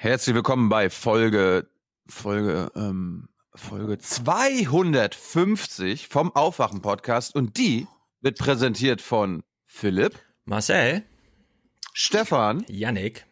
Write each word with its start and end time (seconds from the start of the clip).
Herzlich 0.00 0.36
willkommen 0.36 0.68
bei 0.68 0.90
Folge 0.90 1.66
Folge 2.06 2.70
ähm, 2.76 3.28
Folge 3.52 3.98
250 3.98 6.06
vom 6.06 6.30
Aufwachen 6.36 6.82
Podcast 6.82 7.34
und 7.34 7.56
die 7.56 7.88
wird 8.20 8.38
präsentiert 8.38 9.02
von 9.02 9.42
Philipp, 9.66 10.14
Marcel, 10.44 11.02
Stefan, 11.94 12.64
Yannick 12.68 13.26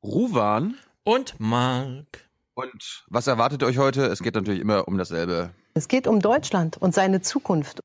Ruwan 0.00 0.76
und 1.02 1.40
Mark. 1.40 2.30
Und 2.54 3.04
was 3.08 3.26
erwartet 3.26 3.64
euch 3.64 3.78
heute? 3.78 4.06
Es 4.06 4.22
geht 4.22 4.36
natürlich 4.36 4.60
immer 4.60 4.86
um 4.86 4.96
dasselbe. 4.96 5.52
Es 5.74 5.88
geht 5.88 6.06
um 6.06 6.20
Deutschland 6.20 6.76
und 6.76 6.94
seine 6.94 7.20
Zukunft. 7.20 7.80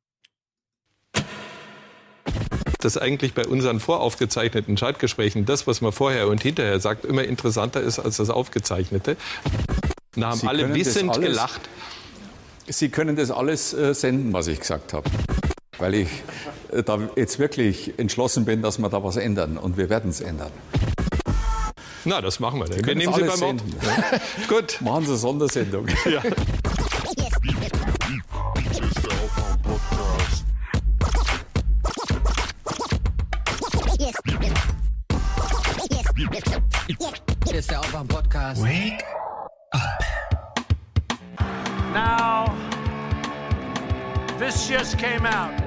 Dass 2.86 2.97
eigentlich 2.97 3.33
bei 3.33 3.45
unseren 3.47 3.79
voraufgezeichneten 3.79 4.77
Schaltgesprächen 4.77 5.45
das, 5.45 5.65
was 5.67 5.81
man 5.81 5.91
vorher 5.91 6.27
und 6.27 6.41
hinterher 6.43 6.79
sagt, 6.79 7.04
immer 7.04 7.23
interessanter 7.23 7.81
ist 7.81 7.99
als 7.99 8.17
das 8.17 8.29
Aufgezeichnete. 8.29 9.17
Da 10.16 10.30
haben 10.30 10.39
Sie 10.39 10.48
alle 10.48 10.73
wissend 10.73 11.09
alles- 11.09 11.29
gelacht. 11.29 11.62
Sie 12.67 12.90
können 12.90 13.16
das 13.16 13.29
alles 13.31 13.73
äh, 13.73 13.93
senden, 13.93 14.34
was 14.34 14.48
ich 14.48 14.59
gesagt 14.59 14.93
habe. 14.93 15.09
Weil 15.77 15.93
ich 15.95 16.07
äh, 16.71 16.84
da 16.84 16.99
jetzt 17.16 17.38
wirklich 17.40 17.93
entschlossen 17.98 18.45
bin, 18.45 18.62
dass 18.62 18.77
wir 18.79 18.90
da 18.90 19.04
was 19.04 19.17
ändern. 19.17 19.57
Und 19.57 19.77
wir 19.77 19.90
werden 19.90 20.09
es 20.12 20.21
ändern. 20.21 20.52
Na, 22.05 22.21
das 22.21 22.40
machen 22.40 22.59
wir. 22.59 22.65
dann. 22.67 22.85
Wir 22.85 22.95
nehmen 22.95 23.13
Sie 23.13 23.21
beim 23.21 23.29
Wort. 23.29 23.40
senden. 23.40 23.76
Gut. 24.48 24.79
Machen 24.81 25.04
Sie 25.05 25.09
eine 25.12 25.17
Sondersendung. 25.17 25.88
Ja. 26.05 26.21
Aufwach-Podcast. 38.45 39.02
Now, 41.94 42.46
this 44.38 44.68
just 44.68 44.99
came 44.99 45.26
out. 45.26 45.57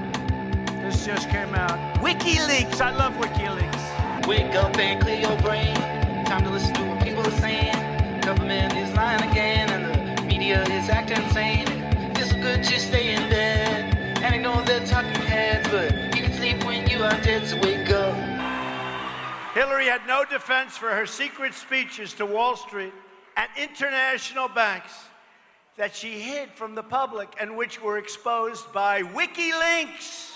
This 0.85 1.05
just 1.05 1.29
came 1.29 1.55
out. 1.57 1.77
WikiLeaks. 1.99 2.81
I 2.81 2.95
love 2.95 3.15
WikiLeaks. 3.15 4.29
Wake 4.29 4.55
up 4.55 4.79
and 4.79 5.03
clear 5.03 5.19
your 5.19 5.37
brain. 5.41 5.75
Time 6.27 6.45
to 6.45 6.51
listen 6.51 6.73
to 6.75 6.85
what 6.85 7.03
people 7.03 7.27
are 7.27 7.41
saying. 7.41 7.75
Government 8.21 8.73
is 8.77 8.95
lying 8.95 9.29
again, 9.29 9.71
and 9.71 10.19
the 10.19 10.23
media 10.23 10.63
is 10.63 10.89
acting 10.89 11.25
insane. 11.25 11.67
It's 12.15 12.33
good 12.33 12.63
to 12.63 12.81
stay 12.81 13.15
in 13.15 13.29
bed 13.29 13.97
and 14.23 14.35
ignore 14.37 14.63
the 14.63 14.87
talking 14.87 15.23
heads, 15.23 15.69
but 15.69 16.15
you 16.15 16.23
can 16.23 16.33
sleep 16.33 16.65
when 16.65 16.89
you 16.89 17.03
are 17.03 17.21
dead. 17.23 17.45
So 17.49 17.57
wake 17.57 17.78
up. 17.78 17.78
Hillary 19.59 19.87
had 19.87 20.07
no 20.07 20.25
defense 20.25 20.77
for 20.77 20.89
her 20.91 21.05
secret 21.05 21.53
speeches 21.53 22.13
to 22.15 22.25
Wall 22.25 22.55
Street 22.55 22.93
and 23.37 23.49
international 23.57 24.47
banks 24.47 24.93
that 25.77 25.97
she 25.97 26.21
hid 26.21 26.49
from 26.53 26.77
the 26.77 26.83
public 26.85 27.35
and 27.41 27.57
which 27.57 27.83
were 27.83 27.99
exposed 27.99 28.73
by 28.73 29.03
WikiLeaks. 29.03 30.35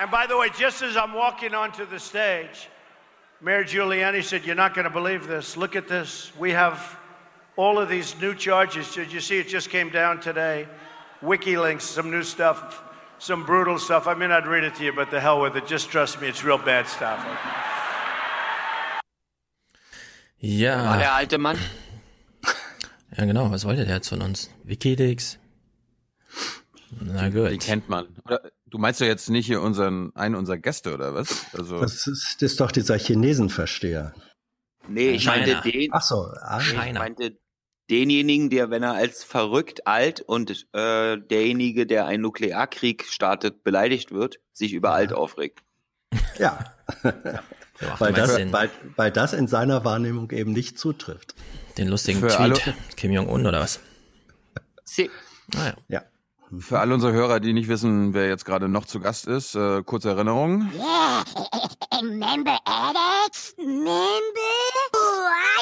And 0.00 0.10
by 0.10 0.26
the 0.26 0.34
way, 0.38 0.48
just 0.56 0.80
as 0.80 0.96
I'm 0.96 1.12
walking 1.12 1.52
onto 1.54 1.84
the 1.84 2.00
stage, 2.00 2.70
Mayor 3.42 3.64
Giuliani 3.64 4.24
said, 4.24 4.46
You're 4.46 4.54
not 4.54 4.72
going 4.72 4.86
to 4.86 4.90
believe 4.90 5.26
this. 5.26 5.58
Look 5.58 5.76
at 5.76 5.88
this. 5.88 6.32
We 6.38 6.52
have 6.52 6.98
all 7.56 7.78
of 7.78 7.90
these 7.90 8.18
new 8.18 8.34
charges. 8.34 8.94
Did 8.94 9.12
you 9.12 9.20
see 9.20 9.38
it 9.38 9.46
just 9.46 9.68
came 9.68 9.90
down 9.90 10.20
today? 10.20 10.66
WikiLeaks, 11.22 11.82
some 11.82 12.10
new 12.10 12.22
stuff, 12.22 12.82
some 13.22 13.44
brutal 13.44 13.78
stuff. 13.78 14.06
I 14.06 14.14
mean, 14.14 14.30
I'd 14.32 14.46
read 14.46 14.64
it 14.64 14.74
to 14.76 14.84
you, 14.84 14.92
but 14.92 15.10
the 15.10 15.20
hell 15.20 15.40
with 15.40 15.56
it. 15.56 15.66
Just 15.66 15.90
trust 15.90 16.20
me, 16.20 16.28
it's 16.28 16.42
real 16.44 16.58
bad 16.58 16.86
stuff. 16.88 17.18
War 20.40 20.48
Ja, 20.50 20.96
der 20.96 21.14
alte 21.14 21.38
Mann? 21.38 21.56
ja 23.16 23.24
genau, 23.24 23.50
was 23.50 23.64
wollte 23.64 23.84
der 23.84 23.96
jetzt 23.96 24.08
von 24.08 24.22
uns? 24.22 24.50
Wikileaks? 24.64 25.38
Na 27.00 27.28
Den 27.30 27.48
gut. 27.50 27.60
kennt 27.60 27.88
man. 27.88 28.08
Oder, 28.24 28.50
du 28.66 28.78
meinst 28.78 29.00
ja 29.00 29.06
jetzt 29.06 29.30
nicht 29.30 29.46
hier 29.46 29.60
unseren 29.62 30.14
einen 30.16 30.34
unserer 30.34 30.58
Gäste 30.58 30.92
oder 30.92 31.14
was? 31.14 31.46
Also 31.54 31.80
Das 31.80 32.06
ist, 32.06 32.36
das 32.40 32.52
ist 32.52 32.60
doch 32.60 32.72
dieser 32.72 32.98
Chinesenversteher. 32.98 34.12
Nee, 34.88 35.10
ich 35.10 35.22
China. 35.22 35.36
meinte 35.36 35.70
den, 35.70 35.88
Ach 35.92 36.02
so, 36.02 36.26
ah, 36.40 36.58
ich 36.60 36.70
China. 36.72 36.98
meinte 37.00 37.38
denjenigen, 37.92 38.50
der, 38.50 38.70
wenn 38.70 38.82
er 38.82 38.94
als 38.94 39.22
verrückt 39.22 39.86
alt 39.86 40.20
und 40.22 40.66
äh, 40.72 41.18
derjenige, 41.18 41.86
der 41.86 42.06
einen 42.06 42.22
Nuklearkrieg 42.22 43.04
startet, 43.06 43.62
beleidigt 43.62 44.10
wird, 44.10 44.40
sich 44.52 44.72
über 44.72 44.92
alt 44.92 45.12
aufregt. 45.12 45.60
ja, 46.38 46.58
weil 47.98 48.12
das, 48.12 48.36
weil, 48.52 48.70
weil 48.96 49.10
das 49.10 49.32
in 49.32 49.46
seiner 49.46 49.84
Wahrnehmung 49.84 50.30
eben 50.30 50.52
nicht 50.52 50.78
zutrifft. 50.78 51.34
den 51.78 51.88
lustigen 51.88 52.20
Für 52.20 52.28
Tweet 52.28 52.38
alle- 52.66 52.74
Kim 52.96 53.12
Jong-un 53.12 53.46
oder 53.46 53.60
was? 53.60 53.80
Sie- 54.84 55.10
Naja. 55.54 55.74
Ja. 55.88 56.02
für 56.58 56.78
alle 56.80 56.92
unsere 56.94 57.12
Hörer, 57.12 57.40
die 57.40 57.52
nicht 57.54 57.68
wissen, 57.68 58.12
wer 58.14 58.28
jetzt 58.28 58.44
gerade 58.44 58.68
noch 58.68 58.84
zu 58.86 59.00
Gast 59.00 59.26
ist, 59.26 59.54
äh, 59.54 59.82
kurze 59.82 60.10
Erinnerung. 60.10 60.70
Remember 62.00 62.58
Alex? 62.64 63.54
Remember? 63.58 63.90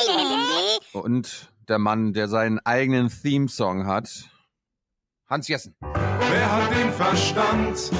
Remember? 0.08 1.04
Und 1.04 1.49
der 1.70 1.78
Mann, 1.78 2.12
der 2.12 2.28
seinen 2.28 2.58
eigenen 2.58 3.08
Theme-Song 3.08 3.86
hat, 3.86 4.28
Hans 5.28 5.46
Jessen. 5.46 5.76
Wer 5.80 6.52
hat 6.52 6.70
den 6.72 6.92
Verstand? 6.92 7.90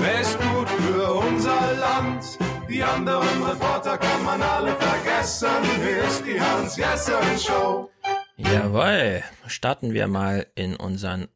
Wer 0.00 0.20
ist 0.20 0.38
gut 0.40 0.68
für 0.68 1.12
unser 1.12 1.74
Land? 1.74 2.38
Die 2.68 2.82
anderen 2.82 3.42
Reporter 3.44 3.96
kann 3.96 4.24
man 4.24 4.42
alle 4.42 4.74
vergessen. 4.76 5.48
Hier 5.80 6.04
ist 6.04 6.24
die 6.26 6.40
Hans-Jessen-Show. 6.40 7.90
Jawohl, 8.36 9.22
starten 9.46 9.94
wir 9.94 10.08
mal 10.08 10.46
in 10.54 10.76
unseren 10.76 11.28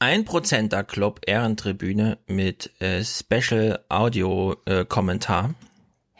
1%er 0.00 0.84
Club 0.84 1.20
Ehrentribüne 1.26 2.18
mit 2.26 2.80
äh, 2.80 3.04
Special 3.04 3.84
Audio 3.88 4.56
äh, 4.66 4.84
Kommentar. 4.84 5.54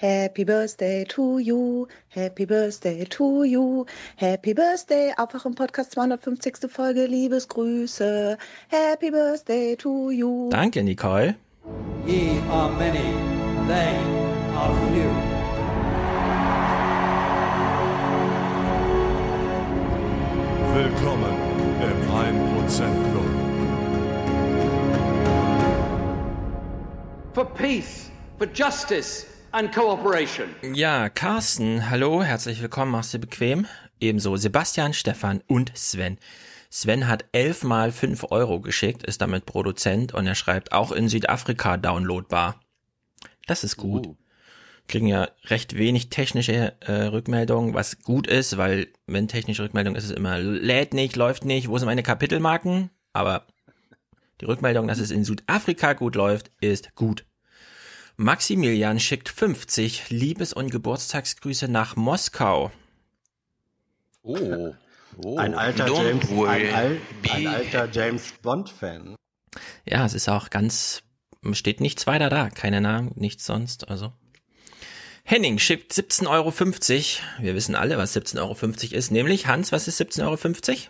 Happy 0.00 0.44
Birthday 0.44 1.04
to 1.06 1.40
you, 1.40 1.88
Happy 2.10 2.44
Birthday 2.44 3.04
to 3.06 3.42
you, 3.42 3.84
Happy 4.14 4.52
Birthday, 4.54 5.12
Aufwachen 5.18 5.56
Podcast 5.56 5.90
250. 5.90 6.68
Folge, 6.68 7.06
Liebesgrüße, 7.06 8.38
Happy 8.68 9.10
Birthday 9.10 9.74
to 9.74 10.12
you. 10.12 10.50
Danke, 10.50 10.84
Nicole. 10.84 11.34
Ye 12.06 12.38
are 12.48 12.70
many, 12.78 13.12
they 13.66 13.96
are 14.54 14.72
few. 14.86 15.10
Willkommen 20.74 21.34
im 21.82 21.98
1% 22.08 22.86
Club. 23.10 23.30
For 27.34 27.44
peace, 27.44 28.10
for 28.38 28.46
justice 28.46 29.26
and 29.52 29.74
cooperation. 29.74 30.48
Ja, 30.74 31.08
Carsten, 31.08 31.90
hallo, 31.90 32.22
herzlich 32.22 32.60
willkommen, 32.60 32.92
machst 32.92 33.14
du 33.14 33.18
bequem. 33.18 33.66
Ebenso 34.00 34.36
Sebastian, 34.36 34.92
Stefan 34.92 35.42
und 35.46 35.72
Sven. 35.76 36.18
Sven 36.70 37.08
hat 37.08 37.24
elfmal 37.32 37.92
fünf 37.92 38.24
Euro 38.30 38.60
geschickt, 38.60 39.02
ist 39.02 39.20
damit 39.22 39.46
Produzent 39.46 40.12
und 40.14 40.26
er 40.26 40.34
schreibt 40.34 40.72
auch 40.72 40.92
in 40.92 41.08
Südafrika 41.08 41.76
downloadbar. 41.76 42.60
Das 43.46 43.64
ist 43.64 43.76
gut. 43.76 44.06
Uh. 44.06 44.16
Kriegen 44.86 45.06
ja 45.06 45.28
recht 45.46 45.76
wenig 45.76 46.08
technische 46.08 46.74
äh, 46.80 46.92
Rückmeldungen, 47.04 47.74
was 47.74 48.00
gut 48.00 48.26
ist, 48.26 48.56
weil 48.56 48.88
wenn 49.06 49.28
technische 49.28 49.62
Rückmeldung 49.62 49.96
ist 49.96 50.04
es 50.04 50.10
immer 50.10 50.38
lädt 50.38 50.94
nicht, 50.94 51.16
läuft 51.16 51.44
nicht, 51.44 51.68
wo 51.68 51.76
sind 51.76 51.86
meine 51.86 52.02
Kapitelmarken? 52.02 52.90
Aber 53.12 53.46
die 54.40 54.46
Rückmeldung, 54.46 54.88
dass 54.88 54.98
es 54.98 55.10
in 55.10 55.24
Südafrika 55.24 55.94
gut 55.94 56.14
läuft, 56.14 56.50
ist 56.60 56.94
gut. 56.94 57.27
Maximilian 58.20 58.98
schickt 58.98 59.28
50 59.28 60.10
Liebes- 60.10 60.52
und 60.52 60.70
Geburtstagsgrüße 60.70 61.68
nach 61.68 61.94
Moskau. 61.94 62.72
Oh. 64.24 64.74
oh. 65.22 65.36
Ein 65.38 65.54
alter 65.54 65.86
don't 65.86 66.02
James, 66.02 66.48
ein, 66.48 66.74
Al, 66.74 67.00
ein 67.30 67.46
alter 67.46 67.88
James 67.88 68.32
Bond 68.42 68.70
Fan. 68.70 69.14
Ja, 69.84 70.04
es 70.04 70.14
ist 70.14 70.28
auch 70.28 70.50
ganz, 70.50 71.02
steht 71.52 71.80
nichts 71.80 72.08
weiter 72.08 72.28
da, 72.28 72.50
keine 72.50 72.80
Namen, 72.80 73.12
nichts 73.14 73.46
sonst, 73.46 73.88
also. 73.88 74.12
Henning 75.22 75.60
schickt 75.60 75.92
17,50 75.92 76.26
Euro. 76.28 76.52
Wir 77.44 77.54
wissen 77.54 77.76
alle, 77.76 77.98
was 77.98 78.16
17,50 78.16 78.40
Euro 78.40 78.96
ist, 78.96 79.12
nämlich 79.12 79.46
Hans, 79.46 79.70
was 79.70 79.86
ist 79.86 80.00
17,50 80.00 80.88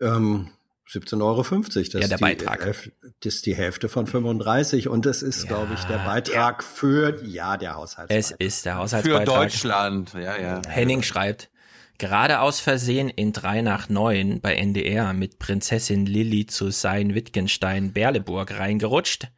Euro? 0.00 0.16
Ähm, 0.16 0.50
17,50 0.88 1.20
Euro. 1.22 1.42
Das 1.42 1.74
Ja, 1.74 1.80
ist 1.80 1.92
der 2.10 2.16
die 2.18 2.22
Beitrag. 2.22 2.90
Das 3.20 3.34
ist 3.34 3.46
die 3.46 3.54
Hälfte 3.56 3.88
von 3.88 4.06
35 4.06 4.88
und 4.88 5.04
es 5.06 5.22
ist, 5.22 5.46
glaube 5.48 5.74
ich, 5.74 5.80
der 5.84 5.98
Beitrag 5.98 6.62
für, 6.62 7.22
ja, 7.24 7.56
der 7.56 7.70
Es 7.70 7.76
Haushaltsbeitrag. 7.76 8.40
ist 8.40 8.64
der 8.66 8.72
Für 8.74 8.78
Haushaltsbeitrag. 8.78 9.24
Deutschland. 9.26 10.12
Ja, 10.14 10.38
ja. 10.38 10.62
Henning 10.68 11.02
schreibt, 11.02 11.50
gerade 11.98 12.40
aus 12.40 12.60
Versehen 12.60 13.08
in 13.08 13.32
3 13.32 13.62
nach 13.62 13.88
9 13.88 14.40
bei 14.40 14.54
NDR 14.54 15.12
mit 15.12 15.38
Prinzessin 15.38 16.06
Lilly 16.06 16.46
zu 16.46 16.70
sein 16.70 17.14
Wittgenstein 17.14 17.92
Berleburg 17.92 18.56
reingerutscht. 18.58 19.28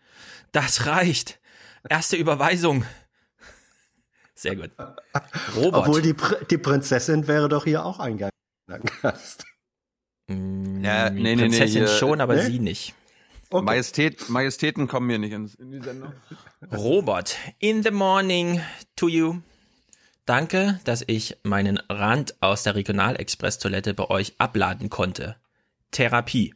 Das 0.52 0.86
reicht. 0.86 1.40
Erste 1.88 2.16
Überweisung. 2.16 2.84
Sehr 4.34 4.54
gut. 4.56 4.70
Robot. 5.56 5.86
Obwohl 5.88 6.02
die, 6.02 6.14
Pr 6.14 6.44
die 6.44 6.58
Prinzessin 6.58 7.26
wäre 7.26 7.48
doch 7.48 7.64
hier 7.64 7.84
auch 7.84 7.98
ein 8.00 8.18
Gast. 8.18 9.44
Mm, 10.28 10.84
Ja, 10.84 11.10
die 11.10 11.16
nee, 11.16 11.22
nee, 11.22 11.34
nee, 11.36 11.42
Prinzessin 11.42 11.86
hier- 11.86 11.88
schon, 11.88 12.20
aber 12.20 12.36
Nee? 12.36 12.42
sie 12.42 12.58
nicht. 12.60 12.94
Majestät, 13.50 14.28
Majestäten 14.28 14.88
kommen 14.88 15.08
hier 15.08 15.18
nicht 15.18 15.32
ins, 15.32 15.54
in 15.54 15.70
die 15.70 15.80
Sendung. 15.80 16.12
Robot. 16.70 17.36
In 17.58 17.82
the 17.82 17.90
morning 17.90 18.60
to 18.94 19.08
you. 19.08 19.38
Danke, 20.26 20.80
dass 20.84 21.02
ich 21.06 21.38
meinen 21.44 21.78
Rand 21.88 22.34
aus 22.42 22.62
der 22.64 22.74
Regionalexpress-Toilette 22.74 23.94
bei 23.94 24.10
euch 24.10 24.34
abladen 24.36 24.90
konnte. 24.90 25.36
Therapie. 25.92 26.54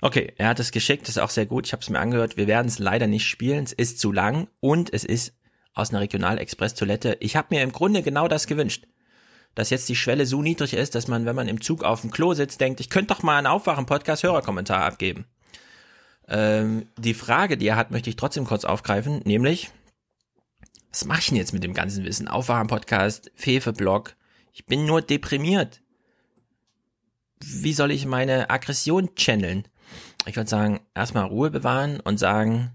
Okay, 0.00 0.32
er 0.38 0.48
hat 0.48 0.60
es 0.60 0.70
geschickt, 0.72 1.10
ist 1.10 1.18
auch 1.18 1.28
sehr 1.28 1.44
gut. 1.44 1.66
Ich 1.66 1.72
habe 1.74 1.82
es 1.82 1.90
mir 1.90 1.98
angehört. 1.98 2.38
Wir 2.38 2.46
werden 2.46 2.68
es 2.68 2.78
leider 2.78 3.06
nicht 3.06 3.26
spielen. 3.26 3.64
Es 3.64 3.72
ist 3.74 4.00
zu 4.00 4.10
lang 4.10 4.48
und 4.60 4.90
es 4.94 5.04
ist 5.04 5.34
aus 5.74 5.90
einer 5.90 6.00
Regionalexpress-Toilette. 6.00 7.18
Ich 7.20 7.36
habe 7.36 7.54
mir 7.54 7.62
im 7.62 7.72
Grunde 7.72 8.02
genau 8.02 8.26
das 8.28 8.46
gewünscht. 8.46 8.86
Dass 9.54 9.70
jetzt 9.70 9.88
die 9.88 9.96
Schwelle 9.96 10.26
so 10.26 10.42
niedrig 10.42 10.74
ist, 10.74 10.94
dass 10.94 11.08
man, 11.08 11.26
wenn 11.26 11.36
man 11.36 11.48
im 11.48 11.60
Zug 11.60 11.82
auf 11.82 12.02
dem 12.02 12.10
Klo 12.10 12.34
sitzt, 12.34 12.60
denkt, 12.60 12.80
ich 12.80 12.90
könnte 12.90 13.14
doch 13.14 13.22
mal 13.22 13.36
einen 13.36 13.46
Aufwachen-Podcast-Hörerkommentar 13.48 14.84
abgeben. 14.84 15.26
Ähm, 16.28 16.86
die 16.96 17.14
Frage, 17.14 17.56
die 17.56 17.66
er 17.66 17.76
hat, 17.76 17.90
möchte 17.90 18.08
ich 18.08 18.16
trotzdem 18.16 18.44
kurz 18.44 18.64
aufgreifen, 18.64 19.20
nämlich, 19.24 19.70
was 20.90 21.04
mache 21.04 21.18
ich 21.18 21.28
denn 21.28 21.36
jetzt 21.36 21.52
mit 21.52 21.64
dem 21.64 21.74
ganzen 21.74 22.04
Wissen? 22.04 22.28
Aufwachen-Podcast, 22.28 23.32
Fefe-Blog. 23.34 24.14
Ich 24.52 24.66
bin 24.66 24.86
nur 24.86 25.02
deprimiert. 25.02 25.80
Wie 27.42 27.72
soll 27.72 27.90
ich 27.90 28.06
meine 28.06 28.50
Aggression 28.50 29.14
channeln? 29.16 29.66
Ich 30.26 30.36
würde 30.36 30.50
sagen, 30.50 30.80
erstmal 30.94 31.24
Ruhe 31.24 31.50
bewahren 31.50 32.00
und 32.00 32.18
sagen, 32.18 32.72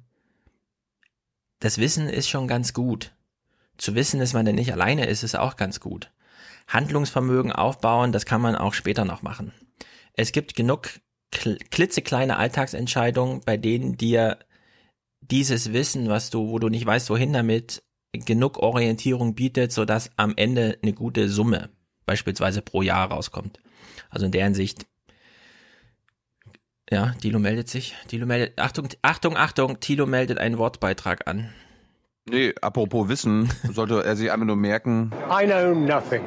das 1.59 1.77
Wissen 1.77 2.09
ist 2.09 2.29
schon 2.29 2.47
ganz 2.47 2.73
gut. 2.73 3.13
Zu 3.77 3.95
wissen, 3.95 4.19
dass 4.19 4.33
man 4.33 4.45
denn 4.45 4.55
nicht 4.55 4.73
alleine 4.73 5.05
ist, 5.05 5.23
ist 5.23 5.35
auch 5.35 5.55
ganz 5.55 5.79
gut. 5.79 6.11
Handlungsvermögen 6.67 7.51
aufbauen, 7.51 8.11
das 8.11 8.25
kann 8.25 8.41
man 8.41 8.55
auch 8.55 8.73
später 8.73 9.05
noch 9.05 9.21
machen. 9.21 9.53
Es 10.13 10.31
gibt 10.31 10.55
genug 10.55 10.89
kl 11.31 11.57
klitzekleine 11.69 12.37
Alltagsentscheidungen, 12.37 13.41
bei 13.45 13.57
denen 13.57 13.97
dir 13.97 14.39
dieses 15.21 15.73
Wissen, 15.73 16.09
was 16.09 16.29
du, 16.29 16.49
wo 16.49 16.59
du 16.59 16.69
nicht 16.69 16.85
weißt, 16.85 17.09
wohin 17.09 17.33
damit, 17.33 17.83
genug 18.13 18.57
Orientierung 18.59 19.35
bietet, 19.35 19.71
sodass 19.71 20.11
am 20.15 20.33
Ende 20.37 20.77
eine 20.81 20.93
gute 20.93 21.29
Summe 21.29 21.69
beispielsweise 22.05 22.61
pro 22.61 22.81
Jahr 22.81 23.11
rauskommt. 23.11 23.59
Also 24.09 24.25
in 24.25 24.31
der 24.31 24.45
Hinsicht, 24.45 24.85
ja, 26.89 27.13
Tilo 27.21 27.39
meldet 27.39 27.67
sich. 27.67 27.95
Tilo 28.07 28.25
meldet, 28.25 28.59
Achtung, 28.59 28.87
Achtung, 29.01 29.35
Achtung, 29.35 29.79
Tilo 29.79 30.05
meldet 30.05 30.37
einen 30.37 30.57
Wortbeitrag 30.57 31.27
an. 31.27 31.53
Nee, 32.27 32.55
apropos 32.59 33.07
Wissen, 33.07 33.51
sollte 33.71 34.03
er 34.03 34.15
sich 34.15 34.31
einfach 34.31 34.47
nur 34.47 34.55
merken, 34.55 35.11
I 35.29 35.45
know 35.45 35.75
nothing. 35.75 36.23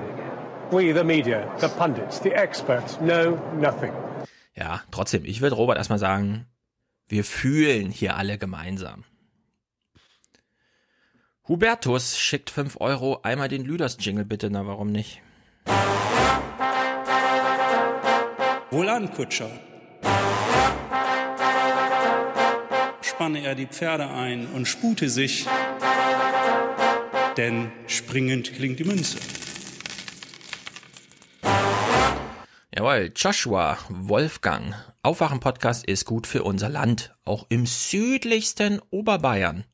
We, 0.71 0.95
the 0.95 1.03
media, 1.03 1.53
the 1.59 1.67
pundits, 1.67 2.21
the 2.23 2.31
experts, 2.31 2.97
know 2.99 3.37
nothing. 3.59 3.93
Ja, 4.55 4.83
trotzdem, 4.93 5.25
ich 5.25 5.41
würde 5.41 5.57
Robert 5.57 5.77
erstmal 5.77 5.99
sagen, 5.99 6.47
wir 7.09 7.25
fühlen 7.25 7.91
hier 7.91 8.17
alle 8.17 8.39
gemeinsam. 8.39 9.03
Hubertus 11.49 12.17
schickt 12.17 12.51
5 12.51 12.77
Euro, 12.81 13.19
einmal 13.25 13.49
den 13.49 13.65
Lüders-Jingle 13.65 14.25
bitte, 14.25 14.51
na 14.51 14.67
warum 14.69 14.93
nicht? 14.93 15.21
Wohlan, 18.71 19.11
Kutscher. 19.11 19.51
Spanne 23.01 23.41
er 23.41 23.57
die 23.57 23.67
Pferde 23.67 24.09
ein 24.11 24.47
und 24.55 24.69
spute 24.69 25.09
sich, 25.09 25.47
denn 27.39 27.71
springend 27.87 28.53
klingt 28.53 28.79
die 28.81 28.85
Münze. 28.85 29.19
Jawohl, 32.75 33.13
Joshua, 33.15 33.79
Wolfgang. 33.89 34.75
Aufwachen-Podcast 35.03 35.87
ist 35.87 36.05
gut 36.05 36.27
für 36.27 36.43
unser 36.43 36.69
Land, 36.69 37.15
auch 37.25 37.47
im 37.49 37.65
südlichsten 37.65 38.81
Oberbayern. 38.91 39.65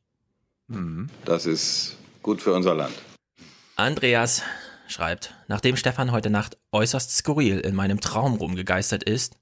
Das 1.25 1.47
ist 1.47 1.97
gut 2.23 2.41
für 2.41 2.53
unser 2.53 2.75
Land. 2.75 2.95
Andreas 3.77 4.43
schreibt, 4.87 5.35
nachdem 5.49 5.77
Stefan 5.77 6.13
heute 6.13 6.31
Nacht 6.31 6.59
äußerst 6.73 7.11
skurril 7.17 7.61
in 7.61 7.75
meinem 7.75 8.01
Traum 8.01 8.35
rumgegeistert 8.35 9.03
ist 9.03 9.37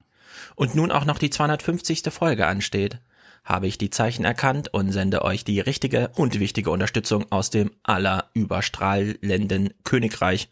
und 0.55 0.75
nun 0.75 0.91
auch 0.91 1.05
noch 1.05 1.19
die 1.19 1.31
250. 1.31 2.03
Folge 2.11 2.47
ansteht, 2.47 2.99
habe 3.45 3.67
ich 3.67 3.79
die 3.79 3.91
Zeichen 3.91 4.25
erkannt 4.25 4.73
und 4.73 4.93
sende 4.93 5.23
euch 5.23 5.45
die 5.45 5.61
richtige 5.61 6.11
und 6.17 6.39
wichtige 6.39 6.71
Unterstützung 6.71 7.31
aus 7.31 7.51
dem 7.51 7.73
allerüberstrahlenden 7.83 9.75
Königreich. 9.85 10.49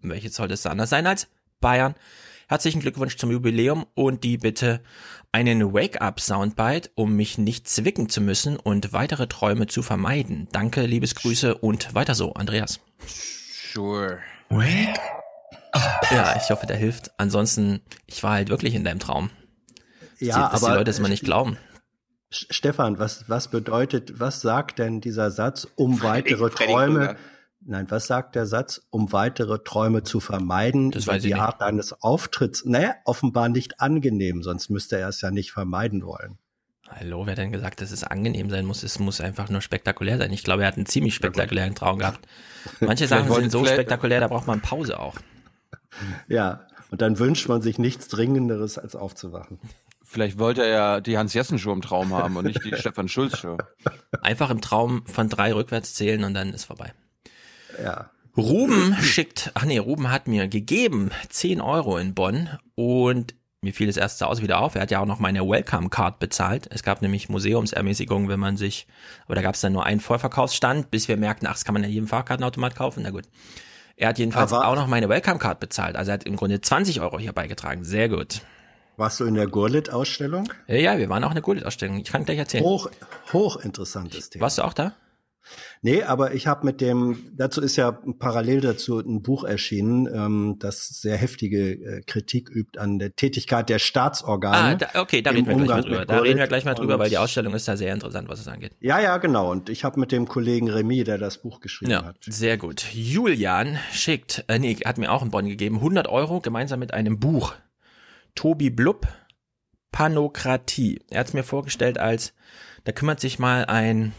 Welches 0.00 0.34
sollte 0.34 0.54
es 0.54 0.66
anders 0.66 0.90
sein 0.90 1.06
als 1.06 1.28
Bayern? 1.60 1.94
Herzlichen 2.48 2.80
Glückwunsch 2.80 3.16
zum 3.16 3.30
Jubiläum 3.30 3.86
und 3.94 4.24
die 4.24 4.38
Bitte 4.38 4.80
einen 5.32 5.74
Wake-up-Soundbite, 5.74 6.90
um 6.94 7.14
mich 7.14 7.36
nicht 7.36 7.68
zwicken 7.68 8.08
zu 8.08 8.22
müssen 8.22 8.56
und 8.56 8.92
weitere 8.92 9.26
Träume 9.26 9.66
zu 9.66 9.82
vermeiden. 9.82 10.48
Danke, 10.52 10.86
Liebesgrüße 10.86 11.56
und 11.58 11.94
weiter 11.94 12.14
so, 12.14 12.32
Andreas. 12.32 12.80
sure. 13.72 14.20
Ja, 16.10 16.36
ich 16.42 16.48
hoffe, 16.50 16.66
der 16.66 16.76
hilft. 16.76 17.10
Ansonsten, 17.18 17.82
ich 18.06 18.22
war 18.22 18.32
halt 18.32 18.48
wirklich 18.48 18.74
in 18.74 18.84
deinem 18.84 18.98
Traum. 18.98 19.30
Ja, 20.18 20.48
dass 20.48 20.62
aber 20.62 20.72
die 20.72 20.78
Leute 20.78 20.90
es 20.90 21.00
mal 21.00 21.08
nicht 21.08 21.24
glauben. 21.24 21.58
Stefan, 22.30 22.98
was, 22.98 23.28
was 23.28 23.48
bedeutet, 23.48 24.20
was 24.20 24.40
sagt 24.40 24.78
denn 24.78 25.00
dieser 25.00 25.30
Satz, 25.30 25.66
um 25.76 26.02
weitere 26.02 26.50
Freddy 26.50 26.72
Träume, 26.72 26.98
Krüger. 26.98 27.16
nein, 27.60 27.86
was 27.90 28.06
sagt 28.06 28.34
der 28.34 28.46
Satz, 28.46 28.82
um 28.90 29.12
weitere 29.12 29.58
Träume 29.64 30.02
zu 30.02 30.20
vermeiden? 30.20 30.90
Das 30.90 31.06
weiß 31.06 31.16
ich 31.16 31.30
die 31.30 31.34
nicht. 31.34 31.42
Art 31.42 31.62
deines 31.62 32.02
Auftritts, 32.02 32.64
naja, 32.66 32.94
offenbar 33.04 33.48
nicht 33.48 33.80
angenehm, 33.80 34.42
sonst 34.42 34.68
müsste 34.68 34.98
er 34.98 35.08
es 35.08 35.22
ja 35.22 35.30
nicht 35.30 35.52
vermeiden 35.52 36.04
wollen. 36.04 36.38
Hallo, 36.90 37.26
wer 37.26 37.34
denn 37.34 37.52
gesagt, 37.52 37.80
dass 37.80 37.92
es 37.92 38.04
angenehm 38.04 38.50
sein 38.50 38.64
muss? 38.64 38.82
Es 38.82 38.98
muss 38.98 39.20
einfach 39.20 39.50
nur 39.50 39.60
spektakulär 39.60 40.18
sein. 40.18 40.32
Ich 40.32 40.42
glaube, 40.42 40.62
er 40.62 40.68
hat 40.68 40.76
einen 40.76 40.86
ziemlich 40.86 41.14
spektakulären 41.14 41.74
Traum 41.74 41.98
gehabt. 41.98 42.26
Manche 42.80 43.06
Sachen 43.06 43.32
sind 43.32 43.50
so 43.50 43.64
spektakulär, 43.64 44.20
da 44.20 44.28
braucht 44.28 44.46
man 44.46 44.60
Pause 44.60 44.98
auch. 44.98 45.16
Ja, 46.28 46.66
und 46.90 47.02
dann 47.02 47.18
wünscht 47.18 47.48
man 47.48 47.60
sich 47.60 47.78
nichts 47.78 48.08
Dringenderes, 48.08 48.78
als 48.78 48.94
aufzuwachen. 48.94 49.58
Vielleicht 50.10 50.38
wollte 50.38 50.62
er 50.62 50.68
ja 50.68 51.00
die 51.00 51.18
Hans-Jessen-Show 51.18 51.70
im 51.72 51.82
Traum 51.82 52.14
haben 52.14 52.36
und 52.36 52.46
nicht 52.46 52.64
die 52.64 52.74
Stefan-Schulz-Show. 52.78 53.58
Einfach 54.22 54.48
im 54.50 54.60
Traum 54.62 55.04
von 55.06 55.28
drei 55.28 55.52
rückwärts 55.52 55.94
zählen 55.94 56.24
und 56.24 56.32
dann 56.34 56.54
ist 56.54 56.64
vorbei. 56.64 56.92
Ja. 57.82 58.10
Ruben 58.36 58.96
schickt, 59.02 59.50
ach 59.54 59.64
nee, 59.64 59.78
Ruben 59.78 60.10
hat 60.10 60.26
mir 60.28 60.48
gegeben 60.48 61.10
10 61.28 61.60
Euro 61.60 61.98
in 61.98 62.14
Bonn 62.14 62.48
und 62.74 63.34
mir 63.60 63.74
fiel 63.74 63.88
es 63.88 63.96
erst 63.96 64.18
zu 64.18 64.26
Hause 64.26 64.42
wieder 64.42 64.60
auf. 64.60 64.76
Er 64.76 64.82
hat 64.82 64.90
ja 64.92 65.00
auch 65.00 65.06
noch 65.06 65.18
meine 65.18 65.46
Welcome 65.46 65.90
Card 65.90 66.20
bezahlt. 66.20 66.68
Es 66.70 66.82
gab 66.84 67.02
nämlich 67.02 67.28
Museumsermäßigung, 67.28 68.28
wenn 68.28 68.38
man 68.40 68.56
sich, 68.56 68.86
aber 69.26 69.34
da 69.34 69.42
gab 69.42 69.56
es 69.56 69.60
dann 69.60 69.72
nur 69.72 69.84
einen 69.84 70.00
Vorverkaufsstand, 70.00 70.90
bis 70.92 71.08
wir 71.08 71.16
merkten, 71.16 71.48
ach, 71.48 71.52
das 71.54 71.64
kann 71.64 71.72
man 71.74 71.82
ja 71.82 71.88
jedem 71.88 72.06
Fahrkartenautomat 72.06 72.76
kaufen. 72.76 73.02
Na 73.02 73.10
gut. 73.10 73.24
Er 73.96 74.08
hat 74.10 74.18
jedenfalls 74.18 74.52
Aber- 74.52 74.68
auch 74.68 74.76
noch 74.76 74.86
meine 74.86 75.08
Welcome 75.08 75.38
Card 75.40 75.58
bezahlt. 75.58 75.96
Also 75.96 76.12
er 76.12 76.14
hat 76.14 76.24
im 76.24 76.36
Grunde 76.36 76.60
20 76.60 77.00
Euro 77.00 77.18
hier 77.18 77.32
beigetragen. 77.32 77.84
Sehr 77.84 78.08
gut. 78.08 78.42
Warst 78.98 79.20
du 79.20 79.24
in 79.26 79.34
der 79.34 79.46
Gurlit-Ausstellung? 79.46 80.52
Ja, 80.66 80.74
ja, 80.74 80.98
wir 80.98 81.08
waren 81.08 81.22
auch 81.22 81.30
in 81.30 81.36
der 81.36 81.42
Gullit-Ausstellung. 81.42 81.98
Ich 81.98 82.10
kann 82.10 82.24
gleich 82.24 82.38
erzählen. 82.38 82.64
Hoch, 82.64 82.90
hochinteressantes 83.32 84.30
Thema. 84.30 84.42
Warst 84.42 84.58
du 84.58 84.62
auch 84.62 84.72
da? 84.74 84.92
Nee, 85.80 86.02
aber 86.02 86.34
ich 86.34 86.48
habe 86.48 86.66
mit 86.66 86.80
dem, 86.80 87.30
dazu 87.36 87.60
ist 87.62 87.76
ja 87.76 87.92
parallel 88.18 88.60
dazu 88.60 88.98
ein 88.98 89.22
Buch 89.22 89.44
erschienen, 89.44 90.06
ähm, 90.12 90.56
das 90.58 90.88
sehr 90.88 91.16
heftige 91.16 91.70
äh, 91.70 92.02
Kritik 92.02 92.50
übt 92.50 92.78
an 92.78 92.98
der 92.98 93.14
Tätigkeit 93.14 93.68
der 93.68 93.78
Staatsorgane. 93.78 94.56
Ah, 94.56 94.74
da, 94.74 95.00
okay, 95.00 95.22
da 95.22 95.30
reden 95.30 95.46
wir 95.46 95.54
gleich 95.54 95.68
mal 95.68 95.76
Umgang 95.78 95.82
drüber. 95.84 96.04
Da 96.04 96.18
reden 96.18 96.38
wir 96.40 96.46
gleich 96.48 96.64
mal 96.64 96.74
drüber, 96.74 96.98
weil 96.98 97.08
die 97.08 97.18
Ausstellung 97.18 97.54
ist 97.54 97.68
da 97.68 97.76
sehr 97.76 97.94
interessant, 97.94 98.28
was 98.28 98.40
es 98.40 98.48
angeht. 98.48 98.72
Ja, 98.80 99.00
ja, 99.00 99.16
genau. 99.18 99.50
Und 99.50 99.68
ich 99.70 99.84
habe 99.84 100.00
mit 100.00 100.10
dem 100.10 100.26
Kollegen 100.26 100.68
Remy, 100.68 101.04
der 101.04 101.16
das 101.18 101.38
Buch 101.38 101.60
geschrieben 101.60 101.92
Ja, 101.92 102.04
hat. 102.04 102.16
sehr 102.26 102.58
gut. 102.58 102.84
Julian 102.92 103.78
schickt, 103.92 104.44
äh, 104.48 104.58
nee, 104.58 104.74
hat 104.84 104.98
mir 104.98 105.12
auch 105.12 105.22
in 105.22 105.30
Bonn 105.30 105.46
gegeben, 105.46 105.76
100 105.76 106.08
Euro 106.08 106.40
gemeinsam 106.40 106.80
mit 106.80 106.92
einem 106.92 107.20
Buch. 107.20 107.54
Tobi 108.38 108.70
Blub, 108.70 109.08
Panokratie. 109.90 111.00
Er 111.10 111.18
hat 111.18 111.26
es 111.26 111.34
mir 111.34 111.42
vorgestellt 111.42 111.98
als, 111.98 112.34
da 112.84 112.92
kümmert 112.92 113.18
sich 113.18 113.40
mal 113.40 113.64
ein 113.64 114.12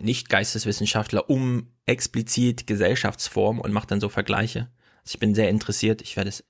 Nicht-Geisteswissenschaftler 0.00 1.30
um 1.30 1.72
explizit 1.86 2.66
Gesellschaftsform 2.66 3.60
und 3.60 3.72
macht 3.72 3.92
dann 3.92 4.00
so 4.00 4.08
Vergleiche. 4.08 4.68
Also 5.02 5.12
ich 5.14 5.20
bin 5.20 5.36
sehr 5.36 5.48
interessiert. 5.48 6.02
Ich 6.02 6.16
werde 6.16 6.30
es 6.30 6.44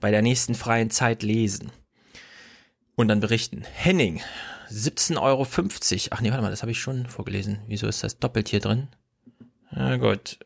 bei 0.00 0.10
der 0.10 0.20
nächsten 0.20 0.56
freien 0.56 0.90
Zeit 0.90 1.22
lesen 1.22 1.70
und 2.96 3.06
dann 3.06 3.20
berichten. 3.20 3.62
Henning, 3.62 4.20
17,50 4.68 5.20
Euro. 5.20 5.46
Ach 6.10 6.20
nee, 6.22 6.30
warte 6.30 6.42
mal, 6.42 6.50
das 6.50 6.62
habe 6.62 6.72
ich 6.72 6.80
schon 6.80 7.06
vorgelesen. 7.06 7.60
Wieso 7.68 7.86
ist 7.86 8.02
das 8.02 8.18
doppelt 8.18 8.48
hier 8.48 8.58
drin? 8.58 8.88
Na 9.70 9.96
gut. 9.96 10.40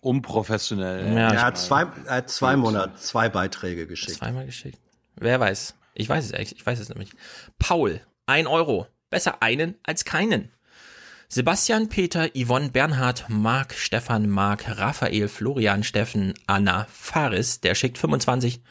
Unprofessionell. 0.00 1.14
Ja, 1.14 1.32
er 1.34 1.42
hat 1.42 1.58
zwei, 1.58 1.82
er 2.06 2.16
hat 2.16 2.30
zwei 2.30 2.56
Monate, 2.56 2.94
zwei 2.94 3.28
Beiträge 3.28 3.86
geschickt. 3.86 4.16
Zweimal 4.16 4.46
geschickt. 4.46 4.87
Wer 5.20 5.40
weiß. 5.40 5.74
Ich 5.94 6.08
weiß 6.08 6.24
es 6.24 6.32
echt. 6.32 6.52
Ich 6.52 6.64
weiß 6.64 6.78
es 6.78 6.88
nämlich. 6.88 7.10
Paul, 7.58 8.00
ein 8.26 8.46
Euro. 8.46 8.86
Besser 9.10 9.42
einen 9.42 9.76
als 9.82 10.04
keinen. 10.04 10.52
Sebastian, 11.30 11.88
Peter, 11.88 12.30
Yvonne, 12.34 12.70
Bernhard, 12.70 13.26
Marc, 13.28 13.74
Stefan, 13.74 14.30
Marc, 14.30 14.78
Raphael, 14.78 15.28
Florian, 15.28 15.84
Steffen, 15.84 16.32
Anna, 16.46 16.86
Faris, 16.90 17.60
der 17.60 17.74
schickt 17.74 17.98
25 17.98 18.62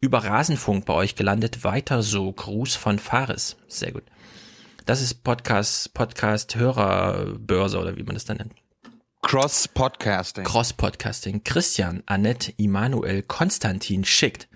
über 0.00 0.24
Rasenfunk 0.24 0.86
bei 0.86 0.94
euch 0.94 1.16
gelandet. 1.16 1.64
Weiter 1.64 2.02
so. 2.02 2.32
Gruß 2.32 2.76
von 2.76 2.98
Faris. 2.98 3.56
Sehr 3.66 3.92
gut. 3.92 4.04
Das 4.86 5.02
ist 5.02 5.22
Podcast, 5.22 5.92
Podcast 5.92 6.56
Hörerbörse 6.56 7.78
oder 7.78 7.96
wie 7.96 8.04
man 8.04 8.14
das 8.14 8.24
dann 8.24 8.38
nennt. 8.38 8.54
Cross 9.20 9.68
Podcasting. 9.68 10.44
Cross 10.44 10.72
Podcasting. 10.72 11.44
Christian, 11.44 12.02
Annette, 12.06 12.54
Immanuel, 12.56 13.22
Konstantin 13.22 14.04
schickt 14.04 14.48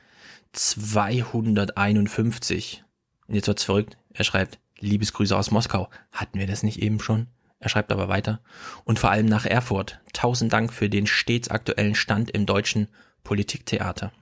251. 0.52 2.84
Und 3.26 3.34
jetzt 3.34 3.48
wird's 3.48 3.64
verrückt. 3.64 3.96
Er 4.12 4.24
schreibt, 4.24 4.58
Liebesgrüße 4.78 5.36
aus 5.36 5.50
Moskau. 5.50 5.88
Hatten 6.10 6.38
wir 6.38 6.46
das 6.46 6.62
nicht 6.62 6.82
eben 6.82 7.00
schon? 7.00 7.26
Er 7.60 7.68
schreibt 7.68 7.92
aber 7.92 8.08
weiter. 8.08 8.40
Und 8.84 8.98
vor 8.98 9.10
allem 9.10 9.26
nach 9.26 9.44
Erfurt. 9.46 10.00
Tausend 10.12 10.52
Dank 10.52 10.72
für 10.72 10.90
den 10.90 11.06
stets 11.06 11.48
aktuellen 11.48 11.94
Stand 11.94 12.30
im 12.30 12.46
deutschen 12.46 12.88
Politiktheater. 13.22 14.12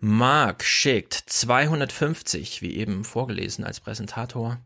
Mark 0.00 0.64
schickt 0.64 1.14
250, 1.14 2.62
wie 2.62 2.76
eben 2.76 3.04
vorgelesen 3.04 3.64
als 3.64 3.80
Präsentator. 3.80 4.58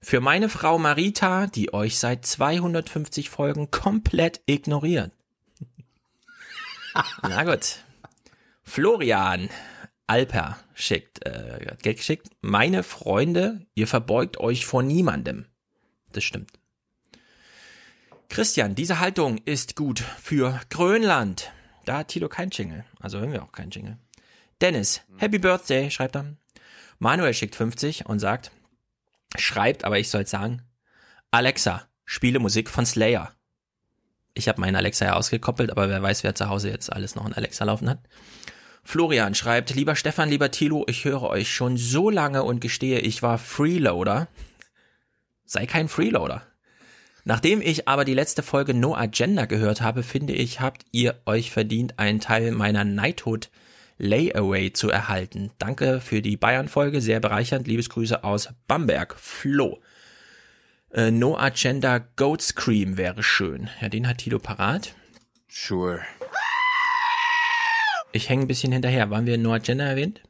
Für 0.00 0.20
meine 0.20 0.48
Frau 0.48 0.78
Marita, 0.78 1.46
die 1.46 1.72
euch 1.72 2.00
seit 2.00 2.26
250 2.26 3.30
Folgen 3.30 3.70
komplett 3.70 4.40
ignoriert. 4.46 5.12
Na 7.22 7.44
gut. 7.44 7.84
Florian 8.62 9.48
Alper 10.06 10.58
schickt, 10.74 11.24
äh, 11.24 11.66
hat 11.70 11.82
Geld 11.82 11.98
geschickt. 11.98 12.28
Meine 12.40 12.82
Freunde, 12.82 13.66
ihr 13.74 13.86
verbeugt 13.86 14.38
euch 14.38 14.66
vor 14.66 14.82
niemandem. 14.82 15.46
Das 16.12 16.24
stimmt. 16.24 16.50
Christian, 18.28 18.74
diese 18.74 18.98
Haltung 18.98 19.38
ist 19.44 19.76
gut 19.76 20.00
für 20.00 20.58
Grönland. 20.70 21.52
Da 21.84 21.98
hat 21.98 22.08
Tilo 22.08 22.28
kein 22.28 22.50
Jingle. 22.50 22.84
Also 23.00 23.18
hören 23.18 23.32
wir 23.32 23.42
auch 23.42 23.52
keinen 23.52 23.70
Jingle. 23.70 23.98
Dennis, 24.60 25.02
Happy 25.18 25.38
Birthday, 25.38 25.90
schreibt 25.90 26.16
er. 26.16 26.36
Manuel 26.98 27.34
schickt 27.34 27.56
50 27.56 28.06
und 28.06 28.20
sagt, 28.20 28.52
schreibt, 29.36 29.84
aber 29.84 29.98
ich 29.98 30.08
soll 30.08 30.26
sagen, 30.26 30.62
Alexa, 31.30 31.88
spiele 32.04 32.38
Musik 32.38 32.70
von 32.70 32.86
Slayer. 32.86 33.32
Ich 34.34 34.48
habe 34.48 34.60
meinen 34.60 34.76
Alexa 34.76 35.04
ja 35.04 35.14
ausgekoppelt, 35.14 35.70
aber 35.70 35.88
wer 35.88 36.02
weiß, 36.02 36.24
wer 36.24 36.34
zu 36.34 36.48
Hause 36.48 36.70
jetzt 36.70 36.92
alles 36.92 37.14
noch 37.14 37.26
in 37.26 37.32
Alexa 37.32 37.64
laufen 37.64 37.90
hat. 37.90 37.98
Florian 38.84 39.34
schreibt, 39.34 39.74
lieber 39.74 39.96
Stefan, 39.96 40.28
lieber 40.28 40.50
Thilo, 40.50 40.84
ich 40.88 41.04
höre 41.04 41.22
euch 41.22 41.52
schon 41.52 41.76
so 41.76 42.10
lange 42.10 42.42
und 42.42 42.60
gestehe, 42.60 42.98
ich 42.98 43.22
war 43.22 43.38
Freeloader. 43.38 44.28
Sei 45.44 45.66
kein 45.66 45.88
Freeloader. 45.88 46.42
Nachdem 47.24 47.62
ich 47.62 47.86
aber 47.86 48.04
die 48.04 48.14
letzte 48.14 48.42
Folge 48.42 48.74
No 48.74 48.96
Agenda 48.96 49.44
gehört 49.46 49.80
habe, 49.80 50.02
finde 50.02 50.32
ich, 50.32 50.60
habt 50.60 50.84
ihr 50.90 51.20
euch 51.24 51.52
verdient, 51.52 51.98
einen 51.98 52.20
Teil 52.20 52.50
meiner 52.50 52.84
Knighthood 52.84 53.50
Layaway 53.98 54.72
zu 54.72 54.90
erhalten. 54.90 55.52
Danke 55.58 56.00
für 56.00 56.22
die 56.22 56.36
Bayern-Folge, 56.36 57.00
sehr 57.00 57.20
bereichernd. 57.20 57.68
Liebesgrüße 57.68 58.24
aus 58.24 58.48
Bamberg. 58.66 59.14
Flo. 59.16 59.80
Äh, 60.90 61.12
no 61.12 61.38
Agenda 61.38 61.98
Goat 61.98 62.42
Scream 62.42 62.96
wäre 62.96 63.22
schön. 63.22 63.70
Ja, 63.80 63.88
den 63.88 64.08
hat 64.08 64.18
Tilo 64.18 64.40
parat. 64.40 64.94
Sure. 65.48 66.00
Ich 68.12 68.28
hänge 68.28 68.42
ein 68.44 68.48
bisschen 68.48 68.72
hinterher. 68.72 69.10
Waren 69.10 69.26
wir 69.26 69.38
No 69.38 69.52
Agenda 69.52 69.84
erwähnt? 69.84 70.22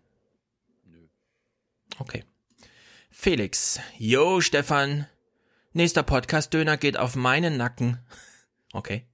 Okay. 1.99 2.25
Felix. 3.11 3.81
Yo, 3.99 4.41
Stefan. 4.41 5.07
Nächster 5.73 6.03
Podcast-Döner 6.03 6.77
geht 6.77 6.97
auf 6.97 7.17
meinen 7.17 7.57
Nacken. 7.57 7.99
Okay. 8.75 9.05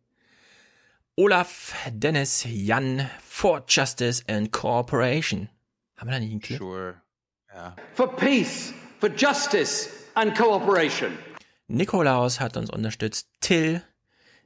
Olaf, 1.16 1.75
Dennis, 1.90 2.44
Jan, 2.46 3.10
for 3.20 3.64
Justice 3.66 4.22
and 4.28 4.52
Cooperation. 4.52 5.48
Haben 5.96 6.10
wir 6.10 6.12
da 6.12 6.20
nicht 6.20 6.30
einen 6.30 6.40
Clip? 6.40 6.58
Sure. 6.58 7.02
Ja. 7.52 7.75
For 7.94 8.14
peace, 8.14 8.72
for 9.00 9.10
justice 9.10 9.90
and 10.14 10.38
cooperation. 10.38 11.18
Nikolaus 11.66 12.38
hat 12.38 12.56
uns 12.56 12.70
unterstützt. 12.70 13.28
Till, 13.40 13.82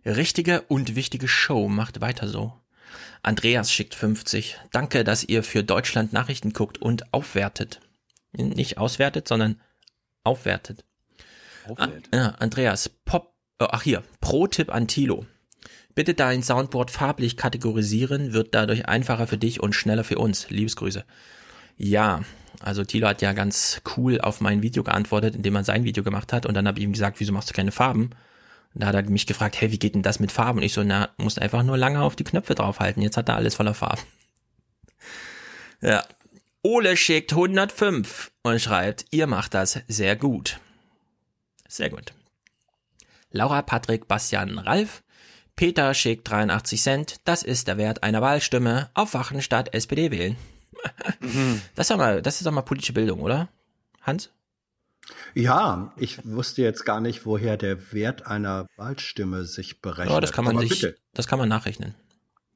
richtige 0.07 0.63
und 0.63 0.95
wichtige 0.95 1.29
Show, 1.29 1.69
macht 1.69 2.01
weiter 2.01 2.27
so. 2.27 2.59
Andreas 3.23 3.73
schickt 3.73 3.95
50. 3.95 4.59
Danke, 4.73 5.05
dass 5.05 5.23
ihr 5.25 5.43
für 5.43 5.63
Deutschland 5.63 6.13
Nachrichten 6.13 6.53
guckt 6.53 6.79
und 6.79 7.13
aufwertet. 7.15 7.81
Nicht 8.33 8.79
auswertet, 8.79 9.29
sondern 9.29 9.61
aufwertet. 10.25 10.85
Aufwertet. 11.69 12.09
Ah, 12.13 12.17
ja, 12.17 12.29
Andreas, 12.39 12.89
Pop, 12.89 13.35
äh, 13.61 13.67
ach 13.71 13.83
hier, 13.83 14.03
Pro-Tipp 14.21 14.75
an 14.75 14.89
Tilo. 14.89 15.27
Bitte 15.95 16.15
dein 16.15 16.43
Soundboard 16.43 16.91
farblich 16.91 17.37
kategorisieren, 17.37 18.33
wird 18.33 18.55
dadurch 18.55 18.87
einfacher 18.87 19.27
für 19.27 19.39
dich 19.39 19.61
und 19.61 19.75
schneller 19.75 20.05
für 20.05 20.19
uns. 20.19 20.49
Liebesgrüße. 20.51 21.05
Ja, 21.77 22.23
also 22.61 22.85
Tilo 22.85 23.09
hat 23.09 23.23
ja 23.23 23.35
ganz 23.35 23.83
cool 23.97 24.21
auf 24.21 24.41
mein 24.41 24.63
Video 24.63 24.83
geantwortet, 24.83 25.37
indem 25.37 25.55
er 25.55 25.65
sein 25.65 25.85
Video 25.85 26.03
gemacht 26.03 26.33
hat 26.33 26.47
und 26.47 26.55
dann 26.55 26.67
habe 26.67 26.79
ich 26.79 26.85
ihm 26.85 26.93
gesagt, 26.93 27.21
wieso 27.21 27.33
machst 27.33 27.51
du 27.51 27.55
keine 27.55 27.73
Farben? 27.73 28.11
Da 28.75 28.87
hat 28.87 28.95
er 28.95 29.03
mich 29.03 29.27
gefragt, 29.27 29.61
hey, 29.61 29.71
wie 29.71 29.79
geht 29.79 29.95
denn 29.95 30.03
das 30.03 30.19
mit 30.19 30.33
Farben? 30.33 30.59
Und 30.59 30.65
ich 30.65 30.73
so, 30.73 30.83
na, 30.83 31.11
musst 31.19 31.41
einfach 31.41 31.63
nur 31.63 31.77
lange 31.77 32.01
auf 32.01 32.17
die 32.17 32.25
Knöpfe 32.25 32.55
draufhalten. 32.55 33.03
Jetzt 33.03 33.17
hat 33.17 33.29
er 33.29 33.37
alles 33.37 33.55
voller 33.55 33.75
Farben. 33.75 34.03
Ja. 35.85 36.05
Ole 36.63 36.97
schickt 36.97 37.33
105 37.33 38.31
und 38.43 38.61
schreibt, 38.61 39.07
ihr 39.11 39.27
macht 39.27 39.53
das 39.53 39.81
sehr 39.89 40.15
gut. 40.15 40.61
Sehr 41.67 41.91
gut. 41.91 42.13
Laura, 43.33 43.63
Patrick, 43.63 44.07
Bastian, 44.07 44.61
Ralf. 44.61 45.03
Peter 45.57 45.93
schickt 45.93 46.31
83 46.31 46.81
Cent. 46.81 47.21
Das 47.25 47.43
ist 47.43 47.67
der 47.67 47.79
Wert 47.79 48.05
einer 48.05 48.23
Wahlstimme. 48.23 48.91
Aufwachen 48.95 49.43
statt 49.43 49.75
SPD 49.75 50.13
wählen. 50.13 50.37
Das 51.75 51.85
ist 51.85 51.91
doch 51.91 51.97
mal, 51.97 52.23
das 52.23 52.37
ist 52.37 52.47
doch 52.47 52.53
mal 52.53 52.63
politische 52.63 52.93
Bildung, 52.93 53.21
oder? 53.21 53.49
Hans? 54.03 54.31
Ja, 55.35 55.93
ich 55.97 56.25
wusste 56.25 56.63
jetzt 56.63 56.85
gar 56.85 57.01
nicht, 57.01 57.27
woher 57.27 57.57
der 57.57 57.93
Wert 57.93 58.27
einer 58.27 58.67
Wahlstimme 58.77 59.45
sich 59.45 59.81
berechnet. 59.81 60.11
Ja, 60.15 60.21
das 60.21 60.33
kann 60.33 60.45
man 60.45 60.57
Aber 60.57 60.67
sich, 60.67 60.81
bitte. 60.81 60.95
das 61.15 61.27
kann 61.27 61.39
man 61.39 61.49
nachrechnen. 61.49 61.95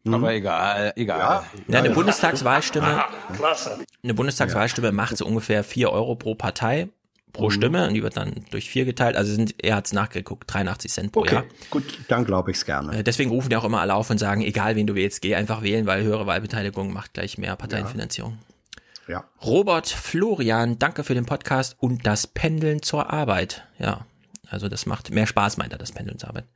Aber 0.09 0.33
egal, 0.33 0.93
egal. 0.95 1.43
Ja, 1.67 1.79
eine 1.81 1.91
Bundestagswahlstimme, 1.91 3.03
Klasse. 3.35 3.79
eine 4.05 4.15
Bundestagswahlstimme 4.15 4.93
macht 4.93 5.17
so 5.17 5.26
ungefähr 5.26 5.65
4 5.65 5.91
Euro 5.91 6.15
pro 6.15 6.37
Partei 6.37 6.88
pro 7.33 7.50
Stimme 7.50 7.87
und 7.88 7.95
die 7.95 8.03
wird 8.03 8.17
dann 8.17 8.33
durch 8.50 8.71
vier 8.71 8.85
geteilt. 8.85 9.17
Also 9.17 9.33
sind, 9.35 9.55
er 9.62 9.76
hat's 9.76 9.93
nachgeguckt, 9.93 10.45
83 10.47 10.91
Cent 10.91 11.12
pro 11.12 11.21
Okay, 11.21 11.35
Jahr. 11.35 11.45
gut, 11.71 11.85
dann 12.09 12.25
glaube 12.25 12.50
ich's 12.50 12.65
gerne. 12.65 12.99
Äh, 12.99 13.03
Deswegen 13.05 13.31
rufen 13.31 13.50
die 13.50 13.57
auch 13.57 13.65
immer 13.65 13.81
alle 13.81 13.95
auf 13.95 14.09
und 14.09 14.19
sagen, 14.19 14.43
egal 14.43 14.76
wen 14.76 14.87
du 14.87 14.95
wählst, 14.95 15.21
geh 15.23 15.35
einfach 15.35 15.62
wählen, 15.62 15.87
weil 15.87 16.03
höhere 16.03 16.26
Wahlbeteiligung 16.26 16.93
macht 16.93 17.12
gleich 17.15 17.37
mehr 17.37 17.55
Parteienfinanzierung. 17.57 18.33
Ja. 18.33 18.38
Robert 19.44 19.88
Florian, 19.88 20.78
danke 20.78 21.04
für 21.04 21.14
den 21.14 21.26
Podcast 21.26 21.76
und 21.78 22.06
das 22.06 22.26
Pendeln 22.26 22.82
zur 22.82 23.10
Arbeit. 23.10 23.66
Ja, 23.78 24.06
also 24.48 24.68
das 24.68 24.86
macht 24.86 25.10
mehr 25.10 25.26
Spaß, 25.26 25.56
meint 25.56 25.72
er, 25.72 25.78
das 25.78 25.92
Pendeln 25.92 26.18
zur 26.18 26.30
Arbeit. 26.30 26.46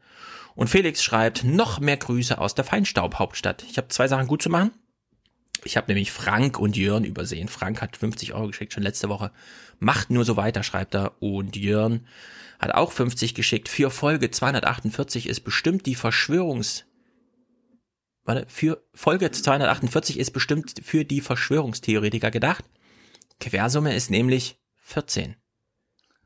Und 0.56 0.68
Felix 0.68 1.02
schreibt, 1.02 1.44
noch 1.44 1.80
mehr 1.80 1.96
Grüße 1.96 2.38
aus 2.38 2.54
der 2.54 2.64
Feinstaub-Hauptstadt. 2.64 3.64
Ich 3.70 3.78
habe 3.78 3.88
zwei 3.88 4.08
Sachen 4.08 4.26
gut 4.26 4.42
zu 4.42 4.50
machen. 4.50 4.72
Ich 5.64 5.76
habe 5.76 5.88
nämlich 5.88 6.10
Frank 6.10 6.58
und 6.58 6.76
Jörn 6.76 7.04
übersehen. 7.04 7.48
Frank 7.48 7.82
hat 7.82 7.96
50 7.96 8.34
Euro 8.34 8.48
geschickt, 8.48 8.72
schon 8.72 8.82
letzte 8.82 9.08
Woche. 9.08 9.30
Macht 9.78 10.10
nur 10.10 10.24
so 10.24 10.36
weiter, 10.36 10.62
schreibt 10.62 10.94
er. 10.94 11.22
Und 11.22 11.56
Jörn 11.56 12.06
hat 12.58 12.74
auch 12.74 12.92
50 12.92 13.34
geschickt. 13.34 13.68
Für 13.68 13.90
Folge 13.90 14.30
248 14.30 15.28
ist 15.28 15.40
bestimmt 15.40 15.86
die 15.86 15.94
Verschwörungs... 15.94 16.84
Warte, 18.24 18.44
für 18.48 18.82
Folge 18.94 19.30
248 19.30 20.18
ist 20.18 20.32
bestimmt 20.32 20.74
für 20.82 21.04
die 21.04 21.20
Verschwörungstheoretiker 21.20 22.30
gedacht. 22.30 22.64
Quersumme 23.40 23.94
ist 23.94 24.10
nämlich 24.10 24.58
14. 24.76 25.36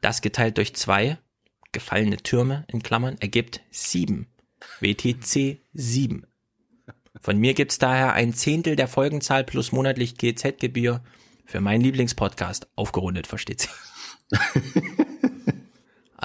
Das 0.00 0.20
geteilt 0.20 0.58
durch 0.58 0.74
zwei 0.74 1.18
gefallene 1.72 2.18
Türme 2.18 2.64
in 2.68 2.82
Klammern 2.82 3.16
ergibt 3.18 3.60
7. 3.70 4.26
WTC 4.80 5.60
7. 5.72 6.26
Von 7.20 7.38
mir 7.38 7.54
gibt's 7.54 7.78
daher 7.78 8.12
ein 8.12 8.34
Zehntel 8.34 8.76
der 8.76 8.88
Folgenzahl 8.88 9.44
plus 9.44 9.72
monatlich 9.72 10.16
GZ-Gebühr 10.16 11.02
für 11.46 11.60
meinen 11.60 11.82
Lieblingspodcast. 11.82 12.68
Aufgerundet, 12.76 13.26
versteht 13.26 13.62
sich. 13.62 13.70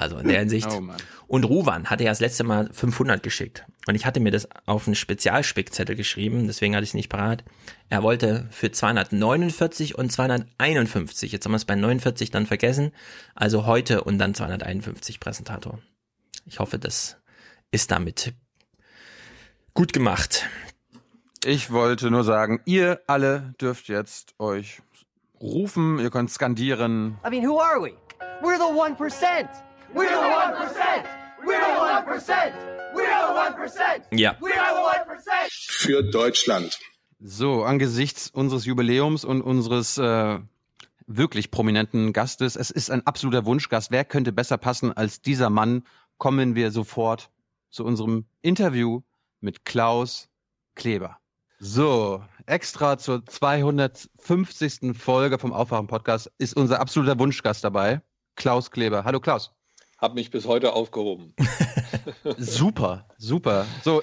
Also 0.00 0.16
in 0.16 0.28
der 0.28 0.38
Hinsicht. 0.38 0.66
Oh. 0.70 0.82
Und 1.26 1.44
Ruwan 1.44 1.90
hatte 1.90 2.04
ja 2.04 2.10
das 2.10 2.20
letzte 2.20 2.42
Mal 2.42 2.70
500 2.72 3.22
geschickt. 3.22 3.66
Und 3.86 3.94
ich 3.94 4.04
hatte 4.04 4.20
mir 4.20 4.30
das 4.30 4.48
auf 4.66 4.86
einen 4.86 4.94
Spezialspickzettel 4.94 5.96
geschrieben, 5.96 6.46
deswegen 6.46 6.74
hatte 6.74 6.84
ich 6.84 6.90
es 6.90 6.94
nicht 6.94 7.08
parat. 7.08 7.44
Er 7.88 8.02
wollte 8.02 8.46
für 8.50 8.70
249 8.70 9.96
und 9.96 10.12
251. 10.12 11.32
Jetzt 11.32 11.44
haben 11.44 11.52
wir 11.52 11.56
es 11.56 11.64
bei 11.64 11.76
49 11.76 12.30
dann 12.30 12.46
vergessen. 12.46 12.92
Also 13.34 13.64
heute 13.66 14.04
und 14.04 14.18
dann 14.18 14.34
251 14.34 15.18
Präsentator. 15.18 15.78
Ich 16.44 16.58
hoffe, 16.58 16.78
das 16.78 17.16
ist 17.70 17.90
damit 17.90 18.34
gut 19.72 19.92
gemacht. 19.92 20.46
Ich 21.42 21.70
wollte 21.70 22.10
nur 22.10 22.24
sagen, 22.24 22.60
ihr 22.66 23.00
alle 23.06 23.54
dürft 23.60 23.88
jetzt 23.88 24.34
euch 24.38 24.82
rufen, 25.40 25.98
ihr 25.98 26.10
könnt 26.10 26.30
skandieren. 26.30 27.18
I 27.26 27.30
mean, 27.30 27.48
who 27.48 27.58
are 27.58 27.80
we? 27.80 27.94
We're 28.42 28.58
the 28.58 28.64
1%. 28.64 29.48
We're 29.94 30.08
the 30.08 30.16
1%. 30.16 31.04
We're 31.44 31.58
the 31.58 32.20
1%. 32.20 32.79
We're 32.94 33.04
the 33.04 33.68
1%. 34.10 34.18
Ja. 34.18 34.36
We 34.40 34.52
are 34.58 34.74
the 34.74 35.12
1%. 35.12 35.50
Für 35.50 36.02
Deutschland. 36.02 36.78
So, 37.20 37.64
angesichts 37.64 38.30
unseres 38.30 38.64
Jubiläums 38.64 39.24
und 39.24 39.42
unseres 39.42 39.98
äh, 39.98 40.38
wirklich 41.06 41.50
prominenten 41.50 42.12
Gastes, 42.12 42.56
es 42.56 42.70
ist 42.70 42.90
ein 42.90 43.06
absoluter 43.06 43.44
Wunschgast. 43.44 43.90
Wer 43.90 44.04
könnte 44.04 44.32
besser 44.32 44.58
passen 44.58 44.92
als 44.92 45.20
dieser 45.20 45.50
Mann? 45.50 45.84
Kommen 46.18 46.54
wir 46.54 46.70
sofort 46.70 47.30
zu 47.70 47.84
unserem 47.84 48.26
Interview 48.42 49.02
mit 49.40 49.64
Klaus 49.64 50.28
Kleber. 50.74 51.18
So, 51.58 52.24
extra 52.46 52.96
zur 52.96 53.26
250. 53.26 54.96
Folge 54.96 55.38
vom 55.38 55.52
Aufwachen 55.52 55.88
Podcast 55.88 56.32
ist 56.38 56.56
unser 56.56 56.80
absoluter 56.80 57.18
Wunschgast 57.18 57.62
dabei, 57.64 58.00
Klaus 58.34 58.70
Kleber. 58.70 59.04
Hallo 59.04 59.20
Klaus. 59.20 59.52
Hab 60.00 60.14
mich 60.14 60.30
bis 60.30 60.46
heute 60.46 60.72
aufgehoben. 60.72 61.34
Super, 62.38 63.06
super. 63.18 63.66
So, 63.82 64.02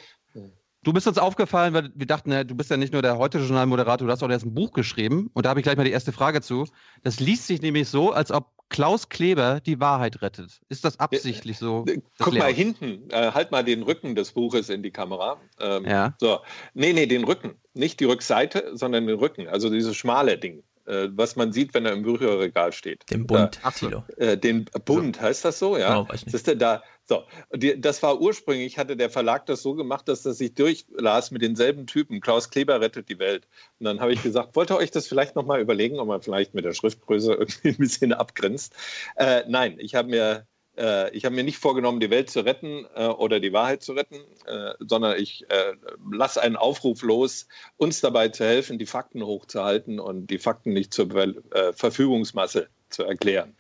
du 0.84 0.94
bist 0.94 1.08
uns 1.08 1.18
aufgefallen, 1.18 1.74
weil 1.74 1.92
wir 1.96 2.06
dachten, 2.06 2.48
du 2.48 2.56
bist 2.56 2.70
ja 2.70 2.78
nicht 2.78 2.94
nur 2.94 3.02
der 3.02 3.18
heute 3.18 3.40
Journal-Moderator, 3.40 4.08
du 4.08 4.12
hast 4.12 4.24
auch 4.24 4.30
erst 4.30 4.46
ein 4.46 4.54
Buch 4.54 4.72
geschrieben. 4.72 5.30
Und 5.34 5.46
da 5.46 5.50
habe 5.50 5.60
ich 5.60 5.64
gleich 5.64 5.78
mal 5.78 5.84
die 5.84 5.92
erste 5.92 6.12
Frage 6.12 6.42
zu. 6.42 6.66
Das 7.04 7.20
liest 7.20 7.48
sich 7.48 7.62
nämlich 7.62 7.90
so, 7.90 8.12
als 8.12 8.32
ob 8.32 8.52
Klaus 8.70 9.10
Kleber 9.10 9.60
die 9.62 9.80
Wahrheit 9.80 10.22
rettet. 10.22 10.60
Ist 10.70 10.84
das 10.84 11.00
absichtlich 11.00 11.58
so? 11.58 11.86
das 11.86 11.98
Guck 12.20 12.38
mal 12.38 12.54
hinten, 12.54 13.10
äh, 13.10 13.32
halt 13.32 13.52
mal 13.52 13.64
den 13.64 13.82
Rücken 13.84 14.16
des 14.16 14.34
Buches 14.34 14.70
in 14.70 14.84
die 14.84 14.92
Kamera. 14.92 15.40
Ähm, 15.60 15.86
Ja. 15.86 16.16
So, 16.20 16.40
nee, 16.74 16.94
nee, 16.94 17.06
den 17.06 17.24
Rücken. 17.24 17.56
Nicht 17.74 18.00
die 18.00 18.06
Rückseite, 18.06 18.72
sondern 18.74 19.08
den 19.08 19.18
Rücken. 19.18 19.48
Also 19.48 19.70
dieses 19.70 19.96
schmale 19.96 20.38
Ding, 20.38 20.64
äh, 20.88 21.10
was 21.12 21.36
man 21.36 21.52
sieht, 21.52 21.74
wenn 21.74 21.86
er 21.86 21.94
im 21.94 22.04
Bücherregal 22.04 22.72
steht. 22.74 23.04
Den 23.12 23.28
Bund, 23.28 23.60
Da, 23.62 23.72
Thilo. 23.72 24.04
äh, 24.18 24.38
den 24.38 24.66
Bund, 24.86 25.22
heißt 25.22 25.46
das 25.46 25.60
so, 25.60 25.78
ja? 25.78 26.00
Oh, 26.00 26.04
weiß 26.10 26.26
nicht. 26.26 26.28
Das 26.28 26.34
ist 26.42 26.48
der 26.48 26.56
da. 26.56 26.84
So, 27.10 27.24
die, 27.54 27.80
das 27.80 28.04
war 28.04 28.20
ursprünglich, 28.20 28.78
hatte 28.78 28.98
der 28.98 29.10
Verlag 29.10 29.46
das 29.46 29.62
so 29.62 29.76
gemacht, 29.76 30.10
dass 30.10 30.24
das 30.24 30.38
sich 30.40 30.54
durchlas 30.56 31.32
mit 31.32 31.42
denselben 31.42 31.88
Typen. 31.88 32.20
Klaus 32.20 32.50
Kleber 32.50 32.82
rettet 32.82 33.08
die 33.08 33.18
Welt. 33.20 33.48
Und 33.80 33.86
dann 33.86 34.02
habe 34.02 34.12
ich 34.12 34.22
gesagt, 34.24 34.56
wollt 34.58 34.72
ihr 34.72 34.76
euch 34.78 34.92
das 34.92 35.08
vielleicht 35.08 35.36
nochmal 35.36 35.62
überlegen, 35.62 36.00
ob 36.00 36.08
man 36.10 36.22
vielleicht 36.22 36.54
mit 36.54 36.66
der 36.66 36.74
Schriftgröße 36.74 37.32
irgendwie 37.40 37.70
ein 37.70 37.78
bisschen 37.78 38.12
abgrenzt? 38.12 38.74
Äh, 39.16 39.44
nein, 39.48 39.76
ich 39.80 39.96
habe 39.96 40.10
mir, 40.10 40.48
ich 41.12 41.26
habe 41.26 41.36
mir 41.36 41.44
nicht 41.44 41.58
vorgenommen, 41.58 42.00
die 42.00 42.10
Welt 42.10 42.30
zu 42.30 42.42
retten 42.42 42.86
äh, 42.96 43.08
oder 43.08 43.40
die 43.40 43.54
Wahrheit 43.54 43.84
zu 43.84 43.94
retten, 43.94 44.18
äh, 44.46 44.74
sondern 44.80 45.20
ich 45.20 45.46
äh, 45.50 45.74
lasse 46.12 46.42
einen 46.42 46.56
Aufruf 46.56 47.02
los, 47.02 47.48
uns 47.78 48.02
dabei 48.02 48.30
zu 48.30 48.46
helfen, 48.46 48.78
die 48.78 48.86
Fakten 48.86 49.24
hochzuhalten 49.24 50.00
und 50.00 50.28
die 50.28 50.40
Fakten 50.40 50.74
nicht 50.74 50.94
zur 50.94 51.14
äh, 51.16 51.74
Verfügungsmasse 51.74 52.70
zu 52.90 53.04
erklären. 53.04 53.56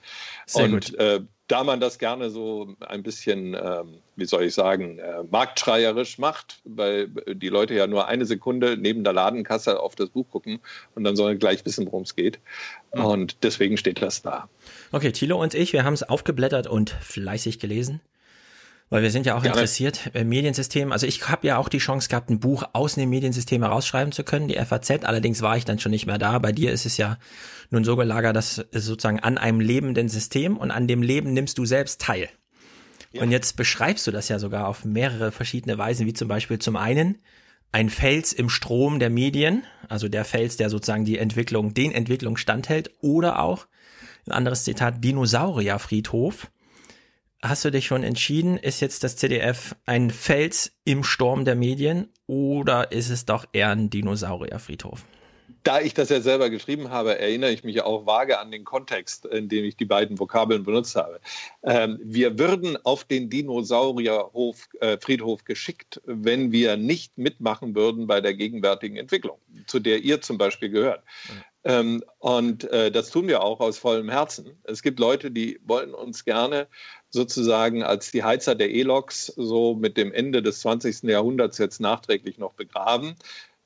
Sehr 0.45 0.65
und 0.65 0.97
gut. 0.97 1.27
Da 1.47 1.63
man 1.63 1.79
das 1.79 1.97
gerne 1.97 2.29
so 2.29 2.75
ein 2.79 3.03
bisschen, 3.03 3.53
ähm, 3.53 3.99
wie 4.15 4.25
soll 4.25 4.43
ich 4.43 4.53
sagen, 4.53 4.99
äh, 4.99 5.23
marktschreierisch 5.29 6.17
macht, 6.17 6.59
weil 6.65 7.07
die 7.07 7.49
Leute 7.49 7.73
ja 7.73 7.87
nur 7.87 8.07
eine 8.07 8.25
Sekunde 8.25 8.77
neben 8.77 9.03
der 9.03 9.13
Ladenkasse 9.13 9.79
auf 9.79 9.95
das 9.95 10.09
Buch 10.09 10.29
gucken 10.29 10.59
und 10.95 11.03
dann 11.03 11.15
sollen 11.15 11.39
gleich 11.39 11.65
wissen, 11.65 11.85
worum 11.85 12.03
es 12.03 12.15
geht. 12.15 12.39
Und 12.91 13.43
deswegen 13.43 13.77
steht 13.77 14.01
das 14.01 14.21
da. 14.21 14.49
Okay, 14.91 15.11
Thilo 15.11 15.41
und 15.41 15.53
ich, 15.53 15.73
wir 15.73 15.83
haben 15.83 15.93
es 15.93 16.03
aufgeblättert 16.03 16.67
und 16.67 16.89
fleißig 16.89 17.59
gelesen. 17.59 18.01
Weil 18.89 19.03
wir 19.03 19.11
sind 19.11 19.25
ja 19.25 19.35
auch 19.35 19.41
Gerne. 19.41 19.55
interessiert 19.57 20.11
im 20.13 20.29
Mediensystem. 20.29 20.93
Also 20.93 21.07
ich 21.07 21.27
habe 21.27 21.45
ja 21.45 21.57
auch 21.57 21.67
die 21.67 21.79
Chance 21.79 22.07
gehabt, 22.07 22.29
ein 22.29 22.39
Buch 22.39 22.63
aus 22.71 22.95
dem 22.95 23.09
Mediensystem 23.09 23.61
herausschreiben 23.61 24.13
zu 24.13 24.23
können, 24.23 24.47
die 24.47 24.55
FAZ. 24.55 25.03
Allerdings 25.03 25.41
war 25.41 25.57
ich 25.57 25.65
dann 25.65 25.79
schon 25.79 25.91
nicht 25.91 26.05
mehr 26.05 26.17
da. 26.17 26.39
Bei 26.39 26.53
dir 26.53 26.71
ist 26.71 26.85
es 26.85 26.95
ja 26.95 27.17
nun 27.69 27.83
so 27.83 27.97
gelagert, 27.97 28.35
dass 28.35 28.65
es 28.71 28.85
sozusagen 28.85 29.19
an 29.19 29.37
einem 29.37 29.59
lebenden 29.59 30.07
System 30.07 30.55
und 30.55 30.71
an 30.71 30.87
dem 30.87 31.01
Leben 31.01 31.33
nimmst 31.33 31.57
du 31.57 31.65
selbst 31.65 31.99
teil. 31.99 32.29
Und 33.13 33.31
jetzt 33.31 33.57
beschreibst 33.57 34.05
du 34.05 34.11
das 34.11 34.29
ja 34.29 34.37
sogar 34.37 34.67
auf 34.67 34.85
mehrere 34.85 35.31
verschiedene 35.31 35.77
Weisen, 35.77 36.05
wie 36.05 36.13
zum 36.13 36.27
Beispiel 36.27 36.59
zum 36.59 36.75
einen 36.75 37.17
ein 37.71 37.89
Fels 37.89 38.31
im 38.31 38.49
Strom 38.49 38.99
der 38.99 39.09
Medien, 39.09 39.63
also 39.89 40.07
der 40.07 40.23
Fels, 40.23 40.57
der 40.57 40.69
sozusagen 40.69 41.05
die 41.05 41.17
Entwicklung, 41.17 41.73
den 41.73 41.91
Entwicklung 41.91 42.37
standhält, 42.37 42.91
oder 43.01 43.39
auch 43.39 43.67
ein 44.25 44.31
anderes 44.31 44.63
Zitat, 44.63 45.03
Dinosaurierfriedhof. 45.03 46.49
Hast 47.43 47.63
du 47.63 47.69
dich 47.69 47.85
schon 47.85 48.03
entschieden, 48.03 48.57
ist 48.57 48.79
jetzt 48.79 49.03
das 49.03 49.15
CDF 49.15 49.75
ein 49.85 50.09
Fels 50.09 50.71
im 50.85 51.03
Sturm 51.03 51.45
der 51.45 51.55
Medien 51.55 52.09
oder 52.25 52.91
ist 52.91 53.11
es 53.11 53.25
doch 53.25 53.45
eher 53.53 53.69
ein 53.69 53.91
Dinosaurierfriedhof? 53.91 55.05
Da 55.61 55.79
ich 55.79 55.93
das 55.93 56.09
ja 56.09 56.19
selber 56.19 56.49
geschrieben 56.49 56.89
habe, 56.89 57.19
erinnere 57.19 57.51
ich 57.51 57.63
mich 57.63 57.81
auch 57.83 58.07
vage 58.07 58.39
an 58.39 58.49
den 58.51 58.63
Kontext, 58.63 59.25
in 59.25 59.49
dem 59.49 59.65
ich 59.65 59.75
die 59.75 59.85
beiden 59.85 60.19
Vokabeln 60.19 60.63
benutzt 60.63 60.95
habe. 60.95 61.19
Ähm, 61.61 61.99
wir 62.01 62.39
würden 62.39 62.75
auf 62.83 63.03
den 63.03 63.29
Dinosaurierhof, 63.29 64.67
äh, 64.79 64.97
Friedhof 64.97 65.43
geschickt, 65.43 66.01
wenn 66.05 66.51
wir 66.51 66.75
nicht 66.75 67.19
mitmachen 67.19 67.75
würden 67.75 68.07
bei 68.07 68.19
der 68.19 68.33
gegenwärtigen 68.33 68.97
Entwicklung, 68.97 69.37
zu 69.67 69.79
der 69.79 69.99
ihr 69.99 70.21
zum 70.21 70.39
Beispiel 70.39 70.69
gehört. 70.69 71.03
Ähm, 71.63 72.03
und 72.19 72.63
äh, 72.71 72.91
das 72.91 73.09
tun 73.09 73.27
wir 73.27 73.41
auch 73.41 73.59
aus 73.59 73.77
vollem 73.77 74.09
Herzen. 74.09 74.57
Es 74.63 74.81
gibt 74.81 74.99
Leute, 74.99 75.31
die 75.31 75.59
wollen 75.63 75.93
uns 75.93 76.23
gerne 76.23 76.67
sozusagen 77.09 77.83
als 77.83 78.11
die 78.11 78.23
Heizer 78.23 78.55
der 78.55 78.69
E-Loks 78.71 79.27
so 79.35 79.75
mit 79.75 79.97
dem 79.97 80.11
Ende 80.13 80.41
des 80.41 80.61
20. 80.61 81.03
Jahrhunderts 81.03 81.57
jetzt 81.57 81.81
nachträglich 81.81 82.37
noch 82.37 82.53
begraben. 82.53 83.15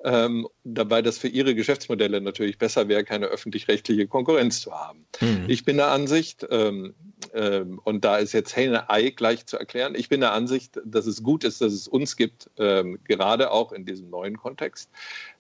Ähm, 0.04 0.48
dabei 0.64 1.02
das 1.02 1.18
für 1.18 1.28
ihre 1.28 1.54
Geschäftsmodelle 1.54 2.22
natürlich 2.22 2.58
besser 2.58 2.88
wäre, 2.88 3.04
keine 3.04 3.28
öffentlich-rechtliche 3.28 4.08
Konkurrenz 4.08 4.62
zu 4.62 4.72
haben. 4.72 5.06
Mhm. 5.20 5.46
Ich 5.48 5.64
bin 5.64 5.78
der 5.78 5.92
Ansicht, 5.92 6.46
ähm, 6.50 6.96
ähm, 7.34 7.80
und 7.84 8.04
da 8.04 8.18
ist 8.18 8.34
jetzt 8.34 8.56
Henne-Ei 8.56 9.12
gleich 9.12 9.46
zu 9.46 9.58
erklären, 9.58 9.94
ich 9.96 10.10
bin 10.10 10.22
der 10.22 10.34
Ansicht, 10.34 10.80
dass 10.84 11.06
es 11.06 11.22
gut 11.22 11.44
ist, 11.44 11.62
dass 11.62 11.74
es 11.74 11.88
uns 11.88 12.18
gibt, 12.18 12.50
ähm, 12.58 12.98
gerade 13.04 13.52
auch 13.52 13.72
in 13.72 13.86
diesem 13.86 14.10
neuen 14.10 14.38
Kontext. 14.38 14.90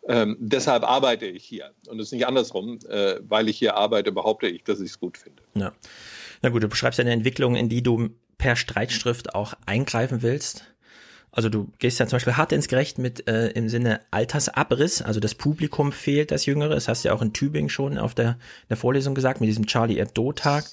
Ähm, 0.07 0.37
deshalb 0.39 0.83
arbeite 0.83 1.25
ich 1.25 1.43
hier. 1.43 1.71
Und 1.87 1.99
es 1.99 2.07
ist 2.07 2.13
nicht 2.13 2.27
andersrum. 2.27 2.79
Äh, 2.89 3.15
weil 3.21 3.49
ich 3.49 3.57
hier 3.57 3.75
arbeite, 3.75 4.11
behaupte 4.11 4.47
ich, 4.47 4.63
dass 4.63 4.79
ich 4.79 4.91
es 4.91 4.99
gut 4.99 5.17
finde. 5.17 5.41
Ja. 5.53 5.73
Na 6.41 6.49
gut, 6.49 6.63
du 6.63 6.67
beschreibst 6.67 6.99
eine 6.99 7.11
Entwicklung, 7.11 7.55
in 7.55 7.69
die 7.69 7.83
du 7.83 8.09
per 8.37 8.55
Streitschrift 8.55 9.35
auch 9.35 9.53
eingreifen 9.65 10.21
willst. 10.21 10.65
Also 11.33 11.47
du 11.47 11.69
gehst 11.79 11.97
ja 11.99 12.07
zum 12.07 12.17
Beispiel 12.17 12.35
hart 12.35 12.51
ins 12.51 12.67
Gericht 12.67 12.97
mit 12.97 13.25
äh, 13.27 13.47
im 13.51 13.69
Sinne 13.69 14.01
Altersabriss, 14.11 15.01
also 15.01 15.21
das 15.21 15.33
Publikum 15.33 15.93
fehlt, 15.93 16.29
das 16.31 16.45
Jüngere. 16.45 16.75
Das 16.75 16.89
hast 16.89 17.03
du 17.05 17.07
ja 17.09 17.15
auch 17.15 17.21
in 17.21 17.31
Tübingen 17.31 17.69
schon 17.69 17.97
auf 17.97 18.13
der, 18.13 18.37
der 18.69 18.75
Vorlesung 18.75 19.15
gesagt, 19.15 19.39
mit 19.39 19.47
diesem 19.47 19.65
Charlie 19.65 19.95
Hebdo-Tag. 19.95 20.65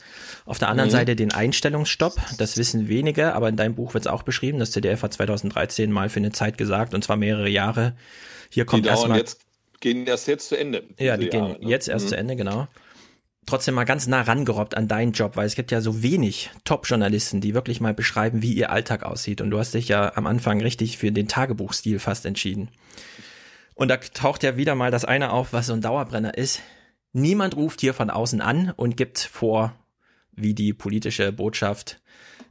Auf 0.47 0.59
der 0.59 0.69
anderen 0.69 0.89
Mhm. 0.91 0.93
Seite 0.93 1.15
den 1.17 1.33
Einstellungsstopp, 1.33 2.15
das 2.39 2.57
wissen 2.57 2.89
wenige, 2.89 3.35
aber 3.35 3.49
in 3.49 3.57
deinem 3.57 3.77
Buch 3.77 3.95
wird 3.95 4.07
es 4.07 4.11
auch 4.11 4.25
beschrieben. 4.25 4.59
Das 4.59 4.73
ZDF 4.73 5.03
hat 5.03 5.13
2013 5.13 5.93
mal 5.93 6.09
für 6.09 6.19
eine 6.19 6.33
Zeit 6.33 6.59
gesagt, 6.59 6.93
und 6.93 7.05
zwar 7.05 7.17
mehrere 7.17 7.49
Jahre. 7.49 7.95
Hier 8.51 8.65
kommt 8.65 8.85
erstmal. 8.87 9.19
jetzt, 9.19 9.41
gehen 9.79 10.07
erst 10.07 10.27
jetzt 10.27 10.49
zu 10.49 10.59
Ende. 10.59 10.83
Ja, 10.99 11.17
die 11.17 11.29
gehen 11.29 11.45
Jahre, 11.51 11.61
ne? 11.61 11.69
jetzt 11.71 11.87
erst 11.89 12.07
Mhm. 12.07 12.09
zu 12.09 12.17
Ende, 12.17 12.35
genau. 12.37 12.67
Trotzdem 13.49 13.77
mal 13.77 13.85
ganz 13.85 14.07
nah 14.07 14.21
rangerobbt 14.21 14.77
an 14.77 14.89
deinen 14.89 15.13
Job, 15.13 15.35
weil 15.37 15.47
es 15.47 15.55
gibt 15.55 15.71
ja 15.71 15.81
so 15.81 16.03
wenig 16.03 16.51
Top-Journalisten, 16.65 17.41
die 17.41 17.55
wirklich 17.55 17.81
mal 17.81 17.95
beschreiben, 17.95 18.43
wie 18.43 18.53
ihr 18.53 18.69
Alltag 18.69 19.05
aussieht. 19.05 19.41
Und 19.41 19.49
du 19.49 19.59
hast 19.59 19.73
dich 19.73 19.89
ja 19.89 20.15
am 20.17 20.27
Anfang 20.27 20.61
richtig 20.61 20.99
für 20.99 21.11
den 21.11 21.29
Tagebuchstil 21.29 21.99
fast 21.99 22.27
entschieden. 22.27 22.69
Und 23.75 23.89
da 23.89 23.97
taucht 23.97 24.43
ja 24.43 24.59
wieder 24.59 24.75
mal 24.75 24.91
das 24.91 25.07
eine 25.07 25.33
auf, 25.33 25.55
was 25.55 25.69
so 25.69 25.73
ein 25.73 25.81
Dauerbrenner 25.81 26.37
ist. 26.37 26.61
Niemand 27.15 27.57
ruft 27.57 27.81
hier 27.81 27.95
von 27.95 28.11
außen 28.11 28.43
an 28.43 28.75
und 28.77 28.99
gibt 28.99 29.19
vor, 29.19 29.75
wie 30.33 30.53
die 30.53 30.75
politische 30.75 31.33
Botschaft, 31.33 32.03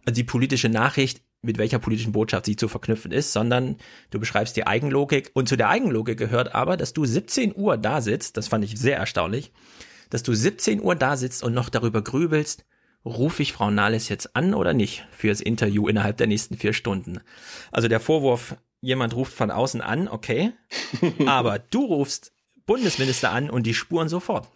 also 0.04 0.16
die 0.16 0.24
politische 0.24 0.70
Nachricht, 0.70 1.22
mit 1.44 1.60
welcher 1.60 1.78
politischen 1.78 2.14
Botschaft 2.14 2.48
sie 2.48 2.56
zu 2.56 2.68
verknüpfen 2.68 3.12
ist, 3.12 3.34
sondern 3.34 3.78
du 4.10 4.20
beschreibst 4.20 4.58
die 4.58 4.66
Eigenlogik. 4.66 5.30
Und 5.36 5.48
zu 5.48 5.58
der 5.58 5.70
Eigenlogik 5.70 6.18
gehört 6.18 6.56
aber, 6.56 6.76
dass 6.76 6.94
du 6.94 7.06
17 7.06 7.56
Uhr 7.56 7.78
da 7.78 8.02
sitzt, 8.02 8.36
das 8.36 8.48
fand 8.48 8.66
ich 8.66 8.80
sehr 8.80 8.98
erstaunlich, 8.98 9.52
dass 10.10 10.24
du 10.24 10.34
17 10.34 10.82
Uhr 10.82 10.96
da 10.96 11.17
sitzt 11.17 11.43
und 11.43 11.54
noch 11.54 11.70
darüber 11.70 12.02
grübelst, 12.02 12.65
rufe 13.06 13.41
ich 13.41 13.54
Frau 13.54 13.72
Nahles 13.72 14.10
jetzt 14.10 14.36
an 14.36 14.54
oder 14.54 14.74
nicht 14.74 15.06
fürs 15.12 15.41
Interview 15.41 15.88
innerhalb 15.88 16.17
der 16.17 16.28
nächsten 16.28 16.58
vier 16.58 16.74
Stunden. 16.74 17.22
Also 17.72 17.88
der 17.88 18.00
Vorwurf, 18.00 18.56
jemand 18.82 19.15
ruft 19.15 19.34
von 19.34 19.52
außen 19.52 19.82
an, 19.82 20.08
okay, 20.08 20.54
aber 21.26 21.60
du 21.60 21.86
rufst 21.86 22.34
Bundesminister 22.65 23.32
an 23.32 23.50
und 23.50 23.63
die 23.63 23.74
spuren 23.74 24.10
sofort. 24.10 24.50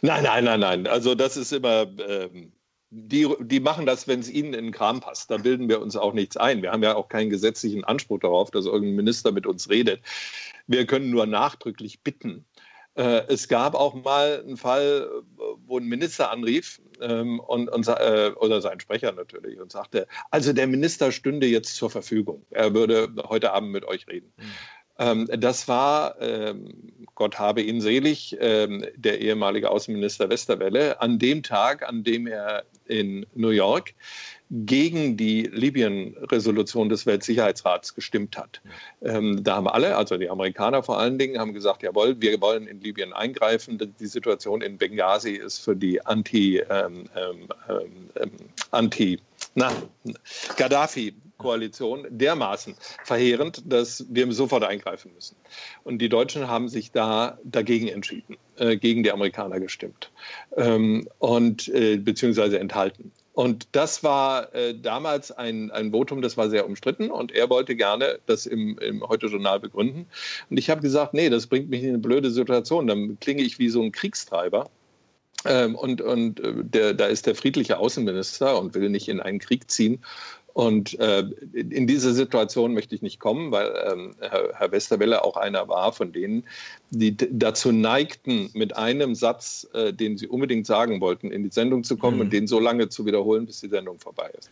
Nein, 0.00 0.22
nein, 0.24 0.44
nein, 0.44 0.60
nein. 0.60 0.86
Also 0.86 1.14
das 1.14 1.36
ist 1.36 1.52
immer, 1.52 1.86
ähm, 2.08 2.52
die, 2.90 3.26
die 3.40 3.60
machen 3.60 3.86
das, 3.86 4.06
wenn 4.06 4.20
es 4.20 4.30
ihnen 4.30 4.54
in 4.54 4.66
den 4.66 4.72
Kram 4.72 5.00
passt. 5.00 5.30
Da 5.30 5.38
bilden 5.38 5.68
wir 5.68 5.80
uns 5.80 5.96
auch 5.96 6.12
nichts 6.12 6.36
ein. 6.36 6.62
Wir 6.62 6.72
haben 6.72 6.82
ja 6.82 6.94
auch 6.94 7.08
keinen 7.08 7.30
gesetzlichen 7.30 7.84
Anspruch 7.84 8.20
darauf, 8.20 8.50
dass 8.50 8.66
irgendein 8.66 8.96
Minister 8.96 9.32
mit 9.32 9.46
uns 9.46 9.70
redet. 9.70 10.02
Wir 10.66 10.86
können 10.86 11.10
nur 11.10 11.26
nachdrücklich 11.26 12.02
bitten. 12.02 12.44
Äh, 12.94 13.22
es 13.28 13.48
gab 13.48 13.74
auch 13.74 13.94
mal 13.94 14.42
einen 14.44 14.56
Fall, 14.56 15.08
wo 15.66 15.78
ein 15.78 15.86
Minister 15.86 16.30
anrief 16.30 16.80
ähm, 17.00 17.40
und, 17.40 17.68
und, 17.68 17.88
äh, 17.88 18.32
oder 18.36 18.60
sein 18.60 18.80
Sprecher 18.80 19.12
natürlich 19.12 19.58
und 19.60 19.72
sagte, 19.72 20.06
also 20.30 20.52
der 20.52 20.66
Minister 20.66 21.10
stünde 21.10 21.46
jetzt 21.46 21.76
zur 21.76 21.90
Verfügung. 21.90 22.44
Er 22.50 22.74
würde 22.74 23.08
heute 23.28 23.52
Abend 23.52 23.70
mit 23.72 23.84
euch 23.84 24.06
reden. 24.08 24.32
Ähm, 24.98 25.26
das 25.38 25.68
war, 25.68 26.20
ähm, 26.20 26.92
Gott 27.14 27.38
habe 27.38 27.62
ihn 27.62 27.80
selig, 27.80 28.36
ähm, 28.40 28.84
der 28.94 29.20
ehemalige 29.20 29.70
Außenminister 29.70 30.28
Westerwelle, 30.28 31.00
an 31.00 31.18
dem 31.18 31.42
Tag, 31.42 31.88
an 31.88 32.04
dem 32.04 32.26
er 32.26 32.64
in 32.86 33.24
New 33.34 33.48
York 33.48 33.94
gegen 34.52 35.16
die 35.16 35.44
Libyen-Resolution 35.44 36.90
des 36.90 37.06
Weltsicherheitsrats 37.06 37.94
gestimmt 37.94 38.36
hat. 38.36 38.60
Ähm, 39.00 39.42
da 39.42 39.56
haben 39.56 39.66
alle, 39.66 39.96
also 39.96 40.18
die 40.18 40.28
Amerikaner 40.28 40.82
vor 40.82 40.98
allen 40.98 41.18
Dingen, 41.18 41.38
haben 41.38 41.54
gesagt, 41.54 41.82
jawohl, 41.82 42.20
wir 42.20 42.38
wollen 42.42 42.66
in 42.66 42.80
Libyen 42.82 43.14
eingreifen. 43.14 43.78
Die 43.98 44.06
Situation 44.06 44.60
in 44.60 44.76
Benghazi 44.76 45.32
ist 45.32 45.58
für 45.58 45.74
die 45.74 46.04
Anti, 46.04 46.58
ähm, 46.58 47.04
ähm, 47.16 47.48
ähm 48.20 48.30
Anti, 48.70 49.18
na, 49.54 49.72
Gaddafi 50.56 51.14
Koalition 51.38 52.06
dermaßen 52.10 52.74
verheerend, 53.04 53.62
dass 53.66 54.06
wir 54.08 54.30
sofort 54.32 54.64
eingreifen 54.64 55.12
müssen. 55.14 55.36
Und 55.82 55.98
die 55.98 56.08
Deutschen 56.08 56.48
haben 56.48 56.68
sich 56.68 56.92
da 56.92 57.38
dagegen 57.42 57.88
entschieden, 57.88 58.36
äh, 58.56 58.76
gegen 58.76 59.02
die 59.02 59.10
Amerikaner 59.10 59.60
gestimmt 59.60 60.10
ähm, 60.56 61.08
und 61.18 61.68
äh, 61.68 61.96
beziehungsweise 61.96 62.58
enthalten. 62.58 63.12
Und 63.34 63.68
das 63.72 64.04
war 64.04 64.54
äh, 64.54 64.74
damals 64.74 65.32
ein, 65.32 65.70
ein 65.70 65.90
Votum, 65.90 66.20
das 66.20 66.36
war 66.36 66.50
sehr 66.50 66.66
umstritten 66.66 67.10
und 67.10 67.32
er 67.32 67.48
wollte 67.48 67.74
gerne 67.74 68.18
das 68.26 68.44
im, 68.44 68.78
im 68.78 69.02
Heute-Journal 69.02 69.58
begründen. 69.58 70.06
Und 70.50 70.58
ich 70.58 70.68
habe 70.68 70.82
gesagt, 70.82 71.14
nee, 71.14 71.30
das 71.30 71.46
bringt 71.46 71.70
mich 71.70 71.82
in 71.82 71.90
eine 71.90 71.98
blöde 71.98 72.30
Situation. 72.30 72.86
Dann 72.86 73.18
klinge 73.20 73.42
ich 73.42 73.58
wie 73.58 73.70
so 73.70 73.82
ein 73.82 73.92
Kriegstreiber. 73.92 74.68
Ähm, 75.44 75.74
und 75.74 76.00
und 76.00 76.40
äh, 76.40 76.52
der, 76.62 76.94
da 76.94 77.06
ist 77.06 77.26
der 77.26 77.34
friedliche 77.34 77.78
Außenminister 77.78 78.60
und 78.60 78.74
will 78.74 78.90
nicht 78.90 79.08
in 79.08 79.20
einen 79.20 79.38
Krieg 79.38 79.70
ziehen. 79.70 80.04
Und 80.54 80.98
äh, 80.98 81.24
in 81.54 81.86
diese 81.86 82.12
Situation 82.12 82.74
möchte 82.74 82.94
ich 82.94 83.00
nicht 83.00 83.18
kommen, 83.20 83.52
weil 83.52 83.72
ähm, 83.90 84.14
Herr, 84.20 84.50
Herr 84.54 84.72
Westerwelle 84.72 85.24
auch 85.24 85.36
einer 85.36 85.68
war 85.68 85.92
von 85.92 86.12
denen, 86.12 86.44
die 86.90 87.16
dazu 87.16 87.72
neigten, 87.72 88.50
mit 88.52 88.76
einem 88.76 89.14
Satz, 89.14 89.66
äh, 89.72 89.94
den 89.94 90.18
sie 90.18 90.28
unbedingt 90.28 90.66
sagen 90.66 91.00
wollten, 91.00 91.30
in 91.30 91.42
die 91.42 91.50
Sendung 91.50 91.84
zu 91.84 91.96
kommen 91.96 92.16
mhm. 92.16 92.22
und 92.22 92.32
den 92.32 92.46
so 92.46 92.60
lange 92.60 92.90
zu 92.90 93.06
wiederholen, 93.06 93.46
bis 93.46 93.60
die 93.60 93.68
Sendung 93.68 93.98
vorbei 93.98 94.30
ist. 94.38 94.50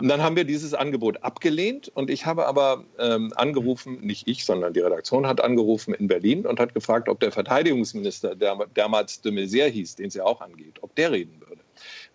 Und 0.00 0.08
dann 0.08 0.22
haben 0.22 0.36
wir 0.36 0.44
dieses 0.44 0.74
Angebot 0.74 1.22
abgelehnt 1.24 1.90
und 1.94 2.08
ich 2.08 2.24
habe 2.24 2.46
aber 2.46 2.84
ähm, 2.98 3.32
angerufen, 3.34 4.00
nicht 4.00 4.28
ich, 4.28 4.44
sondern 4.44 4.72
die 4.72 4.80
Redaktion 4.80 5.26
hat 5.26 5.40
angerufen 5.40 5.92
in 5.92 6.06
Berlin 6.06 6.46
und 6.46 6.60
hat 6.60 6.72
gefragt, 6.72 7.08
ob 7.08 7.18
der 7.18 7.32
Verteidigungsminister, 7.32 8.36
der 8.36 8.58
damals 8.74 9.20
de 9.22 9.32
Maizière 9.32 9.68
hieß, 9.68 9.96
den 9.96 10.06
es 10.06 10.14
ja 10.14 10.24
auch 10.24 10.40
angeht, 10.40 10.78
ob 10.82 10.94
der 10.94 11.10
reden 11.10 11.40
würde 11.40 11.62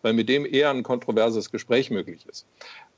weil 0.02 0.14
mit 0.14 0.30
dem 0.30 0.46
eher 0.46 0.70
ein 0.70 0.84
kontroverses 0.84 1.52
Gespräch 1.52 1.90
möglich 1.90 2.26
ist. 2.30 2.46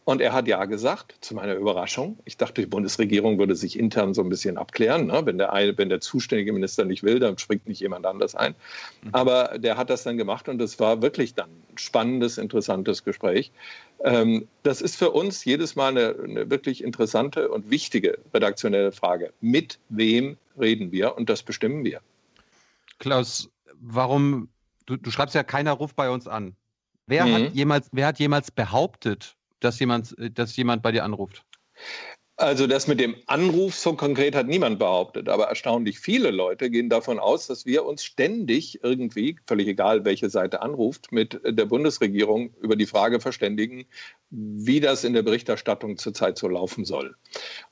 Und 0.06 0.22
er 0.22 0.34
hat 0.34 0.48
ja 0.48 0.66
gesagt, 0.66 1.16
zu 1.22 1.36
meiner 1.36 1.54
Überraschung. 1.54 2.18
Ich 2.26 2.36
dachte, 2.36 2.62
die 2.62 2.68
Bundesregierung 2.68 3.38
würde 3.38 3.56
sich 3.56 3.78
intern 3.78 4.16
so 4.16 4.24
ein 4.24 4.30
bisschen 4.30 4.58
abklären. 4.58 5.06
Ne? 5.06 5.22
Wenn, 5.24 5.38
der 5.38 5.54
eine, 5.54 5.78
wenn 5.78 5.90
der 5.90 6.02
zuständige 6.02 6.52
Minister 6.52 6.84
nicht 6.84 7.04
will, 7.04 7.20
dann 7.20 7.38
springt 7.38 7.68
nicht 7.68 7.80
jemand 7.80 8.08
anders 8.08 8.34
ein. 8.34 8.56
Mhm. 9.04 9.10
Aber 9.12 9.60
der 9.60 9.78
hat 9.78 9.92
das 9.92 10.04
dann 10.04 10.18
gemacht 10.18 10.50
und 10.50 10.60
es 10.62 10.80
war 10.80 11.04
wirklich 11.04 11.36
dann 11.36 11.50
ein 11.50 11.78
spannendes, 11.78 12.40
interessantes 12.40 13.04
Gespräch. 13.04 13.52
Ähm, 14.04 14.48
das 14.64 14.82
ist 14.82 14.96
für 14.96 15.12
uns 15.12 15.46
jedes 15.46 15.76
Mal 15.76 15.90
eine, 15.90 16.16
eine 16.24 16.50
wirklich 16.50 16.84
interessante 16.84 17.50
und 17.50 17.70
wichtige 17.70 18.18
redaktionelle 18.34 18.92
Frage. 18.92 19.32
Mit 19.42 19.78
wem 19.90 20.38
reden 20.60 20.92
wir? 20.92 21.18
Und 21.18 21.30
das 21.30 21.44
bestimmen 21.44 21.84
wir. 21.84 22.02
Klaus, 22.98 23.50
warum, 23.80 24.50
du, 24.86 24.98
du 24.98 25.12
schreibst 25.12 25.36
ja, 25.36 25.44
keiner 25.44 25.74
ruft 25.74 25.96
bei 25.96 26.10
uns 26.10 26.28
an. 26.28 26.56
Wer, 27.06 27.26
mhm. 27.26 27.34
hat 27.34 27.54
jemals, 27.54 27.90
wer 27.92 28.08
hat 28.08 28.20
jemals 28.20 28.52
behauptet, 28.52 29.36
dass 29.60 29.80
jemand, 29.80 30.16
dass 30.34 30.56
jemand 30.56 30.82
bei 30.82 30.92
dir 30.92 31.04
anruft? 31.04 31.44
Also 32.40 32.68
das 32.68 32.88
mit 32.88 33.02
dem 33.02 33.18
Anruf 33.26 33.76
so 33.76 33.96
konkret 33.96 34.34
hat 34.34 34.48
niemand 34.48 34.80
behauptet, 34.80 35.28
aber 35.28 35.48
erstaunlich 35.50 36.00
viele 36.00 36.32
Leute 36.32 36.70
gehen 36.70 36.88
davon 36.88 37.20
aus, 37.20 37.48
dass 37.48 37.66
wir 37.66 37.84
uns 37.84 38.02
ständig 38.02 38.82
irgendwie, 38.82 39.38
völlig 39.46 39.68
egal 39.68 40.06
welche 40.06 40.30
Seite 40.30 40.62
anruft, 40.62 41.12
mit 41.12 41.38
der 41.44 41.66
Bundesregierung 41.66 42.54
über 42.62 42.78
die 42.78 42.86
Frage 42.86 43.20
verständigen, 43.20 43.88
wie 44.30 44.80
das 44.80 45.04
in 45.04 45.12
der 45.12 45.24
Berichterstattung 45.24 45.98
zurzeit 45.98 46.38
so 46.38 46.48
laufen 46.48 46.86
soll. 46.86 47.14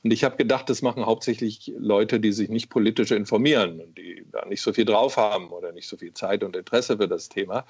Und 0.02 0.10
ich 0.10 0.22
habe 0.22 0.36
gedacht, 0.36 0.68
das 0.68 0.82
machen 0.82 1.06
hauptsächlich 1.06 1.72
Leute, 1.78 2.20
die 2.20 2.32
sich 2.32 2.50
nicht 2.50 2.68
politisch 2.68 3.10
informieren 3.10 3.80
und 3.80 3.96
die 3.96 4.26
da 4.30 4.44
nicht 4.44 4.60
so 4.60 4.74
viel 4.74 4.84
drauf 4.84 5.16
haben 5.16 5.48
oder 5.48 5.72
nicht 5.72 5.88
so 5.88 5.96
viel 5.96 6.12
Zeit 6.12 6.44
und 6.44 6.54
Interesse 6.54 6.98
für 6.98 7.08
das 7.08 7.30
Thema. 7.30 7.64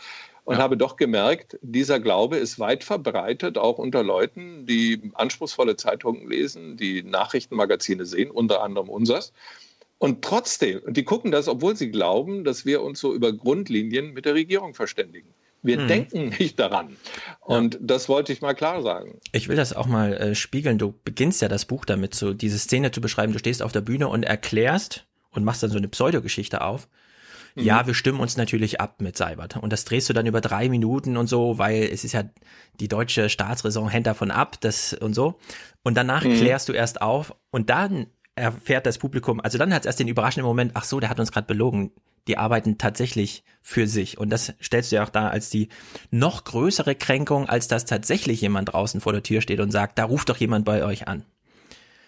Und 0.48 0.54
ja. 0.54 0.62
habe 0.62 0.78
doch 0.78 0.96
gemerkt, 0.96 1.58
dieser 1.60 2.00
Glaube 2.00 2.38
ist 2.38 2.58
weit 2.58 2.82
verbreitet, 2.82 3.58
auch 3.58 3.76
unter 3.76 4.02
Leuten, 4.02 4.64
die 4.64 5.10
anspruchsvolle 5.12 5.76
Zeitungen 5.76 6.26
lesen, 6.26 6.78
die 6.78 7.02
Nachrichtenmagazine 7.02 8.06
sehen, 8.06 8.30
unter 8.30 8.62
anderem 8.62 8.88
unseres. 8.88 9.34
Und 9.98 10.24
trotzdem, 10.24 10.80
die 10.86 11.04
gucken 11.04 11.32
das, 11.32 11.48
obwohl 11.48 11.76
sie 11.76 11.90
glauben, 11.90 12.44
dass 12.44 12.64
wir 12.64 12.80
uns 12.80 12.98
so 12.98 13.12
über 13.12 13.30
Grundlinien 13.30 14.14
mit 14.14 14.24
der 14.24 14.32
Regierung 14.32 14.72
verständigen. 14.72 15.28
Wir 15.60 15.80
hm. 15.80 15.86
denken 15.86 16.28
nicht 16.38 16.58
daran. 16.58 16.96
Und 17.40 17.74
ja. 17.74 17.80
das 17.82 18.08
wollte 18.08 18.32
ich 18.32 18.40
mal 18.40 18.54
klar 18.54 18.80
sagen. 18.82 19.18
Ich 19.32 19.48
will 19.48 19.56
das 19.56 19.74
auch 19.74 19.86
mal 19.86 20.14
äh, 20.14 20.34
spiegeln. 20.34 20.78
Du 20.78 20.94
beginnst 21.04 21.42
ja 21.42 21.48
das 21.48 21.66
Buch 21.66 21.84
damit, 21.84 22.14
so 22.14 22.32
diese 22.32 22.58
Szene 22.58 22.90
zu 22.90 23.02
beschreiben. 23.02 23.34
Du 23.34 23.38
stehst 23.38 23.62
auf 23.62 23.72
der 23.72 23.82
Bühne 23.82 24.08
und 24.08 24.22
erklärst 24.22 25.04
und 25.30 25.44
machst 25.44 25.62
dann 25.62 25.70
so 25.70 25.76
eine 25.76 25.88
Pseudogeschichte 25.88 26.62
auf. 26.62 26.88
Mhm. 27.58 27.64
Ja, 27.64 27.86
wir 27.86 27.94
stimmen 27.94 28.20
uns 28.20 28.36
natürlich 28.36 28.80
ab 28.80 29.00
mit 29.00 29.16
Seibert. 29.16 29.56
Und 29.56 29.72
das 29.72 29.84
drehst 29.84 30.08
du 30.08 30.12
dann 30.12 30.26
über 30.26 30.40
drei 30.40 30.68
Minuten 30.68 31.16
und 31.16 31.26
so, 31.26 31.58
weil 31.58 31.82
es 31.82 32.04
ist 32.04 32.12
ja 32.12 32.24
die 32.80 32.88
deutsche 32.88 33.28
Staatsräson 33.28 33.88
hängt 33.88 34.06
davon 34.06 34.30
ab, 34.30 34.60
das 34.60 34.94
und 34.94 35.14
so. 35.14 35.38
Und 35.82 35.96
danach 35.96 36.24
mhm. 36.24 36.36
klärst 36.36 36.68
du 36.68 36.72
erst 36.72 37.02
auf 37.02 37.34
und 37.50 37.70
dann 37.70 38.06
erfährt 38.36 38.86
das 38.86 38.98
Publikum, 38.98 39.40
also 39.40 39.58
dann 39.58 39.74
hat 39.74 39.82
es 39.82 39.86
erst 39.86 39.98
den 39.98 40.06
überraschenden 40.06 40.46
Moment, 40.46 40.72
ach 40.74 40.84
so, 40.84 41.00
der 41.00 41.10
hat 41.10 41.18
uns 41.18 41.32
gerade 41.32 41.48
belogen 41.48 41.90
die 42.28 42.36
arbeiten 42.36 42.78
tatsächlich 42.78 43.42
für 43.62 43.86
sich. 43.86 44.18
Und 44.18 44.30
das 44.30 44.52
stellst 44.62 44.92
du 44.92 44.96
ja 44.96 45.04
auch 45.04 45.08
da 45.08 45.28
als 45.28 45.50
die 45.50 45.68
noch 46.10 46.44
größere 46.44 46.94
Kränkung, 46.94 47.48
als 47.48 47.68
dass 47.68 47.86
tatsächlich 47.86 48.40
jemand 48.42 48.72
draußen 48.72 49.00
vor 49.00 49.12
der 49.12 49.22
Tür 49.22 49.40
steht 49.40 49.60
und 49.60 49.70
sagt, 49.70 49.98
da 49.98 50.04
ruft 50.04 50.28
doch 50.28 50.36
jemand 50.36 50.64
bei 50.64 50.84
euch 50.84 51.08
an. 51.08 51.24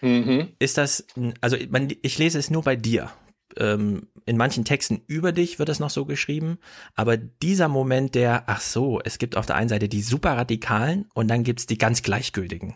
Mhm. 0.01 0.49
Ist 0.59 0.77
das, 0.77 1.05
also 1.41 1.57
ich 1.57 2.17
lese 2.17 2.39
es 2.39 2.49
nur 2.49 2.63
bei 2.63 2.75
dir. 2.75 3.09
Ähm, 3.57 4.07
in 4.25 4.37
manchen 4.37 4.65
Texten 4.65 5.01
über 5.07 5.31
dich 5.31 5.59
wird 5.59 5.69
es 5.69 5.79
noch 5.79 5.89
so 5.89 6.05
geschrieben, 6.05 6.59
aber 6.95 7.17
dieser 7.17 7.67
Moment 7.67 8.15
der, 8.15 8.43
ach 8.47 8.61
so, 8.61 9.01
es 9.03 9.17
gibt 9.17 9.35
auf 9.35 9.45
der 9.45 9.55
einen 9.55 9.69
Seite 9.69 9.89
die 9.89 10.01
super 10.01 10.37
radikalen 10.37 11.05
und 11.13 11.27
dann 11.27 11.43
gibt's 11.43 11.65
die 11.65 11.77
ganz 11.77 12.01
gleichgültigen. 12.01 12.75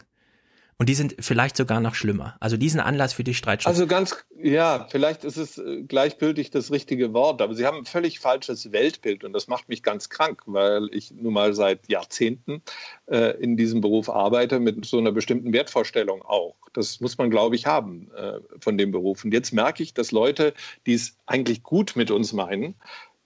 Und 0.78 0.90
die 0.90 0.94
sind 0.94 1.16
vielleicht 1.20 1.56
sogar 1.56 1.80
noch 1.80 1.96
schlimmer. 1.96 2.36
Also 2.42 2.58
diesen 2.58 2.82
Anlass 2.82 3.14
für 3.14 3.24
die 3.24 3.34
Streitschaft. 3.34 3.68
Also 3.68 3.88
ganz, 3.88 4.26
ja, 4.38 4.88
vielleicht 4.90 5.24
ist 5.24 5.38
es 5.38 5.58
äh, 5.58 5.84
gleichgültig 5.84 6.52
das 6.52 6.70
richtige 6.70 7.14
Wort, 7.14 7.42
aber 7.42 7.56
Sie 7.56 7.66
haben 7.66 7.78
ein 7.78 7.86
völlig 7.86 8.20
falsches 8.20 8.74
Weltbild 8.74 9.24
und 9.24 9.32
das 9.32 9.48
macht 9.48 9.70
mich 9.70 9.84
ganz 9.84 10.10
krank, 10.10 10.42
weil 10.48 10.90
ich 10.92 11.12
nun 11.12 11.32
mal 11.32 11.54
seit 11.54 11.88
Jahrzehnten 11.88 12.62
äh, 13.06 13.42
in 13.42 13.56
diesem 13.56 13.80
Beruf 13.80 14.10
arbeite 14.10 14.60
mit 14.60 14.86
so 14.86 14.98
einer 14.98 15.14
bestimmten 15.14 15.54
Wertvorstellung 15.54 16.22
auch. 16.24 16.56
Das 16.74 17.00
muss 17.00 17.18
man, 17.18 17.30
glaube 17.30 17.56
ich, 17.56 17.66
haben 17.68 18.12
äh, 18.14 18.40
von 18.60 18.78
dem 18.78 18.92
Beruf. 18.92 19.24
Und 19.24 19.34
jetzt 19.34 19.54
merke 19.54 19.82
ich, 19.82 19.94
dass 19.94 20.12
Leute, 20.12 20.54
die 20.86 20.94
es 20.96 21.16
eigentlich 21.26 21.64
gut 21.64 21.96
mit 21.96 22.12
uns 22.12 22.34
meinen, 22.34 22.76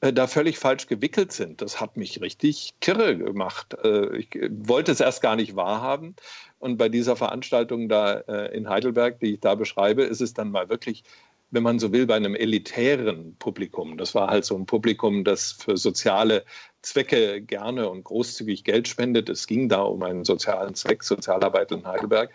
äh, 0.02 0.14
da 0.14 0.28
völlig 0.28 0.58
falsch 0.58 0.88
gewickelt 0.88 1.34
sind. 1.34 1.62
Das 1.62 1.82
hat 1.82 1.98
mich 1.98 2.22
richtig 2.22 2.74
kirre 2.80 3.18
gemacht. 3.18 3.76
Äh, 3.84 4.18
ich 4.18 4.30
wollte 4.50 4.92
es 4.92 5.02
erst 5.02 5.22
gar 5.22 5.36
nicht 5.36 5.56
wahrhaben, 5.56 6.16
und 6.60 6.78
bei 6.78 6.90
dieser 6.90 7.16
Veranstaltung 7.16 7.90
da 7.90 8.20
äh, 8.28 8.56
in 8.56 8.70
Heidelberg, 8.70 9.20
die 9.20 9.34
ich 9.34 9.40
da 9.40 9.56
beschreibe, 9.56 10.04
ist 10.04 10.22
es 10.22 10.34
dann 10.34 10.52
mal 10.52 10.70
wirklich 10.70 11.04
wenn 11.52 11.64
man 11.64 11.80
so 11.80 11.92
will, 11.92 12.06
bei 12.06 12.16
einem 12.16 12.36
elitären 12.36 13.36
Publikum. 13.40 13.98
Das 13.98 14.14
war 14.14 14.30
halt 14.30 14.46
so 14.46 14.56
ein 14.56 14.66
Publikum, 14.66 15.24
das 15.24 15.52
für 15.52 15.78
soziale 15.78 16.46
Zwecke 16.82 17.42
gerne 17.42 17.90
und 17.90 18.04
großzügig 18.04 18.64
Geld 18.64 18.88
spendet. 18.88 19.30
Es 19.30 19.48
ging 19.48 19.70
da 19.70 19.82
um 19.82 20.04
einen 20.04 20.26
sozialen 20.26 20.76
Zweck, 20.76 21.04
Sozialarbeit 21.04 21.72
in 21.72 21.86
Heidelberg. 21.86 22.32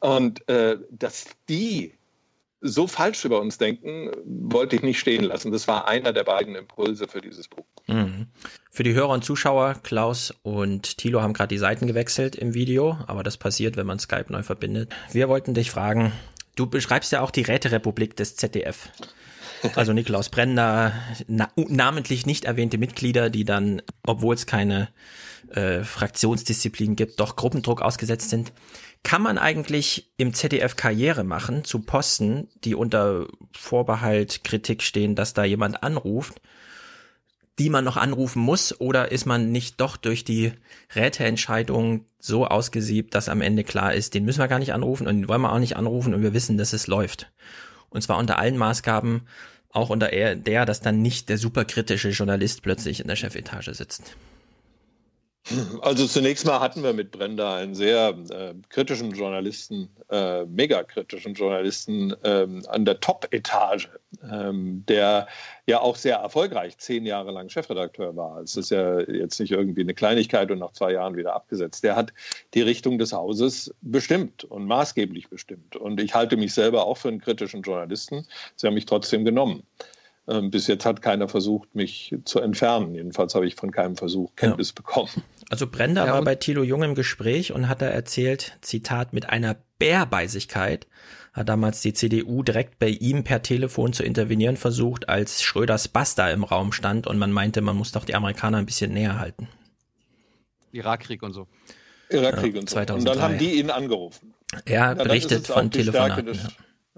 Und 0.00 0.48
äh, 0.48 0.78
dass 0.90 1.26
die 1.48 1.94
so 2.66 2.86
falsch 2.86 3.24
über 3.26 3.40
uns 3.40 3.58
denken, 3.58 4.10
wollte 4.24 4.74
ich 4.74 4.82
nicht 4.82 4.98
stehen 4.98 5.22
lassen. 5.22 5.52
Das 5.52 5.68
war 5.68 5.86
einer 5.86 6.14
der 6.14 6.24
beiden 6.24 6.54
Impulse 6.54 7.06
für 7.06 7.20
dieses 7.20 7.46
Buch. 7.46 7.66
Mhm. 7.86 8.28
Für 8.70 8.82
die 8.82 8.94
Hörer 8.94 9.10
und 9.10 9.22
Zuschauer, 9.22 9.74
Klaus 9.82 10.34
und 10.42 10.96
Thilo 10.96 11.20
haben 11.20 11.34
gerade 11.34 11.54
die 11.54 11.58
Seiten 11.58 11.86
gewechselt 11.86 12.34
im 12.34 12.54
Video, 12.54 12.98
aber 13.06 13.22
das 13.22 13.36
passiert, 13.36 13.76
wenn 13.76 13.86
man 13.86 13.98
Skype 13.98 14.26
neu 14.30 14.42
verbindet. 14.42 14.90
Wir 15.12 15.28
wollten 15.28 15.52
dich 15.52 15.70
fragen, 15.70 16.12
du 16.56 16.66
beschreibst 16.66 17.12
ja 17.12 17.20
auch 17.20 17.30
die 17.30 17.42
Räterepublik 17.42 18.16
des 18.16 18.36
ZDF. 18.36 18.88
Also 19.74 19.92
Nikolaus 19.92 20.28
Brenner, 20.28 20.92
na, 21.26 21.50
namentlich 21.56 22.26
nicht 22.26 22.44
erwähnte 22.44 22.78
Mitglieder, 22.78 23.30
die 23.30 23.44
dann, 23.44 23.82
obwohl 24.06 24.34
es 24.34 24.46
keine 24.46 24.88
äh, 25.50 25.82
Fraktionsdisziplin 25.82 26.96
gibt, 26.96 27.20
doch 27.20 27.36
Gruppendruck 27.36 27.82
ausgesetzt 27.82 28.30
sind. 28.30 28.52
Kann 29.02 29.22
man 29.22 29.38
eigentlich 29.38 30.10
im 30.16 30.32
ZDF 30.32 30.76
Karriere 30.76 31.24
machen 31.24 31.64
zu 31.64 31.80
Posten, 31.80 32.48
die 32.64 32.74
unter 32.74 33.26
Vorbehalt 33.52 34.44
Kritik 34.44 34.82
stehen, 34.82 35.14
dass 35.14 35.34
da 35.34 35.44
jemand 35.44 35.82
anruft, 35.82 36.40
die 37.58 37.70
man 37.70 37.84
noch 37.84 37.96
anrufen 37.96 38.40
muss, 38.40 38.80
oder 38.80 39.12
ist 39.12 39.26
man 39.26 39.52
nicht 39.52 39.80
doch 39.80 39.96
durch 39.96 40.24
die 40.24 40.52
Räteentscheidung 40.94 42.06
so 42.18 42.46
ausgesiebt, 42.46 43.14
dass 43.14 43.28
am 43.28 43.42
Ende 43.42 43.62
klar 43.62 43.94
ist, 43.94 44.14
den 44.14 44.24
müssen 44.24 44.40
wir 44.40 44.48
gar 44.48 44.58
nicht 44.58 44.72
anrufen 44.72 45.06
und 45.06 45.16
den 45.18 45.28
wollen 45.28 45.42
wir 45.42 45.52
auch 45.52 45.58
nicht 45.58 45.76
anrufen 45.76 46.14
und 46.14 46.22
wir 46.22 46.34
wissen, 46.34 46.58
dass 46.58 46.72
es 46.72 46.86
läuft. 46.86 47.30
Und 47.90 48.02
zwar 48.02 48.18
unter 48.18 48.38
allen 48.38 48.56
Maßgaben, 48.56 49.28
auch 49.74 49.90
unter 49.90 50.08
der, 50.36 50.64
dass 50.64 50.80
dann 50.80 51.02
nicht 51.02 51.28
der 51.28 51.38
superkritische 51.38 52.10
Journalist 52.10 52.62
plötzlich 52.62 53.00
in 53.00 53.08
der 53.08 53.16
Chefetage 53.16 53.74
sitzt. 53.74 54.16
Also 55.82 56.06
zunächst 56.06 56.46
mal 56.46 56.60
hatten 56.60 56.82
wir 56.82 56.94
mit 56.94 57.10
Brenda 57.10 57.56
einen 57.56 57.74
sehr 57.74 58.16
äh, 58.30 58.54
kritischen 58.70 59.10
Journalisten, 59.10 59.90
äh, 60.10 60.46
mega 60.46 60.82
kritischen 60.82 61.34
Journalisten 61.34 62.14
ähm, 62.24 62.62
an 62.68 62.86
der 62.86 62.98
Top-Etage, 63.00 63.90
ähm, 64.22 64.84
der 64.88 65.28
ja 65.66 65.80
auch 65.80 65.96
sehr 65.96 66.16
erfolgreich 66.16 66.78
zehn 66.78 67.04
Jahre 67.04 67.30
lang 67.30 67.50
Chefredakteur 67.50 68.16
war. 68.16 68.40
Es 68.40 68.56
ist 68.56 68.70
ja 68.70 69.00
jetzt 69.00 69.38
nicht 69.38 69.52
irgendwie 69.52 69.82
eine 69.82 69.92
Kleinigkeit 69.92 70.50
und 70.50 70.60
nach 70.60 70.72
zwei 70.72 70.92
Jahren 70.92 71.14
wieder 71.14 71.34
abgesetzt. 71.34 71.84
Der 71.84 71.94
hat 71.94 72.14
die 72.54 72.62
Richtung 72.62 72.98
des 72.98 73.12
Hauses 73.12 73.74
bestimmt 73.82 74.44
und 74.44 74.66
maßgeblich 74.66 75.28
bestimmt. 75.28 75.76
Und 75.76 76.00
ich 76.00 76.14
halte 76.14 76.38
mich 76.38 76.54
selber 76.54 76.86
auch 76.86 76.96
für 76.96 77.08
einen 77.08 77.20
kritischen 77.20 77.60
Journalisten. 77.60 78.26
Sie 78.56 78.66
haben 78.66 78.74
mich 78.74 78.86
trotzdem 78.86 79.26
genommen. 79.26 79.62
Ähm, 80.26 80.50
bis 80.50 80.66
jetzt 80.66 80.86
hat 80.86 81.02
keiner 81.02 81.28
versucht, 81.28 81.74
mich 81.74 82.16
zu 82.24 82.40
entfernen. 82.40 82.94
Jedenfalls 82.94 83.34
habe 83.34 83.46
ich 83.46 83.56
von 83.56 83.70
keinem 83.70 83.96
Versuch 83.96 84.34
Kenntnis 84.36 84.70
ja. 84.70 84.74
bekommen. 84.76 85.10
Also 85.50 85.66
Brenda 85.66 86.06
ja, 86.06 86.12
war 86.14 86.22
bei 86.22 86.34
Thilo 86.34 86.62
Jung 86.62 86.82
im 86.82 86.94
Gespräch 86.94 87.52
und 87.52 87.68
hat 87.68 87.82
da 87.82 87.86
erzählt, 87.86 88.56
Zitat, 88.62 89.12
mit 89.12 89.28
einer 89.28 89.56
Bärbeisigkeit 89.78 90.86
hat 91.34 91.48
damals 91.48 91.82
die 91.82 91.92
CDU 91.92 92.42
direkt 92.42 92.78
bei 92.78 92.88
ihm 92.88 93.24
per 93.24 93.42
Telefon 93.42 93.92
zu 93.92 94.04
intervenieren 94.04 94.56
versucht, 94.56 95.08
als 95.08 95.42
Schröders 95.42 95.88
Basta 95.88 96.30
im 96.30 96.44
Raum 96.44 96.72
stand 96.72 97.06
und 97.06 97.18
man 97.18 97.32
meinte, 97.32 97.60
man 97.60 97.76
muss 97.76 97.92
doch 97.92 98.04
die 98.04 98.14
Amerikaner 98.14 98.58
ein 98.58 98.66
bisschen 98.66 98.92
näher 98.92 99.18
halten. 99.18 99.48
Irakkrieg 100.72 101.22
und 101.22 101.32
so. 101.32 101.48
Irakkrieg 102.08 102.54
ja, 102.54 102.60
und 102.60 102.70
so. 102.70 102.74
2003. 102.74 102.94
Und 102.94 103.04
dann 103.04 103.22
haben 103.22 103.38
die 103.38 103.58
ihn 103.58 103.70
angerufen. 103.70 104.34
Er 104.64 104.94
berichtet 104.94 105.48
von 105.48 105.70
Telefonaten. 105.70 106.26
Des, 106.26 106.48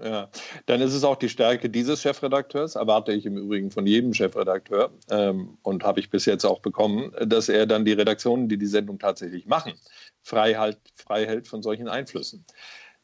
ja, 0.03 0.29
dann 0.67 0.81
ist 0.81 0.93
es 0.93 1.03
auch 1.03 1.15
die 1.15 1.29
Stärke 1.29 1.69
dieses 1.69 2.01
Chefredakteurs, 2.01 2.75
erwarte 2.75 3.13
ich 3.13 3.25
im 3.25 3.37
Übrigen 3.37 3.71
von 3.71 3.87
jedem 3.87 4.13
Chefredakteur 4.13 4.91
ähm, 5.09 5.57
und 5.63 5.83
habe 5.83 5.99
ich 5.99 6.09
bis 6.09 6.25
jetzt 6.25 6.45
auch 6.45 6.59
bekommen, 6.59 7.11
dass 7.25 7.49
er 7.49 7.65
dann 7.65 7.85
die 7.85 7.93
Redaktionen, 7.93 8.47
die 8.47 8.57
die 8.57 8.67
Sendung 8.67 8.99
tatsächlich 8.99 9.47
machen, 9.47 9.73
frei, 10.21 10.53
halt, 10.55 10.77
frei 10.95 11.25
hält 11.25 11.47
von 11.47 11.63
solchen 11.63 11.87
Einflüssen. 11.87 12.45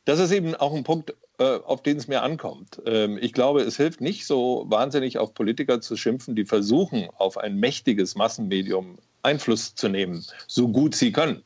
Das 0.06 0.20
ist 0.20 0.32
eben 0.32 0.54
auch 0.56 0.74
ein 0.74 0.84
Punkt, 0.84 1.16
äh, 1.40 1.60
auf 1.66 1.82
den 1.82 1.98
es 1.98 2.08
mir 2.08 2.22
ankommt. 2.22 2.82
Ähm, 2.86 3.18
ich 3.20 3.34
glaube, 3.34 3.62
es 3.62 3.78
hilft 3.78 4.02
nicht 4.02 4.28
so 4.28 4.66
wahnsinnig 4.68 5.18
auf 5.18 5.34
Politiker 5.34 5.82
zu 5.82 5.96
schimpfen, 5.96 6.36
die 6.36 6.46
versuchen, 6.46 7.10
auf 7.18 7.38
ein 7.38 7.56
mächtiges 7.56 8.16
Massenmedium 8.16 8.98
Einfluss 9.24 9.74
zu 9.74 9.88
nehmen, 9.88 10.26
so 10.48 10.68
gut 10.68 10.96
sie 10.96 11.12
können. 11.12 11.44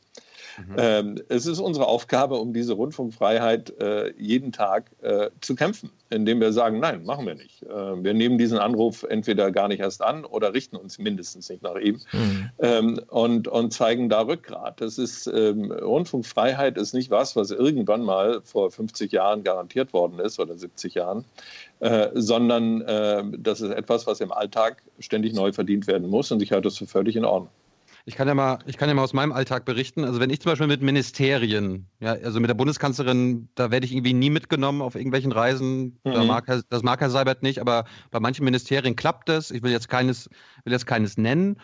Mhm. 0.57 0.75
Ähm, 0.77 1.21
es 1.29 1.45
ist 1.45 1.59
unsere 1.59 1.87
Aufgabe, 1.87 2.35
um 2.35 2.53
diese 2.53 2.73
Rundfunkfreiheit 2.73 3.79
äh, 3.79 4.13
jeden 4.17 4.51
Tag 4.51 4.91
äh, 5.01 5.29
zu 5.41 5.55
kämpfen, 5.55 5.91
indem 6.09 6.39
wir 6.39 6.51
sagen, 6.51 6.79
nein, 6.79 7.05
machen 7.05 7.27
wir 7.27 7.35
nicht. 7.35 7.61
Äh, 7.63 8.03
wir 8.03 8.13
nehmen 8.13 8.37
diesen 8.37 8.57
Anruf 8.57 9.03
entweder 9.03 9.51
gar 9.51 9.67
nicht 9.67 9.81
erst 9.81 10.01
an 10.01 10.25
oder 10.25 10.53
richten 10.53 10.75
uns 10.75 10.97
mindestens 10.97 11.49
nicht 11.49 11.61
nach 11.61 11.75
ihm 11.75 11.99
mhm. 12.11 12.49
ähm, 12.59 13.01
und, 13.09 13.47
und 13.47 13.71
zeigen 13.71 14.09
da 14.09 14.21
Rückgrat. 14.21 14.81
Das 14.81 14.97
ist, 14.97 15.27
ähm, 15.27 15.71
Rundfunkfreiheit 15.71 16.77
ist 16.77 16.93
nicht 16.93 17.11
was, 17.11 17.35
was 17.35 17.51
irgendwann 17.51 18.03
mal 18.03 18.41
vor 18.43 18.71
50 18.71 19.11
Jahren 19.11 19.43
garantiert 19.43 19.93
worden 19.93 20.19
ist 20.19 20.39
oder 20.39 20.57
70 20.57 20.95
Jahren, 20.95 21.25
äh, 21.79 22.09
sondern 22.15 22.81
äh, 22.81 23.23
das 23.37 23.61
ist 23.61 23.71
etwas, 23.71 24.07
was 24.07 24.21
im 24.21 24.31
Alltag 24.31 24.81
ständig 24.99 25.33
neu 25.33 25.51
verdient 25.51 25.85
werden 25.85 26.09
muss 26.09 26.31
und 26.31 26.41
ich 26.41 26.51
halte 26.51 26.67
das 26.67 26.77
für 26.77 26.87
völlig 26.87 27.15
in 27.15 27.25
Ordnung. 27.25 27.51
Ich 28.07 28.15
kann 28.15 28.25
ja 28.29 28.33
mal, 28.33 28.59
ich 28.65 28.77
kann 28.77 28.87
ja 28.87 28.95
mal 28.95 29.03
aus 29.03 29.11
meinem 29.11 29.33
Alltag 29.33 29.65
berichten. 29.65 30.05
Also 30.05 30.21
wenn 30.21 30.29
ich 30.29 30.39
zum 30.39 30.53
Beispiel 30.53 30.67
mit 30.67 30.81
Ministerien, 30.81 31.89
ja, 31.99 32.13
also 32.13 32.39
mit 32.39 32.49
der 32.49 32.55
Bundeskanzlerin, 32.55 33.49
da 33.53 33.69
werde 33.69 33.85
ich 33.85 33.91
irgendwie 33.91 34.13
nie 34.13 34.29
mitgenommen 34.29 34.81
auf 34.81 34.95
irgendwelchen 34.95 35.33
Reisen. 35.33 35.99
Mhm. 36.05 36.13
Da 36.13 36.23
mag 36.23 36.47
Herr, 36.47 36.63
das 36.69 36.83
mag 36.83 37.01
Herr 37.01 37.09
Seibert 37.09 37.43
nicht, 37.43 37.59
aber 37.59 37.83
bei 38.09 38.21
manchen 38.21 38.45
Ministerien 38.45 38.95
klappt 38.95 39.27
das. 39.27 39.51
Ich 39.51 39.61
will 39.61 39.73
jetzt 39.73 39.89
keines, 39.89 40.29
will 40.63 40.71
jetzt 40.71 40.87
keines 40.87 41.17
nennen. 41.17 41.59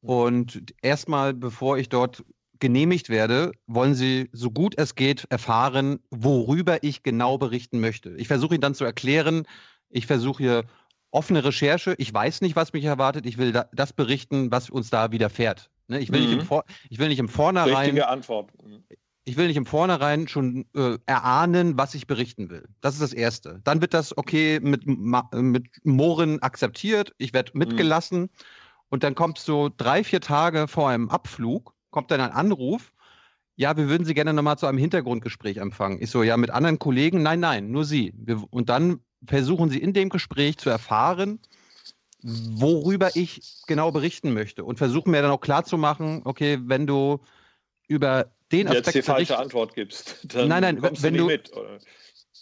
Und 0.00 0.72
erstmal, 0.80 1.34
bevor 1.34 1.76
ich 1.76 1.90
dort 1.90 2.24
genehmigt 2.58 3.10
werde, 3.10 3.52
wollen 3.66 3.94
Sie 3.94 4.30
so 4.32 4.50
gut 4.50 4.74
es 4.78 4.94
geht 4.94 5.26
erfahren, 5.28 5.98
worüber 6.10 6.82
ich 6.82 7.02
genau 7.02 7.36
berichten 7.36 7.80
möchte. 7.80 8.14
Ich 8.16 8.28
versuche 8.28 8.54
Ihnen 8.54 8.62
dann 8.62 8.74
zu 8.74 8.86
erklären, 8.86 9.44
ich 9.90 10.06
versuche 10.06 10.42
hier 10.42 10.64
offene 11.10 11.44
Recherche. 11.44 11.94
Ich 11.98 12.12
weiß 12.12 12.40
nicht, 12.40 12.56
was 12.56 12.72
mich 12.72 12.84
erwartet. 12.84 13.26
Ich 13.26 13.38
will 13.38 13.52
da, 13.52 13.66
das 13.72 13.92
berichten, 13.92 14.50
was 14.50 14.70
uns 14.70 14.90
da 14.90 15.12
widerfährt. 15.12 15.70
Ne? 15.88 16.00
Ich, 16.00 16.12
will 16.12 16.20
mhm. 16.20 16.26
nicht 16.26 16.38
im 16.40 16.46
Vor 16.46 16.64
ich 16.88 16.98
will 16.98 17.08
nicht 17.08 17.18
im 17.18 17.28
Vornherein. 17.28 17.76
Richtige 17.76 18.08
Antwort. 18.08 18.50
Mhm. 18.62 18.84
Ich 19.24 19.36
will 19.36 19.46
nicht 19.46 19.56
im 19.56 19.66
Vornherein 19.66 20.26
schon 20.26 20.66
äh, 20.74 20.98
erahnen, 21.06 21.78
was 21.78 21.94
ich 21.94 22.08
berichten 22.08 22.50
will. 22.50 22.68
Das 22.80 22.94
ist 22.94 23.02
das 23.02 23.12
Erste. 23.12 23.60
Dann 23.62 23.80
wird 23.80 23.94
das 23.94 24.16
okay 24.18 24.58
mit, 24.60 24.84
mit 24.86 25.66
Mohren 25.84 26.42
akzeptiert. 26.42 27.14
Ich 27.18 27.32
werde 27.32 27.52
mhm. 27.54 27.58
mitgelassen. 27.60 28.20
Mhm. 28.22 28.30
Und 28.88 29.04
dann 29.04 29.14
kommt 29.14 29.38
so 29.38 29.70
drei, 29.74 30.04
vier 30.04 30.20
Tage 30.20 30.68
vor 30.68 30.90
einem 30.90 31.08
Abflug, 31.08 31.72
kommt 31.90 32.10
dann 32.10 32.20
ein 32.20 32.32
Anruf. 32.32 32.92
Ja, 33.56 33.76
wir 33.76 33.88
würden 33.88 34.04
Sie 34.04 34.12
gerne 34.12 34.34
nochmal 34.34 34.58
zu 34.58 34.66
einem 34.66 34.76
Hintergrundgespräch 34.76 35.58
empfangen. 35.58 35.98
Ich 36.02 36.10
so, 36.10 36.22
ja, 36.22 36.36
mit 36.36 36.50
anderen 36.50 36.78
Kollegen? 36.78 37.22
Nein, 37.22 37.40
nein, 37.40 37.70
nur 37.70 37.84
Sie. 37.84 38.12
Wir, 38.16 38.42
und 38.50 38.68
dann 38.68 39.00
versuchen 39.24 39.70
Sie 39.70 39.78
in 39.78 39.92
dem 39.92 40.08
Gespräch 40.08 40.58
zu 40.58 40.68
erfahren, 40.68 41.38
worüber 42.22 43.10
ich 43.14 43.42
genau 43.66 43.90
berichten 43.90 44.32
möchte 44.32 44.64
und 44.64 44.78
versuchen 44.78 45.10
mir 45.10 45.22
dann 45.22 45.30
auch 45.30 45.40
klarzumachen, 45.40 46.22
okay, 46.24 46.58
wenn 46.62 46.86
du 46.86 47.20
über 47.88 48.32
den 48.52 48.68
Aspekt 48.68 48.86
jetzt 48.86 48.94
die 48.94 49.02
falsche 49.02 49.38
Antwort 49.38 49.74
gibst, 49.74 50.18
dann 50.34 50.48
nein, 50.48 50.62
nein, 50.62 50.80
kommst 50.80 51.02
wenn 51.02 51.14
du, 51.14 51.20
du 51.20 51.26
mit. 51.26 51.52
Oder? 51.52 51.78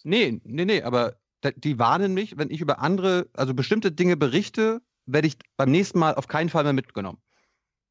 Nee, 0.05 0.40
nee, 0.45 0.64
nee, 0.64 0.83
aber 0.83 1.16
die 1.57 1.79
warnen 1.79 2.14
mich, 2.14 2.37
wenn 2.37 2.51
ich 2.51 2.61
über 2.61 2.81
andere, 2.81 3.29
also 3.33 3.55
bestimmte 3.55 3.93
Dinge 3.93 4.16
berichte, 4.16 4.83
werde 5.07 5.29
ich 5.29 5.37
beim 5.57 5.71
nächsten 5.71 5.99
Mal 5.99 6.14
auf 6.14 6.29
keinen 6.29 6.51
Fall 6.51 6.64
mehr 6.64 6.73
mitgenommen. 6.73 7.19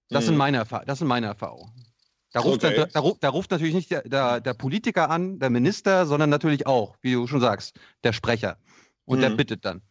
Das, 0.10 0.24
hm. 0.24 0.28
sind, 0.28 0.38
meine, 0.38 0.66
das 0.86 1.00
sind 1.00 1.08
meine 1.08 1.28
Erfahrungen. 1.28 1.72
Da 2.32 2.42
ruft, 2.42 2.64
okay. 2.64 2.76
da, 2.76 2.86
da, 2.86 3.12
da 3.20 3.30
ruft, 3.30 3.50
natürlich 3.50 3.74
nicht 3.74 3.90
der, 3.90 4.04
der, 4.04 4.40
der, 4.40 4.54
Politiker 4.54 5.10
an, 5.10 5.40
der 5.40 5.50
Minister, 5.50 6.06
sondern 6.06 6.30
natürlich 6.30 6.68
auch, 6.68 6.96
wie 7.02 7.14
du 7.14 7.26
schon 7.26 7.42
sagst, 7.42 7.80
der 8.04 8.14
Sprecher. 8.14 8.58
Und 9.06 9.18
hm. 9.18 9.22
der 9.22 9.30
bittet 9.32 9.66
dann. 9.66 9.82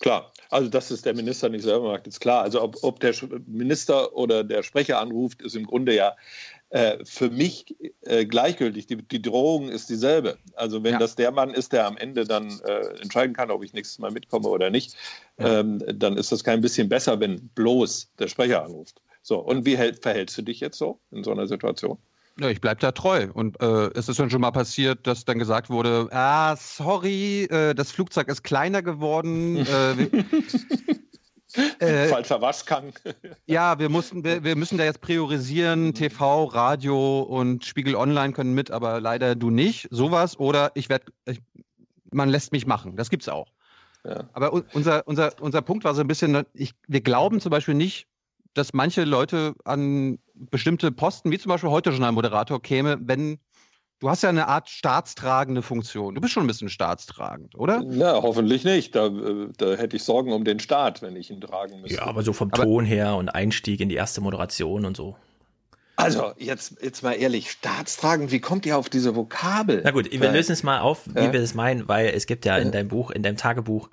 Klar, 0.00 0.32
also 0.50 0.68
dass 0.68 0.90
es 0.90 1.02
der 1.02 1.14
Minister 1.14 1.48
nicht 1.48 1.64
selber 1.64 1.92
macht, 1.92 2.06
ist 2.06 2.20
klar. 2.20 2.42
Also 2.42 2.62
ob, 2.62 2.76
ob 2.82 3.00
der 3.00 3.14
Minister 3.46 4.14
oder 4.16 4.44
der 4.44 4.62
Sprecher 4.62 5.00
anruft, 5.00 5.42
ist 5.42 5.56
im 5.56 5.66
Grunde 5.66 5.94
ja 5.94 6.14
äh, 6.70 7.04
für 7.04 7.30
mich 7.30 7.74
äh, 8.02 8.24
gleichgültig. 8.24 8.86
Die, 8.86 8.96
die, 8.96 9.22
Drohung 9.22 9.68
ist 9.68 9.88
dieselbe. 9.88 10.38
Also 10.54 10.84
wenn 10.84 10.92
ja. 10.92 10.98
das 10.98 11.16
der 11.16 11.32
Mann 11.32 11.50
ist, 11.50 11.72
der 11.72 11.86
am 11.86 11.96
Ende 11.96 12.24
dann 12.24 12.60
äh, 12.60 13.00
entscheiden 13.00 13.34
kann, 13.34 13.50
ob 13.50 13.64
ich 13.64 13.72
nächstes 13.72 13.98
Mal 13.98 14.12
mitkomme 14.12 14.48
oder 14.48 14.70
nicht, 14.70 14.94
ja. 15.38 15.60
ähm, 15.60 15.82
dann 15.94 16.16
ist 16.16 16.30
das 16.30 16.44
kein 16.44 16.60
bisschen 16.60 16.88
besser, 16.88 17.18
wenn 17.18 17.48
bloß 17.54 18.12
der 18.18 18.28
Sprecher 18.28 18.64
anruft. 18.64 19.00
So, 19.22 19.38
und 19.38 19.66
wie 19.66 19.76
hält, 19.76 20.02
verhältst 20.02 20.38
du 20.38 20.42
dich 20.42 20.60
jetzt 20.60 20.78
so 20.78 21.00
in 21.10 21.24
so 21.24 21.32
einer 21.32 21.46
Situation? 21.46 21.98
Ja, 22.40 22.48
ich 22.48 22.60
bleibe 22.60 22.80
da 22.80 22.92
treu. 22.92 23.28
Und 23.32 23.60
äh, 23.60 23.90
es 23.94 24.08
ist 24.08 24.20
dann 24.20 24.30
schon 24.30 24.40
mal 24.40 24.52
passiert, 24.52 25.06
dass 25.06 25.24
dann 25.24 25.38
gesagt 25.38 25.70
wurde, 25.70 26.08
ah, 26.12 26.54
sorry, 26.56 27.44
äh, 27.44 27.74
das 27.74 27.90
Flugzeug 27.90 28.28
ist 28.28 28.44
kleiner 28.44 28.80
geworden. 28.82 29.56
äh, 29.56 30.24
äh, 31.84 32.08
Falscher 32.08 32.40
Waschgang. 32.40 32.92
ja, 33.46 33.80
wir 33.80 33.88
mussten, 33.88 34.22
wir, 34.22 34.44
wir, 34.44 34.54
müssen 34.54 34.78
da 34.78 34.84
jetzt 34.84 35.00
priorisieren. 35.00 35.86
Mhm. 35.86 35.94
TV, 35.94 36.44
Radio 36.44 37.22
und 37.22 37.64
Spiegel 37.64 37.96
Online 37.96 38.32
können 38.32 38.54
mit, 38.54 38.70
aber 38.70 39.00
leider 39.00 39.34
du 39.34 39.50
nicht. 39.50 39.88
Sowas. 39.90 40.38
Oder 40.38 40.70
ich 40.74 40.88
werde, 40.88 41.06
man 42.12 42.28
lässt 42.28 42.52
mich 42.52 42.66
machen. 42.66 42.94
Das 42.96 43.10
gibt's 43.10 43.28
auch. 43.28 43.48
Ja. 44.04 44.28
Aber 44.32 44.52
unser, 44.74 45.08
unser, 45.08 45.32
unser 45.40 45.62
Punkt 45.62 45.82
war 45.82 45.94
so 45.94 46.02
ein 46.02 46.06
bisschen, 46.06 46.44
ich, 46.54 46.74
wir 46.86 47.00
glauben 47.00 47.40
zum 47.40 47.50
Beispiel 47.50 47.74
nicht, 47.74 48.06
dass 48.54 48.72
manche 48.72 49.04
Leute 49.04 49.54
an 49.64 50.18
bestimmte 50.50 50.92
Posten, 50.92 51.30
wie 51.30 51.38
zum 51.38 51.50
Beispiel 51.50 51.70
heute 51.70 51.90
Journalmoderator, 51.90 52.60
käme, 52.62 52.98
wenn 53.00 53.38
du 54.00 54.08
hast 54.08 54.22
ja 54.22 54.28
eine 54.28 54.48
Art 54.48 54.68
staatstragende 54.68 55.62
Funktion. 55.62 56.14
Du 56.14 56.20
bist 56.20 56.32
schon 56.32 56.44
ein 56.44 56.46
bisschen 56.46 56.68
staatstragend, 56.68 57.54
oder? 57.56 57.82
Ja, 57.90 58.22
hoffentlich 58.22 58.64
nicht. 58.64 58.94
Da, 58.94 59.08
da 59.08 59.74
hätte 59.74 59.96
ich 59.96 60.04
Sorgen 60.04 60.32
um 60.32 60.44
den 60.44 60.60
Staat, 60.60 61.02
wenn 61.02 61.16
ich 61.16 61.30
ihn 61.30 61.40
tragen 61.40 61.80
müsste. 61.80 61.96
Ja, 61.96 62.04
aber 62.04 62.22
so 62.22 62.32
vom 62.32 62.50
aber 62.52 62.62
Ton 62.62 62.84
her 62.84 63.16
und 63.16 63.28
Einstieg 63.28 63.80
in 63.80 63.88
die 63.88 63.96
erste 63.96 64.20
Moderation 64.20 64.84
und 64.84 64.96
so. 64.96 65.16
Also, 65.96 66.30
jetzt, 66.38 66.76
jetzt 66.80 67.02
mal 67.02 67.14
ehrlich, 67.14 67.50
staatstragend, 67.50 68.30
wie 68.30 68.38
kommt 68.38 68.64
ihr 68.66 68.78
auf 68.78 68.88
diese 68.88 69.16
Vokabel? 69.16 69.80
Na 69.82 69.90
gut, 69.90 70.08
wir 70.12 70.30
lösen 70.30 70.52
es 70.52 70.62
mal 70.62 70.78
auf, 70.78 71.08
wie 71.12 71.24
ja? 71.24 71.32
wir 71.32 71.40
das 71.40 71.54
meinen, 71.54 71.88
weil 71.88 72.10
es 72.10 72.26
gibt 72.26 72.44
ja 72.44 72.56
in 72.56 72.70
deinem 72.70 72.86
Buch, 72.86 73.10
in 73.10 73.24
deinem 73.24 73.36
Tagebuch, 73.36 73.90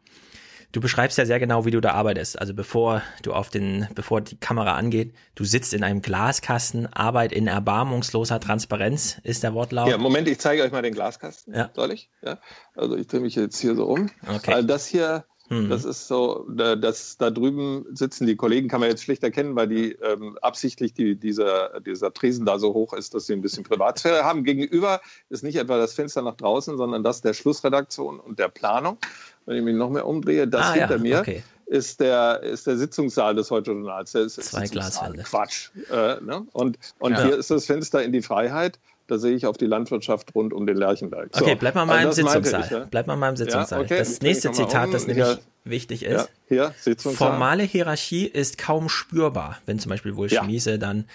Du 0.71 0.82
beschreibst 0.82 1.17
ja 1.17 1.25
sehr 1.25 1.39
genau, 1.39 1.65
wie 1.65 1.71
du 1.71 1.80
da 1.82 1.91
arbeitest. 1.91 2.39
Also 2.39 2.54
bevor 2.54 3.01
du 3.23 3.34
auf 3.34 3.49
den, 3.49 3.88
bevor 3.95 4.21
die 4.21 4.38
Kamera 4.38 4.75
angeht, 4.75 5.13
du 5.36 5.43
sitzt 5.43 5.73
in 5.73 5.84
einem 5.84 6.01
Glaskasten, 6.01 6.91
Arbeit 6.91 7.32
in 7.32 7.47
erbarmungsloser 7.47 8.39
Transparenz, 8.39 9.19
ist 9.23 9.43
der 9.43 9.54
Wortlaut. 9.54 9.89
Ja, 9.89 9.97
Moment, 9.97 10.28
ich 10.28 10.39
zeige 10.39 10.63
euch 10.63 10.71
mal 10.71 10.82
den 10.82 10.93
Glaskasten. 10.93 11.54
Ja. 11.56 11.69
Soll 11.73 11.91
ich? 11.91 12.10
Ja. 12.21 12.39
Also 12.75 12.95
ich 12.97 13.08
drehe 13.08 13.21
mich 13.21 13.36
jetzt 13.36 13.60
hier 13.60 13.75
so 13.75 13.86
um. 13.86 14.10
Okay. 14.28 14.54
Also 14.54 14.67
das 14.67 14.86
hier, 14.86 15.25
mhm. 15.49 15.69
das 15.69 15.86
ist 15.86 16.08
so, 16.08 16.45
das, 16.49 17.17
da 17.17 17.29
drüben 17.29 17.86
sitzen 17.93 18.27
die 18.27 18.36
Kollegen, 18.36 18.67
kann 18.67 18.79
man 18.79 18.89
jetzt 18.89 19.03
schlecht 19.03 19.23
erkennen, 19.23 19.55
weil 19.55 19.67
die 19.67 19.91
ähm, 19.93 20.38
absichtlich 20.41 20.93
die, 20.93 21.15
dieser, 21.15 21.79
dieser 21.81 22.13
Tresen 22.13 22.45
da 22.45 22.60
so 22.60 22.73
hoch 22.73 22.93
ist, 22.93 23.13
dass 23.13 23.27
sie 23.27 23.34
ein 23.34 23.41
bisschen 23.41 23.63
Privatsphäre 23.63 24.23
haben. 24.23 24.43
Gegenüber 24.43 25.01
ist 25.29 25.43
nicht 25.43 25.58
etwa 25.58 25.77
das 25.77 25.93
Fenster 25.93 26.21
nach 26.21 26.36
draußen, 26.36 26.77
sondern 26.77 27.03
das 27.03 27.21
der 27.21 27.34
Schlussredaktion 27.34 28.19
und 28.19 28.39
der 28.39 28.49
Planung 28.49 28.97
wenn 29.45 29.58
ich 29.58 29.63
mich 29.63 29.75
noch 29.75 29.89
mehr 29.89 30.08
umdrehe, 30.08 30.47
das 30.47 30.65
ah, 30.65 30.73
hinter 30.73 30.95
ja. 30.95 31.01
mir 31.01 31.19
okay. 31.19 31.43
ist 31.65 31.99
der, 31.99 32.41
ist 32.41 32.67
der 32.67 32.77
Sitzungssaal 32.77 33.36
des 33.36 33.51
Heute 33.51 33.71
Journals. 33.71 34.12
Der 34.12 34.23
ist, 34.23 34.41
Zwei 34.41 34.67
Glaswände. 34.67 35.23
Quatsch. 35.23 35.69
Äh, 35.91 36.21
ne? 36.21 36.45
Und, 36.53 36.77
und 36.99 37.13
Ja. 37.13 37.23
hier 37.23 37.38
ist 37.38 37.51
das 37.51 37.65
Fenster 37.65 38.03
in 38.03 38.12
die 38.12 38.21
Freiheit. 38.21 38.79
Da 39.07 39.17
sehe 39.19 39.35
ich 39.35 39.45
auf 39.45 39.57
die 39.57 39.67
Landwirtschaft 39.67 40.33
rund 40.33 40.51
um 40.53 40.65
den 40.65 40.77
Lerchenberg. 40.77 41.29
So, 41.35 41.43
Okay, 41.45 41.55
bleib 41.55 41.75
mal 41.75 41.85
mal 41.85 42.01
im 42.01 42.07
also 42.07 42.23
Sitzungssaal. 42.23 42.63
ich, 42.65 42.71
ja. 42.71 42.87
Bleib 42.89 43.05
mal 43.07 43.15
mal 43.15 43.29
im 43.29 43.37
Sitzungssaal. 43.37 43.83
okay, 43.83 43.97
das 43.99 44.19
nächste 44.21 44.51
Zitat, 44.51 44.87
um. 44.87 44.91
das 44.93 45.05
nämlich 45.07 45.25
Ja. 45.27 45.37
wichtig 45.63 46.01
Ja, 46.01 46.21
ist. 46.21 46.29
hier, 46.47 46.73
Sitzungssaal. 46.79 47.29
Formale 47.31 47.63
Hierarchie 47.63 48.25
ist 48.25 48.57
kaum 48.57 48.89
spürbar, 48.89 49.59
wenn 49.67 49.77
zum 49.79 49.91
Beispiel 49.91 50.15
wohl 50.15 50.27
Ja. 50.31 50.43
Schmiese 50.43 50.79
dann. 50.79 51.05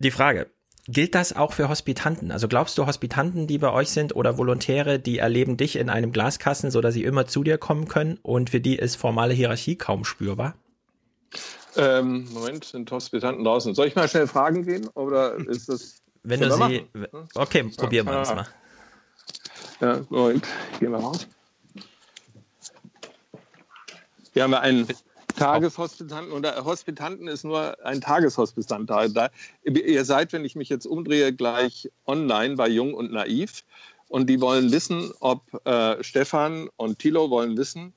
Die 0.00 0.10
Frage, 0.10 0.48
gilt 0.88 1.14
das 1.14 1.32
auch 1.36 1.52
für 1.52 1.68
Hospitanten? 1.68 2.32
Also 2.32 2.48
glaubst 2.48 2.76
du, 2.76 2.86
Hospitanten, 2.86 3.46
die 3.46 3.58
bei 3.58 3.70
euch 3.72 3.90
sind 3.90 4.16
oder 4.16 4.36
Volontäre, 4.36 4.98
die 4.98 5.18
erleben 5.18 5.56
dich 5.56 5.76
in 5.76 5.90
einem 5.90 6.10
Glaskasten, 6.10 6.72
so 6.72 6.80
dass 6.80 6.94
sie 6.94 7.04
immer 7.04 7.26
zu 7.28 7.44
dir 7.44 7.56
kommen 7.56 7.86
können 7.86 8.18
und 8.22 8.50
für 8.50 8.60
die 8.60 8.76
ist 8.76 8.96
formale 8.96 9.32
Hierarchie 9.32 9.76
kaum 9.76 10.04
spürbar? 10.04 10.56
Ähm, 11.76 12.28
Moment, 12.32 12.64
sind 12.64 12.90
Hospitanten 12.90 13.44
draußen. 13.44 13.74
Soll 13.74 13.86
ich 13.86 13.94
mal 13.94 14.08
schnell 14.08 14.26
fragen 14.26 14.66
gehen? 14.66 14.88
Oder 14.94 15.36
ist 15.48 15.68
das. 15.68 16.01
Wenn 16.24 16.40
du 16.40 16.50
sie, 16.50 16.58
machen? 16.58 17.28
okay, 17.34 17.64
probieren 17.76 18.06
wir 18.06 18.12
das 18.12 18.34
mal. 18.34 18.46
Ja, 19.80 20.00
Moment, 20.08 20.46
gehen 20.78 20.92
wir 20.92 20.98
raus. 20.98 21.26
Hier 24.32 24.44
haben 24.44 24.52
wir 24.52 24.60
einen 24.60 24.86
Tageshospitanten 25.36 26.32
und 26.32 26.42
der 26.42 26.64
Hospitanten 26.64 27.26
ist 27.26 27.44
nur 27.44 27.76
ein 27.84 28.00
Tageshospitant. 28.00 28.88
Da, 28.88 29.08
da, 29.08 29.30
ihr 29.64 30.04
seid, 30.04 30.32
wenn 30.32 30.44
ich 30.44 30.54
mich 30.54 30.68
jetzt 30.68 30.86
umdrehe, 30.86 31.32
gleich 31.32 31.90
online 32.06 32.56
bei 32.56 32.68
Jung 32.68 32.94
und 32.94 33.12
Naiv 33.12 33.64
und 34.08 34.28
die 34.28 34.40
wollen 34.40 34.70
wissen, 34.70 35.10
ob 35.20 35.42
äh, 35.66 36.02
Stefan 36.04 36.68
und 36.76 36.98
Thilo 36.98 37.30
wollen 37.30 37.56
wissen, 37.56 37.92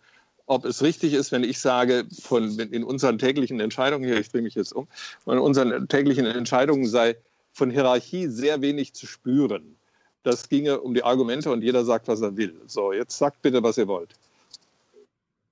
ob 0.48 0.66
es 0.66 0.82
richtig 0.82 1.14
ist, 1.14 1.32
wenn 1.32 1.44
ich 1.44 1.60
sage, 1.60 2.06
von, 2.22 2.58
in 2.60 2.84
unseren 2.84 3.18
täglichen 3.18 3.60
Entscheidungen, 3.60 4.06
hier, 4.06 4.20
ich 4.20 4.30
drehe 4.30 4.42
mich 4.42 4.56
jetzt 4.56 4.74
um, 4.74 4.88
in 5.26 5.38
unseren 5.38 5.88
täglichen 5.88 6.26
Entscheidungen 6.26 6.88
sei 6.88 7.16
von 7.56 7.72
Hierarchie 7.72 8.28
sehr 8.28 8.62
wenig 8.62 8.94
zu 8.94 9.08
spüren. 9.08 9.78
Das 10.24 10.50
ginge 10.50 10.82
um 10.82 10.94
die 10.94 11.04
Argumente 11.04 11.52
und 11.52 11.64
jeder 11.64 11.86
sagt, 11.86 12.08
was 12.10 12.22
er 12.22 12.36
will. 12.36 12.60
So, 12.68 12.92
jetzt 12.92 13.18
sagt 13.18 13.42
bitte, 13.42 13.64
was 13.64 13.78
ihr 13.78 13.88
wollt. 13.88 14.14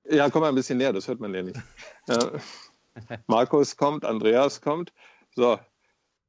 Ja, 0.09 0.29
komm 0.29 0.41
mal 0.41 0.49
ein 0.49 0.55
bisschen 0.55 0.77
näher, 0.77 0.91
das 0.91 1.07
hört 1.07 1.19
man 1.19 1.33
ja 1.33 1.41
nicht. 1.41 1.59
Ja. 2.05 2.31
Markus 3.27 3.77
kommt, 3.77 4.03
Andreas 4.03 4.59
kommt. 4.59 4.91
So, 5.37 5.57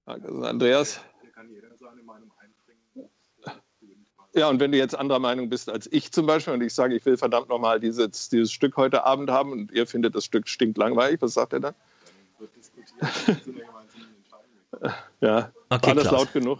Markus, 0.07 0.45
Andreas. 0.45 1.01
Ja, 4.35 4.49
und 4.49 4.61
wenn 4.61 4.71
du 4.71 4.79
jetzt 4.79 4.95
anderer 4.95 5.19
Meinung 5.19 5.49
bist 5.49 5.69
als 5.69 5.89
ich 5.93 6.13
zum 6.13 6.27
Beispiel 6.27 6.55
und 6.55 6.63
ich 6.63 6.73
sage, 6.73 6.95
ich 6.95 7.05
will 7.05 7.17
verdammt 7.17 7.49
nochmal 7.49 7.81
dieses, 7.81 8.29
dieses 8.29 8.53
Stück 8.53 8.77
heute 8.77 9.05
Abend 9.05 9.31
haben 9.31 9.51
und 9.51 9.73
ihr 9.73 9.89
findet, 9.89 10.15
das 10.15 10.25
Stück 10.25 10.49
stinkt 10.49 10.79
langweilig, 10.79 11.21
was 11.21 11.35
sagt 11.35 11.53
er 11.55 11.61
dann? 11.61 11.75
Ja, 15.21 15.51
Okay, 15.71 15.89
war 15.89 15.95
das 15.95 16.09
Klaus. 16.09 16.21
laut 16.21 16.33
genug? 16.33 16.59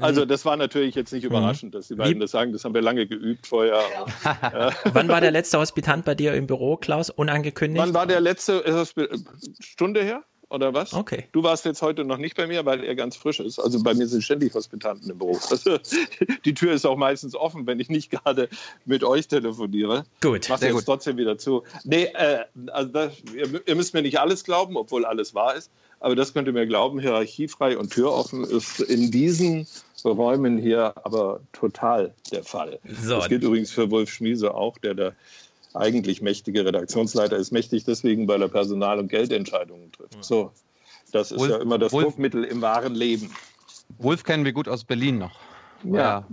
Also 0.00 0.24
das 0.26 0.44
war 0.44 0.56
natürlich 0.56 0.94
jetzt 0.94 1.12
nicht 1.12 1.24
überraschend, 1.24 1.74
dass 1.74 1.88
die 1.88 1.94
beiden 1.96 2.20
das 2.20 2.30
sagen. 2.30 2.52
Das 2.52 2.64
haben 2.64 2.74
wir 2.74 2.82
lange 2.82 3.06
geübt 3.06 3.46
vorher. 3.46 3.80
Ja. 4.24 4.70
Wann 4.92 5.08
war 5.08 5.20
der 5.20 5.30
letzte 5.32 5.58
Hospitant 5.58 6.04
bei 6.04 6.14
dir 6.14 6.34
im 6.34 6.46
Büro, 6.46 6.76
Klaus? 6.76 7.10
Unangekündigt? 7.10 7.84
Wann 7.84 7.94
war 7.94 8.06
der 8.06 8.20
letzte 8.20 8.52
ist 8.54 8.74
das 8.74 8.92
be- 8.92 9.08
Stunde 9.60 10.04
her? 10.04 10.22
Oder 10.50 10.72
was? 10.72 10.92
Okay. 10.92 11.24
Du 11.32 11.42
warst 11.42 11.64
jetzt 11.64 11.82
heute 11.82 12.04
noch 12.04 12.18
nicht 12.18 12.36
bei 12.36 12.46
mir, 12.46 12.64
weil 12.64 12.84
er 12.84 12.94
ganz 12.94 13.16
frisch 13.16 13.40
ist. 13.40 13.58
Also 13.58 13.82
bei 13.82 13.92
mir 13.94 14.06
sind 14.06 14.22
ständig 14.22 14.54
Hospitanten 14.54 15.10
im 15.10 15.18
Büro. 15.18 15.36
Also, 15.50 15.78
die 16.44 16.54
Tür 16.54 16.74
ist 16.74 16.84
auch 16.86 16.96
meistens 16.96 17.34
offen, 17.34 17.66
wenn 17.66 17.80
ich 17.80 17.88
nicht 17.88 18.10
gerade 18.10 18.48
mit 18.84 19.02
euch 19.02 19.26
telefoniere. 19.26 20.04
Gut. 20.20 20.46
Mach 20.50 20.60
jetzt 20.60 20.72
gut. 20.72 20.84
trotzdem 20.84 21.16
wieder 21.16 21.38
zu. 21.38 21.64
Nee, 21.82 22.04
äh, 22.14 22.44
also 22.70 22.88
das, 22.92 23.12
ihr, 23.34 23.66
ihr 23.66 23.74
müsst 23.74 23.94
mir 23.94 24.02
nicht 24.02 24.20
alles 24.20 24.44
glauben, 24.44 24.76
obwohl 24.76 25.04
alles 25.04 25.34
wahr 25.34 25.56
ist. 25.56 25.72
Aber 26.04 26.14
das 26.14 26.34
könnt 26.34 26.46
ihr 26.48 26.52
mir 26.52 26.66
glauben, 26.66 26.98
hierarchiefrei 27.00 27.78
und 27.78 27.90
türoffen 27.90 28.44
ist 28.44 28.78
in 28.80 29.10
diesen 29.10 29.66
Räumen 30.04 30.58
hier 30.58 30.92
aber 31.02 31.40
total 31.52 32.12
der 32.30 32.44
Fall. 32.44 32.78
So. 33.00 33.16
Das 33.16 33.28
gilt 33.30 33.42
übrigens 33.42 33.70
für 33.70 33.90
Wolf 33.90 34.10
Schmiese 34.10 34.52
auch, 34.54 34.76
der 34.76 34.92
der 34.92 35.14
eigentlich 35.72 36.20
mächtige 36.20 36.62
Redaktionsleiter 36.66 37.36
ist. 37.38 37.52
Mächtig 37.52 37.84
deswegen, 37.84 38.28
weil 38.28 38.42
er 38.42 38.48
Personal- 38.48 38.98
und 38.98 39.08
Geldentscheidungen 39.08 39.90
trifft. 39.92 40.22
So, 40.22 40.52
das 41.10 41.32
ist 41.32 41.38
Wolf- 41.38 41.50
ja 41.52 41.56
immer 41.56 41.78
das 41.78 41.90
Wolf- 41.92 42.04
Druckmittel 42.08 42.44
im 42.44 42.60
wahren 42.60 42.94
Leben. 42.94 43.30
Wolf 43.96 44.24
kennen 44.24 44.44
wir 44.44 44.52
gut 44.52 44.68
aus 44.68 44.84
Berlin 44.84 45.16
noch. 45.18 45.40
Ja. 45.84 46.26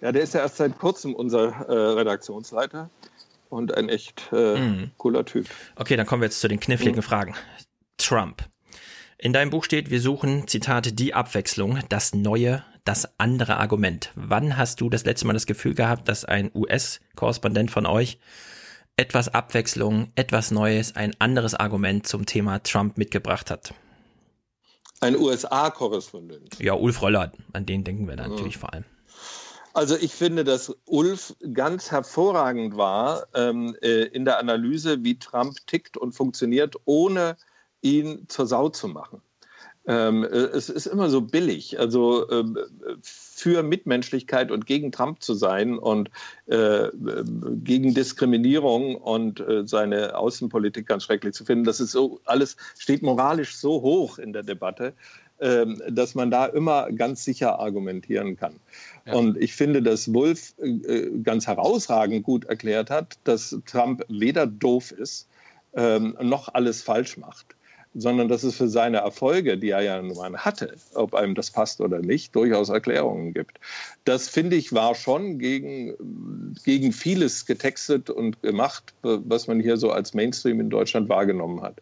Ja, 0.00 0.10
der 0.10 0.22
ist 0.22 0.34
ja 0.34 0.40
erst 0.40 0.56
seit 0.56 0.76
kurzem 0.78 1.14
unser 1.14 1.50
äh, 1.68 1.72
Redaktionsleiter 1.72 2.90
und 3.48 3.74
ein 3.76 3.88
echt 3.88 4.24
äh, 4.32 4.58
Mhm. 4.58 4.90
cooler 4.98 5.24
Typ. 5.24 5.46
Okay, 5.76 5.94
dann 5.96 6.04
kommen 6.06 6.20
wir 6.22 6.26
jetzt 6.26 6.40
zu 6.40 6.48
den 6.48 6.58
kniffligen 6.58 6.96
Mhm. 6.96 7.02
Fragen. 7.02 7.34
Trump. 7.96 8.42
In 9.22 9.32
deinem 9.32 9.50
Buch 9.50 9.62
steht, 9.62 9.88
wir 9.88 10.00
suchen, 10.00 10.48
Zitat, 10.48 10.98
die 10.98 11.14
Abwechslung, 11.14 11.78
das 11.88 12.12
neue, 12.12 12.64
das 12.84 13.08
andere 13.20 13.58
Argument. 13.58 14.10
Wann 14.16 14.56
hast 14.56 14.80
du 14.80 14.90
das 14.90 15.04
letzte 15.04 15.28
Mal 15.28 15.32
das 15.32 15.46
Gefühl 15.46 15.74
gehabt, 15.74 16.08
dass 16.08 16.24
ein 16.24 16.50
US-Korrespondent 16.52 17.70
von 17.70 17.86
euch 17.86 18.18
etwas 18.96 19.32
Abwechslung, 19.32 20.10
etwas 20.16 20.50
Neues, 20.50 20.96
ein 20.96 21.14
anderes 21.20 21.54
Argument 21.54 22.04
zum 22.04 22.26
Thema 22.26 22.64
Trump 22.64 22.98
mitgebracht 22.98 23.48
hat? 23.52 23.72
Ein 24.98 25.16
USA-Korrespondent. 25.16 26.58
Ja, 26.58 26.74
Ulf 26.74 27.00
Röller, 27.00 27.30
an 27.52 27.64
den 27.64 27.84
denken 27.84 28.08
wir 28.08 28.16
da 28.16 28.26
natürlich 28.26 28.58
vor 28.58 28.72
allem. 28.72 28.84
Also 29.72 29.94
ich 29.94 30.10
finde, 30.10 30.42
dass 30.42 30.76
Ulf 30.84 31.36
ganz 31.54 31.92
hervorragend 31.92 32.76
war 32.76 33.28
ähm, 33.34 33.76
äh, 33.82 34.02
in 34.02 34.24
der 34.24 34.40
Analyse, 34.40 35.04
wie 35.04 35.16
Trump 35.20 35.58
tickt 35.68 35.96
und 35.96 36.10
funktioniert, 36.10 36.74
ohne 36.86 37.36
ihn 37.82 38.24
zur 38.28 38.46
Sau 38.46 38.68
zu 38.68 38.88
machen. 38.88 39.20
Ähm, 39.84 40.22
äh, 40.22 40.26
es 40.26 40.68
ist 40.68 40.86
immer 40.86 41.10
so 41.10 41.20
billig, 41.20 41.78
also 41.80 42.30
ähm, 42.30 42.56
für 43.02 43.64
Mitmenschlichkeit 43.64 44.52
und 44.52 44.66
gegen 44.66 44.92
Trump 44.92 45.22
zu 45.22 45.34
sein 45.34 45.76
und 45.76 46.08
äh, 46.46 46.88
gegen 47.64 47.92
Diskriminierung 47.92 48.94
und 48.94 49.40
äh, 49.40 49.66
seine 49.66 50.16
Außenpolitik 50.16 50.86
ganz 50.86 51.02
schrecklich 51.02 51.34
zu 51.34 51.44
finden. 51.44 51.64
Das 51.64 51.80
ist 51.80 51.90
so 51.90 52.20
alles 52.24 52.56
steht 52.78 53.02
moralisch 53.02 53.56
so 53.56 53.82
hoch 53.82 54.18
in 54.18 54.32
der 54.32 54.44
Debatte, 54.44 54.92
ähm, 55.40 55.82
dass 55.88 56.14
man 56.14 56.30
da 56.30 56.46
immer 56.46 56.92
ganz 56.92 57.24
sicher 57.24 57.58
argumentieren 57.58 58.36
kann. 58.36 58.60
Und 59.12 59.36
ich 59.36 59.54
finde, 59.54 59.82
dass 59.82 60.14
Wolf 60.14 60.54
äh, 60.58 61.10
ganz 61.24 61.48
herausragend 61.48 62.22
gut 62.22 62.44
erklärt 62.44 62.90
hat, 62.90 63.18
dass 63.24 63.58
Trump 63.66 64.04
weder 64.08 64.46
doof 64.46 64.92
ist 64.92 65.28
ähm, 65.74 66.16
noch 66.20 66.54
alles 66.54 66.82
falsch 66.82 67.16
macht, 67.16 67.56
sondern 67.94 68.28
dass 68.28 68.42
es 68.42 68.56
für 68.56 68.68
seine 68.68 68.98
Erfolge, 68.98 69.58
die 69.58 69.70
er 69.70 69.82
ja 69.82 70.00
nun 70.00 70.16
mal 70.16 70.36
hatte, 70.36 70.74
ob 70.94 71.14
einem 71.14 71.34
das 71.34 71.50
passt 71.50 71.80
oder 71.80 72.00
nicht, 72.00 72.34
durchaus 72.34 72.68
Erklärungen 72.68 73.34
gibt. 73.34 73.58
Das 74.04 74.28
finde 74.28 74.56
ich 74.56 74.72
war 74.72 74.94
schon 74.94 75.38
gegen, 75.38 75.94
gegen 76.64 76.92
vieles 76.92 77.46
getextet 77.46 78.08
und 78.08 78.40
gemacht, 78.42 78.94
was 79.02 79.46
man 79.46 79.60
hier 79.60 79.76
so 79.76 79.90
als 79.90 80.14
Mainstream 80.14 80.60
in 80.60 80.70
Deutschland 80.70 81.08
wahrgenommen 81.08 81.60
hat. 81.62 81.76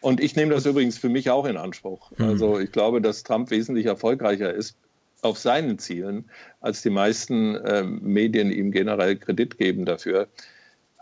Und 0.00 0.20
ich 0.20 0.34
nehme 0.34 0.54
das 0.54 0.64
übrigens 0.64 0.96
für 0.96 1.10
mich 1.10 1.28
auch 1.28 1.44
in 1.44 1.58
Anspruch. 1.58 2.10
Also 2.18 2.58
ich 2.58 2.72
glaube, 2.72 3.02
dass 3.02 3.22
Trump 3.22 3.50
wesentlich 3.50 3.86
erfolgreicher 3.86 4.52
ist 4.52 4.74
auf 5.22 5.38
seinen 5.38 5.78
Zielen, 5.78 6.24
als 6.62 6.80
die 6.80 6.88
meisten 6.88 7.58
ähm, 7.66 8.00
Medien 8.02 8.50
ihm 8.50 8.70
generell 8.70 9.16
Kredit 9.16 9.58
geben 9.58 9.84
dafür. 9.84 10.28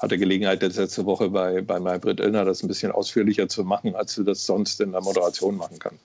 Hatte 0.01 0.17
Gelegenheit, 0.19 0.63
jetzt 0.63 0.77
letzte 0.77 1.05
Woche 1.07 1.29
bei, 1.31 1.61
bei 1.61 1.81
Maybrit 1.81 2.21
Illner 2.21 2.45
das 2.45 2.63
ein 2.63 2.69
bisschen 2.69 2.93
ausführlicher 2.93 3.49
zu 3.49 3.65
machen, 3.65 3.95
als 3.97 4.15
sie 4.15 4.25
das 4.25 4.47
sonst 4.47 4.81
in 4.81 4.93
der 4.93 5.01
Moderation 5.01 5.57
machen 5.57 5.79
kann. 5.79 5.99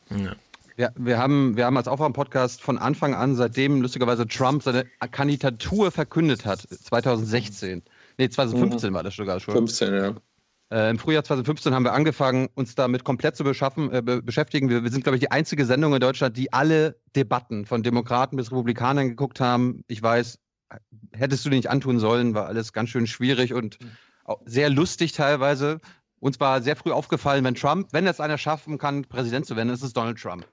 Ja, 0.77 0.89
wir 0.95 1.19
haben, 1.19 1.55
wir 1.55 1.65
haben 1.65 1.77
als 1.77 1.87
Aufwärm-Podcast 1.87 2.61
von 2.61 2.79
Anfang 2.79 3.13
an, 3.13 3.35
seitdem 3.35 3.81
lustigerweise 3.81 4.27
Trump 4.27 4.63
seine 4.63 4.85
Kandidatur 5.11 5.91
verkündet 5.91 6.45
hat, 6.45 6.61
2016. 6.61 7.83
Nee, 8.17 8.29
2015 8.29 8.89
Mhm. 8.89 8.95
war 8.95 9.03
das 9.03 9.15
sogar 9.15 9.39
schon. 9.39 9.53
15, 9.53 9.93
ja. 9.93 10.13
Äh, 10.71 10.89
Im 10.89 10.97
Frühjahr 10.97 11.23
2015 11.23 11.75
haben 11.75 11.83
wir 11.83 11.93
angefangen, 11.93 12.49
uns 12.55 12.73
damit 12.73 13.03
komplett 13.03 13.35
zu 13.35 13.43
beschaffen, 13.43 13.93
äh, 13.93 14.01
be 14.01 14.23
beschäftigen. 14.23 14.69
Wir, 14.69 14.83
wir 14.83 14.89
sind, 14.89 15.03
glaube 15.03 15.17
ich, 15.17 15.21
die 15.21 15.29
einzige 15.29 15.65
Sendung 15.65 15.93
in 15.93 15.99
Deutschland, 15.99 16.35
die 16.35 16.51
alle 16.51 16.95
Debatten 17.15 17.67
von 17.67 17.83
Demokraten 17.83 18.37
bis 18.37 18.51
Republikanern 18.51 19.09
geguckt 19.09 19.39
haben. 19.39 19.83
Ich 19.87 20.01
weiß, 20.01 20.39
hättest 21.11 21.45
du 21.45 21.49
dir 21.49 21.57
nicht 21.57 21.69
antun 21.69 21.99
sollen, 21.99 22.33
war 22.33 22.47
alles 22.47 22.73
ganz 22.73 22.89
schön 22.89 23.07
schwierig 23.07 23.53
und 23.53 23.77
auch 24.25 24.41
sehr 24.45 24.69
lustig 24.69 25.11
teilweise. 25.11 25.79
Uns 26.19 26.39
war 26.39 26.61
sehr 26.61 26.75
früh 26.75 26.91
aufgefallen, 26.91 27.43
wenn 27.43 27.55
Trump, 27.55 27.89
wenn 27.91 28.05
jetzt 28.05 28.21
einer 28.21 28.37
schaffen 28.37 28.77
kann, 28.77 29.03
Präsident 29.03 29.45
zu 29.45 29.55
werden, 29.55 29.69
ist 29.69 29.83
es 29.83 29.93
Donald 29.93 30.17
Trump. 30.17 30.47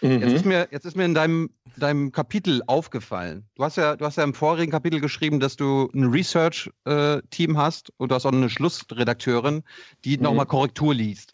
Mhm. 0.00 0.20
Jetzt, 0.20 0.32
ist 0.34 0.44
mir, 0.44 0.68
jetzt 0.70 0.84
ist 0.84 0.96
mir 0.96 1.04
in 1.04 1.14
deinem, 1.14 1.50
deinem 1.76 2.12
Kapitel 2.12 2.62
aufgefallen. 2.66 3.48
Du 3.56 3.64
hast, 3.64 3.76
ja, 3.76 3.96
du 3.96 4.04
hast 4.04 4.16
ja 4.16 4.24
im 4.24 4.34
vorigen 4.34 4.70
Kapitel 4.70 5.00
geschrieben, 5.00 5.40
dass 5.40 5.56
du 5.56 5.90
ein 5.94 6.04
Research-Team 6.04 7.58
hast 7.58 7.92
und 7.96 8.10
du 8.10 8.14
hast 8.14 8.26
auch 8.26 8.32
eine 8.32 8.50
Schlussredakteurin, 8.50 9.62
die 10.04 10.16
Mhm. 10.16 10.22
nochmal 10.22 10.46
Korrektur 10.46 10.94
liest. 10.94 11.32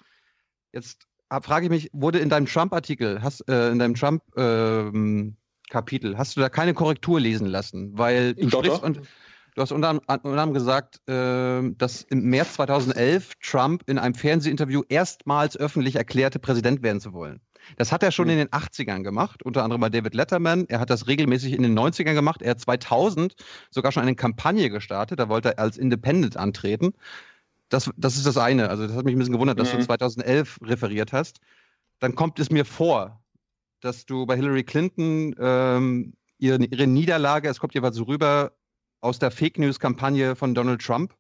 Jetzt 0.72 1.06
frage 1.42 1.66
ich 1.66 1.70
mich, 1.70 1.90
wurde 1.92 2.18
in 2.18 2.28
deinem 2.28 2.46
Trump-Artikel, 2.46 3.22
hast, 3.22 3.48
äh, 3.48 3.70
in 3.70 3.78
deinem 3.78 3.94
Trump-Kapitel, 5.76 6.18
hast 6.18 6.36
du 6.36 6.40
da 6.40 6.48
keine 6.48 6.74
Korrektur 6.74 7.18
lesen 7.20 7.46
lassen? 7.46 7.96
Weil 7.96 8.34
du 8.34 8.48
Doch, 8.48 8.58
sprichst 8.60 8.78
doch. 8.78 8.82
und 8.82 9.00
Du 9.54 9.60
hast 9.60 9.70
unter, 9.70 10.00
anderem- 10.06 10.54
gesagt, 10.54 11.02
ähm, 11.06 11.76
dass 11.76 12.04
im 12.04 12.22
März 12.22 12.54
2011 12.54 13.32
Trump 13.42 13.82
in 13.86 13.98
einem 13.98 14.14
Fernsehinterview 14.14 14.80
erstmals 14.88 15.58
öffentlich 15.58 15.96
erklärte, 15.96 16.38
Präsident 16.38 16.82
werden 16.82 17.02
zu 17.02 17.12
wollen. 17.12 17.42
Das 17.76 17.92
hat 17.92 18.02
er 18.02 18.12
schon 18.12 18.30
in 18.30 18.38
den 18.38 18.48
80ern 18.48 19.02
gemacht, 19.02 19.42
unter 19.42 19.62
anderem 19.62 19.82
bei 19.82 19.90
David 19.90 20.14
Letterman. 20.14 20.64
Er 20.70 20.80
hat 20.80 20.88
das 20.88 21.06
regelmäßig 21.06 21.52
in 21.52 21.62
den 21.62 21.74
90ern 21.78 22.14
gemacht. 22.14 22.40
Er 22.40 22.52
hat 22.52 22.60
2000 22.60 23.34
sogar 23.70 23.92
schon 23.92 24.02
eine 24.04 24.14
Kampagne 24.14 24.70
gestartet. 24.70 25.20
Da 25.20 25.28
wollte 25.28 25.50
er 25.50 25.58
als 25.62 25.76
Independent 25.76 26.38
antreten. 26.38 26.94
Das, 27.68 27.90
das 27.98 28.16
ist 28.16 28.24
das 28.24 28.38
eine. 28.38 28.70
Also 28.70 28.86
das 28.86 28.96
hat 28.96 29.04
mich 29.04 29.14
ein 29.14 29.18
bisschen 29.18 29.34
gewundert, 29.34 29.60
dass 29.60 29.70
Mhm. 29.74 29.80
du 29.80 29.84
2011 29.84 30.60
referiert 30.62 31.12
hast. 31.12 31.40
Dann 31.98 32.14
kommt 32.14 32.38
es 32.38 32.48
mir 32.50 32.64
vor, 32.64 33.21
dass 33.82 34.06
du 34.06 34.26
bei 34.26 34.36
Hillary 34.36 34.64
Clinton 34.64 35.34
ähm, 35.38 36.14
ihre, 36.38 36.64
ihre 36.64 36.86
Niederlage, 36.86 37.48
es 37.48 37.60
kommt 37.60 37.74
jeweils 37.74 37.96
so 37.96 38.04
rüber, 38.04 38.52
aus 39.00 39.18
der 39.18 39.30
Fake 39.30 39.58
News-Kampagne 39.58 40.36
von 40.36 40.54
Donald 40.54 40.80
Trump, 40.80 41.14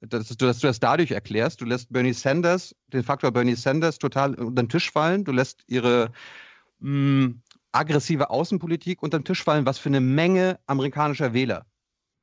dass, 0.00 0.28
du- 0.28 0.46
dass 0.46 0.60
du 0.60 0.66
das 0.68 0.80
dadurch 0.80 1.10
erklärst. 1.10 1.60
Du 1.60 1.64
lässt 1.64 1.92
Bernie 1.92 2.12
Sanders, 2.12 2.74
den 2.92 3.02
Faktor 3.02 3.32
Bernie 3.32 3.56
Sanders 3.56 3.98
total 3.98 4.34
unter 4.36 4.62
den 4.62 4.68
Tisch 4.68 4.90
fallen. 4.90 5.24
Du 5.24 5.32
lässt 5.32 5.64
ihre 5.66 6.12
mh, 6.80 7.34
aggressive 7.72 8.30
Außenpolitik 8.30 9.02
unter 9.02 9.18
den 9.18 9.24
Tisch 9.24 9.42
fallen, 9.42 9.66
was 9.66 9.78
für 9.78 9.88
eine 9.88 10.00
Menge 10.00 10.58
amerikanischer 10.66 11.32
Wähler, 11.34 11.66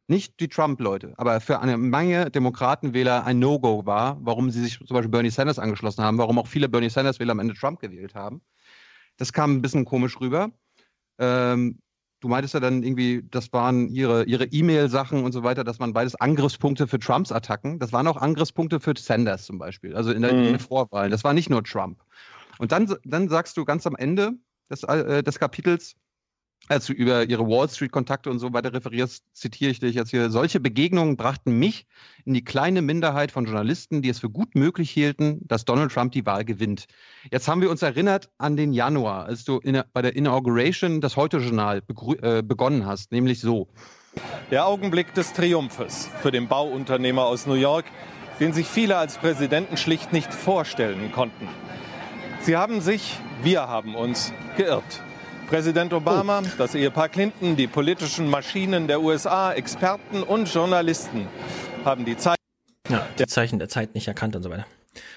nicht 0.08 0.40
die 0.40 0.48
Trump-Leute, 0.50 1.14
aber 1.18 1.40
für 1.42 1.60
eine 1.60 1.78
Menge 1.78 2.32
Demokratenwähler 2.32 3.26
ein 3.26 3.40
No-Go 3.40 3.86
war, 3.86 4.18
warum 4.22 4.52
sie 4.52 4.62
sich 4.64 4.78
zum 4.80 4.96
Beispiel 4.96 5.10
Bernie 5.12 5.30
Sanders 5.32 5.60
angeschlossen 5.60 6.04
haben, 6.04 6.18
warum 6.18 6.40
auch 6.40 6.48
viele 6.48 6.70
Bernie 6.70 6.90
Sanders-Wähler 6.90 7.32
am 7.32 7.40
Ende 7.40 7.54
Trump 7.56 7.80
gewählt 7.80 8.16
haben. 8.16 8.42
Das 9.24 9.32
kam 9.32 9.54
ein 9.54 9.62
bisschen 9.62 9.86
komisch 9.86 10.20
rüber. 10.20 10.52
Ähm, 11.18 11.80
du 12.20 12.28
meintest 12.28 12.56
ja 12.56 12.60
dann 12.60 12.84
irgendwie, 12.84 13.24
das 13.32 13.54
waren 13.54 13.88
ihre, 13.88 14.26
ihre 14.26 14.44
E-Mail-Sachen 14.44 15.24
und 15.24 15.32
so 15.32 15.44
weiter, 15.44 15.64
das 15.64 15.80
waren 15.80 15.94
beides 15.94 16.16
Angriffspunkte 16.16 16.88
für 16.88 17.00
Trumps 17.00 17.32
Attacken. 17.32 17.80
Das 17.80 17.94
waren 17.94 18.06
auch 18.08 18.18
Angriffspunkte 18.18 18.82
für 18.82 18.94
Sanders 18.98 19.46
zum 19.46 19.60
Beispiel, 19.60 19.96
also 19.96 20.12
in 20.12 20.24
der, 20.24 20.32
in 20.32 20.40
Mhm. 20.40 20.58
den 20.58 20.60
Vorwahlen. 20.60 21.10
Das 21.10 21.24
war 21.24 21.34
nicht 21.34 21.50
nur 21.50 21.64
Trump. 21.64 22.04
Und 22.58 22.74
dann, 22.74 22.94
dann 23.06 23.30
sagst 23.30 23.56
du 23.56 23.64
ganz 23.64 23.88
am 23.88 23.96
Ende 23.96 24.34
des, 24.70 24.84
äh, 24.84 25.24
des 25.24 25.40
Kapitels, 25.40 25.96
als 26.70 26.86
du 26.86 26.94
über 26.94 27.26
ihre 27.30 27.46
Wall 27.46 27.70
Street-Kontakte 27.70 28.30
und 28.30 28.40
so 28.40 28.54
weiter 28.54 28.74
referierst, 28.74 29.24
zitiere 29.34 29.72
ich 29.72 29.80
dich 29.80 29.96
jetzt 29.96 30.12
hier, 30.12 30.30
solche 30.30 30.60
Begegnungen 30.60 31.18
brachten 31.18 31.60
mich 31.60 31.86
in 32.26 32.34
die 32.34 32.44
kleine 32.44 32.82
Minderheit 32.82 33.32
von 33.32 33.46
Journalisten, 33.46 34.02
die 34.02 34.10
es 34.10 34.20
für 34.20 34.30
gut 34.30 34.56
möglich 34.56 34.90
hielten, 34.90 35.40
dass 35.46 35.66
Donald 35.66 35.92
Trump 35.92 36.14
die 36.14 36.26
Wahl 36.26 36.46
gewinnt. 36.46 36.86
Jetzt 37.32 37.48
haben 37.48 37.62
wir 37.62 37.70
uns 37.70 37.82
erinnert 37.82 38.30
an 38.38 38.56
den 38.56 38.72
Januar, 38.72 39.26
als 39.26 39.44
du 39.44 39.58
in, 39.60 39.82
bei 39.92 40.02
der 40.02 40.16
Inauguration 40.16 41.02
das 41.02 41.18
Heute-Journal 41.18 41.82
äh, 42.22 42.42
begonnen 42.42 42.86
hast, 42.86 43.12
nämlich 43.12 43.42
so. 43.42 43.68
Der 44.52 44.66
Augenblick 44.66 45.14
des 45.14 45.34
Triumphes 45.34 46.10
für 46.22 46.32
den 46.32 46.48
Bauunternehmer 46.48 47.26
aus 47.26 47.46
New 47.46 47.56
York, 47.56 47.86
den 48.40 48.54
sich 48.54 48.68
viele 48.68 48.98
als 48.98 49.18
Präsidenten 49.18 49.76
schlicht 49.76 50.14
nicht 50.14 50.34
vorstellen 50.34 51.12
konnten. 51.12 51.48
Sie 52.42 52.56
haben 52.56 52.80
sich, 52.82 53.18
wir 53.42 53.68
haben 53.68 53.96
uns 53.96 54.34
geirrt. 54.56 55.04
Präsident 55.54 55.94
Obama, 55.94 56.42
das 56.58 56.74
Ehepaar 56.74 57.10
Clinton, 57.10 57.56
die 57.56 57.68
politischen 57.68 58.28
Maschinen 58.28 58.88
der 58.88 59.04
USA, 59.04 59.54
Experten 59.54 60.24
und 60.24 60.52
Journalisten 60.52 61.28
haben 61.86 62.06
die 62.06 62.18
Zeit. 62.18 62.38
Ja, 62.90 63.08
die 63.20 63.28
Zeichen 63.28 63.60
der 63.60 63.70
Zeit 63.70 63.94
nicht 63.94 64.08
erkannt 64.08 64.36
und 64.36 64.42
so 64.42 64.50
weiter. 64.50 64.66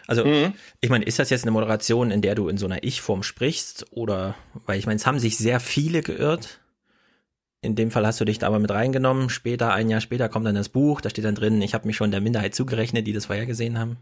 Also, 0.06 0.26
Mhm. 0.26 0.52
ich 0.82 0.90
meine, 0.90 1.06
ist 1.06 1.18
das 1.18 1.30
jetzt 1.30 1.44
eine 1.44 1.52
Moderation, 1.52 2.10
in 2.10 2.20
der 2.20 2.34
du 2.34 2.50
in 2.50 2.58
so 2.58 2.66
einer 2.66 2.84
Ich-Form 2.84 3.22
sprichst? 3.22 3.86
Oder, 3.92 4.34
weil 4.66 4.78
ich 4.78 4.84
meine, 4.84 4.96
es 4.96 5.06
haben 5.06 5.18
sich 5.20 5.38
sehr 5.38 5.58
viele 5.58 6.02
geirrt. 6.02 6.60
In 7.62 7.74
dem 7.74 7.90
Fall 7.90 8.06
hast 8.06 8.20
du 8.20 8.26
dich 8.26 8.36
da 8.38 8.48
aber 8.48 8.58
mit 8.58 8.70
reingenommen. 8.70 9.30
Später, 9.30 9.72
ein 9.72 9.88
Jahr 9.88 10.02
später, 10.02 10.28
kommt 10.28 10.44
dann 10.44 10.54
das 10.54 10.68
Buch, 10.68 11.00
da 11.00 11.08
steht 11.08 11.24
dann 11.24 11.34
drin, 11.34 11.62
ich 11.62 11.72
habe 11.72 11.86
mich 11.86 11.96
schon 11.96 12.10
der 12.10 12.20
Minderheit 12.20 12.54
zugerechnet, 12.54 13.06
die 13.06 13.14
das 13.14 13.24
vorher 13.24 13.46
gesehen 13.46 13.78
haben. 13.78 13.96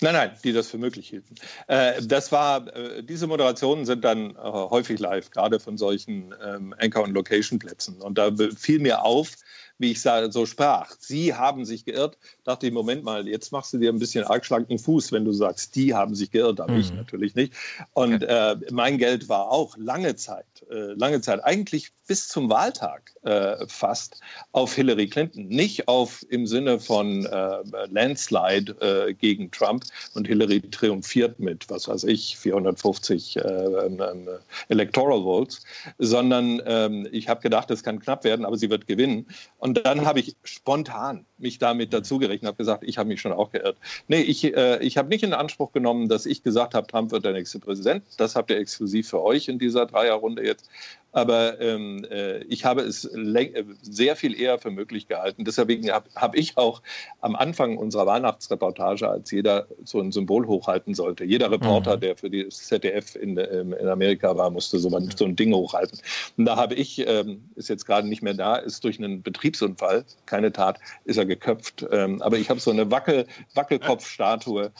Nein, 0.00 0.14
nein, 0.14 0.32
die 0.42 0.52
das 0.52 0.68
für 0.68 0.78
möglich 0.78 1.08
hielten. 1.08 1.36
Äh, 1.68 2.02
das 2.02 2.32
war, 2.32 2.66
äh, 2.74 3.02
diese 3.02 3.26
Moderationen 3.26 3.86
sind 3.86 4.04
dann 4.04 4.30
äh, 4.30 4.36
häufig 4.36 4.98
live, 4.98 5.30
gerade 5.30 5.60
von 5.60 5.78
solchen 5.78 6.34
ähm, 6.44 6.74
Anchor- 6.78 7.04
und 7.04 7.12
Location-Plätzen. 7.12 8.02
Und 8.02 8.18
da 8.18 8.30
fiel 8.56 8.80
mir 8.80 9.04
auf, 9.04 9.30
wie 9.78 9.92
ich 9.92 10.00
so 10.00 10.46
sprach. 10.46 10.94
Sie 10.98 11.34
haben 11.34 11.64
sich 11.64 11.84
geirrt. 11.84 12.18
Dachte 12.44 12.66
ich, 12.66 12.72
Moment 12.72 13.04
mal, 13.04 13.26
jetzt 13.26 13.52
machst 13.52 13.72
du 13.72 13.78
dir 13.78 13.90
ein 13.90 13.98
bisschen 13.98 14.24
arg 14.24 14.44
schlanken 14.44 14.78
Fuß, 14.78 15.12
wenn 15.12 15.24
du 15.24 15.32
sagst, 15.32 15.74
die 15.74 15.94
haben 15.94 16.14
sich 16.14 16.30
geirrt, 16.30 16.60
aber 16.60 16.74
ich 16.74 16.90
Mhm. 16.90 16.98
natürlich 16.98 17.34
nicht. 17.34 17.54
Und 17.94 18.22
äh, 18.22 18.56
mein 18.70 18.98
Geld 18.98 19.28
war 19.30 19.50
auch 19.50 19.76
lange 19.78 20.14
Zeit, 20.16 20.46
äh, 20.70 20.92
lange 20.92 21.22
Zeit, 21.22 21.42
eigentlich 21.42 21.90
bis 22.06 22.28
zum 22.28 22.50
Wahltag 22.50 23.12
äh, 23.22 23.66
fast 23.66 24.20
auf 24.52 24.74
Hillary 24.74 25.08
Clinton. 25.08 25.48
Nicht 25.48 25.88
auf 25.88 26.22
im 26.28 26.46
Sinne 26.46 26.78
von 26.78 27.24
äh, 27.24 27.62
Landslide 27.90 28.76
äh, 29.08 29.14
gegen 29.14 29.50
Trump 29.50 29.84
und 30.14 30.26
Hillary 30.26 30.60
triumphiert 30.60 31.40
mit, 31.40 31.70
was 31.70 31.88
weiß 31.88 32.04
ich, 32.04 32.36
450 32.36 33.36
äh, 33.36 33.40
ähm, 33.40 34.02
ähm, 34.02 34.28
Electoral 34.68 35.22
Votes, 35.22 35.62
sondern 35.98 36.60
ähm, 36.66 37.08
ich 37.10 37.28
habe 37.28 37.40
gedacht, 37.40 37.70
es 37.70 37.82
kann 37.82 38.00
knapp 38.00 38.24
werden, 38.24 38.44
aber 38.44 38.58
sie 38.58 38.68
wird 38.68 38.86
gewinnen. 38.86 39.26
Und 39.56 39.86
dann 39.86 40.04
habe 40.04 40.20
ich 40.20 40.36
spontan 40.42 41.24
mich 41.38 41.58
damit 41.58 41.92
dazugerechnet, 41.92 42.46
habe 42.46 42.56
gesagt, 42.56 42.84
ich 42.84 42.98
habe 42.98 43.08
mich 43.08 43.20
schon 43.20 43.32
auch 43.32 43.50
geirrt. 43.50 43.76
Nee, 44.08 44.20
ich, 44.20 44.44
äh, 44.44 44.78
ich 44.82 44.96
habe 44.96 45.08
nicht 45.08 45.24
in 45.24 45.32
Anspruch 45.32 45.72
genommen, 45.72 46.08
dass 46.08 46.26
ich 46.26 46.42
gesagt 46.42 46.74
habe, 46.74 46.86
Trump 46.86 47.10
wird 47.10 47.24
der 47.24 47.32
nächste 47.32 47.58
Präsident. 47.58 48.04
Das 48.18 48.36
habt 48.36 48.50
ihr 48.50 48.58
exklusiv 48.58 49.08
für 49.08 49.22
euch 49.22 49.48
in 49.48 49.58
dieser 49.58 49.86
Dreierrunde 49.86 50.44
jetzt. 50.44 50.68
Aber 51.14 51.60
ähm, 51.60 52.04
äh, 52.10 52.38
ich 52.44 52.64
habe 52.64 52.82
es 52.82 53.04
äh, 53.04 53.64
sehr 53.82 54.16
viel 54.16 54.38
eher 54.38 54.58
für 54.58 54.72
möglich 54.72 55.06
gehalten. 55.06 55.44
Deswegen 55.44 55.88
habe 55.90 56.10
hab 56.16 56.34
ich 56.36 56.56
auch 56.58 56.82
am 57.20 57.36
Anfang 57.36 57.76
unserer 57.78 58.04
Weihnachtsreportage, 58.06 59.08
als 59.08 59.30
jeder 59.30 59.68
so 59.84 60.00
ein 60.00 60.10
Symbol 60.10 60.46
hochhalten 60.48 60.92
sollte, 60.92 61.24
jeder 61.24 61.52
Reporter, 61.52 61.96
Mhm. 61.96 62.00
der 62.00 62.16
für 62.16 62.28
die 62.30 62.48
ZDF 62.48 63.14
in, 63.14 63.38
ähm, 63.38 63.72
in 63.72 63.86
Amerika 63.86 64.36
war, 64.36 64.50
musste 64.50 64.80
so, 64.80 64.88
ein- 64.94 65.08
so 65.16 65.24
ein 65.24 65.36
Ding 65.36 65.54
hochhalten. 65.54 66.00
Und 66.36 66.46
da 66.46 66.56
habe 66.56 66.74
ich, 66.74 66.98
ähm, 67.06 67.44
ist 67.54 67.68
jetzt 67.68 67.86
gerade 67.86 68.08
nicht 68.08 68.22
mehr 68.22 68.34
da, 68.34 68.56
ist 68.56 68.82
durch 68.82 68.98
einen 68.98 69.22
Betriebsunfall, 69.22 70.04
keine 70.26 70.52
Tat, 70.52 70.80
ist 71.04 71.16
er 71.16 71.26
geköpft. 71.26 71.86
Ähm, 71.92 72.20
aber 72.22 72.38
ich 72.38 72.50
habe 72.50 72.58
so 72.58 72.72
eine 72.72 72.90
Wackel, 72.90 73.26
Wackelkopfstatue 73.54 74.72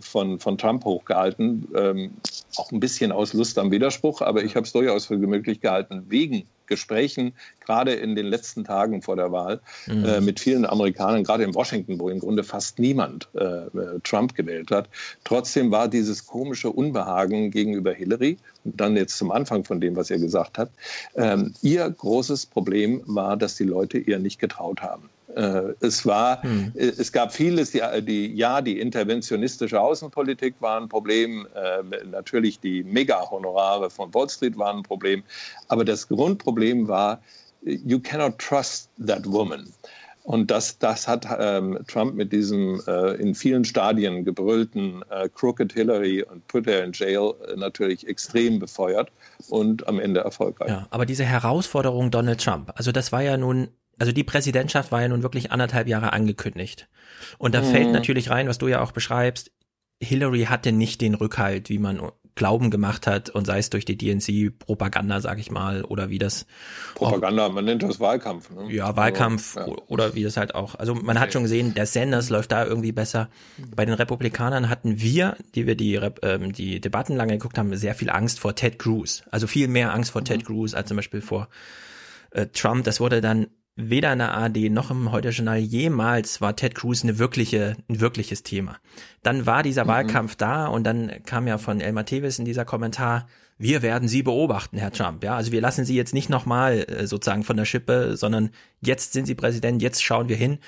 von, 0.00 0.38
von 0.40 0.58
Trump 0.58 0.84
hochgehalten. 0.84 1.68
Ähm, 1.76 2.10
auch 2.56 2.72
ein 2.72 2.80
bisschen 2.80 3.12
aus 3.12 3.32
Lust 3.34 3.58
am 3.58 3.70
Widerspruch, 3.70 4.20
aber 4.20 4.42
ich 4.42 4.56
habe 4.56 4.66
es 4.66 4.72
durchaus 4.72 5.06
für 5.06 5.16
möglich 5.16 5.60
gehalten, 5.60 6.04
wegen 6.08 6.48
Gesprächen, 6.66 7.34
gerade 7.64 7.94
in 7.94 8.14
den 8.14 8.26
letzten 8.26 8.64
Tagen 8.64 9.00
vor 9.00 9.16
der 9.16 9.32
Wahl, 9.32 9.60
Mhm. 9.86 10.04
äh, 10.04 10.20
mit 10.20 10.38
vielen 10.40 10.66
Amerikanern, 10.66 11.24
gerade 11.24 11.44
in 11.44 11.54
Washington, 11.54 11.98
wo 11.98 12.08
im 12.10 12.18
Grunde 12.18 12.44
fast 12.44 12.78
niemand 12.78 13.28
äh, 13.34 13.44
äh, 13.44 14.00
Trump 14.04 14.34
gewählt 14.34 14.70
hat. 14.70 14.88
Trotzdem 15.24 15.70
war 15.70 15.88
dieses 15.88 16.26
komische 16.26 16.70
Unbehagen 16.70 17.50
gegenüber 17.50 17.92
Hillary, 17.92 18.36
und 18.64 18.78
dann 18.80 18.96
jetzt 18.96 19.16
zum 19.16 19.30
Anfang 19.30 19.64
von 19.64 19.80
dem, 19.80 19.96
was 19.96 20.10
ihr 20.10 20.18
gesagt 20.18 20.58
habt, 20.58 20.72
ähm, 21.14 21.54
ihr 21.62 21.88
großes 21.88 22.46
Problem 22.46 23.02
war, 23.06 23.36
dass 23.36 23.56
die 23.56 23.64
Leute 23.64 23.98
ihr 23.98 24.18
nicht 24.18 24.38
getraut 24.38 24.82
haben. 24.82 25.08
Äh, 25.38 25.74
es 25.80 26.04
war, 26.04 26.42
Hm. 26.42 26.72
äh, 26.74 26.86
es 26.98 27.12
gab 27.12 27.32
vieles, 27.32 27.70
die, 27.70 27.80
die, 28.02 28.34
ja, 28.34 28.60
die 28.60 28.80
interventionistische 28.80 29.80
Außenpolitik 29.80 30.56
war 30.58 30.80
ein 30.80 30.88
Problem, 30.88 31.46
äh, 31.54 32.04
natürlich 32.06 32.58
die 32.58 32.82
Mega-Honorare 32.82 33.88
von 33.88 34.12
Wall 34.12 34.28
Street 34.28 34.58
waren 34.58 34.78
ein 34.78 34.82
Problem, 34.82 35.22
aber 35.68 35.84
das 35.84 36.08
Grundproblem 36.08 36.88
war, 36.88 37.20
you 37.62 38.00
cannot 38.00 38.36
trust 38.38 38.90
that 39.06 39.24
woman. 39.26 39.72
Und 40.24 40.50
das, 40.50 40.76
das 40.78 41.08
hat 41.08 41.26
ähm, 41.38 41.78
Trump 41.86 42.14
mit 42.14 42.32
diesem 42.32 42.82
äh, 42.86 43.12
in 43.14 43.34
vielen 43.34 43.64
Stadien 43.64 44.24
gebrüllten 44.24 45.02
äh, 45.08 45.28
Crooked 45.28 45.72
Hillary 45.72 46.22
und 46.22 46.46
Put 46.48 46.66
her 46.66 46.84
in 46.84 46.92
jail 46.92 47.32
äh, 47.46 47.56
natürlich 47.56 48.06
extrem 48.06 48.58
befeuert 48.58 49.10
und 49.48 49.86
am 49.88 49.98
Ende 49.98 50.20
erfolgreich. 50.20 50.68
Ja, 50.68 50.86
aber 50.90 51.06
diese 51.06 51.24
Herausforderung 51.24 52.10
Donald 52.10 52.42
Trump, 52.42 52.72
also 52.74 52.92
das 52.92 53.10
war 53.10 53.22
ja 53.22 53.38
nun, 53.38 53.68
also 53.98 54.12
die 54.12 54.24
Präsidentschaft 54.24 54.92
war 54.92 55.02
ja 55.02 55.08
nun 55.08 55.22
wirklich 55.22 55.52
anderthalb 55.52 55.88
Jahre 55.88 56.12
angekündigt. 56.12 56.88
Und 57.38 57.54
da 57.54 57.60
Mhm. 57.62 57.66
fällt 57.66 57.92
natürlich 57.92 58.30
rein, 58.30 58.48
was 58.48 58.58
du 58.58 58.68
ja 58.68 58.80
auch 58.80 58.92
beschreibst, 58.92 59.50
Hillary 60.00 60.44
hatte 60.44 60.70
nicht 60.72 61.00
den 61.00 61.14
Rückhalt, 61.14 61.68
wie 61.68 61.78
man 61.78 62.00
Glauben 62.36 62.70
gemacht 62.70 63.08
hat 63.08 63.30
und 63.30 63.46
sei 63.46 63.58
es 63.58 63.68
durch 63.68 63.84
die 63.84 63.98
DNC-Propaganda, 63.98 65.20
sag 65.20 65.40
ich 65.40 65.50
mal, 65.50 65.82
oder 65.82 66.08
wie 66.08 66.18
das 66.18 66.46
Propaganda, 66.94 67.48
man 67.48 67.64
nennt 67.64 67.82
das 67.82 67.98
Wahlkampf. 67.98 68.50
Ne? 68.50 68.72
ja, 68.72 68.94
Wahlkampf 68.94 69.56
Aber, 69.56 69.68
ja. 69.72 69.76
oder 69.88 70.14
wie 70.14 70.22
das 70.22 70.36
halt 70.36 70.54
auch. 70.54 70.76
Also 70.76 70.94
man 70.94 71.18
hat 71.18 71.32
schon 71.32 71.42
gesehen, 71.42 71.74
der 71.74 71.86
Sanders 71.86 72.30
läuft 72.30 72.52
da 72.52 72.64
irgendwie 72.64 72.92
besser. 72.92 73.28
Bei 73.74 73.84
den 73.84 73.94
Republikanern 73.94 74.68
hatten 74.68 75.00
wir, 75.00 75.36
die 75.56 75.66
wir 75.66 75.74
die, 75.74 75.94
ähm, 76.22 76.52
die 76.52 76.80
Debatten 76.80 77.16
lange 77.16 77.32
geguckt 77.32 77.58
haben, 77.58 77.74
sehr 77.76 77.96
viel 77.96 78.10
Angst 78.10 78.38
vor 78.38 78.54
Ted 78.54 78.78
Cruz. 78.78 79.24
Also 79.32 79.48
viel 79.48 79.66
mehr 79.66 79.92
Angst 79.92 80.12
vor 80.12 80.22
Ted 80.22 80.44
Cruz 80.44 80.74
als 80.74 80.86
zum 80.86 80.96
Beispiel 80.96 81.20
vor 81.20 81.48
äh, 82.30 82.46
Trump. 82.46 82.84
Das 82.84 83.00
wurde 83.00 83.20
dann 83.20 83.48
weder 83.80 84.12
in 84.12 84.18
der 84.18 84.36
AD 84.36 84.70
noch 84.70 84.90
im 84.90 85.12
Heute-Journal 85.12 85.58
jemals 85.58 86.40
war 86.40 86.56
Ted 86.56 86.74
Cruz 86.74 87.04
eine 87.04 87.18
wirkliche, 87.18 87.76
ein 87.88 88.00
wirkliches 88.00 88.42
Thema. 88.42 88.76
Dann 89.22 89.46
war 89.46 89.62
dieser 89.62 89.84
Mhm. 89.84 89.88
Wahlkampf 89.88 90.34
da 90.34 90.66
und 90.66 90.82
dann 90.84 91.22
kam 91.24 91.46
ja 91.46 91.58
von 91.58 91.80
Elmar 91.80 92.04
Tevis 92.04 92.40
in 92.40 92.44
dieser 92.44 92.64
Kommentar, 92.64 93.28
wir 93.56 93.82
werden 93.82 94.08
Sie 94.08 94.22
beobachten, 94.24 94.78
Herr 94.78 94.90
Trump. 94.90 95.22
Ja, 95.22 95.36
also 95.36 95.52
wir 95.52 95.60
lassen 95.60 95.84
Sie 95.84 95.94
jetzt 95.94 96.12
nicht 96.12 96.28
nochmal 96.28 96.86
äh, 96.88 97.06
sozusagen 97.06 97.44
von 97.44 97.56
der 97.56 97.64
Schippe, 97.64 98.16
sondern 98.16 98.50
jetzt 98.80 99.12
sind 99.12 99.26
Sie 99.26 99.36
Präsident, 99.36 99.80
jetzt 99.80 100.02
schauen 100.02 100.28
wir 100.28 100.36
hin. 100.36 100.58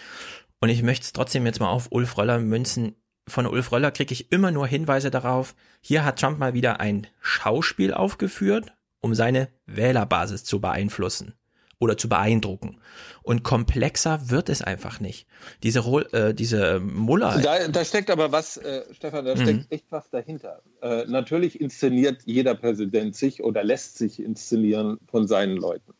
Und 0.60 0.68
ich 0.68 0.82
möchte 0.84 1.04
es 1.04 1.12
trotzdem 1.12 1.46
jetzt 1.46 1.58
mal 1.58 1.68
auf 1.68 1.88
Ulf 1.90 2.16
Röller 2.16 2.38
münzen. 2.38 2.94
Von 3.28 3.46
Ulf 3.46 3.72
Röller 3.72 3.90
kriege 3.90 4.12
ich 4.12 4.30
immer 4.30 4.52
nur 4.52 4.68
Hinweise 4.68 5.10
darauf, 5.10 5.56
hier 5.80 6.04
hat 6.04 6.20
Trump 6.20 6.38
mal 6.38 6.54
wieder 6.54 6.78
ein 6.80 7.08
Schauspiel 7.20 7.92
aufgeführt, 7.92 8.72
um 9.00 9.14
seine 9.14 9.48
Wählerbasis 9.66 10.44
zu 10.44 10.60
beeinflussen 10.60 11.34
oder 11.80 11.96
zu 11.96 12.08
beeindrucken. 12.08 12.76
Und 13.22 13.42
komplexer 13.42 14.30
wird 14.30 14.48
es 14.48 14.62
einfach 14.62 15.00
nicht. 15.00 15.26
Diese, 15.62 15.80
Ro 15.80 16.00
äh, 16.00 16.32
diese 16.32 16.78
Muller. 16.78 17.40
Da, 17.42 17.66
da 17.68 17.84
steckt 17.84 18.10
aber 18.10 18.30
was, 18.30 18.56
äh, 18.58 18.84
Stefan, 18.92 19.24
da 19.24 19.34
Mhm. 19.34 19.40
steckt 19.40 19.72
echt 19.72 19.86
was 19.90 20.08
dahinter. 20.10 20.62
Äh, 20.82 21.06
natürlich 21.06 21.60
inszeniert 21.60 22.22
jeder 22.24 22.54
Präsident 22.54 23.16
sich 23.16 23.42
oder 23.42 23.64
lässt 23.64 23.98
sich 23.98 24.22
inszenieren 24.22 24.98
von 25.10 25.26
seinen 25.26 25.56
Leuten. 25.56 25.94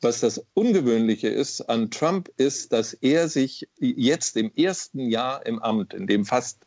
Was 0.00 0.20
das 0.20 0.44
Ungewöhnliche 0.54 1.28
ist 1.28 1.62
an 1.62 1.90
Trump 1.90 2.30
ist, 2.36 2.72
dass 2.72 2.92
er 2.92 3.28
sich 3.28 3.68
jetzt 3.78 4.36
im 4.36 4.52
ersten 4.54 5.08
Jahr 5.08 5.46
im 5.46 5.62
Amt, 5.62 5.94
in 5.94 6.06
dem 6.06 6.24
fast 6.24 6.58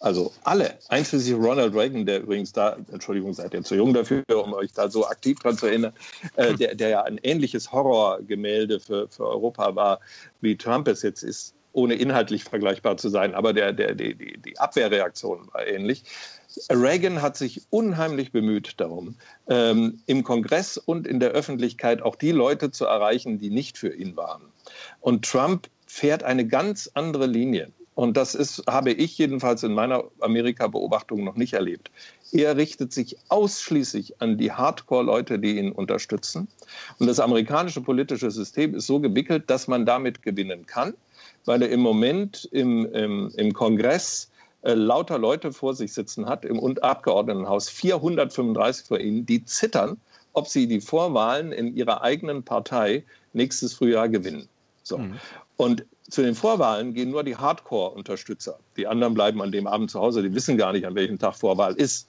also 0.00 0.32
alle, 0.44 0.78
einschließlich 0.88 1.34
Ronald 1.34 1.74
Reagan, 1.74 2.06
der 2.06 2.22
übrigens 2.22 2.52
da, 2.52 2.78
Entschuldigung, 2.90 3.34
seid 3.34 3.52
ihr 3.52 3.62
zu 3.62 3.74
jung 3.74 3.92
dafür, 3.92 4.24
um 4.42 4.54
euch 4.54 4.72
da 4.72 4.90
so 4.90 5.06
aktiv 5.06 5.38
dran 5.38 5.58
zu 5.58 5.66
erinnern, 5.66 5.92
äh, 6.36 6.54
der, 6.54 6.74
der 6.74 6.88
ja 6.88 7.02
ein 7.02 7.20
ähnliches 7.22 7.70
Horrorgemälde 7.70 8.80
für, 8.80 9.08
für 9.08 9.28
Europa 9.28 9.76
war, 9.76 10.00
wie 10.40 10.56
Trump 10.56 10.88
es 10.88 11.02
jetzt 11.02 11.22
ist, 11.22 11.54
ohne 11.72 11.94
inhaltlich 11.94 12.44
vergleichbar 12.44 12.96
zu 12.96 13.10
sein, 13.10 13.34
aber 13.34 13.52
der, 13.52 13.74
der, 13.74 13.94
die, 13.94 14.14
die, 14.14 14.38
die 14.38 14.58
Abwehrreaktion 14.58 15.48
war 15.52 15.66
ähnlich. 15.66 16.04
Reagan 16.70 17.20
hat 17.20 17.36
sich 17.36 17.62
unheimlich 17.68 18.32
bemüht 18.32 18.80
darum, 18.80 19.16
ähm, 19.48 20.02
im 20.06 20.24
Kongress 20.24 20.78
und 20.78 21.06
in 21.06 21.20
der 21.20 21.30
Öffentlichkeit 21.30 22.00
auch 22.00 22.16
die 22.16 22.32
Leute 22.32 22.70
zu 22.70 22.86
erreichen, 22.86 23.38
die 23.38 23.50
nicht 23.50 23.76
für 23.76 23.94
ihn 23.94 24.16
waren. 24.16 24.42
Und 25.00 25.26
Trump 25.26 25.68
fährt 25.86 26.22
eine 26.22 26.46
ganz 26.46 26.90
andere 26.94 27.26
Linie. 27.26 27.70
Und 27.94 28.16
das 28.16 28.34
ist, 28.34 28.62
habe 28.68 28.92
ich 28.92 29.18
jedenfalls 29.18 29.62
in 29.62 29.74
meiner 29.74 30.04
Amerika-Beobachtung 30.20 31.24
noch 31.24 31.36
nicht 31.36 31.52
erlebt. 31.52 31.90
Er 32.32 32.56
richtet 32.56 32.92
sich 32.92 33.16
ausschließlich 33.28 34.20
an 34.22 34.38
die 34.38 34.52
Hardcore-Leute, 34.52 35.38
die 35.38 35.58
ihn 35.58 35.72
unterstützen. 35.72 36.48
Und 36.98 37.08
das 37.08 37.18
amerikanische 37.18 37.80
politische 37.80 38.30
System 38.30 38.74
ist 38.74 38.86
so 38.86 39.00
gewickelt, 39.00 39.50
dass 39.50 39.66
man 39.66 39.84
damit 39.84 40.22
gewinnen 40.22 40.66
kann, 40.66 40.94
weil 41.44 41.62
er 41.62 41.70
im 41.70 41.80
Moment 41.80 42.48
im, 42.52 42.86
im, 42.94 43.32
im 43.36 43.52
Kongress 43.52 44.30
äh, 44.62 44.74
lauter 44.74 45.18
Leute 45.18 45.52
vor 45.52 45.74
sich 45.74 45.92
sitzen 45.92 46.26
hat, 46.26 46.44
im 46.44 46.60
Abgeordnetenhaus 46.78 47.68
435 47.68 48.86
vor 48.86 49.00
ihnen, 49.00 49.26
die 49.26 49.44
zittern, 49.44 49.96
ob 50.32 50.46
sie 50.46 50.68
die 50.68 50.80
Vorwahlen 50.80 51.50
in 51.50 51.74
ihrer 51.74 52.02
eigenen 52.02 52.44
Partei 52.44 53.04
nächstes 53.32 53.74
Frühjahr 53.74 54.08
gewinnen. 54.08 54.48
So. 54.82 55.00
Und 55.56 55.84
zu 56.10 56.22
den 56.22 56.34
Vorwahlen 56.34 56.92
gehen 56.92 57.10
nur 57.10 57.24
die 57.24 57.36
Hardcore-Unterstützer. 57.36 58.58
Die 58.76 58.86
anderen 58.86 59.14
bleiben 59.14 59.40
an 59.40 59.52
dem 59.52 59.66
Abend 59.66 59.90
zu 59.90 60.00
Hause, 60.00 60.22
die 60.22 60.34
wissen 60.34 60.56
gar 60.56 60.72
nicht, 60.72 60.86
an 60.86 60.94
welchem 60.94 61.18
Tag 61.18 61.36
Vorwahl 61.36 61.74
ist. 61.74 62.08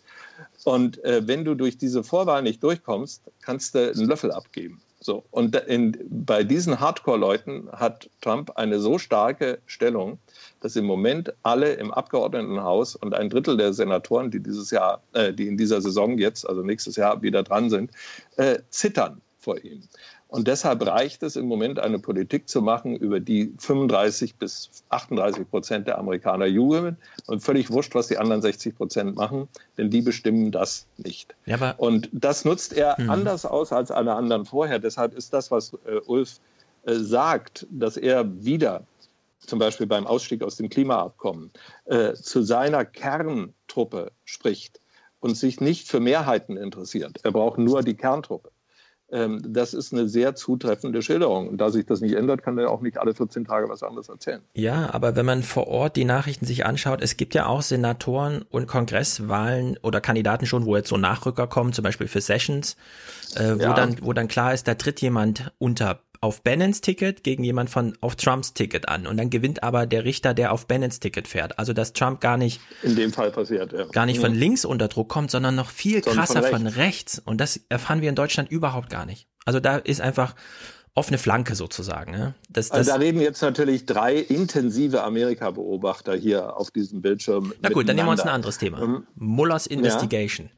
Und 0.64 1.04
äh, 1.04 1.26
wenn 1.28 1.46
du 1.46 1.56
durch 1.56 1.78
diese 1.78 2.04
Vorwahl 2.04 2.42
nicht 2.42 2.64
durchkommst, 2.64 3.24
kannst 3.42 3.76
du 3.76 3.92
einen 3.92 4.08
Löffel 4.08 4.32
abgeben. 4.32 4.82
So. 5.04 5.24
Und 5.32 5.56
in, 5.56 5.98
bei 6.10 6.44
diesen 6.44 6.80
Hardcore-Leuten 6.80 7.70
hat 7.72 8.08
Trump 8.22 8.52
eine 8.56 8.80
so 8.80 9.00
starke 9.00 9.60
Stellung, 9.66 10.20
dass 10.60 10.76
im 10.76 10.86
Moment 10.86 11.34
alle 11.42 11.74
im 11.74 11.92
Abgeordnetenhaus 11.92 12.96
und 12.96 13.16
ein 13.16 13.30
Drittel 13.30 13.58
der 13.58 13.74
Senatoren, 13.74 14.30
die 14.30 14.40
dieses 14.40 14.70
Jahr, 14.70 15.02
äh, 15.14 15.34
die 15.34 15.48
in 15.48 15.58
dieser 15.58 15.82
Saison 15.82 16.20
jetzt, 16.20 16.48
also 16.48 16.62
nächstes 16.62 16.98
Jahr 16.98 17.22
wieder 17.24 17.42
dran 17.42 17.72
sind, 17.72 17.90
äh, 18.38 18.60
zittern 18.70 19.22
vor 19.40 19.58
ihm. 19.64 19.82
Und 20.32 20.48
deshalb 20.48 20.86
reicht 20.88 21.24
es 21.24 21.36
im 21.36 21.46
Moment, 21.46 21.78
eine 21.78 22.00
Politik 22.00 22.48
zu 22.48 22.62
machen, 22.62 22.96
über 22.96 23.20
die 23.20 23.54
35 23.58 24.36
bis 24.36 24.70
38 24.88 25.50
Prozent 25.50 25.88
der 25.88 25.98
Amerikaner 26.00 26.46
jubeln 26.46 26.96
und 27.28 27.42
völlig 27.42 27.70
wurscht, 27.70 27.94
was 27.96 28.08
die 28.08 28.18
anderen 28.18 28.42
60 28.42 28.78
Prozent 28.78 29.18
machen, 29.18 29.50
denn 29.78 29.90
die 29.90 30.02
bestimmen 30.02 30.50
das 30.52 30.88
nicht. 30.96 31.36
Ja, 31.46 31.74
Und 31.78 32.10
das 32.14 32.46
nutzt 32.46 32.72
er 32.72 32.96
Mhm. 32.98 33.10
anders 33.10 33.46
aus 33.46 33.74
als 33.74 33.92
alle 33.92 34.14
anderen 34.14 34.46
vorher. 34.46 34.80
Deshalb 34.80 35.14
ist 35.16 35.34
das, 35.34 35.52
was 35.52 35.74
äh, 35.86 36.00
Ulf 36.06 36.40
äh, 36.86 36.94
sagt, 36.94 37.68
dass 37.70 37.98
er 37.98 38.26
wieder 38.42 38.84
zum 39.40 39.60
Beispiel 39.60 39.86
beim 39.88 40.08
Ausstieg 40.08 40.44
aus 40.44 40.56
dem 40.56 40.70
Klimaabkommen 40.70 41.52
äh, 41.86 42.14
zu 42.14 42.42
seiner 42.42 42.86
Kerntruppe 42.86 44.14
spricht 44.24 44.80
und 45.20 45.36
sich 45.36 45.60
nicht 45.60 45.90
für 45.90 46.00
Mehrheiten 46.00 46.56
interessiert. 46.56 47.20
Er 47.24 47.32
braucht 47.32 47.58
nur 47.58 47.84
die 47.84 47.96
Kerntruppe. 47.96 48.50
Ähm, 49.12 49.42
das 49.46 49.74
ist 49.74 49.94
eine 49.94 50.08
sehr 50.08 50.36
zutreffende 50.36 51.02
Schilderung. 51.02 51.50
Und 51.50 51.58
da 51.58 51.70
sich 51.70 51.86
das 51.86 52.02
nicht 52.02 52.16
ändert, 52.16 52.44
kann 52.44 52.58
er 52.58 52.70
auch 52.72 52.82
nicht 52.82 52.98
alle 52.98 53.14
14 53.14 53.46
Tage 53.46 53.68
was 53.70 53.84
anderes 53.84 54.08
erzählen. 54.10 54.42
Ja, 54.54 54.90
aber 54.94 55.16
wenn 55.16 55.26
man 55.26 55.44
vor 55.44 55.68
Ort 55.68 55.96
die 55.98 56.06
Nachrichten 56.06 56.46
sich 56.46 56.66
anschaut, 56.66 57.02
es 57.02 57.18
gibt 57.18 57.34
ja 57.36 57.46
auch 57.46 57.62
Senatoren 57.62 58.44
und 58.50 58.68
Kongresswahlen 58.68 59.78
oder 59.82 60.02
Kandidaten 60.02 60.46
schon, 60.46 60.66
wo 60.66 60.76
jetzt 60.76 60.90
so 60.90 60.98
Nachrücker 60.98 61.48
kommen, 61.48 61.74
zum 61.74 61.84
Beispiel 61.84 62.08
für 62.08 62.22
Sessions, 62.22 62.78
äh, 63.36 63.56
wo 63.56 63.64
Ja. 63.64 63.74
dann, 63.74 63.98
wo 64.02 64.14
dann 64.14 64.28
klar 64.28 64.54
ist, 64.54 64.68
da 64.68 64.76
tritt 64.76 65.02
jemand 65.02 65.52
unter 65.58 66.00
auf 66.24 66.44
Bannons 66.44 66.82
Ticket 66.82 67.24
gegen 67.24 67.44
jemand 67.44 67.70
von 67.72 67.98
auf 68.00 68.16
Trumps 68.16 68.54
Ticket 68.54 68.88
an 68.88 69.08
und 69.08 69.18
dann 69.18 69.32
gewinnt 69.32 69.64
aber 69.64 69.88
der 69.88 70.06
Richter, 70.06 70.34
der 70.36 70.52
auf 70.54 70.68
Bannons 70.68 71.00
Ticket 71.00 71.28
fährt. 71.28 71.58
Also 71.58 71.74
dass 71.74 71.94
Trump 71.94 72.22
gar 72.22 72.38
nicht 72.38 72.62
In 72.84 72.96
dem 72.96 73.12
Fall 73.12 73.32
passiert, 73.32 73.74
ja. 73.74 73.86
gar 73.86 74.06
nicht 74.06 74.20
von 74.20 74.32
Mhm. 74.34 74.38
links 74.38 74.64
unter 74.64 74.88
Druck 74.88 75.10
kommt, 75.10 75.32
sondern 75.32 75.56
noch 75.56 75.72
viel 75.72 76.04
Sondern 76.04 76.26
von 76.28 76.36
krasser 76.36 76.48
von 76.50 76.68
rechts. 76.68 76.78
rechts. 76.78 77.20
Und 77.26 77.42
das 77.42 77.60
erfahren 77.70 78.02
wir 78.02 78.10
in 78.10 78.16
Deutschland 78.16 78.52
überhaupt 78.52 78.90
gar 78.92 79.06
nicht. 79.08 79.28
Also 79.46 79.60
da 79.60 79.78
ist 79.78 80.00
einfach 80.00 80.36
offene 80.94 81.18
Flanke 81.18 81.56
sozusagen. 81.56 82.12
Ne? 82.12 82.36
Das, 82.50 82.70
das, 82.70 82.78
Also 82.78 82.92
da 82.92 82.98
reden 82.98 83.20
jetzt 83.22 83.42
natürlich 83.42 83.86
drei 83.88 84.16
intensive 84.18 85.02
Amerika-Beobachter 85.04 86.14
hier 86.16 86.56
auf 86.56 86.70
diesem 86.70 87.02
Bildschirm. 87.02 87.52
Na 87.62 87.70
gut, 87.70 87.90
dann 87.90 87.96
nehmen 87.96 88.08
wir 88.10 88.12
uns 88.12 88.22
ein 88.22 88.30
anderes 88.30 88.60
Thema. 88.60 88.86
Mhm. 88.86 89.08
Mullers 89.16 89.66
Investigation. 89.68 90.52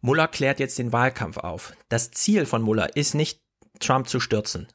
Muller 0.00 0.28
klärt 0.28 0.60
jetzt 0.60 0.78
den 0.78 0.92
Wahlkampf 0.92 1.36
auf. 1.36 1.74
Das 1.90 2.10
Ziel 2.10 2.46
von 2.46 2.62
Muller 2.62 2.96
ist 2.96 3.14
nicht, 3.14 3.40
Trump 3.80 4.08
zu 4.08 4.20
stürzen. 4.20 4.66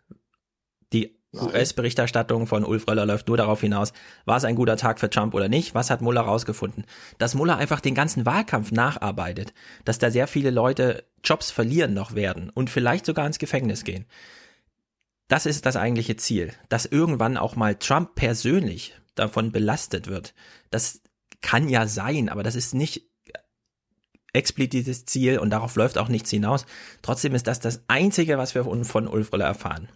US-Berichterstattung 1.37 2.47
von 2.47 2.63
Ulf 2.63 2.87
Röller 2.87 3.05
läuft 3.05 3.27
nur 3.27 3.37
darauf 3.37 3.61
hinaus, 3.61 3.93
war 4.25 4.37
es 4.37 4.43
ein 4.43 4.55
guter 4.55 4.77
Tag 4.77 4.99
für 4.99 5.09
Trump 5.09 5.33
oder 5.33 5.49
nicht? 5.49 5.75
Was 5.75 5.89
hat 5.89 6.01
Muller 6.01 6.21
rausgefunden? 6.21 6.85
Dass 7.17 7.35
Muller 7.35 7.57
einfach 7.57 7.81
den 7.81 7.95
ganzen 7.95 8.25
Wahlkampf 8.25 8.71
nacharbeitet, 8.71 9.53
dass 9.83 9.99
da 9.99 10.11
sehr 10.11 10.27
viele 10.27 10.51
Leute 10.51 11.03
Jobs 11.23 11.51
verlieren 11.51 11.93
noch 11.93 12.15
werden 12.15 12.49
und 12.49 12.69
vielleicht 12.69 13.05
sogar 13.05 13.25
ins 13.25 13.39
Gefängnis 13.39 13.83
gehen. 13.83 14.05
Das 15.27 15.45
ist 15.45 15.65
das 15.65 15.75
eigentliche 15.75 16.17
Ziel, 16.17 16.53
dass 16.69 16.85
irgendwann 16.85 17.37
auch 17.37 17.55
mal 17.55 17.75
Trump 17.75 18.15
persönlich 18.15 18.95
davon 19.15 19.51
belastet 19.51 20.07
wird. 20.07 20.35
Das 20.69 21.01
kann 21.41 21.67
ja 21.69 21.87
sein, 21.87 22.29
aber 22.29 22.43
das 22.43 22.55
ist 22.55 22.73
nicht 22.75 23.09
explizites 24.33 25.05
Ziel 25.05 25.39
und 25.39 25.49
darauf 25.49 25.75
läuft 25.75 25.97
auch 25.97 26.09
nichts 26.09 26.29
hinaus. 26.29 26.65
Trotzdem 27.01 27.33
ist 27.33 27.47
das 27.47 27.59
das 27.59 27.83
Einzige, 27.87 28.37
was 28.37 28.53
wir 28.53 28.65
von 28.83 29.07
Ulf 29.07 29.33
Röller 29.33 29.45
erfahren. 29.45 29.87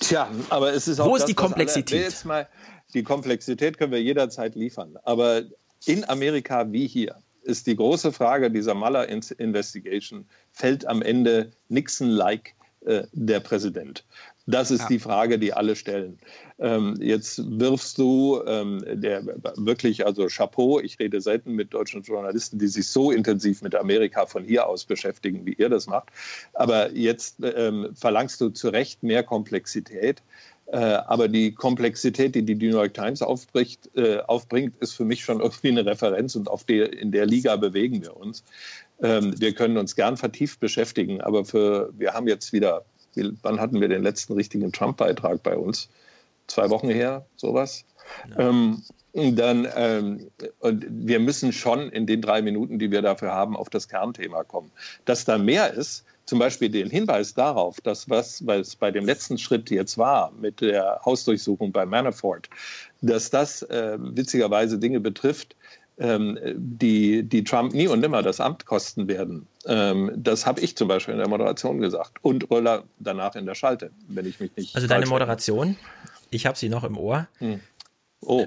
Tja, 0.00 0.28
aber 0.50 0.72
es 0.72 0.88
ist 0.88 1.00
auch 1.00 1.06
Wo 1.08 1.16
ist 1.16 1.22
das, 1.22 1.30
die 1.30 1.36
alle- 1.36 1.46
Komplexität? 1.48 2.02
Jetzt 2.02 2.24
mal, 2.24 2.48
die 2.92 3.02
Komplexität 3.02 3.78
können 3.78 3.92
wir 3.92 4.02
jederzeit 4.02 4.54
liefern. 4.54 4.96
Aber 5.04 5.42
in 5.86 6.08
Amerika 6.08 6.70
wie 6.72 6.86
hier 6.86 7.16
ist 7.42 7.66
die 7.66 7.76
große 7.76 8.12
Frage 8.12 8.50
dieser 8.50 8.74
Mueller 8.74 9.08
Investigation, 9.08 10.26
fällt 10.52 10.86
am 10.86 11.02
Ende 11.02 11.52
Nixon-like 11.68 12.54
äh, 12.86 13.04
der 13.12 13.40
Präsident? 13.40 14.04
Das 14.46 14.70
ist 14.70 14.82
Ja. 14.82 14.88
die 14.88 14.98
Frage, 14.98 15.38
die 15.38 15.52
alle 15.54 15.74
stellen. 15.74 16.18
Ähm, 16.58 16.96
jetzt 17.00 17.42
wirfst 17.58 17.96
du 17.98 18.42
ähm, 18.46 18.84
der 18.92 19.24
wirklich, 19.56 20.04
also 20.06 20.26
Chapeau, 20.26 20.80
ich 20.80 20.98
rede 20.98 21.20
selten 21.20 21.52
mit 21.52 21.72
deutschen 21.72 22.02
Journalisten, 22.02 22.58
die 22.58 22.68
sich 22.68 22.86
so 22.88 23.10
intensiv 23.10 23.62
mit 23.62 23.74
Amerika 23.74 24.26
von 24.26 24.44
hier 24.44 24.66
aus 24.66 24.84
beschäftigen, 24.84 25.46
wie 25.46 25.54
ihr 25.54 25.70
das 25.70 25.86
macht. 25.86 26.10
Aber 26.52 26.92
jetzt 26.92 27.36
ähm, 27.42 27.88
verlangst 27.94 28.40
du 28.40 28.50
zu 28.50 28.68
Recht 28.68 29.02
mehr 29.02 29.22
Komplexität. 29.22 30.22
Äh, 30.66 30.78
aber 30.78 31.28
die 31.28 31.52
Komplexität, 31.52 32.34
die 32.34 32.42
die 32.42 32.54
New 32.54 32.68
York 32.70 32.94
Times 32.94 33.20
aufbricht, 33.22 33.90
äh, 33.96 34.18
aufbringt, 34.20 34.74
ist 34.80 34.92
für 34.94 35.04
mich 35.04 35.22
schon 35.22 35.40
irgendwie 35.40 35.68
eine 35.68 35.84
Referenz 35.84 36.36
und 36.36 36.48
auf 36.48 36.64
der, 36.64 36.92
in 36.92 37.12
der 37.12 37.26
Liga 37.26 37.56
bewegen 37.56 38.02
wir 38.02 38.16
uns. 38.16 38.44
Ähm, 39.02 39.34
wir 39.38 39.52
können 39.52 39.76
uns 39.76 39.94
gern 39.96 40.16
vertieft 40.16 40.60
beschäftigen, 40.60 41.20
aber 41.20 41.44
für, 41.44 41.92
wir 41.98 42.14
haben 42.14 42.28
jetzt 42.28 42.52
wieder, 42.54 42.84
wie- 42.93 42.93
wann 43.42 43.60
hatten 43.60 43.80
wir 43.80 43.88
den 43.88 44.02
letzten 44.02 44.34
richtigen 44.34 44.72
Trump-Beitrag 44.72 45.42
bei 45.42 45.56
uns? 45.56 45.88
Zwei 46.46 46.68
Wochen 46.70 46.90
her, 46.90 47.24
sowas. 47.36 47.84
Ähm, 48.38 48.82
dann, 49.14 49.68
ähm, 49.76 50.30
und 50.58 50.84
wir 50.88 51.20
müssen 51.20 51.52
schon 51.52 51.88
in 51.90 52.06
den 52.06 52.20
drei 52.20 52.42
Minuten, 52.42 52.78
die 52.78 52.90
wir 52.90 53.00
dafür 53.00 53.32
haben, 53.32 53.56
auf 53.56 53.70
das 53.70 53.88
Kernthema 53.88 54.42
kommen. 54.42 54.70
Dass 55.04 55.24
da 55.24 55.38
mehr 55.38 55.72
ist, 55.72 56.04
zum 56.26 56.38
Beispiel 56.38 56.68
den 56.68 56.90
Hinweis 56.90 57.34
darauf, 57.34 57.80
dass 57.80 58.08
was, 58.08 58.40
es 58.40 58.76
bei 58.76 58.90
dem 58.90 59.04
letzten 59.04 59.38
Schritt 59.38 59.70
jetzt 59.70 59.98
war 59.98 60.32
mit 60.40 60.60
der 60.60 61.00
Hausdurchsuchung 61.04 61.70
bei 61.70 61.86
Manafort, 61.86 62.48
dass 63.02 63.30
das 63.30 63.62
äh, 63.62 63.98
witzigerweise 64.00 64.78
Dinge 64.78 65.00
betrifft, 65.00 65.54
ähm, 65.98 66.38
die, 66.56 67.22
die 67.22 67.44
Trump 67.44 67.72
nie 67.72 67.88
und 67.88 68.00
nimmer 68.00 68.22
das 68.22 68.40
Amt 68.40 68.66
kosten 68.66 69.08
werden. 69.08 69.46
Ähm, 69.66 70.10
das 70.16 70.46
habe 70.46 70.60
ich 70.60 70.76
zum 70.76 70.88
Beispiel 70.88 71.12
in 71.12 71.18
der 71.18 71.28
Moderation 71.28 71.80
gesagt 71.80 72.18
und 72.22 72.50
Röller 72.50 72.84
danach 72.98 73.36
in 73.36 73.46
der 73.46 73.54
Schalte, 73.54 73.90
wenn 74.08 74.26
ich 74.26 74.40
mich 74.40 74.50
nicht. 74.56 74.74
Also 74.74 74.88
deine 74.88 75.06
Moderation, 75.06 75.76
ich 76.30 76.46
habe 76.46 76.58
sie 76.58 76.68
noch 76.68 76.84
im 76.84 76.98
Ohr. 76.98 77.28
Hm. 77.38 77.60
Oh. 78.20 78.46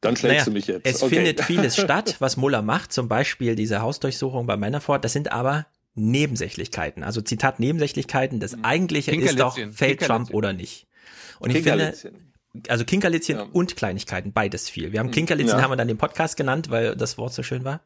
Dann 0.00 0.14
schlägst 0.16 0.32
naja, 0.32 0.44
du 0.44 0.50
mich 0.52 0.66
jetzt. 0.68 0.86
Es 0.86 1.02
okay. 1.02 1.16
findet 1.16 1.40
vieles 1.40 1.76
statt, 1.80 2.16
was 2.20 2.36
Muller 2.36 2.62
macht, 2.62 2.92
zum 2.92 3.08
Beispiel 3.08 3.56
diese 3.56 3.80
Hausdurchsuchung 3.80 4.46
bei 4.46 4.56
Manafort. 4.56 5.04
Das 5.04 5.12
sind 5.12 5.32
aber 5.32 5.66
Nebensächlichkeiten. 5.96 7.02
Also 7.02 7.20
Zitat 7.20 7.58
Nebensächlichkeiten. 7.58 8.38
Das 8.38 8.62
eigentliche 8.62 9.14
ist 9.14 9.40
doch, 9.40 9.58
fällt 9.72 10.02
Trump 10.02 10.32
oder 10.32 10.52
nicht. 10.52 10.86
Und 11.40 11.50
ich 11.50 11.64
finde, 11.64 11.92
also 12.68 12.84
Kinkerlitzchen 12.84 13.36
ja. 13.36 13.46
und 13.52 13.76
Kleinigkeiten, 13.76 14.32
beides 14.32 14.68
viel. 14.68 14.92
Wir 14.92 15.00
haben 15.00 15.10
Kinkerlitzchen, 15.10 15.58
ja. 15.58 15.62
haben 15.62 15.70
wir 15.70 15.76
dann 15.76 15.88
den 15.88 15.98
Podcast 15.98 16.36
genannt, 16.36 16.70
weil 16.70 16.96
das 16.96 17.18
Wort 17.18 17.32
so 17.32 17.42
schön 17.42 17.64
war. 17.64 17.80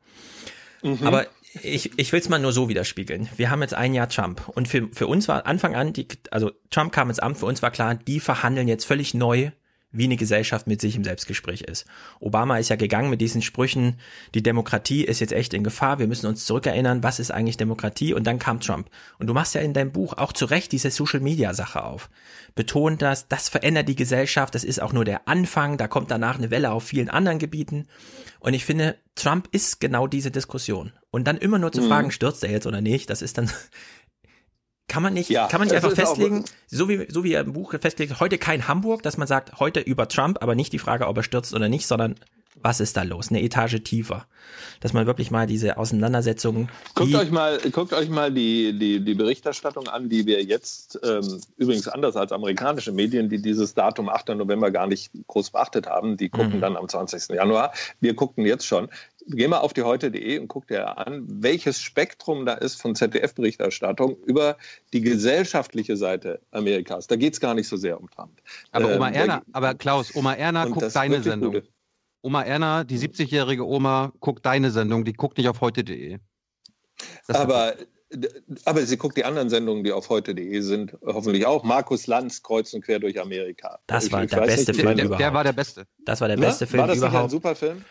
Mhm. 0.83 1.07
Aber 1.07 1.27
ich, 1.63 1.99
ich 1.99 2.13
will 2.13 2.21
es 2.21 2.29
mal 2.29 2.39
nur 2.39 2.53
so 2.53 2.69
widerspiegeln. 2.69 3.29
Wir 3.37 3.51
haben 3.51 3.61
jetzt 3.61 3.75
ein 3.75 3.95
Jahr 3.95 4.09
Trump 4.09 4.49
und 4.49 4.69
für, 4.69 4.89
für 4.93 5.07
uns 5.07 5.29
war 5.29 5.47
Anfang 5.47 5.75
an, 5.75 5.93
die, 5.93 6.09
also 6.31 6.51
Trump 6.71 6.93
kam 6.93 7.09
ins 7.11 7.19
Amt, 7.19 7.39
für 7.39 7.47
uns 7.47 7.63
war 7.63 7.71
klar, 7.71 7.95
die 7.95 8.21
verhandeln 8.21 8.69
jetzt 8.69 8.85
völlig 8.85 9.15
neu 9.15 9.51
wie 9.93 10.05
eine 10.05 10.17
Gesellschaft 10.17 10.67
mit 10.67 10.81
sich 10.81 10.97
im 10.97 11.05
Selbstgespräch 11.05 11.63
ist. 11.63 11.85
Obama 12.19 12.59
ist 12.59 12.71
ja 12.71 12.77
gegangen 12.77 13.11
mit 13.11 13.21
diesen 13.21 13.43
Sprüchen, 13.43 13.99
die 14.35 14.43
Demokratie 14.43 15.05
ist 15.05 15.21
jetzt 15.21 15.33
echt 15.33 15.55
in 15.55 15.63
Gefahr, 15.63 15.99
wir 15.99 16.07
müssen 16.07 16.27
uns 16.27 16.47
zurückerinnern, 16.47 17.03
was 17.03 17.21
ist 17.21 17.31
eigentlich 17.31 17.59
Demokratie? 17.59 18.15
Und 18.15 18.27
dann 18.27 18.39
kam 18.39 18.61
Trump. 18.61 18.89
Und 19.19 19.27
du 19.27 19.35
machst 19.35 19.55
ja 19.55 19.61
in 19.61 19.75
deinem 19.75 19.93
Buch 19.93 20.15
auch 20.17 20.33
zu 20.33 20.47
Recht 20.47 20.73
diese 20.73 20.91
Social-Media-Sache 20.91 21.85
auf. 21.85 22.09
Betont 22.55 23.03
das, 23.03 23.29
das 23.29 23.49
verändert 23.49 23.89
die 23.89 23.97
Gesellschaft, 23.97 24.55
das 24.55 24.65
ist 24.65 24.81
auch 24.81 24.93
nur 24.93 25.05
der 25.05 25.29
Anfang, 25.29 25.77
da 25.77 25.89
kommt 25.89 26.11
danach 26.11 26.39
eine 26.39 26.51
Welle 26.51 26.73
auf 26.73 26.85
vielen 26.85 27.11
anderen 27.11 27.39
Gebieten. 27.39 27.87
Und 28.41 28.55
ich 28.55 28.65
finde, 28.65 28.97
Trump 29.15 29.49
ist 29.53 29.81
genau 29.81 30.07
diese 30.07 30.31
Diskussion. 30.31 30.93
Und 31.11 31.25
dann 31.27 31.37
immer 31.37 31.59
nur 31.59 31.73
zu 31.73 31.83
mhm. 31.83 31.89
fragen, 31.89 32.11
stürzt 32.11 32.43
er 32.43 32.51
jetzt 32.51 32.67
oder 32.67 32.81
nicht, 32.81 33.11
das 33.11 33.23
ist 33.23 33.39
dann 33.39 33.51
kann 34.89 35.03
man 35.03 35.15
nicht, 35.15 35.31
ja, 35.31 35.47
kann 35.49 35.61
man 35.61 35.69
nicht 35.69 35.77
einfach 35.77 35.93
festlegen, 35.93 36.45
so 36.67 36.89
wie, 36.89 37.07
so 37.09 37.25
wie 37.25 37.33
er 37.33 37.43
im 37.43 37.53
Buch 37.53 37.75
festlegt, 37.81 38.21
heute 38.21 38.39
kein 38.39 38.69
Hamburg, 38.69 39.03
dass 39.03 39.17
man 39.17 39.27
sagt, 39.27 39.59
heute 39.59 39.81
über 39.81 40.09
Trump, 40.09 40.43
aber 40.43 40.55
nicht 40.55 40.73
die 40.73 40.79
Frage, 40.79 41.07
ob 41.07 41.17
er 41.17 41.23
stürzt 41.23 41.55
oder 41.55 41.69
nicht, 41.69 41.87
sondern 41.87 42.17
was 42.63 42.81
ist 42.81 42.97
da 42.97 43.03
los? 43.03 43.31
Eine 43.31 43.43
Etage 43.43 43.83
tiefer. 43.83 44.27
Dass 44.81 44.93
man 44.93 45.07
wirklich 45.07 45.31
mal 45.31 45.47
diese 45.47 45.79
Auseinandersetzungen. 45.79 46.69
Guckt 46.95 47.15
euch 47.15 47.31
mal, 47.31 47.59
guckt 47.71 47.93
euch 47.93 48.09
mal 48.09 48.33
die, 48.33 48.79
die, 48.79 49.01
die 49.01 49.15
Berichterstattung 49.15 49.89
an, 49.89 50.09
die 50.09 50.27
wir 50.27 50.43
jetzt, 50.43 50.99
ähm, 51.03 51.41
übrigens 51.57 51.89
anders 51.89 52.17
als 52.17 52.33
amerikanische 52.33 52.93
Medien, 52.93 53.29
die 53.29 53.41
dieses 53.41 53.75
Datum 53.75 54.09
8. 54.09 54.31
November 54.31 54.71
gar 54.71 54.87
nicht 54.87 55.11
groß 55.27 55.51
beachtet 55.51 55.87
haben, 55.87 56.17
die 56.17 56.29
gucken 56.29 56.57
mhm. 56.57 56.61
dann 56.61 56.77
am 56.77 56.89
20. 56.89 57.31
Januar. 57.31 57.73
Wir 58.01 58.15
guckten 58.15 58.45
jetzt 58.45 58.67
schon. 58.67 58.89
Geh 59.29 59.49
mal 59.49 59.59
auf 59.59 59.73
die 59.73 59.83
heute.de 59.83 60.39
und 60.39 60.49
guck 60.49 60.67
dir 60.67 60.99
an, 60.99 61.25
welches 61.29 61.81
Spektrum 61.81 62.45
da 62.47 62.55
ist 62.55 62.81
von 62.81 62.95
ZDF-Berichterstattung 62.95 64.17
über 64.25 64.57
die 64.93 65.01
gesellschaftliche 65.01 65.97
Seite 65.97 66.41
Amerikas. 66.51 67.07
Da 67.07 67.17
geht 67.17 67.35
es 67.35 67.41
gar 67.41 67.55
nicht 67.55 67.69
so 67.69 67.77
sehr 67.77 68.01
um 68.01 68.11
Trump. 68.11 68.41
Aber 68.73 68.95
Oma 68.95 69.09
ähm, 69.09 69.15
Erna, 69.15 69.43
aber 69.53 69.75
Klaus, 69.75 70.15
Oma 70.17 70.35
Erna 70.35 70.67
guckt 70.67 70.95
deine 70.95 71.23
Sendung. 71.23 71.55
Gute. 71.55 71.69
Oma 72.23 72.43
Erna, 72.43 72.85
die 72.85 72.99
70-jährige 72.99 73.67
Oma, 73.67 74.13
guckt 74.21 74.47
deine 74.47 74.71
Sendung, 74.71 75.05
die 75.05 75.13
guckt 75.13 75.39
nicht 75.39 75.49
auf 75.49 75.61
heute.de. 75.61 76.19
Aber, 77.29 77.75
aber 78.65 78.87
sie 78.87 78.97
guckt 78.97 79.17
die 79.17 79.25
anderen 79.25 79.51
Sendungen, 79.51 79.83
die 79.83 79.93
auf 79.93 80.09
heute.de 80.09 80.61
sind, 80.61 80.97
hoffentlich 81.05 81.47
auch. 81.47 81.65
Markus 81.65 82.07
Lanz, 82.07 82.43
Kreuz 82.43 82.73
und 82.75 82.85
Quer 82.85 83.01
durch 83.01 83.21
Amerika. 83.21 83.81
Das 83.87 84.07
ich, 84.07 84.13
war 84.13 84.23
ich 84.23 84.31
der 84.31 84.43
beste 84.43 84.71
nicht, 84.73 84.81
Film 84.81 84.97
der, 84.97 85.07
überhaupt. 85.07 85.21
Der 85.21 85.35
war 85.35 85.45
der 85.45 85.53
beste. 85.53 85.87
Das 86.05 86.21
war 86.21 86.29
der 86.29 86.37
beste 86.37 86.65
Na? 86.65 86.71
Film 86.71 86.81
war 86.81 86.87
das 86.89 86.99
überhaupt. 86.99 87.15
War 87.15 87.25
ein 87.25 87.31
super 87.31 87.55
Film? 87.57 87.85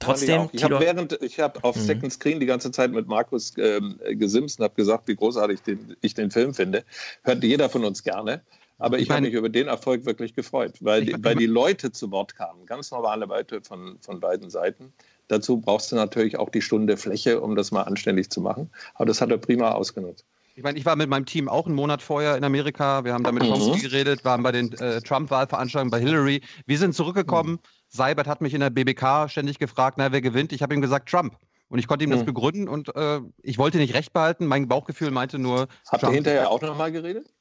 Trotzdem, 0.00 0.48
ich 0.52 0.64
habe 0.64 0.80
während 0.80 1.22
ich 1.22 1.38
habe 1.38 1.62
auf 1.62 1.76
mhm. 1.76 1.80
Second 1.80 2.12
Screen 2.12 2.40
die 2.40 2.46
ganze 2.46 2.72
Zeit 2.72 2.90
mit 2.90 3.06
Markus 3.06 3.52
ähm, 3.58 4.00
gesimst 4.08 4.58
und 4.58 4.64
habe 4.64 4.74
gesagt, 4.74 5.06
wie 5.08 5.14
großartig 5.14 5.60
den, 5.60 5.96
ich 6.00 6.14
den 6.14 6.30
Film 6.30 6.54
finde. 6.54 6.84
Hört 7.22 7.44
jeder 7.44 7.68
von 7.68 7.84
uns 7.84 8.02
gerne. 8.02 8.42
Aber 8.78 8.96
ich, 8.96 9.04
ich 9.04 9.10
habe 9.10 9.20
mich 9.20 9.34
über 9.34 9.50
den 9.50 9.68
Erfolg 9.68 10.06
wirklich 10.06 10.34
gefreut, 10.34 10.78
weil, 10.80 11.04
die, 11.04 11.14
weil 11.22 11.36
die 11.36 11.46
Leute 11.46 11.92
zu 11.92 12.10
Wort 12.10 12.34
kamen, 12.34 12.64
ganz 12.64 12.90
normale 12.90 13.26
Leute 13.26 13.60
von, 13.60 13.98
von 14.00 14.20
beiden 14.20 14.48
Seiten. 14.48 14.94
Dazu 15.28 15.60
brauchst 15.60 15.92
du 15.92 15.96
natürlich 15.96 16.38
auch 16.38 16.48
die 16.48 16.62
Stunde 16.62 16.96
Fläche, 16.96 17.42
um 17.42 17.56
das 17.56 17.70
mal 17.70 17.82
anständig 17.82 18.30
zu 18.30 18.40
machen. 18.40 18.70
Aber 18.94 19.04
das 19.04 19.20
hat 19.20 19.30
er 19.30 19.36
prima 19.36 19.72
ausgenutzt. 19.72 20.24
Ich 20.60 20.64
meine, 20.64 20.78
ich 20.78 20.84
war 20.84 20.94
mit 20.94 21.08
meinem 21.08 21.24
Team 21.24 21.48
auch 21.48 21.64
einen 21.64 21.74
Monat 21.74 22.02
vorher 22.02 22.36
in 22.36 22.44
Amerika. 22.44 23.02
Wir 23.02 23.14
haben 23.14 23.24
da 23.24 23.32
mit 23.32 23.44
mhm. 23.44 23.80
geredet, 23.80 24.26
waren 24.26 24.42
bei 24.42 24.52
den 24.52 24.70
äh, 24.74 25.00
Trump-Wahlveranstaltungen 25.00 25.90
bei 25.90 26.00
Hillary. 26.00 26.42
Wir 26.66 26.76
sind 26.76 26.94
zurückgekommen. 26.94 27.52
Mhm. 27.52 27.58
Seibert 27.88 28.26
hat 28.26 28.42
mich 28.42 28.52
in 28.52 28.60
der 28.60 28.68
BBK 28.68 29.30
ständig 29.30 29.58
gefragt, 29.58 29.96
na, 29.96 30.12
wer 30.12 30.20
gewinnt? 30.20 30.52
Ich 30.52 30.60
habe 30.60 30.74
ihm 30.74 30.82
gesagt, 30.82 31.08
Trump. 31.08 31.34
Und 31.70 31.78
ich 31.78 31.86
konnte 31.86 32.04
ihm 32.04 32.10
das 32.10 32.20
mhm. 32.20 32.26
begründen 32.26 32.68
und 32.68 32.94
äh, 32.94 33.20
ich 33.42 33.56
wollte 33.56 33.78
nicht 33.78 33.94
recht 33.94 34.12
behalten. 34.12 34.44
Mein 34.44 34.68
Bauchgefühl 34.68 35.10
meinte 35.10 35.38
nur. 35.38 35.66
Habt 35.90 36.02
ihr 36.02 36.10
hinterher 36.10 36.50
auch 36.50 36.60
nochmal 36.60 36.92
geredet? 36.92 37.32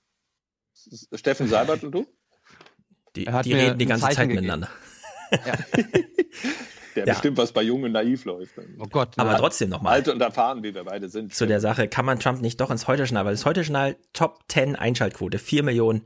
Steffen 1.14 1.50
Seibert 1.50 1.84
und 1.84 1.92
du? 1.92 2.08
Die, 3.18 3.26
die 3.26 3.54
reden 3.54 3.78
die 3.78 3.86
ganze 3.86 4.06
Zeichen 4.06 4.16
Zeit 4.16 4.30
gegeben. 4.30 4.46
miteinander. 4.46 4.70
Ja. 5.32 5.84
Der 7.00 7.08
ja. 7.08 7.14
bestimmt, 7.14 7.38
was 7.38 7.52
bei 7.52 7.62
Jung 7.62 7.84
und 7.84 7.92
Naiv 7.92 8.26
läuft. 8.26 8.54
Oh 8.80 8.86
Gott. 8.90 9.18
Aber 9.18 9.38
trotzdem 9.38 9.70
nochmal. 9.70 9.94
Alt 9.94 10.08
und 10.08 10.22
erfahren, 10.22 10.64
wie 10.64 10.74
wir 10.74 10.84
beide 10.84 11.10
sind. 11.10 11.34
Zu 11.34 11.46
der 11.46 11.60
Sache, 11.60 11.88
kann 11.88 12.06
man 12.06 12.20
Trump 12.20 12.42
nicht 12.42 12.60
doch 12.62 12.72
ins 12.72 12.88
Heute-Journal, 12.88 13.26
weil 13.26 13.34
das 13.34 13.46
Heute-Journal 13.46 13.96
Top 14.14 14.40
10 14.50 14.76
Einschaltquote, 14.76 15.40
4 15.40 15.64
Millionen 15.64 16.04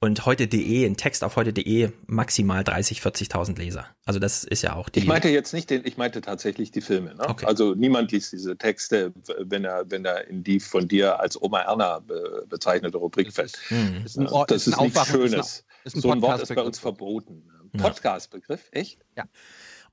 und 0.00 0.24
heute.de, 0.26 0.86
ein 0.86 0.96
Text 0.96 1.24
auf 1.24 1.34
heute.de 1.34 1.90
maximal 2.06 2.62
30, 2.62 3.00
40.000 3.00 3.58
Leser. 3.58 3.86
Also 4.04 4.20
das 4.20 4.44
ist 4.44 4.62
ja 4.62 4.76
auch 4.76 4.88
die. 4.88 5.00
Ich 5.00 5.06
meinte 5.06 5.28
jetzt 5.28 5.52
nicht 5.52 5.70
den, 5.70 5.84
ich 5.84 5.96
meinte 5.96 6.20
tatsächlich 6.20 6.70
die 6.70 6.80
Filme. 6.80 7.16
Ne? 7.16 7.28
Okay. 7.28 7.46
Also 7.46 7.74
niemand 7.74 8.12
liest 8.12 8.32
diese 8.32 8.56
Texte, 8.56 9.12
wenn 9.40 9.64
er, 9.64 9.90
wenn 9.90 10.04
er 10.04 10.28
in 10.28 10.44
die 10.44 10.60
von 10.60 10.86
dir 10.86 11.18
als 11.18 11.40
Oma 11.40 11.62
Erna 11.62 11.98
be 11.98 12.46
bezeichnete 12.48 12.96
Rubrik 12.96 13.32
fällt. 13.32 13.58
Mhm. 13.70 14.02
Das 14.04 14.12
ist, 14.12 14.18
ein, 14.18 14.44
das 14.46 14.66
ist, 14.66 14.66
ist 14.68 14.80
nichts 14.80 15.06
Schönes. 15.08 15.64
Ist 15.84 15.96
ein, 15.96 16.00
so 16.00 16.12
ein 16.12 16.22
Wort 16.22 16.42
ist 16.42 16.54
bei 16.54 16.62
uns 16.62 16.78
verboten. 16.78 17.50
Podcastbegriff, 17.76 18.68
echt? 18.72 19.00
Ja. 19.16 19.24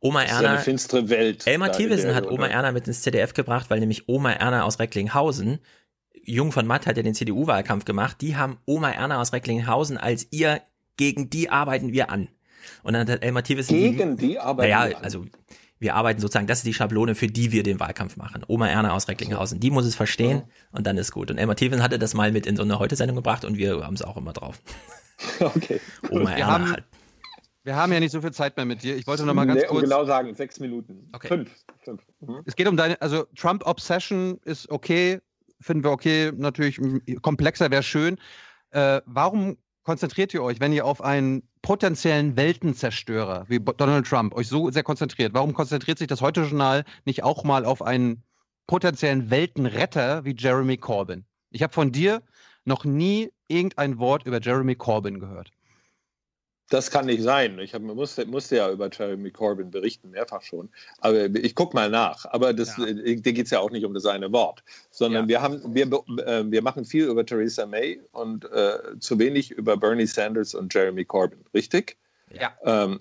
Oma 0.06 0.24
Erna. 0.24 0.30
Das 0.30 0.42
ist 0.42 0.48
eine 0.48 0.60
finstere 0.60 1.10
Welt. 1.10 1.48
Elmar 1.48 1.72
Thiewesen 1.72 2.14
hat 2.14 2.30
Oma 2.30 2.48
Erna 2.48 2.72
mit 2.72 2.88
ins 2.88 3.02
ZDF 3.02 3.34
gebracht, 3.34 3.70
weil 3.70 3.80
nämlich 3.80 4.08
Oma 4.08 4.32
Erna 4.32 4.64
aus 4.64 4.80
Recklinghausen 4.80 5.60
Jung 6.26 6.52
von 6.52 6.66
Matt 6.66 6.88
hat 6.88 6.98
ja 6.98 7.04
den 7.04 7.14
CDU-Wahlkampf 7.14 7.86
gemacht, 7.86 8.18
die 8.22 8.36
haben 8.36 8.58
Oma 8.66 8.92
Erna 8.92 9.22
aus 9.22 9.32
Recklinghausen 9.32 9.98
als 9.98 10.28
ihr, 10.32 10.62
gegen 10.98 11.30
die 11.30 11.50
arbeiten 11.50 11.94
wir 11.94 12.10
an. 12.10 12.30
Und 12.84 12.94
dann 12.94 13.08
hat 13.08 13.24
Elmar 13.24 13.44
Thiewesen... 13.44 13.78
Gegen 13.78 14.18
die, 14.18 14.30
die 14.30 14.40
arbeiten 14.40 14.72
naja, 14.72 14.90
wir 14.90 14.98
an? 14.98 15.04
also 15.04 15.26
wir 15.78 15.94
arbeiten 15.94 16.20
sozusagen, 16.22 16.48
das 16.48 16.60
ist 16.60 16.66
die 16.66 16.74
Schablone, 16.74 17.16
für 17.16 17.28
die 17.28 17.52
wir 17.52 17.64
den 17.64 17.80
Wahlkampf 17.80 18.18
machen. 18.18 18.44
Oma 18.48 18.68
Erna 18.68 18.94
aus 18.94 19.08
Recklinghausen, 19.08 19.60
die 19.60 19.70
muss 19.70 19.86
es 19.86 19.94
verstehen 19.94 20.38
ja. 20.38 20.44
und 20.72 20.88
dann 20.88 20.98
ist 20.98 21.12
gut. 21.12 21.30
Und 21.30 21.38
Elmar 21.38 21.56
Thiewesen 21.56 21.84
hatte 21.84 22.00
das 22.00 22.14
mal 22.14 22.32
mit 22.32 22.46
in 22.48 22.56
so 22.56 22.64
eine 22.64 22.80
Heute-Sendung 22.80 23.18
gebracht 23.18 23.46
und 23.46 23.58
wir 23.58 23.84
haben 23.84 23.94
es 23.94 24.02
auch 24.02 24.18
immer 24.18 24.34
drauf. 24.34 24.62
Okay. 25.40 25.80
Oma 26.10 26.24
wir 26.24 26.30
Erna 26.32 26.46
haben, 26.46 26.72
halt. 26.72 26.84
Wir 27.66 27.76
haben 27.76 27.92
ja 27.92 28.00
nicht 28.00 28.12
so 28.12 28.22
viel 28.22 28.32
Zeit 28.32 28.56
mehr 28.58 28.66
mit 28.66 28.84
dir. 28.84 28.96
Ich 28.96 29.08
wollte 29.08 29.26
noch 29.26 29.34
mal 29.34 29.48
ganz 29.48 29.62
nee, 29.62 29.68
kurz. 29.68 29.84
Um 29.84 29.90
genau 29.90 30.06
sagen, 30.06 30.36
sechs 30.36 30.60
Minuten. 30.60 31.10
Okay. 31.14 31.28
Fünf. 31.28 31.52
Fünf. 31.82 32.02
Mhm. 32.20 32.44
Es 32.46 32.56
geht 32.56 32.68
um 32.68 32.78
deine, 32.78 33.02
also 33.02 33.26
Trump 33.36 33.66
Obsession 33.66 34.40
ist 34.46 34.70
okay, 34.70 35.20
finden 35.60 35.84
wir 35.84 35.90
okay, 35.90 36.32
natürlich 36.36 36.80
komplexer 37.24 37.72
wäre 37.72 37.82
schön. 37.82 38.18
Äh, 38.70 39.02
warum 39.08 39.58
konzentriert 39.82 40.32
ihr 40.36 40.44
euch, 40.44 40.60
wenn 40.60 40.74
ihr 40.74 40.86
auf 40.86 41.02
einen 41.02 41.42
potenziellen 41.64 42.38
Weltenzerstörer 42.38 43.46
wie 43.48 43.60
Donald 43.60 44.06
Trump 44.06 44.36
euch 44.36 44.48
so 44.48 44.70
sehr 44.70 44.84
konzentriert? 44.84 45.34
Warum 45.34 45.56
konzentriert 45.56 45.98
sich 45.98 46.08
das 46.08 46.22
Heute-Journal 46.22 46.84
nicht 47.06 47.24
auch 47.24 47.44
mal 47.44 47.66
auf 47.66 47.82
einen 47.82 48.22
potenziellen 48.68 49.32
Weltenretter 49.32 50.24
wie 50.24 50.36
Jeremy 50.38 50.78
Corbyn? 50.78 51.26
Ich 51.50 51.64
habe 51.64 51.74
von 51.74 51.92
dir 51.92 52.22
noch 52.64 52.86
nie 52.86 53.32
irgendein 53.48 53.98
Wort 53.98 54.28
über 54.28 54.40
Jeremy 54.40 54.76
Corbyn 54.76 55.20
gehört. 55.20 55.50
Das 56.70 56.90
kann 56.90 57.06
nicht 57.06 57.22
sein. 57.22 57.60
Ich 57.60 57.74
hab, 57.74 57.82
musste, 57.84 58.26
musste 58.26 58.56
ja 58.58 58.72
über 58.72 58.90
Jeremy 58.92 59.30
Corbyn 59.30 59.70
berichten, 59.70 60.10
mehrfach 60.10 60.42
schon. 60.42 60.70
Aber 61.00 61.26
ich 61.26 61.54
gucke 61.54 61.76
mal 61.76 61.90
nach. 61.90 62.26
Aber 62.26 62.54
das, 62.54 62.76
ja. 62.78 62.86
äh, 62.86 63.16
dir 63.16 63.34
geht 63.34 63.46
es 63.46 63.52
ja 63.52 63.60
auch 63.60 63.70
nicht 63.70 63.86
um 63.86 63.94
das 63.94 64.06
eine 64.06 64.32
Wort, 64.32 64.64
sondern 64.90 65.26
ja. 65.26 65.30
wir, 65.30 65.42
haben, 65.42 65.76
wir, 65.76 65.86
äh, 66.26 66.44
wir 66.50 66.62
machen 66.64 66.84
viel 66.86 67.06
über 67.06 67.26
Theresa 67.26 67.66
May 67.66 68.02
und 68.14 68.46
äh, 68.52 69.00
zu 69.00 69.20
wenig 69.20 69.52
über 69.52 69.78
Bernie 69.78 70.08
Sanders 70.08 70.56
und 70.56 70.74
Jeremy 70.74 71.06
Corbyn, 71.06 71.44
richtig? 71.54 71.98
Ja. 72.34 72.52
Ähm, 72.64 73.00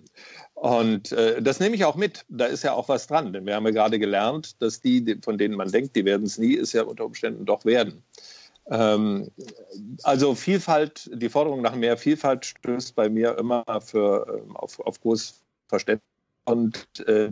und 0.54 1.12
äh, 1.12 1.42
das 1.42 1.58
nehme 1.58 1.74
ich 1.74 1.84
auch 1.84 1.96
mit. 1.96 2.24
Da 2.28 2.46
ist 2.46 2.64
ja 2.64 2.72
auch 2.72 2.88
was 2.88 3.06
dran, 3.06 3.32
denn 3.32 3.46
wir 3.46 3.54
haben 3.54 3.64
ja 3.64 3.72
gerade 3.72 3.98
gelernt, 3.98 4.60
dass 4.62 4.80
die, 4.80 5.18
von 5.22 5.38
denen 5.38 5.56
man 5.56 5.70
denkt, 5.70 5.96
die 5.96 6.04
werden 6.04 6.26
es 6.26 6.38
nie, 6.38 6.56
es 6.56 6.72
ja 6.72 6.82
unter 6.82 7.04
Umständen 7.04 7.44
doch 7.44 7.64
werden. 7.64 8.02
Ähm, 8.70 9.30
also 10.02 10.34
Vielfalt, 10.34 11.10
die 11.12 11.28
Forderung 11.28 11.62
nach 11.62 11.74
mehr 11.74 11.96
Vielfalt 11.96 12.46
stößt 12.46 12.94
bei 12.94 13.08
mir 13.08 13.36
immer 13.38 13.64
für, 13.80 14.42
ähm, 14.42 14.56
auf, 14.56 14.80
auf 14.80 15.00
großes 15.00 15.42
Verständnis. 15.68 16.08
Und 16.46 16.86
äh, 17.06 17.30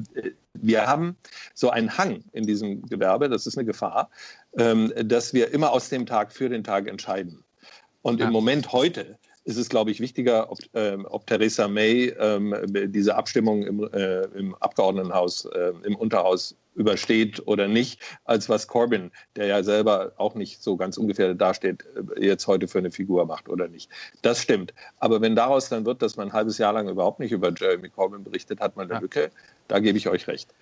wir 0.55 0.87
haben 0.87 1.17
so 1.55 1.71
einen 1.71 1.97
Hang 1.99 2.25
in 2.33 2.47
diesem 2.47 2.83
Gewerbe, 2.83 3.29
das 3.29 3.47
ist 3.47 3.59
eine 3.59 3.67
Gefahr, 3.67 4.11
ähm, 4.57 4.93
dass 5.05 5.35
wir 5.35 5.53
immer 5.53 5.71
aus 5.71 5.91
dem 5.91 6.07
Tag 6.07 6.33
für 6.33 6.49
den 6.49 6.65
Tag 6.65 6.89
entscheiden. 6.89 7.45
Und 8.01 8.21
ja. 8.21 8.27
im 8.27 8.33
Moment 8.33 8.73
heute 8.73 9.19
ist 9.45 9.57
es, 9.57 9.69
glaube 9.69 9.91
ich, 9.91 10.01
wichtiger, 10.01 10.51
ob, 10.51 10.59
ähm, 10.75 11.07
ob 11.11 11.27
Theresa 11.27 11.69
May 11.69 12.15
ähm, 12.19 12.55
diese 12.93 13.15
Abstimmung 13.15 13.65
im, 13.65 13.89
äh, 13.93 14.23
im 14.39 14.55
Abgeordnetenhaus, 14.57 15.47
äh, 15.47 15.73
im 15.83 15.97
Unterhaus 15.97 16.57
übersteht 16.75 17.47
oder 17.47 17.69
nicht, 17.69 18.01
als 18.25 18.49
was 18.49 18.67
Corbyn, 18.67 19.11
der 19.37 19.47
ja 19.47 19.63
selber 19.63 20.13
auch 20.17 20.35
nicht 20.35 20.63
so 20.63 20.77
ganz 20.77 20.97
ungefährdet 20.97 21.41
dasteht, 21.41 21.85
äh, 22.17 22.27
jetzt 22.27 22.47
heute 22.47 22.69
für 22.69 22.79
eine 22.79 22.91
Figur 22.91 23.27
macht 23.27 23.49
oder 23.49 23.69
nicht. 23.69 23.91
Das 24.23 24.41
stimmt. 24.41 24.73
Aber 24.99 25.21
wenn 25.21 25.37
daraus 25.37 25.69
dann 25.69 25.85
wird, 25.85 26.03
dass 26.03 26.17
man 26.17 26.29
ein 26.29 26.33
halbes 26.33 26.59
Jahr 26.59 26.73
lang 26.73 26.89
überhaupt 26.89 27.21
nicht 27.21 27.33
über 27.33 27.53
Jeremy 27.53 27.89
Corbyn 27.89 28.25
berichtet, 28.25 28.61
hat 28.61 28.77
man 28.77 28.87
eine 28.87 28.95
ja. 28.95 29.01
Lücke. 29.01 29.31
Da 29.69 29.79
gebe 29.79 29.99
ich 29.99 30.09
euch 30.09 30.27
recht. 30.27 30.55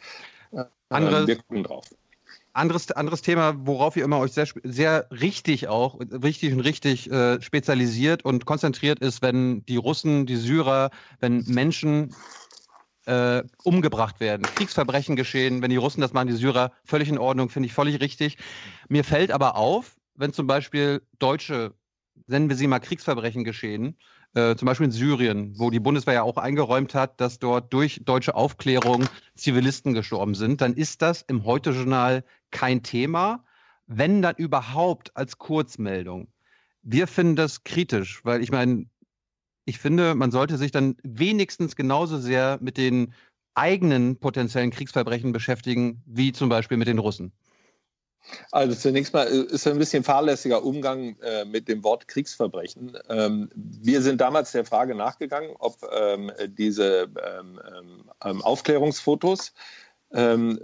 Andere, 0.88 1.26
wir 1.26 1.36
gucken 1.36 1.62
drauf. 1.64 1.86
Anderes, 2.52 2.90
anderes 2.90 3.22
Thema, 3.22 3.54
worauf 3.64 3.96
ihr 3.96 4.04
immer 4.04 4.18
euch 4.18 4.32
sehr, 4.32 4.48
sehr 4.64 5.06
richtig 5.12 5.68
auch, 5.68 6.00
richtig 6.00 6.52
und 6.52 6.60
richtig 6.60 7.08
äh, 7.10 7.40
spezialisiert 7.40 8.24
und 8.24 8.44
konzentriert 8.44 8.98
ist, 8.98 9.22
wenn 9.22 9.64
die 9.66 9.76
Russen, 9.76 10.26
die 10.26 10.34
Syrer, 10.34 10.90
wenn 11.20 11.44
Menschen 11.46 12.12
äh, 13.06 13.42
umgebracht 13.64 14.20
werden, 14.20 14.48
Kriegsverbrechen 14.48 15.16
geschehen, 15.16 15.62
wenn 15.62 15.70
die 15.70 15.76
Russen 15.76 16.00
das 16.00 16.12
machen, 16.12 16.28
die 16.28 16.34
Syrer, 16.34 16.72
völlig 16.84 17.08
in 17.08 17.18
Ordnung, 17.18 17.48
finde 17.48 17.66
ich 17.66 17.72
völlig 17.72 18.00
richtig. 18.00 18.36
Mir 18.88 19.04
fällt 19.04 19.30
aber 19.30 19.56
auf, 19.56 19.96
wenn 20.14 20.32
zum 20.32 20.46
Beispiel 20.46 21.02
Deutsche, 21.18 21.74
nennen 22.26 22.48
wir 22.48 22.56
sie 22.56 22.66
mal 22.66 22.78
Kriegsverbrechen 22.78 23.44
geschehen, 23.44 23.96
äh, 24.34 24.54
zum 24.54 24.66
Beispiel 24.66 24.86
in 24.86 24.92
Syrien, 24.92 25.58
wo 25.58 25.70
die 25.70 25.80
Bundeswehr 25.80 26.14
ja 26.14 26.22
auch 26.22 26.36
eingeräumt 26.36 26.94
hat, 26.94 27.20
dass 27.20 27.38
dort 27.38 27.72
durch 27.72 28.02
deutsche 28.04 28.34
Aufklärung 28.34 29.10
Zivilisten 29.34 29.94
gestorben 29.94 30.34
sind, 30.34 30.60
dann 30.60 30.74
ist 30.74 31.02
das 31.02 31.22
im 31.22 31.44
Heute-Journal 31.44 32.24
kein 32.50 32.82
Thema, 32.82 33.44
wenn 33.86 34.22
dann 34.22 34.36
überhaupt 34.36 35.16
als 35.16 35.38
Kurzmeldung. 35.38 36.28
Wir 36.82 37.06
finden 37.06 37.36
das 37.36 37.64
kritisch, 37.64 38.24
weil 38.24 38.42
ich 38.42 38.52
meine, 38.52 38.86
ich 39.64 39.78
finde, 39.78 40.14
man 40.14 40.30
sollte 40.30 40.56
sich 40.56 40.70
dann 40.70 40.96
wenigstens 41.02 41.76
genauso 41.76 42.18
sehr 42.18 42.58
mit 42.60 42.76
den 42.76 43.14
eigenen 43.54 44.16
potenziellen 44.16 44.70
Kriegsverbrechen 44.70 45.32
beschäftigen, 45.32 46.02
wie 46.06 46.32
zum 46.32 46.48
Beispiel 46.48 46.76
mit 46.76 46.88
den 46.88 46.98
Russen. 46.98 47.32
Also 48.52 48.74
zunächst 48.74 49.12
mal 49.12 49.26
äh, 49.26 49.52
ist 49.52 49.66
ein 49.66 49.78
bisschen 49.78 50.04
fahrlässiger 50.04 50.62
Umgang 50.62 51.16
äh, 51.20 51.44
mit 51.44 51.68
dem 51.68 51.82
Wort 51.82 52.06
Kriegsverbrechen. 52.06 52.96
Ähm, 53.08 53.50
wir 53.54 54.02
sind 54.02 54.20
damals 54.20 54.52
der 54.52 54.64
Frage 54.64 54.94
nachgegangen, 54.94 55.54
ob 55.58 55.76
ähm, 55.92 56.30
diese 56.48 57.08
ähm, 57.38 57.60
ähm 58.24 58.42
Aufklärungsfotos 58.42 59.52
ähm, 60.12 60.58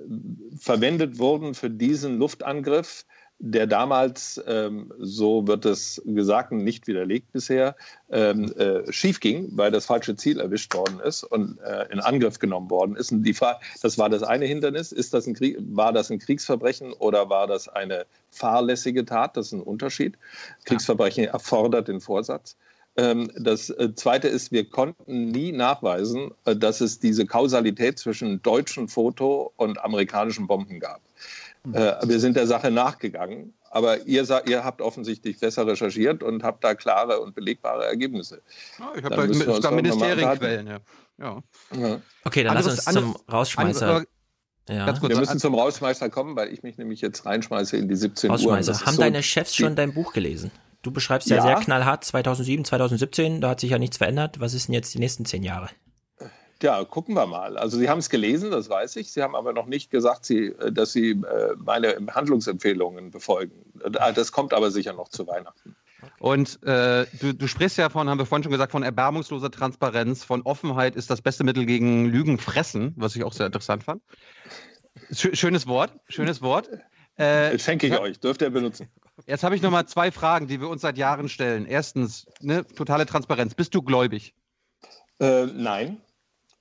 verwendet 0.58 1.18
wurden 1.18 1.54
für 1.54 1.70
diesen 1.70 2.18
Luftangriff 2.18 3.04
der 3.38 3.66
damals, 3.66 4.42
ähm, 4.46 4.92
so 4.98 5.46
wird 5.46 5.66
es 5.66 6.00
gesagt 6.06 6.52
und 6.52 6.64
nicht 6.64 6.86
widerlegt 6.86 7.32
bisher, 7.32 7.76
ähm, 8.10 8.52
äh, 8.56 8.90
schief 8.90 9.20
ging, 9.20 9.48
weil 9.52 9.70
das 9.70 9.86
falsche 9.86 10.16
Ziel 10.16 10.40
erwischt 10.40 10.74
worden 10.74 11.00
ist 11.00 11.22
und 11.24 11.58
äh, 11.60 11.86
in 11.92 12.00
Angriff 12.00 12.38
genommen 12.38 12.70
worden 12.70 12.96
ist. 12.96 13.12
Und 13.12 13.24
die 13.24 13.34
Frage, 13.34 13.60
das 13.82 13.98
war 13.98 14.08
das 14.08 14.22
eine 14.22 14.46
Hindernis. 14.46 14.90
Ist 14.90 15.12
das 15.12 15.26
ein 15.26 15.34
Krieg, 15.34 15.58
war 15.60 15.92
das 15.92 16.10
ein 16.10 16.18
Kriegsverbrechen 16.18 16.92
oder 16.94 17.28
war 17.28 17.46
das 17.46 17.68
eine 17.68 18.06
fahrlässige 18.30 19.04
Tat? 19.04 19.36
Das 19.36 19.46
ist 19.46 19.52
ein 19.52 19.62
Unterschied. 19.62 20.16
Kriegsverbrechen 20.64 21.24
erfordert 21.26 21.88
den 21.88 22.00
Vorsatz. 22.00 22.56
Ähm, 22.96 23.30
das 23.36 23.68
äh, 23.70 23.94
Zweite 23.94 24.28
ist, 24.28 24.52
wir 24.52 24.68
konnten 24.68 25.30
nie 25.30 25.52
nachweisen, 25.52 26.30
äh, 26.46 26.56
dass 26.56 26.80
es 26.80 26.98
diese 26.98 27.26
Kausalität 27.26 27.98
zwischen 27.98 28.42
deutschem 28.42 28.88
Foto 28.88 29.52
und 29.56 29.78
amerikanischen 29.84 30.46
Bomben 30.46 30.80
gab. 30.80 31.02
Äh, 31.72 32.08
wir 32.08 32.20
sind 32.20 32.36
der 32.36 32.46
Sache 32.46 32.70
nachgegangen. 32.70 33.54
Aber 33.70 34.06
ihr, 34.06 34.24
ihr 34.46 34.64
habt 34.64 34.80
offensichtlich 34.80 35.38
besser 35.38 35.66
recherchiert 35.66 36.22
und 36.22 36.42
habt 36.42 36.64
da 36.64 36.74
klare 36.74 37.20
und 37.20 37.34
belegbare 37.34 37.84
Ergebnisse. 37.84 38.40
Ja, 38.78 38.92
ich 38.96 39.04
habe 39.04 39.16
da 39.16 39.54
sogar 39.54 39.72
Ministerienquellen. 39.72 40.66
Ja. 40.66 40.78
Ja. 41.18 42.00
Okay, 42.24 42.44
dann 42.44 42.54
lass 42.54 42.66
uns 42.66 42.84
zum 42.84 43.16
Rausschmeißer. 43.30 44.04
Ja. 44.68 44.92
Kurz, 44.92 45.02
wir 45.02 45.16
müssen 45.16 45.38
zum 45.38 45.54
Rausschmeißer 45.54 46.10
kommen, 46.10 46.34
weil 46.36 46.52
ich 46.52 46.62
mich 46.62 46.76
nämlich 46.76 47.00
jetzt 47.00 47.24
reinschmeiße 47.24 47.76
in 47.76 47.88
die 47.88 47.94
17 47.94 48.30
Rausschmeißer. 48.30 48.72
Uhr. 48.72 48.80
Haben 48.80 48.96
so 48.96 49.02
deine 49.02 49.22
Chefs 49.22 49.54
schon 49.54 49.76
dein 49.76 49.94
Buch 49.94 50.12
gelesen? 50.12 50.50
Du 50.82 50.90
beschreibst 50.90 51.28
ja, 51.28 51.36
ja 51.36 51.42
sehr 51.42 51.54
knallhart 51.56 52.04
2007, 52.04 52.64
2017, 52.64 53.40
da 53.40 53.50
hat 53.50 53.60
sich 53.60 53.70
ja 53.70 53.78
nichts 53.78 53.96
verändert. 53.96 54.40
Was 54.40 54.54
ist 54.54 54.68
denn 54.68 54.74
jetzt 54.74 54.94
die 54.94 54.98
nächsten 54.98 55.24
zehn 55.24 55.42
Jahre? 55.42 55.68
Ja, 56.62 56.84
gucken 56.84 57.14
wir 57.14 57.26
mal. 57.26 57.58
Also 57.58 57.76
Sie 57.76 57.88
haben 57.88 57.98
es 57.98 58.08
gelesen, 58.08 58.50
das 58.50 58.70
weiß 58.70 58.96
ich. 58.96 59.12
Sie 59.12 59.22
haben 59.22 59.34
aber 59.34 59.52
noch 59.52 59.66
nicht 59.66 59.90
gesagt, 59.90 60.24
Sie, 60.24 60.46
äh, 60.46 60.72
dass 60.72 60.92
Sie 60.92 61.10
äh, 61.10 61.54
meine 61.58 61.96
Handlungsempfehlungen 62.10 63.10
befolgen. 63.10 63.52
Äh, 63.82 64.12
das 64.12 64.32
kommt 64.32 64.54
aber 64.54 64.70
sicher 64.70 64.94
noch 64.94 65.08
zu 65.08 65.26
Weihnachten. 65.26 65.76
Und 66.18 66.62
äh, 66.62 67.06
du, 67.20 67.34
du, 67.34 67.46
sprichst 67.46 67.78
ja 67.78 67.90
von, 67.90 68.08
haben 68.08 68.18
wir 68.18 68.26
vorhin 68.26 68.42
schon 68.42 68.52
gesagt, 68.52 68.72
von 68.72 68.82
erbarmungsloser 68.82 69.50
Transparenz, 69.50 70.24
von 70.24 70.42
Offenheit 70.42 70.96
ist 70.96 71.10
das 71.10 71.20
beste 71.20 71.44
Mittel 71.44 71.66
gegen 71.66 72.06
Lügen 72.06 72.38
fressen, 72.38 72.94
was 72.96 73.16
ich 73.16 73.24
auch 73.24 73.32
sehr 73.32 73.46
interessant 73.46 73.84
fand. 73.84 74.02
Schönes 75.10 75.66
Wort, 75.66 75.92
schönes 76.08 76.40
Wort. 76.40 76.70
Äh, 77.16 77.58
Schenke 77.58 77.86
ich 77.86 77.92
ja, 77.92 78.00
euch, 78.00 78.18
dürft 78.18 78.42
ihr 78.42 78.50
benutzen. 78.50 78.88
Jetzt 79.26 79.42
habe 79.42 79.56
ich 79.56 79.62
noch 79.62 79.70
mal 79.70 79.86
zwei 79.86 80.10
Fragen, 80.10 80.46
die 80.46 80.60
wir 80.60 80.68
uns 80.68 80.82
seit 80.82 80.98
Jahren 80.98 81.28
stellen. 81.28 81.66
Erstens, 81.66 82.26
ne, 82.40 82.66
totale 82.66 83.06
Transparenz. 83.06 83.54
Bist 83.54 83.74
du 83.74 83.82
gläubig? 83.82 84.34
Äh, 85.20 85.46
nein. 85.46 85.98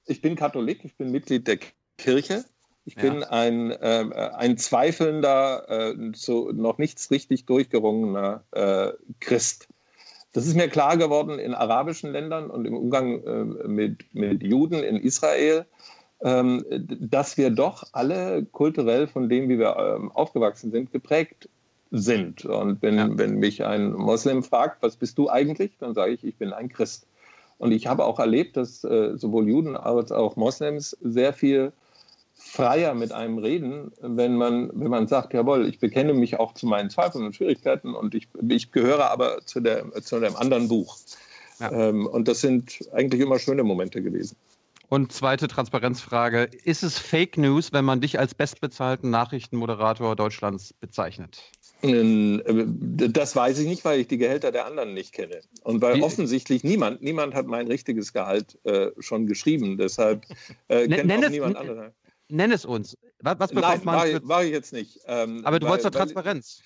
Ich 0.08 0.22
bin 0.22 0.36
Katholik, 0.36 0.86
ich 0.86 0.96
bin 0.96 1.12
Mitglied 1.12 1.48
der 1.48 1.60
Kirche. 1.98 2.46
Ich 2.88 2.96
bin 2.96 3.22
ja. 3.22 3.30
ein, 3.30 3.72
äh, 3.72 4.32
ein 4.38 4.58
zweifelnder, 4.58 5.66
äh, 5.68 5.96
so 6.14 6.52
noch 6.52 6.78
nichts 6.78 7.10
richtig 7.10 7.48
durchgerungener 7.48 8.44
äh, 8.52 8.92
Christ. 9.20 9.68
Das 10.34 10.46
ist 10.46 10.56
mir 10.56 10.68
klar 10.68 10.96
geworden 10.98 11.40
in 11.40 11.56
arabischen 11.56 12.12
Ländern 12.12 12.52
und 12.52 12.66
im 12.66 12.76
Umgang 12.76 13.24
äh, 13.24 13.68
mit, 13.68 14.14
mit 14.14 14.44
Juden 14.44 14.84
in 14.84 14.98
Israel, 14.98 15.66
ähm, 16.22 16.64
dass 16.70 17.38
wir 17.38 17.50
doch 17.50 17.86
alle 17.94 18.46
kulturell 18.46 19.08
von 19.08 19.30
dem, 19.30 19.50
wie 19.50 19.58
wir 19.58 19.76
ähm, 19.78 20.12
aufgewachsen 20.12 20.72
sind, 20.72 20.92
geprägt 20.92 21.50
sind. 21.90 22.46
Und 22.46 22.84
wenn, 22.84 22.98
ja. 22.98 23.10
wenn 23.12 23.40
mich 23.40 23.66
ein 23.66 23.94
Moslem 23.94 24.44
fragt, 24.44 24.84
was 24.84 24.96
bist 24.96 25.18
du 25.18 25.30
eigentlich, 25.30 25.78
dann 25.80 25.96
sage 25.96 26.12
ich, 26.12 26.24
ich 26.24 26.38
bin 26.38 26.54
ein 26.54 26.70
Christ. 26.70 27.08
Und 27.58 27.72
ich 27.72 27.88
habe 27.88 28.06
auch 28.06 28.20
erlebt, 28.20 28.58
dass 28.58 28.84
äh, 28.84 29.18
sowohl 29.18 29.48
Juden 29.48 29.78
als 29.78 30.12
auch 30.12 30.36
Moslems 30.36 30.98
sehr 31.02 31.34
viel 31.34 31.72
freier 32.34 32.94
mit 32.94 33.12
einem 33.12 33.38
reden, 33.38 33.92
wenn 34.02 34.36
man, 34.36 34.70
wenn 34.74 34.90
man 34.90 35.08
sagt, 35.08 35.34
jawohl, 35.34 35.68
ich 35.68 35.80
bekenne 35.80 36.14
mich 36.14 36.38
auch 36.40 36.54
zu 36.54 36.68
meinen 36.68 36.90
Zweifeln 36.90 37.26
und 37.26 37.36
Schwierigkeiten 37.36 37.96
und 37.96 38.14
ich, 38.14 38.28
ich 38.50 38.72
gehöre 38.72 39.10
aber 39.10 39.46
zu, 39.46 39.62
der, 39.62 39.90
zu 40.02 40.20
dem 40.20 40.36
anderen 40.36 40.68
Buch. 40.68 40.98
Ja. 41.60 41.72
Ähm, 41.72 42.06
und 42.06 42.28
das 42.28 42.42
sind 42.42 42.80
eigentlich 42.94 43.22
immer 43.22 43.40
schöne 43.40 43.64
Momente 43.64 44.02
gewesen. 44.02 44.36
Und 44.90 45.12
zweite 45.12 45.48
Transparenzfrage: 45.48 46.50
Ist 46.64 46.84
es 46.84 47.00
Fake 47.00 47.38
News, 47.38 47.74
wenn 47.74 47.86
man 47.86 48.02
dich 48.02 48.20
als 48.20 48.36
bestbezahlten 48.36 49.10
Nachrichtenmoderator 49.10 50.16
Deutschlands 50.16 50.74
bezeichnet? 50.74 51.42
Äh, 51.90 52.66
das 53.10 53.36
weiß 53.36 53.60
ich 53.60 53.68
nicht, 53.68 53.86
weil 53.86 54.00
ich 54.00 54.08
die 54.08 54.18
Gehälter 54.18 54.52
der 54.52 54.66
anderen 54.66 54.94
nicht 54.94 55.14
kenne. 55.14 55.42
Und 55.64 55.82
weil 55.82 56.02
offensichtlich 56.02 56.64
niemand, 56.64 57.02
niemand 57.02 57.34
hat 57.34 57.48
mein 57.48 57.68
richtiges 57.68 58.14
Gehalt 58.14 58.58
äh, 58.64 58.92
schon 59.00 59.28
geschrieben. 59.28 59.78
Deshalb 59.78 60.26
äh, 60.68 60.88
kennt 60.88 61.06
nenn 61.06 61.20
auch 61.20 61.24
es, 61.24 61.32
niemand 61.32 61.58
andere. 61.58 61.94
Nenn 62.30 62.52
es 62.52 62.66
uns. 62.66 62.98
Was, 63.20 63.40
was 63.40 63.52
bekommt 63.52 63.86
Nein, 63.86 64.12
man? 64.12 64.28
War, 64.28 64.44
ich 64.44 64.52
jetzt 64.52 64.74
nicht. 64.74 65.00
Ähm, 65.08 65.42
Aber 65.46 65.60
du 65.60 65.66
weil, 65.66 65.72
wolltest 65.72 65.88
doch 65.88 66.00
Transparenz. 66.00 66.62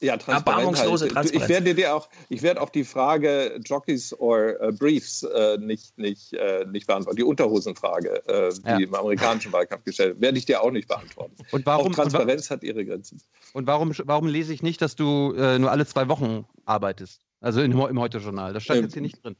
Ja, 0.00 0.16
Transparenz. 0.16 0.78
Halt. 0.78 1.12
Transparenz. 1.12 1.30
Ich 1.32 1.48
werde 1.48 1.74
dir 1.74 1.94
auch, 1.94 2.08
ich 2.28 2.42
werde 2.42 2.60
auch 2.60 2.70
die 2.70 2.84
Frage 2.84 3.60
Jockeys 3.64 4.12
or 4.18 4.54
uh, 4.60 4.72
Briefs 4.72 5.22
äh, 5.22 5.58
nicht, 5.58 5.96
nicht, 5.98 6.32
äh, 6.32 6.64
nicht 6.66 6.86
beantworten. 6.86 7.16
Die 7.16 7.24
Unterhosenfrage, 7.24 8.26
äh, 8.26 8.52
die 8.54 8.68
ja. 8.68 8.78
im 8.78 8.94
amerikanischen 8.94 9.52
Wahlkampf 9.52 9.84
gestellt 9.84 10.14
wird, 10.14 10.20
werde 10.22 10.38
ich 10.38 10.46
dir 10.46 10.62
auch 10.62 10.70
nicht 10.70 10.88
beantworten. 10.88 11.36
Und 11.50 11.66
warum, 11.66 11.92
auch 11.92 11.94
Transparenz 11.94 12.50
und, 12.50 12.56
hat 12.56 12.62
ihre 12.62 12.84
Grenzen. 12.84 13.20
Und 13.52 13.66
warum, 13.66 13.92
warum 14.04 14.26
lese 14.28 14.52
ich 14.52 14.62
nicht, 14.62 14.80
dass 14.80 14.96
du 14.96 15.34
äh, 15.36 15.58
nur 15.58 15.70
alle 15.70 15.86
zwei 15.86 16.08
Wochen 16.08 16.46
arbeitest? 16.64 17.20
Also 17.40 17.60
in, 17.60 17.72
im 17.72 18.00
Heute-Journal. 18.00 18.54
Das 18.54 18.64
stand 18.64 18.78
ähm, 18.78 18.84
jetzt 18.84 18.94
hier 18.94 19.02
nicht 19.02 19.22
drin. 19.22 19.36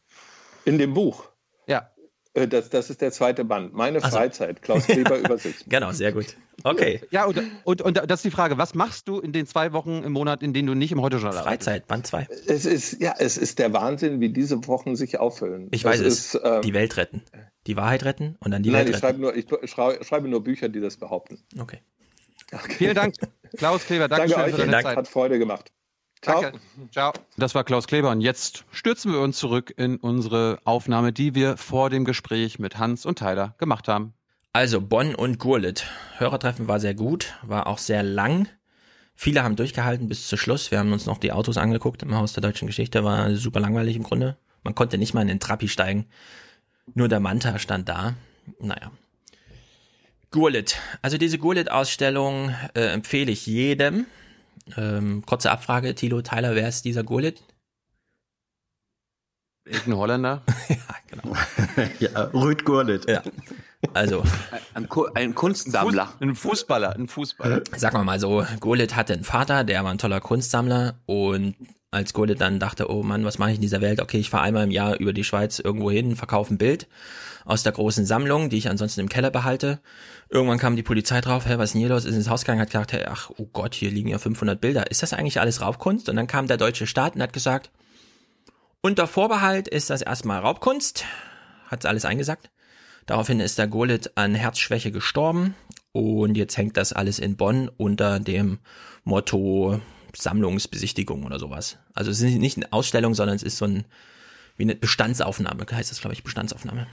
In 0.64 0.78
dem 0.78 0.92
Buch? 0.92 1.30
Ja. 1.66 1.90
Äh, 2.36 2.46
das, 2.46 2.68
das 2.68 2.90
ist 2.90 3.00
der 3.00 3.12
zweite 3.12 3.44
Band. 3.44 3.72
Meine 3.72 4.02
also. 4.02 4.16
Freizeit. 4.16 4.60
Klaus 4.60 4.86
Kleber 4.86 5.18
Übersicht. 5.18 5.64
Genau, 5.68 5.90
sehr 5.92 6.12
gut. 6.12 6.36
Okay. 6.62 7.00
Ja, 7.10 7.24
und, 7.24 7.40
und, 7.64 7.82
und 7.82 7.96
das 7.96 8.18
ist 8.18 8.24
die 8.24 8.30
Frage. 8.30 8.58
Was 8.58 8.74
machst 8.74 9.08
du 9.08 9.20
in 9.20 9.32
den 9.32 9.46
zwei 9.46 9.72
Wochen 9.72 10.02
im 10.02 10.12
Monat, 10.12 10.42
in 10.42 10.52
denen 10.52 10.68
du 10.68 10.74
nicht 10.74 10.92
im 10.92 11.00
Heute-Journal 11.00 11.38
arbeitest? 11.38 11.68
Freizeit, 11.68 11.86
Band 11.86 12.06
2. 12.06 12.28
Es 12.46 12.66
ist, 12.66 13.00
ja, 13.00 13.14
es 13.18 13.38
ist 13.38 13.58
der 13.58 13.72
Wahnsinn, 13.72 14.20
wie 14.20 14.28
diese 14.28 14.66
Wochen 14.66 14.96
sich 14.96 15.18
auffüllen. 15.18 15.68
Ich 15.70 15.84
weiß 15.84 16.00
es. 16.00 16.34
Ist, 16.34 16.40
ähm, 16.44 16.60
die 16.62 16.74
Welt 16.74 16.96
retten. 16.98 17.22
Die 17.66 17.76
Wahrheit 17.76 18.04
retten 18.04 18.36
und 18.40 18.50
dann 18.50 18.62
die 18.62 18.70
nein, 18.70 18.86
Welt 18.86 18.90
ich 18.90 19.02
retten. 19.02 19.06
Schreibe 19.06 19.20
nur, 19.20 19.36
ich 19.36 19.70
schreibe, 19.70 20.04
schreibe 20.04 20.28
nur 20.28 20.44
Bücher, 20.44 20.68
die 20.68 20.80
das 20.80 20.98
behaupten. 20.98 21.38
Okay. 21.58 21.80
okay. 22.52 22.74
Vielen 22.76 22.94
Dank, 22.94 23.14
Klaus 23.56 23.84
Kleber. 23.86 24.08
Danke, 24.08 24.28
Danke 24.28 24.44
euch. 24.44 24.50
Für 24.52 24.58
deine 24.58 24.72
Dank. 24.72 24.86
Zeit. 24.86 24.96
Hat 24.96 25.08
Freude 25.08 25.38
gemacht. 25.38 25.72
Ciao. 26.26 26.42
Danke. 26.42 26.58
Ciao. 26.90 27.12
Das 27.36 27.54
war 27.54 27.62
Klaus 27.62 27.86
Kleber 27.86 28.10
und 28.10 28.20
jetzt 28.20 28.64
stürzen 28.72 29.12
wir 29.12 29.20
uns 29.20 29.38
zurück 29.38 29.72
in 29.76 29.96
unsere 29.96 30.58
Aufnahme, 30.64 31.12
die 31.12 31.36
wir 31.36 31.56
vor 31.56 31.88
dem 31.88 32.04
Gespräch 32.04 32.58
mit 32.58 32.78
Hans 32.78 33.06
und 33.06 33.20
Tyler 33.20 33.54
gemacht 33.58 33.86
haben. 33.86 34.12
Also 34.52 34.80
Bonn 34.80 35.14
und 35.14 35.38
Gurlitt. 35.38 35.86
Hörertreffen 36.18 36.66
war 36.66 36.80
sehr 36.80 36.94
gut, 36.94 37.34
war 37.42 37.68
auch 37.68 37.78
sehr 37.78 38.02
lang. 38.02 38.48
Viele 39.14 39.44
haben 39.44 39.54
durchgehalten 39.54 40.08
bis 40.08 40.26
zu 40.26 40.36
Schluss. 40.36 40.72
Wir 40.72 40.80
haben 40.80 40.92
uns 40.92 41.06
noch 41.06 41.18
die 41.18 41.30
Autos 41.30 41.58
angeguckt 41.58 42.02
im 42.02 42.16
Haus 42.16 42.32
der 42.32 42.42
deutschen 42.42 42.66
Geschichte. 42.66 43.04
War 43.04 43.34
super 43.36 43.60
langweilig 43.60 43.94
im 43.94 44.02
Grunde. 44.02 44.36
Man 44.64 44.74
konnte 44.74 44.98
nicht 44.98 45.14
mal 45.14 45.22
in 45.22 45.28
den 45.28 45.40
Trappi 45.40 45.68
steigen. 45.68 46.06
Nur 46.94 47.06
der 47.06 47.20
Manta 47.20 47.58
stand 47.60 47.88
da. 47.88 48.14
Naja. 48.58 48.90
Gurlitt. 50.32 50.78
Also 51.02 51.18
diese 51.18 51.38
Gurlitt-Ausstellung 51.38 52.52
äh, 52.74 52.80
empfehle 52.88 53.30
ich 53.30 53.46
jedem. 53.46 54.06
Ähm, 54.76 55.22
kurze 55.26 55.50
Abfrage, 55.50 55.94
Tilo, 55.94 56.22
Tyler, 56.22 56.54
wer 56.54 56.68
ist 56.68 56.84
dieser 56.84 57.04
Gurlitt? 57.04 57.42
Irgendein 59.64 59.96
Holländer? 59.96 60.42
ja, 61.98 62.22
Rüd 62.34 62.64
Gurlitt. 62.64 63.08
Ja. 63.08 63.22
Also. 63.94 64.22
Ein, 64.74 64.88
ein 65.14 65.34
Kunstsammler. 65.34 66.12
Ein 66.20 66.34
Fußballer, 66.34 66.94
ein 66.94 67.08
Fußballer. 67.08 67.62
Sagen 67.76 67.98
wir 67.98 68.04
mal 68.04 68.20
so, 68.20 68.44
Gurlitt 68.60 68.94
hatte 68.94 69.14
einen 69.14 69.24
Vater, 69.24 69.64
der 69.64 69.82
war 69.84 69.90
ein 69.90 69.98
toller 69.98 70.20
Kunstsammler 70.20 71.00
und 71.06 71.56
als 71.90 72.12
Gurlitt 72.12 72.40
dann 72.40 72.58
dachte, 72.58 72.90
oh 72.90 73.02
Mann, 73.02 73.24
was 73.24 73.38
mache 73.38 73.50
ich 73.50 73.56
in 73.56 73.62
dieser 73.62 73.80
Welt? 73.80 74.00
Okay, 74.00 74.18
ich 74.18 74.30
fahre 74.30 74.44
einmal 74.44 74.64
im 74.64 74.70
Jahr 74.70 74.98
über 74.98 75.12
die 75.12 75.24
Schweiz 75.24 75.58
irgendwo 75.58 75.90
hin, 75.90 76.16
verkaufe 76.16 76.52
ein 76.52 76.58
Bild 76.58 76.88
aus 77.44 77.62
der 77.62 77.72
großen 77.72 78.04
Sammlung, 78.04 78.50
die 78.50 78.58
ich 78.58 78.68
ansonsten 78.68 79.00
im 79.00 79.08
Keller 79.08 79.30
behalte. 79.30 79.80
Irgendwann 80.28 80.58
kam 80.58 80.76
die 80.76 80.82
Polizei 80.82 81.20
drauf, 81.20 81.46
hä, 81.46 81.54
was 81.58 81.70
ist 81.70 81.72
denn 81.74 81.80
hier 81.80 81.90
los? 81.90 82.04
Ist 82.04 82.16
ins 82.16 82.28
Haus 82.28 82.42
gegangen, 82.42 82.60
hat 82.60 82.70
gedacht, 82.70 82.92
hey, 82.92 83.04
ach, 83.08 83.30
oh 83.36 83.46
Gott, 83.52 83.74
hier 83.74 83.90
liegen 83.90 84.08
ja 84.08 84.18
500 84.18 84.60
Bilder. 84.60 84.90
Ist 84.90 85.02
das 85.02 85.12
eigentlich 85.12 85.40
alles 85.40 85.60
Raubkunst? 85.60 86.08
Und 86.08 86.16
dann 86.16 86.26
kam 86.26 86.48
der 86.48 86.56
deutsche 86.56 86.86
Staat 86.86 87.14
und 87.14 87.22
hat 87.22 87.32
gesagt, 87.32 87.70
unter 88.82 89.06
Vorbehalt 89.06 89.68
ist 89.68 89.90
das 89.90 90.02
erstmal 90.02 90.40
Raubkunst, 90.40 91.04
hat's 91.68 91.86
alles 91.86 92.04
eingesagt. 92.04 92.50
Daraufhin 93.06 93.38
ist 93.38 93.58
der 93.58 93.68
Gurlitt 93.68 94.16
an 94.16 94.34
Herzschwäche 94.34 94.90
gestorben 94.90 95.54
und 95.92 96.36
jetzt 96.36 96.56
hängt 96.56 96.76
das 96.76 96.92
alles 96.92 97.20
in 97.20 97.36
Bonn 97.36 97.70
unter 97.76 98.18
dem 98.18 98.58
Motto 99.04 99.80
Sammlungsbesichtigung 100.16 101.24
oder 101.24 101.38
sowas. 101.38 101.78
Also 101.94 102.10
es 102.10 102.20
ist 102.20 102.34
nicht 102.34 102.56
eine 102.56 102.72
Ausstellung, 102.72 103.14
sondern 103.14 103.36
es 103.36 103.42
ist 103.42 103.58
so 103.58 103.66
ein 103.66 103.84
wie 104.56 104.62
eine 104.62 104.74
Bestandsaufnahme, 104.74 105.66
heißt 105.70 105.90
das 105.90 106.00
glaube 106.00 106.14
ich 106.14 106.24
Bestandsaufnahme. 106.24 106.86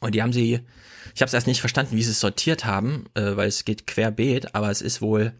Und 0.00 0.14
die 0.14 0.22
haben 0.22 0.32
sie, 0.32 0.60
ich 1.14 1.22
habe 1.22 1.28
es 1.28 1.34
erst 1.34 1.46
nicht 1.46 1.60
verstanden, 1.60 1.96
wie 1.96 2.02
sie 2.02 2.10
es 2.10 2.20
sortiert 2.20 2.64
haben, 2.64 3.06
äh, 3.14 3.36
weil 3.36 3.48
es 3.48 3.64
geht 3.64 3.86
querbeet, 3.86 4.54
aber 4.54 4.70
es 4.70 4.82
ist 4.82 5.00
wohl 5.00 5.32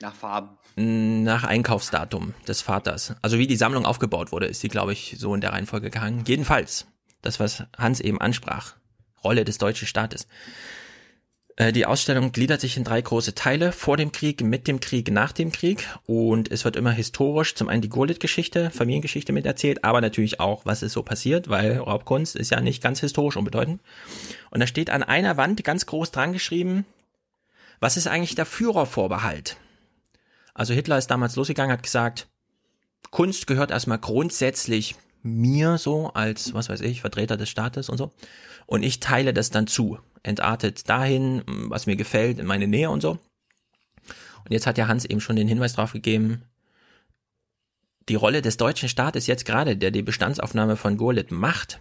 Nach 0.00 0.14
Farben. 0.14 0.56
nach 0.76 1.44
Einkaufsdatum 1.44 2.34
des 2.48 2.62
Vaters. 2.62 3.14
Also 3.20 3.38
wie 3.38 3.46
die 3.46 3.56
Sammlung 3.56 3.84
aufgebaut 3.84 4.32
wurde, 4.32 4.46
ist 4.46 4.60
sie, 4.60 4.68
glaube 4.68 4.92
ich, 4.92 5.16
so 5.18 5.34
in 5.34 5.40
der 5.40 5.52
Reihenfolge 5.52 5.90
gehangen. 5.90 6.24
Jedenfalls, 6.26 6.86
das, 7.20 7.38
was 7.38 7.64
Hans 7.76 8.00
eben 8.00 8.20
ansprach, 8.20 8.76
Rolle 9.22 9.44
des 9.44 9.58
deutschen 9.58 9.86
Staates. 9.86 10.26
Äh, 11.62 11.72
Die 11.72 11.86
Ausstellung 11.86 12.32
gliedert 12.32 12.60
sich 12.60 12.76
in 12.76 12.82
drei 12.82 13.00
große 13.00 13.36
Teile, 13.36 13.70
vor 13.70 13.96
dem 13.96 14.10
Krieg, 14.10 14.42
mit 14.42 14.66
dem 14.66 14.80
Krieg, 14.80 15.12
nach 15.12 15.30
dem 15.30 15.52
Krieg. 15.52 15.86
Und 16.06 16.50
es 16.50 16.64
wird 16.64 16.74
immer 16.74 16.90
historisch 16.90 17.54
zum 17.54 17.68
einen 17.68 17.82
die 17.82 17.88
Gurlitt-Geschichte, 17.88 18.70
Familiengeschichte 18.70 19.32
mit 19.32 19.46
erzählt, 19.46 19.84
aber 19.84 20.00
natürlich 20.00 20.40
auch, 20.40 20.66
was 20.66 20.82
ist 20.82 20.92
so 20.92 21.04
passiert, 21.04 21.48
weil 21.48 21.78
Raubkunst 21.78 22.34
ist 22.34 22.50
ja 22.50 22.60
nicht 22.60 22.82
ganz 22.82 22.98
historisch 22.98 23.36
unbedeutend. 23.36 23.80
Und 24.50 24.58
da 24.58 24.66
steht 24.66 24.90
an 24.90 25.04
einer 25.04 25.36
Wand 25.36 25.62
ganz 25.62 25.86
groß 25.86 26.10
dran 26.10 26.32
geschrieben, 26.32 26.84
was 27.78 27.96
ist 27.96 28.08
eigentlich 28.08 28.34
der 28.34 28.46
Führervorbehalt? 28.46 29.56
Also 30.54 30.74
Hitler 30.74 30.98
ist 30.98 31.12
damals 31.12 31.36
losgegangen, 31.36 31.72
hat 31.72 31.84
gesagt, 31.84 32.26
Kunst 33.10 33.46
gehört 33.46 33.70
erstmal 33.70 33.98
grundsätzlich 33.98 34.96
mir 35.22 35.78
so 35.78 36.08
als, 36.08 36.54
was 36.54 36.68
weiß 36.68 36.80
ich, 36.80 37.02
Vertreter 37.02 37.36
des 37.36 37.48
Staates 37.48 37.88
und 37.88 37.98
so. 37.98 38.10
Und 38.66 38.82
ich 38.82 38.98
teile 38.98 39.32
das 39.32 39.50
dann 39.50 39.68
zu. 39.68 40.00
Entartet 40.22 40.88
dahin, 40.88 41.42
was 41.46 41.86
mir 41.86 41.96
gefällt, 41.96 42.38
in 42.38 42.46
meine 42.46 42.68
Nähe 42.68 42.90
und 42.90 43.00
so. 43.00 43.18
Und 44.44 44.50
jetzt 44.50 44.66
hat 44.66 44.78
ja 44.78 44.88
Hans 44.88 45.04
eben 45.04 45.20
schon 45.20 45.36
den 45.36 45.48
Hinweis 45.48 45.74
drauf 45.74 45.92
gegeben, 45.92 46.42
die 48.08 48.14
Rolle 48.16 48.42
des 48.42 48.56
deutschen 48.56 48.88
Staates 48.88 49.26
jetzt 49.26 49.44
gerade, 49.44 49.76
der 49.76 49.90
die 49.90 50.02
Bestandsaufnahme 50.02 50.76
von 50.76 50.96
Gurlitt 50.96 51.30
macht, 51.30 51.80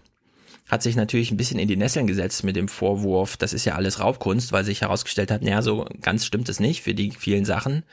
hat 0.70 0.84
sich 0.84 0.96
natürlich 0.96 1.32
ein 1.32 1.38
bisschen 1.38 1.60
in 1.60 1.68
die 1.68 1.76
Nesseln 1.76 2.08
gesetzt 2.08 2.44
mit 2.44 2.56
dem 2.56 2.68
Vorwurf, 2.68 3.36
das 3.36 3.52
ist 3.52 3.66
ja 3.66 3.76
alles 3.76 4.00
Raubkunst, 4.00 4.52
weil 4.52 4.64
sich 4.64 4.82
herausgestellt 4.82 5.32
hat, 5.32 5.42
naja, 5.42 5.62
so 5.62 5.86
ganz 6.02 6.26
stimmt 6.26 6.48
es 6.50 6.60
nicht 6.60 6.82
für 6.82 6.94
die 6.94 7.12
vielen 7.12 7.46
Sachen. 7.46 7.84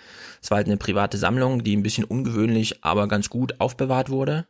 Es 0.43 0.51
war 0.51 0.57
halt 0.57 0.67
eine 0.67 0.77
private 0.77 1.19
Sammlung, 1.19 1.65
die 1.65 1.77
ein 1.77 1.83
bisschen 1.83 2.05
ungewöhnlich, 2.05 2.85
aber 2.85 3.09
ganz 3.09 3.31
gut 3.31 3.61
aufbewahrt 3.61 4.11
wurde. 4.11 4.47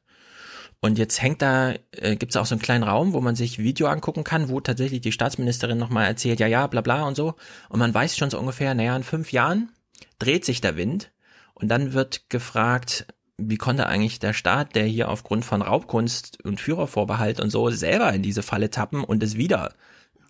Und 0.81 0.99
jetzt 0.99 1.21
hängt 1.21 1.43
da, 1.43 1.75
äh, 1.93 2.17
gibt 2.17 2.33
es 2.33 2.37
auch 2.37 2.47
so 2.47 2.55
einen 2.55 2.63
kleinen 2.63 2.85
Raum, 2.85 3.13
wo 3.13 3.21
man 3.21 3.35
sich 3.35 3.59
Video 3.59 3.89
angucken 3.89 4.23
kann, 4.23 4.49
wo 4.49 4.61
tatsächlich 4.61 5.01
die 5.01 5.13
Staatsministerin 5.13 5.79
nochmal 5.79 6.07
erzählt, 6.07 6.39
ja, 6.39 6.47
ja, 6.47 6.67
bla 6.69 6.83
bla 6.83 7.03
und 7.05 7.17
so. 7.17 7.35
Und 7.69 7.81
man 7.81 7.93
weiß 7.93 8.17
schon 8.17 8.31
so 8.31 8.39
ungefähr, 8.39 8.75
naja, 8.75 8.95
in 8.97 9.03
fünf 9.03 9.33
Jahren 9.33 9.73
dreht 10.19 10.45
sich 10.45 10.61
der 10.61 10.77
Wind. 10.77 11.11
Und 11.55 11.69
dann 11.69 11.93
wird 11.93 12.31
gefragt, 12.31 13.07
wie 13.39 13.57
konnte 13.57 13.87
eigentlich 13.87 14.21
der 14.21 14.33
Staat, 14.33 14.77
der 14.77 14.85
hier 14.85 15.09
aufgrund 15.09 15.45
von 15.45 15.63
Raubkunst 15.63 16.45
und 16.45 16.61
Führervorbehalt 16.61 17.41
und 17.41 17.51
so 17.51 17.71
selber 17.71 18.13
in 18.13 18.23
diese 18.23 18.43
Falle 18.43 18.71
tappen 18.71 19.03
und 19.03 19.23
es 19.23 19.37
wieder 19.37 19.75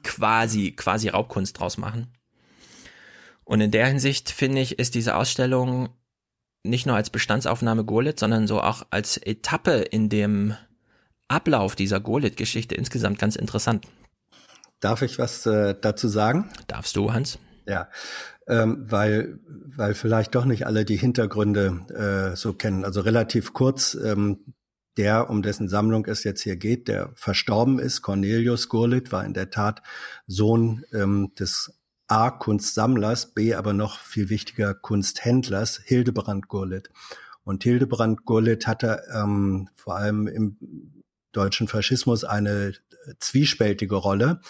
quasi, 0.02 0.72
quasi 0.72 1.08
Raubkunst 1.08 1.58
draus 1.58 1.76
machen? 1.76 2.08
Und 3.44 3.60
in 3.60 3.70
der 3.70 3.86
Hinsicht 3.86 4.30
finde 4.30 4.62
ich, 4.62 4.78
ist 4.78 4.94
diese 4.94 5.16
Ausstellung 5.16 5.90
nicht 6.64 6.86
nur 6.86 6.96
als 6.96 7.10
Bestandsaufnahme 7.10 7.84
Gurlitt, 7.84 8.18
sondern 8.18 8.46
so 8.46 8.60
auch 8.60 8.86
als 8.90 9.16
Etappe 9.16 9.72
in 9.78 10.08
dem 10.08 10.54
Ablauf 11.28 11.76
dieser 11.76 12.00
Gurlitt-Geschichte 12.00 12.74
insgesamt 12.74 13.18
ganz 13.18 13.36
interessant. 13.36 13.86
Darf 14.80 15.02
ich 15.02 15.18
was 15.18 15.44
äh, 15.46 15.74
dazu 15.80 16.08
sagen? 16.08 16.50
Darfst 16.66 16.96
du, 16.96 17.12
Hans? 17.12 17.38
Ja, 17.66 17.88
ähm, 18.46 18.86
weil, 18.88 19.40
weil 19.46 19.94
vielleicht 19.94 20.34
doch 20.34 20.46
nicht 20.46 20.66
alle 20.66 20.84
die 20.84 20.96
Hintergründe 20.96 22.32
äh, 22.32 22.36
so 22.36 22.54
kennen. 22.54 22.84
Also 22.84 23.00
relativ 23.02 23.52
kurz, 23.52 23.94
ähm, 23.94 24.54
der, 24.96 25.30
um 25.30 25.42
dessen 25.42 25.68
Sammlung 25.68 26.06
es 26.06 26.24
jetzt 26.24 26.42
hier 26.42 26.56
geht, 26.56 26.88
der 26.88 27.12
verstorben 27.14 27.78
ist, 27.78 28.02
Cornelius 28.02 28.68
Gurlitt, 28.68 29.12
war 29.12 29.24
in 29.24 29.34
der 29.34 29.50
Tat 29.50 29.82
Sohn 30.26 30.84
ähm, 30.92 31.32
des 31.38 31.77
A. 32.08 32.30
Kunstsammlers, 32.30 33.34
B. 33.34 33.54
aber 33.54 33.72
noch 33.72 34.00
viel 34.00 34.30
wichtiger 34.30 34.74
Kunsthändlers, 34.74 35.80
Hildebrand 35.84 36.48
Gurlitt. 36.48 36.90
Und 37.44 37.62
Hildebrand 37.62 38.24
Gurlitt 38.24 38.66
hatte 38.66 39.02
ähm, 39.14 39.68
vor 39.76 39.96
allem 39.96 40.26
im 40.26 41.02
deutschen 41.32 41.68
Faschismus 41.68 42.24
eine 42.24 42.72
zwiespältige 43.20 43.94
Rolle. 43.94 44.40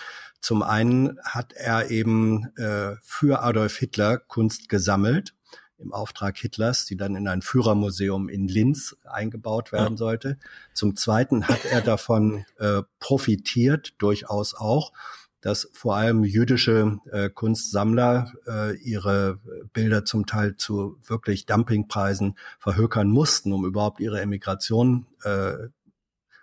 Zum 0.41 0.63
einen 0.63 1.19
hat 1.25 1.53
er 1.53 1.91
eben 1.91 2.57
äh, 2.57 2.97
für 3.03 3.43
Adolf 3.43 3.77
Hitler 3.77 4.19
Kunst 4.19 4.69
gesammelt 4.69 5.35
im 5.79 5.93
Auftrag 5.93 6.37
Hitlers, 6.37 6.87
die 6.87 6.97
dann 6.97 7.15
in 7.15 7.29
ein 7.29 7.43
Führermuseum 7.43 8.29
in 8.29 8.49
Linz 8.49 8.97
eingebaut 9.05 9.73
werden 9.73 9.97
sollte. 9.97 10.39
Zum 10.75 10.97
Zweiten 10.97 11.47
hat 11.47 11.65
er 11.65 11.81
davon 11.81 12.45
äh, 12.59 12.83
profitiert, 12.99 13.95
durchaus 13.99 14.55
auch, 14.55 14.93
dass 15.41 15.69
vor 15.73 15.97
allem 15.97 16.25
jüdische 16.25 16.99
äh, 17.13 17.31
Kunstsammler 17.31 18.33
äh, 18.47 18.77
ihre 18.79 19.39
Bilder 19.73 20.05
zum 20.05 20.27
Teil 20.27 20.57
zu 20.57 20.99
wirklich 21.07 21.47
Dumpingpreisen 21.47 22.37
verhökern 22.59 23.09
mussten, 23.09 23.53
um 23.53 23.65
überhaupt 23.65 24.01
ihre 24.01 24.21
Emigration 24.21 25.07
äh, 25.25 25.53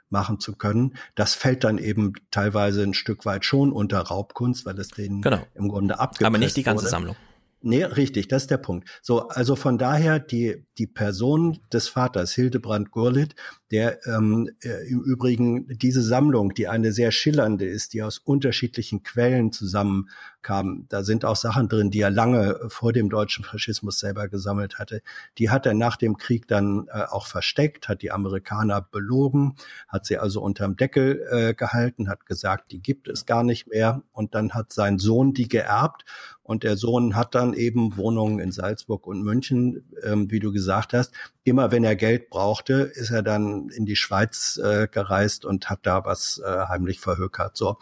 machen 0.10 0.40
zu 0.40 0.56
können. 0.56 0.96
Das 1.16 1.34
fällt 1.34 1.64
dann 1.64 1.78
eben 1.78 2.14
teilweise 2.32 2.84
ein 2.84 2.94
Stück 2.94 3.26
weit 3.26 3.44
schon 3.44 3.72
unter 3.72 4.00
Raubkunst, 4.00 4.66
weil 4.66 4.80
es 4.80 4.90
denen 4.90 5.22
Genau. 5.22 5.46
im 5.56 5.68
Grunde 5.68 6.00
abgepresst 6.00 6.26
Aber 6.28 6.38
nicht 6.38 6.56
die 6.56 6.64
ganze 6.64 6.84
wurde. 6.84 6.90
Sammlung. 6.92 7.16
Nee, 7.62 7.84
richtig, 7.84 8.28
das 8.28 8.44
ist 8.44 8.52
der 8.52 8.58
Punkt. 8.58 8.88
So, 9.02 9.28
also 9.30 9.56
von 9.56 9.80
daher 9.80 10.20
die, 10.20 10.64
die 10.78 10.86
Person 10.86 11.60
des 11.74 11.88
Vaters, 11.88 12.32
Hildebrand 12.34 12.92
Gurlitt, 12.92 13.34
der 13.76 14.00
ähm, 14.08 14.50
äh, 14.64 14.90
im 14.90 15.02
Übrigen 15.02 15.68
diese 15.68 16.02
Sammlung, 16.02 16.54
die 16.54 16.70
eine 16.70 16.94
sehr 16.94 17.12
schillernde 17.12 17.66
ist, 17.66 17.92
die 17.92 18.04
aus 18.04 18.20
unterschiedlichen 18.20 19.04
Quellen 19.04 19.52
zusammenkam, 19.52 20.86
da 20.88 21.04
sind 21.04 21.26
auch 21.26 21.36
Sachen 21.36 21.68
drin, 21.68 21.92
die 21.92 22.00
er 22.00 22.10
lange 22.10 22.58
vor 22.70 22.94
dem 22.94 23.10
deutschen 23.10 23.44
Faschismus 23.44 24.00
selber 24.00 24.30
gesammelt 24.30 24.80
hatte, 24.80 25.02
die 25.38 25.50
hat 25.50 25.66
er 25.66 25.74
nach 25.74 25.98
dem 25.98 26.16
Krieg 26.16 26.48
dann 26.48 26.88
äh, 26.88 27.02
auch 27.02 27.28
versteckt, 27.28 27.90
hat 27.90 28.02
die 28.02 28.14
Amerikaner 28.14 28.80
belogen, 28.80 29.58
hat 29.90 30.06
sie 30.06 30.20
also 30.20 30.42
unterm 30.42 30.78
Deckel 30.78 31.26
äh, 31.30 31.54
gehalten, 31.54 32.08
hat 32.08 32.26
gesagt, 32.26 32.72
die 32.72 32.82
gibt 32.82 33.10
es 33.10 33.26
gar 33.26 33.44
nicht 33.44 33.68
mehr 33.68 34.04
und 34.14 34.36
dann 34.36 34.54
hat 34.54 34.72
sein 34.72 35.00
Sohn 35.00 35.34
die 35.34 35.50
geerbt 35.50 36.06
und 36.44 36.64
der 36.64 36.78
Sohn 36.78 37.16
hat 37.18 37.36
dann 37.36 37.54
eben 37.54 37.98
Wohnungen 37.98 38.40
in 38.40 38.54
Salzburg 38.54 39.06
und 39.06 39.22
München, 39.22 39.84
ähm, 40.04 40.32
wie 40.32 40.40
du 40.40 40.54
gesagt 40.54 40.94
hast. 40.94 41.12
Immer 41.46 41.72
wenn 41.72 41.84
er 41.84 41.96
Geld 41.96 42.30
brauchte, 42.30 42.74
ist 42.74 43.12
er 43.12 43.22
dann 43.22 43.70
in 43.70 43.86
die 43.86 43.96
Schweiz 43.96 44.60
äh, 44.62 44.88
gereist 44.88 45.46
und 45.46 45.70
hat 45.70 45.80
da 45.84 46.04
was 46.04 46.42
äh, 46.44 46.66
heimlich 46.68 47.00
verhökert. 47.00 47.56
So. 47.56 47.78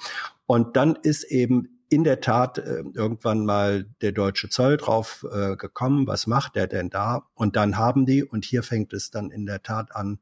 Und 0.45 0.76
dann 0.76 0.97
ist 1.01 1.24
eben 1.24 1.80
in 1.89 2.03
der 2.03 2.22
Tat 2.22 2.57
äh, 2.57 2.84
irgendwann 2.93 3.45
mal 3.45 3.86
der 4.01 4.11
deutsche 4.11 4.49
Zoll 4.49 4.78
drauf 4.78 5.26
äh, 5.32 5.55
gekommen. 5.55 6.07
Was 6.07 6.28
macht 6.28 6.55
der 6.55 6.68
denn 6.68 6.89
da? 6.89 7.30
Und 7.36 7.55
dann 7.55 7.78
haben 7.78 8.05
die, 8.05 8.24
und 8.24 8.45
hier 8.45 8.64
fängt 8.64 8.91
es 8.93 9.11
dann 9.11 9.32
in 9.32 9.45
der 9.45 9.64
Tat 9.64 9.95
an, 9.95 10.20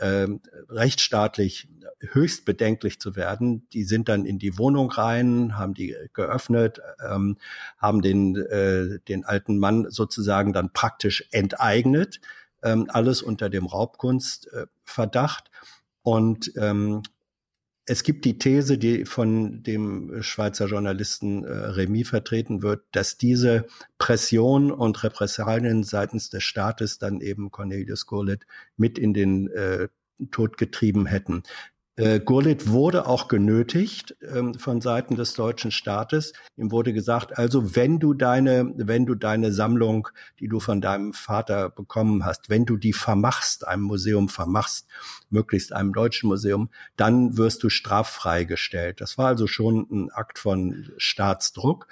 ähm, 0.00 0.40
rechtsstaatlich 0.70 1.68
höchst 2.00 2.44
bedenklich 2.44 3.00
zu 3.00 3.16
werden. 3.16 3.68
Die 3.70 3.84
sind 3.84 4.08
dann 4.08 4.24
in 4.24 4.38
die 4.38 4.56
Wohnung 4.56 4.90
rein, 4.90 5.58
haben 5.58 5.74
die 5.74 5.94
geöffnet, 6.14 6.80
ähm, 7.06 7.36
haben 7.76 8.00
den, 8.00 8.36
äh, 8.36 9.00
den 9.08 9.24
alten 9.24 9.58
Mann 9.58 9.90
sozusagen 9.90 10.52
dann 10.52 10.72
praktisch 10.72 11.28
enteignet, 11.32 12.20
ähm, 12.62 12.86
alles 12.88 13.22
unter 13.22 13.48
dem 13.48 13.66
Raubkunstverdacht. 13.66 15.50
Und 16.02 16.52
ähm, 16.56 17.02
es 17.90 18.02
gibt 18.02 18.26
die 18.26 18.38
These, 18.38 18.76
die 18.76 19.06
von 19.06 19.62
dem 19.62 20.22
Schweizer 20.22 20.66
Journalisten 20.66 21.44
äh, 21.44 21.50
Remy 21.50 22.04
vertreten 22.04 22.62
wird, 22.62 22.84
dass 22.92 23.16
diese 23.16 23.66
Pression 23.96 24.70
und 24.70 25.02
Repressalien 25.02 25.84
seitens 25.84 26.28
des 26.28 26.42
Staates 26.42 26.98
dann 26.98 27.22
eben 27.22 27.50
Cornelius 27.50 28.04
Gurlitt 28.06 28.46
mit 28.76 28.98
in 28.98 29.14
den 29.14 29.48
äh, 29.48 29.88
Tod 30.30 30.58
getrieben 30.58 31.06
hätten. 31.06 31.44
Äh, 31.98 32.20
Gurlitt 32.20 32.68
wurde 32.68 33.06
auch 33.06 33.26
genötigt 33.26 34.16
ähm, 34.32 34.54
von 34.54 34.80
Seiten 34.80 35.16
des 35.16 35.34
deutschen 35.34 35.72
Staates. 35.72 36.32
Ihm 36.56 36.70
wurde 36.70 36.92
gesagt, 36.92 37.36
also 37.36 37.74
wenn 37.74 37.98
du 37.98 38.14
deine, 38.14 38.72
wenn 38.76 39.04
du 39.04 39.16
deine 39.16 39.52
Sammlung, 39.52 40.06
die 40.38 40.46
du 40.46 40.60
von 40.60 40.80
deinem 40.80 41.12
Vater 41.12 41.70
bekommen 41.70 42.24
hast, 42.24 42.50
wenn 42.50 42.64
du 42.64 42.76
die 42.76 42.92
vermachst, 42.92 43.66
einem 43.66 43.82
Museum 43.82 44.28
vermachst, 44.28 44.86
möglichst 45.28 45.72
einem 45.72 45.92
deutschen 45.92 46.28
Museum, 46.28 46.70
dann 46.96 47.36
wirst 47.36 47.64
du 47.64 47.68
straffrei 47.68 48.44
gestellt. 48.44 49.00
Das 49.00 49.18
war 49.18 49.26
also 49.26 49.48
schon 49.48 49.88
ein 49.90 50.10
Akt 50.12 50.38
von 50.38 50.92
Staatsdruck. 50.98 51.88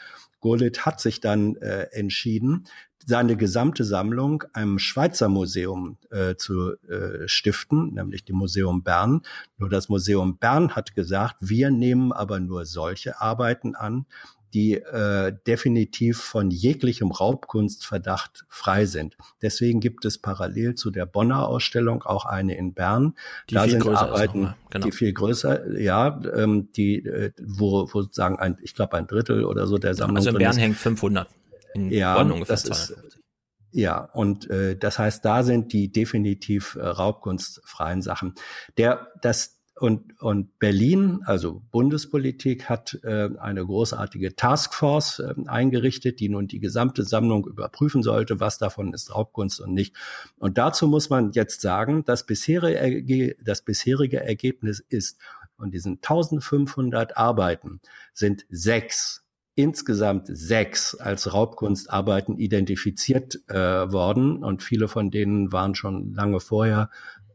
Gurlitt 0.47 0.87
hat 0.87 1.01
sich 1.01 1.21
dann 1.21 1.57
äh, 1.57 1.89
entschieden, 1.91 2.69
seine 3.05 3.37
gesamte 3.37 3.83
Sammlung 3.83 4.45
einem 4.53 4.79
Schweizer 4.79 5.29
Museum 5.29 5.97
äh, 6.13 6.37
zu 6.37 6.75
äh, 6.89 7.27
stiften, 7.27 7.95
nämlich 7.95 8.25
dem 8.25 8.37
Museum 8.37 8.85
Bern. 8.85 9.23
Nur 9.59 9.71
das 9.71 9.89
Museum 9.89 10.39
Bern 10.39 10.77
hat 10.77 10.95
gesagt, 10.95 11.35
wir 11.41 11.73
nehmen 11.73 12.13
aber 12.13 12.39
nur 12.39 12.65
solche 12.65 13.21
Arbeiten 13.21 13.75
an, 13.75 14.07
die 14.55 14.75
äh, 14.75 15.35
definitiv 15.47 16.19
von 16.19 16.51
jeglichem 16.51 17.11
Raubkunstverdacht 17.11 18.47
frei 18.49 18.87
sind. 18.87 19.17
Deswegen 19.43 19.81
gibt 19.81 20.05
es 20.05 20.19
parallel 20.19 20.75
zu 20.75 20.91
der 20.91 21.07
Bonner 21.07 21.49
Ausstellung 21.49 22.03
auch 22.03 22.25
eine 22.25 22.57
in 22.57 22.75
Bern. 22.75 23.15
Die 23.51 23.55
da 23.55 23.63
viel 23.63 23.73
sind 23.73 23.83
größer 23.83 23.95
ist 23.95 24.03
Arbeiten, 24.03 24.55
genau. 24.71 24.87
die 24.87 24.93
viel 24.93 25.13
größer, 25.13 25.79
ja, 25.79 26.21
ähm, 26.35 26.71
die, 26.73 27.05
äh, 27.05 27.33
wo, 27.43 27.89
wo 27.93 28.03
sagen 28.11 28.39
ein, 28.39 28.59
ich 28.63 28.75
glaube 28.75 28.97
ein 28.97 29.07
Drittel 29.07 29.45
oder 29.45 29.67
so 29.67 29.79
der 29.79 29.95
Sammlung. 29.95 30.19
Also 30.19 30.31
in 30.31 30.39
Bern 30.39 30.51
ist. 30.53 30.59
hängt 30.59 30.77
500. 30.77 31.29
In 31.75 31.91
Ja, 31.91 32.17
Bonn 32.17 32.33
ungefähr 32.33 32.55
das 32.55 32.65
ist 32.65 32.87
250. 32.87 33.21
ja, 33.73 33.99
und 33.99 34.49
äh, 34.49 34.77
das 34.77 34.99
heißt, 34.99 35.25
da 35.25 35.43
sind 35.43 35.73
die 35.73 35.91
definitiv 35.91 36.77
äh, 36.77 36.87
raubkunstfreien 36.87 38.01
Sachen. 38.01 38.35
Der, 38.79 39.09
das 39.21 39.56
und, 39.79 40.21
und 40.23 40.59
Berlin, 40.59 41.21
also 41.27 41.63
Bundespolitik, 41.71 42.69
hat 42.69 42.99
äh, 43.03 43.29
eine 43.39 43.65
großartige 43.65 44.35
Taskforce 44.35 45.19
äh, 45.19 45.35
eingerichtet, 45.47 46.19
die 46.19 46.31
nun 46.31 46.47
die 46.47 46.61
gesamte 46.61 47.03
Sammlung 47.03 47.47
überprüfen 47.47 48.03
sollte, 48.03 48.41
was 48.41 48.57
davon 48.57 48.95
ist 48.95 49.15
Raubkunst 49.15 49.61
und 49.61 49.75
nicht. 49.75 49.95
Und 50.39 50.57
dazu 50.57 50.89
muss 50.89 51.11
man 51.11 51.33
jetzt 51.33 51.61
sagen, 51.61 52.05
das 52.07 52.25
bisherige, 52.25 53.37
das 53.43 53.63
bisherige 53.63 54.21
Ergebnis 54.21 54.81
ist, 54.81 55.19
von 55.59 55.71
diesen 55.71 55.97
1500 55.97 57.17
Arbeiten 57.17 57.81
sind 58.15 58.47
sechs 58.49 59.27
insgesamt 59.57 60.27
sechs 60.29 60.95
als 60.95 61.33
Raubkunstarbeiten 61.33 62.37
identifiziert 62.37 63.41
äh, 63.49 63.91
worden 63.91 64.45
und 64.45 64.63
viele 64.63 64.87
von 64.87 65.11
denen 65.11 65.51
waren 65.51 65.75
schon 65.75 66.13
lange 66.13 66.41
vorher 66.41 66.91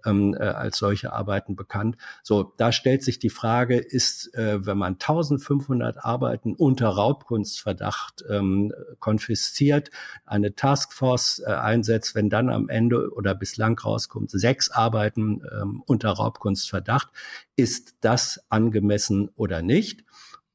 ähm, 0.05 0.33
äh, 0.33 0.43
als 0.43 0.77
solche 0.77 1.13
Arbeiten 1.13 1.55
bekannt. 1.55 1.97
So, 2.23 2.53
da 2.57 2.71
stellt 2.71 3.03
sich 3.03 3.19
die 3.19 3.29
Frage, 3.29 3.77
ist, 3.77 4.33
äh, 4.35 4.65
wenn 4.65 4.77
man 4.77 4.93
1500 4.93 6.03
Arbeiten 6.03 6.53
unter 6.55 6.89
Raubkunstverdacht 6.89 8.23
ähm, 8.29 8.73
konfisziert, 8.99 9.91
eine 10.25 10.55
Taskforce 10.55 11.43
äh, 11.45 11.51
einsetzt, 11.51 12.15
wenn 12.15 12.29
dann 12.29 12.49
am 12.49 12.69
Ende 12.69 13.11
oder 13.13 13.35
bislang 13.35 13.77
rauskommt, 13.77 14.31
sechs 14.31 14.69
Arbeiten 14.69 15.41
ähm, 15.51 15.83
unter 15.85 16.09
Raubkunstverdacht, 16.11 17.09
ist 17.55 17.95
das 18.01 18.43
angemessen 18.49 19.29
oder 19.35 19.61
nicht? 19.61 20.03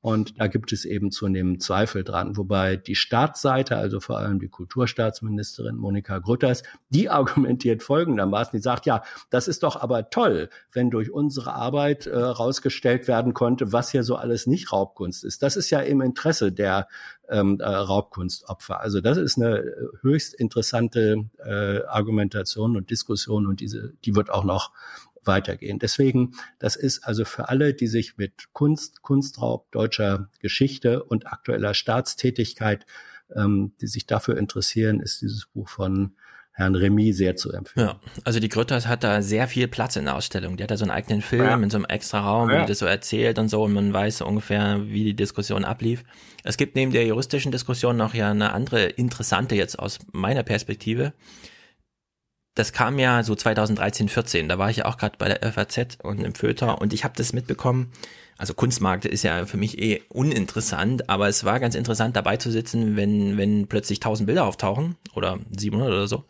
Und 0.06 0.38
da 0.38 0.46
gibt 0.46 0.70
es 0.70 0.84
eben 0.84 1.10
zunehmend 1.10 1.64
Zweifel 1.64 2.04
dran. 2.04 2.36
Wobei 2.36 2.76
die 2.76 2.94
Staatsseite, 2.94 3.76
also 3.76 3.98
vor 3.98 4.18
allem 4.18 4.38
die 4.38 4.46
Kulturstaatsministerin 4.46 5.74
Monika 5.74 6.20
Grütters, 6.20 6.62
die 6.90 7.10
argumentiert 7.10 7.82
folgendermaßen, 7.82 8.56
die 8.56 8.62
sagt, 8.62 8.86
ja, 8.86 9.02
das 9.30 9.48
ist 9.48 9.64
doch 9.64 9.74
aber 9.74 10.08
toll, 10.08 10.48
wenn 10.70 10.90
durch 10.90 11.10
unsere 11.10 11.54
Arbeit 11.54 12.06
äh, 12.06 12.16
rausgestellt 12.16 13.08
werden 13.08 13.34
konnte, 13.34 13.72
was 13.72 13.90
hier 13.90 14.04
so 14.04 14.14
alles 14.14 14.46
nicht 14.46 14.70
Raubkunst 14.70 15.24
ist. 15.24 15.42
Das 15.42 15.56
ist 15.56 15.70
ja 15.70 15.80
im 15.80 16.00
Interesse 16.00 16.52
der 16.52 16.86
ähm, 17.28 17.58
äh, 17.58 17.66
Raubkunstopfer. 17.66 18.80
Also 18.80 19.00
das 19.00 19.18
ist 19.18 19.38
eine 19.38 19.58
äh, 19.58 19.72
höchst 20.02 20.34
interessante 20.34 21.24
äh, 21.44 21.84
Argumentation 21.86 22.76
und 22.76 22.90
Diskussion 22.90 23.48
und 23.48 23.58
diese, 23.58 23.94
die 24.04 24.14
wird 24.14 24.30
auch 24.30 24.44
noch 24.44 24.70
weitergehen. 25.26 25.78
Deswegen, 25.78 26.32
das 26.58 26.76
ist 26.76 27.04
also 27.04 27.24
für 27.24 27.48
alle, 27.48 27.74
die 27.74 27.86
sich 27.86 28.16
mit 28.16 28.32
Kunst, 28.52 29.02
Kunstraub, 29.02 29.70
deutscher 29.72 30.28
Geschichte 30.40 31.02
und 31.04 31.26
aktueller 31.26 31.74
Staatstätigkeit, 31.74 32.86
ähm, 33.34 33.72
die 33.80 33.86
sich 33.86 34.06
dafür 34.06 34.38
interessieren, 34.38 35.00
ist 35.00 35.20
dieses 35.22 35.46
Buch 35.46 35.68
von 35.68 36.12
Herrn 36.52 36.74
Remy 36.74 37.12
sehr 37.12 37.36
zu 37.36 37.52
empfehlen. 37.52 37.88
Ja, 37.88 38.00
also 38.24 38.40
die 38.40 38.48
Grütters 38.48 38.86
hat 38.86 39.04
da 39.04 39.20
sehr 39.20 39.46
viel 39.46 39.68
Platz 39.68 39.96
in 39.96 40.06
der 40.06 40.14
Ausstellung. 40.16 40.56
Die 40.56 40.62
hat 40.62 40.70
da 40.70 40.78
so 40.78 40.84
einen 40.84 40.90
eigenen 40.90 41.20
Film 41.20 41.44
Ja. 41.44 41.54
in 41.54 41.68
so 41.68 41.76
einem 41.76 41.84
extra 41.84 42.20
Raum, 42.20 42.48
wo 42.48 42.54
Ja. 42.54 42.60
die 42.62 42.68
das 42.68 42.78
so 42.78 42.86
erzählt 42.86 43.38
und 43.38 43.50
so 43.50 43.62
und 43.64 43.74
man 43.74 43.92
weiß 43.92 44.18
so 44.18 44.26
ungefähr, 44.26 44.80
wie 44.88 45.04
die 45.04 45.14
Diskussion 45.14 45.66
ablief. 45.66 46.02
Es 46.44 46.56
gibt 46.56 46.74
neben 46.74 46.92
der 46.92 47.04
juristischen 47.04 47.52
Diskussion 47.52 47.98
noch 47.98 48.14
ja 48.14 48.30
eine 48.30 48.54
andere 48.54 48.84
interessante 48.86 49.54
jetzt 49.54 49.78
aus 49.78 49.98
meiner 50.12 50.44
Perspektive. 50.44 51.12
Das 52.56 52.72
kam 52.72 52.98
ja 52.98 53.22
so 53.22 53.34
2013, 53.34 54.08
14, 54.08 54.48
da 54.48 54.58
war 54.58 54.70
ich 54.70 54.78
ja 54.78 54.86
auch 54.86 54.96
gerade 54.96 55.16
bei 55.18 55.28
der 55.28 55.52
FAZ 55.52 55.98
und 56.02 56.24
im 56.24 56.34
Föter 56.34 56.80
und 56.80 56.94
ich 56.94 57.04
habe 57.04 57.12
das 57.14 57.34
mitbekommen. 57.34 57.92
Also 58.38 58.54
Kunstmarkt 58.54 59.04
ist 59.04 59.22
ja 59.22 59.44
für 59.44 59.58
mich 59.58 59.78
eh 59.78 60.02
uninteressant, 60.08 61.08
aber 61.08 61.28
es 61.28 61.44
war 61.44 61.60
ganz 61.60 61.74
interessant 61.74 62.16
dabei 62.16 62.38
zu 62.38 62.50
sitzen, 62.50 62.96
wenn 62.96 63.36
wenn 63.36 63.66
plötzlich 63.66 63.98
1000 63.98 64.26
Bilder 64.26 64.46
auftauchen 64.46 64.96
oder 65.14 65.38
700 65.56 65.88
oder 65.88 66.08
so. 66.08 66.24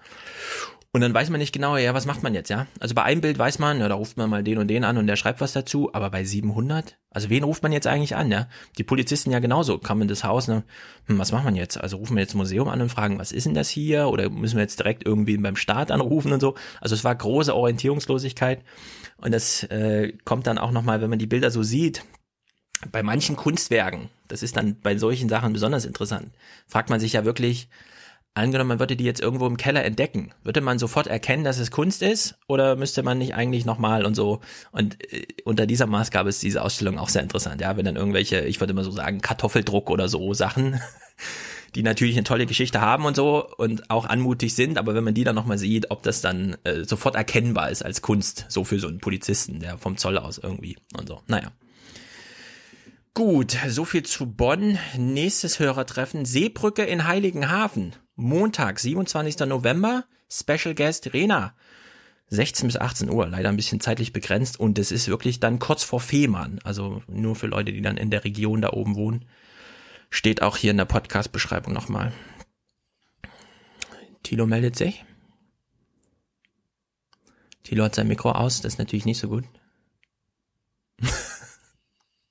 Und 0.97 1.03
dann 1.03 1.12
weiß 1.12 1.28
man 1.28 1.40
nicht 1.40 1.53
genau, 1.53 1.76
ja, 1.76 1.92
was 1.92 2.07
macht 2.07 2.22
man 2.22 2.32
jetzt, 2.32 2.49
ja? 2.49 2.68
Also 2.80 2.94
bei 2.94 3.03
einem 3.03 3.20
Bild 3.20 3.38
weiß 3.38 3.59
man, 3.59 3.80
ja, 3.80 3.86
da 3.86 3.97
ruft 3.97 4.16
man 4.16 4.30
mal 4.30 4.42
den 4.42 4.57
und 4.57 4.68
den 4.68 4.82
an 4.82 4.97
und 4.97 5.07
der 5.07 5.16
schreibt 5.16 5.42
was 5.42 5.53
dazu, 5.53 5.90
aber 5.92 6.09
bei 6.09 6.24
700? 6.24 6.97
Also 7.11 7.28
wen 7.28 7.44
ruft 7.44 7.62
man 7.62 7.70
jetzt 7.70 7.86
eigentlich 7.86 8.16
an, 8.16 8.32
ja? 8.32 8.49
Die 8.78 8.82
Polizisten 8.82 9.30
ja 9.30 9.38
genauso, 9.38 9.76
kamen 9.76 10.01
in 10.01 10.09
das 10.09 10.24
Haus, 10.24 10.49
ne? 10.49 10.64
Hm, 11.05 11.18
was 11.18 11.32
macht 11.32 11.44
man 11.44 11.55
jetzt? 11.55 11.76
Also 11.76 11.99
rufen 11.99 12.16
wir 12.16 12.22
jetzt 12.22 12.32
Museum 12.32 12.68
an 12.68 12.80
und 12.80 12.88
fragen, 12.88 13.18
was 13.18 13.30
ist 13.30 13.44
denn 13.44 13.53
das 13.53 13.68
hier? 13.68 14.09
Oder 14.09 14.30
müssen 14.30 14.57
wir 14.57 14.62
jetzt 14.62 14.78
direkt 14.78 15.05
irgendwie 15.05 15.36
beim 15.36 15.57
Staat 15.57 15.90
anrufen 15.90 16.32
und 16.32 16.40
so? 16.40 16.55
Also 16.80 16.94
es 16.94 17.05
war 17.05 17.14
große 17.14 17.55
Orientierungslosigkeit 17.55 18.62
und 19.18 19.32
das 19.32 19.64
äh, 19.64 20.14
kommt 20.24 20.47
dann 20.47 20.57
auch 20.57 20.70
nochmal, 20.70 21.03
wenn 21.03 21.11
man 21.11 21.18
die 21.18 21.26
Bilder 21.26 21.51
so 21.51 21.62
sieht, 21.62 22.05
bei 22.90 23.03
manchen 23.03 23.36
Kunstwerken, 23.36 24.09
das 24.28 24.42
ist 24.42 24.57
dann 24.57 24.80
bei 24.80 24.97
solchen 24.97 25.28
Sachen 25.28 25.53
besonders 25.53 25.84
interessant, 25.84 26.30
fragt 26.66 26.88
man 26.88 27.01
sich 27.01 27.12
ja 27.12 27.26
wirklich, 27.26 27.68
angenommen, 28.37 28.68
man 28.68 28.78
würde 28.80 28.97
die 28.97 29.05
jetzt 29.05 29.20
irgendwo 29.20 29.47
im 29.47 29.57
Keller 29.57 29.84
entdecken, 29.84 30.32
würde 30.43 30.61
man 30.61 30.78
sofort 30.78 31.07
erkennen, 31.07 31.45
dass 31.45 31.59
es 31.59 31.70
Kunst 31.70 32.03
ist 32.03 32.37
oder 32.47 32.76
müsste 32.76 33.03
man 33.03 33.18
nicht 33.18 33.34
eigentlich 33.34 33.64
nochmal 33.64 34.05
und 34.05 34.14
so? 34.14 34.41
Und 34.72 35.03
äh, 35.12 35.26
unter 35.45 35.66
dieser 35.66 35.87
Maßgabe 35.87 36.28
ist 36.28 36.43
diese 36.43 36.62
Ausstellung 36.62 36.99
auch 36.99 37.09
sehr 37.09 37.22
interessant, 37.22 37.61
ja, 37.61 37.76
wenn 37.76 37.84
dann 37.84 37.97
irgendwelche, 37.97 38.41
ich 38.41 38.61
würde 38.61 38.74
mal 38.74 38.84
so 38.84 38.91
sagen, 38.91 39.20
Kartoffeldruck 39.20 39.91
oder 39.91 40.09
so 40.09 40.34
Sachen, 40.34 40.80
die 41.74 41.82
natürlich 41.82 42.16
eine 42.16 42.24
tolle 42.24 42.47
Geschichte 42.47 42.80
haben 42.80 43.05
und 43.05 43.16
so 43.16 43.47
und 43.57 43.91
auch 43.91 44.07
anmutig 44.07 44.55
sind, 44.55 44.78
aber 44.78 44.95
wenn 44.95 45.05
man 45.05 45.14
die 45.14 45.24
dann 45.24 45.34
nochmal 45.34 45.59
sieht, 45.59 45.91
ob 45.91 46.03
das 46.03 46.20
dann 46.20 46.57
äh, 46.64 46.84
sofort 46.84 47.14
erkennbar 47.14 47.70
ist 47.70 47.84
als 47.84 48.03
Kunst, 48.03 48.47
so 48.49 48.64
für 48.64 48.78
so 48.78 48.89
einen 48.89 48.99
Polizisten, 48.99 49.61
der 49.61 49.78
vom 49.78 49.97
Zoll 49.97 50.18
aus 50.18 50.39
irgendwie 50.39 50.76
und 50.99 51.09
so. 51.09 51.20
Naja. 51.26 51.53
Gut, 53.16 53.57
so 53.68 53.87
viel 53.87 54.03
zu 54.03 54.26
Bonn. 54.26 54.78
Nächstes 54.99 55.59
Hörertreffen, 55.59 56.26
Seebrücke 56.26 56.84
in 56.84 57.07
Heiligenhafen. 57.07 57.95
Montag, 58.17 58.81
27. 58.81 59.47
November. 59.47 60.05
Special 60.29 60.75
Guest 60.75 61.12
Rena. 61.12 61.55
16 62.29 62.67
bis 62.67 62.77
18 62.77 63.11
Uhr, 63.11 63.29
leider 63.29 63.51
ein 63.51 63.57
bisschen 63.57 63.79
zeitlich 63.79 64.12
begrenzt 64.12 64.59
und 64.59 64.79
es 64.81 64.91
ist 64.91 65.07
wirklich 65.07 65.39
dann 65.39 65.61
kurz 65.61 65.85
vor 65.85 66.01
Fehmarn, 66.01 66.59
also 66.64 67.03
nur 67.07 67.37
für 67.37 67.47
Leute, 67.47 67.73
die 67.73 67.83
dann 67.83 67.97
in 67.97 68.11
der 68.11 68.25
Region 68.25 68.61
da 68.61 68.71
oben 68.71 68.97
wohnen. 68.97 69.27
Steht 70.11 70.43
auch 70.43 70.57
hier 70.57 70.73
in 70.73 70.77
der 70.77 70.87
Podcast-Beschreibung 70.87 71.73
nochmal. 71.73 72.12
Tilo 74.25 74.45
meldet 74.45 74.75
sich. 74.75 75.05
Tilo 77.62 77.85
hat 77.85 77.95
sein 77.95 78.09
Mikro 78.09 78.33
aus, 78.33 78.61
das 78.61 78.75
ist 78.75 78.79
natürlich 78.79 79.05
nicht 79.05 79.19
so 79.19 79.29
gut. 79.29 79.45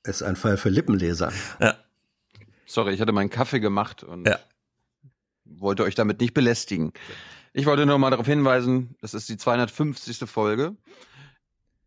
Ist 0.04 0.22
ein 0.22 0.36
Fall 0.36 0.58
für 0.58 0.70
Lippenleser. 0.70 1.32
Ja. 1.60 1.78
Sorry, 2.68 2.94
ich 2.94 3.02
hatte 3.02 3.12
meinen 3.12 3.32
Kaffee 3.32 3.60
gemacht 3.60 4.04
und 4.04 4.28
wollte 5.46 5.84
euch 5.84 5.96
damit 5.96 6.20
nicht 6.20 6.34
belästigen. 6.34 6.92
Ich 7.54 7.66
wollte 7.66 7.86
nur 7.86 7.98
mal 7.98 8.10
darauf 8.10 8.26
hinweisen, 8.26 8.96
das 9.02 9.14
ist 9.14 9.30
die 9.30 9.38
250. 9.38 10.30
Folge. 10.30 10.76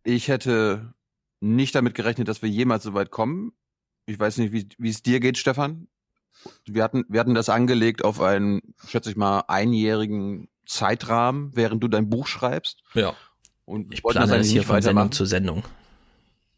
Ich 0.05 0.29
hätte 0.29 0.95
nicht 1.41 1.75
damit 1.75 1.95
gerechnet, 1.95 2.29
dass 2.29 2.43
wir 2.43 2.49
jemals 2.49 2.83
so 2.85 2.95
weit 2.95 3.11
kommen. 3.11 3.53
Ich 4.07 4.19
weiß 4.19 4.39
nicht, 4.39 4.53
wie, 4.53 4.69
wie 4.79 4.89
es 4.91 5.03
dir 5.03 5.21
geht, 5.21 5.37
Stefan. 5.37 5.89
Wir 6.65 6.83
hatten, 6.83 7.05
wir 7.09 7.21
hatten 7.21 7.35
das 7.35 7.49
angelegt 7.49 8.05
auf 8.05 8.21
einen, 8.21 8.61
schätze 8.87 9.11
ich 9.11 9.17
mal, 9.17 9.41
einjährigen 9.49 10.49
Zeitrahmen, 10.67 11.51
während 11.55 11.83
du 11.83 11.89
dein 11.89 12.09
Buch 12.09 12.27
schreibst. 12.27 12.83
Ja. 12.95 13.15
Und 13.65 13.93
Ich 13.93 14.03
wollten 14.05 14.19
plane 14.21 14.39
das 14.39 14.47
hier 14.49 14.63
von 14.63 14.81
Sendung 14.81 14.97
weitermachen. 14.97 15.13
zu 15.13 15.25
Sendung. 15.27 15.65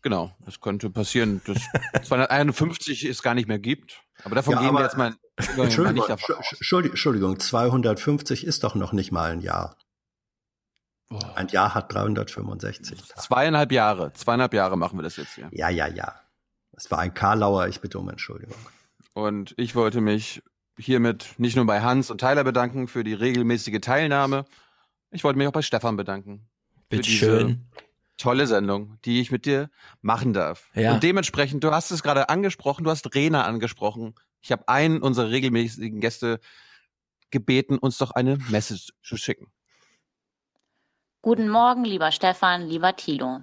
Genau, 0.03 0.35
das 0.47 0.61
könnte 0.61 0.89
passieren, 0.91 1.43
dass 1.45 1.59
251 2.09 3.05
es 3.05 3.23
gar 3.23 3.35
nicht 3.35 3.49
mehr 3.49 3.59
gibt. 3.59 4.01
Aber 4.25 4.35
davon 4.35 4.55
Ja, 4.55 4.61
gehen 4.61 4.69
aber- 4.71 4.79
wir 4.81 4.85
jetzt 4.85 4.97
mal, 4.97 5.15
wir 5.37 5.57
mal 5.57 5.65
Entschuldigung, 5.65 5.95
nicht 5.97 6.09
davon 6.09 6.35
Sch- 6.37 6.57
Entschuldi- 6.63 6.89
Entschuldigung, 6.91 7.39
250 7.39 8.45
ist 8.47 8.65
doch 8.65 8.75
noch 8.75 8.93
nicht 8.93 9.13
mal 9.13 9.31
ein 9.33 9.41
Jahr. 9.41 9.77
Ein 11.35 11.49
Jahr 11.49 11.75
hat 11.75 11.93
365 11.93 12.97
Tage. 12.99 13.21
Zweieinhalb 13.21 13.73
Jahre, 13.73 14.13
zweieinhalb 14.13 14.55
Jahre 14.55 14.77
machen 14.79 14.97
wir 14.99 15.03
das 15.03 15.17
jetzt 15.17 15.35
hier. 15.35 15.49
Ja, 15.53 15.69
ja, 15.69 15.89
ja. 15.89 16.21
Das 16.73 16.91
war 16.91 17.01
ein 17.01 17.13
Karlauer, 17.15 17.67
ich 17.67 17.81
bitte 17.81 17.99
um 17.99 18.09
Entschuldigung. 18.09 18.57
Und 19.13 19.53
ich 19.59 19.75
wollte 19.75 20.01
mich 20.01 20.41
hiermit 20.79 21.35
nicht 21.37 21.57
nur 21.57 21.67
bei 21.67 21.83
Hans 21.83 22.11
und 22.11 22.19
Tyler 22.19 22.45
bedanken 22.45 22.87
für 22.87 23.03
die 23.03 23.13
regelmäßige 23.15 23.81
Teilnahme. 23.81 24.45
Ich 25.11 25.25
wollte 25.25 25.37
mich 25.37 25.49
auch 25.49 25.53
bei 25.53 25.63
Stefan 25.63 25.97
bedanken. 25.97 26.49
für 26.75 26.83
Bitte 26.91 27.03
diese 27.03 27.17
schön. 27.19 27.67
Tolle 28.21 28.47
Sendung, 28.47 28.99
die 29.05 29.21
ich 29.21 29.31
mit 29.31 29.47
dir 29.47 29.71
machen 30.03 30.33
darf. 30.33 30.69
Ja. 30.75 30.93
Und 30.93 31.03
dementsprechend, 31.03 31.65
du 31.65 31.71
hast 31.71 31.91
es 31.91 32.03
gerade 32.03 32.29
angesprochen, 32.29 32.85
du 32.85 32.91
hast 32.91 33.15
Rena 33.15 33.45
angesprochen. 33.45 34.15
Ich 34.41 34.53
habe 34.53 34.69
einen 34.69 35.03
unserer 35.03 35.31
regelmäßigen 35.31 36.01
Gäste 36.01 36.39
gebeten, 37.31 37.79
uns 37.79 37.99
doch 37.99 38.11
eine 38.11 38.37
Message 38.49 38.93
zu 39.03 39.17
schicken. 39.17 39.51
Guten 41.23 41.49
Morgen, 41.49 41.85
lieber 41.85 42.13
Stefan, 42.13 42.67
lieber 42.67 42.97
Thilo. 42.97 43.41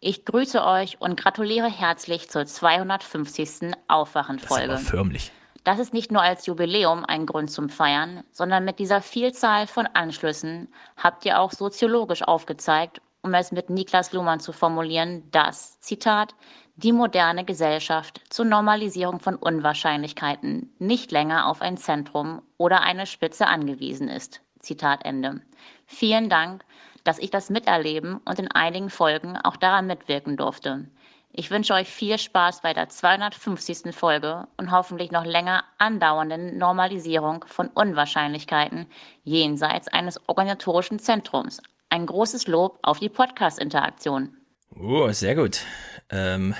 Ich 0.00 0.24
grüße 0.24 0.64
euch 0.64 1.00
und 1.00 1.18
gratuliere 1.18 1.70
herzlich 1.70 2.28
zur 2.30 2.46
250. 2.46 3.72
Aufwachenfolge. 3.88 4.72
Aber 4.72 4.78
förmlich. 4.78 5.32
Das 5.64 5.78
ist 5.78 5.92
nicht 5.92 6.12
nur 6.12 6.22
als 6.22 6.46
Jubiläum 6.46 7.04
ein 7.04 7.26
Grund 7.26 7.50
zum 7.50 7.68
Feiern, 7.68 8.24
sondern 8.30 8.64
mit 8.64 8.78
dieser 8.78 9.02
Vielzahl 9.02 9.66
von 9.66 9.86
Anschlüssen 9.86 10.72
habt 10.96 11.24
ihr 11.24 11.40
auch 11.40 11.52
soziologisch 11.52 12.22
aufgezeigt, 12.22 13.02
um 13.22 13.34
es 13.34 13.52
mit 13.52 13.70
Niklas 13.70 14.12
Luhmann 14.12 14.40
zu 14.40 14.52
formulieren, 14.52 15.30
dass, 15.30 15.80
Zitat, 15.80 16.34
die 16.76 16.92
moderne 16.92 17.44
Gesellschaft 17.44 18.22
zur 18.28 18.44
Normalisierung 18.44 19.18
von 19.18 19.34
Unwahrscheinlichkeiten 19.34 20.72
nicht 20.78 21.10
länger 21.10 21.48
auf 21.48 21.60
ein 21.60 21.76
Zentrum 21.76 22.42
oder 22.56 22.82
eine 22.82 23.06
Spitze 23.06 23.48
angewiesen 23.48 24.08
ist. 24.08 24.40
Zitat 24.60 25.04
Ende. 25.04 25.40
Vielen 25.86 26.28
Dank, 26.28 26.64
dass 27.04 27.18
ich 27.18 27.30
das 27.30 27.50
miterleben 27.50 28.18
und 28.24 28.38
in 28.38 28.50
einigen 28.50 28.90
Folgen 28.90 29.36
auch 29.36 29.56
daran 29.56 29.86
mitwirken 29.86 30.36
durfte. 30.36 30.88
Ich 31.32 31.50
wünsche 31.50 31.74
euch 31.74 31.88
viel 31.88 32.18
Spaß 32.18 32.62
bei 32.62 32.72
der 32.72 32.88
250. 32.88 33.94
Folge 33.94 34.48
und 34.56 34.70
hoffentlich 34.70 35.10
noch 35.10 35.24
länger 35.24 35.64
andauernden 35.78 36.58
Normalisierung 36.58 37.44
von 37.46 37.68
Unwahrscheinlichkeiten 37.68 38.86
jenseits 39.24 39.88
eines 39.88 40.20
organisatorischen 40.28 40.98
Zentrums. 40.98 41.62
Ein 41.90 42.06
großes 42.06 42.46
Lob 42.46 42.78
auf 42.82 42.98
die 42.98 43.08
Podcast-Interaktion. 43.08 44.36
Oh, 44.74 45.10
sehr 45.12 45.34
gut. 45.34 45.62
Ähm, 46.10 46.54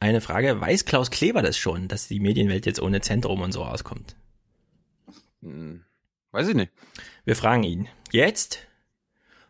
eine 0.00 0.20
Frage, 0.20 0.60
weiß 0.60 0.84
Klaus 0.84 1.10
Kleber 1.10 1.42
das 1.42 1.56
schon, 1.56 1.88
dass 1.88 2.08
die 2.08 2.20
Medienwelt 2.20 2.66
jetzt 2.66 2.80
ohne 2.80 3.00
Zentrum 3.00 3.40
und 3.40 3.52
so 3.52 3.64
auskommt? 3.64 4.16
Hm, 5.42 5.84
weiß 6.32 6.48
ich 6.48 6.54
nicht. 6.54 6.72
Wir 7.24 7.36
fragen 7.36 7.62
ihn 7.62 7.88
jetzt 8.12 8.58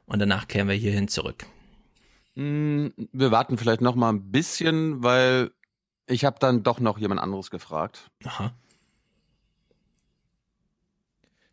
und 0.07 0.21
danach 0.21 0.47
kehren 0.47 0.69
wir 0.69 0.75
hierhin 0.77 1.09
zurück. 1.09 1.47
Hm, 2.37 2.93
Wir 3.13 3.31
warten 3.33 3.59
vielleicht 3.59 3.81
noch 3.81 3.97
mal 3.97 4.11
ein 4.11 4.31
bisschen, 4.31 5.03
weil 5.03 5.51
ich 6.07 6.25
habe 6.25 6.39
dann 6.39 6.63
doch 6.63 6.79
noch 6.79 6.99
jemand 6.99 7.21
anderes 7.21 7.51
gefragt. 7.51 8.11
Aha. 8.25 8.53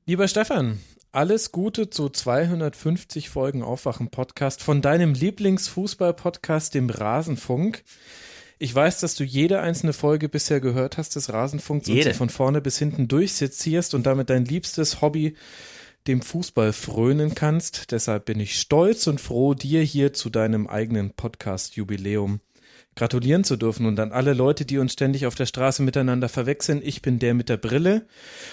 Lieber 0.06 0.28
Stefan, 0.28 0.80
alles 1.14 1.52
Gute 1.52 1.92
zu 1.92 2.10
250 2.10 3.30
Folgen 3.30 3.62
Aufwachen 3.62 4.10
Podcast 4.10 4.64
von 4.64 4.82
deinem 4.82 5.14
Lieblingsfußball-Podcast, 5.14 6.74
dem 6.74 6.90
Rasenfunk. 6.90 7.84
Ich 8.58 8.74
weiß, 8.74 9.00
dass 9.00 9.14
du 9.14 9.24
jede 9.24 9.62
einzelne 9.62 9.94
Folge 9.94 10.28
bisher 10.28 10.60
gehört 10.60 10.98
hast 10.98 11.16
des 11.16 11.32
Rasenfunks 11.32 11.88
und 11.88 11.94
Jede. 11.94 12.14
sie 12.14 12.18
von 12.18 12.30
vorne 12.30 12.62
bis 12.62 12.80
hinten 12.80 13.08
durchsezierst 13.08 13.94
und 13.94 14.08
damit 14.08 14.32
dein 14.32 14.46
liebstes 14.46 15.02
Hobby 15.02 15.36
dem 16.08 16.24
Fußball 16.24 16.74
frönen 16.74 17.36
kannst. 17.36 17.92
Deshalb 17.92 18.26
bin 18.26 18.40
ich 18.40 18.60
stolz 18.60 19.06
und 19.06 19.22
froh, 19.22 19.54
dir 19.54 19.84
hier 19.84 20.14
zu 20.14 20.32
deinem 20.32 20.66
eigenen 20.66 21.12
Podcast-Jubiläum 21.12 22.40
gratulieren 22.96 23.44
zu 23.44 23.58
dürfen 23.58 23.86
und 23.86 24.00
an 24.00 24.12
alle 24.12 24.34
Leute, 24.34 24.66
die 24.66 24.78
uns 24.78 24.94
ständig 24.94 25.26
auf 25.26 25.36
der 25.36 25.46
Straße 25.46 25.82
miteinander 25.84 26.30
verwechseln. 26.30 26.82
Ich 26.84 27.02
bin 27.02 27.20
der 27.20 27.34
mit 27.34 27.50
der 27.50 27.58
Brille. 27.58 28.06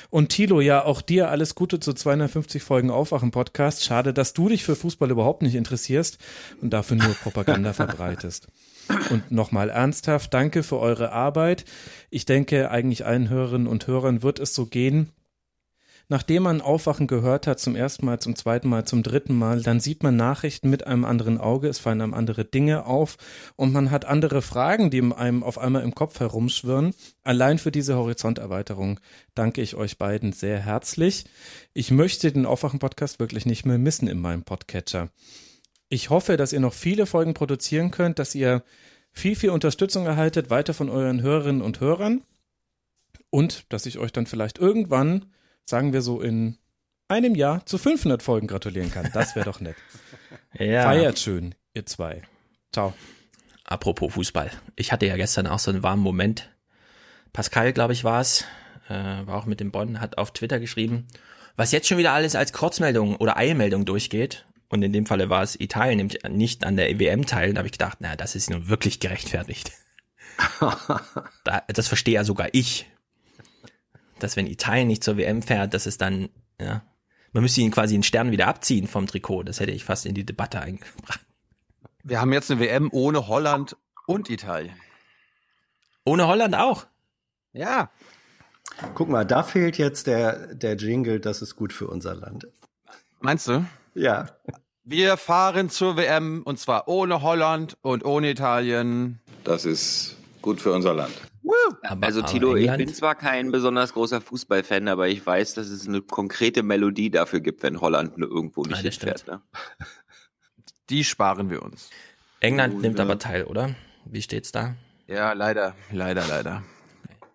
Und 0.09 0.31
Thilo, 0.31 0.61
ja, 0.61 0.85
auch 0.85 1.03
dir 1.03 1.31
alles 1.31 1.55
Gute 1.55 1.81
zu 1.81 1.93
250 1.93 2.63
Folgen 2.63 2.91
Aufwachen 2.91 3.31
Podcast. 3.31 3.85
Schade, 3.85 4.13
dass 4.15 4.33
du 4.33 4.49
dich 4.49 4.65
für 4.65 4.77
Fußball 4.77 5.11
überhaupt 5.11 5.43
nicht 5.43 5.55
interessierst 5.55 6.19
und 6.61 6.71
dafür 6.71 6.97
nur 6.97 7.15
Propaganda 7.15 7.73
verbreitest. 7.75 8.49
Und 9.11 9.31
nochmal 9.31 9.71
ernsthaft, 9.71 10.35
danke 10.35 10.63
für 10.63 10.79
eure 10.79 11.13
Arbeit. 11.13 11.65
Ich 12.11 12.25
denke, 12.25 12.71
eigentlich 12.71 13.07
allen 13.07 13.29
Hörerinnen 13.29 13.69
und 13.69 13.87
Hörern 13.87 14.23
wird 14.23 14.41
es 14.41 14.55
so 14.55 14.67
gehen, 14.67 15.13
Nachdem 16.11 16.43
man 16.43 16.61
Aufwachen 16.61 17.07
gehört 17.07 17.47
hat, 17.47 17.61
zum 17.61 17.77
ersten 17.77 18.05
Mal, 18.05 18.19
zum 18.19 18.35
zweiten 18.35 18.69
Mal, 18.69 18.85
zum 18.85 19.05
dritten 19.05 19.33
Mal, 19.33 19.63
dann 19.63 19.79
sieht 19.79 20.03
man 20.03 20.17
Nachrichten 20.17 20.69
mit 20.69 20.85
einem 20.85 21.05
anderen 21.05 21.39
Auge, 21.39 21.69
es 21.69 21.79
fallen 21.79 22.01
einem 22.01 22.15
andere 22.15 22.45
Dinge 22.45 22.85
auf 22.85 23.17
und 23.55 23.73
man 23.73 23.93
hat 23.93 24.07
andere 24.07 24.43
Fragen, 24.43 24.91
die 24.91 25.03
einem 25.03 25.45
auf 25.45 25.57
einmal 25.57 25.85
im 25.85 25.95
Kopf 25.95 26.19
herumschwirren. 26.19 26.95
Allein 27.23 27.59
für 27.59 27.71
diese 27.71 27.95
Horizonterweiterung 27.95 28.99
danke 29.37 29.63
ich 29.63 29.77
euch 29.77 29.99
beiden 29.99 30.33
sehr 30.33 30.59
herzlich. 30.59 31.27
Ich 31.75 31.93
möchte 31.93 32.33
den 32.33 32.45
Aufwachen-Podcast 32.45 33.21
wirklich 33.21 33.47
nicht 33.47 33.65
mehr 33.65 33.79
missen 33.79 34.09
in 34.09 34.19
meinem 34.19 34.43
Podcatcher. 34.43 35.11
Ich 35.91 36.11
hoffe, 36.11 36.37
dass 36.37 36.53
ihr 36.53 36.61
noch 36.61 36.75
viele 36.75 37.07
Folgen 37.07 37.35
produzieren 37.35 37.93
könnt, 37.93 38.19
dass 38.19 38.35
ihr 38.35 38.65
viel, 39.13 39.37
viel 39.37 39.51
Unterstützung 39.51 40.07
erhaltet, 40.07 40.51
weiter 40.51 40.75
von 40.75 40.89
euren 40.89 41.23
Hörerinnen 41.23 41.63
und 41.63 41.79
Hörern 41.79 42.25
und 43.31 43.73
dass 43.73 43.87
ich 43.87 43.99
euch 43.99 44.11
dann 44.11 44.27
vielleicht 44.27 44.59
irgendwann 44.59 45.27
sagen 45.71 45.93
wir 45.93 46.03
so 46.03 46.21
in 46.21 46.59
einem 47.09 47.35
Jahr 47.35 47.65
zu 47.65 47.79
500 47.79 48.23
Folgen 48.23 48.47
gratulieren 48.47 48.91
kann. 48.93 49.11
Das 49.15 49.35
wäre 49.35 49.47
doch 49.47 49.61
nett. 49.61 49.77
Ja. 50.59 50.83
Feiert 50.83 51.21
schön, 51.21 51.55
ihr 51.75 51.87
zwei. 51.87 52.23
Ciao. 52.73 52.93
Apropos 53.65 54.15
Fußball. 54.15 54.51
Ich 54.75 54.91
hatte 54.91 55.07
ja 55.07 55.17
gestern 55.17 55.47
auch 55.47 55.61
so 55.61 55.71
einen 55.71 55.85
warmen 55.85 56.03
Moment. 56.03 56.51
Pascal, 57.33 57.73
glaube 57.73 57.93
ich, 57.93 58.03
war 58.03 58.21
es, 58.21 58.45
äh, 58.89 58.95
war 58.95 59.37
auch 59.37 59.47
mit 59.47 59.61
dem 59.61 59.71
Bonn, 59.71 60.01
hat 60.01 60.19
auf 60.19 60.33
Twitter 60.33 60.59
geschrieben, 60.59 61.07
was 61.55 61.71
jetzt 61.71 61.87
schon 61.87 61.99
wieder 61.99 62.13
alles 62.13 62.35
als 62.35 62.53
Kurzmeldung 62.53 63.15
oder 63.17 63.37
Eilmeldung 63.37 63.85
durchgeht. 63.85 64.45
Und 64.69 64.83
in 64.83 64.93
dem 64.93 65.07
Falle 65.07 65.31
war 65.31 65.45
es 65.45 65.59
Italien, 65.59 65.99
nämlich 65.99 66.19
nicht 66.29 66.65
an 66.65 66.77
der 66.77 66.91
EWM 66.91 67.27
teil. 67.27 67.55
Da 67.55 67.59
habe 67.59 67.69
ich 67.69 67.73
gedacht, 67.73 67.99
na, 68.01 68.17
das 68.17 68.35
ist 68.35 68.51
nun 68.51 68.69
wirklich 68.69 68.99
gerechtfertigt. 68.99 69.71
da, 71.45 71.63
das 71.69 71.87
verstehe 71.87 72.15
ja 72.15 72.25
sogar 72.25 72.49
ich. 72.53 72.91
Dass 74.23 74.37
wenn 74.37 74.47
Italien 74.47 74.89
nicht 74.89 75.05
zur 75.05 75.17
WM 75.17 75.43
fährt, 75.43 75.75
dass 75.75 75.87
es 75.87 75.99
dann, 75.99 76.29
ja, 76.61 76.83
man 77.33 77.43
müsste 77.43 77.61
ihn 77.61 77.71
quasi 77.71 77.95
einen 77.95 78.03
Stern 78.03 78.31
wieder 78.31 78.49
abziehen 78.49 78.87
vom 78.87 79.07
Trikot. 79.07 79.45
Das 79.45 79.61
hätte 79.61 79.73
ich 79.73 79.85
fast 79.85 80.07
in 80.07 80.15
die 80.15 80.27
Debatte 80.27 80.61
eingebracht. 80.61 81.21
Wir 82.03 82.21
haben 82.21 82.33
jetzt 82.33 82.51
eine 82.51 82.61
WM 82.61 82.89
ohne 82.93 83.29
Holland 83.29 83.77
und 84.07 84.31
Italien. 84.31 84.75
Ohne 86.05 86.27
Holland 86.27 86.55
auch? 86.57 86.87
Ja. 87.53 87.91
Guck 88.95 89.09
mal, 89.09 89.25
da 89.25 89.43
fehlt 89.43 89.79
jetzt 89.79 90.07
der, 90.07 90.55
der 90.55 90.77
Jingle, 90.77 91.21
das 91.21 91.43
ist 91.43 91.57
gut 91.57 91.73
für 91.73 91.89
unser 91.89 92.15
Land. 92.15 92.47
Meinst 93.21 93.49
du? 93.49 93.65
Ja. 93.95 94.27
Wir 94.85 95.17
fahren 95.17 95.69
zur 95.69 95.97
WM 95.97 96.43
und 96.43 96.59
zwar 96.59 96.89
ohne 96.89 97.23
Holland 97.23 97.77
und 97.83 98.05
ohne 98.05 98.31
Italien. 98.31 99.21
Das 99.45 99.65
ist 99.65 100.17
gut 100.41 100.61
für 100.61 100.73
unser 100.73 100.95
Land. 100.95 101.13
Also 102.01 102.23
Tilo, 102.23 102.57
ich 102.57 102.71
bin 102.77 102.93
zwar 102.95 103.15
kein 103.15 103.51
besonders 103.51 103.93
großer 103.93 104.21
Fußballfan, 104.21 104.89
aber 104.89 105.09
ich 105.09 105.25
weiß, 105.25 105.55
dass 105.55 105.69
es 105.69 105.87
eine 105.89 106.03
konkrete 106.03 106.63
Melodie 106.63 107.11
dafür 107.11 107.41
gibt, 107.41 107.63
wenn 107.63 107.81
Holland 107.81 108.19
nur 108.19 108.29
irgendwo 108.31 108.63
nicht 108.63 108.79
Ah, 108.79 108.83
hinfährt. 108.83 109.27
Ne? 109.27 109.41
Die 110.91 111.05
sparen 111.05 111.51
wir 111.51 111.63
uns. 111.63 111.91
England 112.41 112.75
Oh, 112.77 112.81
nimmt 112.81 112.99
aber 113.01 113.19
teil, 113.19 113.45
oder? 113.45 113.75
Wie 114.05 114.23
steht's 114.23 114.51
da? 114.53 114.75
Ja, 115.07 115.33
leider, 115.33 115.75
leider, 115.93 116.27
leider. 116.27 116.63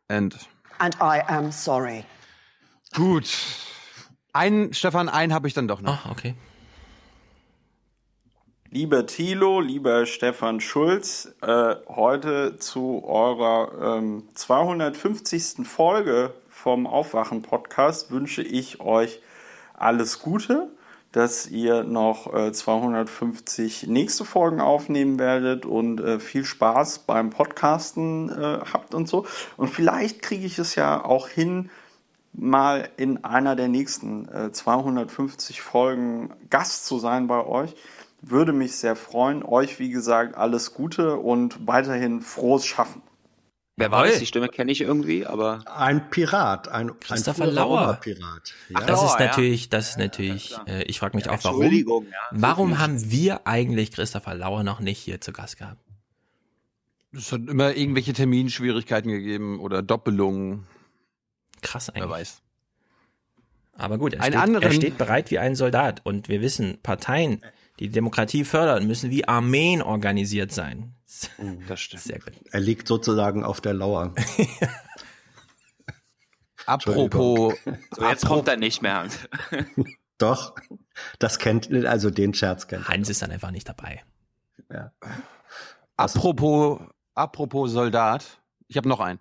And 0.08 0.36
And 0.78 0.96
I 0.96 1.22
am 1.28 1.52
sorry. 1.52 2.04
gut. 2.94 3.30
Ein, 4.34 4.74
Stefan, 4.74 5.08
einen 5.08 5.34
habe 5.34 5.48
ich 5.48 5.54
dann 5.54 5.68
doch 5.70 5.82
noch. 5.82 6.06
Ah, 6.06 6.12
okay. 6.12 6.36
Lieber 8.76 9.06
Thilo, 9.06 9.62
lieber 9.62 10.06
Stefan 10.06 10.60
Schulz, 10.60 11.34
äh, 11.42 11.76
heute 11.88 12.58
zu 12.58 13.06
eurer 13.06 14.00
ähm, 14.00 14.24
250. 14.34 15.66
Folge 15.66 16.34
vom 16.50 16.86
Aufwachen-Podcast 16.86 18.12
wünsche 18.12 18.42
ich 18.42 18.82
euch 18.82 19.22
alles 19.76 20.20
Gute, 20.20 20.68
dass 21.14 21.48
ihr 21.48 21.86
noch 21.86 22.34
äh, 22.34 22.52
250 22.52 23.88
nächste 23.88 24.26
Folgen 24.26 24.60
aufnehmen 24.60 25.20
werdet 25.20 25.66
und 25.66 26.02
äh, 26.02 26.20
viel 26.20 26.44
Spaß 26.44 27.00
beim 27.08 27.30
Podcasten 27.30 28.28
äh, 28.28 28.60
habt 28.74 28.94
und 28.94 29.08
so. 29.08 29.26
Und 29.56 29.70
vielleicht 29.70 30.22
kriege 30.22 30.46
ich 30.46 30.60
es 30.60 30.76
ja 30.76 31.02
auch 31.02 31.30
hin, 31.30 31.70
mal 32.34 32.90
in 32.98 33.24
einer 33.24 33.56
der 33.56 33.70
nächsten 33.70 34.28
äh, 34.28 34.52
250 34.52 35.62
Folgen 35.62 36.34
Gast 36.50 36.86
zu 36.86 37.00
sein 37.00 37.28
bei 37.28 37.46
euch. 37.46 37.74
Würde 38.28 38.54
mich 38.54 38.76
sehr 38.76 38.96
freuen. 38.96 39.44
Euch, 39.44 39.78
wie 39.78 39.92
gesagt, 39.92 40.36
alles 40.36 40.74
Gute 40.74 41.18
und 41.18 41.68
weiterhin 41.68 42.22
frohes 42.22 42.66
Schaffen. 42.66 43.04
Wer 43.78 43.92
war 43.92 44.06
das? 44.06 44.20
Die 44.20 44.26
Stimme 44.26 44.48
kenne 44.48 44.72
ich 44.72 44.82
irgendwie, 44.82 45.28
aber. 45.28 45.64
Ein 45.66 46.10
Pirat, 46.10 46.70
ein, 46.70 46.98
Christopher 47.00 47.44
ein 47.44 47.50
Lauer. 47.52 47.84
Oberpirat. 47.84 48.54
Ja. 48.70 48.80
Ach, 48.80 48.86
das 48.86 49.04
ist 49.04 49.20
ja. 49.20 49.28
natürlich, 49.28 49.70
das 49.70 49.90
ist 49.90 49.98
natürlich, 50.00 50.56
äh, 50.66 50.84
ich 50.84 50.98
frage 50.98 51.16
mich 51.18 51.30
auch, 51.30 51.44
warum, 51.44 51.62
Entschuldigung, 51.62 52.06
ja. 52.06 52.18
warum 52.32 52.80
haben 52.80 53.12
wir 53.12 53.46
eigentlich 53.46 53.92
Christopher 53.92 54.34
Lauer 54.34 54.64
noch 54.64 54.80
nicht 54.80 54.98
hier 54.98 55.22
zu 55.22 55.32
Gast 55.32 55.58
gehabt? 55.58 55.82
Es 57.12 57.32
hat 57.32 57.42
immer 57.48 57.76
irgendwelche 57.76 58.14
Terminschwierigkeiten 58.14 59.12
gegeben 59.12 59.60
oder 59.60 59.82
Doppelungen. 59.84 60.66
Krass 61.62 61.92
Wer 61.94 62.04
eigentlich. 62.04 62.12
weiß. 62.20 62.42
Aber 63.78 63.98
gut, 63.98 64.14
er, 64.14 64.24
steht, 64.24 64.36
anderen- 64.38 64.64
er 64.64 64.72
steht 64.72 64.98
bereit 64.98 65.32
wie 65.32 65.40
ein 65.40 65.56
Soldat 65.56 66.02
und 66.06 66.30
wir 66.30 66.42
wissen, 66.42 66.80
Parteien, 66.82 67.42
die 67.80 67.90
Demokratie 67.90 68.46
fördern, 68.46 68.88
müssen 68.88 69.10
wie 69.10 69.28
Armeen 69.28 69.82
organisiert 69.82 70.52
sein. 70.52 70.96
Das 71.68 71.80
stimmt. 71.80 72.04
Sehr 72.04 72.20
gut. 72.20 72.34
Er 72.52 72.60
liegt 72.60 72.88
sozusagen 72.88 73.44
auf 73.44 73.62
der 73.62 73.74
Lauer. 73.74 74.14
Apropos, 76.66 77.54
So, 77.92 78.10
jetzt 78.10 78.26
kommt 78.26 78.48
er 78.48 78.58
nicht 78.58 78.82
mehr. 78.82 79.08
Doch, 80.18 80.56
das 81.20 81.40
kennt, 81.40 81.72
also 81.86 82.10
den 82.10 82.34
Scherz 82.34 82.68
kennt. 82.68 82.88
Hans 82.88 83.10
ist 83.10 83.22
dann 83.22 83.32
einfach 83.32 83.52
nicht 83.52 83.68
dabei. 83.68 84.04
Ja. 84.72 84.92
apropos, 85.98 86.80
apropos 87.14 87.72
Soldat. 87.72 88.42
Ich 88.68 88.78
habe 88.78 88.90
noch 88.90 89.00
einen. 89.00 89.20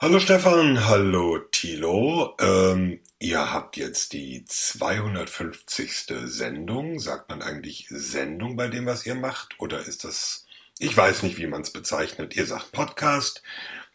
Hallo 0.00 0.18
Stefan, 0.20 0.86
hallo 0.86 1.38
Thilo. 1.50 2.34
Ähm, 2.40 3.00
ihr 3.18 3.52
habt 3.52 3.76
jetzt 3.76 4.12
die 4.12 4.44
250. 4.44 6.04
Sendung. 6.26 6.98
Sagt 7.00 7.28
man 7.30 7.42
eigentlich 7.42 7.86
Sendung 7.88 8.56
bei 8.56 8.68
dem, 8.68 8.86
was 8.86 9.06
ihr 9.06 9.14
macht? 9.14 9.58
Oder 9.60 9.80
ist 9.80 10.04
das, 10.04 10.46
ich 10.78 10.96
weiß 10.96 11.22
nicht, 11.22 11.38
wie 11.38 11.46
man 11.46 11.62
es 11.62 11.70
bezeichnet. 11.72 12.36
Ihr 12.36 12.46
sagt 12.46 12.72
Podcast. 12.72 13.42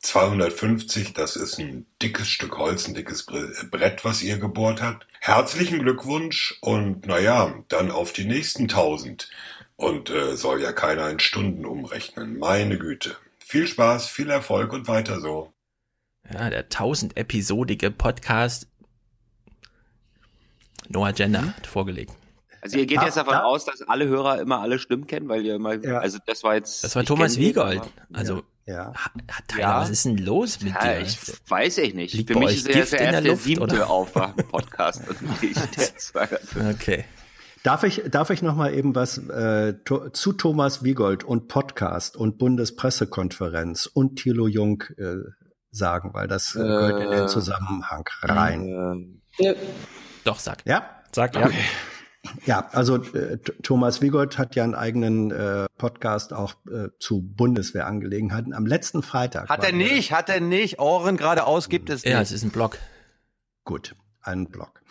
250, 0.02 1.14
das 1.14 1.36
ist 1.36 1.60
ein 1.60 1.86
dickes 2.02 2.30
Stück 2.30 2.58
Holz, 2.58 2.88
ein 2.88 2.94
dickes 2.94 3.28
Bre- 3.28 3.70
Brett, 3.70 4.06
was 4.06 4.22
ihr 4.24 4.38
gebohrt 4.38 4.82
habt. 4.82 5.06
Herzlichen 5.20 5.80
Glückwunsch 5.80 6.58
und 6.62 7.06
naja, 7.06 7.54
dann 7.68 7.92
auf 7.92 8.14
die 8.14 8.24
nächsten 8.26 8.64
1000. 8.64 9.30
Und 9.76 10.10
äh, 10.10 10.36
soll 10.38 10.62
ja 10.62 10.72
keiner 10.72 11.10
in 11.10 11.20
Stunden 11.20 11.66
umrechnen. 11.66 12.40
Meine 12.40 12.78
Güte. 12.80 13.18
Viel 13.40 13.68
Spaß, 13.68 14.08
viel 14.10 14.30
Erfolg 14.30 14.72
und 14.74 14.88
weiter 14.88 15.20
so. 15.20 15.54
Ja, 16.34 16.50
der 16.50 16.70
1000-episodige 16.70 17.92
Podcast 17.92 18.68
No 20.88 21.06
Agenda 21.06 21.42
hat 21.56 21.68
vorgelegt. 21.68 22.14
Also 22.62 22.78
ihr 22.78 22.86
geht 22.86 22.98
Darf- 22.98 23.06
jetzt 23.06 23.18
davon 23.18 23.34
darf- 23.34 23.44
aus, 23.46 23.66
dass 23.66 23.82
alle 23.84 24.08
Hörer 24.08 24.42
immer 24.42 24.60
alle 24.60 24.80
Stimmen 24.80 25.08
kennen, 25.08 25.30
weil 25.30 25.46
ihr 25.46 25.56
immer, 25.56 25.76
Ja. 25.76 26.00
also 26.00 26.18
das 26.26 26.44
war 26.44 26.56
jetzt. 26.56 26.84
Das 26.84 26.96
war 26.96 27.04
Thomas 27.06 27.38
Wiegold. 27.38 27.82
Also, 28.12 28.44
Ja. 28.66 28.94
ha- 28.96 29.12
Tyler, 29.48 29.62
Ja. 29.62 29.82
was 29.82 29.90
ist 29.90 30.06
denn 30.06 30.18
los 30.18 30.60
mit 30.62 30.74
Ja, 30.74 30.96
dir? 30.96 31.00
ich 31.02 31.18
weiß 31.48 31.78
ich 31.80 31.94
nicht. 31.94 32.14
Liegt 32.16 32.32
Für 32.34 32.40
mich 32.40 32.56
ist 32.58 32.68
er 32.68 32.74
Gift 32.76 32.92
der 32.94 33.00
erst 33.00 33.24
der 33.24 33.32
Luft, 33.32 33.44
siebte? 33.44 33.88
Aufwachen-Podcast 33.88 35.08
und 35.08 35.42
nicht 35.42 35.56
der 35.78 35.96
zweite. 35.98 36.40
Okay. 36.74 37.06
Darf 37.64 37.84
ich, 37.84 38.04
darf 38.10 38.30
ich 38.30 38.42
noch 38.42 38.56
mal 38.56 38.74
eben 38.74 38.96
was 38.96 39.18
äh, 39.18 39.74
to, 39.86 40.10
zu 40.10 40.34
Thomas 40.34 40.84
Wiegold 40.84 41.24
und 41.24 41.48
Podcast 41.50 42.16
und 42.18 42.38
Bundespressekonferenz 42.38 43.86
und 43.86 44.18
Thilo 44.18 44.48
Jung 44.48 44.84
äh, 44.98 45.16
sagen, 45.72 46.14
weil 46.14 46.28
das 46.28 46.56
äh, 46.56 46.60
gehört 46.60 47.02
in 47.02 47.12
den 47.12 47.28
Zusammenhang 47.28 48.06
rein. 48.24 49.22
Doch, 50.24 50.40
sag. 50.40 50.66
Ja? 50.66 51.02
Sag, 51.14 51.36
ja. 51.36 51.50
Ja, 52.46 52.68
also 52.74 52.98
äh, 52.98 53.38
Thomas 53.64 54.02
Wiegold 54.02 54.38
hat 54.38 54.56
ja 54.56 54.64
einen 54.66 54.76
eigenen 54.76 55.32
äh, 55.32 55.68
Podcast 55.78 56.34
auch 56.34 56.54
äh, 56.70 56.90
zu 57.00 57.22
Bundeswehrangelegenheiten. 57.22 58.54
Am 58.54 58.66
letzten 58.66 59.04
Freitag. 59.04 59.48
Hat 59.50 59.64
er 59.64 59.72
nicht, 59.72 60.12
hat 60.12 60.28
er 60.28 60.42
nicht. 60.42 60.80
Ohren 60.80 61.16
geradeaus 61.16 61.70
gibt 61.70 61.90
es 61.90 62.04
Ja, 62.04 62.20
es 62.22 62.30
nicht. 62.30 62.36
ist 62.36 62.44
ein 62.44 62.52
Blog. 62.52 62.78
Gut, 63.64 63.96
ein 64.22 64.50
Blog. 64.50 64.82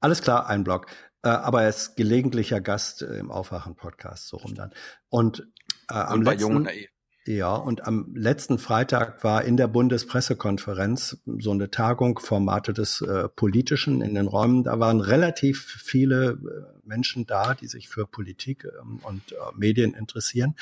Alles 0.00 0.20
klar, 0.20 0.48
ein 0.48 0.64
Blog. 0.64 0.86
Äh, 1.22 1.30
aber 1.30 1.62
er 1.62 1.70
ist 1.70 1.96
gelegentlicher 1.96 2.60
Gast 2.60 3.00
äh, 3.02 3.18
im 3.18 3.30
Aufwachen-Podcast, 3.30 4.28
so 4.28 4.36
rum 4.36 4.54
dann. 4.54 4.72
Und 5.08 5.48
äh, 5.90 5.94
am 5.94 6.18
Und 6.18 6.24
bei 6.24 6.32
letzten, 6.32 6.42
Jung 6.48 6.56
und 6.56 6.62
Naiv. 6.64 6.88
Ja, 7.26 7.56
und 7.56 7.84
am 7.84 8.14
letzten 8.14 8.56
Freitag 8.56 9.24
war 9.24 9.42
in 9.42 9.56
der 9.56 9.66
Bundespressekonferenz 9.66 11.18
so 11.38 11.50
eine 11.50 11.72
Tagung 11.72 12.20
Formate 12.20 12.72
des 12.72 13.00
äh, 13.00 13.28
Politischen 13.28 14.00
in 14.00 14.14
den 14.14 14.28
Räumen. 14.28 14.62
Da 14.62 14.78
waren 14.78 15.00
relativ 15.00 15.60
viele 15.82 16.34
äh, 16.34 16.86
Menschen 16.86 17.26
da, 17.26 17.54
die 17.54 17.66
sich 17.66 17.88
für 17.88 18.06
Politik 18.06 18.68
ähm, 18.80 19.00
und 19.02 19.32
äh, 19.32 19.36
Medien 19.56 19.92
interessieren. 19.94 20.54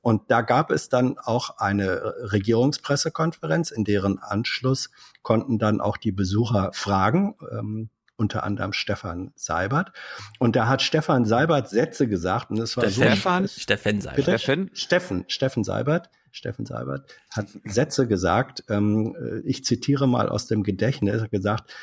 Und 0.00 0.30
da 0.30 0.42
gab 0.42 0.70
es 0.70 0.88
dann 0.88 1.18
auch 1.18 1.58
eine 1.58 2.14
Regierungspressekonferenz, 2.30 3.72
in 3.72 3.82
deren 3.82 4.20
Anschluss 4.20 4.90
konnten 5.22 5.58
dann 5.58 5.80
auch 5.80 5.96
die 5.96 6.12
Besucher 6.12 6.70
fragen. 6.72 7.34
Ähm, 7.50 7.90
unter 8.22 8.44
anderem 8.44 8.72
Stefan 8.72 9.32
Seibert. 9.34 9.92
Und 10.38 10.56
da 10.56 10.68
hat 10.68 10.80
Stefan 10.80 11.26
Seibert 11.26 11.68
Sätze 11.68 12.08
gesagt 12.08 12.50
und 12.50 12.58
es 12.58 12.76
war 12.76 12.88
so 12.88 13.02
Stefan? 13.02 13.48
Steffen 13.48 14.00
Seibert. 14.00 14.22
Steffen? 14.22 14.70
Steffen, 14.72 15.24
Steffen 15.28 15.64
Seibert, 15.64 16.08
Steffen 16.30 16.64
Seibert 16.64 17.14
hat 17.30 17.48
Sätze 17.64 18.06
gesagt, 18.06 18.64
ähm, 18.70 19.14
äh, 19.20 19.40
ich 19.46 19.64
zitiere 19.64 20.06
mal 20.06 20.28
aus 20.28 20.46
dem 20.46 20.62
Gedächtnis, 20.62 21.16
er 21.16 21.22
hat 21.22 21.30
gesagt, 21.30 21.74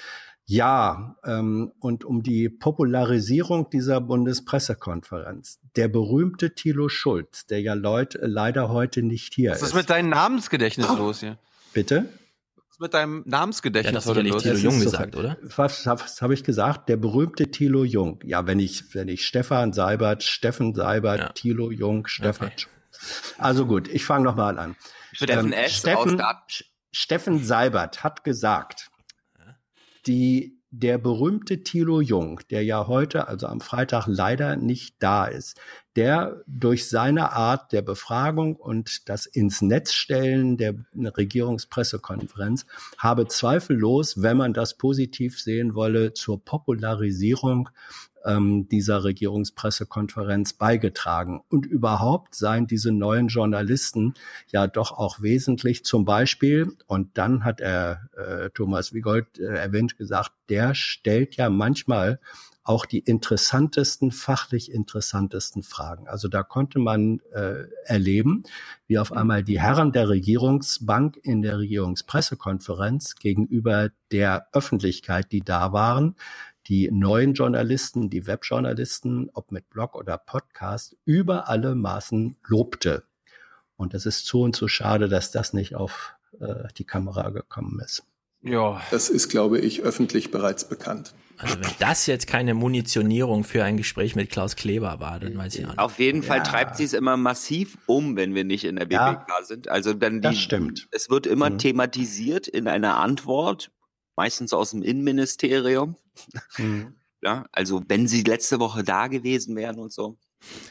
ja, 0.46 1.16
ähm, 1.26 1.74
und 1.80 2.04
um 2.06 2.24
die 2.24 2.50
Popularisierung 2.50 3.70
dieser 3.70 4.02
Bundespressekonferenz, 4.02 5.60
der 5.76 5.90
berühmte 5.90 6.56
Thilo 6.56 6.90
Schulz, 6.90 7.46
der 7.46 7.62
ja 7.62 7.76
Leut, 7.76 8.18
leider 8.20 8.70
heute 8.70 9.04
nicht 9.04 9.36
hier 9.36 9.52
Was 9.52 9.62
ist. 9.62 9.68
ist 9.68 9.76
mit 9.76 9.92
deinem 9.92 10.10
Namensgedächtnis 10.10 10.88
los 10.98 11.20
hier? 11.20 11.38
Bitte? 11.74 12.10
Was 12.80 12.86
mit 12.86 12.94
deinem 12.94 13.24
Namensgedächtnis 13.26 14.06
Ja, 14.06 14.14
das 14.14 14.24
los? 14.26 14.42
Thilo 14.44 14.56
Jung 14.58 14.74
ist 14.78 14.80
so- 14.84 14.92
gesagt, 14.92 15.16
oder? 15.18 15.38
Was, 15.42 15.86
was 15.86 16.22
habe 16.22 16.34
ich 16.34 16.44
gesagt? 16.44 16.88
Der 16.90 16.98
berühmte 16.98 17.52
Thilo 17.52 17.84
Jung. 17.84 18.20
Ja, 18.24 18.48
wenn 18.48 18.60
ich, 18.60 18.96
wenn 18.96 19.10
ich 19.10 19.26
Stefan 19.26 19.74
Seibert, 19.74 20.24
Steffen 20.24 20.74
Seibert, 20.74 21.20
Ja. 21.20 21.30
Thilo 21.30 21.72
Jung, 21.72 22.08
Stefan. 22.08 22.48
Okay. 22.48 22.66
Also 23.38 23.66
gut, 23.66 23.88
ich 23.90 24.06
fange 24.06 24.24
nochmal 24.26 24.58
an. 24.58 24.76
Steffen 25.12 25.54
aus 25.54 25.72
Steffen, 25.72 26.18
Dat- 26.18 26.38
Sch- 26.50 26.64
Steffen 26.92 27.44
Seibert 27.44 28.04
hat 28.04 28.24
gesagt, 28.24 28.90
die, 30.08 30.60
der 30.72 30.98
berühmte 30.98 31.64
Thilo 31.64 32.00
Jung, 32.02 32.40
der 32.50 32.64
ja 32.64 32.88
heute, 32.88 33.28
also 33.28 33.48
am 33.48 33.60
Freitag 33.62 34.06
leider 34.08 34.56
nicht 34.56 34.96
da 35.00 35.26
ist, 35.26 35.60
der 36.00 36.44
durch 36.48 36.88
seine 36.88 37.34
Art 37.34 37.74
der 37.74 37.82
Befragung 37.82 38.56
und 38.56 39.10
das 39.10 39.26
ins 39.26 39.62
Netz 39.62 39.92
stellen 39.92 40.56
der 40.56 40.76
Regierungspressekonferenz 40.96 42.66
habe 42.98 43.28
zweifellos, 43.28 44.22
wenn 44.22 44.38
man 44.38 44.54
das 44.54 44.78
positiv 44.78 45.42
sehen 45.42 45.76
wolle, 45.76 46.14
zur 46.14 46.42
Popularisierung 46.42 47.68
ähm, 48.24 48.70
dieser 48.70 49.04
Regierungspressekonferenz 49.04 50.54
beigetragen. 50.54 51.42
Und 51.50 51.66
überhaupt 51.66 52.34
seien 52.34 52.66
diese 52.66 52.94
neuen 52.94 53.28
Journalisten 53.28 54.14
ja 54.48 54.68
doch 54.68 54.94
auch 54.94 55.22
wesentlich 55.22 55.84
zum 55.84 56.06
Beispiel, 56.06 56.78
und 56.88 57.18
dann 57.18 57.44
hat 57.44 57.60
er 57.60 58.10
äh, 58.16 58.50
Thomas 58.52 58.94
Wiegold 58.94 59.38
äh, 59.38 59.48
erwähnt 59.48 59.98
gesagt, 59.98 60.32
der 60.48 60.76
stellt 60.76 61.36
ja 61.36 61.50
manchmal 61.50 62.22
auch 62.64 62.86
die 62.86 63.00
interessantesten, 63.00 64.12
fachlich 64.12 64.72
interessantesten 64.72 65.64
Fragen. 65.64 66.08
Also 66.08 66.28
da 66.28 66.44
konnte 66.44 66.80
man 66.80 67.20
äh, 67.34 67.64
erleben, 67.86 68.44
wie 68.88 69.00
auf 69.00 69.12
einmal 69.12 69.44
die 69.44 69.60
Herren 69.60 69.92
der 69.92 70.10
Regierungsbank 70.10 71.18
in 71.24 71.42
der 71.42 71.58
Regierungspressekonferenz 71.58 73.16
gegenüber 73.16 73.90
der 74.12 74.48
Öffentlichkeit, 74.54 75.32
die 75.32 75.42
da 75.42 75.74
waren, 75.74 76.16
die 76.68 76.92
neuen 76.92 77.34
Journalisten, 77.34 78.10
die 78.10 78.28
Webjournalisten, 78.28 79.32
ob 79.34 79.52
mit 79.52 79.70
Blog 79.70 79.96
oder 79.96 80.18
Podcast, 80.18 80.96
über 81.06 81.50
alle 81.50 81.74
Maßen 81.74 82.38
lobte. 82.46 83.04
Und 83.76 83.94
es 83.94 84.06
ist 84.06 84.26
zu 84.26 84.42
und 84.42 84.56
zu 84.56 84.68
schade, 84.68 85.10
dass 85.10 85.32
das 85.32 85.54
nicht 85.54 85.76
auf 85.76 86.14
äh, 86.40 86.68
die 86.78 86.84
Kamera 86.84 87.30
gekommen 87.30 87.80
ist. 87.80 88.04
Ja. 88.42 88.82
Das 88.92 89.10
ist, 89.10 89.30
glaube 89.30 89.60
ich, 89.60 89.82
öffentlich 89.82 90.32
bereits 90.32 90.68
bekannt. 90.68 91.14
Also 91.42 91.56
wenn 91.56 91.72
das 91.80 92.06
jetzt 92.06 92.28
keine 92.28 92.54
Munitionierung 92.54 93.44
für 93.46 93.64
ein 93.64 93.78
Gespräch 93.78 94.16
mit 94.16 94.30
Klaus 94.30 94.56
Kleber 94.58 95.00
war, 95.00 95.20
dann 95.22 95.38
weiß 95.38 95.56
ich 95.56 95.64
auch 95.66 95.70
nicht. 95.70 95.80
Auf 95.80 95.98
jeden 96.00 96.22
Fall 96.22 96.38
Ja. 96.40 96.44
treibt 96.44 96.76
sie 96.76 96.84
es 96.84 96.94
immer 96.94 97.16
massiv 97.18 97.78
um, 97.86 98.16
wenn 98.18 98.36
wir 98.36 98.44
nicht 98.44 98.66
in 98.66 98.76
der 98.76 98.88
Ja. 98.90 99.14
BBK 99.14 99.44
sind. 99.46 99.68
Also 99.70 99.94
dann 99.94 100.16
die, 100.16 100.20
Das 100.22 100.38
stimmt. 100.38 100.88
Es 100.92 101.10
wird 101.10 101.26
immer 101.26 101.50
Mhm. 101.50 101.58
thematisiert 101.60 102.48
in 102.50 102.68
einer 102.68 102.98
Antwort, 102.98 103.72
meistens 104.18 104.52
aus 104.54 104.72
dem 104.72 104.84
Innenministerium. 104.84 105.96
Mhm. 106.58 106.94
Ja, 107.22 107.48
also 107.52 107.84
wenn 107.90 108.08
sie 108.08 108.24
letzte 108.24 108.62
Woche 108.62 108.82
da 108.82 109.08
gewesen 109.08 109.54
wären 109.58 109.78
und 109.78 109.92
so. 109.92 110.18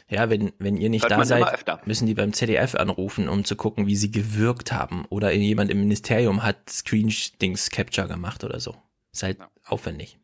Ja, 0.08 0.30
wenn, 0.30 0.50
wenn 0.58 0.78
ihr 0.78 0.88
nicht 0.88 1.02
Hört 1.02 1.12
da 1.12 1.22
seid, 1.26 1.44
öfter. 1.52 1.82
müssen 1.84 2.06
die 2.06 2.14
beim 2.14 2.32
ZDF 2.32 2.74
anrufen, 2.74 3.28
um 3.28 3.44
zu 3.44 3.54
gucken, 3.54 3.86
wie 3.86 3.96
sie 3.96 4.10
gewirkt 4.10 4.72
haben. 4.72 5.04
Oder 5.10 5.30
jemand 5.34 5.70
im 5.70 5.80
Ministerium 5.80 6.42
hat 6.42 6.70
Screen-Dings 6.70 7.68
Capture 7.70 8.08
gemacht 8.08 8.44
oder 8.44 8.60
so. 8.60 8.74
Ist 9.12 9.24
halt 9.24 9.38
aufwendig. 9.66 10.17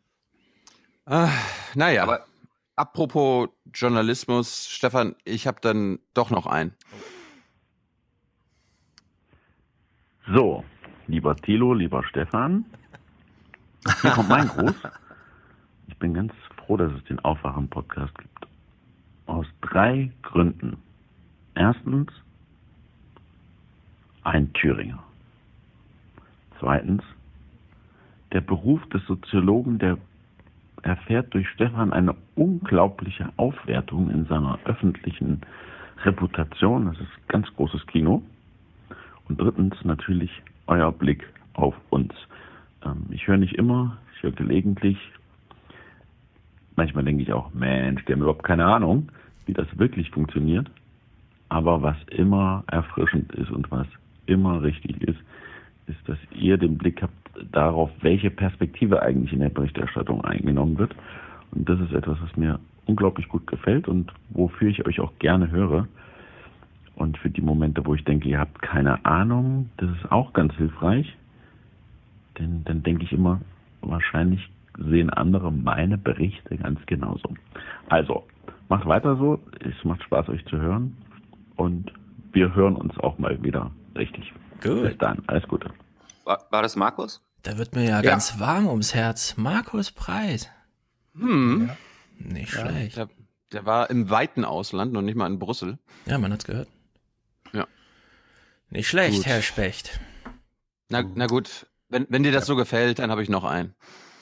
Ah, 1.07 1.29
naja, 1.75 2.21
apropos 2.77 3.51
Journalismus, 3.75 4.69
Stefan, 4.71 5.15
ich 5.25 5.47
habe 5.47 5.61
dann 5.61 5.99
doch 6.15 6.31
noch 6.31 6.47
einen. 6.47 6.73
So, 10.27 10.65
lieber 11.07 11.37
Thilo, 11.37 11.75
lieber 11.75 12.03
Stefan, 12.05 12.65
hier 14.01 14.13
kommt 14.13 14.31
mein 14.31 14.49
Gruß. 14.49 14.75
Ich 15.89 15.99
bin 15.99 16.15
ganz 16.15 16.33
froh, 16.57 16.79
dass 16.79 16.91
es 16.93 17.05
den 17.05 17.21
Aufwachen-Podcast 17.21 18.17
gibt. 18.17 18.47
Aus 19.27 19.47
drei 19.61 20.11
Gründen. 20.23 20.79
Erstens, 21.55 22.11
ein 24.23 24.51
Thüringer. 24.55 25.03
Zweitens, 26.59 27.03
der 28.33 28.41
Beruf 28.41 28.81
des 28.89 29.05
Soziologen, 29.05 29.79
der 29.79 29.99
erfährt 30.85 31.33
durch 31.33 31.49
Stefan 31.49 31.93
eine 31.93 32.15
unglaubliche 32.37 33.31
Aufwertung 33.37 34.11
in 34.11 34.27
seiner 34.27 34.59
öffentlichen 34.65 35.41
Reputation. 36.05 36.87
Das 36.87 37.01
ist 37.01 37.29
ganz 37.29 37.49
großes 37.57 37.87
Kino. 37.87 38.23
Und 39.29 39.41
drittens 39.41 39.75
natürlich 39.85 40.31
euer 40.67 40.93
Blick 40.93 41.27
auf 41.55 41.75
uns. 41.89 42.13
Ähm, 42.85 43.07
ich 43.11 43.27
höre 43.27 43.39
nicht 43.39 43.55
immer, 43.55 43.97
ich 44.15 44.23
höre 44.23 44.33
gelegentlich. 44.33 44.99
Manchmal 46.77 47.05
denke 47.05 47.23
ich 47.23 47.33
auch, 47.33 47.53
Mensch, 47.55 48.05
die 48.05 48.13
haben 48.13 48.21
überhaupt 48.21 48.45
keine 48.45 48.67
Ahnung, 48.67 49.11
wie 49.47 49.55
das 49.55 49.67
wirklich 49.79 50.11
funktioniert. 50.11 50.71
Aber 51.49 51.83
was 51.83 51.97
immer 52.11 52.65
erfrischend 52.67 53.33
ist 53.33 53.51
und 53.51 53.71
was 53.71 53.87
immer 54.27 54.63
richtig 54.63 55.01
ist, 55.03 55.19
ist, 55.87 56.09
dass 56.09 56.19
ihr 56.35 56.59
den 56.59 56.77
Blick 56.77 57.01
habt 57.03 57.24
darauf, 57.53 57.91
welche 58.01 58.31
Perspektive 58.31 59.03
eigentlich 59.03 59.33
in 59.33 59.41
der 59.41 59.49
Berichterstattung 59.49 60.25
eingenommen 60.25 60.79
wird. 60.79 60.95
Und 61.53 61.69
das 61.69 61.81
ist 61.81 61.93
etwas, 61.93 62.19
was 62.21 62.37
mir 62.37 62.59
unglaublich 62.87 63.29
gut 63.29 63.47
gefällt 63.47 63.89
und 63.89 64.13
wofür 64.31 64.69
ich 64.69 64.87
euch 64.87 65.01
auch 65.01 65.13
gerne 65.19 65.51
höre. 65.51 65.89
Und 66.97 67.19
für 67.19 67.31
die 67.31 67.41
Momente, 67.41 67.85
wo 67.85 67.95
ich 67.95 68.05
denke, 68.05 68.29
ihr 68.29 68.39
habt 68.39 68.63
keine 68.63 69.05
Ahnung, 69.05 69.71
das 69.79 69.91
ist 69.91 70.13
auch 70.13 70.33
ganz 70.33 70.55
hilfreich. 70.55 71.17
Denn 72.39 72.63
dann 72.65 72.83
denke 72.83 73.05
ich 73.05 73.13
immer, 73.13 73.41
wahrscheinlich 73.81 74.49
sehen 74.79 75.11
andere 75.11 75.53
meine 75.53 75.99
Berichte 75.99 76.57
ganz 76.57 76.85
genauso. 76.87 77.35
Also, 77.89 78.25
macht 78.69 78.87
weiter 78.87 79.17
so. 79.17 79.41
Es 79.61 79.85
macht 79.85 80.03
Spaß, 80.03 80.29
euch 80.29 80.45
zu 80.47 80.57
hören. 80.59 80.97
Und 81.57 81.93
wir 82.33 82.55
hören 82.55 82.77
uns 82.77 82.99
auch 82.99 83.19
mal 83.19 83.41
wieder 83.43 83.71
richtig. 83.97 84.33
Gut. 84.63 84.83
Bis 84.83 84.99
dann. 84.99 85.23
Alles 85.27 85.47
Gute. 85.47 85.71
War, 86.25 86.47
war 86.51 86.63
das 86.63 86.77
Markus? 86.77 87.23
Da 87.43 87.59
wird 87.59 87.75
mir 87.75 87.85
ja, 87.85 88.01
Ja. 88.01 88.11
ganz 88.11 88.39
warm 88.39 88.67
ums 88.67 88.95
Herz. 88.95 89.35
Markus 89.37 89.91
Preis. 89.91 90.49
Hm. 91.15 91.71
Nicht 92.19 92.55
Ja, 92.55 92.61
schlecht. 92.61 92.97
Der, 92.97 93.09
der 93.53 93.67
war 93.67 93.91
im 93.91 94.09
weiten 94.11 94.45
Ausland, 94.45 94.93
noch 94.93 95.03
nicht 95.03 95.17
mal 95.17 95.27
in 95.27 95.39
Brüssel. 95.39 95.79
Ja, 96.07 96.19
man 96.19 96.33
hat's 96.33 96.45
gehört. 96.45 96.69
Ja. 97.53 97.67
Nicht 98.71 98.89
schlecht, 98.89 99.17
Gut. 99.19 99.27
Herr 99.27 99.43
Specht. 99.43 100.01
Na, 100.89 101.03
na 101.15 101.27
gut, 101.27 101.67
wenn, 101.89 102.07
wenn 102.09 102.23
dir 102.23 102.33
das 102.33 102.47
so 102.47 102.57
gefällt, 102.57 102.99
dann 102.99 103.11
habe 103.11 103.23
ich 103.23 103.29
noch 103.29 103.45
einen. 103.45 103.75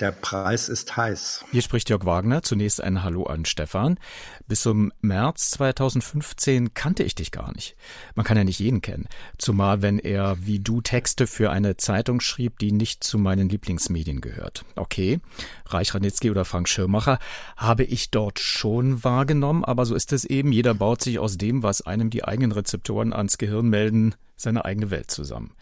Der 0.03 0.11
Preis 0.11 0.69
ist 0.69 0.97
heiß. 0.97 1.45
Hier 1.53 1.63
spricht 1.63 1.89
Jörg 1.89 2.05
Wagner. 2.05 2.43
Zunächst 2.43 2.83
ein 2.83 3.05
Hallo 3.05 3.23
an 3.23 3.45
Stefan. 3.45 4.01
Bis 4.49 4.63
zum 4.63 4.91
März 5.01 5.51
2015 5.53 6.75
kannte 6.75 7.05
ich 7.05 7.15
dich 7.15 7.31
gar 7.31 7.55
nicht. 7.55 7.77
Man 8.17 8.27
kann 8.27 8.37
ja 8.37 8.43
nicht 8.43 8.59
jeden 8.59 8.81
kennen. 8.81 9.07
Zumal 9.39 9.81
wenn 9.81 10.01
er 10.01 10.45
wie 10.45 10.59
du 10.59 10.81
Texte 10.81 11.29
für 11.29 11.53
eine 11.53 11.77
Zeitung 11.77 12.21
schrieb, 12.21 12.59
die 12.59 12.73
nicht 12.73 13.05
zu 13.05 13.17
meinen 13.17 13.49
Lieblingsmedien 13.49 14.21
gehört. 14.21 14.65
Okay, 14.75 15.21
Reich 15.67 15.95
Ranitzky 15.95 16.33
oder 16.33 16.45
Frank 16.45 16.69
Schirmacher 16.69 17.21
habe 17.57 17.85
ich 17.85 18.11
dort 18.11 18.41
schon 18.41 19.05
wahrgenommen, 19.05 19.65
aber 19.65 19.87
so 19.87 19.95
ist 19.95 20.13
es 20.13 20.25
eben. 20.25 20.51
Jeder 20.51 20.75
baut 20.75 21.01
sich 21.01 21.21
aus 21.21 21.39
dem, 21.39 21.63
was 21.63 21.81
einem 21.81 22.11
die 22.11 22.25
eigenen 22.25 22.51
Rezeptoren 22.51 23.13
ans 23.13 23.39
Gehirn 23.39 23.69
melden, 23.69 24.17
seine 24.43 24.65
eigene 24.65 24.91
Welt 24.91 25.11
zusammen. 25.11 25.55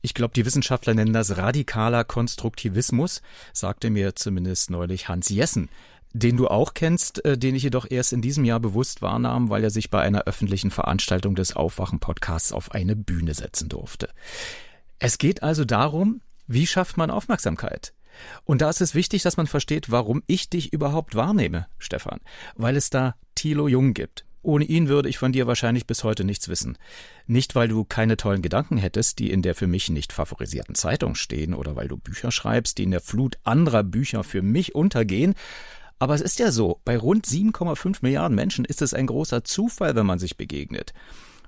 Ich 0.00 0.14
glaube, 0.14 0.34
die 0.34 0.44
Wissenschaftler 0.44 0.94
nennen 0.94 1.12
das 1.12 1.36
radikaler 1.36 2.04
Konstruktivismus, 2.04 3.22
sagte 3.52 3.90
mir 3.90 4.14
zumindest 4.14 4.70
neulich 4.70 5.08
Hans 5.08 5.28
Jessen, 5.28 5.68
den 6.12 6.36
du 6.36 6.48
auch 6.48 6.74
kennst, 6.74 7.24
äh, 7.24 7.38
den 7.38 7.54
ich 7.54 7.62
jedoch 7.62 7.86
erst 7.88 8.12
in 8.12 8.22
diesem 8.22 8.44
Jahr 8.44 8.60
bewusst 8.60 9.02
wahrnahm, 9.02 9.50
weil 9.50 9.64
er 9.64 9.70
sich 9.70 9.90
bei 9.90 10.02
einer 10.02 10.24
öffentlichen 10.24 10.70
Veranstaltung 10.70 11.34
des 11.34 11.56
Aufwachen-Podcasts 11.56 12.52
auf 12.52 12.72
eine 12.72 12.96
Bühne 12.96 13.34
setzen 13.34 13.68
durfte. 13.68 14.08
Es 14.98 15.18
geht 15.18 15.42
also 15.42 15.64
darum, 15.64 16.20
wie 16.46 16.66
schafft 16.66 16.96
man 16.96 17.10
Aufmerksamkeit? 17.10 17.94
Und 18.44 18.60
da 18.60 18.68
ist 18.68 18.82
es 18.82 18.94
wichtig, 18.94 19.22
dass 19.22 19.38
man 19.38 19.46
versteht, 19.46 19.90
warum 19.90 20.22
ich 20.26 20.50
dich 20.50 20.72
überhaupt 20.72 21.14
wahrnehme, 21.14 21.66
Stefan. 21.78 22.20
Weil 22.56 22.76
es 22.76 22.90
da 22.90 23.16
Thilo 23.34 23.68
Jung 23.68 23.94
gibt. 23.94 24.26
Ohne 24.42 24.64
ihn 24.64 24.88
würde 24.88 25.08
ich 25.08 25.18
von 25.18 25.32
dir 25.32 25.46
wahrscheinlich 25.46 25.86
bis 25.86 26.02
heute 26.02 26.24
nichts 26.24 26.48
wissen. 26.48 26.76
Nicht, 27.26 27.54
weil 27.54 27.68
du 27.68 27.84
keine 27.84 28.16
tollen 28.16 28.42
Gedanken 28.42 28.76
hättest, 28.76 29.20
die 29.20 29.30
in 29.30 29.42
der 29.42 29.54
für 29.54 29.68
mich 29.68 29.88
nicht 29.88 30.12
favorisierten 30.12 30.74
Zeitung 30.74 31.14
stehen, 31.14 31.54
oder 31.54 31.76
weil 31.76 31.88
du 31.88 31.96
Bücher 31.96 32.32
schreibst, 32.32 32.78
die 32.78 32.82
in 32.82 32.90
der 32.90 33.00
Flut 33.00 33.38
anderer 33.44 33.84
Bücher 33.84 34.24
für 34.24 34.42
mich 34.42 34.74
untergehen. 34.74 35.34
Aber 36.00 36.14
es 36.14 36.20
ist 36.20 36.40
ja 36.40 36.50
so, 36.50 36.80
bei 36.84 36.98
rund 36.98 37.26
7,5 37.26 37.98
Milliarden 38.02 38.34
Menschen 38.34 38.64
ist 38.64 38.82
es 38.82 38.94
ein 38.94 39.06
großer 39.06 39.44
Zufall, 39.44 39.94
wenn 39.94 40.06
man 40.06 40.18
sich 40.18 40.36
begegnet. 40.36 40.92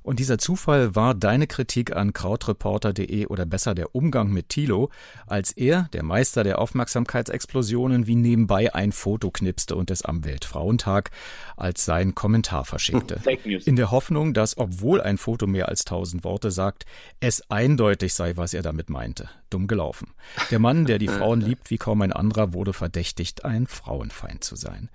Und 0.04 0.20
dieser 0.20 0.36
Zufall 0.36 0.94
war 0.94 1.14
deine 1.14 1.46
Kritik 1.46 1.96
an 1.96 2.12
krautreporter.de 2.12 3.24
oder 3.26 3.46
besser 3.46 3.74
der 3.74 3.94
Umgang 3.94 4.30
mit 4.30 4.50
Thilo, 4.50 4.90
als 5.26 5.50
er, 5.50 5.88
der 5.94 6.02
Meister 6.02 6.44
der 6.44 6.58
Aufmerksamkeitsexplosionen, 6.58 8.06
wie 8.06 8.14
nebenbei 8.14 8.74
ein 8.74 8.92
Foto 8.92 9.30
knipste 9.30 9.74
und 9.74 9.90
es 9.90 10.02
am 10.02 10.26
Weltfrauentag 10.26 11.10
als 11.56 11.86
sein 11.86 12.14
Kommentar 12.14 12.66
verschickte. 12.66 13.18
In 13.64 13.76
der 13.76 13.90
Hoffnung, 13.90 14.34
dass, 14.34 14.58
obwohl 14.58 15.00
ein 15.00 15.16
Foto 15.16 15.46
mehr 15.46 15.70
als 15.70 15.86
tausend 15.86 16.22
Worte 16.22 16.50
sagt, 16.50 16.84
es 17.20 17.50
eindeutig 17.50 18.12
sei, 18.12 18.36
was 18.36 18.52
er 18.52 18.62
damit 18.62 18.90
meinte. 18.90 19.30
Dumm 19.48 19.66
gelaufen. 19.66 20.08
Der 20.50 20.58
Mann, 20.58 20.84
der 20.84 20.98
die 20.98 21.08
Frauen 21.08 21.40
liebt 21.40 21.70
wie 21.70 21.78
kaum 21.78 22.02
ein 22.02 22.12
anderer, 22.12 22.52
wurde 22.52 22.74
verdächtigt, 22.74 23.46
ein 23.46 23.66
Frauenfeind 23.66 24.44
zu 24.44 24.54
sein. 24.54 24.90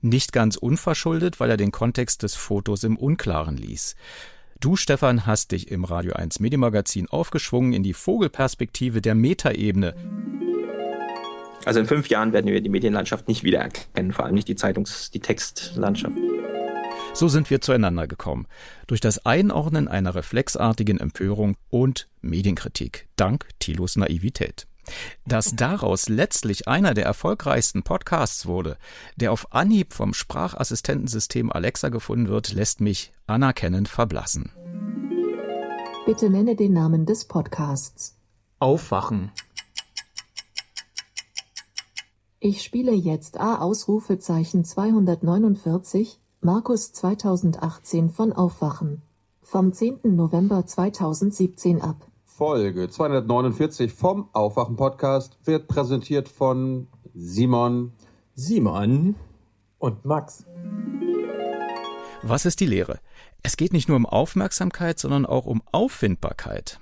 Nicht 0.00 0.32
ganz 0.32 0.56
unverschuldet, 0.56 1.38
weil 1.38 1.50
er 1.50 1.58
den 1.58 1.72
Kontext 1.72 2.22
des 2.22 2.34
Fotos 2.34 2.82
im 2.84 2.96
Unklaren 2.96 3.58
ließ. 3.58 3.94
Du, 4.60 4.74
Stefan, 4.74 5.24
hast 5.24 5.52
dich 5.52 5.70
im 5.70 5.84
Radio 5.84 6.14
1 6.14 6.40
Medienmagazin 6.40 7.08
aufgeschwungen 7.08 7.72
in 7.72 7.84
die 7.84 7.92
Vogelperspektive 7.92 9.00
der 9.00 9.14
Metaebene. 9.14 9.94
Also 11.64 11.78
in 11.78 11.86
fünf 11.86 12.08
Jahren 12.08 12.32
werden 12.32 12.50
wir 12.50 12.60
die 12.60 12.68
Medienlandschaft 12.68 13.28
nicht 13.28 13.44
wiedererkennen, 13.44 14.12
vor 14.12 14.24
allem 14.24 14.34
nicht 14.34 14.48
die 14.48 14.56
Zeitungs-, 14.56 15.12
die 15.12 15.20
Textlandschaft. 15.20 16.16
So 17.14 17.28
sind 17.28 17.48
wir 17.50 17.60
zueinander 17.60 18.08
gekommen. 18.08 18.48
Durch 18.88 19.00
das 19.00 19.24
Einordnen 19.24 19.86
einer 19.86 20.16
reflexartigen 20.16 20.98
Empörung 20.98 21.56
und 21.70 22.08
Medienkritik. 22.20 23.06
Dank 23.14 23.46
Thilos 23.60 23.94
Naivität. 23.94 24.66
Dass 25.26 25.54
daraus 25.54 26.08
letztlich 26.08 26.68
einer 26.68 26.94
der 26.94 27.04
erfolgreichsten 27.04 27.82
Podcasts 27.82 28.46
wurde, 28.46 28.76
der 29.16 29.32
auf 29.32 29.52
Anhieb 29.52 29.92
vom 29.92 30.14
Sprachassistentensystem 30.14 31.52
Alexa 31.52 31.88
gefunden 31.88 32.28
wird, 32.28 32.52
lässt 32.52 32.80
mich 32.80 33.12
anerkennend 33.26 33.88
verblassen. 33.88 34.50
Bitte 36.06 36.30
nenne 36.30 36.56
den 36.56 36.72
Namen 36.72 37.04
des 37.04 37.26
Podcasts. 37.26 38.16
Aufwachen. 38.58 39.30
Ich 42.40 42.62
spiele 42.62 42.92
jetzt 42.92 43.38
A 43.38 43.58
Ausrufezeichen 43.58 44.64
249, 44.64 46.18
Markus 46.40 46.92
2018 46.92 48.10
von 48.10 48.32
Aufwachen. 48.32 49.02
Vom 49.42 49.72
10. 49.72 50.14
November 50.16 50.64
2017 50.64 51.82
ab. 51.82 52.07
Folge 52.38 52.88
249 52.88 53.92
vom 53.92 54.28
Aufwachen 54.32 54.76
Podcast 54.76 55.36
wird 55.44 55.66
präsentiert 55.66 56.28
von 56.28 56.86
Simon, 57.12 57.94
Simon 58.36 59.16
und 59.78 60.04
Max. 60.04 60.46
Was 62.22 62.46
ist 62.46 62.60
die 62.60 62.66
Lehre? 62.66 63.00
Es 63.42 63.56
geht 63.56 63.72
nicht 63.72 63.88
nur 63.88 63.96
um 63.96 64.06
Aufmerksamkeit, 64.06 65.00
sondern 65.00 65.26
auch 65.26 65.46
um 65.46 65.64
Auffindbarkeit. 65.72 66.78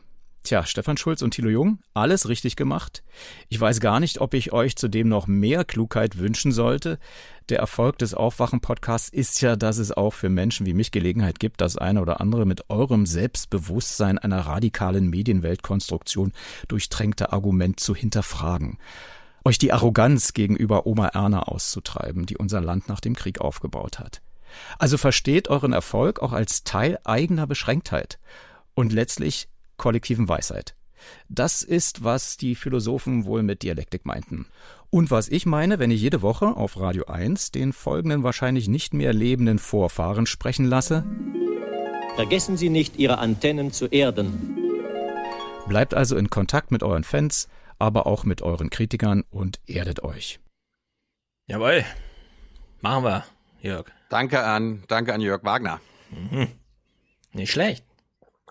Tja, 0.46 0.64
Stefan 0.64 0.96
Schulz 0.96 1.22
und 1.22 1.32
Thilo 1.32 1.48
Jung, 1.48 1.80
alles 1.92 2.28
richtig 2.28 2.54
gemacht. 2.54 3.02
Ich 3.48 3.60
weiß 3.60 3.80
gar 3.80 3.98
nicht, 3.98 4.20
ob 4.20 4.32
ich 4.32 4.52
euch 4.52 4.76
zudem 4.76 5.08
noch 5.08 5.26
mehr 5.26 5.64
Klugheit 5.64 6.18
wünschen 6.18 6.52
sollte. 6.52 7.00
Der 7.48 7.58
Erfolg 7.58 7.98
des 7.98 8.14
Aufwachen-Podcasts 8.14 9.08
ist 9.08 9.40
ja, 9.40 9.56
dass 9.56 9.78
es 9.78 9.90
auch 9.90 10.12
für 10.12 10.28
Menschen 10.28 10.64
wie 10.64 10.72
mich 10.72 10.92
Gelegenheit 10.92 11.40
gibt, 11.40 11.60
das 11.60 11.76
eine 11.76 12.00
oder 12.00 12.20
andere 12.20 12.46
mit 12.46 12.70
eurem 12.70 13.06
Selbstbewusstsein 13.06 14.18
einer 14.18 14.38
radikalen 14.38 15.10
Medienweltkonstruktion 15.10 16.30
durchtränkte 16.68 17.32
Argument 17.32 17.80
zu 17.80 17.96
hinterfragen. 17.96 18.78
euch 19.44 19.58
die 19.58 19.72
Arroganz 19.72 20.32
gegenüber 20.32 20.86
Oma 20.86 21.08
Erna 21.08 21.42
auszutreiben, 21.42 22.24
die 22.24 22.36
unser 22.36 22.60
Land 22.60 22.88
nach 22.88 23.00
dem 23.00 23.16
Krieg 23.16 23.40
aufgebaut 23.40 23.98
hat. 23.98 24.22
Also 24.78 24.96
versteht 24.96 25.48
euren 25.48 25.72
Erfolg 25.72 26.20
auch 26.20 26.32
als 26.32 26.62
Teil 26.62 27.00
eigener 27.02 27.48
Beschränktheit 27.48 28.20
und 28.76 28.92
letztlich 28.92 29.48
kollektiven 29.76 30.28
Weisheit. 30.28 30.74
Das 31.28 31.62
ist, 31.62 32.04
was 32.04 32.36
die 32.36 32.54
Philosophen 32.54 33.26
wohl 33.26 33.42
mit 33.42 33.62
Dialektik 33.62 34.06
meinten. 34.06 34.46
Und 34.90 35.10
was 35.10 35.28
ich 35.28 35.46
meine, 35.46 35.78
wenn 35.78 35.90
ich 35.90 36.00
jede 36.00 36.22
Woche 36.22 36.46
auf 36.56 36.78
Radio 36.78 37.06
1 37.06 37.50
den 37.50 37.72
folgenden 37.72 38.22
wahrscheinlich 38.22 38.68
nicht 38.68 38.94
mehr 38.94 39.12
lebenden 39.12 39.58
Vorfahren 39.58 40.26
sprechen 40.26 40.64
lasse. 40.64 41.04
Vergessen 42.14 42.56
Sie 42.56 42.70
nicht, 42.70 42.96
Ihre 42.96 43.18
Antennen 43.18 43.72
zu 43.72 43.86
erden. 43.86 44.56
Bleibt 45.68 45.94
also 45.94 46.16
in 46.16 46.30
Kontakt 46.30 46.70
mit 46.70 46.82
euren 46.82 47.04
Fans, 47.04 47.48
aber 47.78 48.06
auch 48.06 48.24
mit 48.24 48.40
euren 48.42 48.70
Kritikern 48.70 49.24
und 49.30 49.60
erdet 49.66 50.02
euch. 50.02 50.40
Jawohl. 51.46 51.84
Machen 52.80 53.04
wir, 53.04 53.24
Jörg. 53.60 53.86
Danke 54.08 54.42
an, 54.44 54.84
danke 54.88 55.12
an 55.12 55.20
Jörg 55.20 55.44
Wagner. 55.44 55.80
Mhm. 56.10 56.48
Nicht 57.32 57.50
schlecht. 57.50 57.84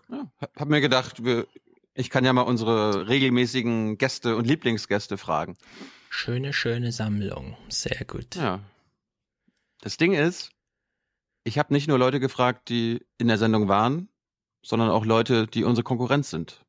Ja, 0.09 0.31
hab 0.55 0.67
mir 0.67 0.81
gedacht, 0.81 1.23
wir, 1.23 1.47
ich 1.93 2.09
kann 2.09 2.25
ja 2.25 2.33
mal 2.33 2.41
unsere 2.41 3.07
regelmäßigen 3.07 3.97
Gäste 3.97 4.35
und 4.35 4.45
Lieblingsgäste 4.45 5.17
fragen. 5.17 5.57
Schöne, 6.09 6.53
schöne 6.53 6.91
Sammlung. 6.91 7.57
Sehr 7.69 8.05
gut. 8.05 8.35
Ja. 8.35 8.59
Das 9.81 9.97
Ding 9.97 10.13
ist, 10.13 10.51
ich 11.43 11.57
habe 11.59 11.73
nicht 11.73 11.87
nur 11.87 11.99
Leute 11.99 12.19
gefragt, 12.19 12.69
die 12.69 13.05
in 13.17 13.27
der 13.27 13.37
Sendung 13.37 13.67
waren, 13.67 14.09
sondern 14.63 14.89
auch 14.89 15.05
Leute, 15.05 15.47
die 15.47 15.63
unsere 15.63 15.83
Konkurrenz 15.83 16.29
sind. 16.29 16.65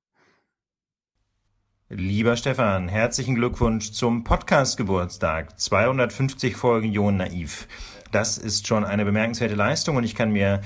Lieber 1.89 2.37
Stefan, 2.37 2.89
herzlichen 2.89 3.37
Glückwunsch 3.37 3.93
zum 3.93 4.25
Podcast-Geburtstag. 4.25 5.59
250 5.59 6.57
Folgen 6.57 6.93
Jon 6.93 7.17
Naiv. 7.17 7.69
Das 8.11 8.39
ist 8.39 8.67
schon 8.67 8.85
eine 8.85 9.05
bemerkenswerte 9.05 9.55
Leistung 9.55 9.97
und 9.97 10.05
ich 10.05 10.15
kann 10.15 10.33
mir 10.33 10.63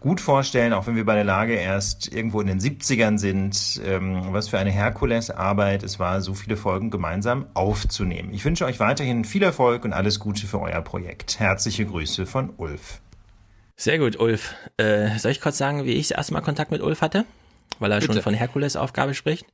gut 0.00 0.20
vorstellen, 0.20 0.72
auch 0.72 0.86
wenn 0.86 0.96
wir 0.96 1.04
bei 1.04 1.14
der 1.14 1.24
Lage 1.24 1.54
erst 1.54 2.12
irgendwo 2.12 2.40
in 2.40 2.46
den 2.46 2.60
70ern 2.60 3.18
sind, 3.18 3.80
ähm, 3.84 4.32
was 4.32 4.48
für 4.48 4.58
eine 4.58 4.70
Herkulesarbeit 4.70 5.82
es 5.82 5.98
war, 5.98 6.20
so 6.20 6.34
viele 6.34 6.56
Folgen 6.56 6.90
gemeinsam 6.90 7.46
aufzunehmen. 7.54 8.32
Ich 8.32 8.44
wünsche 8.44 8.64
euch 8.64 8.80
weiterhin 8.80 9.24
viel 9.24 9.42
Erfolg 9.42 9.84
und 9.84 9.92
alles 9.92 10.18
Gute 10.18 10.46
für 10.46 10.60
euer 10.60 10.80
Projekt. 10.82 11.38
Herzliche 11.38 11.86
Grüße 11.86 12.26
von 12.26 12.54
Ulf. 12.56 13.00
Sehr 13.76 13.98
gut, 13.98 14.18
Ulf. 14.18 14.54
Äh, 14.76 15.18
soll 15.18 15.32
ich 15.32 15.40
kurz 15.40 15.58
sagen, 15.58 15.84
wie 15.84 15.92
ich 15.92 16.08
das 16.08 16.16
erste 16.16 16.32
Mal 16.32 16.40
Kontakt 16.40 16.70
mit 16.70 16.80
Ulf 16.80 17.00
hatte? 17.00 17.24
Weil 17.78 17.90
er 17.90 18.00
Bitte. 18.00 18.12
schon 18.12 18.22
von 18.22 18.34
Herkules-Aufgabe 18.34 19.14
spricht. 19.14 19.46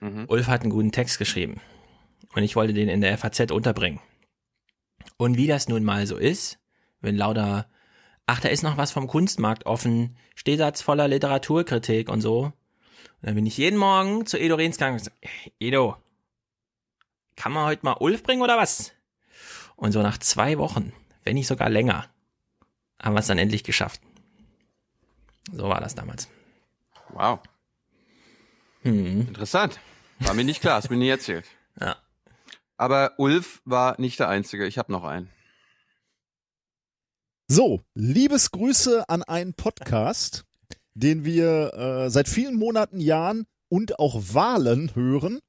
Mhm. 0.00 0.26
Ulf 0.28 0.46
hat 0.46 0.62
einen 0.62 0.70
guten 0.70 0.92
Text 0.92 1.18
geschrieben. 1.18 1.60
Und 2.34 2.44
ich 2.44 2.54
wollte 2.54 2.72
den 2.72 2.88
in 2.88 3.00
der 3.00 3.18
FAZ 3.18 3.50
unterbringen. 3.50 4.00
Und 5.16 5.36
wie 5.36 5.46
das 5.46 5.68
nun 5.68 5.84
mal 5.84 6.06
so 6.06 6.16
ist, 6.16 6.58
wenn 7.00 7.16
lauter, 7.16 7.66
ach, 8.30 8.40
da 8.40 8.48
ist 8.48 8.62
noch 8.62 8.76
was 8.76 8.92
vom 8.92 9.08
Kunstmarkt 9.08 9.66
offen, 9.66 10.16
Stehsatz 10.36 10.82
voller 10.82 11.08
Literaturkritik 11.08 12.08
und 12.08 12.20
so. 12.20 12.44
Und 12.44 12.54
dann 13.22 13.34
bin 13.34 13.44
ich 13.44 13.56
jeden 13.56 13.76
Morgen 13.76 14.24
zu 14.24 14.38
Edo 14.38 14.54
Rehns 14.54 14.76
gegangen 14.76 14.94
und 14.94 14.98
gesagt, 14.98 15.18
Edo, 15.58 15.96
kann 17.34 17.50
man 17.50 17.66
heute 17.66 17.84
mal 17.84 17.96
Ulf 17.98 18.22
bringen 18.22 18.42
oder 18.42 18.56
was? 18.56 18.92
Und 19.74 19.90
so 19.90 20.00
nach 20.02 20.16
zwei 20.18 20.58
Wochen, 20.58 20.92
wenn 21.24 21.34
nicht 21.34 21.48
sogar 21.48 21.68
länger, 21.70 22.06
haben 23.02 23.14
wir 23.14 23.20
es 23.20 23.26
dann 23.26 23.38
endlich 23.38 23.64
geschafft. 23.64 24.00
So 25.50 25.68
war 25.68 25.80
das 25.80 25.96
damals. 25.96 26.28
Wow. 27.08 27.40
Hm. 28.82 29.22
Interessant. 29.26 29.80
War 30.20 30.34
mir 30.34 30.44
nicht 30.44 30.60
klar, 30.60 30.76
hast 30.76 30.88
mir 30.88 30.96
nie 30.96 31.08
erzählt. 31.08 31.46
Ja. 31.80 31.96
Aber 32.76 33.14
Ulf 33.16 33.60
war 33.64 34.00
nicht 34.00 34.20
der 34.20 34.28
Einzige. 34.28 34.66
Ich 34.66 34.78
habe 34.78 34.92
noch 34.92 35.02
einen. 35.02 35.30
So, 37.52 37.80
Liebesgrüße 37.96 39.08
an 39.08 39.24
einen 39.24 39.54
Podcast, 39.54 40.44
den 40.94 41.24
wir 41.24 41.74
äh, 41.74 42.08
seit 42.08 42.28
vielen 42.28 42.54
Monaten, 42.54 43.00
Jahren 43.00 43.44
und 43.68 43.98
auch 43.98 44.22
Wahlen 44.34 44.94
hören. 44.94 45.40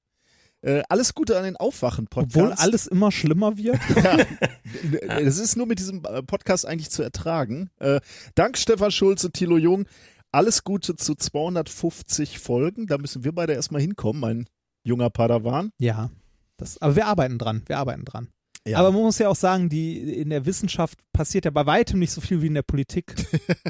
Äh, 0.62 0.82
alles 0.90 1.14
Gute 1.14 1.38
an 1.38 1.44
den 1.44 1.58
Aufwachen-Podcast. 1.58 2.36
Obwohl 2.36 2.54
alles 2.54 2.88
immer 2.88 3.12
schlimmer 3.12 3.56
wird. 3.56 3.80
ja, 4.04 5.20
es 5.20 5.38
ist 5.38 5.58
nur 5.58 5.68
mit 5.68 5.78
diesem 5.78 6.04
äh, 6.04 6.24
Podcast 6.24 6.66
eigentlich 6.66 6.90
zu 6.90 7.04
ertragen. 7.04 7.70
Äh, 7.78 8.02
dank 8.34 8.58
Stefan 8.58 8.90
Schulze, 8.90 9.30
Thilo 9.30 9.60
Jung. 9.60 9.86
Alles 10.32 10.64
Gute 10.64 10.96
zu 10.96 11.14
250 11.14 12.40
Folgen. 12.40 12.88
Da 12.88 12.98
müssen 12.98 13.24
wir 13.24 13.32
beide 13.32 13.54
erstmal 13.54 13.82
hinkommen, 13.82 14.20
mein 14.20 14.48
junger 14.84 15.12
Padawan. 15.12 15.70
Ja, 15.78 16.10
das, 16.58 16.82
aber 16.82 16.96
wir 16.96 17.06
arbeiten 17.06 17.38
dran. 17.38 17.62
Wir 17.68 17.78
arbeiten 17.78 18.06
dran. 18.06 18.30
Ja. 18.68 18.78
Aber 18.78 18.92
man 18.92 19.02
muss 19.02 19.18
ja 19.18 19.28
auch 19.28 19.36
sagen, 19.36 19.70
die, 19.70 19.98
in 19.98 20.30
der 20.30 20.46
Wissenschaft 20.46 21.00
passiert 21.14 21.46
ja 21.46 21.52
bei 21.52 21.66
weitem 21.66 22.00
nicht 22.00 22.12
so 22.12 22.22
viel 22.22 22.42
wie 22.42 22.48
in 22.48 22.54
der 22.54 22.62
Politik. 22.62 23.16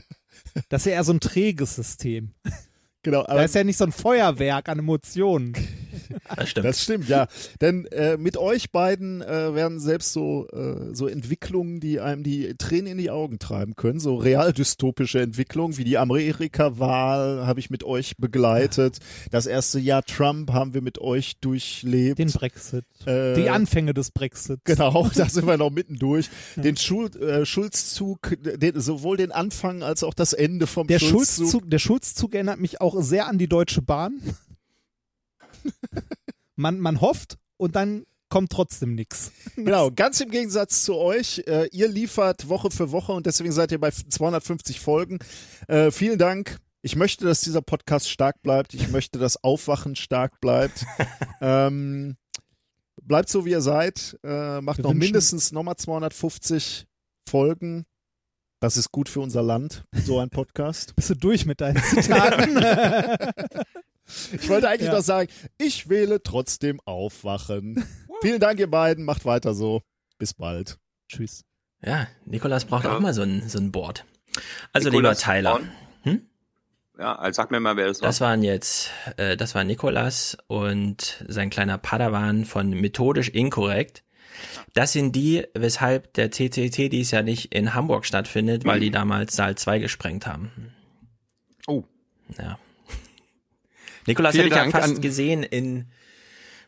das 0.70 0.82
ist 0.82 0.86
ja 0.88 0.94
eher 0.94 1.04
so 1.04 1.14
ein 1.14 1.22
träges 1.22 1.76
System. 1.76 2.32
Genau, 3.04 3.24
da 3.24 3.42
ist 3.42 3.56
ja 3.56 3.64
nicht 3.64 3.78
so 3.78 3.86
ein 3.86 3.92
Feuerwerk 3.92 4.70
an 4.70 4.80
Emotionen. 4.80 5.54
Das 6.36 6.50
stimmt. 6.50 6.66
Das 6.66 6.84
stimmt, 6.84 7.10
ja. 7.10 7.28
Denn 7.60 7.86
äh, 7.88 8.18
mit 8.18 8.38
euch 8.38 8.72
beiden 8.72 9.22
äh, 9.22 9.54
werden 9.54 9.80
selbst 9.80 10.14
so, 10.14 10.48
äh, 10.50 10.94
so 10.94 11.08
Entwicklungen, 11.08 11.80
die 11.80 12.00
einem 12.00 12.24
die 12.24 12.56
Tränen 12.58 12.88
in 12.94 12.98
die 12.98 13.12
Augen 13.12 13.40
treiben 13.40 13.76
können, 13.76 14.00
so 14.00 14.16
real-dystopische 14.16 15.22
Entwicklungen, 15.22 15.78
wie 15.78 15.84
die 15.84 15.98
Amerika-Wahl 15.98 17.46
habe 17.46 17.60
ich 17.60 17.70
mit 17.70 17.84
euch 17.84 18.18
begleitet. 18.18 19.00
Das 19.30 19.46
erste 19.46 19.80
Jahr 19.80 20.04
Trump 20.04 20.52
haben 20.52 20.74
wir 20.74 20.82
mit 20.82 21.00
euch 21.00 21.38
durchlebt. 21.40 22.20
Den 22.20 22.32
Brexit. 22.32 22.86
Äh, 23.06 23.34
die 23.34 23.50
Anfänge 23.50 23.94
des 23.94 24.12
Brexits. 24.12 24.62
Genau, 24.64 25.10
da 25.16 25.28
sind 25.28 25.46
wir 25.48 25.58
noch 25.58 25.70
mittendurch. 25.72 26.30
Den 26.56 26.78
Schul 26.78 27.10
äh, 27.18 27.46
Schulzzug, 27.46 28.38
den, 28.42 28.80
sowohl 28.80 29.18
den 29.18 29.32
Anfang 29.32 29.84
als 29.84 30.04
auch 30.04 30.14
das 30.14 30.34
Ende 30.34 30.68
vom 30.68 30.88
Der 30.88 31.00
Schulzzug. 31.00 31.50
Schulzzug, 31.50 31.70
der 31.70 31.80
Schulzzug 31.80 32.34
erinnert 32.34 32.60
mich 32.60 32.82
auch 32.82 33.02
sehr 33.02 33.28
an 33.28 33.38
die 33.38 33.48
Deutsche 33.48 33.82
Bahn. 33.82 34.22
Man, 36.56 36.80
man 36.80 37.02
hofft 37.02 37.38
und 37.58 37.76
dann 37.76 38.06
kommt 38.30 38.52
trotzdem 38.52 38.96
nichts. 38.96 39.32
Genau, 39.56 39.92
ganz 39.92 40.20
im 40.22 40.32
Gegensatz 40.32 40.84
zu 40.84 40.96
euch. 40.96 41.44
Äh, 41.46 41.68
ihr 41.72 41.88
liefert 41.88 42.48
Woche 42.48 42.72
für 42.72 42.92
Woche 42.92 43.12
und 43.12 43.26
deswegen 43.26 43.52
seid 43.52 43.72
ihr 43.72 43.80
bei 43.80 43.92
250 43.92 44.80
Folgen. 44.80 45.20
Äh, 45.68 45.92
vielen 45.92 46.18
Dank. 46.18 46.58
Ich 46.82 46.96
möchte, 46.96 47.26
dass 47.26 47.42
dieser 47.42 47.62
Podcast 47.62 48.10
stark 48.10 48.42
bleibt. 48.42 48.74
Ich 48.74 48.90
möchte, 48.90 49.20
dass 49.20 49.44
Aufwachen 49.44 49.96
stark 49.96 50.40
bleibt. 50.40 50.86
ähm, 51.42 52.16
bleibt 53.04 53.30
so, 53.30 53.46
wie 53.46 53.52
ihr 53.52 53.62
seid. 53.62 54.18
Äh, 54.24 54.62
macht 54.62 54.80
Wir 54.80 54.84
noch 54.84 54.94
mindestens 54.94 55.52
nochmal 55.52 55.76
250 55.76 56.88
Folgen. 57.30 57.86
Das 58.62 58.78
ist 58.78 58.92
gut 58.92 59.10
für 59.10 59.20
unser 59.20 59.44
Land, 59.44 59.84
so 60.06 60.20
ein 60.20 60.30
Podcast. 60.30 60.96
Bist 60.96 61.10
du 61.10 61.16
durch 61.16 61.46
mit 61.46 61.62
deinen 61.62 61.82
Zitaten? 61.84 62.64
Ich 64.34 64.50
wollte 64.50 64.70
eigentlich 64.70 64.88
Ja. 64.90 64.96
noch 64.96 65.04
sagen, 65.04 65.30
ich 65.58 65.90
wähle 65.90 66.22
trotzdem 66.24 66.80
Aufwachen. 66.86 67.84
Vielen 68.22 68.40
Dank, 68.40 68.60
ihr 68.60 68.70
beiden. 68.70 69.06
Macht 69.06 69.26
weiter 69.26 69.54
so. 69.54 69.82
Bis 70.18 70.34
bald. 70.34 70.78
Tschüss. 71.08 71.44
Ja, 71.84 72.08
Nikolas 72.26 72.66
braucht 72.66 72.84
Ja. 72.86 72.96
auch 72.96 73.00
mal 73.00 73.14
so 73.14 73.24
ein, 73.24 73.48
so 73.50 73.58
ein 73.60 73.72
Board. 73.72 74.06
Also 74.74 74.90
Nikolas 74.90 75.20
lieber 75.26 75.34
Tyler. 75.34 75.60
Hm? 76.04 76.22
Ja, 77.00 77.16
also 77.16 77.38
sag 77.38 77.50
mir 77.52 77.60
mal, 77.60 77.76
wer 77.78 77.88
das 77.88 78.02
war. 78.02 78.08
Das 78.10 78.22
waren 78.22 78.44
jetzt, 78.44 78.92
äh, 79.18 79.36
das 79.36 79.56
war 79.56 79.64
Nikolas 79.64 80.38
und 80.48 81.24
sein 81.28 81.50
kleiner 81.50 81.78
Padawan 81.80 82.46
von 82.46 82.70
methodisch 82.70 83.30
inkorrekt. 83.30 84.04
Das 84.74 84.94
sind 84.94 85.16
die, 85.16 85.46
weshalb 85.54 86.14
der 86.14 86.32
CCC 86.32 86.90
dies 86.90 87.12
ja 87.12 87.22
nicht 87.24 87.54
in 87.54 87.74
Hamburg 87.74 88.06
stattfindet, 88.06 88.64
weil 88.66 88.80
die 88.80 88.92
damals 88.92 89.36
Saal 89.36 89.56
2 89.56 89.80
gesprengt 89.80 90.26
haben. 90.28 90.52
Oh. 91.68 91.84
Ja. 92.38 92.58
Nikolas 94.08 94.34
hätte 94.36 94.48
ich 94.48 94.56
ja 94.56 94.70
fast 94.72 95.02
gesehen 95.02 95.44
in 95.44 95.86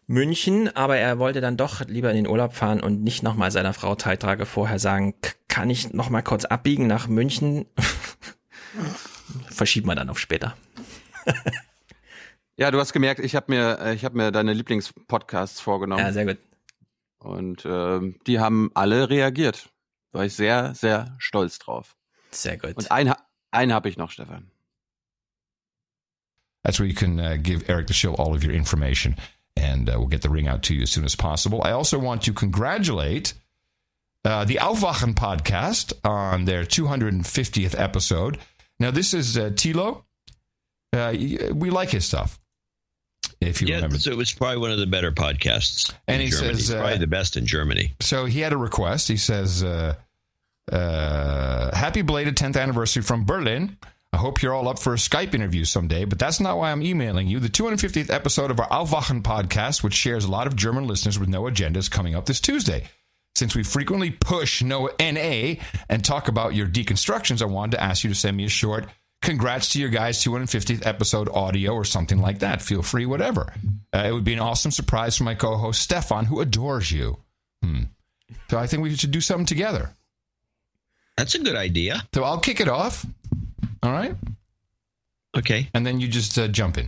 München, 0.08 0.76
aber 0.76 0.98
er 0.98 1.18
wollte 1.20 1.40
dann 1.42 1.58
doch 1.58 1.82
lieber 1.88 2.10
in 2.10 2.16
den 2.18 2.28
Urlaub 2.28 2.54
fahren 2.54 2.82
und 2.82 3.04
nicht 3.04 3.24
nochmal 3.24 3.52
seiner 3.52 3.74
Frau 3.74 3.96
drei 3.96 4.16
Tage 4.18 4.46
vorher 4.46 4.78
sagen, 4.80 5.16
"K- 5.22 5.32
kann 5.48 5.70
ich 5.70 5.94
nochmal 5.94 6.24
kurz 6.24 6.46
abbiegen 6.46 6.88
nach 6.88 7.08
München? 7.08 7.66
Verschieben 9.50 9.88
wir 9.88 9.96
dann 9.96 10.10
auf 10.10 10.20
später. 10.20 10.56
Ja, 12.58 12.70
du 12.70 12.80
hast 12.80 12.94
gemerkt, 12.94 13.20
ich 13.20 13.36
habe 13.36 13.52
mir, 13.52 13.80
äh, 13.80 13.94
ich 13.96 14.06
habe 14.06 14.16
mir 14.18 14.32
deine 14.32 14.54
Lieblingspodcasts 14.54 15.60
vorgenommen. 15.60 16.04
Ja, 16.06 16.12
sehr 16.12 16.26
gut. 16.26 16.38
Und 17.20 17.64
ähm, 17.66 18.20
die 18.28 18.40
haben 18.40 18.70
alle 18.76 19.10
reagiert. 19.10 19.70
War 20.12 20.26
ich 20.26 20.36
sehr, 20.36 20.76
sehr 20.76 21.16
stolz 21.18 21.58
drauf. 21.58 21.96
Sehr 22.30 22.58
gut. 22.58 22.76
Und 22.76 22.92
einen, 22.92 23.14
einen 23.52 23.74
habe 23.74 23.90
ich 23.90 23.98
noch, 23.98 24.12
Stefan. 24.12 24.52
That's 26.64 26.80
where 26.80 26.88
you 26.88 26.96
can 26.96 27.20
uh, 27.20 27.38
give 27.42 27.70
Eric 27.70 27.88
the 27.88 27.94
show 27.94 28.14
all 28.14 28.34
of 28.34 28.44
your 28.44 28.54
information, 28.54 29.18
and 29.56 29.90
uh, 29.90 29.96
we'll 29.98 30.08
get 30.08 30.22
the 30.22 30.30
ring 30.30 30.48
out 30.48 30.64
to 30.64 30.76
you 30.76 30.84
as 30.84 30.92
soon 30.92 31.06
as 31.06 31.16
possible. 31.16 31.62
I 31.64 31.72
also 31.72 32.00
want 32.00 32.22
to 32.24 32.34
congratulate 32.34 33.34
uh, 34.26 34.46
the 34.46 34.56
Aufwachen 34.56 35.14
podcast 35.14 35.94
on 36.04 36.46
their 36.46 36.64
250th 36.64 37.78
episode. 37.80 38.38
Now, 38.80 38.92
this 38.92 39.14
is 39.14 39.38
uh, 39.38 39.50
Tilo. 39.50 40.04
Uh, 40.94 41.14
we 41.54 41.70
like 41.70 41.90
his 41.90 42.06
stuff. 42.06 42.40
If 43.42 43.62
you 43.62 43.68
yeah, 43.68 43.76
remember. 43.76 44.00
so 44.00 44.12
it 44.12 44.18
was 44.18 44.32
probably 44.32 44.58
one 44.58 44.72
of 44.72 44.80
the 44.80 44.88
better 44.88 45.12
podcasts. 45.12 45.94
And 46.08 46.22
he 46.22 46.30
Germany. 46.30 46.54
says, 46.56 46.72
uh, 46.72 46.80
probably 46.80 46.98
the 47.00 47.08
best 47.08 47.36
in 47.36 47.46
Germany. 47.46 47.94
So 48.00 48.26
he 48.26 48.40
had 48.40 48.54
a 48.54 48.58
request. 48.58 49.08
He 49.10 49.18
says, 49.18 49.64
uh, 49.64 49.96
uh, 50.72 51.76
"Happy 51.76 52.04
belated 52.04 52.38
10th 52.38 52.60
anniversary 52.60 53.04
from 53.04 53.26
Berlin." 53.26 53.78
I 54.14 54.18
hope 54.18 54.44
you're 54.44 54.54
all 54.54 54.70
up 54.70 54.78
for 54.78 54.94
a 54.94 54.98
Skype 54.98 55.34
interview 55.34 55.66
someday, 55.66 56.06
but 56.06 56.20
that's 56.20 56.40
not 56.40 56.60
why 56.60 56.72
I'm 56.72 56.84
emailing 56.84 57.28
you. 57.28 57.40
The 57.40 57.50
250th 57.50 58.12
episode 58.12 58.52
of 58.52 58.60
our 58.60 58.70
Aufwachen 58.70 59.24
podcast, 59.24 59.82
which 59.82 59.96
shares 59.96 60.24
a 60.24 60.30
lot 60.30 60.46
of 60.46 60.56
German 60.56 60.86
listeners 60.86 61.18
with 61.18 61.30
no 61.30 61.48
agenda, 61.48 61.80
is 61.80 61.90
coming 61.90 62.14
up 62.14 62.28
this 62.28 62.40
Tuesday. 62.40 62.84
Since 63.34 63.56
we 63.56 63.64
frequently 63.64 64.12
push 64.12 64.62
no 64.62 64.88
NA 65.00 65.56
and 65.90 66.06
talk 66.06 66.28
about 66.28 66.54
your 66.54 66.68
deconstructions, 66.68 67.42
I 67.42 67.46
wanted 67.46 67.78
to 67.78 67.84
ask 67.84 68.04
you 68.04 68.12
to 68.12 68.16
send 68.16 68.38
me 68.38 68.46
a 68.46 68.50
short 68.50 68.86
congrats 69.24 69.70
to 69.70 69.80
your 69.80 69.90
guys' 69.90 70.24
250th 70.24 70.86
episode 70.86 71.30
audio 71.30 71.72
or 71.74 71.86
something 71.86 72.20
like 72.20 72.40
that. 72.40 72.62
Feel 72.62 72.84
free, 72.84 73.08
whatever. 73.08 73.52
Uh, 73.92 74.04
it 74.06 74.12
would 74.12 74.24
be 74.24 74.34
an 74.34 74.40
awesome 74.40 74.70
surprise 74.70 75.18
for 75.18 75.24
my 75.24 75.34
co 75.34 75.58
host 75.58 75.82
Stefan, 75.82 76.26
who 76.26 76.40
adores 76.40 76.92
you. 76.92 77.18
Hmm. 77.64 77.84
So 78.52 78.60
I 78.60 78.68
think 78.68 78.84
we 78.84 78.96
should 78.96 79.12
do 79.12 79.22
something 79.22 79.48
together. 79.48 79.90
That's 81.18 81.34
a 81.34 81.40
good 81.40 81.56
idea. 81.56 82.04
So 82.14 82.24
I'll 82.24 82.40
kick 82.40 82.60
it 82.60 82.68
off. 82.68 83.06
All 83.84 83.92
right. 83.92 84.16
Okay. 85.38 85.70
And 85.74 85.86
then 85.86 86.00
you 86.00 86.08
just 86.08 86.38
uh, 86.40 86.48
jump 86.48 86.78
in. 86.78 86.88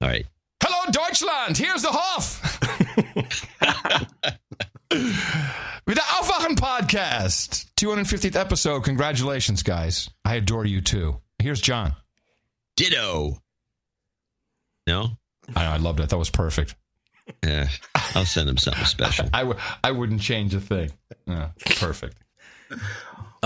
All 0.00 0.08
right. 0.08 0.26
Hello, 0.62 0.90
Deutschland. 0.92 1.56
Here's 1.56 1.82
the 1.82 1.90
Hoff. 1.90 2.60
With 5.86 5.96
the 5.96 6.00
Aufwachen 6.02 6.56
podcast, 6.56 7.66
250th 7.76 8.36
episode. 8.36 8.84
Congratulations, 8.84 9.62
guys. 9.62 10.08
I 10.24 10.36
adore 10.36 10.64
you 10.64 10.80
too. 10.80 11.20
Here's 11.38 11.60
John. 11.60 11.94
Ditto. 12.76 13.38
No? 14.86 15.08
I, 15.54 15.64
I 15.66 15.76
loved 15.76 16.00
it. 16.00 16.08
That 16.10 16.18
was 16.18 16.30
perfect. 16.30 16.74
Yeah. 17.44 17.68
I'll 18.14 18.24
send 18.24 18.48
him 18.48 18.56
something 18.58 18.84
special. 18.84 19.28
I 19.34 19.40
w- 19.40 19.58
I 19.82 19.90
wouldn't 19.90 20.20
change 20.20 20.54
a 20.54 20.60
thing. 20.60 20.90
Yeah, 21.26 21.50
perfect. 21.76 22.16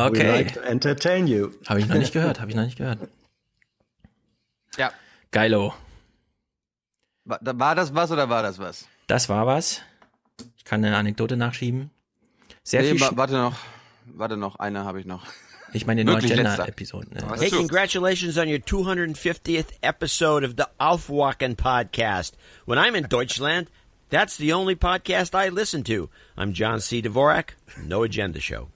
We 0.04 0.18
Okay. 0.18 0.30
like 0.30 0.54
to 0.54 0.60
entertain 0.60 1.26
you. 1.26 1.50
Habe 1.66 1.80
ich 1.80 1.86
noch 1.86 1.96
nicht 1.96 2.12
gehört, 2.18 2.40
habe 2.40 2.50
ich 2.50 2.56
noch 2.56 2.64
nicht 2.64 2.78
gehört. 2.78 2.98
Ja. 4.76 4.92
Geilo. 5.30 5.74
War, 7.24 7.40
war 7.42 7.74
das 7.74 7.94
was 7.94 8.10
oder 8.10 8.28
war 8.28 8.42
das 8.42 8.58
was? 8.58 8.86
Das 9.06 9.28
war 9.28 9.46
was. 9.46 9.82
Ich 10.56 10.64
kann 10.64 10.84
eine 10.84 10.96
Anekdote 10.96 11.36
nachschieben. 11.36 11.90
Sehr 12.62 12.82
nee, 12.82 12.90
viel. 12.92 13.00
wa 13.00 13.10
warte 13.14 13.34
noch. 13.34 13.56
Warte 14.06 14.36
noch, 14.36 14.56
eine 14.56 14.84
habe 14.84 15.00
ich 15.00 15.06
noch. 15.06 15.24
Ich 15.74 15.84
meine 15.86 16.02
die 16.02 16.06
Wirklich 16.10 16.30
letzter. 16.30 16.44
Neugender-Episoden. 16.44 17.12
Ne? 17.12 17.36
Hey, 17.38 17.50
congratulations 17.50 18.38
on 18.38 18.48
your 18.48 18.56
250th 18.56 19.66
episode 19.82 20.42
of 20.42 20.54
the 20.56 20.64
Aufwachen 20.78 21.56
podcast. 21.56 22.38
When 22.64 22.78
I'm 22.78 22.94
in 22.94 23.06
Deutschland, 23.06 23.68
that's 24.08 24.38
the 24.38 24.54
only 24.54 24.76
podcast 24.76 25.34
I 25.34 25.50
listen 25.50 25.84
to. 25.84 26.08
I'm 26.38 26.54
John 26.54 26.80
C. 26.80 27.02
Dvorak, 27.02 27.50
No 27.84 28.02
Agenda 28.02 28.40
Show. 28.40 28.68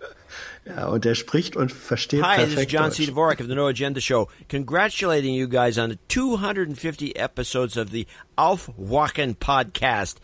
Ja, 0.66 0.88
und 0.88 1.04
er 1.04 1.14
spricht 1.14 1.56
und 1.56 1.70
versteht 1.72 2.22
Hi, 2.22 2.36
this 2.36 2.48
is 2.48 2.54
perfekt 2.54 2.72
John. 2.72 2.90
C. 2.90 3.06
Dvorak 3.06 3.40
of 3.40 3.46
the 3.48 3.54
No 3.54 3.66
Agenda 3.66 4.00
Show, 4.00 4.28
congratulating 4.50 5.34
you 5.34 5.46
guys 5.46 5.76
on 5.76 5.90
the 5.90 5.98
250 6.08 7.16
episodes 7.16 7.76
of 7.76 7.90
the 7.90 8.06
Aufwachen 8.36 9.36
podcast. 9.36 10.18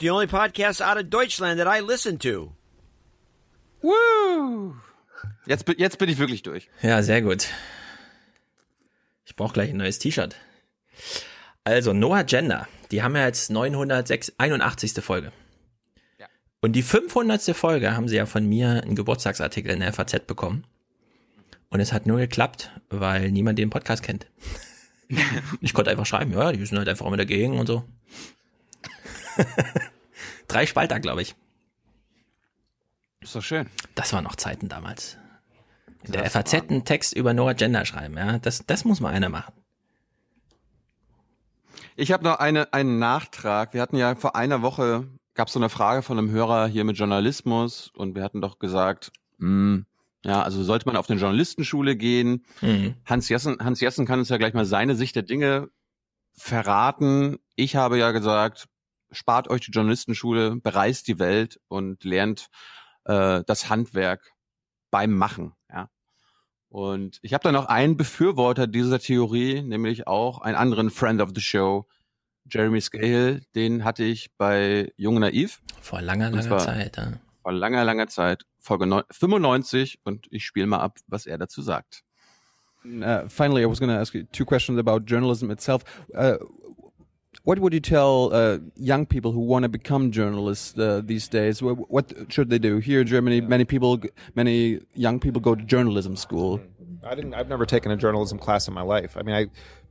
The 0.00 0.10
only 0.10 0.26
podcast 0.26 0.80
out 0.80 0.96
of 0.96 1.10
Deutschland 1.10 1.60
that 1.60 1.68
I 1.68 1.80
listen 1.80 2.18
to. 2.20 2.52
Woo! 3.82 4.74
Jetzt, 5.46 5.64
bin- 5.64 5.76
jetzt 5.78 5.98
bin 5.98 6.08
ich 6.08 6.18
wirklich 6.18 6.42
durch. 6.42 6.68
Ja, 6.82 7.02
sehr 7.02 7.22
gut. 7.22 7.46
Ich 9.24 9.36
brauche 9.36 9.52
gleich 9.52 9.70
ein 9.70 9.76
neues 9.76 9.98
T-Shirt. 10.00 10.34
Also, 11.64 11.92
No 11.92 12.12
Agenda. 12.14 12.66
Die 12.90 13.02
haben 13.02 13.14
ja 13.14 13.26
jetzt 13.26 13.50
981. 13.50 14.32
Folge. 15.00 15.32
Und 16.62 16.74
die 16.74 16.82
500. 16.82 17.56
Folge 17.56 17.96
haben 17.96 18.08
sie 18.08 18.16
ja 18.16 18.24
von 18.24 18.48
mir 18.48 18.82
einen 18.82 18.94
Geburtstagsartikel 18.94 19.72
in 19.72 19.80
der 19.80 19.92
FAZ 19.92 20.26
bekommen. 20.26 20.64
Und 21.70 21.80
es 21.80 21.92
hat 21.92 22.06
nur 22.06 22.18
geklappt, 22.18 22.70
weil 22.88 23.32
niemand 23.32 23.58
den 23.58 23.68
Podcast 23.68 24.04
kennt. 24.04 24.28
ich 25.60 25.74
konnte 25.74 25.90
einfach 25.90 26.06
schreiben, 26.06 26.32
ja, 26.32 26.52
die 26.52 26.64
sind 26.64 26.78
halt 26.78 26.88
einfach 26.88 27.04
immer 27.04 27.16
dagegen 27.16 27.58
und 27.58 27.66
so. 27.66 27.82
Drei 30.48 30.64
Spalter, 30.64 31.00
glaube 31.00 31.22
ich. 31.22 31.34
Ist 33.20 33.34
doch 33.34 33.42
schön. 33.42 33.68
Das 33.96 34.12
waren 34.12 34.22
noch 34.22 34.36
Zeiten 34.36 34.68
damals. 34.68 35.16
In 36.04 36.12
der 36.12 36.30
FAZ 36.30 36.54
einen 36.54 36.84
Text 36.84 37.12
über 37.12 37.34
No 37.34 37.48
Agenda 37.48 37.84
schreiben, 37.84 38.16
ja. 38.16 38.38
Das, 38.38 38.64
das 38.66 38.84
muss 38.84 39.00
mal 39.00 39.10
einer 39.10 39.30
machen. 39.30 39.52
Ich 41.96 42.12
habe 42.12 42.22
noch 42.22 42.38
eine, 42.38 42.72
einen 42.72 43.00
Nachtrag. 43.00 43.74
Wir 43.74 43.80
hatten 43.80 43.96
ja 43.96 44.14
vor 44.14 44.36
einer 44.36 44.62
Woche, 44.62 45.08
gab 45.34 45.48
es 45.48 45.54
so 45.54 45.60
eine 45.60 45.68
Frage 45.68 46.02
von 46.02 46.18
einem 46.18 46.30
Hörer 46.30 46.66
hier 46.66 46.84
mit 46.84 46.98
Journalismus 46.98 47.90
und 47.94 48.14
wir 48.14 48.22
hatten 48.22 48.40
doch 48.40 48.58
gesagt, 48.58 49.12
hm, 49.38 49.86
ja, 50.24 50.42
also 50.42 50.62
sollte 50.62 50.86
man 50.86 50.96
auf 50.96 51.10
eine 51.10 51.18
Journalistenschule 51.18 51.96
gehen. 51.96 52.44
Mhm. 52.60 52.94
Hans 53.04 53.28
Jessen, 53.28 53.58
Hans 53.60 53.80
Jessen 53.80 54.06
kann 54.06 54.20
uns 54.20 54.28
ja 54.28 54.36
gleich 54.36 54.54
mal 54.54 54.64
seine 54.64 54.94
Sicht 54.94 55.16
der 55.16 55.24
Dinge 55.24 55.68
verraten. 56.32 57.38
Ich 57.56 57.76
habe 57.76 57.98
ja 57.98 58.12
gesagt, 58.12 58.68
spart 59.10 59.48
euch 59.48 59.62
die 59.62 59.72
Journalistenschule, 59.72 60.56
bereist 60.56 61.08
die 61.08 61.18
Welt 61.18 61.60
und 61.68 62.04
lernt 62.04 62.48
äh, 63.04 63.42
das 63.46 63.68
Handwerk 63.68 64.32
beim 64.90 65.12
Machen. 65.12 65.54
Ja. 65.70 65.88
Und 66.68 67.18
ich 67.22 67.34
habe 67.34 67.42
da 67.42 67.52
noch 67.52 67.66
einen 67.66 67.96
Befürworter 67.96 68.66
dieser 68.66 68.98
Theorie, 68.98 69.60
nämlich 69.62 70.06
auch 70.06 70.40
einen 70.40 70.56
anderen 70.56 70.90
Friend 70.90 71.20
of 71.20 71.30
the 71.34 71.40
Show, 71.40 71.86
Jeremy 72.50 72.80
Scale. 72.80 73.40
Den 73.54 73.84
hatte 73.84 74.04
ich 74.04 74.30
bei 74.36 74.92
Jung 74.96 75.18
Naiv. 75.20 75.60
Vor 75.80 76.00
langer, 76.02 76.30
langer 76.30 76.58
Zeit, 76.58 76.96
ja. 76.96 77.12
Vor 77.42 77.52
langer, 77.52 77.84
langer 77.84 78.08
Zeit. 78.08 78.44
Folge 78.60 78.86
neun- 78.86 79.04
95 79.10 79.98
und 80.04 80.26
ich 80.30 80.44
spiele 80.44 80.66
mal 80.66 80.78
ab, 80.80 80.98
was 81.08 81.26
er 81.26 81.38
dazu 81.38 81.62
sagt. 81.62 82.02
Uh, 82.84 83.28
finally, 83.28 83.62
I 83.62 83.66
was 83.66 83.78
going 83.78 83.90
to 83.90 83.96
ask 84.00 84.12
you 84.14 84.24
two 84.32 84.44
questions 84.44 84.78
about 84.78 85.06
journalism 85.06 85.50
itself. 85.50 85.84
Uh, 86.16 86.36
what 87.44 87.58
would 87.60 87.72
you 87.72 87.80
tell 87.80 88.30
uh, 88.32 88.58
young 88.76 89.06
people 89.06 89.30
who 89.32 89.40
want 89.40 89.62
to 89.62 89.68
become 89.68 90.10
journalists 90.10 90.76
uh, 90.78 91.00
these 91.04 91.28
days? 91.28 91.62
What, 91.62 91.78
what 91.90 92.12
should 92.28 92.50
they 92.50 92.58
do? 92.58 92.78
Here 92.78 93.00
in 93.00 93.06
Germany, 93.06 93.40
many 93.40 93.64
people, 93.64 94.00
many 94.34 94.80
young 94.94 95.20
people 95.20 95.40
go 95.40 95.54
to 95.54 95.62
journalism 95.62 96.16
school. 96.16 96.60
I 97.04 97.14
didn't. 97.14 97.34
I've 97.34 97.48
never 97.48 97.66
taken 97.66 97.90
a 97.90 97.96
journalism 97.96 98.38
class 98.38 98.68
in 98.68 98.74
my 98.74 98.82
life. 98.82 99.16
I 99.16 99.22
mean, 99.22 99.34
I, 99.34 99.46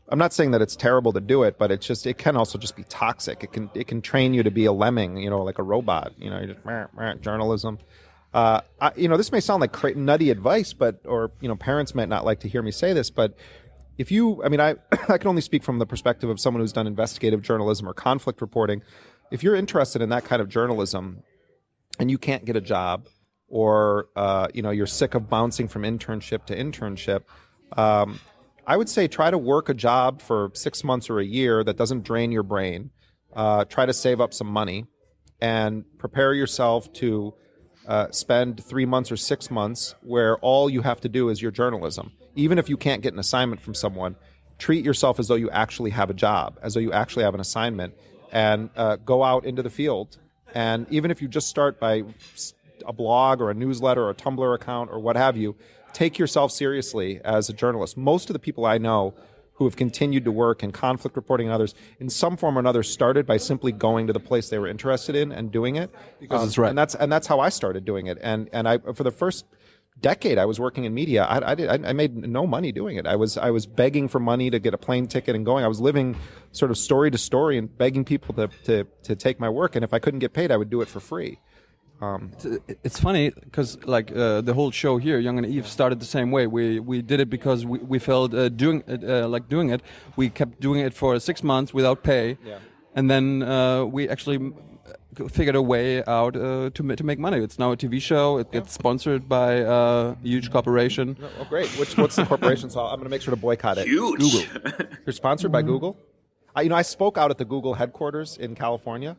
I'm 0.10 0.19
not 0.19 0.34
saying 0.34 0.52
that 0.52 0.61
it's 0.61 0.76
terrible 0.76 1.14
to 1.14 1.22
do 1.22 1.44
it, 1.44 1.57
but 1.57 1.72
it's 1.72 1.86
just 1.86 2.06
it 2.06 2.18
can 2.18 2.36
also 2.36 2.57
just 2.57 2.76
be 2.76 2.84
toxic. 2.84 3.44
It 3.44 3.53
can 3.53 3.69
it 3.73 3.88
can 3.88 4.02
train 4.02 4.34
you 4.34 4.44
to 4.44 4.52
be 4.52 4.65
a 4.65 4.72
lemming, 4.72 5.18
you 5.18 5.30
know, 5.30 5.41
like 5.44 5.60
a 5.60 5.64
robot. 5.64 6.14
You 6.18 6.30
know, 6.30 6.40
you 6.40 6.48
just 6.48 6.65
meh, 6.65 6.88
meh, 6.95 7.15
journalism. 7.15 7.80
Uh, 8.34 8.61
I, 8.80 8.91
you 8.95 9.07
know, 9.07 9.18
this 9.18 9.32
may 9.32 9.40
sound 9.40 9.61
like 9.61 9.95
nutty 9.95 10.30
advice, 10.30 10.73
but 10.73 11.02
or 11.06 11.32
you 11.40 11.48
know, 11.48 11.56
parents 11.56 11.95
might 11.95 12.10
not 12.10 12.26
like 12.26 12.41
to 12.41 12.49
hear 12.49 12.61
me 12.61 12.72
say 12.72 12.94
this, 12.94 13.10
but 13.10 13.38
if 13.98 14.11
you, 14.11 14.44
I 14.44 14.49
mean, 14.49 14.60
I 14.60 14.76
I 15.10 15.18
can 15.18 15.28
only 15.28 15.41
speak 15.41 15.64
from 15.64 15.80
the 15.80 15.86
perspective 15.86 16.30
of 16.30 16.40
someone 16.40 16.61
who's 16.61 16.73
done 16.73 16.88
investigative 16.88 17.41
journalism 17.41 17.88
or 17.88 17.94
conflict 17.94 18.41
reporting. 18.41 18.82
If 19.32 19.44
you're 19.44 19.56
interested 19.56 20.02
in 20.02 20.10
that 20.10 20.26
kind 20.26 20.41
of 20.41 20.49
journalism, 20.49 21.23
and 21.99 22.11
you 22.11 22.18
can't 22.18 22.44
get 22.45 22.56
a 22.56 22.61
job 22.61 23.07
or 23.48 24.07
uh, 24.15 24.48
you 24.53 24.61
know 24.61 24.72
you're 24.72 24.88
sick 24.88 25.14
of 25.14 25.30
bouncing 25.30 25.68
from 25.68 25.84
internship 25.84 26.45
to 26.45 26.56
internship 26.56 27.23
um, 27.78 28.19
i 28.67 28.77
would 28.77 28.89
say 28.89 29.07
try 29.07 29.31
to 29.31 29.38
work 29.38 29.69
a 29.69 29.73
job 29.73 30.21
for 30.21 30.51
six 30.53 30.83
months 30.83 31.09
or 31.09 31.19
a 31.19 31.25
year 31.25 31.63
that 31.63 31.77
doesn't 31.77 32.03
drain 32.03 32.31
your 32.31 32.43
brain. 32.43 32.91
Uh, 33.33 33.63
try 33.65 33.85
to 33.85 33.93
save 33.93 34.19
up 34.19 34.33
some 34.33 34.47
money 34.47 34.85
and 35.39 35.85
prepare 35.97 36.33
yourself 36.33 36.91
to 36.91 37.33
uh, 37.88 38.11
spend 38.11 38.61
three 38.63 38.85
months 38.85 39.09
or 39.11 39.17
six 39.17 39.49
months 39.49 39.95
where 40.01 40.38
all 40.39 40.69
you 40.69 40.81
have 40.81 40.99
to 40.99 41.07
do 41.07 41.29
is 41.29 41.41
your 41.41 41.51
journalism. 41.51 42.11
Even 42.35 42.59
if 42.59 42.67
you 42.67 42.75
can't 42.75 43.01
get 43.01 43.13
an 43.13 43.19
assignment 43.19 43.61
from 43.61 43.73
someone 43.73 44.15
treat 44.61 44.85
yourself 44.85 45.19
as 45.19 45.27
though 45.27 45.35
you 45.35 45.49
actually 45.49 45.89
have 45.89 46.11
a 46.11 46.13
job 46.13 46.59
as 46.61 46.75
though 46.75 46.79
you 46.79 46.93
actually 46.93 47.23
have 47.23 47.33
an 47.33 47.39
assignment 47.39 47.95
and 48.31 48.69
uh, 48.75 48.95
go 48.97 49.23
out 49.23 49.43
into 49.43 49.63
the 49.63 49.71
field. 49.71 50.19
And 50.53 50.85
even 50.91 51.09
if 51.09 51.19
you 51.19 51.27
just 51.27 51.47
start 51.47 51.79
by 51.79 52.03
a 52.85 52.93
blog 52.93 53.41
or 53.41 53.49
a 53.49 53.55
newsletter 53.55 54.03
or 54.03 54.11
a 54.11 54.13
Tumblr 54.13 54.55
account 54.55 54.91
or 54.91 54.99
what 54.99 55.15
have 55.15 55.35
you, 55.35 55.55
take 55.93 56.18
yourself 56.18 56.51
seriously 56.51 57.22
as 57.23 57.49
a 57.49 57.53
journalist. 57.53 57.97
Most 57.97 58.30
of 58.30 58.34
the 58.34 58.39
people 58.39 58.65
I 58.65 58.77
know 58.77 59.13
who 59.61 59.65
have 59.65 59.76
continued 59.76 60.26
to 60.26 60.31
work 60.31 60.63
in 60.63 60.72
conflict 60.72 61.15
reporting 61.15 61.45
and 61.45 61.53
others, 61.53 61.76
in 61.99 62.09
some 62.09 62.35
form 62.35 62.57
or 62.57 62.59
another, 62.59 62.81
started 62.81 63.27
by 63.27 63.38
simply 63.38 63.72
going 63.72 64.07
to 64.07 64.13
the 64.13 64.19
place 64.19 64.49
they 64.49 64.57
were 64.57 64.68
interested 64.68 65.15
in 65.15 65.31
and 65.31 65.51
doing 65.51 65.76
it. 65.76 65.91
Because 66.19 66.41
um, 66.41 66.47
it's 66.47 66.57
right. 66.57 66.69
And 66.69 66.77
that's 66.77 66.95
and 66.95 67.11
that's 67.11 67.27
how 67.27 67.39
I 67.39 67.49
started 67.49 67.85
doing 67.85 68.07
it. 68.07 68.18
And 68.22 68.49
and 68.51 68.68
I 68.68 68.80
for 68.80 69.03
the 69.03 69.11
first 69.11 69.45
decade 69.99 70.39
I 70.39 70.45
was 70.45 70.59
working 70.59 70.85
in 70.85 70.93
media. 70.93 71.23
I, 71.26 71.51
I 71.51 71.55
did. 71.55 71.69
I, 71.69 71.89
I 71.89 71.93
made 71.93 72.15
no 72.15 72.47
money 72.47 72.72
doing 72.72 72.97
it. 72.97 73.05
I 73.05 73.15
was 73.15 73.38
I 73.38 73.51
was 73.51 73.65
begging 73.65 74.07
for 74.07 74.19
money 74.19 74.49
to 74.49 74.59
get 74.59 74.73
a 74.73 74.77
plane 74.77 75.07
ticket 75.07 75.35
and 75.35 75.45
going. 75.45 75.63
I 75.63 75.68
was 75.68 75.80
living 75.80 76.18
sort 76.51 76.72
of 76.72 76.77
story 76.77 77.11
to 77.11 77.18
story 77.18 77.57
and 77.57 77.77
begging 77.77 78.03
people 78.03 78.34
to 78.35 78.47
to 78.63 78.88
to 79.03 79.15
take 79.15 79.39
my 79.39 79.49
work. 79.49 79.76
And 79.76 79.84
if 79.84 79.93
I 79.93 79.99
couldn't 79.99 80.22
get 80.22 80.34
paid, 80.34 80.51
I 80.51 80.57
would 80.57 80.69
do 80.69 80.81
it 80.81 80.88
for 80.88 80.99
free. 80.99 81.39
Um, 82.02 82.32
It's- 82.34 82.78
It's 82.84 82.99
funny 82.99 83.30
because 83.30 83.78
like 83.86 84.11
uh, 84.11 84.41
the 84.41 84.53
whole 84.53 84.72
show 84.72 84.98
here, 84.98 85.19
Young 85.19 85.38
and 85.38 85.45
Eve, 85.45 85.68
started 85.68 85.99
the 85.99 86.06
same 86.18 86.32
way. 86.32 86.48
We 86.48 86.80
we 86.80 87.02
did 87.02 87.19
it 87.19 87.30
because 87.30 87.65
we, 87.65 87.78
we 87.80 87.99
felt 87.99 88.34
uh, 88.34 88.49
doing 88.49 88.84
it, 88.88 89.03
uh, 89.03 89.28
like 89.28 89.48
doing 89.49 89.69
it. 89.72 89.82
We 90.15 90.30
kept 90.30 90.60
doing 90.60 90.82
it 90.86 90.94
for 90.94 91.19
six 91.19 91.44
months 91.44 91.73
without 91.73 92.02
pay, 92.03 92.38
Yeah. 92.45 92.57
and 92.95 93.10
then 93.10 93.44
uh, 93.44 93.86
we 93.95 94.10
actually 94.10 94.40
mm, 94.40 94.53
figured 95.30 95.56
a 95.56 95.61
way 95.61 96.03
out 96.07 96.36
uh, 96.36 96.69
to 96.73 96.95
to 96.95 97.03
make 97.03 97.19
money. 97.19 97.38
It's 97.44 97.60
now 97.60 97.72
a 97.72 97.78
TV 97.78 97.99
show. 98.02 98.40
It 98.40 98.52
gets 98.52 98.73
sponsored 98.73 99.23
by 99.30 99.61
uh, 99.61 100.15
a 100.23 100.28
huge 100.28 100.49
corporation. 100.52 101.15
oh, 101.40 101.45
great. 101.49 101.69
Which, 101.80 101.95
what's 101.98 102.15
the 102.15 102.26
corporation? 102.26 102.69
So 102.69 102.80
I'm 102.80 102.98
going 102.99 103.10
to 103.10 103.14
make 103.15 103.22
sure 103.22 103.36
to 103.36 103.41
boycott 103.41 103.78
it. 103.78 103.86
Huge. 103.88 104.19
Google. 104.22 104.44
You're 105.06 105.14
sponsored 105.23 105.52
by 105.52 105.61
Google? 105.61 105.95
I, 106.56 106.64
you 106.64 106.69
know, 106.69 106.80
I 106.80 106.84
spoke 106.84 107.18
out 107.22 107.30
at 107.32 107.38
the 107.38 107.45
Google 107.45 107.73
headquarters 107.76 108.38
in 108.38 108.56
California. 108.56 109.15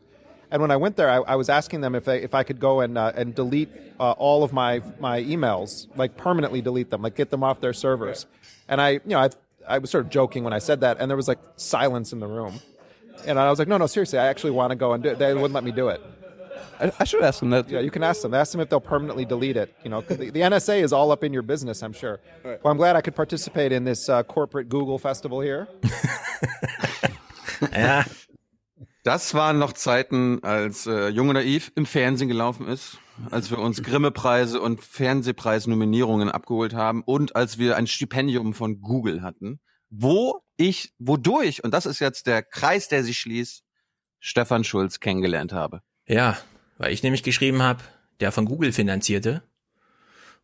And 0.53 0.61
when 0.61 0.69
I 0.69 0.77
went 0.77 0.97
there, 0.97 1.09
I, 1.09 1.17
I 1.33 1.35
was 1.35 1.49
asking 1.49 1.81
them 1.81 1.95
if 1.95 2.07
I, 2.07 2.13
if 2.13 2.35
I 2.35 2.43
could 2.43 2.59
go 2.59 2.79
and 2.81 2.95
uh, 2.95 3.11
and 3.15 3.33
delete 3.33 3.69
uh, 3.99 4.11
all 4.11 4.43
of 4.43 4.53
my 4.53 4.81
my 4.99 5.19
emails, 5.23 5.87
like 5.95 6.15
permanently 6.15 6.61
delete 6.61 6.91
them, 6.91 7.01
like 7.01 7.15
get 7.15 7.31
them 7.31 7.43
off 7.43 7.59
their 7.59 7.73
servers. 7.73 8.27
And 8.69 8.79
I, 8.79 8.89
you 8.91 9.01
know, 9.07 9.19
I 9.19 9.29
I 9.67 9.79
was 9.79 9.89
sort 9.89 10.05
of 10.05 10.11
joking 10.11 10.43
when 10.43 10.53
I 10.53 10.59
said 10.59 10.81
that, 10.81 10.97
and 10.99 11.09
there 11.09 11.17
was 11.17 11.27
like 11.27 11.39
silence 11.55 12.13
in 12.13 12.19
the 12.19 12.27
room. 12.27 12.61
And 13.25 13.39
I 13.39 13.49
was 13.49 13.57
like, 13.57 13.67
no, 13.67 13.77
no, 13.77 13.87
seriously, 13.87 14.19
I 14.19 14.27
actually 14.27 14.51
want 14.51 14.69
to 14.69 14.75
go 14.75 14.93
and 14.93 15.01
do 15.01 15.09
it. 15.09 15.17
They 15.17 15.33
wouldn't 15.33 15.53
let 15.53 15.63
me 15.63 15.71
do 15.71 15.87
it. 15.89 15.99
I, 16.79 16.91
I 16.99 17.03
should 17.03 17.23
ask 17.23 17.39
them 17.39 17.49
that. 17.49 17.67
Yeah, 17.69 17.79
you 17.79 17.89
can 17.89 18.03
ask 18.03 18.21
them. 18.21 18.35
Ask 18.35 18.51
them 18.51 18.61
if 18.61 18.69
they'll 18.69 18.79
permanently 18.79 19.25
delete 19.25 19.57
it. 19.57 19.73
You 19.83 19.89
know, 19.89 20.03
'cause 20.03 20.17
the, 20.17 20.29
the 20.29 20.41
NSA 20.41 20.83
is 20.83 20.93
all 20.93 21.11
up 21.11 21.23
in 21.23 21.33
your 21.33 21.41
business. 21.41 21.81
I'm 21.81 21.93
sure. 21.93 22.19
Well, 22.43 22.59
I'm 22.65 22.77
glad 22.77 22.95
I 22.95 23.01
could 23.01 23.15
participate 23.15 23.71
in 23.71 23.85
this 23.85 24.07
uh, 24.07 24.21
corporate 24.21 24.69
Google 24.69 24.99
festival 24.99 25.41
here. 25.41 25.67
Ja. 27.71 28.03
Das 29.03 29.33
waren 29.33 29.59
noch 29.59 29.73
Zeiten, 29.73 30.41
als 30.43 30.87
äh, 30.87 31.09
Junge 31.09 31.33
Naiv 31.33 31.73
im 31.75 31.85
Fernsehen 31.85 32.29
gelaufen 32.29 32.67
ist, 32.67 32.99
als 33.31 33.51
wir 33.51 33.59
uns 33.59 33.83
Grimme-Preise 33.83 34.61
und 34.61 34.81
Fernsehpreis-Nominierungen 34.81 36.29
abgeholt 36.29 36.73
haben 36.73 37.03
und 37.03 37.35
als 37.35 37.57
wir 37.57 37.75
ein 37.75 37.85
Stipendium 37.85 38.53
von 38.53 38.79
Google 38.79 39.21
hatten, 39.21 39.59
wo 39.89 40.41
ich, 40.55 40.93
wodurch, 40.99 41.65
und 41.65 41.73
das 41.73 41.85
ist 41.85 41.99
jetzt 41.99 42.27
der 42.27 42.43
Kreis, 42.43 42.87
der 42.87 43.03
sich 43.03 43.19
schließt, 43.19 43.65
Stefan 44.19 44.63
Schulz 44.63 45.01
kennengelernt 45.01 45.51
habe. 45.51 45.81
Ja, 46.07 46.37
weil 46.77 46.93
ich 46.93 47.03
nämlich 47.03 47.23
geschrieben 47.23 47.61
habe, 47.61 47.83
der 48.21 48.31
von 48.31 48.45
Google 48.45 48.71
finanzierte, 48.71 49.43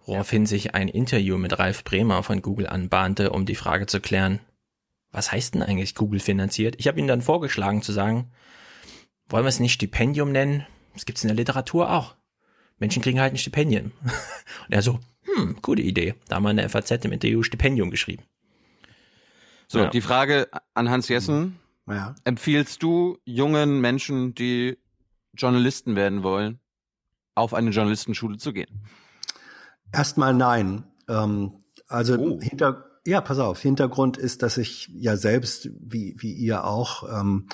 woraufhin 0.06 0.45
sich 0.45 0.76
ein 0.76 0.90
Interview 0.90 1.38
mit 1.38 1.57
Ralf 1.60 1.86
Bremer 1.86 2.23
von 2.23 2.41
Google 2.41 2.68
anbahnte, 2.68 3.30
um 3.30 3.45
die 3.45 3.56
Frage 3.56 3.86
zu 3.86 4.02
klären, 4.02 4.41
was 5.11 5.31
heißt 5.31 5.56
denn 5.56 5.64
eigentlich 5.64 5.95
Google 5.95 6.19
finanziert? 6.19 6.76
Ich 6.77 6.88
habe 6.90 6.99
ihm 6.99 7.07
dann 7.07 7.22
vorgeschlagen 7.22 7.81
zu 7.81 7.94
sagen, 7.94 8.31
wollen 9.30 9.43
wir 9.45 9.49
es 9.49 9.60
nicht 9.60 9.73
Stipendium 9.73 10.31
nennen? 10.31 10.65
Das 10.93 11.06
gibt's 11.06 11.23
in 11.23 11.27
der 11.27 11.35
Literatur 11.38 11.91
auch. 11.91 12.15
Menschen 12.80 13.01
kriegen 13.01 13.19
halt 13.19 13.34
ein 13.34 13.38
Stipendium. 13.38 13.91
Und 14.03 14.72
er 14.73 14.81
so, 14.81 14.99
hm, 15.23 15.57
gute 15.61 15.81
Idee. 15.81 16.15
Da 16.27 16.35
haben 16.35 16.43
wir 16.43 16.51
in 16.51 16.57
der 16.57 16.69
FAZ 16.69 16.91
im 17.06 17.11
Interview 17.11 17.43
Stipendium 17.43 17.91
geschrieben. 17.91 18.23
So, 19.68 19.80
Ja. 19.80 19.89
die 19.89 20.01
Frage 20.01 20.47
an 20.73 20.89
Hans 20.89 21.07
Jessen. 21.10 21.60
Ja. 21.88 22.15
Empfiehlst 22.23 22.81
du 22.84 23.18
jungen 23.26 23.81
Menschen, 23.81 24.34
die 24.35 24.77
Journalisten 25.34 25.95
werden 25.95 26.23
wollen, 26.23 26.60
auf 27.35 27.53
eine 27.53 27.72
Journalistenschule 27.72 28.38
zu 28.38 28.53
gehen? 28.53 28.84
Erstmal 29.91 30.34
nein. 30.34 30.84
Ähm, 31.07 31.53
also 31.88 32.39
hinter, 32.39 32.85
ja, 33.06 33.22
pass 33.22 33.39
auf, 33.39 33.60
Hintergrund 33.61 34.18
ist, 34.18 34.43
dass 34.43 34.57
ich 34.57 34.89
ja 34.93 35.18
selbst, 35.18 35.69
wie, 35.80 36.15
wie 36.19 36.34
ihr 36.34 36.64
auch, 36.64 37.03
ähm, 37.19 37.47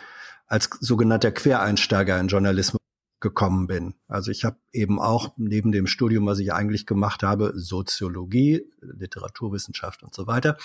als 0.47 0.69
sogenannter 0.79 1.31
Quereinsteiger 1.31 2.19
in 2.19 2.27
Journalismus 2.27 2.79
gekommen 3.25 3.65
bin. 3.65 3.95
Also 4.07 4.29
ich 4.29 4.45
habe 4.45 4.57
eben 4.71 4.99
auch 4.99 5.33
neben 5.37 5.71
dem 5.71 5.87
Studium, 5.87 6.27
was 6.27 6.37
ich 6.37 6.53
eigentlich 6.53 6.85
gemacht 6.85 7.23
habe, 7.23 7.53
Soziologie, 7.55 8.67
Literaturwissenschaft 8.81 10.03
und 10.03 10.13
so 10.13 10.27
weiter, 10.27 10.57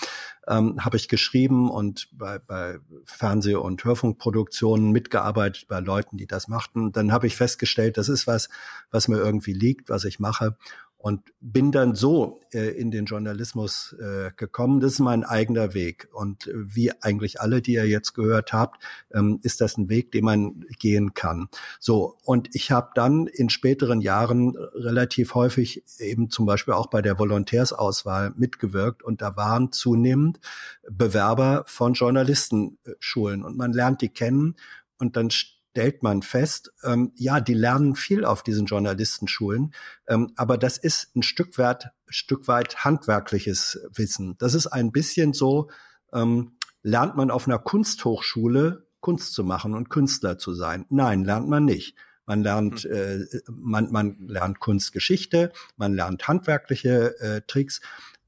ähm, 0.47 0.83
habe 0.85 0.97
ich 0.97 1.07
geschrieben 1.07 1.71
und 1.71 2.09
bei, 2.11 2.37
bei 2.37 2.77
Fernseh- 3.05 3.55
und 3.55 3.83
Hörfunkproduktionen 3.83 4.91
mitgearbeitet 4.91 5.67
bei 5.69 5.79
Leuten, 5.79 6.17
die 6.17 6.27
das 6.27 6.47
machten. 6.47 6.91
Dann 6.91 7.11
habe 7.11 7.25
ich 7.25 7.35
festgestellt, 7.35 7.97
das 7.97 8.09
ist 8.09 8.27
was, 8.27 8.49
was 8.91 9.07
mir 9.07 9.17
irgendwie 9.17 9.53
liegt, 9.53 9.89
was 9.89 10.03
ich 10.03 10.19
mache 10.19 10.55
und 11.01 11.33
bin 11.39 11.71
dann 11.71 11.95
so 11.95 12.41
äh, 12.53 12.69
in 12.79 12.91
den 12.91 13.05
Journalismus 13.05 13.95
äh, 13.99 14.29
gekommen. 14.37 14.79
Das 14.79 14.93
ist 14.93 14.99
mein 14.99 15.23
eigener 15.23 15.73
Weg. 15.73 16.07
Und 16.13 16.45
äh, 16.45 16.53
wie 16.53 16.91
eigentlich 17.01 17.41
alle, 17.41 17.63
die 17.63 17.73
ihr 17.73 17.87
jetzt 17.87 18.13
gehört 18.13 18.53
habt, 18.53 18.83
ähm, 19.11 19.39
ist 19.41 19.61
das 19.61 19.77
ein 19.77 19.89
Weg, 19.89 20.11
den 20.11 20.25
man 20.25 20.63
gehen 20.77 21.15
kann. 21.15 21.49
So, 21.79 22.17
und 22.23 22.49
ich 22.53 22.69
habe 22.69 22.91
dann 22.93 23.25
in 23.25 23.49
späteren 23.49 23.99
Jahren 23.99 24.55
relativ 24.75 25.33
häufig 25.33 25.83
eben 25.97 26.29
zum 26.29 26.45
Beispiel 26.45 26.75
auch 26.75 26.87
bei 26.87 27.01
der 27.01 27.17
Volontärsauswahl 27.17 28.33
mitgewirkt 28.37 29.01
und 29.01 29.23
da 29.23 29.35
waren 29.35 29.71
zunehmend 29.71 30.39
Bewerber 30.87 31.63
von 31.65 31.93
Journalistenschulen 31.93 33.43
und 33.43 33.57
man 33.57 33.73
lernt 33.73 34.01
die 34.01 34.09
kennen 34.09 34.55
und 34.99 35.17
dann 35.17 35.29
stellt 35.71 36.03
man 36.03 36.21
fest, 36.21 36.73
ähm, 36.83 37.11
ja, 37.15 37.39
die 37.39 37.53
lernen 37.53 37.95
viel 37.95 38.25
auf 38.25 38.43
diesen 38.43 38.65
Journalistenschulen, 38.65 39.73
ähm, 40.07 40.31
aber 40.35 40.57
das 40.57 40.77
ist 40.77 41.15
ein 41.15 41.23
Stück 41.23 41.57
weit, 41.57 41.91
Stück 42.07 42.47
weit 42.47 42.83
handwerkliches 42.83 43.79
Wissen. 43.93 44.35
Das 44.37 44.53
ist 44.53 44.67
ein 44.67 44.91
bisschen 44.91 45.33
so, 45.33 45.69
ähm, 46.13 46.57
lernt 46.83 47.15
man 47.15 47.31
auf 47.31 47.47
einer 47.47 47.59
Kunsthochschule 47.59 48.85
Kunst 48.99 49.33
zu 49.33 49.43
machen 49.43 49.73
und 49.73 49.89
Künstler 49.89 50.37
zu 50.37 50.53
sein. 50.53 50.85
Nein, 50.89 51.23
lernt 51.23 51.49
man 51.49 51.65
nicht. 51.65 51.95
Man 52.25 52.43
lernt, 52.43 52.85
äh, 52.85 53.25
man, 53.49 53.91
man 53.91 54.27
lernt 54.27 54.59
Kunstgeschichte, 54.59 55.51
man 55.75 55.93
lernt 55.93 56.27
handwerkliche 56.27 57.19
äh, 57.19 57.41
Tricks. 57.47 57.81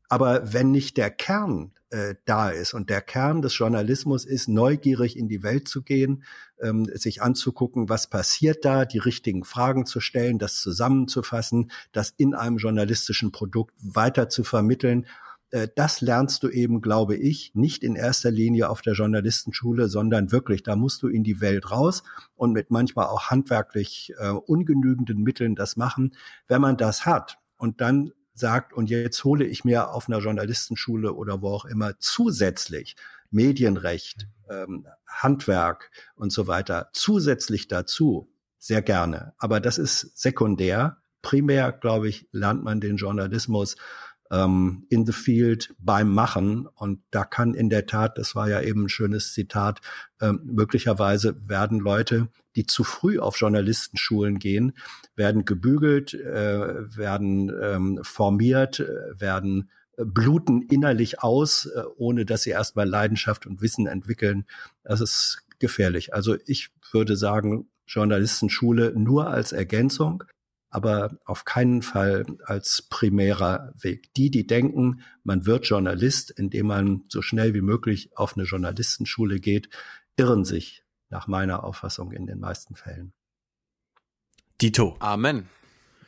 Aber 0.10 0.54
wenn 0.54 0.72
nicht 0.72 0.98
der 0.98 1.12
Kern 1.12 1.74
äh, 1.94 2.16
da 2.26 2.50
ist 2.50 2.74
und 2.74 2.90
der 2.90 3.02
Kern 3.02 3.44
des 3.44 3.56
Journalismus 3.56 4.26
ist, 4.26 4.48
neugierig 4.50 5.16
in 5.16 5.28
die 5.28 5.44
Welt 5.44 5.68
zu 5.68 5.84
gehen, 5.84 6.24
ähm, 6.60 6.86
sich 6.86 7.22
anzugucken, 7.22 7.88
was 7.88 8.10
passiert 8.10 8.66
da, 8.66 8.86
die 8.86 8.98
richtigen 8.98 9.44
Fragen 9.44 9.86
zu 9.86 10.00
stellen, 10.00 10.40
das 10.40 10.60
zusammenzufassen, 10.60 11.72
das 11.92 12.10
in 12.18 12.34
einem 12.34 12.58
journalistischen 12.58 13.32
Produkt 13.32 13.76
weiter 13.80 14.28
zu 14.28 14.44
vermitteln, 14.44 15.06
äh, 15.52 15.68
das 15.76 16.02
lernst 16.02 16.42
du 16.42 16.50
eben, 16.50 16.82
glaube 16.82 17.16
ich, 17.16 17.52
nicht 17.54 17.84
in 17.84 17.96
erster 17.96 18.32
Linie 18.32 18.70
auf 18.70 18.82
der 18.82 18.94
Journalistenschule, 18.94 19.88
sondern 19.88 20.32
wirklich, 20.32 20.64
da 20.64 20.76
musst 20.76 21.04
du 21.04 21.08
in 21.08 21.24
die 21.24 21.42
Welt 21.42 21.70
raus 21.70 22.02
und 22.36 22.54
mit 22.54 22.72
manchmal 22.72 23.06
auch 23.06 23.30
handwerklich 23.30 24.14
äh, 24.18 24.30
ungenügenden 24.30 25.22
Mitteln 25.22 25.54
das 25.54 25.78
machen. 25.78 26.16
Wenn 26.48 26.62
man 26.62 26.76
das 26.76 27.06
hat 27.06 27.38
und 27.58 27.82
dann 27.82 28.14
sagt, 28.34 28.74
und 28.74 28.90
jetzt 28.90 29.24
hole 29.24 29.46
ich 29.46 29.64
mir 29.64 29.92
auf 29.92 30.08
einer 30.08 30.20
Journalistenschule 30.20 31.14
oder 31.14 31.42
wo 31.42 31.50
auch 31.50 31.66
immer 31.66 32.00
zusätzlich 32.00 32.96
Medienrecht, 33.32 34.28
ähm, 34.50 34.88
Handwerk 35.08 35.92
und 36.16 36.32
so 36.32 36.48
weiter 36.48 36.90
zusätzlich 36.94 37.68
dazu, 37.68 38.30
sehr 38.60 38.82
gerne. 38.82 39.34
Aber 39.38 39.60
das 39.60 39.78
ist 39.78 40.18
sekundär. 40.18 40.98
Primär, 41.22 41.72
glaube 41.72 42.10
ich, 42.10 42.28
lernt 42.32 42.64
man 42.64 42.82
den 42.82 42.98
Journalismus 42.98 43.76
ähm, 44.32 44.86
in 44.90 45.06
the 45.06 45.12
field 45.12 45.74
beim 45.80 46.14
Machen. 46.14 46.68
Und 46.68 47.02
da 47.12 47.24
kann 47.24 47.54
in 47.54 47.70
der 47.70 47.86
Tat, 47.86 48.18
das 48.18 48.36
war 48.36 48.50
ja 48.50 48.62
eben 48.62 48.86
ein 48.86 48.90
schönes 48.90 49.34
Zitat, 49.34 49.82
ähm, 50.22 50.42
möglicherweise 50.44 51.36
werden 51.48 51.80
Leute, 51.80 52.30
die 52.56 52.66
zu 52.66 52.84
früh 52.84 53.20
auf 53.20 53.38
Journalistenschulen 53.40 54.40
gehen, 54.40 54.74
werden 55.16 55.46
gebügelt, 55.46 56.14
äh, 56.14 56.98
werden 56.98 57.52
ähm, 57.62 58.00
formiert, 58.04 58.80
äh, 58.80 59.20
werden 59.20 59.70
äh, 59.98 60.06
bluten 60.06 60.62
innerlich 60.62 61.22
aus, 61.22 61.66
äh, 61.66 61.84
ohne 61.98 62.26
dass 62.26 62.44
sie 62.44 62.52
erstmal 62.52 62.88
Leidenschaft 62.88 63.46
und 63.46 63.62
Wissen 63.62 63.88
entwickeln. 63.88 64.46
Das 64.84 65.02
ist 65.02 65.46
gefährlich. 65.60 66.14
Also 66.14 66.36
ich 66.46 66.70
würde 66.92 67.16
sagen, 67.16 67.68
Journalistenschule 67.88 68.94
nur 68.96 69.28
als 69.28 69.52
Ergänzung, 69.52 70.24
aber 70.74 71.18
auf 71.26 71.46
keinen 71.46 71.82
Fall 71.82 72.26
als 72.46 72.88
primärer 72.90 73.74
Weg. 73.80 74.14
Die, 74.16 74.32
die 74.32 74.48
denken, 74.48 75.02
man 75.24 75.46
wird 75.46 75.68
Journalist, 75.68 76.32
indem 76.32 76.68
man 76.68 77.04
so 77.10 77.22
schnell 77.22 77.54
wie 77.54 77.62
möglich 77.62 78.18
auf 78.18 78.36
eine 78.36 78.46
Journalistenschule 78.46 79.40
geht, 79.40 79.70
irren 80.18 80.46
sich 80.46 80.84
nach 81.10 81.28
meiner 81.28 81.64
Auffassung 81.64 82.12
in 82.12 82.26
den 82.26 82.40
meisten 82.40 82.76
Fällen. 82.76 83.14
Dito. 84.62 84.96
Amen. 85.00 85.48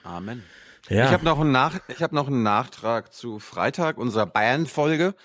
Amen. 0.04 0.44
Ja. 0.90 1.06
Ich 1.06 1.12
habe 1.12 1.26
noch, 1.26 1.40
einen 1.40 1.52
Nach 1.52 1.80
ich 1.88 2.02
hab 2.02 2.12
noch 2.12 2.28
einen 2.28 2.44
Nachtrag 2.44 3.14
zu 3.14 3.40
Freitag, 3.40 3.98
unserer 3.98 4.26
Bayern-Folge. 4.26 5.16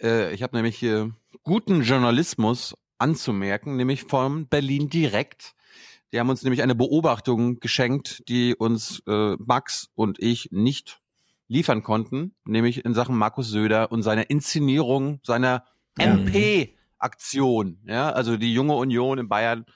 Äh, 0.00 0.34
ich 0.34 0.42
habe 0.42 0.56
nämlich 0.56 0.76
hier 0.76 1.10
guten 1.42 1.82
Journalismus 1.82 2.76
anzumerken, 2.98 3.76
nämlich 3.76 4.04
von 4.04 4.46
Berlin 4.46 4.88
direkt. 4.90 5.54
Die 6.14 6.20
haben 6.20 6.30
uns 6.30 6.44
nämlich 6.44 6.62
eine 6.62 6.76
Beobachtung 6.76 7.58
geschenkt, 7.58 8.22
die 8.28 8.54
uns 8.54 9.02
äh, 9.08 9.34
Max 9.40 9.88
und 9.96 10.20
ich 10.20 10.52
nicht 10.52 11.00
liefern 11.48 11.82
konnten, 11.82 12.36
nämlich 12.44 12.84
in 12.84 12.94
Sachen 12.94 13.16
Markus 13.16 13.48
Söder 13.48 13.90
und 13.90 14.04
seiner 14.04 14.30
Inszenierung 14.30 15.18
seiner 15.24 15.64
MP-Aktion. 15.98 17.80
Ja, 17.84 18.10
also 18.10 18.36
die 18.36 18.54
junge 18.54 18.76
Union 18.76 19.18
in 19.18 19.28
Bayern 19.28 19.66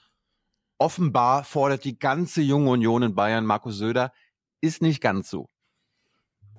offenbar 0.77 1.43
fordert 1.43 1.83
die 1.83 1.99
ganze 1.99 2.41
junge 2.41 2.69
Union 2.69 3.03
in 3.03 3.15
Bayern 3.15 3.45
Markus 3.45 3.75
Söder. 3.75 4.13
Ist 4.61 4.81
nicht 4.81 5.01
ganz 5.01 5.29
so. 5.29 5.49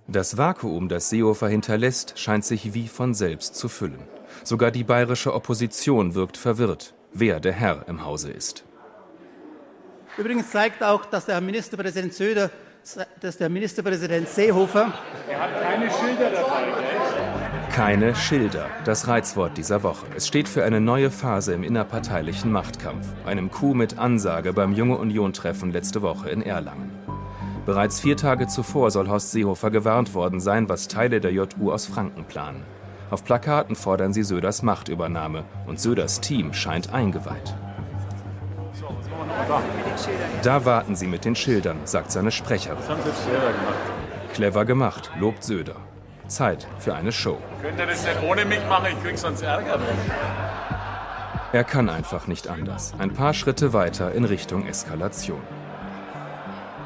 Das 0.06 0.36
Vakuum, 0.36 0.90
das 0.90 1.08
Seehofer 1.08 1.48
hinterlässt, 1.48 2.18
scheint 2.18 2.44
sich 2.44 2.74
wie 2.74 2.86
von 2.86 3.14
selbst 3.14 3.54
zu 3.54 3.70
füllen. 3.70 4.02
Sogar 4.44 4.72
die 4.72 4.84
bayerische 4.84 5.32
Opposition 5.32 6.14
wirkt 6.14 6.36
verwirrt, 6.36 6.94
wer 7.14 7.40
der 7.40 7.54
Herr 7.54 7.88
im 7.88 8.04
Hause 8.04 8.30
ist. 8.30 8.66
Übrigens 10.16 10.50
zeigt 10.50 10.82
auch, 10.82 11.04
dass 11.06 11.26
der 11.26 11.40
Ministerpräsident 11.40 12.12
Söder, 12.14 12.50
dass 13.20 13.36
der 13.36 13.48
Ministerpräsident 13.48 14.28
Seehofer. 14.28 14.92
Er 15.28 15.40
hat 15.40 15.62
keine 15.62 15.90
Schilder 15.90 16.30
dabei. 16.30 16.90
Keine 17.72 18.14
Schilder, 18.16 18.66
das 18.84 19.06
Reizwort 19.06 19.56
dieser 19.56 19.82
Woche. 19.82 20.06
Es 20.16 20.26
steht 20.26 20.48
für 20.48 20.64
eine 20.64 20.80
neue 20.80 21.10
Phase 21.10 21.54
im 21.54 21.62
innerparteilichen 21.62 22.50
Machtkampf, 22.50 23.06
einem 23.24 23.50
Coup 23.50 23.74
mit 23.74 23.96
Ansage 23.98 24.52
beim 24.52 24.72
Junge 24.72 24.98
Union-Treffen 24.98 25.70
letzte 25.70 26.02
Woche 26.02 26.30
in 26.30 26.42
Erlangen. 26.42 26.90
Bereits 27.66 28.00
vier 28.00 28.16
Tage 28.16 28.48
zuvor 28.48 28.90
soll 28.90 29.08
Horst 29.08 29.30
Seehofer 29.30 29.70
gewarnt 29.70 30.14
worden 30.14 30.40
sein, 30.40 30.68
was 30.68 30.88
Teile 30.88 31.20
der 31.20 31.32
JU 31.32 31.70
aus 31.70 31.86
Franken 31.86 32.24
planen. 32.24 32.64
Auf 33.10 33.24
Plakaten 33.24 33.76
fordern 33.76 34.12
sie 34.12 34.24
Söders 34.24 34.62
Machtübernahme 34.62 35.44
und 35.66 35.78
Söders 35.78 36.20
Team 36.20 36.52
scheint 36.52 36.92
eingeweiht. 36.92 37.54
Da 40.42 40.64
warten 40.64 40.96
sie 40.96 41.06
mit 41.06 41.24
den 41.24 41.36
Schildern, 41.36 41.78
sagt 41.84 42.12
seine 42.12 42.30
Sprecherin. 42.30 42.78
Das 42.78 42.88
haben 42.88 43.02
sie 43.02 43.08
jetzt 43.08 43.24
selber 43.24 43.52
gemacht. 43.52 44.32
Clever 44.34 44.64
gemacht, 44.64 45.10
lobt 45.18 45.44
Söder. 45.44 45.76
Zeit 46.28 46.66
für 46.78 46.94
eine 46.94 47.12
Show. 47.12 47.38
Könnt 47.60 47.78
ihr 47.78 47.86
das 47.86 48.04
nicht 48.04 48.22
ohne 48.22 48.44
mich 48.44 48.64
machen? 48.68 48.86
Ich 48.96 49.02
krieg 49.02 49.18
sonst 49.18 49.42
Ärger. 49.42 49.78
Er 51.52 51.64
kann 51.64 51.88
einfach 51.88 52.28
nicht 52.28 52.48
anders. 52.48 52.94
Ein 52.98 53.12
paar 53.12 53.34
Schritte 53.34 53.72
weiter 53.72 54.12
in 54.12 54.24
Richtung 54.24 54.66
Eskalation. 54.66 55.42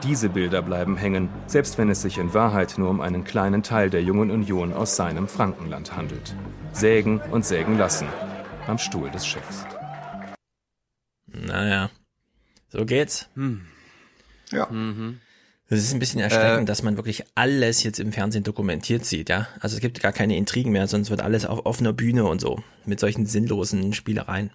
Diese 0.02 0.28
Bilder 0.28 0.62
bleiben 0.62 0.97
hängen, 0.97 1.28
selbst 1.47 1.78
wenn 1.78 1.89
es 1.90 2.02
sich 2.02 2.19
in 2.19 2.35
Wahrheit 2.35 2.74
nur 2.77 2.90
um 2.90 3.01
einen 3.01 3.24
kleinen 3.24 3.62
Teil 3.62 3.90
der 3.90 4.02
Jungen 4.02 4.31
Union 4.31 4.73
aus 4.73 4.97
seinem 4.97 5.28
Frankenland 5.28 5.97
handelt. 5.97 6.35
Sägen 6.73 7.20
und 7.31 7.44
sägen 7.44 7.78
lassen 7.78 8.09
am 8.66 8.78
Stuhl 8.78 9.11
des 9.11 9.27
Chefs. 9.27 9.66
Naja, 11.27 11.90
so 12.76 12.84
geht's. 12.84 13.28
Hm. 13.34 13.62
Ja. 14.51 14.66
Mhm. 14.70 15.20
Es 15.68 15.82
ist 15.82 15.92
ein 15.94 15.98
bisschen 15.98 16.20
erschreckend, 16.20 16.62
Äh. 16.62 16.66
dass 16.66 16.82
man 16.82 16.96
wirklich 16.96 17.24
alles 17.34 17.82
jetzt 17.82 17.98
im 17.98 18.12
Fernsehen 18.12 18.44
dokumentiert 18.44 19.05
sieht, 19.05 19.28
ja. 19.30 19.48
Also 19.60 19.76
es 19.76 19.80
gibt 19.80 20.01
gar 20.01 20.12
keine 20.12 20.36
Intrigen 20.36 20.72
mehr, 20.72 20.86
sonst 20.86 21.09
wird 21.10 21.22
alles 21.22 21.46
auf 21.46 21.64
offener 21.64 21.92
Bühne 21.92 22.24
und 22.26 22.40
so. 22.40 22.62
Mit 22.84 23.01
solchen 23.01 23.24
sinnlosen 23.26 23.92
Spielereien. 23.94 24.51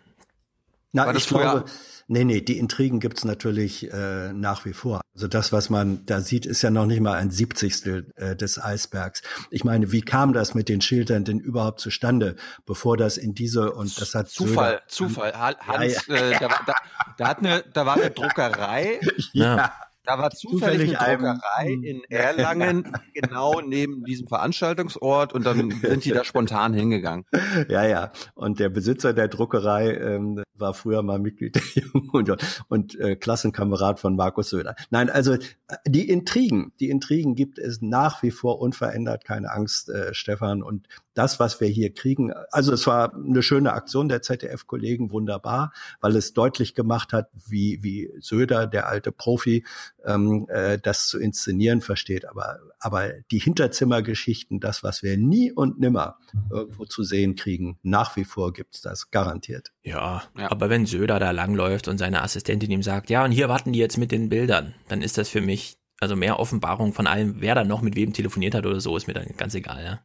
Na, 0.92 1.06
War 1.08 1.14
das 1.14 1.24
ich 1.24 1.30
glaube, 1.30 1.66
nee, 2.10 2.26
nee, 2.26 2.42
die 2.42 2.58
Intrigen 2.58 3.00
gibt's 3.00 3.24
natürlich 3.24 3.90
äh, 3.94 4.34
nach 4.34 4.66
wie 4.66 4.74
vor. 4.74 5.00
Also 5.16 5.28
das, 5.30 5.54
was 5.54 5.70
man 5.70 6.06
da 6.06 6.20
sieht, 6.20 6.46
ist 6.46 6.62
ja 6.62 6.70
noch 6.70 6.86
nicht 6.86 7.00
mal 7.00 7.14
ein 7.14 7.32
Siebzigstel 7.32 8.12
äh, 8.18 8.36
des 8.36 8.62
Eisbergs. 8.62 9.22
Ich 9.50 9.64
meine, 9.64 9.92
wie 9.94 10.02
kam 10.02 10.34
das 10.34 10.54
mit 10.56 10.68
den 10.70 10.82
Schildern 10.82 11.24
denn 11.24 11.40
überhaupt 11.40 11.80
zustande, 11.80 12.36
bevor 12.66 12.98
das 12.98 13.18
in 13.18 13.34
diese 13.34 13.72
und 13.72 14.00
das 14.02 14.14
hat 14.16 14.28
Zufall, 14.30 14.74
Söder- 14.76 14.88
Zufall. 14.88 15.34
Ha- 15.34 15.52
Ja, 15.52 15.58
Hans, 15.68 16.08
ja. 16.08 16.16
Äh, 16.16 16.32
da, 16.40 16.50
war- 16.50 16.64
da, 16.66 16.74
da, 17.18 17.28
hat 17.28 17.40
eine, 17.40 17.64
da 17.74 17.86
war 17.86 17.96
eine 17.96 18.12
Druckerei. 18.12 19.00
Ja. 19.34 19.72
Da 20.10 20.18
war 20.18 20.32
zufällig, 20.32 20.90
Zufällig 20.90 21.00
eine 21.00 21.08
einem- 21.08 21.22
Druckerei 21.22 21.88
in 21.88 22.02
Erlangen, 22.10 22.92
genau 23.14 23.62
neben 23.62 24.04
diesem 24.06 24.28
Veranstaltungsort 24.28 25.34
und 25.34 25.46
dann 25.46 25.70
sind 25.70 26.04
die 26.04 26.10
da 26.10 26.24
spontan 26.24 26.74
hingegangen. 26.74 27.26
Ja, 27.68 27.86
ja. 27.86 28.12
Und 28.34 28.60
der 28.60 28.70
Besitzer 28.70 29.14
der 29.14 29.28
Druckerei 29.28 29.94
ähm, 29.94 30.42
war 30.56 30.74
früher 30.74 31.04
mal 31.04 31.20
Mitglied 31.20 31.56
der 31.58 31.62
Jungen 31.84 32.10
Union 32.10 32.38
und 32.70 33.00
äh, 33.00 33.16
Klassenkamerad 33.18 34.00
von 34.00 34.16
Markus 34.16 34.50
Söder. 34.50 34.76
Nein, 34.90 35.12
also 35.12 35.34
äh, 35.34 35.40
die 35.86 36.10
Intrigen, 36.10 36.74
die 36.80 36.90
Intrigen 36.90 37.36
gibt 37.36 37.60
es 37.60 37.80
nach 37.84 38.24
wie 38.24 38.32
vor 38.32 38.60
unverändert, 38.62 39.26
keine 39.26 39.52
Angst, 39.52 39.90
äh, 39.90 40.16
Stefan. 40.16 40.64
Und 40.64 40.88
das, 41.20 41.38
was 41.38 41.60
wir 41.60 41.68
hier 41.68 41.94
kriegen, 41.94 42.32
also 42.50 42.72
es 42.72 42.88
war 42.88 43.14
eine 43.14 43.44
schöne 43.44 43.74
Aktion 43.74 44.08
der 44.08 44.22
ZDF-Kollegen, 44.22 45.12
wunderbar, 45.12 45.74
weil 46.00 46.16
es 46.16 46.34
deutlich 46.34 46.76
gemacht 46.76 47.12
hat, 47.12 47.28
wie, 47.46 47.84
wie 47.84 48.10
Söder, 48.22 48.68
der 48.68 48.88
alte 48.88 49.12
Profi, 49.12 49.66
ähm, 50.06 50.48
äh, 50.48 50.80
das 50.80 51.10
zu 51.10 51.20
inszenieren 51.20 51.82
versteht. 51.82 52.26
Aber, 52.26 52.60
aber 52.80 53.10
die 53.32 53.40
Hinterzimmergeschichten, 53.40 54.62
das, 54.62 54.82
was 54.82 55.04
wir 55.04 55.18
nie 55.18 55.52
und 55.52 55.78
nimmer 55.78 56.16
irgendwo 56.50 56.86
zu 56.86 57.04
sehen 57.04 57.36
kriegen, 57.36 57.78
nach 57.84 58.16
wie 58.16 58.24
vor 58.24 58.54
gibt's 58.54 58.80
das 58.80 59.12
garantiert. 59.12 59.74
Ja, 59.84 60.24
aber 60.38 60.70
wenn 60.70 60.86
Söder 60.86 61.20
da 61.20 61.32
langläuft 61.32 61.90
und 61.90 61.98
seine 61.98 62.24
Assistentin 62.24 62.72
ihm 62.72 62.84
sagt, 62.84 63.10
ja, 63.10 63.26
und 63.26 63.32
hier 63.32 63.50
warten 63.50 63.74
die 63.74 63.80
jetzt 63.80 63.98
mit 63.98 64.14
den 64.14 64.30
Bildern, 64.30 64.74
dann 64.88 65.02
ist 65.02 65.18
das 65.18 65.28
für 65.28 65.42
mich, 65.42 65.76
also 66.00 66.16
mehr 66.16 66.40
Offenbarung 66.40 66.94
von 66.94 67.08
allem, 67.08 67.42
wer 67.42 67.56
da 67.56 67.66
noch 67.66 67.82
mit 67.82 67.98
wem 67.98 68.14
telefoniert 68.14 68.56
hat 68.56 68.66
oder 68.66 68.80
so, 68.80 68.96
ist 68.96 69.08
mir 69.08 69.14
dann 69.16 69.36
ganz 69.36 69.54
egal, 69.54 69.84
ja. 69.84 70.00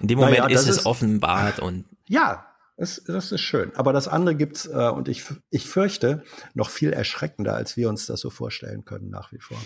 In 0.00 0.08
dem 0.08 0.18
Moment 0.18 0.38
Naja, 0.38 0.48
ist 0.54 0.62
das 0.66 0.68
es 0.70 0.76
ist- 0.78 0.86
offenbart 0.86 1.58
und 1.60 1.84
Ja, 2.08 2.46
das, 2.76 3.02
das 3.06 3.30
ist 3.32 3.40
schön. 3.42 3.72
Aber 3.76 3.92
das 3.92 4.08
andere 4.08 4.34
gibt's 4.34 4.66
äh, 4.66 4.70
und 4.90 5.08
ich, 5.08 5.24
ich 5.50 5.66
fürchte, 5.66 6.24
noch 6.54 6.70
viel 6.70 6.92
erschreckender, 6.92 7.54
als 7.54 7.76
wir 7.76 7.88
uns 7.88 8.06
das 8.06 8.20
so 8.20 8.30
vorstellen 8.30 8.84
können, 8.84 9.10
nach 9.10 9.32
wie 9.32 9.38
vor. 9.40 9.58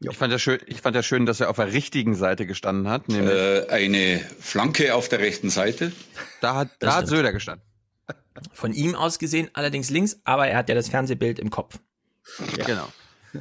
Ich 0.00 0.16
fand 0.18 0.30
ja 0.30 0.38
schön, 0.38 0.58
ich 0.66 0.82
fand 0.82 0.94
ja 0.94 1.02
schön, 1.02 1.24
dass 1.24 1.40
er 1.40 1.48
auf 1.48 1.56
der 1.56 1.72
richtigen 1.72 2.14
Seite 2.14 2.44
gestanden 2.46 2.88
hat. 2.88 3.08
Nämlich, 3.08 3.30
Äh, 3.34 3.66
eine 3.70 4.20
Flanke 4.40 4.94
auf 4.94 5.08
der 5.08 5.20
rechten 5.20 5.48
Seite. 5.48 5.90
da 6.42 6.54
hat, 6.56 6.68
Das 6.80 6.90
da 6.94 6.96
hat. 7.00 7.08
Söder 7.08 7.32
gestanden. 7.32 7.64
von 8.52 8.74
ihm 8.74 8.94
aus 8.94 9.18
gesehen 9.18 9.48
allerdings 9.54 9.88
links, 9.88 10.20
aber 10.24 10.46
er 10.48 10.58
hat 10.58 10.68
ja 10.68 10.74
das 10.74 10.90
Fernsehbild 10.90 11.38
im 11.38 11.48
Kopf. 11.48 11.78
Genau. 12.66 12.86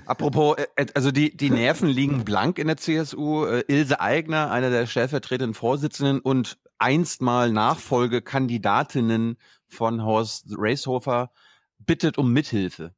Apropos, 0.05 0.57
äh, 0.75 0.85
also 0.93 1.11
die, 1.11 1.35
die 1.35 1.49
Nerven 1.49 1.87
liegen 1.87 2.25
blank 2.25 2.59
in 2.59 2.67
der 2.67 2.77
CSU. 2.77 3.45
Äh, 3.45 3.63
Ilse 3.67 3.99
Aigner, 3.99 4.51
eine 4.51 4.69
der 4.69 4.87
stellvertretenden 4.87 5.53
Vorsitzenden 5.53 6.19
und 6.19 6.57
einst 6.77 7.21
mal 7.21 7.51
Nachfolgekandidatinnen 7.51 9.37
von 9.67 10.03
Horst 10.03 10.47
Reishofer, 10.57 11.31
bittet 11.79 12.17
um 12.17 12.31
Mithilfe. 12.33 12.93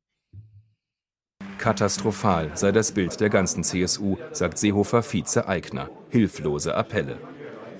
Katastrophal 1.57 2.51
sei 2.55 2.71
das 2.71 2.91
Bild 2.91 3.19
der 3.19 3.29
ganzen 3.29 3.63
CSU, 3.63 4.17
sagt 4.31 4.57
Seehofer 4.57 5.01
Vize 5.01 5.47
Eigner. 5.47 5.89
Hilflose 6.09 6.75
Appelle. 6.75 7.19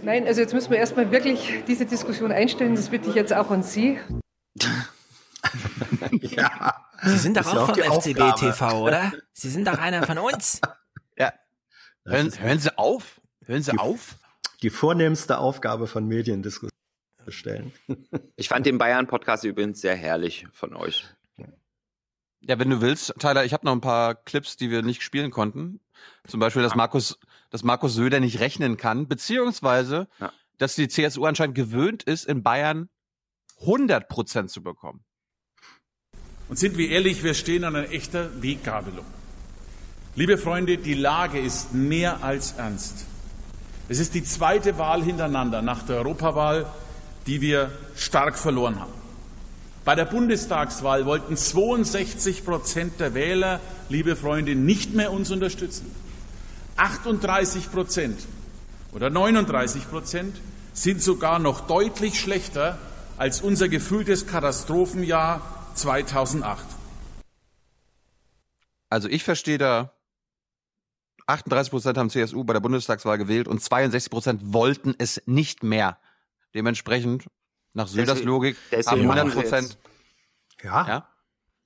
Nein, 0.04 0.26
also 0.26 0.42
jetzt 0.42 0.54
müssen 0.54 0.72
wir 0.72 0.78
erstmal 0.78 1.12
wirklich 1.12 1.64
diese 1.68 1.86
Diskussion 1.86 2.32
einstellen. 2.32 2.76
Das 2.76 2.90
bitte 2.90 3.10
ich 3.10 3.16
jetzt 3.16 3.34
auch 3.34 3.52
an 3.52 3.64
Sie. 3.64 4.00
ja. 6.22 6.87
Sie 7.04 7.18
sind 7.18 7.38
doch 7.38 7.46
ja 7.46 7.52
auch 7.52 7.70
auch 7.70 7.76
vom 7.76 7.76
die 7.76 7.82
FCB 8.14 8.22
Aufgabe. 8.22 8.52
TV, 8.52 8.82
oder? 8.84 9.14
Sie 9.34 9.50
sind 9.50 9.68
doch 9.68 9.78
einer 9.78 10.04
von 10.06 10.18
uns. 10.18 10.62
Ja. 11.18 11.34
Hören, 12.06 12.32
hören 12.40 12.60
Sie 12.60 12.78
auf? 12.78 13.20
Hören 13.44 13.64
Sie 13.64 13.78
auf? 13.78 14.18
Die 14.62 14.70
vornehmste 14.70 15.40
Aufgabe 15.40 15.88
von 15.88 16.08
Mediendiskussionen 16.08 16.72
zu 17.26 17.32
stellen. 17.32 17.74
Ich 18.36 18.50
fand 18.50 18.66
den 18.68 18.78
Bayern-Podcast 18.78 19.44
übrigens 19.44 19.82
sehr 19.82 19.96
herrlich 19.96 20.46
von 20.52 20.76
euch. 20.76 21.06
Ja, 22.42 22.60
wenn 22.60 22.70
du 22.70 22.82
willst, 22.82 23.16
Tyler, 23.20 23.46
ich 23.46 23.54
habe 23.54 23.66
noch 23.66 23.74
ein 23.74 23.82
paar 23.82 24.14
Clips, 24.14 24.58
die 24.58 24.70
wir 24.70 24.84
nicht 24.84 25.02
spielen 25.02 25.32
konnten. 25.32 25.82
Zum 26.28 26.40
Beispiel, 26.40 26.62
dass 26.62 26.76
Markus, 26.76 27.20
dass 27.50 27.64
Markus 27.64 27.96
Söder 27.96 28.20
nicht 28.20 28.40
rechnen 28.40 28.78
kann, 28.78 29.08
beziehungsweise, 29.08 30.08
dass 30.60 30.76
die 30.76 30.88
CSU 30.88 31.26
anscheinend 31.26 31.56
gewöhnt 31.56 32.04
ist, 32.04 32.26
in 32.26 32.44
Bayern 32.44 32.90
100 33.62 34.08
Prozent 34.08 34.52
zu 34.52 34.62
bekommen. 34.62 35.04
Und 36.50 36.58
sind 36.58 36.78
wir 36.78 36.90
ehrlich, 36.90 37.24
wir 37.24 37.34
stehen 37.34 37.64
an 37.64 37.76
einer 37.76 37.92
echten 37.92 38.42
Weggabelung. 38.42 39.06
Liebe 40.16 40.38
Freunde, 40.38 40.78
die 40.78 40.94
Lage 40.94 41.40
ist 41.40 41.74
mehr 41.74 42.24
als 42.24 42.54
ernst. 42.54 43.06
Es 43.90 44.00
ist 44.00 44.14
die 44.16 44.24
zweite 44.24 44.78
Wahl 44.78 45.04
hintereinander 45.04 45.62
nach 45.62 45.84
der 45.84 45.98
Europawahl, 45.98 46.66
die 47.28 47.42
wir 47.42 47.72
stark 47.96 48.38
verloren 48.38 48.80
haben. 48.80 48.94
Bei 49.86 49.96
der 49.96 50.06
Bundestagswahl 50.06 51.06
wollten 51.06 51.38
62 51.38 52.44
Prozent 52.44 53.00
der 53.00 53.14
Wähler, 53.14 53.60
liebe 53.90 54.16
Freunde, 54.16 54.56
nicht 54.56 54.94
mehr 54.94 55.12
uns 55.12 55.32
unterstützen. 55.32 55.90
38 56.78 57.72
Prozent 57.72 58.20
oder 58.92 59.10
39 59.10 59.90
Prozent 59.90 60.36
sind 60.74 61.02
sogar 61.02 61.40
noch 61.40 61.68
deutlich 61.68 62.20
schlechter 62.20 62.78
als 63.18 63.42
unser 63.42 63.70
gefühltes 63.70 64.28
Katastrophenjahr 64.28 65.57
2008. 65.78 66.66
Also 68.90 69.10
ich 69.10 69.24
verstehe 69.24 69.58
da, 69.58 69.94
38 71.28 71.72
Prozent 71.72 71.98
haben 71.98 72.10
CSU 72.10 72.44
bei 72.44 72.54
der 72.54 72.62
Bundestagswahl 72.62 73.18
gewählt 73.18 73.48
und 73.48 73.62
62 73.62 74.10
Prozent 74.10 74.42
wollten 74.54 74.96
es 74.98 75.22
nicht 75.26 75.62
mehr. 75.64 76.00
Dementsprechend, 76.56 77.26
nach 77.74 77.88
Söders 77.88 78.24
Logik, 78.24 78.56
haben 78.72 79.02
100 79.02 79.06
machen 79.26 79.30
sie 79.32 79.36
Prozent. 79.42 79.78
jetzt- 80.56 80.64
Ja. 80.64 80.88
ja. 80.88 81.10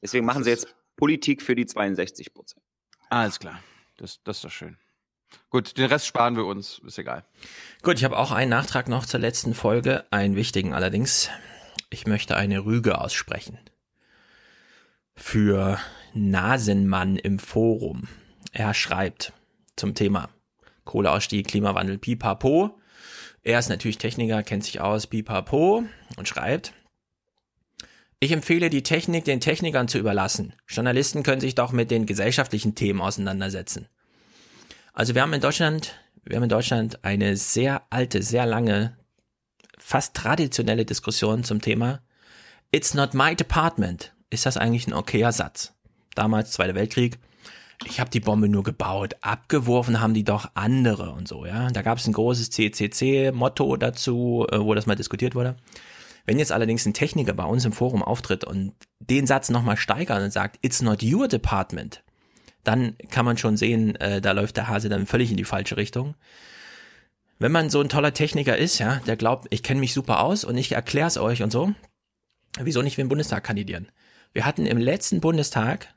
Deswegen 0.02 0.26
machen 0.26 0.44
sie 0.44 0.50
jetzt 0.50 0.76
Politik 0.98 1.44
für 1.44 1.54
die 1.56 1.66
62 1.68 2.34
Prozent. 2.34 2.64
Alles 3.10 3.40
klar. 3.40 3.60
Das, 3.98 4.20
das 4.24 4.38
ist 4.38 4.44
doch 4.46 4.52
schön. 4.52 4.78
Gut, 5.52 5.78
den 5.78 5.86
Rest 5.86 6.08
sparen 6.08 6.36
wir 6.36 6.46
uns, 6.46 6.80
ist 6.80 6.98
egal. 6.98 7.24
Gut, 7.84 7.98
ich 7.98 8.04
habe 8.04 8.18
auch 8.18 8.32
einen 8.32 8.50
Nachtrag 8.50 8.90
noch 8.90 9.06
zur 9.06 9.20
letzten 9.20 9.54
Folge, 9.54 10.06
einen 10.12 10.36
wichtigen 10.36 10.74
allerdings. 10.74 11.30
Ich 11.92 12.08
möchte 12.08 12.36
eine 12.36 12.66
Rüge 12.66 13.00
aussprechen. 13.00 13.60
Für 15.22 15.77
Nasenmann 16.14 17.15
im 17.15 17.39
Forum. 17.39 18.07
Er 18.52 18.73
schreibt 18.73 19.34
zum 19.76 19.93
Thema 19.93 20.30
Kohleausstieg, 20.84 21.48
Klimawandel, 21.48 21.99
pipapo. 21.99 22.77
Er 23.43 23.60
ist 23.60 23.69
natürlich 23.69 23.98
Techniker, 23.98 24.43
kennt 24.43 24.65
sich 24.65 24.81
aus, 24.81 25.07
pipapo 25.07 25.84
und 26.18 26.27
schreibt, 26.27 26.73
ich 28.19 28.31
empfehle 28.31 28.69
die 28.69 28.84
Technik 28.84 29.26
den 29.26 29.39
Technikern 29.39 29.88
zu 29.88 29.98
überlassen. 29.98 30.53
Journalisten 30.68 31.23
können 31.23 31.41
sich 31.41 31.56
doch 31.56 31.72
mit 31.72 31.91
den 31.91 32.06
gesellschaftlichen 32.06 32.76
Themen 32.76 33.02
auseinandersetzen. 33.02 33.88
Also 34.93 35.15
wir 35.15 35.22
haben 35.22 35.34
in 35.34 35.41
Deutschland, 35.41 35.99
wir 36.23 36.35
haben 36.35 36.43
in 36.43 36.49
Deutschland 36.49 37.03
eine 37.03 37.38
sehr 37.38 37.84
alte, 37.89 38.22
sehr 38.22 38.45
lange, 38.45 38.98
fast 39.77 40.15
traditionelle 40.15 40.85
Diskussion 40.85 41.43
zum 41.43 41.61
Thema 41.61 42.02
It's 42.72 42.93
not 42.93 43.14
my 43.14 43.35
department. 43.35 44.14
Ist 44.32 44.45
das 44.45 44.58
eigentlich 44.58 44.88
ein 44.88 44.94
okayer 44.94 45.34
Satz? 45.34 45.74
Damals 46.16 46.52
Zweiter 46.52 46.74
Weltkrieg. 46.74 47.20
Ich 47.86 47.99
habe 47.99 48.10
die 48.10 48.20
Bombe 48.20 48.48
nur 48.48 48.64
gebaut, 48.64 49.16
abgeworfen 49.22 49.99
haben 49.99 50.14
die 50.14 50.24
doch 50.24 50.52
andere 50.53 51.12
und 51.12 51.28
so, 51.28 51.45
ja. 51.45 51.70
Da 51.72 51.82
gab 51.82 51.98
es 51.98 52.08
ein 52.08 52.14
großes 52.14 52.49
CCC-Motto 52.52 53.76
dazu, 53.76 54.48
äh, 54.52 54.60
wo 54.60 54.74
das 54.74 54.86
mal 54.86 54.95
diskutiert 54.95 55.36
wurde. 55.36 55.58
Wenn 56.26 56.40
jetzt 56.40 56.52
allerdings 56.52 56.86
ein 56.86 56.94
Techniker 56.94 57.34
bei 57.34 57.44
uns 57.44 57.66
im 57.66 57.74
Forum 57.74 58.03
auftritt 58.03 58.45
und 58.45 58.74
den 58.99 59.28
Satz 59.28 59.49
nochmal 59.49 59.78
steigert 59.78 60.22
und 60.22 60.32
sagt, 60.32 60.60
it's 60.62 60.82
not 60.82 61.03
your 61.03 61.28
department, 61.28 62.03
dann 62.64 62.95
kann 63.10 63.26
man 63.26 63.38
schon 63.38 63.58
sehen, 63.58 63.95
äh, 63.95 64.22
da 64.22 64.32
läuft 64.32 64.56
der 64.58 64.68
Hase 64.68 64.88
dann 64.88 65.08
völlig 65.08 65.32
in 65.32 65.38
die 65.38 65.44
falsche 65.44 65.76
Richtung. 65.76 66.16
Wenn 67.40 67.52
man 67.52 67.72
so 67.72 67.82
ein 67.82 67.90
toller 67.90 68.14
Techniker 68.14 68.56
ist, 68.56 68.78
ja, 68.78 69.02
der 69.08 69.18
glaubt, 69.18 69.48
ich 69.49 69.64
kenne 69.64 69.80
mich 69.80 69.94
super 69.94 70.22
aus 70.22 70.45
und 70.45 70.56
ich 70.56 70.72
erkläre 70.72 71.08
es 71.08 71.18
euch 71.18 71.41
und 71.41 71.52
so, 71.52 71.74
wieso 72.60 72.84
nicht 72.84 72.95
für 72.95 73.02
den 73.02 73.10
Bundestag 73.10 73.44
kandidieren? 73.44 73.88
Wir 74.34 74.45
hatten 74.45 74.66
im 74.66 74.78
letzten 74.78 75.20
Bundestag 75.20 75.94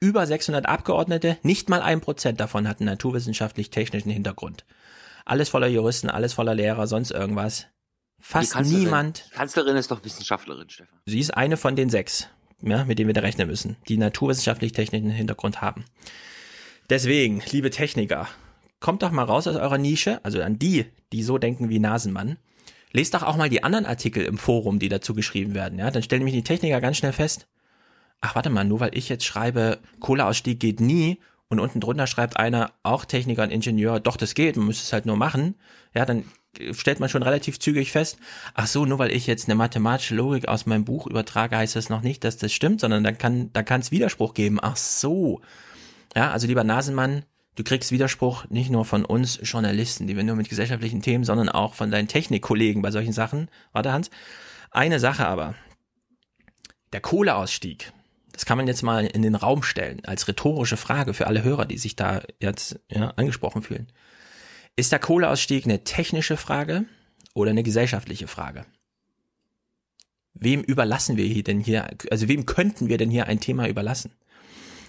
über 0.00 0.26
600 0.26 0.66
Abgeordnete, 0.66 1.38
nicht 1.42 1.68
mal 1.68 1.82
ein 1.82 2.00
Prozent 2.00 2.40
davon 2.40 2.68
hatten 2.68 2.84
naturwissenschaftlich-technischen 2.84 4.10
Hintergrund. 4.10 4.64
Alles 5.24 5.48
voller 5.48 5.66
Juristen, 5.66 6.10
alles 6.10 6.32
voller 6.32 6.54
Lehrer, 6.54 6.86
sonst 6.86 7.10
irgendwas. 7.10 7.66
Fast 8.18 8.52
Kanzlerin- 8.52 8.84
niemand. 8.84 9.24
Die 9.30 9.34
Kanzlerin 9.34 9.76
ist 9.76 9.90
doch 9.90 10.04
Wissenschaftlerin, 10.04 10.68
Stefan. 10.68 10.98
Sie 11.06 11.20
ist 11.20 11.30
eine 11.30 11.56
von 11.56 11.76
den 11.76 11.88
sechs, 11.90 12.28
ja, 12.62 12.84
mit 12.84 12.98
denen 12.98 13.08
wir 13.08 13.14
da 13.14 13.22
rechnen 13.22 13.48
müssen, 13.48 13.76
die 13.88 13.96
naturwissenschaftlich-technischen 13.96 15.10
Hintergrund 15.10 15.60
haben. 15.62 15.84
Deswegen, 16.90 17.42
liebe 17.50 17.70
Techniker, 17.70 18.28
kommt 18.80 19.02
doch 19.02 19.10
mal 19.10 19.24
raus 19.24 19.46
aus 19.46 19.56
eurer 19.56 19.78
Nische, 19.78 20.22
also 20.22 20.42
an 20.42 20.58
die, 20.58 20.86
die 21.12 21.22
so 21.22 21.38
denken 21.38 21.68
wie 21.68 21.78
Nasenmann. 21.78 22.36
Lest 22.92 23.14
doch 23.14 23.22
auch 23.22 23.36
mal 23.36 23.48
die 23.48 23.62
anderen 23.62 23.86
Artikel 23.86 24.24
im 24.24 24.36
Forum, 24.36 24.78
die 24.78 24.88
dazu 24.88 25.14
geschrieben 25.14 25.54
werden, 25.54 25.78
ja. 25.78 25.90
Dann 25.90 26.02
stellen 26.02 26.20
nämlich 26.20 26.34
die 26.34 26.44
Techniker 26.44 26.80
ganz 26.80 26.96
schnell 26.96 27.12
fest, 27.12 27.46
ach 28.20 28.34
warte 28.34 28.50
mal, 28.50 28.64
nur 28.64 28.80
weil 28.80 28.96
ich 28.96 29.08
jetzt 29.08 29.24
schreibe, 29.24 29.78
Kohleausstieg 30.00 30.60
geht 30.60 30.80
nie 30.80 31.18
und 31.48 31.60
unten 31.60 31.80
drunter 31.80 32.06
schreibt 32.06 32.36
einer, 32.36 32.72
auch 32.82 33.04
Techniker 33.04 33.42
und 33.42 33.50
Ingenieur, 33.50 34.00
doch 34.00 34.16
das 34.16 34.34
geht, 34.34 34.56
man 34.56 34.66
müsste 34.66 34.84
es 34.84 34.92
halt 34.92 35.06
nur 35.06 35.16
machen, 35.16 35.56
ja, 35.94 36.04
dann 36.04 36.24
stellt 36.72 37.00
man 37.00 37.08
schon 37.08 37.22
relativ 37.22 37.58
zügig 37.58 37.92
fest, 37.92 38.18
ach 38.54 38.66
so, 38.66 38.84
nur 38.84 38.98
weil 38.98 39.12
ich 39.12 39.26
jetzt 39.26 39.48
eine 39.48 39.54
mathematische 39.54 40.14
Logik 40.14 40.48
aus 40.48 40.66
meinem 40.66 40.84
Buch 40.84 41.06
übertrage, 41.06 41.56
heißt 41.56 41.76
das 41.76 41.88
noch 41.88 42.02
nicht, 42.02 42.24
dass 42.24 42.36
das 42.36 42.52
stimmt, 42.52 42.80
sondern 42.80 43.04
dann 43.04 43.18
kann, 43.18 43.52
da 43.52 43.62
kann 43.62 43.80
es 43.80 43.90
Widerspruch 43.90 44.34
geben. 44.34 44.58
Ach 44.60 44.76
so. 44.76 45.40
Ja, 46.16 46.32
also 46.32 46.46
lieber 46.46 46.64
Nasenmann, 46.64 47.24
du 47.54 47.62
kriegst 47.62 47.92
Widerspruch 47.92 48.46
nicht 48.48 48.70
nur 48.70 48.84
von 48.84 49.04
uns 49.04 49.38
Journalisten, 49.42 50.06
die 50.06 50.16
wir 50.16 50.24
nur 50.24 50.36
mit 50.36 50.48
gesellschaftlichen 50.48 51.02
Themen, 51.02 51.24
sondern 51.24 51.48
auch 51.48 51.74
von 51.74 51.90
deinen 51.90 52.08
Technikkollegen 52.08 52.82
bei 52.82 52.90
solchen 52.90 53.12
Sachen. 53.12 53.48
Warte, 53.72 53.92
Hans. 53.92 54.10
Eine 54.72 54.98
Sache 54.98 55.26
aber. 55.26 55.54
Der 56.92 57.00
Kohleausstieg, 57.00 57.92
das 58.40 58.46
kann 58.46 58.56
man 58.56 58.66
jetzt 58.66 58.82
mal 58.82 59.04
in 59.04 59.20
den 59.20 59.34
Raum 59.34 59.62
stellen, 59.62 60.02
als 60.06 60.26
rhetorische 60.26 60.78
Frage 60.78 61.12
für 61.12 61.26
alle 61.26 61.44
Hörer, 61.44 61.66
die 61.66 61.76
sich 61.76 61.94
da 61.94 62.22
jetzt 62.40 62.80
ja, 62.90 63.10
angesprochen 63.16 63.60
fühlen. 63.60 63.88
Ist 64.76 64.92
der 64.92 64.98
Kohleausstieg 64.98 65.66
eine 65.66 65.84
technische 65.84 66.38
Frage 66.38 66.86
oder 67.34 67.50
eine 67.50 67.62
gesellschaftliche 67.62 68.28
Frage? 68.28 68.64
Wem 70.32 70.62
überlassen 70.62 71.18
wir 71.18 71.26
hier 71.26 71.44
denn 71.44 71.60
hier, 71.60 71.90
also 72.10 72.28
wem 72.28 72.46
könnten 72.46 72.88
wir 72.88 72.96
denn 72.96 73.10
hier 73.10 73.26
ein 73.26 73.40
Thema 73.40 73.68
überlassen? 73.68 74.12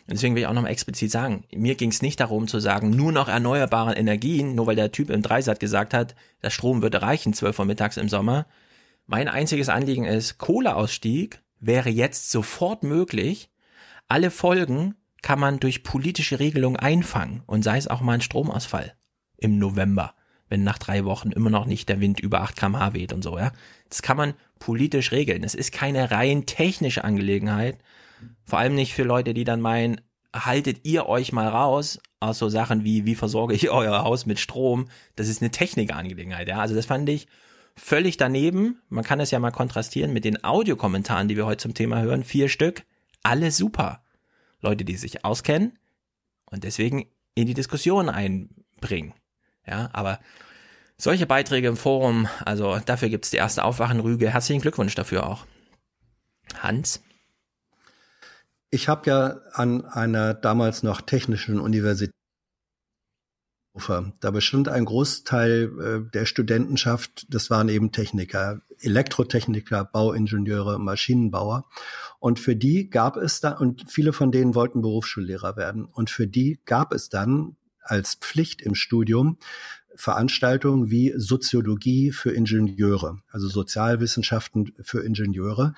Und 0.08 0.14
deswegen 0.14 0.34
will 0.34 0.44
ich 0.44 0.48
auch 0.48 0.54
nochmal 0.54 0.72
explizit 0.72 1.12
sagen, 1.12 1.44
mir 1.54 1.76
ging 1.76 1.92
es 1.92 2.02
nicht 2.02 2.22
darum 2.22 2.48
zu 2.48 2.62
sagen, 2.62 2.92
nur 2.92 3.12
noch 3.12 3.28
erneuerbare 3.28 3.98
Energien, 3.98 4.56
nur 4.56 4.68
weil 4.68 4.78
der 4.78 4.94
Typ 4.94 5.10
im 5.10 5.24
Dreisat 5.24 5.60
gesagt 5.60 5.94
hat, 5.94 6.16
der 6.42 6.52
Strom 6.52 6.82
würde 6.82 7.02
reichen, 7.02 7.34
12 7.34 7.60
Uhr 7.60 7.66
mittags 7.66 7.98
im 7.98 8.08
Sommer. 8.08 8.46
Mein 9.08 9.28
einziges 9.28 9.68
Anliegen 9.68 10.06
ist, 10.06 10.38
Kohleausstieg 10.38 11.42
wäre 11.62 11.90
jetzt 11.90 12.30
sofort 12.30 12.84
möglich. 12.84 13.50
Alle 14.10 14.32
Folgen 14.32 14.96
kann 15.22 15.40
man 15.40 15.60
durch 15.60 15.84
politische 15.84 16.40
Regelung 16.40 16.76
einfangen 16.76 17.44
und 17.46 17.64
sei 17.64 17.78
es 17.78 17.88
auch 17.88 18.02
mal 18.02 18.14
ein 18.14 18.22
Stromausfall 18.22 18.94
im 19.38 19.58
November, 19.60 20.16
wenn 20.50 20.64
nach 20.64 20.80
drei 20.80 21.06
Wochen 21.06 21.32
immer 21.32 21.50
noch 21.50 21.66
nicht 21.66 21.88
der 21.88 22.02
Wind 22.02 22.20
über 22.20 22.42
8 22.42 22.56
kmh 22.56 22.94
weht 22.94 23.14
und 23.14 23.24
so, 23.24 23.38
ja. 23.38 23.52
Das 23.90 24.02
kann 24.02 24.18
man 24.18 24.34
politisch 24.60 25.12
regeln. 25.12 25.44
Es 25.44 25.56
ist 25.56 25.72
keine 25.72 26.12
rein 26.12 26.46
technische 26.46 27.04
Angelegenheit. 27.04 27.78
Vor 28.44 28.60
allem 28.60 28.76
nicht 28.76 28.94
für 28.94 29.04
Leute, 29.04 29.34
die 29.34 29.44
dann 29.44 29.62
meinen, 29.62 30.02
haltet 30.34 30.86
ihr 30.86 31.08
euch 31.08 31.32
mal 31.32 31.48
raus 31.48 32.00
aus 32.20 32.38
so 32.38 32.50
Sachen 32.50 32.84
wie, 32.84 33.06
wie 33.06 33.16
versorge 33.16 33.54
ich 33.54 33.70
euer 33.72 34.04
Haus 34.04 34.26
mit 34.26 34.40
Strom? 34.40 34.88
Das 35.16 35.28
ist 35.28 35.42
eine 35.42 35.52
Technikangelegenheit, 35.52 36.48
ja. 36.48 36.60
Also 36.60 36.76
das 36.76 36.88
fand 36.88 37.08
ich 37.10 37.28
völlig 37.76 38.18
daneben. 38.18 38.82
Man 38.90 39.04
kann 39.04 39.20
es 39.20 39.32
ja 39.32 39.40
mal 39.40 39.52
kontrastieren 39.52 40.14
mit 40.14 40.26
den 40.26 40.44
Audiokommentaren, 40.44 41.28
die 41.28 41.38
wir 41.38 41.46
heute 41.46 41.64
zum 41.64 41.74
Thema 41.74 42.02
hören. 42.02 42.24
Vier 42.24 42.50
Stück. 42.50 42.84
Alle 43.24 43.52
super. 43.52 44.04
Leute, 44.62 44.86
die 44.86 44.96
sich 44.96 45.26
auskennen 45.26 45.78
und 46.46 46.64
deswegen 46.64 47.08
in 47.36 47.48
die 47.48 47.54
Diskussion 47.54 48.10
einbringen. 48.10 49.14
Ja, 49.66 49.90
aber 49.94 50.20
solche 50.98 51.26
Beiträge 51.26 51.68
im 51.68 51.78
Forum, 51.78 52.28
also 52.46 52.80
dafür 52.80 53.10
gibt's 53.10 53.32
die 53.32 53.38
erste 53.38 53.64
Aufwachenrüge. 53.64 54.32
Herzlichen 54.32 54.62
Glückwunsch 54.62 54.96
dafür 54.96 55.26
auch. 55.26 55.46
Hans? 56.60 57.02
Ich 58.70 58.88
habe 58.88 59.10
ja 59.10 59.40
an 59.54 59.86
einer 59.86 60.34
damals 60.34 60.84
noch 60.84 61.02
technischen 61.02 61.60
Universität 61.60 62.16
da 64.20 64.32
bestand 64.32 64.68
ein 64.68 64.86
Großteil 64.86 65.72
äh, 65.80 66.12
der 66.12 66.26
Studentenschaft, 66.26 67.26
das 67.30 67.50
waren 67.50 67.70
eben 67.70 67.92
Techniker, 67.92 68.62
Elektrotechniker, 68.80 69.86
Bauingenieure, 69.86 70.78
Maschinenbauer. 70.78 71.66
Und 72.20 72.40
für 72.40 72.56
die 72.56 72.90
gab 72.90 73.16
es 73.16 73.40
da, 73.40 73.52
und 73.52 73.90
viele 73.90 74.12
von 74.12 74.32
denen 74.32 74.56
wollten 74.56 74.82
Berufsschullehrer 74.82 75.56
werden. 75.56 75.86
Und 75.86 76.10
für 76.10 76.28
die 76.28 76.60
gab 76.66 76.94
es 76.94 77.10
dann 77.10 77.56
als 77.82 78.16
Pflicht 78.16 78.62
im 78.62 78.76
Studium 78.76 79.38
Veranstaltungen 79.96 80.90
wie 80.90 81.14
Soziologie 81.16 82.12
für 82.12 82.32
Ingenieure, 82.32 83.22
also 83.30 83.48
Sozialwissenschaften 83.48 84.74
für 84.82 85.02
Ingenieure. 85.02 85.74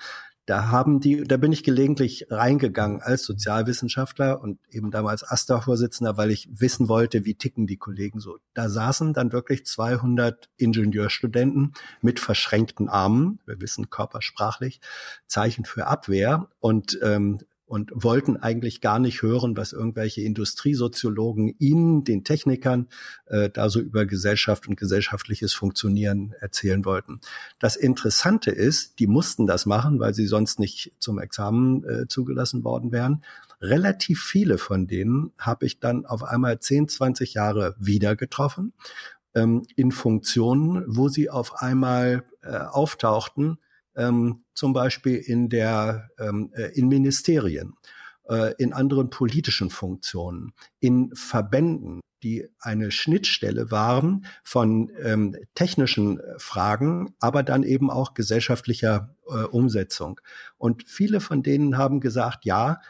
Da 0.46 0.68
haben 0.68 1.00
die, 1.00 1.24
da 1.24 1.38
bin 1.38 1.52
ich 1.52 1.64
gelegentlich 1.64 2.26
reingegangen 2.28 3.00
als 3.00 3.24
Sozialwissenschaftler 3.24 4.42
und 4.42 4.58
eben 4.70 4.90
damals 4.90 5.24
AStA-Vorsitzender, 5.24 6.18
weil 6.18 6.30
ich 6.30 6.48
wissen 6.50 6.88
wollte, 6.88 7.24
wie 7.24 7.34
ticken 7.34 7.66
die 7.66 7.78
Kollegen 7.78 8.20
so. 8.20 8.38
Da 8.52 8.68
saßen 8.68 9.14
dann 9.14 9.32
wirklich 9.32 9.64
200 9.64 10.50
Ingenieurstudenten 10.58 11.72
mit 12.02 12.20
verschränkten 12.20 12.90
Armen, 12.90 13.40
wir 13.46 13.60
wissen 13.60 13.88
körpersprachlich, 13.88 14.80
Zeichen 15.26 15.64
für 15.64 15.86
Abwehr 15.86 16.48
und 16.60 16.98
ähm, 17.02 17.40
und 17.66 17.90
wollten 17.94 18.36
eigentlich 18.36 18.80
gar 18.80 18.98
nicht 18.98 19.22
hören, 19.22 19.56
was 19.56 19.72
irgendwelche 19.72 20.20
Industriesoziologen 20.20 21.54
ihnen, 21.58 22.04
den 22.04 22.22
Technikern, 22.24 22.88
äh, 23.26 23.48
da 23.50 23.70
so 23.70 23.80
über 23.80 24.04
Gesellschaft 24.06 24.68
und 24.68 24.76
gesellschaftliches 24.76 25.54
Funktionieren 25.54 26.34
erzählen 26.40 26.84
wollten. 26.84 27.20
Das 27.58 27.76
Interessante 27.76 28.50
ist, 28.50 28.98
die 28.98 29.06
mussten 29.06 29.46
das 29.46 29.66
machen, 29.66 29.98
weil 29.98 30.14
sie 30.14 30.26
sonst 30.26 30.58
nicht 30.58 30.92
zum 30.98 31.18
Examen 31.18 31.84
äh, 31.84 32.06
zugelassen 32.06 32.64
worden 32.64 32.92
wären. 32.92 33.24
Relativ 33.60 34.22
viele 34.22 34.58
von 34.58 34.86
denen 34.86 35.32
habe 35.38 35.64
ich 35.64 35.80
dann 35.80 36.04
auf 36.04 36.22
einmal 36.22 36.60
10, 36.60 36.88
20 36.88 37.34
Jahre 37.34 37.74
wieder 37.78 38.14
getroffen, 38.14 38.74
ähm, 39.34 39.62
in 39.74 39.90
Funktionen, 39.90 40.84
wo 40.86 41.08
sie 41.08 41.30
auf 41.30 41.62
einmal 41.62 42.24
äh, 42.42 42.56
auftauchten, 42.56 43.58
ähm, 43.96 44.43
zum 44.54 44.72
Beispiel 44.72 45.16
in 45.16 45.48
der 45.48 46.10
ähm, 46.18 46.50
äh, 46.54 46.70
in 46.78 46.88
Ministerien, 46.88 47.74
äh, 48.28 48.54
in 48.58 48.72
anderen 48.72 49.10
politischen 49.10 49.70
Funktionen, 49.70 50.52
in 50.80 51.14
Verbänden, 51.14 52.00
die 52.22 52.48
eine 52.58 52.90
Schnittstelle 52.90 53.70
waren 53.70 54.24
von 54.42 54.90
ähm, 55.02 55.36
technischen 55.54 56.20
Fragen, 56.38 57.14
aber 57.20 57.42
dann 57.42 57.62
eben 57.62 57.90
auch 57.90 58.14
gesellschaftlicher 58.14 59.14
äh, 59.28 59.42
Umsetzung. 59.44 60.20
Und 60.56 60.88
viele 60.88 61.20
von 61.20 61.42
denen 61.42 61.76
haben 61.76 62.00
gesagt, 62.00 62.46
ja, 62.46 62.80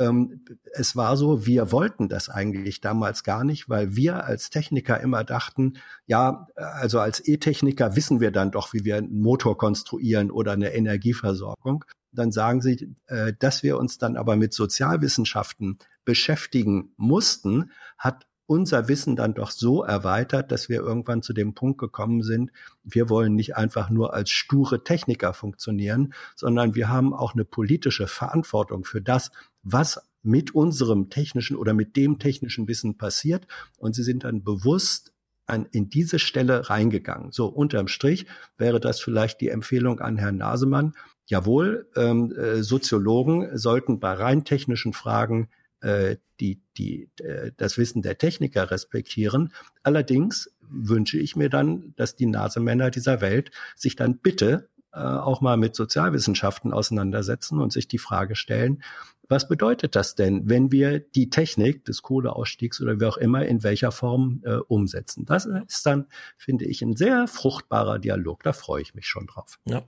ähm, 0.00 0.44
es 0.72 0.96
war 0.96 1.16
so, 1.16 1.46
wir 1.46 1.70
wollten 1.70 2.08
das 2.08 2.28
eigentlich 2.28 2.80
damals 2.80 3.22
gar 3.22 3.44
nicht, 3.44 3.68
weil 3.68 3.94
wir 3.94 4.24
als 4.24 4.50
Techniker 4.50 4.98
immer 5.00 5.22
dachten, 5.22 5.74
ja, 6.06 6.48
also 6.56 6.98
als 6.98 7.26
E-Techniker 7.26 7.94
wissen 7.94 8.20
wir 8.20 8.30
dann 8.32 8.50
doch, 8.50 8.72
wie 8.72 8.84
wir 8.84 8.96
einen 8.96 9.20
Motor 9.20 9.56
konstruieren 9.56 10.30
oder 10.30 10.52
eine 10.52 10.72
Energieversorgung. 10.72 11.84
dann 12.12 12.32
sagen 12.32 12.60
sie, 12.60 12.96
äh, 13.06 13.32
dass 13.38 13.62
wir 13.62 13.78
uns 13.78 13.98
dann 13.98 14.16
aber 14.16 14.34
mit 14.34 14.52
Sozialwissenschaften 14.52 15.78
beschäftigen 16.04 16.92
mussten, 16.96 17.70
hat 17.98 18.26
unser 18.50 18.88
Wissen 18.88 19.14
dann 19.14 19.34
doch 19.34 19.52
so 19.52 19.84
erweitert, 19.84 20.50
dass 20.50 20.68
wir 20.68 20.80
irgendwann 20.80 21.22
zu 21.22 21.32
dem 21.32 21.54
Punkt 21.54 21.78
gekommen 21.78 22.24
sind, 22.24 22.50
wir 22.82 23.08
wollen 23.08 23.36
nicht 23.36 23.56
einfach 23.56 23.90
nur 23.90 24.12
als 24.12 24.30
sture 24.30 24.82
Techniker 24.82 25.34
funktionieren, 25.34 26.14
sondern 26.34 26.74
wir 26.74 26.88
haben 26.88 27.14
auch 27.14 27.34
eine 27.34 27.44
politische 27.44 28.08
Verantwortung 28.08 28.84
für 28.84 29.00
das, 29.00 29.30
was 29.62 30.00
mit 30.22 30.54
unserem 30.54 31.10
technischen 31.10 31.56
oder 31.56 31.72
mit 31.74 31.96
dem 31.96 32.18
technischen 32.18 32.68
Wissen 32.68 32.96
passiert. 32.96 33.46
Und 33.78 33.94
sie 33.94 34.02
sind 34.02 34.24
dann 34.24 34.42
bewusst 34.42 35.12
an, 35.46 35.66
in 35.72 35.88
diese 35.88 36.18
Stelle 36.18 36.70
reingegangen. 36.70 37.32
So 37.32 37.46
unterm 37.46 37.88
Strich 37.88 38.26
wäre 38.56 38.80
das 38.80 39.00
vielleicht 39.00 39.40
die 39.40 39.48
Empfehlung 39.48 40.00
an 40.00 40.16
Herrn 40.16 40.36
Nasemann. 40.36 40.92
Jawohl, 41.26 41.88
ähm, 41.96 42.32
äh, 42.32 42.62
Soziologen 42.62 43.56
sollten 43.56 44.00
bei 44.00 44.12
rein 44.12 44.44
technischen 44.44 44.92
Fragen 44.92 45.48
äh, 45.80 46.16
die, 46.40 46.60
die, 46.76 47.08
äh, 47.18 47.52
das 47.56 47.78
Wissen 47.78 48.02
der 48.02 48.18
Techniker 48.18 48.70
respektieren. 48.70 49.52
Allerdings 49.82 50.50
wünsche 50.60 51.18
ich 51.18 51.36
mir 51.36 51.48
dann, 51.48 51.94
dass 51.96 52.16
die 52.16 52.26
Nasemänner 52.26 52.90
dieser 52.90 53.20
Welt 53.20 53.50
sich 53.76 53.96
dann 53.96 54.18
bitte 54.18 54.68
äh, 54.92 54.98
auch 54.98 55.40
mal 55.40 55.56
mit 55.56 55.74
Sozialwissenschaften 55.74 56.72
auseinandersetzen 56.72 57.60
und 57.60 57.72
sich 57.72 57.88
die 57.88 57.98
Frage 57.98 58.36
stellen, 58.36 58.82
was 59.30 59.46
bedeutet 59.46 59.94
das 59.94 60.16
denn, 60.16 60.48
wenn 60.48 60.72
wir 60.72 60.98
die 60.98 61.30
Technik 61.30 61.84
des 61.84 62.02
Kohleausstiegs 62.02 62.80
oder 62.80 62.98
wie 62.98 63.04
auch 63.04 63.16
immer 63.16 63.46
in 63.46 63.62
welcher 63.62 63.92
Form 63.92 64.42
äh, 64.44 64.56
umsetzen? 64.56 65.24
Das 65.24 65.46
ist 65.46 65.86
dann, 65.86 66.06
finde 66.36 66.64
ich, 66.64 66.82
ein 66.82 66.96
sehr 66.96 67.28
fruchtbarer 67.28 68.00
Dialog. 68.00 68.42
Da 68.42 68.52
freue 68.52 68.82
ich 68.82 68.94
mich 68.94 69.06
schon 69.06 69.28
drauf. 69.28 69.60
Ja. 69.66 69.84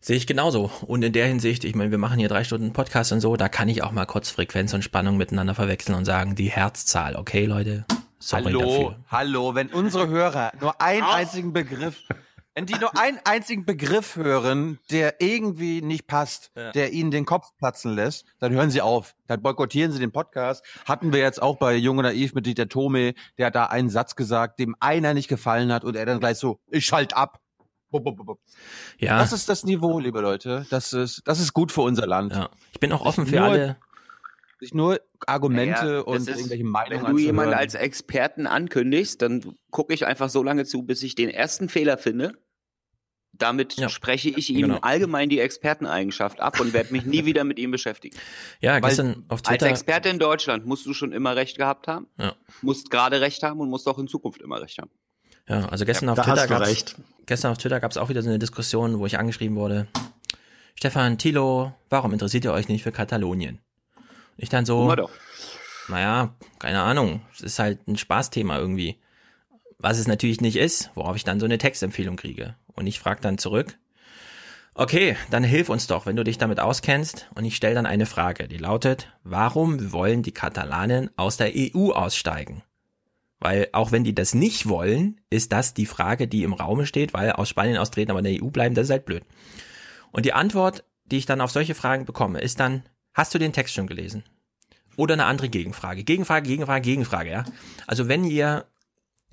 Sehe 0.00 0.16
ich 0.16 0.26
genauso. 0.26 0.70
Und 0.84 1.04
in 1.04 1.12
der 1.12 1.26
Hinsicht, 1.26 1.62
ich 1.62 1.76
meine, 1.76 1.92
wir 1.92 1.98
machen 1.98 2.18
hier 2.18 2.28
drei 2.28 2.42
Stunden 2.42 2.72
Podcast 2.72 3.12
und 3.12 3.20
so, 3.20 3.36
da 3.36 3.48
kann 3.48 3.68
ich 3.68 3.84
auch 3.84 3.92
mal 3.92 4.04
kurz 4.04 4.30
Frequenz 4.30 4.74
und 4.74 4.82
Spannung 4.82 5.16
miteinander 5.16 5.54
verwechseln 5.54 5.94
und 5.94 6.04
sagen, 6.04 6.34
die 6.34 6.50
Herzzahl, 6.50 7.14
okay, 7.14 7.46
Leute? 7.46 7.84
Sorry 8.18 8.44
hallo, 8.44 8.60
dafür. 8.60 9.04
hallo, 9.08 9.54
wenn 9.54 9.68
unsere 9.68 10.08
Hörer 10.08 10.50
nur 10.60 10.80
einen 10.80 11.04
einzigen 11.04 11.52
Begriff, 11.52 12.02
wenn 12.56 12.64
die 12.66 12.74
nur 12.80 12.98
einen 12.98 13.18
einzigen 13.24 13.64
Begriff 13.66 14.16
hören, 14.16 14.78
der 14.90 15.20
irgendwie 15.20 15.82
nicht 15.82 16.06
passt, 16.06 16.50
Ja. 16.56 16.72
der 16.72 16.92
ihnen 16.92 17.10
den 17.10 17.26
Kopf 17.26 17.50
platzen 17.58 17.94
lässt, 17.94 18.24
dann 18.40 18.50
hören 18.52 18.70
sie 18.70 18.80
auf. 18.80 19.14
Dann 19.26 19.42
boykottieren 19.42 19.92
sie 19.92 19.98
den 20.00 20.10
Podcast. 20.10 20.64
Hatten 20.86 21.12
wir 21.12 21.20
jetzt 21.20 21.40
auch 21.42 21.58
bei 21.58 21.76
Junge 21.76 22.02
Naiv 22.02 22.32
mit 22.34 22.46
Dieter 22.46 22.68
Tome, 22.68 23.12
der 23.36 23.46
hat 23.48 23.54
da 23.54 23.66
einen 23.66 23.90
Satz 23.90 24.16
gesagt, 24.16 24.58
dem 24.58 24.74
einer 24.80 25.12
nicht 25.14 25.28
gefallen 25.28 25.70
hat 25.70 25.84
und 25.84 25.94
er 25.96 26.06
dann 26.06 26.18
gleich 26.18 26.38
so, 26.38 26.58
ich 26.70 26.86
schalt 26.86 27.14
ab. 27.14 27.40
Ja. 28.98 29.18
Das 29.18 29.32
ist 29.32 29.48
das 29.48 29.64
Niveau, 29.64 29.98
liebe 29.98 30.20
Leute. 30.20 30.66
Das 30.70 30.92
ist, 30.92 31.22
das 31.26 31.40
ist 31.40 31.52
gut 31.52 31.72
für 31.72 31.82
unser 31.82 32.06
Land. 32.06 32.32
Ja. 32.32 32.50
Ich 32.72 32.80
bin 32.80 32.92
auch 32.92 33.04
offen 33.04 33.26
für 33.26 33.40
alle. 33.42 33.76
Sich 34.60 34.72
nur 34.72 35.00
Argumente 35.26 35.96
das 35.96 36.04
und 36.04 36.16
ist- 36.16 36.28
irgendwelche 36.38 36.64
Meinungen 36.64 37.04
Wenn 37.06 37.12
du 37.12 37.18
jemanden 37.18 37.52
als 37.54 37.74
Experten 37.74 38.46
ankündigst, 38.46 39.20
dann 39.20 39.54
gucke 39.70 39.92
ich 39.92 40.06
einfach 40.06 40.30
so 40.30 40.42
lange 40.42 40.64
zu, 40.64 40.82
bis 40.82 41.02
ich 41.02 41.14
den 41.14 41.28
ersten 41.28 41.68
Fehler 41.68 41.98
finde. 41.98 42.32
Damit 43.38 43.76
spreche 43.90 44.30
ich 44.30 44.50
ihm 44.50 44.62
genau. 44.68 44.78
allgemein 44.80 45.28
die 45.28 45.40
Experteneigenschaft 45.40 46.40
ab 46.40 46.58
und 46.60 46.72
werde 46.72 46.92
mich 46.92 47.04
nie 47.04 47.24
wieder 47.24 47.44
mit 47.44 47.58
ihm 47.58 47.70
beschäftigen. 47.70 48.16
Ja, 48.60 48.74
Weil 48.74 48.82
gestern 48.82 49.24
auf 49.28 49.40
Als 49.40 49.48
Twitter. 49.48 49.66
Experte 49.68 50.08
in 50.08 50.18
Deutschland 50.18 50.66
musst 50.66 50.86
du 50.86 50.94
schon 50.94 51.12
immer 51.12 51.36
Recht 51.36 51.58
gehabt 51.58 51.86
haben, 51.88 52.06
Ja. 52.18 52.34
musst 52.62 52.90
gerade 52.90 53.20
Recht 53.20 53.42
haben 53.42 53.60
und 53.60 53.68
musst 53.68 53.86
auch 53.88 53.98
in 53.98 54.08
Zukunft 54.08 54.40
immer 54.40 54.60
Recht 54.62 54.78
haben. 54.78 54.90
Ja, 55.48 55.66
also 55.68 55.84
gestern 55.84 56.06
Ja, 56.06 56.12
auf 56.12 56.16
da 56.16 56.24
Twitter 56.24 56.46
gab's, 56.46 56.96
gestern 57.26 57.52
auf 57.52 57.58
Twitter 57.58 57.78
gab 57.80 57.90
es 57.90 57.96
auch 57.98 58.08
wieder 58.08 58.22
so 58.22 58.28
eine 58.28 58.38
Diskussion, 58.38 58.98
wo 58.98 59.06
ich 59.06 59.18
angeschrieben 59.18 59.56
wurde. 59.56 59.86
Stefan, 60.74 61.18
Thilo, 61.18 61.72
warum 61.88 62.12
interessiert 62.12 62.44
ihr 62.44 62.52
euch 62.52 62.68
nicht 62.68 62.82
für 62.82 62.92
Katalonien? 62.92 63.60
Und 63.96 64.42
ich 64.42 64.48
dann 64.48 64.66
so, 64.66 64.94
doch. 64.94 65.10
naja, 65.88 66.34
keine 66.58 66.82
Ahnung, 66.82 67.22
es 67.32 67.40
ist 67.42 67.58
halt 67.58 67.86
ein 67.86 67.96
Spaßthema 67.96 68.58
irgendwie. 68.58 68.98
Was 69.78 69.98
es 69.98 70.06
natürlich 70.08 70.40
nicht 70.40 70.56
ist, 70.56 70.90
worauf 70.94 71.16
ich 71.16 71.24
dann 71.24 71.38
so 71.38 71.46
eine 71.46 71.58
Textempfehlung 71.58 72.16
kriege. 72.16 72.56
Und 72.76 72.86
ich 72.86 73.00
frage 73.00 73.20
dann 73.20 73.38
zurück, 73.38 73.78
okay, 74.74 75.16
dann 75.30 75.42
hilf 75.42 75.68
uns 75.68 75.86
doch, 75.86 76.06
wenn 76.06 76.16
du 76.16 76.24
dich 76.24 76.38
damit 76.38 76.60
auskennst. 76.60 77.28
Und 77.34 77.44
ich 77.44 77.56
stelle 77.56 77.74
dann 77.74 77.86
eine 77.86 78.06
Frage, 78.06 78.46
die 78.46 78.58
lautet, 78.58 79.12
warum 79.24 79.92
wollen 79.92 80.22
die 80.22 80.32
Katalanen 80.32 81.10
aus 81.16 81.36
der 81.36 81.52
EU 81.54 81.90
aussteigen? 81.92 82.62
Weil 83.40 83.68
auch 83.72 83.92
wenn 83.92 84.04
die 84.04 84.14
das 84.14 84.34
nicht 84.34 84.68
wollen, 84.68 85.20
ist 85.30 85.52
das 85.52 85.74
die 85.74 85.86
Frage, 85.86 86.28
die 86.28 86.42
im 86.42 86.54
Raume 86.54 86.86
steht, 86.86 87.12
weil 87.12 87.32
aus 87.32 87.48
Spanien 87.48 87.76
austreten, 87.76 88.10
aber 88.10 88.20
in 88.20 88.24
der 88.24 88.42
EU 88.42 88.50
bleiben, 88.50 88.74
das 88.74 88.84
ist 88.84 88.90
halt 88.90 89.04
blöd. 89.04 89.24
Und 90.10 90.24
die 90.24 90.32
Antwort, 90.32 90.84
die 91.04 91.18
ich 91.18 91.26
dann 91.26 91.40
auf 91.40 91.50
solche 91.50 91.74
Fragen 91.74 92.04
bekomme, 92.04 92.40
ist 92.40 92.60
dann, 92.60 92.84
hast 93.12 93.34
du 93.34 93.38
den 93.38 93.52
Text 93.52 93.74
schon 93.74 93.86
gelesen? 93.86 94.24
Oder 94.96 95.14
eine 95.14 95.26
andere 95.26 95.50
Gegenfrage. 95.50 96.04
Gegenfrage, 96.04 96.48
Gegenfrage, 96.48 96.82
Gegenfrage, 96.82 97.30
ja. 97.30 97.44
Also 97.86 98.08
wenn 98.08 98.24
ihr, 98.24 98.64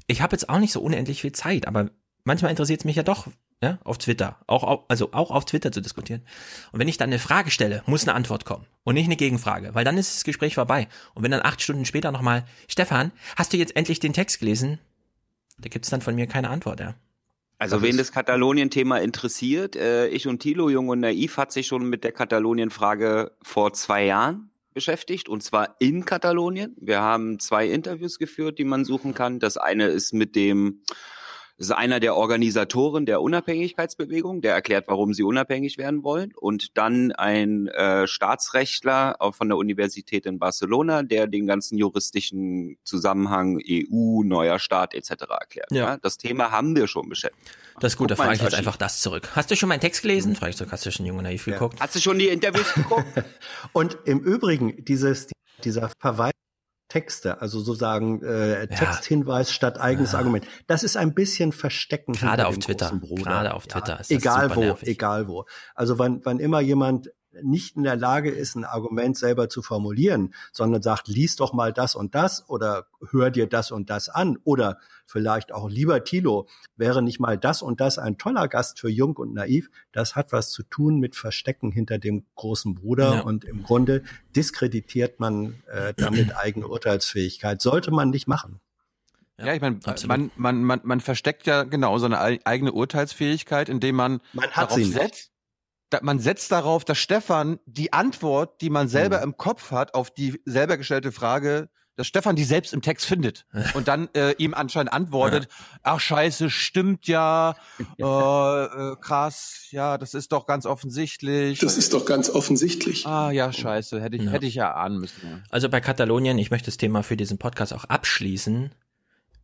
ich 0.08 0.22
habe 0.22 0.34
jetzt 0.34 0.50
auch 0.50 0.60
nicht 0.60 0.74
so 0.74 0.82
unendlich 0.82 1.22
viel 1.22 1.32
Zeit, 1.32 1.68
aber 1.68 1.90
manchmal 2.24 2.52
interessiert 2.52 2.82
es 2.82 2.86
mich 2.86 2.96
ja 2.96 3.04
doch, 3.04 3.28
ja, 3.62 3.80
auf 3.84 3.98
Twitter, 3.98 4.38
auch 4.48 4.64
auf, 4.64 4.82
also 4.90 5.14
auch 5.14 5.32
auf 5.32 5.46
Twitter 5.46 5.72
zu 5.72 5.82
diskutieren. 5.82 6.22
Und 6.72 6.80
wenn 6.80 6.88
ich 6.88 6.98
dann 6.98 7.10
eine 7.10 7.20
Frage 7.20 7.52
stelle, 7.52 7.84
muss 7.86 8.04
eine 8.04 8.14
Antwort 8.14 8.46
kommen 8.46 8.66
und 8.84 8.96
nicht 8.96 9.06
eine 9.06 9.16
Gegenfrage, 9.16 9.74
weil 9.74 9.86
dann 9.86 9.98
ist 9.98 10.16
das 10.16 10.24
Gespräch 10.24 10.56
vorbei. 10.56 10.88
Und 11.14 11.24
wenn 11.24 11.32
dann 11.32 11.42
acht 11.44 11.62
Stunden 11.62 11.86
später 11.86 12.12
nochmal, 12.12 12.46
Stefan, 12.68 13.12
hast 13.38 13.54
du 13.54 13.58
jetzt 13.58 13.76
endlich 13.76 14.00
den 14.00 14.14
Text 14.14 14.40
gelesen? 14.40 14.80
Da 15.58 15.70
gibt's 15.70 15.90
dann 15.90 16.02
von 16.02 16.16
mir 16.16 16.28
keine 16.28 16.50
Antwort, 16.50 16.80
ja. 16.80 16.96
Also 17.60 17.82
wen 17.82 17.96
das 17.96 18.12
Katalonien-Thema 18.12 18.98
interessiert, 18.98 19.78
äh, 19.78 20.08
ich 20.08 20.28
und 20.28 20.40
Thilo, 20.40 20.70
Jung 20.70 20.90
und 20.90 21.00
Naiv, 21.00 21.38
hat 21.38 21.54
sich 21.54 21.68
schon 21.68 21.88
mit 21.88 22.04
der 22.04 22.12
Katalonien-Frage 22.12 23.32
vor 23.42 23.72
zwei 23.72 24.04
Jahren 24.04 24.50
beschäftigt 24.74 25.30
und 25.30 25.44
zwar 25.44 25.76
in 25.80 26.04
Katalonien. 26.04 26.76
Wir 26.82 27.00
haben 27.00 27.40
zwei 27.40 27.68
Interviews 27.68 28.20
geführt, 28.20 28.60
die 28.60 28.66
man 28.66 28.84
suchen 28.84 29.14
kann. 29.14 29.40
Das 29.40 29.56
eine 29.56 29.86
ist 29.86 30.14
mit 30.14 30.36
dem, 30.36 30.82
ist 31.58 31.72
einer 31.72 32.00
der 32.00 32.16
Organisatoren 32.16 33.06
der 33.06 33.22
Unabhängigkeitsbewegung, 33.22 34.42
der 34.42 34.54
erklärt, 34.54 34.86
warum 34.88 35.14
sie 35.14 35.24
unabhängig 35.24 35.78
werden 35.78 36.04
wollen. 36.04 36.34
Und 36.36 36.78
dann 36.78 37.12
ein 37.12 37.68
äh, 37.68 38.08
Staatsrechtler 38.08 39.16
auch 39.20 39.36
von 39.36 39.50
der 39.50 39.58
Universität 39.58 40.26
in 40.26 40.40
Barcelona, 40.40 41.04
der 41.04 41.28
den 41.28 41.46
ganzen 41.46 41.78
juristischen 41.78 42.78
Zusammenhang 42.84 43.60
EU, 43.68 44.24
neuer 44.24 44.60
Staat 44.60 44.94
etc. 44.94 45.12
erklärt. 45.30 45.72
Ja. 45.72 45.98
Das 45.98 46.18
Thema 46.18 46.52
haben 46.52 46.76
wir 46.76 46.88
schon 46.88 47.08
beschäftigt. 47.10 47.52
Das 47.80 47.94
ist 47.94 47.98
gut, 47.98 48.12
da 48.12 48.16
Guck 48.16 48.20
mal 48.20 48.26
frage 48.26 48.38
ich 48.38 48.44
jetzt 48.44 48.56
einfach 48.56 48.78
das 48.78 49.02
zurück. 49.02 49.30
Hast 49.36 49.50
du 49.52 49.56
schon 49.56 49.70
meinen 49.70 49.82
Text 49.82 50.02
gelesen? 50.02 50.36
Frage 50.36 50.52
ich 50.52 50.58
zurück, 50.58 50.72
hast 50.72 50.86
du 50.86 50.92
schon 50.92 51.06
Junge 51.06 51.24
Naiv 51.24 51.46
geguckt? 51.46 51.80
Hast 51.80 51.96
du 51.96 52.00
schon 52.00 52.20
die 52.20 52.28
Interviews 52.28 52.74
geguckt? 52.74 53.06
Und 53.74 53.98
im 54.06 54.20
Übrigen, 54.20 54.84
dieses, 54.86 55.28
dieser 55.64 55.90
Verweis 56.00 56.34
Texte, 56.88 57.42
also 57.42 57.60
sozusagen 57.60 58.22
äh, 58.24 58.68
Texthinweis 58.68 59.52
statt 59.52 59.80
eigenes 59.80 60.14
Argument, 60.14 60.46
das 60.68 60.84
ist 60.84 60.96
ein 60.96 61.14
bisschen 61.14 61.52
Verstecken 61.52 62.14
Gerade 62.14 62.48
auf 62.48 62.58
Twitter. 62.60 62.92
Gerade 63.16 63.54
auf 63.54 63.68
Twitter 63.68 64.00
ist 64.00 64.12
das 64.12 64.18
egal 64.18 64.56
wo, 64.56 64.60
nervig. 64.60 64.90
egal 64.90 65.28
wo. 65.28 65.46
Also 65.76 65.98
wann, 65.98 66.22
wann 66.24 66.40
immer 66.40 66.60
jemand 66.60 67.10
nicht 67.42 67.76
in 67.76 67.84
der 67.84 67.96
Lage 67.96 68.30
ist, 68.30 68.56
ein 68.56 68.66
Argument 68.66 69.18
selber 69.18 69.50
zu 69.50 69.62
formulieren, 69.62 70.34
sondern 70.52 70.82
sagt, 70.82 71.08
lies 71.08 71.36
doch 71.36 71.54
mal 71.54 71.74
das 71.74 71.96
und 71.96 72.14
das 72.16 72.48
oder 72.50 72.86
hör 73.10 73.32
dir 73.32 73.48
das 73.48 73.72
und 73.72 73.90
das 73.90 74.10
an 74.10 74.38
oder 74.44 74.78
vielleicht 75.06 75.52
auch 75.52 75.70
lieber 75.70 76.04
Thilo, 76.04 76.48
wäre 76.76 77.02
nicht 77.02 77.20
mal 77.20 77.38
das 77.38 77.62
und 77.62 77.82
das 77.82 77.98
ein 78.00 78.18
toller 78.18 78.48
Gast 78.48 78.80
für 78.80 78.90
Jung 78.90 79.16
und 79.18 79.34
Naiv, 79.34 79.70
das 79.92 80.16
hat 80.16 80.32
was 80.32 80.52
zu 80.52 80.64
tun 80.64 81.00
mit 81.00 81.16
Verstecken 81.16 81.72
hinter 81.72 81.98
dem 82.00 82.26
großen 82.36 82.76
Bruder 82.76 83.16
Ja. 83.16 83.22
und 83.22 83.46
im 83.46 83.64
Grunde 83.64 84.04
diskreditiert 84.36 85.20
man 85.20 85.56
äh, 85.72 85.94
damit 85.96 86.36
eigene 86.38 86.68
Urteilsfähigkeit. 86.68 87.62
Sollte 87.62 87.92
man 87.92 88.10
nicht 88.10 88.28
machen. 88.28 88.60
Ja, 89.40 89.54
ich 89.54 89.62
meine, 89.62 89.80
man, 90.08 90.32
man, 90.36 90.64
man, 90.64 90.82
man 90.84 91.00
versteckt 91.02 91.48
ja 91.48 91.64
genau 91.64 91.98
seine 91.98 92.22
ei- 92.22 92.40
eigene 92.46 92.72
Urteilsfähigkeit, 92.72 93.68
indem 93.68 93.96
man, 93.96 94.22
Man 94.34 94.46
hat 94.52 94.58
darauf 94.70 94.74
sie 94.76 94.84
nicht. 94.86 94.94
setzt, 94.94 95.32
man 96.02 96.20
setzt 96.20 96.52
darauf, 96.52 96.84
dass 96.86 96.98
Stefan 96.98 97.60
die 97.66 97.94
Antwort, 97.94 98.62
die 98.62 98.70
man 98.70 98.88
selber 98.88 99.18
Mhm. 99.18 99.24
im 99.24 99.38
Kopf 99.38 99.72
hat, 99.72 99.94
auf 99.94 100.10
die 100.12 100.42
selber 100.46 100.78
gestellte 100.78 101.12
Frage, 101.12 101.70
dass 101.96 102.08
Stefan 102.08 102.36
die 102.36 102.44
selbst 102.44 102.74
im 102.74 102.82
Text 102.82 103.06
findet 103.06 103.46
und 103.76 103.88
dann 103.88 104.10
äh, 104.16 104.32
ihm 104.40 104.56
anscheinend 104.56 104.92
antwortet, 104.94 105.48
ach 105.84 106.00
scheiße, 106.00 106.50
stimmt 106.50 107.06
ja, 107.08 107.56
äh, 108.00 108.04
äh, 108.04 108.96
krass, 109.00 109.68
ja, 109.70 110.00
das 110.00 110.16
ist 110.16 110.32
doch 110.32 110.48
ganz 110.48 110.66
offensichtlich. 110.66 111.60
Das 111.60 111.78
ist 111.78 111.94
doch 111.94 112.06
ganz 112.06 112.32
offensichtlich. 112.32 113.06
Ah 113.06 113.30
ja, 113.30 113.54
scheiße, 113.54 114.02
hätte 114.02 114.16
ich, 114.16 114.24
Ja. 114.24 114.32
hätte 114.32 114.46
ich 114.48 114.56
ja 114.56 114.74
ahnen 114.74 114.98
müssen. 114.98 115.44
Also 115.52 115.70
bei 115.70 115.82
Katalonien, 115.82 116.40
ich 116.40 116.50
möchte 116.50 116.66
das 116.66 116.78
Thema 116.78 117.04
für 117.04 117.16
diesen 117.16 117.38
Podcast 117.38 117.74
auch 117.74 117.84
abschließen. 117.86 118.74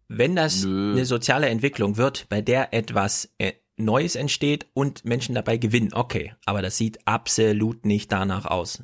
Wenn 0.07 0.35
das 0.35 0.63
Nö. 0.63 0.93
eine 0.93 1.05
soziale 1.05 1.49
Entwicklung 1.49 1.97
wird, 1.97 2.27
bei 2.29 2.41
der 2.41 2.73
etwas 2.73 3.29
äh, 3.37 3.53
Neues 3.79 4.15
entsteht 4.15 4.67
und 4.73 5.05
Menschen 5.05 5.35
dabei 5.35 5.57
gewinnen, 5.57 5.93
okay, 5.93 6.35
aber 6.45 6.61
das 6.61 6.77
sieht 6.77 6.99
absolut 7.07 7.85
nicht 7.85 8.11
danach 8.11 8.45
aus. 8.45 8.83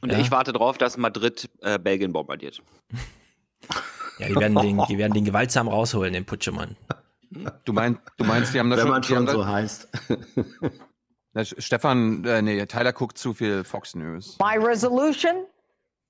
Und 0.00 0.12
Ja. 0.12 0.18
ich 0.18 0.30
warte 0.30 0.52
drauf, 0.52 0.78
dass 0.78 0.96
Madrid 0.96 1.50
äh, 1.60 1.78
Belgien 1.78 2.12
bombardiert. 2.12 2.62
Ja, 4.18 4.28
die 4.28 4.36
werden 4.36 4.56
den, 4.56 4.82
die 4.88 4.98
werden 4.98 5.12
den 5.12 5.24
gewaltsam 5.26 5.68
rausholen, 5.68 6.12
den 6.12 6.24
Putschemann. 6.24 6.76
Du 7.64 7.72
meinst, 7.72 8.00
du 8.16 8.24
meinst, 8.24 8.54
die 8.54 8.58
haben 8.58 8.70
da 8.70 8.76
Wenn 8.76 8.82
schon, 8.84 8.90
man 8.90 9.02
schon 9.02 9.28
so 9.28 9.46
heißt. 9.46 9.88
Stefan, 11.58 12.24
äh, 12.24 12.40
nee, 12.42 12.64
Tyler 12.66 12.92
guckt 12.92 13.18
zu 13.18 13.34
viel 13.34 13.62
Fox 13.64 13.94
News. 13.94 14.38
My 14.40 14.56
resolution 14.56 15.44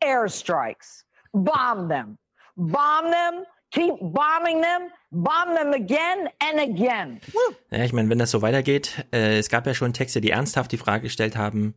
airstrikes. 0.00 1.04
Bomb 1.32 1.88
them. 1.90 2.16
Bomb 2.56 3.10
them. 3.12 3.44
Keep 3.70 3.98
bombing 4.00 4.62
them. 4.62 4.90
Bomb 5.10 5.54
them 5.56 5.72
again 5.72 6.28
and 6.40 6.60
again. 6.60 7.20
Ja, 7.70 7.84
ich 7.84 7.92
meine, 7.92 8.08
wenn 8.08 8.18
das 8.18 8.30
so 8.30 8.42
weitergeht, 8.42 9.06
äh, 9.12 9.38
es 9.38 9.48
gab 9.48 9.66
ja 9.66 9.74
schon 9.74 9.92
Texte, 9.92 10.20
die 10.20 10.30
ernsthaft 10.30 10.72
die 10.72 10.78
Frage 10.78 11.04
gestellt 11.04 11.36
haben, 11.36 11.74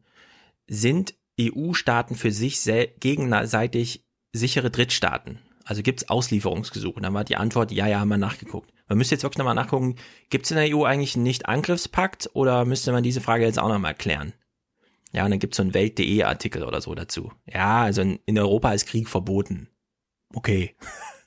sind 0.67 1.15
EU-Staaten 1.39 2.15
für 2.15 2.31
sich 2.31 2.61
gegenseitig 2.99 4.05
sichere 4.33 4.69
Drittstaaten? 4.69 5.39
Also 5.65 5.83
gibt 5.83 6.01
es 6.01 6.09
Auslieferungsgesuche? 6.09 6.95
Und 6.95 7.03
dann 7.03 7.13
war 7.13 7.23
die 7.23 7.35
Antwort, 7.35 7.71
ja, 7.71 7.87
ja, 7.87 7.99
haben 7.99 8.09
wir 8.09 8.17
nachgeguckt. 8.17 8.71
Man 8.87 8.97
müsste 8.97 9.15
jetzt 9.15 9.23
wirklich 9.23 9.37
nochmal 9.37 9.55
nachgucken, 9.55 9.95
gibt 10.29 10.45
es 10.45 10.51
in 10.51 10.57
der 10.57 10.75
EU 10.75 10.83
eigentlich 10.83 11.15
einen 11.15 11.23
Nicht-Angriffspakt 11.23 12.29
oder 12.33 12.65
müsste 12.65 12.91
man 12.91 13.03
diese 13.03 13.21
Frage 13.21 13.45
jetzt 13.45 13.59
auch 13.59 13.69
nochmal 13.69 13.95
klären? 13.95 14.33
Ja, 15.13 15.25
und 15.25 15.31
dann 15.31 15.39
gibt 15.39 15.53
es 15.53 15.57
so 15.57 15.63
einen 15.63 15.73
Welt.de-Artikel 15.73 16.63
oder 16.63 16.81
so 16.81 16.95
dazu. 16.95 17.31
Ja, 17.45 17.83
also 17.83 18.01
in, 18.01 18.19
in 18.25 18.39
Europa 18.39 18.71
ist 18.73 18.87
Krieg 18.87 19.09
verboten. 19.09 19.69
Okay. 20.33 20.75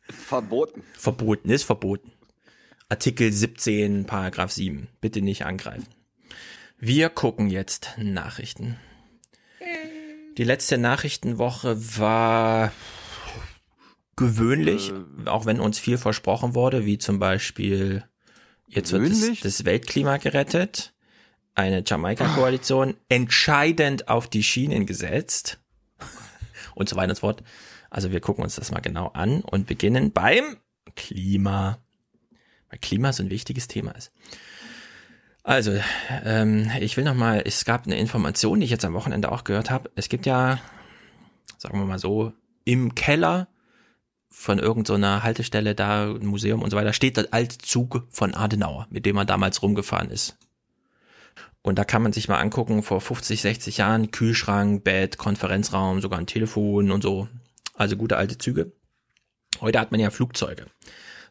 Verboten. 0.08 0.82
Verboten, 0.96 1.50
ist 1.50 1.64
verboten. 1.64 2.12
Artikel 2.88 3.32
17, 3.32 4.06
Paragraph 4.06 4.52
7. 4.52 4.88
Bitte 5.00 5.22
nicht 5.22 5.46
angreifen. 5.46 5.86
Wir 6.78 7.08
gucken 7.08 7.48
jetzt 7.48 7.90
Nachrichten. 7.96 8.76
Die 10.36 10.44
letzte 10.44 10.78
Nachrichtenwoche 10.78 11.76
war 11.98 12.72
gewöhnlich, 14.16 14.90
äh, 14.90 15.28
auch 15.28 15.46
wenn 15.46 15.60
uns 15.60 15.78
viel 15.78 15.98
versprochen 15.98 16.54
wurde, 16.54 16.84
wie 16.84 16.98
zum 16.98 17.18
Beispiel 17.18 18.04
jetzt 18.68 18.92
wird 18.92 19.10
das, 19.10 19.40
das 19.40 19.64
Weltklima 19.64 20.16
gerettet, 20.16 20.92
eine 21.54 21.84
Jamaika-Koalition 21.86 22.94
entscheidend 23.08 24.08
auf 24.08 24.28
die 24.28 24.42
Schienen 24.42 24.86
gesetzt 24.86 25.60
und 26.74 26.88
so 26.88 26.96
weiter 26.96 27.10
und 27.10 27.16
so 27.16 27.20
fort. 27.20 27.42
Also 27.94 28.10
wir 28.10 28.18
gucken 28.20 28.42
uns 28.42 28.56
das 28.56 28.72
mal 28.72 28.80
genau 28.80 29.06
an 29.14 29.42
und 29.42 29.68
beginnen 29.68 30.10
beim 30.10 30.56
Klima. 30.96 31.78
Weil 32.68 32.80
Klima 32.80 33.12
so 33.12 33.22
ein 33.22 33.30
wichtiges 33.30 33.68
Thema 33.68 33.92
ist. 33.92 34.10
Also, 35.44 35.78
ähm, 36.24 36.72
ich 36.80 36.96
will 36.96 37.04
noch 37.04 37.14
mal, 37.14 37.40
es 37.46 37.64
gab 37.64 37.86
eine 37.86 37.96
Information, 37.96 38.58
die 38.58 38.64
ich 38.64 38.72
jetzt 38.72 38.84
am 38.84 38.94
Wochenende 38.94 39.30
auch 39.30 39.44
gehört 39.44 39.70
habe. 39.70 39.92
Es 39.94 40.08
gibt 40.08 40.26
ja, 40.26 40.58
sagen 41.56 41.78
wir 41.78 41.84
mal 41.84 42.00
so, 42.00 42.32
im 42.64 42.96
Keller 42.96 43.46
von 44.28 44.58
irgendeiner 44.58 45.18
so 45.18 45.22
Haltestelle 45.22 45.76
da, 45.76 46.10
ein 46.10 46.26
Museum 46.26 46.62
und 46.62 46.70
so 46.70 46.76
weiter, 46.76 46.94
steht 46.94 47.16
der 47.16 47.28
alte 47.30 47.58
Zug 47.58 48.08
von 48.10 48.34
Adenauer, 48.34 48.88
mit 48.90 49.06
dem 49.06 49.18
er 49.18 49.24
damals 49.24 49.62
rumgefahren 49.62 50.10
ist. 50.10 50.36
Und 51.62 51.78
da 51.78 51.84
kann 51.84 52.02
man 52.02 52.12
sich 52.12 52.26
mal 52.26 52.40
angucken, 52.40 52.82
vor 52.82 53.00
50, 53.00 53.40
60 53.40 53.76
Jahren, 53.76 54.10
Kühlschrank, 54.10 54.82
Bett, 54.82 55.16
Konferenzraum, 55.16 56.00
sogar 56.00 56.18
ein 56.18 56.26
Telefon 56.26 56.90
und 56.90 57.02
so. 57.02 57.28
Also 57.74 57.96
gute 57.96 58.16
alte 58.16 58.38
Züge. 58.38 58.72
Heute 59.60 59.80
hat 59.80 59.90
man 59.90 60.00
ja 60.00 60.10
Flugzeuge. 60.10 60.66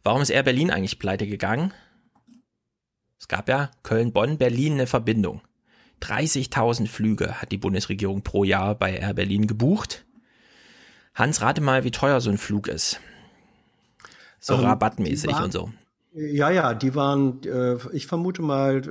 Warum 0.04 0.22
ist 0.22 0.30
Air 0.30 0.44
Berlin 0.44 0.72
eigentlich 0.72 1.00
pleite 1.00 1.28
gegangen? 1.28 1.74
Es 3.20 3.28
gab 3.28 3.48
ja 3.48 3.72
Köln-Bonn-Berlin 3.84 4.74
eine 4.74 4.88
Verbindung. 4.88 5.42
30.000 6.02 6.88
Flüge 6.88 7.42
hat 7.42 7.54
die 7.54 7.58
Bundesregierung 7.58 8.22
pro 8.22 8.44
Jahr 8.44 8.76
bei 8.76 8.98
Air 8.98 9.14
Berlin 9.14 9.48
gebucht. 9.48 10.06
Hans, 11.16 11.42
rate 11.42 11.62
mal, 11.62 11.86
wie 11.86 11.92
teuer 11.92 12.20
so 12.20 12.30
ein 12.30 12.38
Flug 12.38 12.68
ist. 12.68 13.00
So 14.40 14.56
ähm, 14.56 14.62
rabattmäßig 14.62 15.32
waren, 15.32 15.46
und 15.46 15.54
so. 15.54 15.72
Ja, 16.14 16.50
ja, 16.50 16.74
die 16.74 16.96
waren, 16.96 17.42
äh, 17.44 17.78
ich 17.94 18.08
vermute 18.08 18.42
mal 18.42 18.82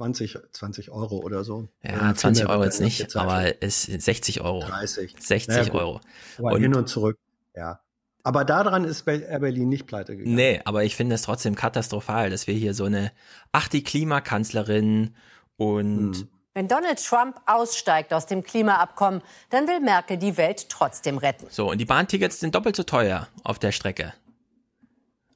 20, 0.00 0.38
20 0.52 0.90
Euro 0.90 1.18
oder 1.18 1.44
so. 1.44 1.68
Ja, 1.82 2.14
20 2.14 2.48
Euro 2.48 2.64
jetzt 2.64 2.80
nicht, 2.80 3.14
aber 3.16 3.62
es 3.62 3.86
ist 3.86 4.02
60 4.02 4.40
Euro. 4.40 4.60
30. 4.60 5.14
60 5.18 5.48
naja, 5.48 5.74
Euro. 5.74 6.00
Aber 6.38 6.52
und 6.52 6.62
hin 6.62 6.74
und 6.74 6.88
zurück, 6.88 7.18
ja. 7.54 7.80
Aber 8.22 8.46
daran 8.46 8.84
ist 8.84 9.06
Air 9.06 9.40
Berlin 9.40 9.68
nicht 9.68 9.86
pleite 9.86 10.16
gegangen. 10.16 10.34
Nee, 10.34 10.62
aber 10.64 10.84
ich 10.84 10.96
finde 10.96 11.14
es 11.16 11.22
trotzdem 11.22 11.54
katastrophal, 11.54 12.30
dass 12.30 12.46
wir 12.46 12.54
hier 12.54 12.72
so 12.72 12.84
eine, 12.84 13.12
ach, 13.52 13.68
die 13.68 13.84
Klimakanzlerin 13.84 15.14
und 15.56 16.16
hm. 16.16 16.28
Wenn 16.52 16.66
Donald 16.66 17.02
Trump 17.04 17.40
aussteigt 17.46 18.12
aus 18.12 18.26
dem 18.26 18.42
Klimaabkommen, 18.42 19.22
dann 19.50 19.68
will 19.68 19.78
Merkel 19.78 20.16
die 20.16 20.36
Welt 20.36 20.68
trotzdem 20.68 21.16
retten. 21.16 21.46
So, 21.48 21.70
und 21.70 21.78
die 21.78 21.84
Bahntickets 21.84 22.40
sind 22.40 22.56
doppelt 22.56 22.74
so 22.74 22.82
teuer 22.82 23.28
auf 23.44 23.60
der 23.60 23.70
Strecke. 23.70 24.12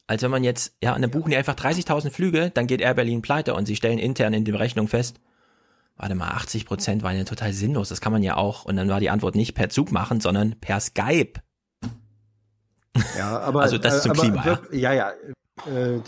Als 0.07 0.23
wenn 0.23 0.31
man 0.31 0.45
jetzt, 0.45 0.77
ja, 0.83 0.95
und 0.95 1.03
dann 1.03 1.11
buchen 1.11 1.31
die 1.31 1.37
einfach 1.37 1.55
30.000 1.55 2.11
Flüge, 2.11 2.51
dann 2.53 2.67
geht 2.67 2.81
Air 2.81 2.95
Berlin 2.95 3.23
pleite 3.23 3.55
und 3.55 3.67
sie 3.67 3.77
stellen 3.77 3.99
intern 3.99 4.35
in 4.35 4.45
der 4.45 4.59
Rechnung 4.59 4.87
fest, 4.87 5.19
warte 5.97 6.15
mal, 6.15 6.29
80 6.29 6.67
Prozent 6.67 7.03
waren 7.03 7.17
ja 7.17 7.25
total 7.25 7.53
sinnlos, 7.53 7.89
das 7.89 8.01
kann 8.01 8.13
man 8.13 8.23
ja 8.23 8.37
auch. 8.37 8.65
Und 8.65 8.77
dann 8.77 8.89
war 8.89 9.01
die 9.01 9.11
Antwort 9.11 9.35
nicht 9.35 9.55
per 9.55 9.71
Zug 9.71 9.93
machen, 9.93 10.21
sondern 10.21 10.57
per 10.61 10.81
Skype. 10.81 11.41
Ja, 13.17 13.39
aber. 13.41 13.63
also 13.63 13.79
das 13.79 14.03
zum 14.03 14.13
aber, 14.13 14.21
Klima. 14.21 14.61
Ja, 14.73 14.93
ja. 14.93 15.13
Äh, 15.67 16.01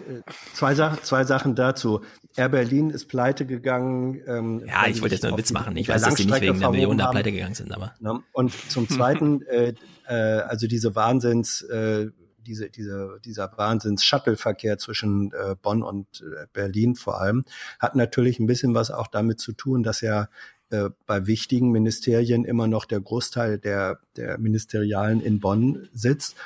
zwei, 0.55 0.75
Sachen, 0.75 1.03
zwei 1.05 1.25
Sachen 1.25 1.55
dazu. 1.55 2.03
Air 2.35 2.49
Berlin 2.49 2.91
ist 2.91 3.07
pleite 3.07 3.47
gegangen. 3.47 4.21
Ähm, 4.27 4.63
ja, 4.67 4.87
ich 4.89 5.01
wollte 5.01 5.15
jetzt 5.15 5.23
nur 5.23 5.31
einen 5.31 5.39
Witz 5.39 5.53
machen. 5.53 5.77
Ich 5.77 5.89
weiß, 5.89 6.03
dass 6.03 6.17
die 6.17 6.27
nicht 6.27 6.41
wegen 6.41 6.59
der 6.59 6.71
Million 6.71 6.99
da 6.99 7.11
pleite 7.11 7.31
gegangen 7.31 7.55
sind, 7.55 7.73
aber. 7.73 7.95
Ne? 8.01 8.21
Und 8.33 8.53
zum 8.71 8.89
Zweiten, 8.89 9.43
äh, 9.47 9.73
äh, 10.09 10.13
also 10.13 10.67
diese 10.67 10.97
Wahnsinns, 10.97 11.63
äh, 11.63 12.09
diese, 12.47 12.71
diese, 12.71 13.19
dieser 13.25 13.53
Wahnsinns-Shuttle-Verkehr 13.57 14.79
zwischen 14.79 15.33
äh, 15.33 15.57
Bonn 15.61 15.83
und 15.83 16.23
äh, 16.23 16.47
Berlin 16.53 16.95
vor 16.95 17.21
allem, 17.21 17.45
hat 17.79 17.97
natürlich 17.97 18.39
ein 18.39 18.47
bisschen 18.47 18.75
was 18.75 18.91
auch 18.91 19.09
damit 19.09 19.41
zu 19.41 19.53
tun, 19.53 19.83
dass 19.83 20.01
ja 20.01 20.29
äh, 20.71 20.91
bei 21.07 21.27
wichtigen 21.27 21.71
Ministerien 21.71 22.45
immer 22.45 22.67
noch 22.67 22.85
der 22.85 23.01
Großteil 23.01 23.59
der, 23.59 24.01
der 24.17 24.39
Ministerialen 24.39 25.21
in 25.21 25.41
Bonn 25.41 25.89
sitzt 25.93 26.37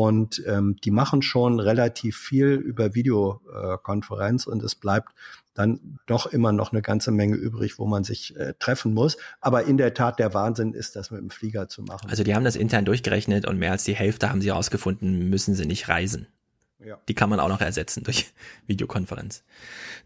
und 0.00 0.42
ähm, 0.46 0.76
die 0.82 0.90
machen 0.90 1.20
schon 1.20 1.60
relativ 1.60 2.16
viel 2.16 2.52
über 2.54 2.94
Videokonferenz 2.94 4.46
und 4.46 4.62
es 4.62 4.74
bleibt 4.74 5.10
dann 5.52 5.98
doch 6.06 6.24
immer 6.24 6.52
noch 6.52 6.72
eine 6.72 6.80
ganze 6.80 7.10
Menge 7.10 7.36
übrig, 7.36 7.78
wo 7.78 7.84
man 7.84 8.02
sich 8.02 8.34
äh, 8.36 8.54
treffen 8.58 8.94
muss. 8.94 9.18
Aber 9.42 9.64
in 9.64 9.76
der 9.76 9.92
Tat, 9.92 10.18
der 10.18 10.32
Wahnsinn 10.32 10.72
ist, 10.72 10.96
das 10.96 11.10
mit 11.10 11.20
dem 11.20 11.28
Flieger 11.28 11.68
zu 11.68 11.82
machen. 11.82 12.08
Also 12.08 12.24
die 12.24 12.34
haben 12.34 12.44
das 12.44 12.56
intern 12.56 12.86
durchgerechnet 12.86 13.46
und 13.46 13.58
mehr 13.58 13.72
als 13.72 13.84
die 13.84 13.94
Hälfte 13.94 14.30
haben 14.30 14.40
sie 14.40 14.48
herausgefunden, 14.48 15.28
müssen 15.28 15.54
sie 15.54 15.66
nicht 15.66 15.90
reisen. 15.90 16.28
Ja. 16.82 16.98
Die 17.06 17.14
kann 17.14 17.28
man 17.28 17.38
auch 17.38 17.50
noch 17.50 17.60
ersetzen 17.60 18.02
durch 18.02 18.32
Videokonferenz. 18.66 19.44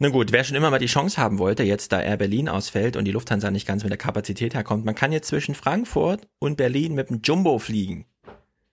Na 0.00 0.08
gut, 0.08 0.32
wer 0.32 0.42
schon 0.42 0.56
immer 0.56 0.72
mal 0.72 0.80
die 0.80 0.86
Chance 0.86 1.18
haben 1.18 1.38
wollte, 1.38 1.62
jetzt 1.62 1.92
da 1.92 2.00
Air 2.00 2.16
Berlin 2.16 2.48
ausfällt 2.48 2.96
und 2.96 3.04
die 3.04 3.12
Lufthansa 3.12 3.52
nicht 3.52 3.68
ganz 3.68 3.84
mit 3.84 3.92
der 3.92 3.98
Kapazität 3.98 4.54
herkommt, 4.54 4.84
man 4.84 4.96
kann 4.96 5.12
jetzt 5.12 5.28
zwischen 5.28 5.54
Frankfurt 5.54 6.26
und 6.40 6.56
Berlin 6.56 6.96
mit 6.96 7.10
dem 7.10 7.20
Jumbo 7.22 7.60
fliegen. 7.60 8.06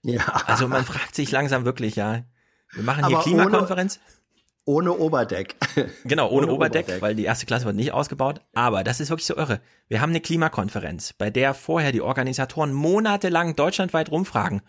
Ja. 0.03 0.25
Also 0.47 0.67
man 0.67 0.83
fragt 0.85 1.15
sich 1.15 1.31
langsam 1.31 1.65
wirklich, 1.65 1.95
ja. 1.95 2.23
Wir 2.73 2.83
machen 2.83 3.05
hier 3.05 3.17
Aber 3.17 3.23
Klimakonferenz. 3.23 3.99
Ohne, 4.65 4.91
ohne 4.91 4.93
Oberdeck. 4.93 5.55
Genau, 6.03 6.29
ohne, 6.29 6.45
ohne 6.45 6.53
Oberdeck, 6.53 6.85
Oberdeck, 6.85 7.01
weil 7.01 7.15
die 7.15 7.25
erste 7.25 7.45
Klasse 7.45 7.65
wird 7.65 7.75
nicht 7.75 7.91
ausgebaut. 7.93 8.41
Aber 8.53 8.83
das 8.83 8.99
ist 8.99 9.09
wirklich 9.09 9.25
so 9.25 9.35
irre. 9.35 9.61
Wir 9.87 10.01
haben 10.01 10.11
eine 10.11 10.21
Klimakonferenz, 10.21 11.13
bei 11.13 11.29
der 11.29 11.53
vorher 11.53 11.91
die 11.91 12.01
Organisatoren 12.01 12.73
monatelang 12.73 13.55
deutschlandweit 13.55 14.11
rumfragen. 14.11 14.61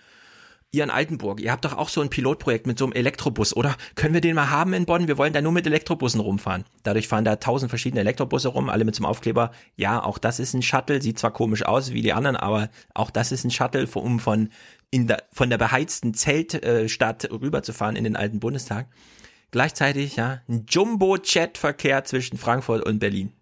Ihr 0.75 0.85
in 0.85 0.91
Altenburg, 0.91 1.39
ihr 1.43 1.53
habt 1.53 1.67
doch 1.67 1.77
auch 1.77 1.91
so 1.91 2.01
ein 2.01 2.09
Pilotprojekt 2.09 2.67
mit 2.67 2.79
so 2.79 2.87
einem 2.87 2.95
Elektrobus, 2.95 3.55
oder? 3.55 3.77
Können 3.95 4.15
wir 4.15 4.23
den 4.23 4.35
mal 4.35 4.49
haben 4.49 4.73
in 4.73 4.87
Bonn? 4.87 5.07
Wir 5.07 5.19
wollen 5.19 5.35
da 5.35 5.43
nur 5.43 5.53
mit 5.53 5.67
Elektrobussen 5.67 6.19
rumfahren. 6.19 6.65
Dadurch 6.83 7.09
fahren 7.09 7.27
da 7.27 7.37
tausend 7.37 7.69
verschiedene 7.69 8.01
Elektrobusse 8.01 8.49
rum, 8.49 8.71
alle 8.71 8.87
mit 8.87 8.97
einem 8.97 9.05
Aufkleber. 9.05 9.51
Ja, 9.77 10.03
auch 10.03 10.17
das 10.17 10.41
ist 10.41 10.55
ein 10.55 10.63
Shuttle, 10.63 11.03
sieht 11.03 11.19
zwar 11.19 11.31
komisch 11.31 11.63
aus 11.63 11.93
wie 11.93 12.01
die 12.01 12.15
anderen, 12.15 12.37
aber 12.37 12.71
auch 12.95 13.11
das 13.11 13.33
ist 13.33 13.45
ein 13.45 13.51
Shuttle, 13.51 13.87
um 13.93 14.19
von 14.19 14.49
in 14.91 15.09
der, 15.09 15.25
von 15.31 15.51
der 15.51 15.59
beheizten 15.59 16.15
Zeltstadt 16.15 17.25
äh, 17.25 17.35
rüberzufahren 17.35 17.95
in 17.95 18.05
den 18.05 18.17
alten 18.17 18.41
Bundestag. 18.41 18.87
Gleichzeitig, 19.51 20.17
ja, 20.17 20.41
ein 20.49 20.65
Jumbo-Jet-Verkehr 20.67 22.05
zwischen 22.05 22.39
Frankfurt 22.39 22.87
und 22.87 22.99
Berlin. 22.99 23.35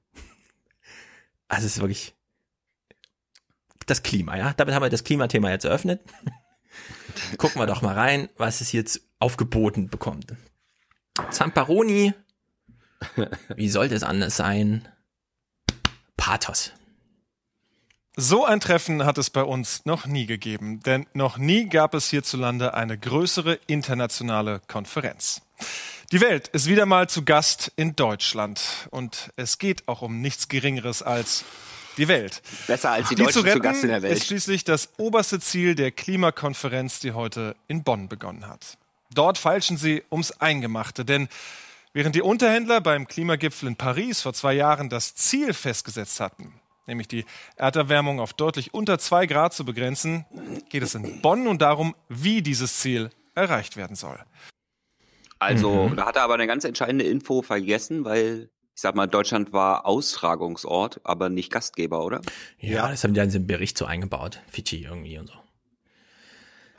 Also 1.47 1.67
es 1.67 1.77
ist 1.77 1.81
wirklich 1.81 2.13
das 3.87 4.03
Klima, 4.03 4.37
ja. 4.37 4.53
Damit 4.57 4.75
haben 4.75 4.83
wir 4.83 4.91
das 4.91 5.05
Klimathema 5.05 5.51
jetzt 5.51 5.65
eröffnet. 5.65 6.01
Gucken 7.37 7.61
wir 7.61 7.67
doch 7.67 7.83
mal 7.83 7.95
rein, 7.95 8.29
was 8.37 8.61
es 8.61 8.73
jetzt 8.73 9.01
aufgeboten 9.19 9.89
bekommt. 9.89 10.35
Zamparoni, 11.31 12.15
wie 13.57 13.69
sollte 13.69 13.95
es 13.95 14.03
anders 14.03 14.37
sein? 14.37 14.89
Pathos. 16.17 16.73
So 18.17 18.45
ein 18.45 18.61
Treffen 18.61 19.05
hat 19.05 19.19
es 19.19 19.31
bei 19.31 19.43
uns 19.43 19.87
noch 19.87 20.05
nie 20.05 20.27
gegeben, 20.27 20.81
denn 20.81 21.07
noch 21.15 21.39
nie 21.39 21.69
gab 21.69 21.95
es 21.95 22.11
hierzulande 22.11 22.75
eine 22.75 22.99
größere 22.99 23.59
internationale 23.67 24.61
Konferenz. 24.67 25.43
Die 26.13 26.21
Welt 26.21 26.49
ist 26.49 26.67
wieder 26.67 26.87
mal 26.87 27.09
zu 27.09 27.25
Gast 27.25 27.73
in 27.77 27.95
Deutschland 27.95 28.89
und 28.91 29.31
es 29.37 29.59
geht 29.59 29.87
auch 29.87 30.03
um 30.03 30.21
nichts 30.21 30.49
Geringeres 30.49 31.03
als 31.03 31.45
die 31.97 32.09
Welt. 32.09 32.43
Besser 32.67 32.91
als 32.91 33.09
die, 33.09 33.15
die 33.15 33.23
Deutschen 33.23 33.41
zu, 33.43 33.47
retten, 33.47 33.57
zu 33.59 33.63
Gast 33.63 33.83
in 33.85 33.91
der 33.91 34.03
Welt. 34.03 34.17
ist 34.17 34.27
schließlich 34.27 34.65
das 34.65 34.91
oberste 34.97 35.41
Ziel 35.41 35.75
der 35.75 35.91
Klimakonferenz, 35.91 37.01
die 37.01 37.13
heute 37.13 37.57
in 37.69 37.83
Bonn 37.83 38.09
begonnen 38.09 38.47
hat. 38.47 38.79
Dort 39.13 39.39
feilschen 39.39 39.77
sie 39.77 40.03
ums 40.11 40.33
Eingemachte, 40.41 41.05
denn 41.05 41.29
Während 41.93 42.15
die 42.15 42.23
Unterhändler 42.23 42.81
beim 42.81 43.09
Klimagipfel 43.09 43.67
in 43.67 43.75
Paris 43.75 44.21
vor 44.21 44.33
zwei 44.33 44.53
Jahren 44.53 44.89
das 44.89 45.17
Ziel 45.17 45.53
festgesetzt 45.53 46.21
hatten, 46.21 46.53
nämlich 46.87 47.09
die 47.09 47.25
Erderwärmung 47.57 48.21
auf 48.21 48.33
deutlich 48.33 48.73
unter 48.73 49.01
zwei 49.01 49.27
Grad 49.27 49.53
zu 49.55 49.65
begrenzen, 49.65 50.25
geht 50.69 50.85
es 50.85 50.95
in 50.95 51.21
Bonn 51.21 51.43
nun 51.43 51.59
darum, 51.59 51.97
wie 52.09 52.43
dieses 52.43 52.79
Ziel 52.79 53.11
erreicht 53.35 53.77
werden 53.77 53.97
soll. 53.97 54.21
Also, 55.41 55.89
Mhm. 55.89 55.97
da 55.97 56.07
hat 56.07 56.15
er 56.15 56.23
aber 56.23 56.35
eine 56.35 56.47
ganz 56.47 56.63
entscheidende 56.63 57.05
Info 57.07 57.43
vergessen, 57.43 58.05
weil 58.05 58.51
ich 58.81 58.83
sag 58.83 58.95
mal, 58.95 59.07
Deutschland 59.07 59.53
war 59.53 59.85
Austragungsort, 59.85 61.03
aber 61.05 61.29
nicht 61.29 61.53
Gastgeber, 61.53 62.03
oder? 62.03 62.23
Ja, 62.59 62.89
das 62.89 63.05
haben 63.05 63.13
die 63.13 63.19
dann 63.21 63.27
in 63.29 63.35
den 63.35 63.47
Bericht 63.47 63.77
so 63.77 63.85
eingebaut. 63.85 64.41
Fidschi 64.49 64.85
irgendwie 64.85 65.19
und 65.19 65.27
so. 65.27 65.35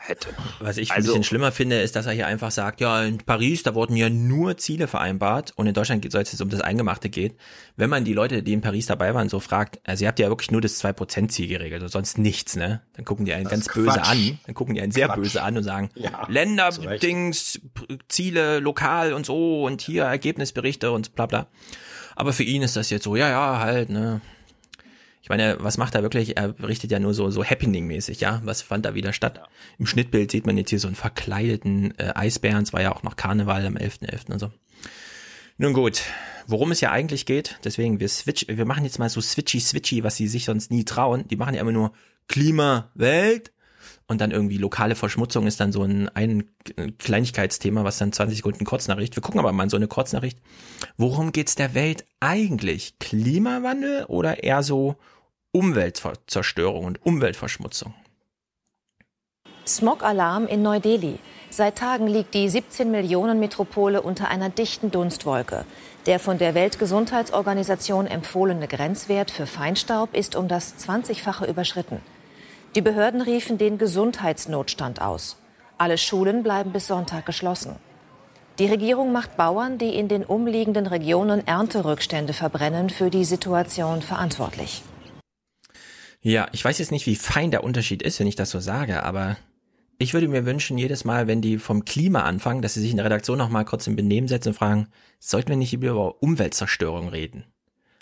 Hätte. 0.04 0.30
Was 0.60 0.78
ich 0.78 0.90
ein 0.90 0.96
Also- 0.98 1.10
bisschen 1.10 1.24
schlimmer 1.24 1.52
finde, 1.52 1.80
ist, 1.80 1.96
dass 1.96 2.08
er 2.08 2.14
hier 2.14 2.26
einfach 2.26 2.50
sagt, 2.50 2.82
ja, 2.82 3.04
in 3.04 3.20
Paris, 3.20 3.62
da 3.62 3.76
wurden 3.76 3.96
ja 3.96 4.10
nur 4.10 4.58
Ziele 4.58 4.88
vereinbart 4.88 5.54
und 5.58 5.68
in 5.68 5.76
Deutschland 5.76 6.12
soll 6.12 6.24
es 6.24 6.32
jetzt 6.32 6.42
um 6.42 6.50
das 6.50 6.62
Eingemachte 6.62 7.10
geht. 7.10 7.36
Wenn 7.76 7.92
man 7.92 8.04
die 8.04 8.14
Leute, 8.14 8.42
die 8.42 8.54
in 8.54 8.62
Paris 8.62 8.88
dabei 8.88 9.14
waren, 9.14 9.30
so 9.30 9.40
fragt, 9.40 9.80
also 9.88 10.04
ihr 10.04 10.08
habt 10.08 10.18
ja 10.18 10.28
wirklich 10.30 10.50
nur 10.50 10.60
das 10.60 10.80
2%-Ziel 10.84 11.48
geregelt 11.48 11.84
und 11.84 11.90
sonst 11.90 12.18
nichts, 12.18 12.56
ne? 12.56 12.82
Dann 12.96 13.06
gucken 13.06 13.26
die 13.26 13.34
einen 13.36 13.46
ganz 13.48 13.68
ist 13.68 13.76
böse 13.76 13.90
Quatsch. 13.92 14.10
an, 14.10 14.40
dann 14.48 14.56
gucken 14.56 14.74
die 14.74 14.82
einen 14.82 14.92
sehr 14.92 15.06
Quatsch. 15.06 15.18
böse 15.18 15.44
an 15.44 15.56
und 15.58 15.64
sagen, 15.64 15.92
Ja. 15.94 16.26
Länderdings, 16.28 17.62
P- 17.76 18.00
Ziele, 18.10 18.58
lokal 18.58 19.14
und 19.14 19.28
so 19.28 19.66
und 19.66 19.82
hier 19.84 20.06
Ergebnisberichte 20.06 20.92
und 20.92 21.14
bla 21.14 21.28
bla. 21.28 21.46
Aber 22.16 22.34
für 22.34 22.44
ihn 22.44 22.62
ist 22.62 22.76
das 22.76 22.90
jetzt 22.90 23.04
so, 23.04 23.16
ja, 23.16 23.30
ja, 23.30 23.60
halt, 23.60 23.90
ne? 23.90 24.22
Ich 25.24 25.30
meine, 25.30 25.58
was 25.60 25.78
macht 25.78 25.96
er 25.96 26.02
wirklich? 26.02 26.38
Er 26.38 26.50
berichtet 26.50 26.92
ja 26.92 27.00
nur 27.00 27.14
so, 27.14 27.30
so 27.30 27.44
Happening-mäßig, 27.44 28.20
ja? 28.22 28.42
Was 28.44 28.62
fand 28.62 28.86
da 28.86 28.96
wieder 28.96 29.14
statt? 29.14 29.42
Im 29.78 29.86
Schnittbild 29.86 30.32
sieht 30.32 30.46
man 30.46 30.58
jetzt 30.58 30.72
hier 30.72 30.80
so 30.80 30.88
einen 30.88 30.96
verkleideten 30.96 31.98
äh, 32.00 32.12
Eisbären. 32.16 32.64
Es 32.64 32.74
war 32.74 32.82
ja 32.82 32.94
auch 32.94 33.04
noch 33.04 33.16
Karneval 33.16 33.66
am 33.66 33.76
11.11. 33.76 34.32
und 34.32 34.40
so. 34.40 34.52
Nun 35.58 35.74
gut, 35.74 36.02
worum 36.48 36.72
es 36.72 36.82
ja 36.82 36.92
eigentlich 36.92 37.28
geht, 37.28 37.60
deswegen, 37.64 38.00
wir 38.00 38.10
switch, 38.10 38.48
wir 38.48 38.66
machen 38.66 38.84
jetzt 38.84 38.98
mal 38.98 39.10
so 39.10 39.22
switchy-switchy, 39.22 40.04
was 40.04 40.16
sie 40.16 40.28
sich 40.28 40.46
sonst 40.46 40.72
nie 40.72 40.86
trauen. 40.86 41.28
Die 41.28 41.36
machen 41.36 41.54
ja 41.54 41.62
immer 41.62 41.72
nur 41.72 41.92
Klima, 42.28 42.90
Welt 42.96 43.52
und 44.12 44.20
dann 44.20 44.32
irgendwie 44.32 44.58
lokale 44.58 44.96
Verschmutzung 44.96 45.48
ist 45.48 45.62
dann 45.62 45.72
so 45.72 45.84
ein, 45.84 46.10
ein 46.14 46.44
Kleinigkeitsthema, 47.00 47.86
was 47.86 47.98
dann 47.98 48.12
20 48.12 48.38
Sekunden 48.38 48.66
Kurznachricht. 48.66 49.16
Wir 49.16 49.24
gucken 49.24 49.40
aber 49.40 49.54
mal 49.54 49.64
in 49.64 49.70
so 49.70 49.78
eine 49.78 49.88
Kurznachricht. 49.88 50.38
Worum 50.98 51.32
geht's 51.32 51.56
der 51.56 51.74
Welt 51.74 52.06
eigentlich? 52.20 53.00
Klimawandel 53.00 54.04
oder 54.06 54.44
eher 54.44 54.64
so 54.64 54.98
Umweltzerstörung 55.54 56.86
und 56.86 57.06
Umweltverschmutzung? 57.06 57.94
Smog-Alarm 59.66 60.46
in 60.46 60.62
Neu-Delhi. 60.62 61.18
Seit 61.50 61.78
Tagen 61.78 62.08
liegt 62.08 62.34
die 62.34 62.50
17-Millionen-Metropole 62.50 64.02
unter 64.02 64.28
einer 64.28 64.50
dichten 64.50 64.92
Dunstwolke. 64.92 65.66
Der 66.06 66.20
von 66.20 66.38
der 66.38 66.54
Weltgesundheitsorganisation 66.54 68.08
empfohlene 68.08 68.68
Grenzwert 68.68 69.32
für 69.32 69.46
Feinstaub 69.46 70.14
ist 70.14 70.36
um 70.36 70.50
das 70.50 70.76
20-fache 70.86 71.48
überschritten. 71.48 72.02
Die 72.74 72.82
Behörden 72.82 73.22
riefen 73.22 73.58
den 73.58 73.78
Gesundheitsnotstand 73.78 75.02
aus. 75.02 75.36
Alle 75.78 75.98
Schulen 75.98 76.42
bleiben 76.42 76.72
bis 76.72 76.88
Sonntag 76.88 77.26
geschlossen. 77.26 77.76
Die 78.60 78.68
Regierung 78.68 79.12
macht 79.12 79.36
Bauern, 79.36 79.78
die 79.78 79.94
in 79.94 80.08
den 80.08 80.24
umliegenden 80.24 80.88
Regionen 80.88 81.46
Ernterückstände 81.46 82.32
verbrennen, 82.32 82.90
für 82.90 83.10
die 83.10 83.26
Situation 83.26 84.02
verantwortlich. 84.02 84.84
Ja, 86.22 86.48
ich 86.54 86.64
weiß 86.64 86.80
jetzt 86.80 86.92
nicht, 86.92 87.08
wie 87.08 87.16
fein 87.18 87.52
der 87.52 87.66
Unterschied 87.66 88.02
ist, 88.02 88.22
wenn 88.22 88.28
ich 88.28 88.36
das 88.38 88.52
so 88.52 88.62
sage, 88.62 89.04
aber 89.04 89.36
ich 89.98 90.14
würde 90.14 90.30
mir 90.30 90.46
wünschen, 90.46 90.78
jedes 90.78 91.04
Mal, 91.04 91.28
wenn 91.28 91.42
die 91.42 91.58
vom 91.58 91.84
Klima 91.84 92.22
anfangen, 92.22 92.62
dass 92.62 92.76
sie 92.76 92.82
sich 92.82 92.92
in 92.92 92.98
der 92.98 93.06
Redaktion 93.06 93.38
noch 93.38 93.50
mal 93.50 93.66
kurz 93.66 93.86
im 93.88 93.98
Benehmen 93.98 94.30
setzen 94.30 94.50
und 94.50 94.56
fragen, 94.56 94.88
sollten 95.20 95.50
wir 95.50 95.58
nicht 95.58 95.74
über 95.74 96.24
Umweltzerstörung 96.24 97.10
reden? 97.10 97.44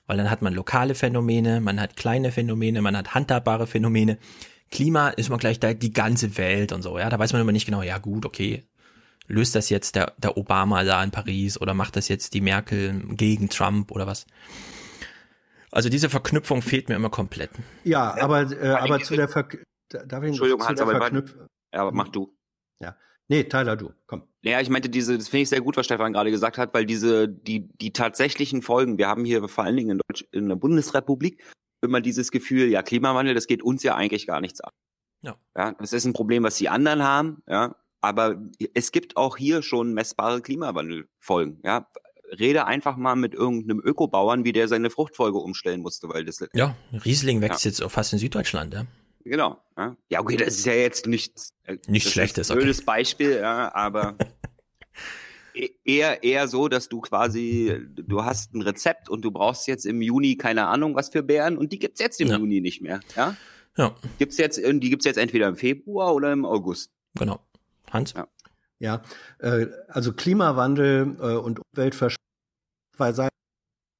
Weil 0.09 0.17
dann 0.17 0.31
hat 0.31 0.41
man 0.41 0.53
lokale 0.53 0.95
Phänomene, 0.95 1.61
man 1.61 1.79
hat 1.79 1.95
kleine 1.95 2.31
Phänomene, 2.31 2.81
man 2.81 2.97
hat 2.97 3.13
handhabbare 3.13 3.67
Phänomene. 3.67 4.17
Klima 4.71 5.09
ist 5.09 5.29
man 5.29 5.39
gleich 5.39 5.59
da 5.59 5.73
die 5.73 5.93
ganze 5.93 6.37
Welt 6.37 6.71
und 6.71 6.81
so, 6.81 6.97
ja, 6.99 7.09
da 7.09 7.17
weiß 7.17 7.33
man 7.33 7.41
immer 7.41 7.51
nicht 7.51 7.65
genau, 7.65 7.81
ja 7.81 7.97
gut, 7.97 8.25
okay, 8.25 8.63
löst 9.27 9.55
das 9.55 9.69
jetzt 9.69 9.95
der, 9.95 10.13
der 10.17 10.37
Obama 10.37 10.83
da 10.83 11.03
in 11.03 11.11
Paris 11.11 11.59
oder 11.59 11.73
macht 11.73 11.95
das 11.95 12.07
jetzt 12.07 12.33
die 12.33 12.41
Merkel 12.41 13.01
gegen 13.09 13.49
Trump 13.49 13.91
oder 13.91 14.07
was? 14.07 14.25
Also 15.71 15.89
diese 15.89 16.09
Verknüpfung 16.09 16.61
fehlt 16.61 16.89
mir 16.89 16.95
immer 16.95 17.09
komplett. 17.11 17.51
Ja, 17.83 18.15
aber, 18.19 18.51
äh, 18.51 18.69
aber 18.69 18.99
zu 19.01 19.15
der 19.15 19.27
Ver 19.27 19.47
darf 19.89 20.23
ich 20.23 20.29
Entschuldigung, 20.29 20.61
zu 20.61 20.67
Hans, 20.67 20.77
der 20.77 20.87
aber 20.87 20.97
Verknüpf 20.97 21.35
ja, 21.73 21.81
aber 21.81 21.91
mach 21.91 22.09
du. 22.09 22.35
Ja. 22.79 22.95
Nee, 23.27 23.43
Tyler, 23.43 23.75
du, 23.75 23.91
komm. 24.07 24.23
Ja, 24.41 24.59
ich 24.61 24.69
meinte 24.69 24.89
diese, 24.89 25.17
das 25.17 25.29
finde 25.29 25.43
ich 25.43 25.49
sehr 25.49 25.61
gut, 25.61 25.77
was 25.77 25.85
Stefan 25.85 26.13
gerade 26.13 26.31
gesagt 26.31 26.57
hat, 26.57 26.73
weil 26.73 26.85
diese, 26.85 27.27
die, 27.27 27.69
die 27.77 27.93
tatsächlichen 27.93 28.61
Folgen, 28.61 28.97
wir 28.97 29.07
haben 29.07 29.25
hier 29.25 29.47
vor 29.47 29.65
allen 29.65 29.75
Dingen 29.75 29.91
in 29.91 30.01
Deutsch, 30.07 30.25
in 30.31 30.49
der 30.49 30.55
Bundesrepublik 30.55 31.43
immer 31.81 32.01
dieses 32.01 32.31
Gefühl, 32.31 32.69
ja, 32.69 32.83
Klimawandel, 32.83 33.33
das 33.35 33.47
geht 33.47 33.61
uns 33.63 33.83
ja 33.83 33.95
eigentlich 33.95 34.27
gar 34.27 34.41
nichts 34.41 34.61
an. 34.61 34.71
Ja. 35.21 35.35
Ja, 35.57 35.73
das 35.73 35.93
ist 35.93 36.05
ein 36.05 36.13
Problem, 36.13 36.43
was 36.43 36.55
die 36.55 36.69
anderen 36.69 37.03
haben, 37.03 37.41
ja. 37.47 37.75
Aber 38.01 38.41
es 38.73 38.93
gibt 38.93 39.17
auch 39.17 39.35
hier 39.35 39.61
schon 39.61 39.93
messbare 39.93 40.41
Klimawandelfolgen, 40.41 41.59
ja. 41.63 41.87
Rede 42.39 42.65
einfach 42.65 42.95
mal 42.95 43.15
mit 43.15 43.33
irgendeinem 43.33 43.81
Ökobauern, 43.83 44.43
wie 44.45 44.53
der 44.53 44.67
seine 44.67 44.89
Fruchtfolge 44.91 45.39
umstellen 45.39 45.81
musste, 45.81 46.07
weil 46.09 46.23
das 46.25 46.45
Ja, 46.53 46.75
Riesling 47.03 47.41
wächst 47.41 47.65
Ja. 47.65 47.71
jetzt 47.71 47.81
auch 47.83 47.89
fast 47.91 48.13
in 48.13 48.19
Süddeutschland, 48.19 48.73
ja. 48.73 48.85
Genau. 49.25 49.57
Ja, 50.09 50.19
okay, 50.21 50.37
das 50.37 50.55
ist 50.55 50.65
ja 50.65 50.73
jetzt 50.73 51.05
nichts. 51.07 51.53
äh, 51.63 51.77
Nichts 51.87 52.11
Schlechtes, 52.11 52.51
ein 52.51 52.57
blödes 52.57 52.83
Beispiel, 52.85 53.37
ja, 53.41 53.73
aber 53.73 54.15
eher 55.83 56.23
eher 56.23 56.47
so, 56.47 56.67
dass 56.67 56.89
du 56.89 57.01
quasi 57.01 57.79
du 57.95 58.23
hast 58.23 58.53
ein 58.53 58.61
Rezept 58.61 59.09
und 59.09 59.23
du 59.23 59.31
brauchst 59.31 59.67
jetzt 59.67 59.85
im 59.85 60.01
Juni 60.01 60.35
keine 60.35 60.67
Ahnung 60.67 60.95
was 60.95 61.09
für 61.09 61.23
Beeren 61.23 61.57
und 61.57 61.71
die 61.71 61.79
gibt's 61.79 61.99
jetzt 61.99 62.19
im 62.21 62.29
Ja. 62.29 62.37
Juni 62.37 62.61
nicht 62.61 62.81
mehr. 62.81 62.99
Ja. 63.15 63.35
Ja. 63.77 63.95
Gibt's 64.17 64.37
jetzt 64.37 64.57
die 64.57 64.89
gibt's 64.89 65.05
jetzt 65.05 65.17
entweder 65.17 65.47
im 65.47 65.55
Februar 65.55 66.13
oder 66.13 66.31
im 66.31 66.45
August. 66.45 66.91
Genau. 67.15 67.39
Hans? 67.91 68.13
Ja. 68.13 68.27
Ja, 68.81 69.01
äh, 69.39 69.67
also 69.89 70.13
Klimawandel 70.13 71.17
äh, 71.19 71.35
und 71.35 71.59
Umweltverschmutzung 71.59 72.29
zwei 72.95 73.13
Seiten 73.13 73.35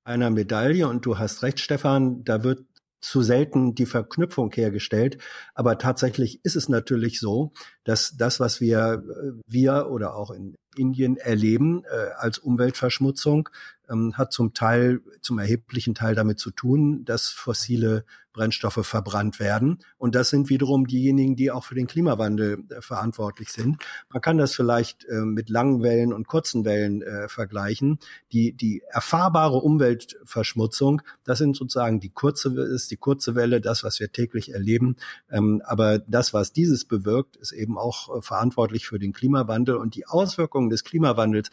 einer 0.03 0.29
Medaille 0.29 0.87
und 0.87 1.05
du 1.05 1.17
hast 1.17 1.43
recht, 1.43 1.59
Stefan, 1.59 2.23
da 2.25 2.43
wird 2.43 2.65
zu 3.01 3.21
selten 3.21 3.75
die 3.75 3.85
Verknüpfung 3.85 4.51
hergestellt. 4.51 5.17
Aber 5.53 5.77
tatsächlich 5.77 6.43
ist 6.43 6.55
es 6.55 6.69
natürlich 6.69 7.19
so, 7.19 7.53
dass 7.83 8.15
das, 8.17 8.39
was 8.39 8.61
wir, 8.61 9.03
äh, 9.03 9.31
wir 9.47 9.87
oder 9.89 10.15
auch 10.15 10.31
in 10.31 10.55
Indien 10.75 11.17
erleben 11.17 11.83
äh, 11.85 12.11
als 12.17 12.37
Umweltverschmutzung, 12.37 13.49
ähm, 13.89 14.17
hat 14.17 14.31
zum 14.31 14.53
Teil, 14.53 15.01
zum 15.21 15.39
erheblichen 15.39 15.95
Teil 15.95 16.15
damit 16.15 16.39
zu 16.39 16.51
tun, 16.51 17.05
dass 17.05 17.27
fossile 17.29 18.05
Brennstoffe 18.39 18.85
verbrannt 18.87 19.41
werden. 19.41 19.79
Und 19.97 20.15
das 20.15 20.29
sind 20.29 20.49
wiederum 20.49 20.87
diejenigen, 20.87 21.35
die 21.35 21.51
auch 21.51 21.65
für 21.65 21.75
den 21.75 21.87
Klimawandel 21.87 22.63
äh, 22.69 22.81
verantwortlich 22.81 23.51
sind. 23.51 23.83
Man 24.09 24.21
kann 24.21 24.37
das 24.37 24.55
vielleicht 24.55 25.03
äh, 25.05 25.19
mit 25.19 25.49
langen 25.49 25.83
Wellen 25.83 26.13
und 26.13 26.25
kurzen 26.25 26.63
Wellen 26.63 27.01
äh, 27.01 27.27
vergleichen. 27.27 27.99
Die, 28.31 28.53
die 28.53 28.81
erfahrbare 28.89 29.57
Umweltverschmutzung, 29.57 31.01
das 31.25 31.39
sind 31.39 31.57
sozusagen 31.57 31.99
die 31.99 32.11
kurze, 32.11 32.49
ist 32.61 32.91
die 32.91 32.97
kurze 32.97 33.35
Welle, 33.35 33.59
das, 33.59 33.83
was 33.83 33.99
wir 33.99 34.09
täglich 34.13 34.53
erleben. 34.53 34.95
Ähm, 35.29 35.61
aber 35.65 35.99
das, 35.99 36.33
was 36.33 36.53
dieses 36.53 36.85
bewirkt, 36.85 37.35
ist 37.35 37.51
eben 37.51 37.77
auch 37.77 38.15
äh, 38.15 38.21
verantwortlich 38.21 38.87
für 38.87 38.99
den 38.99 39.11
Klimawandel 39.11 39.75
und 39.75 39.95
die 39.95 40.07
Auswirkungen 40.07 40.69
des 40.69 40.85
Klimawandels. 40.85 41.51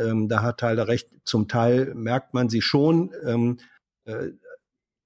Ähm, 0.00 0.28
da 0.28 0.40
hat 0.40 0.60
Tyler 0.60 0.88
recht. 0.88 1.10
Zum 1.24 1.46
Teil 1.46 1.92
merkt 1.94 2.32
man 2.32 2.48
sie 2.48 2.62
schon. 2.62 3.10
Ähm, 3.22 3.58
äh, 4.04 4.30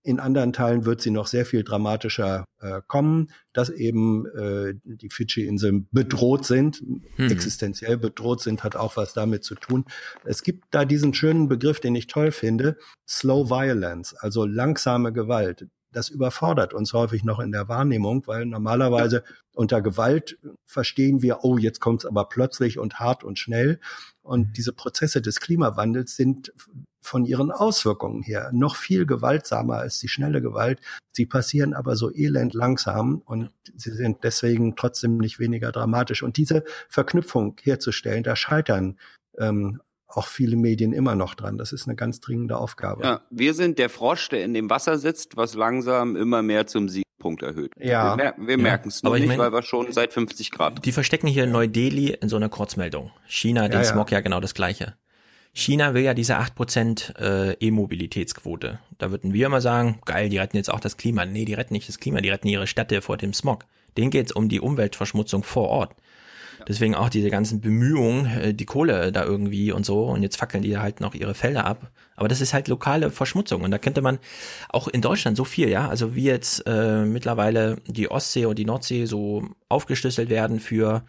in 0.07 0.21
anderen 0.21 0.53
Teilen 0.53 0.85
wird 0.85 1.01
sie 1.01 1.11
noch 1.11 1.27
sehr 1.27 1.45
viel 1.45 1.65
dramatischer 1.65 2.45
äh, 2.61 2.81
kommen, 2.87 3.33
dass 3.53 3.71
eben 3.71 4.25
äh, 4.27 4.75
die 4.85 5.11
Fidschi-Inseln 5.11 5.89
bedroht 5.91 6.45
sind, 6.47 6.83
Hm. 7.17 7.31
existenziell 7.31 7.97
bedroht 7.97 8.41
sind, 8.41 8.63
hat 8.63 8.77
auch 8.77 8.97
was 8.97 9.15
damit 9.15 9.43
zu 9.43 9.57
tun. 9.57 9.85
Es 10.25 10.43
gibt 10.43 10.67
da 10.71 10.85
diesen 10.85 11.13
schönen 11.13 11.49
Begriff, 11.49 11.81
den 11.81 11.97
ich 11.97 12.07
toll 12.07 12.31
finde, 12.31 12.77
Slow 13.09 13.51
Violence, 13.51 14.15
also 14.15 14.47
langsame 14.47 15.13
Gewalt. 15.13 15.67
Das 15.91 16.09
überfordert 16.09 16.75
uns 16.75 16.93
häufig 16.93 17.25
noch 17.25 17.41
in 17.41 17.53
der 17.53 17.69
Wahrnehmung, 17.69 18.27
weil 18.27 18.47
normalerweise 18.47 19.25
unter 19.55 19.81
Gewalt 19.83 20.39
verstehen 20.67 21.23
wir, 21.23 21.39
oh, 21.43 21.57
jetzt 21.57 21.81
kommt 21.81 22.03
es 22.03 22.07
aber 22.07 22.29
plötzlich 22.29 22.79
und 22.79 23.01
hart 23.01 23.25
und 23.25 23.39
schnell. 23.39 23.81
Und 24.23 24.57
diese 24.57 24.73
Prozesse 24.73 25.23
des 25.23 25.41
Klimawandels 25.41 26.15
sind 26.15 26.53
von 27.07 27.25
ihren 27.25 27.51
Auswirkungen 27.51 28.23
her 28.23 28.51
noch 28.53 28.77
viel 28.77 29.07
gewaltsamer 29.07 29.77
als 29.79 29.99
die 30.01 30.09
schnelle 30.09 30.43
Gewalt. 30.43 30.81
Sie 31.13 31.27
passieren 31.27 31.73
aber 31.75 31.97
so 31.97 32.13
elend 32.15 32.53
langsam 32.55 33.23
und 33.25 33.51
sie 33.77 33.91
sind 33.93 34.19
deswegen 34.25 34.77
trotzdem 34.77 35.17
nicht 35.19 35.39
weniger 35.39 35.73
dramatisch. 35.73 36.23
Und 36.23 36.37
diese 36.37 36.65
Verknüpfung 36.89 37.57
herzustellen, 37.63 38.23
da 38.23 38.37
scheitern 38.37 38.99
ähm, 39.39 39.81
auch 40.09 40.27
viele 40.27 40.57
Medien 40.57 40.93
immer 40.93 41.15
noch 41.15 41.35
dran. 41.35 41.59
Das 41.59 41.73
ist 41.73 41.87
eine 41.87 41.97
ganz 41.97 42.21
dringende 42.21 42.57
Aufgabe. 42.59 43.03
Ja, 43.05 43.21
wir 43.31 43.55
sind 43.55 43.79
der 43.79 43.89
Frosch, 43.91 44.29
der 44.29 44.45
in 44.45 44.55
dem 44.55 44.71
Wasser 44.71 44.99
sitzt, 44.99 45.37
was 45.37 45.55
langsam 45.55 46.17
immer 46.17 46.43
mehr 46.43 46.67
zum 46.67 46.89
Siegpunkt 46.89 47.43
erhöht. 47.43 47.73
Ja. 47.79 48.17
Wir, 48.17 48.17
mer 48.17 48.35
wir 48.39 48.57
Ja. 48.57 48.63
merken 48.63 48.89
es 48.89 49.03
nur 49.03 49.11
Aber 49.11 49.19
ich 49.19 49.23
nicht, 49.23 49.31
mein- 49.37 49.39
weil 49.39 49.53
wir 49.53 49.63
schon 49.63 49.91
seit 49.93 50.13
50 50.13 50.53
Grad. 50.53 50.85
Die 50.85 50.93
verstecken 50.93 51.27
hier 51.27 51.47
Neu-Delhi 51.47 52.11
in 52.21 52.29
so 52.29 52.37
einer 52.37 52.49
Kurzmeldung. 52.49 53.11
China, 53.27 53.63
den 53.69 53.73
Ja, 53.73 53.79
ja. 53.79 53.85
Smog 53.85 54.11
ja 54.13 54.21
genau 54.21 54.41
das 54.41 54.55
gleiche. 54.55 54.95
China 55.57 55.95
will 55.95 56.03
ja 56.03 56.13
diese 56.13 56.39
8% 56.39 57.19
äh, 57.19 57.57
E-Mobilitätsquote. 57.61 58.79
Da 58.99 59.11
würden 59.11 59.33
wir 59.33 59.47
immer 59.47 59.63
sagen, 59.63 60.01
geil, 60.05 60.29
die 60.29 60.37
retten 60.37 60.59
jetzt 60.59 60.71
auch 60.71 60.81
das 60.81 60.99
Klima. 60.99 61.25
Nee, 61.25 61.47
die 61.47 61.55
retten 61.55 61.73
nicht 61.73 61.89
das 61.89 61.99
Klima, 61.99 62.21
die 62.21 62.29
retten 62.29 62.49
ihre 62.49 62.67
Städte 62.67 63.01
vor 63.01 63.17
dem 63.17 63.33
Smog. 63.33 63.65
Denen 63.97 64.11
geht's 64.11 64.33
um 64.33 64.51
die 64.51 64.61
Umweltverschmutzung 64.61 65.45
vor 65.45 65.71
Ort. 65.71 65.95
Deswegen 66.69 66.95
auch 66.95 67.09
diese 67.09 67.31
ganzen 67.31 67.63
Bemühungen, 67.63 68.27
äh, 68.27 68.53
die 68.53 68.67
Kohle 68.67 69.11
da 69.13 69.25
irgendwie 69.25 69.73
und 69.73 69.87
so. 69.87 70.05
Und 70.05 70.23
jetzt 70.23 70.37
fackeln 70.37 70.63
die 70.63 70.77
halt 70.77 71.01
noch 71.01 71.15
ihre 71.15 71.35
Felder 71.35 71.65
ab. 71.65 71.91
Aber 72.17 72.29
das 72.29 72.43
ist 72.43 72.53
halt 72.53 72.69
lokale 72.69 73.11
Verschmutzung. 73.11 73.63
Und 73.63 73.71
da 73.71 73.79
könnte 73.79 74.03
man 74.03 74.19
auch 74.69 74.89
in 74.89 75.01
Deutschland 75.01 75.39
so 75.39 75.45
viel, 75.45 75.71
ja. 75.71 75.89
Also 75.89 76.15
wie 76.15 76.25
jetzt 76.25 76.65
äh, 76.67 77.07
mittlerweile 77.07 77.77
die 77.87 78.11
Ostsee 78.11 78.45
und 78.45 78.59
die 78.59 78.67
Nordsee 78.67 79.07
so 79.07 79.49
aufgeschlüsselt 79.71 80.29
werden 80.29 80.61
für 80.61 81.03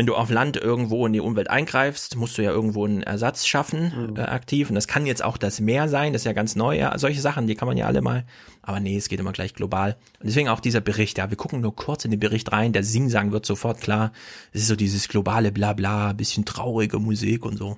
wenn 0.00 0.06
du 0.06 0.14
auf 0.14 0.30
Land 0.30 0.56
irgendwo 0.56 1.04
in 1.04 1.12
die 1.12 1.20
Umwelt 1.20 1.50
eingreifst, 1.50 2.16
musst 2.16 2.38
du 2.38 2.42
ja 2.42 2.50
irgendwo 2.52 2.86
einen 2.86 3.02
Ersatz 3.02 3.46
schaffen, 3.46 4.16
äh, 4.16 4.22
aktiv. 4.22 4.70
Und 4.70 4.74
das 4.74 4.88
kann 4.88 5.04
jetzt 5.04 5.22
auch 5.22 5.36
das 5.36 5.60
Meer 5.60 5.90
sein, 5.90 6.14
das 6.14 6.22
ist 6.22 6.26
ja 6.26 6.32
ganz 6.32 6.56
neu. 6.56 6.74
Ja, 6.78 6.96
solche 6.96 7.20
Sachen, 7.20 7.46
die 7.46 7.54
kann 7.54 7.68
man 7.68 7.76
ja 7.76 7.84
alle 7.84 8.00
mal. 8.00 8.24
Aber 8.62 8.80
nee, 8.80 8.96
es 8.96 9.10
geht 9.10 9.20
immer 9.20 9.32
gleich 9.32 9.52
global. 9.52 9.98
Und 10.18 10.26
deswegen 10.26 10.48
auch 10.48 10.60
dieser 10.60 10.80
Bericht, 10.80 11.18
ja, 11.18 11.28
wir 11.28 11.36
gucken 11.36 11.60
nur 11.60 11.76
kurz 11.76 12.06
in 12.06 12.10
den 12.12 12.18
Bericht 12.18 12.50
rein, 12.50 12.72
der 12.72 12.82
Singsang 12.82 13.30
wird 13.30 13.44
sofort 13.44 13.82
klar. 13.82 14.12
Es 14.54 14.62
ist 14.62 14.68
so 14.68 14.74
dieses 14.74 15.06
globale 15.06 15.52
Blabla, 15.52 16.14
bisschen 16.14 16.46
traurige 16.46 16.98
Musik 16.98 17.44
und 17.44 17.58
so. 17.58 17.76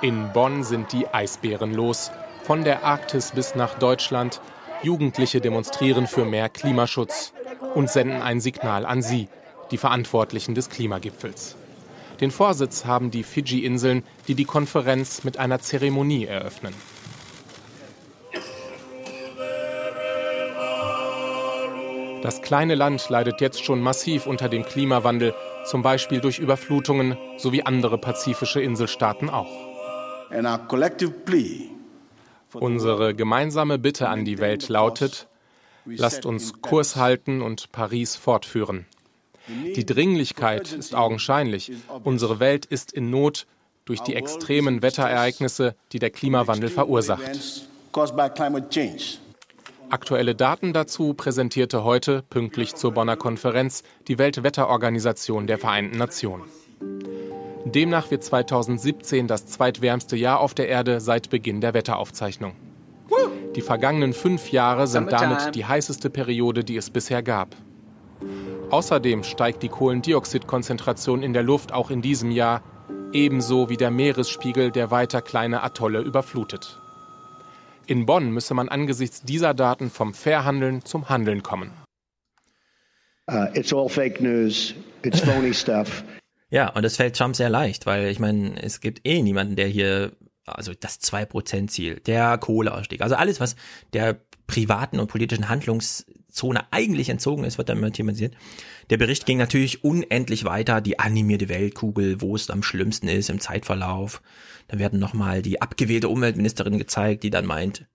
In 0.00 0.32
Bonn 0.32 0.62
sind 0.62 0.92
die 0.92 1.08
Eisbären 1.08 1.74
los. 1.74 2.12
Von 2.44 2.62
der 2.62 2.84
Arktis 2.84 3.32
bis 3.32 3.56
nach 3.56 3.80
Deutschland. 3.80 4.40
Jugendliche 4.84 5.40
demonstrieren 5.40 6.06
für 6.06 6.24
mehr 6.24 6.48
Klimaschutz 6.48 7.32
und 7.74 7.90
senden 7.90 8.22
ein 8.22 8.40
Signal 8.40 8.86
an 8.86 9.02
Sie, 9.02 9.28
die 9.72 9.78
Verantwortlichen 9.78 10.54
des 10.54 10.70
Klimagipfels. 10.70 11.56
Den 12.20 12.30
Vorsitz 12.30 12.84
haben 12.84 13.10
die 13.10 13.24
Fidschi-Inseln, 13.24 14.04
die 14.28 14.36
die 14.36 14.44
Konferenz 14.44 15.24
mit 15.24 15.38
einer 15.38 15.58
Zeremonie 15.58 16.26
eröffnen. 16.26 16.72
Das 22.22 22.40
kleine 22.40 22.76
Land 22.76 23.08
leidet 23.08 23.40
jetzt 23.40 23.64
schon 23.64 23.80
massiv 23.80 24.28
unter 24.28 24.48
dem 24.48 24.64
Klimawandel, 24.64 25.34
zum 25.64 25.82
Beispiel 25.82 26.20
durch 26.20 26.38
Überflutungen, 26.38 27.16
sowie 27.36 27.62
andere 27.62 27.98
pazifische 27.98 28.60
Inselstaaten 28.60 29.28
auch. 29.28 29.50
Unsere 32.54 33.14
gemeinsame 33.14 33.78
Bitte 33.78 34.08
an 34.08 34.24
die 34.24 34.38
Welt 34.38 34.68
lautet, 34.68 35.26
lasst 35.84 36.24
uns 36.24 36.62
Kurs 36.62 36.94
halten 36.94 37.42
und 37.42 37.72
Paris 37.72 38.14
fortführen. 38.14 38.86
Die 39.48 39.84
Dringlichkeit 39.84 40.72
ist 40.72 40.94
augenscheinlich. 40.94 41.72
Unsere 42.04 42.40
Welt 42.40 42.64
ist 42.66 42.92
in 42.92 43.10
Not 43.10 43.46
durch 43.84 44.00
die 44.00 44.14
extremen 44.14 44.82
Wetterereignisse, 44.82 45.74
die 45.92 45.98
der 45.98 46.10
Klimawandel 46.10 46.68
verursacht. 46.68 47.66
Aktuelle 49.90 50.34
Daten 50.34 50.72
dazu 50.72 51.12
präsentierte 51.12 51.84
heute, 51.84 52.22
pünktlich 52.30 52.74
zur 52.74 52.92
Bonner 52.92 53.16
Konferenz, 53.16 53.82
die 54.08 54.18
Weltwetterorganisation 54.18 55.46
der 55.46 55.58
Vereinten 55.58 55.98
Nationen. 55.98 56.44
Demnach 57.64 58.10
wird 58.10 58.24
2017 58.24 59.26
das 59.28 59.46
zweitwärmste 59.46 60.16
Jahr 60.16 60.40
auf 60.40 60.54
der 60.54 60.68
Erde 60.68 61.00
seit 61.00 61.30
Beginn 61.30 61.60
der 61.60 61.74
Wetteraufzeichnung. 61.74 62.52
Die 63.54 63.60
vergangenen 63.60 64.14
fünf 64.14 64.50
Jahre 64.50 64.86
sind 64.86 65.12
damit 65.12 65.54
die 65.54 65.66
heißeste 65.66 66.08
Periode, 66.08 66.64
die 66.64 66.76
es 66.76 66.88
bisher 66.88 67.22
gab. 67.22 67.54
Außerdem 68.70 69.22
steigt 69.22 69.62
die 69.62 69.68
Kohlendioxidkonzentration 69.68 71.22
in 71.22 71.32
der 71.32 71.42
Luft 71.42 71.72
auch 71.72 71.90
in 71.90 72.02
diesem 72.02 72.30
Jahr, 72.30 72.62
ebenso 73.12 73.68
wie 73.68 73.76
der 73.76 73.90
Meeresspiegel, 73.90 74.70
der 74.70 74.90
weiter 74.90 75.20
kleine 75.20 75.62
Atolle 75.62 76.00
überflutet. 76.00 76.80
In 77.86 78.06
Bonn 78.06 78.30
müsse 78.30 78.54
man 78.54 78.68
angesichts 78.68 79.22
dieser 79.22 79.54
Daten 79.54 79.90
vom 79.90 80.14
Fairhandeln 80.14 80.84
zum 80.84 81.08
Handeln 81.08 81.42
kommen. 81.42 81.72
Uh, 83.30 83.46
it's 83.54 83.72
all 83.72 83.88
fake 83.88 84.20
news. 84.20 84.74
It's 85.02 85.20
phony 85.20 85.52
stuff. 85.54 86.02
Ja, 86.50 86.68
und 86.68 86.82
das 86.82 86.96
fällt 86.96 87.16
Trump 87.16 87.34
sehr 87.34 87.50
leicht, 87.50 87.86
weil 87.86 88.08
ich 88.08 88.18
meine, 88.18 88.62
es 88.62 88.80
gibt 88.80 89.06
eh 89.06 89.22
niemanden, 89.22 89.56
der 89.56 89.68
hier, 89.68 90.12
also 90.46 90.72
das 90.78 91.00
2%-Ziel, 91.00 92.00
der 92.00 92.36
Kohleausstieg, 92.38 93.00
also 93.00 93.14
alles, 93.14 93.40
was 93.40 93.56
der 93.92 94.20
privaten 94.46 95.00
und 95.00 95.08
politischen 95.08 95.48
Handlungszone 96.32 96.72
eigentlich 96.72 97.08
entzogen 97.08 97.44
ist, 97.44 97.58
wird 97.58 97.68
dann 97.68 97.78
immer 97.78 97.92
thematisiert. 97.92 98.34
Der 98.90 98.96
Bericht 98.96 99.26
ging 99.26 99.38
natürlich 99.38 99.84
unendlich 99.84 100.44
weiter, 100.44 100.80
die 100.80 100.98
animierte 100.98 101.48
Weltkugel, 101.48 102.20
wo 102.20 102.34
es 102.34 102.50
am 102.50 102.62
schlimmsten 102.62 103.08
ist 103.08 103.30
im 103.30 103.40
Zeitverlauf. 103.40 104.22
Da 104.68 104.78
werden 104.78 104.98
nochmal 104.98 105.42
die 105.42 105.60
abgewählte 105.60 106.08
Umweltministerin 106.08 106.78
gezeigt, 106.78 107.22
die 107.22 107.30
dann 107.30 107.46
meint, 107.46 107.86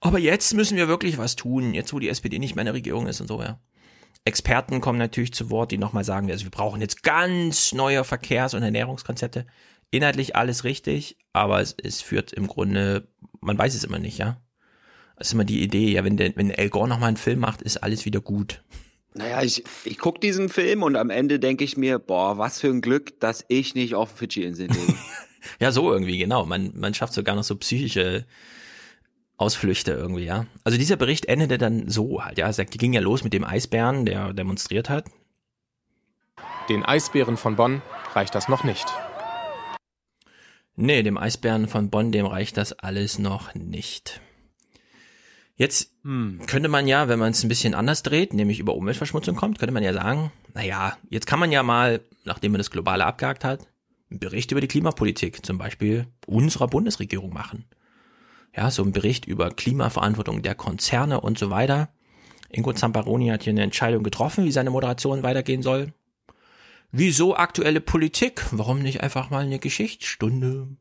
aber 0.00 0.18
jetzt 0.18 0.54
müssen 0.54 0.76
wir 0.76 0.88
wirklich 0.88 1.16
was 1.18 1.36
tun, 1.36 1.74
jetzt 1.74 1.92
wo 1.92 2.00
die 2.00 2.08
SPD 2.08 2.38
nicht 2.38 2.56
mehr 2.56 2.62
in 2.62 2.66
der 2.66 2.74
Regierung 2.74 3.06
ist 3.06 3.20
und 3.20 3.28
so, 3.28 3.40
ja. 3.40 3.60
Experten 4.24 4.80
kommen 4.80 4.98
natürlich 4.98 5.32
zu 5.32 5.50
Wort, 5.50 5.72
die 5.72 5.78
nochmal 5.78 6.04
sagen, 6.04 6.30
also 6.30 6.44
wir 6.44 6.50
brauchen 6.50 6.80
jetzt 6.80 7.02
ganz 7.02 7.72
neue 7.72 8.04
Verkehrs- 8.04 8.54
und 8.54 8.62
Ernährungskonzepte. 8.62 9.46
Inhaltlich 9.90 10.36
alles 10.36 10.64
richtig, 10.64 11.18
aber 11.32 11.60
es, 11.60 11.76
es 11.82 12.00
führt 12.00 12.32
im 12.32 12.46
Grunde, 12.46 13.08
man 13.40 13.58
weiß 13.58 13.74
es 13.74 13.84
immer 13.84 13.98
nicht, 13.98 14.18
ja. 14.18 14.40
Das 15.22 15.28
ist 15.28 15.34
immer 15.34 15.44
die 15.44 15.62
Idee, 15.62 15.92
ja, 15.92 16.02
wenn, 16.02 16.16
der, 16.16 16.32
wenn 16.34 16.50
El 16.50 16.68
Gore 16.68 16.88
nochmal 16.88 17.06
einen 17.06 17.16
Film 17.16 17.38
macht, 17.38 17.62
ist 17.62 17.76
alles 17.76 18.04
wieder 18.04 18.20
gut. 18.20 18.60
Naja, 19.14 19.40
ich, 19.40 19.62
ich 19.84 19.96
gucke 19.96 20.18
diesen 20.18 20.48
Film 20.48 20.82
und 20.82 20.96
am 20.96 21.10
Ende 21.10 21.38
denke 21.38 21.62
ich 21.62 21.76
mir, 21.76 22.00
boah, 22.00 22.38
was 22.38 22.58
für 22.58 22.66
ein 22.66 22.80
Glück, 22.80 23.20
dass 23.20 23.44
ich 23.46 23.76
nicht 23.76 23.94
auf 23.94 24.10
Fidschi-Inseln 24.16 24.70
lebe. 24.70 24.94
ja, 25.60 25.70
so 25.70 25.92
irgendwie, 25.92 26.18
genau. 26.18 26.44
Man, 26.44 26.72
man 26.74 26.92
schafft 26.92 27.12
sogar 27.12 27.36
noch 27.36 27.44
so 27.44 27.54
psychische 27.54 28.26
Ausflüchte 29.36 29.92
irgendwie, 29.92 30.24
ja. 30.24 30.46
Also 30.64 30.76
dieser 30.76 30.96
Bericht 30.96 31.26
endete 31.26 31.56
dann 31.56 31.88
so 31.88 32.24
halt, 32.24 32.38
ja. 32.38 32.50
Die 32.50 32.78
ging 32.78 32.92
ja 32.92 33.00
los 33.00 33.22
mit 33.22 33.32
dem 33.32 33.44
Eisbären, 33.44 34.04
der 34.04 34.32
demonstriert 34.32 34.90
hat. 34.90 35.04
Den 36.68 36.84
Eisbären 36.84 37.36
von 37.36 37.54
Bonn 37.54 37.80
reicht 38.12 38.34
das 38.34 38.48
noch 38.48 38.64
nicht. 38.64 38.86
Nee, 40.74 41.04
dem 41.04 41.16
Eisbären 41.16 41.68
von 41.68 41.90
Bonn, 41.90 42.10
dem 42.10 42.26
reicht 42.26 42.56
das 42.56 42.72
alles 42.72 43.20
noch 43.20 43.54
nicht. 43.54 44.20
Jetzt 45.62 45.92
hm. 46.02 46.40
könnte 46.48 46.68
man 46.68 46.88
ja, 46.88 47.06
wenn 47.06 47.20
man 47.20 47.30
es 47.30 47.44
ein 47.44 47.48
bisschen 47.48 47.72
anders 47.72 48.02
dreht, 48.02 48.34
nämlich 48.34 48.58
über 48.58 48.74
Umweltverschmutzung 48.74 49.36
kommt, 49.36 49.60
könnte 49.60 49.72
man 49.72 49.84
ja 49.84 49.92
sagen, 49.92 50.32
naja, 50.54 50.96
jetzt 51.08 51.28
kann 51.28 51.38
man 51.38 51.52
ja 51.52 51.62
mal, 51.62 52.00
nachdem 52.24 52.50
man 52.50 52.58
das 52.58 52.72
Globale 52.72 53.06
abgehakt 53.06 53.44
hat, 53.44 53.68
einen 54.10 54.18
Bericht 54.18 54.50
über 54.50 54.60
die 54.60 54.66
Klimapolitik, 54.66 55.46
zum 55.46 55.58
Beispiel 55.58 56.08
unserer 56.26 56.66
Bundesregierung 56.66 57.32
machen. 57.32 57.66
Ja, 58.56 58.72
so 58.72 58.82
ein 58.82 58.90
Bericht 58.90 59.24
über 59.24 59.50
Klimaverantwortung 59.50 60.42
der 60.42 60.56
Konzerne 60.56 61.20
und 61.20 61.38
so 61.38 61.50
weiter. 61.50 61.90
Ingo 62.50 62.72
Zamparoni 62.72 63.28
hat 63.28 63.44
hier 63.44 63.52
eine 63.52 63.62
Entscheidung 63.62 64.02
getroffen, 64.02 64.44
wie 64.44 64.50
seine 64.50 64.70
Moderation 64.70 65.22
weitergehen 65.22 65.62
soll. 65.62 65.92
Wieso 66.90 67.36
aktuelle 67.36 67.80
Politik? 67.80 68.44
Warum 68.50 68.80
nicht 68.80 69.00
einfach 69.00 69.30
mal 69.30 69.44
eine 69.44 69.60
Geschichtsstunde? 69.60 70.76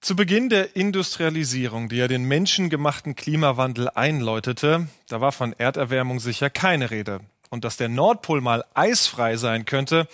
Zu 0.00 0.14
Beginn 0.14 0.48
der 0.48 0.76
Industrialisierung, 0.76 1.88
die 1.88 1.96
ja 1.96 2.06
den 2.06 2.24
menschengemachten 2.24 3.16
Klimawandel 3.16 3.88
einläutete, 3.88 4.86
da 5.08 5.20
war 5.20 5.32
von 5.32 5.52
Erderwärmung 5.52 6.20
sicher 6.20 6.50
keine 6.50 6.90
Rede. 6.90 7.20
Und 7.50 7.64
dass 7.64 7.76
der 7.76 7.88
Nordpol 7.88 8.40
mal 8.40 8.64
eisfrei 8.74 9.36
sein 9.36 9.64
könnte, 9.64 10.06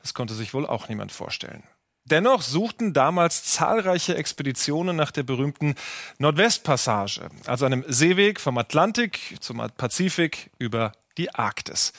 das 0.00 0.14
konnte 0.14 0.34
sich 0.34 0.54
wohl 0.54 0.66
auch 0.66 0.88
niemand 0.88 1.12
vorstellen. 1.12 1.62
Dennoch 2.04 2.42
suchten 2.42 2.92
damals 2.92 3.44
zahlreiche 3.44 4.16
Expeditionen 4.16 4.94
nach 4.94 5.10
der 5.10 5.24
berühmten 5.24 5.74
Nordwestpassage, 6.18 7.28
also 7.46 7.66
einem 7.66 7.84
Seeweg 7.88 8.40
vom 8.40 8.58
Atlantik 8.58 9.36
zum 9.40 9.58
Pazifik 9.76 10.50
über 10.58 10.92
die 11.18 11.34
Arktis. 11.34 11.92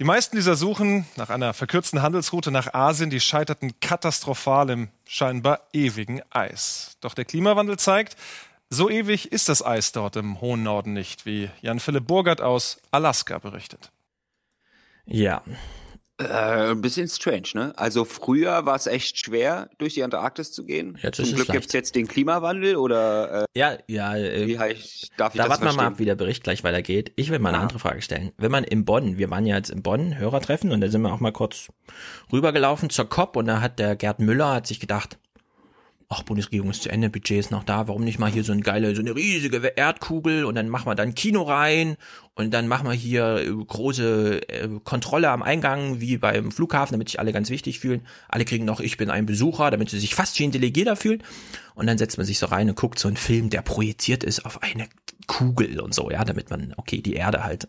Die 0.00 0.04
meisten 0.04 0.34
dieser 0.34 0.56
Suchen 0.56 1.06
nach 1.14 1.30
einer 1.30 1.54
verkürzten 1.54 2.02
Handelsroute 2.02 2.50
nach 2.50 2.74
Asien, 2.74 3.10
die 3.10 3.20
scheiterten 3.20 3.78
katastrophal 3.78 4.68
im 4.70 4.88
scheinbar 5.04 5.60
ewigen 5.72 6.20
Eis. 6.30 6.96
Doch 7.00 7.14
der 7.14 7.24
Klimawandel 7.24 7.78
zeigt, 7.78 8.16
so 8.70 8.90
ewig 8.90 9.30
ist 9.30 9.48
das 9.48 9.64
Eis 9.64 9.92
dort 9.92 10.16
im 10.16 10.40
hohen 10.40 10.64
Norden 10.64 10.94
nicht, 10.94 11.26
wie 11.26 11.48
Jan 11.60 11.78
Philipp 11.78 12.08
Burgert 12.08 12.40
aus 12.40 12.80
Alaska 12.90 13.38
berichtet. 13.38 13.92
Ja, 15.06 15.42
äh, 16.18 16.70
ein 16.70 16.80
bisschen 16.80 17.08
strange, 17.08 17.48
ne? 17.54 17.72
Also 17.76 18.04
früher 18.04 18.66
war 18.66 18.76
es 18.76 18.86
echt 18.86 19.18
schwer, 19.18 19.68
durch 19.78 19.94
die 19.94 20.04
Antarktis 20.04 20.52
zu 20.52 20.64
gehen. 20.64 20.96
Jetzt 21.02 21.16
Zum 21.16 21.34
Glück 21.34 21.48
gibt 21.48 21.66
es 21.66 21.72
jetzt 21.72 21.94
den 21.96 22.06
Klimawandel 22.06 22.76
oder 22.76 23.42
äh, 23.42 23.58
ja, 23.58 23.78
ja. 23.88 24.16
Äh, 24.16 24.46
wie 24.46 24.72
ich, 24.72 25.10
darf 25.16 25.34
ich 25.34 25.38
da 25.38 25.48
das 25.48 25.50
warten 25.60 25.64
wir 25.64 25.72
mal 25.72 25.86
ab, 25.88 25.98
wie 25.98 26.04
der 26.04 26.14
Bericht 26.14 26.44
gleich 26.44 26.62
weitergeht. 26.62 27.12
Ich 27.16 27.30
will 27.30 27.38
mal 27.40 27.48
eine 27.48 27.58
Ja. 27.58 27.62
andere 27.62 27.78
Frage 27.80 28.00
stellen. 28.00 28.32
Wenn 28.38 28.52
man 28.52 28.62
in 28.64 28.84
Bonn, 28.84 29.18
wir 29.18 29.28
waren 29.30 29.44
ja 29.44 29.56
jetzt 29.56 29.70
in 29.70 29.82
Bonn, 29.82 30.16
Hörertreffen 30.16 30.70
und 30.70 30.80
da 30.80 30.88
sind 30.88 31.02
wir 31.02 31.12
auch 31.12 31.20
mal 31.20 31.32
kurz 31.32 31.68
rübergelaufen 32.32 32.90
zur 32.90 33.08
COP 33.08 33.36
und 33.36 33.46
da 33.46 33.60
hat 33.60 33.78
der 33.78 33.96
Gerd 33.96 34.20
Müller 34.20 34.54
hat 34.54 34.66
sich 34.66 34.78
gedacht, 34.80 35.18
ach, 36.08 36.22
Bundesregierung 36.22 36.70
ist 36.70 36.82
zu 36.82 36.90
Ende, 36.90 37.10
Budget 37.10 37.38
ist 37.38 37.50
noch 37.50 37.64
da, 37.64 37.88
warum 37.88 38.04
nicht 38.04 38.18
mal 38.18 38.30
hier 38.30 38.44
so 38.44 38.52
eine 38.52 38.62
geile, 38.62 38.94
so 38.94 39.00
eine 39.00 39.14
riesige 39.14 39.58
Erdkugel 39.76 40.44
und 40.44 40.54
dann 40.54 40.68
machen 40.68 40.86
wir 40.86 40.94
dann 40.94 41.14
Kino 41.14 41.42
rein 41.42 41.96
und 42.34 42.52
dann 42.52 42.68
machen 42.68 42.86
wir 42.86 42.94
hier 42.94 43.36
äh, 43.36 43.50
große 43.50 44.48
äh, 44.48 44.68
Kontrolle 44.82 45.30
am 45.30 45.42
Eingang, 45.42 46.00
wie 46.00 46.18
beim 46.18 46.50
Flughafen, 46.52 46.94
damit 46.94 47.08
sich 47.08 47.20
alle 47.20 47.32
ganz 47.32 47.50
wichtig 47.50 47.80
fühlen. 47.80 48.06
Alle 48.28 48.44
kriegen 48.44 48.64
noch, 48.64 48.80
ich 48.80 48.96
bin 48.96 49.10
ein 49.10 49.26
Besucher, 49.26 49.70
damit 49.70 49.90
sie 49.90 50.00
sich 50.00 50.14
fast 50.14 50.38
wie 50.38 50.44
ein 50.44 50.52
Delegierter 50.52 50.96
fühlen. 50.96 51.22
Und 51.74 51.86
dann 51.86 51.98
setzt 51.98 52.16
man 52.18 52.26
sich 52.26 52.38
so 52.38 52.46
rein 52.46 52.68
und 52.68 52.76
guckt 52.76 52.98
so 52.98 53.08
einen 53.08 53.16
Film, 53.16 53.50
der 53.50 53.62
projiziert 53.62 54.24
ist 54.24 54.44
auf 54.44 54.62
eine 54.62 54.88
Kugel 55.26 55.80
und 55.80 55.94
so, 55.94 56.10
ja, 56.10 56.24
damit 56.24 56.50
man, 56.50 56.74
okay, 56.76 57.00
die 57.00 57.14
Erde 57.14 57.44
halt. 57.44 57.68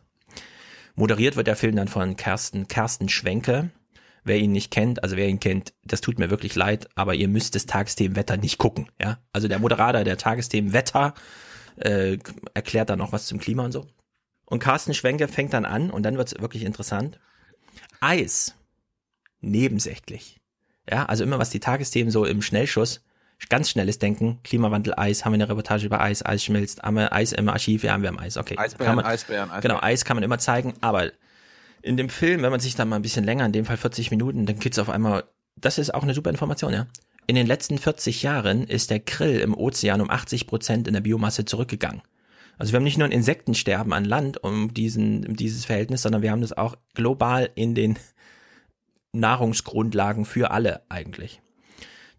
Moderiert 0.96 1.36
wird 1.36 1.48
der 1.48 1.56
Film 1.56 1.76
dann 1.76 1.88
von 1.88 2.16
Kersten, 2.16 2.68
Kersten 2.68 3.10
Schwenke, 3.10 3.70
Wer 4.26 4.38
ihn 4.38 4.52
nicht 4.52 4.72
kennt, 4.72 5.04
also 5.04 5.16
wer 5.16 5.28
ihn 5.28 5.40
kennt, 5.40 5.74
das 5.84 6.02
tut 6.02 6.20
mir 6.20 6.30
wirklich 6.30 6.56
leid, 6.56 6.90
aber 6.96 7.14
ihr 7.14 7.28
müsst 7.28 7.56
das 7.56 7.68
Tagesthemen 7.68 8.16
Wetter 8.16 8.38
nicht 8.38 8.58
gucken. 8.58 8.90
Ja, 9.02 9.20
also 9.32 9.48
der 9.48 9.60
Moderator 9.60 10.04
der 10.04 10.18
Tagesthemen 10.18 10.74
Wetter 10.74 11.14
äh, 11.78 12.18
erklärt 12.54 12.90
dann 12.90 13.00
noch 13.00 13.12
was 13.12 13.28
zum 13.28 13.40
Klima 13.40 13.64
und 13.64 13.72
so. 13.72 13.86
Und 14.46 14.60
Carsten 14.60 14.94
Schwenke 14.94 15.28
fängt 15.28 15.54
dann 15.54 15.66
an 15.66 15.92
und 15.92 16.04
dann 16.04 16.18
wird's 16.18 16.40
wirklich 16.40 16.64
interessant. 16.64 17.20
Eis 18.02 18.56
nebensächlich. 19.42 20.42
Ja, 20.90 21.06
also 21.06 21.24
immer 21.24 21.40
was 21.40 21.52
die 21.52 21.60
Tagesthemen 21.60 22.12
so 22.12 22.26
im 22.26 22.42
Schnellschuss 22.42 23.02
ganz 23.50 23.70
schnelles 23.70 24.00
Denken, 24.00 24.40
Klimawandel, 24.44 24.94
Eis, 24.98 25.26
haben 25.26 25.34
wir 25.34 25.36
eine 25.36 25.50
Reportage 25.50 25.86
über 25.86 26.02
Eis, 26.02 26.26
Eis 26.26 26.44
schmilzt, 26.44 26.84
haben 26.84 26.96
wir 26.96 27.14
Eis 27.14 27.32
im 27.32 27.48
Archiv, 27.50 27.84
ja, 27.84 27.94
haben 27.94 28.02
wir 28.02 28.10
am 28.10 28.20
Eis, 28.20 28.38
okay. 28.38 28.58
Eisbären, 28.58 28.96
man, 28.96 29.06
Eisbären, 29.06 29.50
Eisbären. 29.50 29.62
Genau, 29.62 29.80
Eis 29.82 30.06
kann 30.06 30.18
man 30.18 30.24
immer 30.24 30.40
zeigen, 30.40 30.74
aber 30.82 31.12
in 31.86 31.98
dem 31.98 32.10
Film, 32.10 32.42
wenn 32.42 32.50
man 32.50 32.60
sich 32.60 32.76
da 32.76 32.84
mal 32.84 32.96
ein 32.96 33.04
bisschen 33.04 33.24
länger, 33.24 33.46
in 33.46 33.52
dem 33.52 33.66
Fall 33.66 33.78
40 33.78 34.10
Minuten, 34.10 34.48
dann 34.48 34.60
geht's 34.60 34.80
auf 34.80 34.90
einmal, 34.90 35.24
das 35.56 35.78
ist 35.78 35.94
auch 35.94 36.02
eine 36.02 36.16
super 36.16 36.32
Information, 36.32 36.74
ja. 36.74 36.88
In 37.28 37.36
den 37.36 37.46
letzten 37.46 37.78
40 37.78 38.24
Jahren 38.24 38.66
ist 38.66 38.90
der 38.90 39.00
Krill 39.00 39.40
im 39.40 39.56
Ozean 39.56 40.02
um 40.02 40.10
80 40.10 40.48
Prozent 40.48 40.88
in 40.88 40.96
der 40.96 41.02
Biomasse 41.02 41.46
zurückgegangen. 41.46 42.02
Also 42.58 42.72
wir 42.72 42.78
haben 42.78 42.84
nicht 42.84 42.98
nur 42.98 43.08
ein 43.08 43.12
Insektensterben 43.12 43.94
an 43.94 44.06
Land 44.06 44.44
um 44.44 44.74
diesen, 44.74 45.28
um 45.28 45.36
dieses 45.36 45.66
Verhältnis, 45.66 46.02
sondern 46.02 46.22
wir 46.22 46.32
haben 46.32 46.42
das 46.42 46.54
auch 46.54 46.76
global 46.96 47.50
in 47.54 47.76
den 47.76 48.00
Nahrungsgrundlagen 49.12 50.26
für 50.26 50.52
alle 50.52 50.82
eigentlich. 50.90 51.42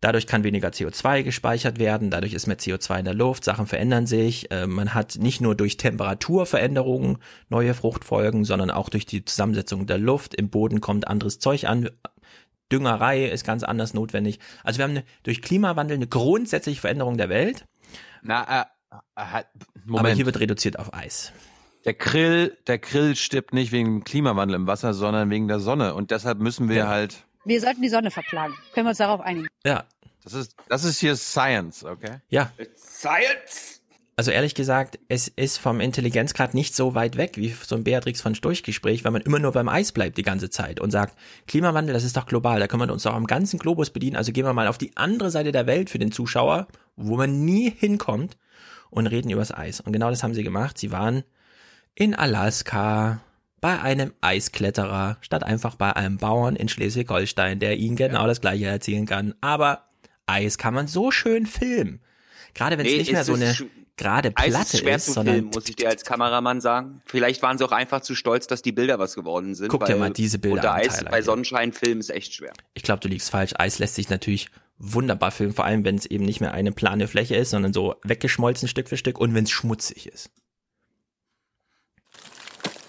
Dadurch 0.01 0.27
kann 0.27 0.44
weniger 0.44 0.68
CO2 0.68 1.23
gespeichert 1.23 1.78
werden, 1.78 2.10
dadurch 2.10 2.35
ist 2.35 2.47
mehr 2.47 2.59
CO2 2.59 2.98
in 2.98 3.05
der 3.06 3.14
Luft, 3.14 3.44
Sachen 3.44 3.66
verändern 3.66 4.06
sich. 4.06 4.51
Äh, 4.51 4.66
man 4.66 4.93
hat 4.94 5.16
nicht 5.18 5.40
nur 5.40 5.55
durch 5.55 5.77
Temperaturveränderungen 5.78 7.18
neue 7.48 7.74
Fruchtfolgen, 7.74 8.44
sondern 8.44 8.70
auch 8.70 8.89
durch 8.89 9.06
die 9.06 9.24
Zusammensetzung 9.24 9.86
der 9.86 9.98
Luft. 9.98 10.35
Im 10.35 10.51
Boden 10.51 10.81
kommt 10.81 11.09
anderes 11.09 11.39
Zeug 11.39 11.64
an. 11.66 11.89
Düngerei 12.70 13.27
ist 13.27 13.44
ganz 13.44 13.62
anders 13.62 13.94
notwendig. 13.94 14.39
Also 14.64 14.78
wir 14.78 14.85
haben 14.85 14.90
eine, 14.90 15.05
durch 15.23 15.40
Klimawandel 15.40 15.97
eine 15.97 16.06
grundsätzliche 16.09 16.81
Veränderung 16.81 17.16
der 17.16 17.28
Welt. 17.28 17.64
Na, 18.23 18.62
äh, 18.62 18.64
äh, 19.16 19.44
Moment. 19.85 20.01
Aber 20.01 20.10
hier 20.10 20.27
wird 20.27 20.40
reduziert 20.40 20.78
auf 20.78 20.93
Eis. 20.93 21.32
Der 21.85 21.94
Krill, 21.94 22.56
der 22.66 22.78
Krill 22.81 23.14
stirbt 23.14 23.55
nicht 23.55 23.70
wegen 23.70 24.02
Klimawandel 24.02 24.56
im 24.56 24.66
Wasser, 24.66 24.93
sondern 24.93 25.31
wegen 25.31 25.47
der 25.47 25.60
Sonne. 25.60 25.94
Und 25.94 26.10
deshalb 26.10 26.40
müssen 26.40 26.68
wir 26.68 26.77
Ja. 26.77 26.89
halt. 26.89 27.24
Wir 27.47 27.60
sollten 27.60 27.81
die 27.81 27.89
Sonne 27.89 28.10
verklagen. 28.10 28.55
Können 28.74 28.86
wir 28.86 28.90
uns 28.90 28.98
darauf 28.98 29.20
einigen? 29.20 29.47
Ja. 29.64 29.85
Das 30.24 30.35
ist, 30.35 30.56
das 30.68 30.82
ist 30.82 30.98
hier 30.98 31.14
Science, 31.14 31.85
okay? 31.85 32.16
Ja. 32.28 32.51
Science! 32.77 33.81
Also 34.16 34.32
ehrlich 34.32 34.56
gesagt, 34.56 34.98
es 35.09 35.28
ist 35.28 35.59
vom 35.59 35.78
Intelligenzgrad 35.78 36.55
nicht 36.55 36.74
so 36.74 36.97
weit 36.97 37.16
weg 37.16 37.36
wie 37.36 37.51
so 37.51 37.77
ein 37.77 37.85
Beatrix 37.85 38.20
von 38.20 38.35
Storch 38.35 38.64
Gespräch, 38.64 39.05
wenn 39.05 39.12
man 39.12 39.23
immer 39.23 39.39
nur 39.39 39.52
beim 39.52 39.68
Eis 39.68 39.93
bleibt 39.93 40.18
die 40.18 40.23
ganze 40.23 40.51
Zeit 40.51 40.81
und 40.81 40.90
sagt, 40.90 41.16
Klimawandel, 41.47 41.93
das 41.93 42.02
ist 42.02 42.16
doch 42.16 42.27
global, 42.27 42.59
da 42.59 42.66
können 42.66 42.82
wir 42.82 42.93
uns 42.93 43.05
doch 43.05 43.14
am 43.14 43.28
ganzen 43.28 43.60
Globus 43.60 43.90
bedienen, 43.90 44.16
also 44.16 44.32
gehen 44.32 44.44
wir 44.44 44.52
mal 44.52 44.66
auf 44.66 44.78
die 44.78 44.97
andere 44.97 45.31
Seite 45.31 45.52
der 45.52 45.68
Welt 45.68 45.89
für 45.89 46.01
den 46.01 46.10
Zuschauer, 46.10 46.66
wo 46.97 47.16
man 47.16 47.44
nie 47.44 47.70
hinkommt 47.70 48.36
und 48.90 49.06
reden 49.06 49.31
übers 49.31 49.55
Eis. 49.55 49.81
Und 49.81 49.93
genau 49.93 50.10
das 50.10 50.24
haben 50.24 50.35
sie 50.35 50.43
gemacht. 50.43 50.78
Sie 50.78 50.90
waren 50.90 51.23
in 51.94 52.14
Alaska 52.14 53.20
bei 53.66 53.80
einem 53.80 54.12
Eiskletterer, 54.20 55.16
statt 55.22 55.43
einfach 55.43 55.74
bei 55.74 55.97
einem 55.97 56.18
Bauern 56.18 56.55
in 56.55 56.68
Schleswig-Holstein, 56.68 57.59
der 57.59 57.76
ihnen 57.76 57.97
genau 57.97 58.28
das 58.28 58.40
gleiche 58.40 58.66
erzählen 58.66 59.06
kann. 59.06 59.34
Aber 59.40 59.88
Eis 60.24 60.56
kann 60.56 60.72
man 60.72 60.86
so 60.86 61.10
schön 61.10 61.47
filmen. 61.47 61.98
Gerade 62.55 62.78
wenn 62.78 62.86
es 62.86 62.93
Nee, 62.93 62.98
nicht 62.98 63.10
mehr 63.10 63.24
so 63.24 63.34
eine 63.34 63.56
gerade 63.97 64.30
Eis 64.36 64.52
Platte 64.52 64.76
ist 64.76 64.78
schwer 64.78 64.94
ist, 64.94 65.06
zu 65.06 65.12
sondern 65.14 65.34
filmen, 65.34 65.51
muss 65.52 65.68
ich 65.68 65.74
dir 65.74 65.88
als 65.88 66.05
Kameramann 66.05 66.60
sagen. 66.60 67.02
Vielleicht 67.06 67.43
waren 67.43 67.59
sie 67.59 67.64
auch 67.64 67.72
einfach 67.72 68.02
zu 68.02 68.14
stolz, 68.14 68.47
dass 68.47 68.62
die 68.62 68.70
Bilder 68.70 69.01
was 69.01 69.16
geworden 69.16 69.56
sind. 69.56 69.66
Guck 69.66 69.84
dir 69.86 69.97
mal 69.97 70.10
diese 70.10 70.38
Bilder 70.38 70.59
unter 70.59 70.74
an, 70.74 70.80
Eis 70.82 70.98
Tyler, 70.98 71.10
bei. 71.10 71.22
Sonnenschein 71.22 71.72
filmen 71.72 71.98
ist 71.98 72.10
echt 72.10 72.34
schwer. 72.34 72.52
ich 72.74 72.84
glaube, 72.84 73.01
du 73.01 73.09
liegst 73.09 73.30
falsch. 73.30 73.52
Eis 73.59 73.80
lässt 73.80 73.97
sich 73.97 74.09
natürlich 74.10 74.48
wunderbar 74.78 75.32
filmen, 75.32 75.55
vor 75.55 75.64
allem 75.64 75.84
wenn 75.84 75.97
es 75.97 76.06
eben 76.06 76.24
nicht 76.24 76.40
mehr 76.40 76.52
eine 76.52 76.70
plane 76.70 77.09
Fläche 77.09 77.34
ist, 77.34 77.51
sondern 77.51 77.72
so 77.72 77.97
weggeschmolzen 78.05 78.68
Stück 78.68 78.88
für 78.88 78.97
Stück 78.97 79.18
und 79.18 79.34
wenn 79.34 79.43
es 79.43 79.51
schmutzig 79.51 80.06
ist. 80.06 80.30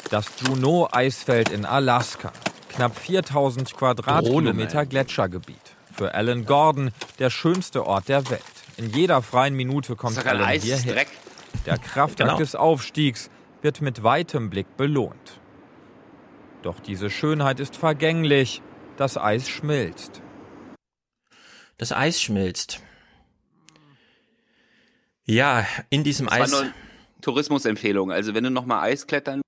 Das 0.09 0.27
Juneau-Eisfeld 0.45 1.49
in 1.49 1.65
Alaska. 1.65 2.31
Knapp 2.69 2.97
4000 2.97 3.73
Quadratkilometer. 3.73 4.85
Gletschergebiet. 4.85 5.59
Für 5.93 6.13
Alan 6.13 6.45
Gordon 6.45 6.91
der 7.19 7.29
schönste 7.29 7.85
Ort 7.85 8.07
der 8.07 8.29
Welt. 8.29 8.41
In 8.77 8.89
jeder 8.91 9.21
freien 9.21 9.55
Minute 9.55 9.95
kommt 9.95 10.25
Alan 10.25 10.43
Eis, 10.45 10.63
hierher. 10.63 10.93
Dreck. 10.93 11.07
Der 11.65 11.77
Kraftakt 11.77 12.29
Genau. 12.29 12.37
des 12.37 12.55
Aufstiegs 12.55 13.29
wird 13.61 13.81
mit 13.81 14.03
weitem 14.03 14.49
Blick 14.49 14.77
belohnt. 14.77 15.39
Doch 16.61 16.79
diese 16.79 17.09
Schönheit 17.09 17.59
ist 17.59 17.75
vergänglich. 17.75 18.61
Das 18.97 19.17
Eis 19.17 19.49
schmilzt. 19.49 20.21
Das 21.77 21.91
Eis 21.91 22.21
schmilzt. 22.21 22.81
Ja, 25.25 25.65
in 25.89 26.03
diesem 26.03 26.27
Das 26.27 26.53
Eis. 26.53 26.63
Tourismusempfehlung. 27.21 28.11
Also 28.11 28.33
wenn 28.33 28.43
du 28.43 28.51
noch 28.51 28.65
mal 28.65 28.81
Eis 28.81 29.07
klettern, 29.07 29.41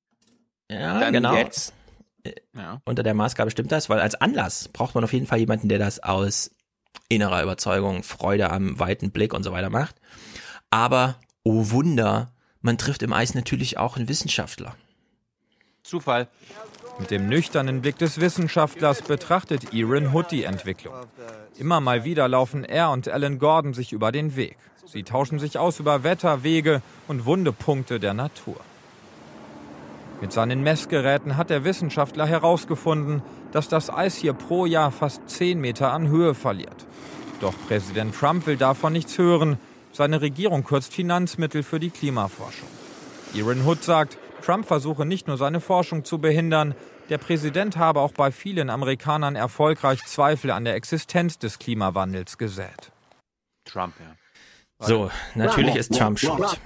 Ja, 0.69 0.99
dann 0.99 1.13
genau. 1.13 1.35
jetzt. 1.35 1.73
Ja. 2.55 2.81
Unter 2.85 3.03
der 3.03 3.13
Maßgabe 3.13 3.49
stimmt 3.49 3.71
das, 3.71 3.89
weil 3.89 3.99
als 3.99 4.15
Anlass 4.15 4.67
braucht 4.67 4.93
man 4.93 5.03
auf 5.03 5.13
jeden 5.13 5.25
Fall 5.25 5.39
jemanden, 5.39 5.69
der 5.69 5.79
das 5.79 6.01
aus 6.03 6.51
innerer 7.07 7.41
Überzeugung, 7.43 8.03
Freude 8.03 8.51
am 8.51 8.79
weiten 8.79 9.11
Blick 9.11 9.33
und 9.33 9.43
so 9.43 9.51
weiter 9.51 9.69
macht. 9.69 9.95
Aber, 10.69 11.15
oh 11.43 11.71
Wunder, 11.71 12.31
man 12.61 12.77
trifft 12.77 13.01
im 13.03 13.13
Eis 13.13 13.33
natürlich 13.33 13.77
auch 13.77 13.97
einen 13.97 14.09
Wissenschaftler. 14.09 14.75
Zufall. 15.83 16.27
Mit 16.99 17.11
dem 17.11 17.27
nüchternen 17.27 17.81
Blick 17.81 17.97
des 17.97 18.19
Wissenschaftlers 18.19 19.01
betrachtet 19.01 19.73
Erin 19.73 20.13
Hood 20.13 20.31
die 20.31 20.43
Entwicklung. 20.43 20.93
Immer 21.57 21.79
mal 21.79 22.03
wieder 22.03 22.27
laufen 22.27 22.65
er 22.65 22.91
und 22.91 23.07
Alan 23.07 23.39
Gordon 23.39 23.73
sich 23.73 23.93
über 23.93 24.11
den 24.11 24.35
Weg. 24.35 24.57
Sie 24.85 25.03
tauschen 25.03 25.39
sich 25.39 25.57
aus 25.57 25.79
über 25.79 26.03
Wetter, 26.03 26.43
Wege 26.43 26.81
und 27.07 27.25
wunde 27.25 27.53
Punkte 27.53 27.99
der 27.99 28.13
Natur. 28.13 28.57
Mit 30.21 30.33
seinen 30.33 30.61
Messgeräten 30.61 31.37
hat 31.37 31.49
der 31.49 31.63
Wissenschaftler 31.63 32.25
herausgefunden, 32.25 33.21
dass 33.51 33.69
das 33.69 33.89
Eis 33.89 34.15
hier 34.15 34.33
pro 34.33 34.65
Jahr 34.65 34.91
fast 34.91 35.29
10 35.29 35.59
Meter 35.59 35.93
an 35.93 36.09
Höhe 36.09 36.35
verliert. 36.35 36.85
Doch 37.39 37.53
Präsident 37.67 38.13
Trump 38.13 38.45
will 38.45 38.57
davon 38.57 38.93
nichts 38.93 39.17
hören. 39.17 39.57
Seine 39.93 40.21
Regierung 40.21 40.63
kürzt 40.65 40.93
Finanzmittel 40.93 41.63
für 41.63 41.79
die 41.79 41.89
Klimaforschung. 41.89 42.67
Erin 43.33 43.65
Hood 43.65 43.83
sagt, 43.83 44.17
Trump 44.43 44.65
versuche 44.67 45.05
nicht 45.05 45.27
nur 45.27 45.37
seine 45.37 45.61
Forschung 45.61 46.03
zu 46.03 46.19
behindern, 46.19 46.75
der 47.09 47.17
Präsident 47.17 47.77
habe 47.77 48.01
auch 48.01 48.11
bei 48.11 48.31
vielen 48.31 48.69
Amerikanern 48.69 49.35
erfolgreich 49.35 50.05
Zweifel 50.05 50.51
an 50.51 50.63
der 50.63 50.75
Existenz 50.75 51.39
des 51.39 51.57
Klimawandels 51.57 52.37
gesät. 52.37 52.91
Trump, 53.65 53.95
ja. 53.99 54.15
So, 54.85 55.09
natürlich 55.33 55.75
ist 55.75 55.97
Trump 55.97 56.19
schuld. 56.19 56.59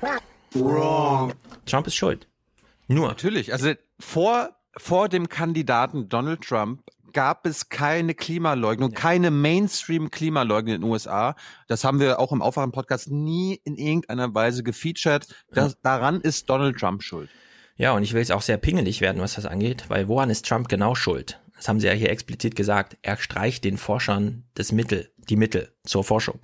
Trump 1.66 1.88
ist 1.88 1.96
schuld. 1.96 2.28
Nur. 2.88 3.07
Natürlich. 3.07 3.53
Also 3.53 3.73
vor, 3.99 4.49
vor 4.77 5.10
dem 5.10 5.30
Kandidaten 5.30 6.10
Donald 6.10 6.41
Trump 6.41 6.81
gab 7.14 7.45
es 7.45 7.69
keine 7.69 8.15
Klimaleugnung, 8.15 8.91
keine 8.91 9.31
Mainstream-Klimaleugnung 9.31 10.76
in 10.76 10.81
den 10.81 10.89
USA. 10.89 11.35
Das 11.68 11.84
haben 11.84 11.99
wir 11.99 12.19
auch 12.19 12.31
im 12.31 12.41
Aufwachen-Podcast 12.41 13.11
nie 13.11 13.61
in 13.64 13.76
irgendeiner 13.76 14.34
Weise 14.34 14.64
gefeatured. 14.64 15.27
Das, 15.51 15.80
daran 15.81 16.22
ist 16.22 16.49
Donald 16.49 16.77
Trump 16.77 17.03
schuld. 17.03 17.30
Ja, 17.76 17.93
und 17.93 18.03
ich 18.03 18.14
will 18.14 18.19
jetzt 18.19 18.31
auch 18.31 18.41
sehr 18.41 18.57
pingelig 18.57 19.01
werden, 19.01 19.22
was 19.22 19.35
das 19.35 19.45
angeht, 19.45 19.85
weil 19.88 20.07
woran 20.07 20.30
ist 20.30 20.47
Trump 20.47 20.68
genau 20.68 20.95
schuld? 20.95 21.39
Das 21.55 21.68
haben 21.68 21.80
sie 21.80 21.88
ja 21.88 21.93
hier 21.93 22.10
explizit 22.10 22.55
gesagt. 22.55 22.97
Er 23.01 23.18
streicht 23.18 23.64
den 23.64 23.77
Forschern 23.77 24.43
das 24.55 24.72
Mittel, 24.72 25.11
die 25.30 25.38
Mittel 25.38 25.73
zur 25.84 26.03
Forschung. 26.03 26.39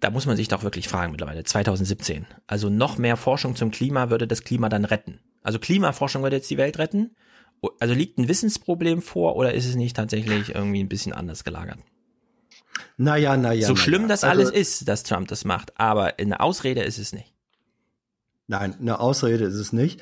Da 0.00 0.10
muss 0.10 0.26
man 0.26 0.36
sich 0.36 0.48
doch 0.48 0.62
wirklich 0.62 0.88
fragen 0.88 1.12
mittlerweile, 1.12 1.44
2017. 1.44 2.26
Also 2.46 2.68
noch 2.68 2.98
mehr 2.98 3.16
Forschung 3.16 3.56
zum 3.56 3.70
Klima 3.70 4.10
würde 4.10 4.26
das 4.26 4.44
Klima 4.44 4.68
dann 4.68 4.84
retten. 4.84 5.20
Also 5.42 5.58
Klimaforschung 5.58 6.22
würde 6.22 6.36
jetzt 6.36 6.50
die 6.50 6.58
Welt 6.58 6.78
retten. 6.78 7.14
Also 7.78 7.94
liegt 7.94 8.18
ein 8.18 8.28
Wissensproblem 8.28 9.02
vor 9.02 9.36
oder 9.36 9.54
ist 9.54 9.66
es 9.66 9.76
nicht 9.76 9.96
tatsächlich 9.96 10.54
irgendwie 10.54 10.82
ein 10.82 10.88
bisschen 10.88 11.12
anders 11.12 11.44
gelagert? 11.44 11.78
Naja, 12.96 13.36
naja. 13.36 13.66
so 13.66 13.74
na 13.74 13.78
schlimm 13.78 14.02
ja. 14.02 14.08
das 14.08 14.24
Also- 14.24 14.40
alles 14.40 14.50
ist, 14.50 14.88
dass 14.88 15.02
Trump 15.04 15.28
das 15.28 15.44
macht, 15.44 15.78
aber 15.78 16.18
eine 16.18 16.40
Ausrede 16.40 16.82
ist 16.82 16.98
es 16.98 17.12
nicht. 17.12 17.32
Nein, 18.48 18.76
eine 18.80 19.00
Ausrede 19.00 19.44
ist 19.44 19.54
es 19.54 19.72
nicht. 19.72 20.00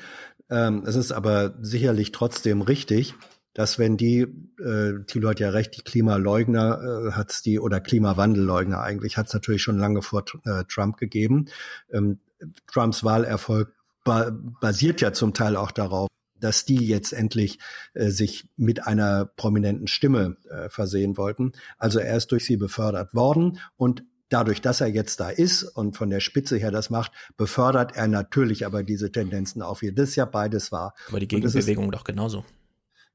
Ähm, 0.49 0.83
es 0.85 0.95
ist 0.95 1.11
aber 1.11 1.55
sicherlich 1.61 2.11
trotzdem 2.11 2.61
richtig, 2.61 3.13
dass 3.53 3.79
wenn 3.79 3.97
die, 3.97 4.21
äh, 4.59 5.03
Thilo 5.05 5.29
hat 5.29 5.39
ja 5.39 5.49
recht, 5.49 5.77
die 5.77 5.83
Klimaleugner 5.83 7.09
äh, 7.09 7.11
hat's 7.11 7.41
die, 7.41 7.59
oder 7.59 7.79
Klimawandelleugner 7.79 8.81
eigentlich, 8.81 9.17
hat's 9.17 9.33
natürlich 9.33 9.61
schon 9.61 9.77
lange 9.77 10.01
vor 10.01 10.23
äh, 10.45 10.63
Trump 10.67 10.97
gegeben. 10.97 11.45
Ähm, 11.91 12.19
Trumps 12.67 13.03
Wahlerfolg 13.03 13.73
ba 14.03 14.31
basiert 14.31 15.01
ja 15.01 15.13
zum 15.13 15.33
Teil 15.33 15.55
auch 15.55 15.71
darauf, 15.71 16.07
dass 16.39 16.65
die 16.65 16.85
jetzt 16.87 17.13
endlich 17.13 17.59
äh, 17.93 18.09
sich 18.09 18.49
mit 18.57 18.85
einer 18.87 19.25
prominenten 19.25 19.87
Stimme 19.87 20.37
äh, 20.49 20.69
versehen 20.69 21.17
wollten. 21.17 21.53
Also 21.77 21.99
er 21.99 22.17
ist 22.17 22.31
durch 22.31 22.45
sie 22.45 22.57
befördert 22.57 23.13
worden 23.13 23.59
und 23.77 24.03
dadurch, 24.29 24.61
dass 24.61 24.81
er 24.81 24.87
jetzt 24.87 25.19
da 25.19 25.29
ist 25.29 25.63
und 25.63 25.95
von 25.95 26.09
der 26.09 26.19
Spitze 26.19 26.57
her 26.57 26.71
das 26.71 26.89
macht, 26.89 27.11
befördert 27.37 27.95
er 27.95 28.07
natürlich 28.07 28.65
aber 28.65 28.83
diese 28.83 29.11
Tendenzen 29.11 29.61
auch 29.61 29.81
wieder. 29.81 29.93
Das 29.93 30.09
ist 30.09 30.15
ja 30.15 30.25
beides 30.25 30.71
wahr. 30.71 30.95
Aber 31.09 31.19
die 31.19 31.27
Gegenbewegung 31.27 31.91
doch 31.91 32.03
genauso. 32.03 32.45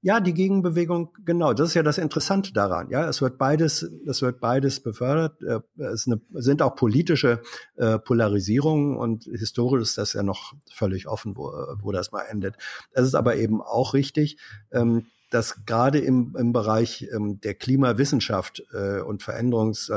Ja, 0.06 0.20
die 0.20 0.34
Gegenbewegung, 0.34 1.12
genau. 1.24 1.52
Das 1.52 1.70
ist 1.70 1.74
ja 1.74 1.82
das 1.82 1.98
Interessante 1.98 2.52
daran. 2.52 2.90
Ja, 2.90 3.08
es 3.08 3.20
wird 3.20 3.38
beides, 3.38 3.82
es 4.06 4.22
wird 4.22 4.38
beides 4.38 4.78
befördert. 4.78 5.42
Äh, 5.42 5.58
es 5.82 6.08
sind 6.32 6.62
auch 6.62 6.76
politische 6.76 7.42
äh, 7.74 7.98
Polarisierungen 7.98 8.96
und 8.96 9.24
historisch 9.24 9.82
ist 9.82 9.98
das 9.98 10.12
ja 10.12 10.22
noch 10.22 10.54
völlig 10.72 11.08
offen, 11.08 11.36
wo, 11.36 11.50
wo 11.82 11.90
das 11.90 12.12
mal 12.12 12.22
endet. 12.22 12.54
Es 12.92 13.04
ist 13.04 13.16
aber 13.16 13.34
eben 13.34 13.60
auch 13.60 13.94
richtig, 13.94 14.38
ähm, 14.70 15.06
dass 15.30 15.64
gerade 15.66 15.98
im, 15.98 16.36
im 16.38 16.52
Bereich 16.52 17.08
ähm, 17.12 17.40
der 17.40 17.54
Klimawissenschaft 17.54 18.62
äh, 18.72 19.00
und 19.00 19.24
Veränderungs, 19.24 19.90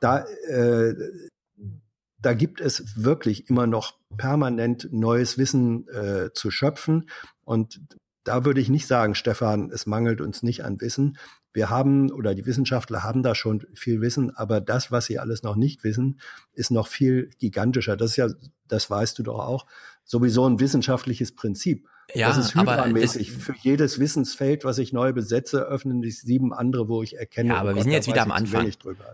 da, 0.00 0.24
da 2.20 2.34
gibt 2.34 2.60
es 2.60 3.04
wirklich 3.04 3.48
immer 3.48 3.68
noch 3.68 3.94
permanent 4.16 4.88
neues 4.90 5.38
Wissen 5.38 5.86
äh, 5.86 6.30
zu 6.32 6.50
schöpfen. 6.50 7.08
Und 7.44 7.80
da 8.24 8.44
würde 8.44 8.60
ich 8.60 8.68
nicht 8.68 8.86
sagen, 8.86 9.14
Stefan, 9.14 9.70
es 9.70 9.86
mangelt 9.86 10.20
uns 10.20 10.42
nicht 10.42 10.64
an 10.64 10.80
Wissen. 10.80 11.18
Wir 11.52 11.68
haben 11.68 12.10
oder 12.10 12.34
die 12.34 12.46
Wissenschaftler 12.46 13.02
haben 13.02 13.22
da 13.22 13.34
schon 13.34 13.66
viel 13.74 14.00
Wissen, 14.00 14.34
aber 14.34 14.60
das, 14.60 14.90
was 14.90 15.06
sie 15.06 15.18
alles 15.18 15.42
noch 15.42 15.56
nicht 15.56 15.84
wissen, 15.84 16.20
ist 16.54 16.70
noch 16.70 16.86
viel 16.86 17.30
gigantischer. 17.38 17.96
Das 17.96 18.12
ist 18.12 18.16
ja, 18.16 18.28
das 18.68 18.88
weißt 18.88 19.18
du 19.18 19.22
doch 19.22 19.38
auch, 19.40 19.66
sowieso 20.04 20.48
ein 20.48 20.60
wissenschaftliches 20.60 21.34
Prinzip. 21.34 21.86
Ja, 22.14 22.28
das 22.28 22.38
ist 22.38 22.54
hypermäßig. 22.54 23.32
Für 23.32 23.54
jedes 23.60 23.98
Wissensfeld, 23.98 24.64
was 24.64 24.78
ich 24.78 24.92
neu 24.92 25.12
besetze, 25.12 25.62
öffnen 25.62 26.02
sich 26.02 26.20
sieben 26.20 26.52
andere, 26.52 26.88
wo 26.88 27.02
ich 27.02 27.16
erkenne. 27.16 27.50
Ja, 27.50 27.56
aber 27.56 27.72
oh 27.72 27.74
wir 27.76 27.82
sind 27.82 27.92
jetzt 27.92 28.08
wieder 28.08 28.22
am 28.22 28.32
Anfang. 28.32 28.70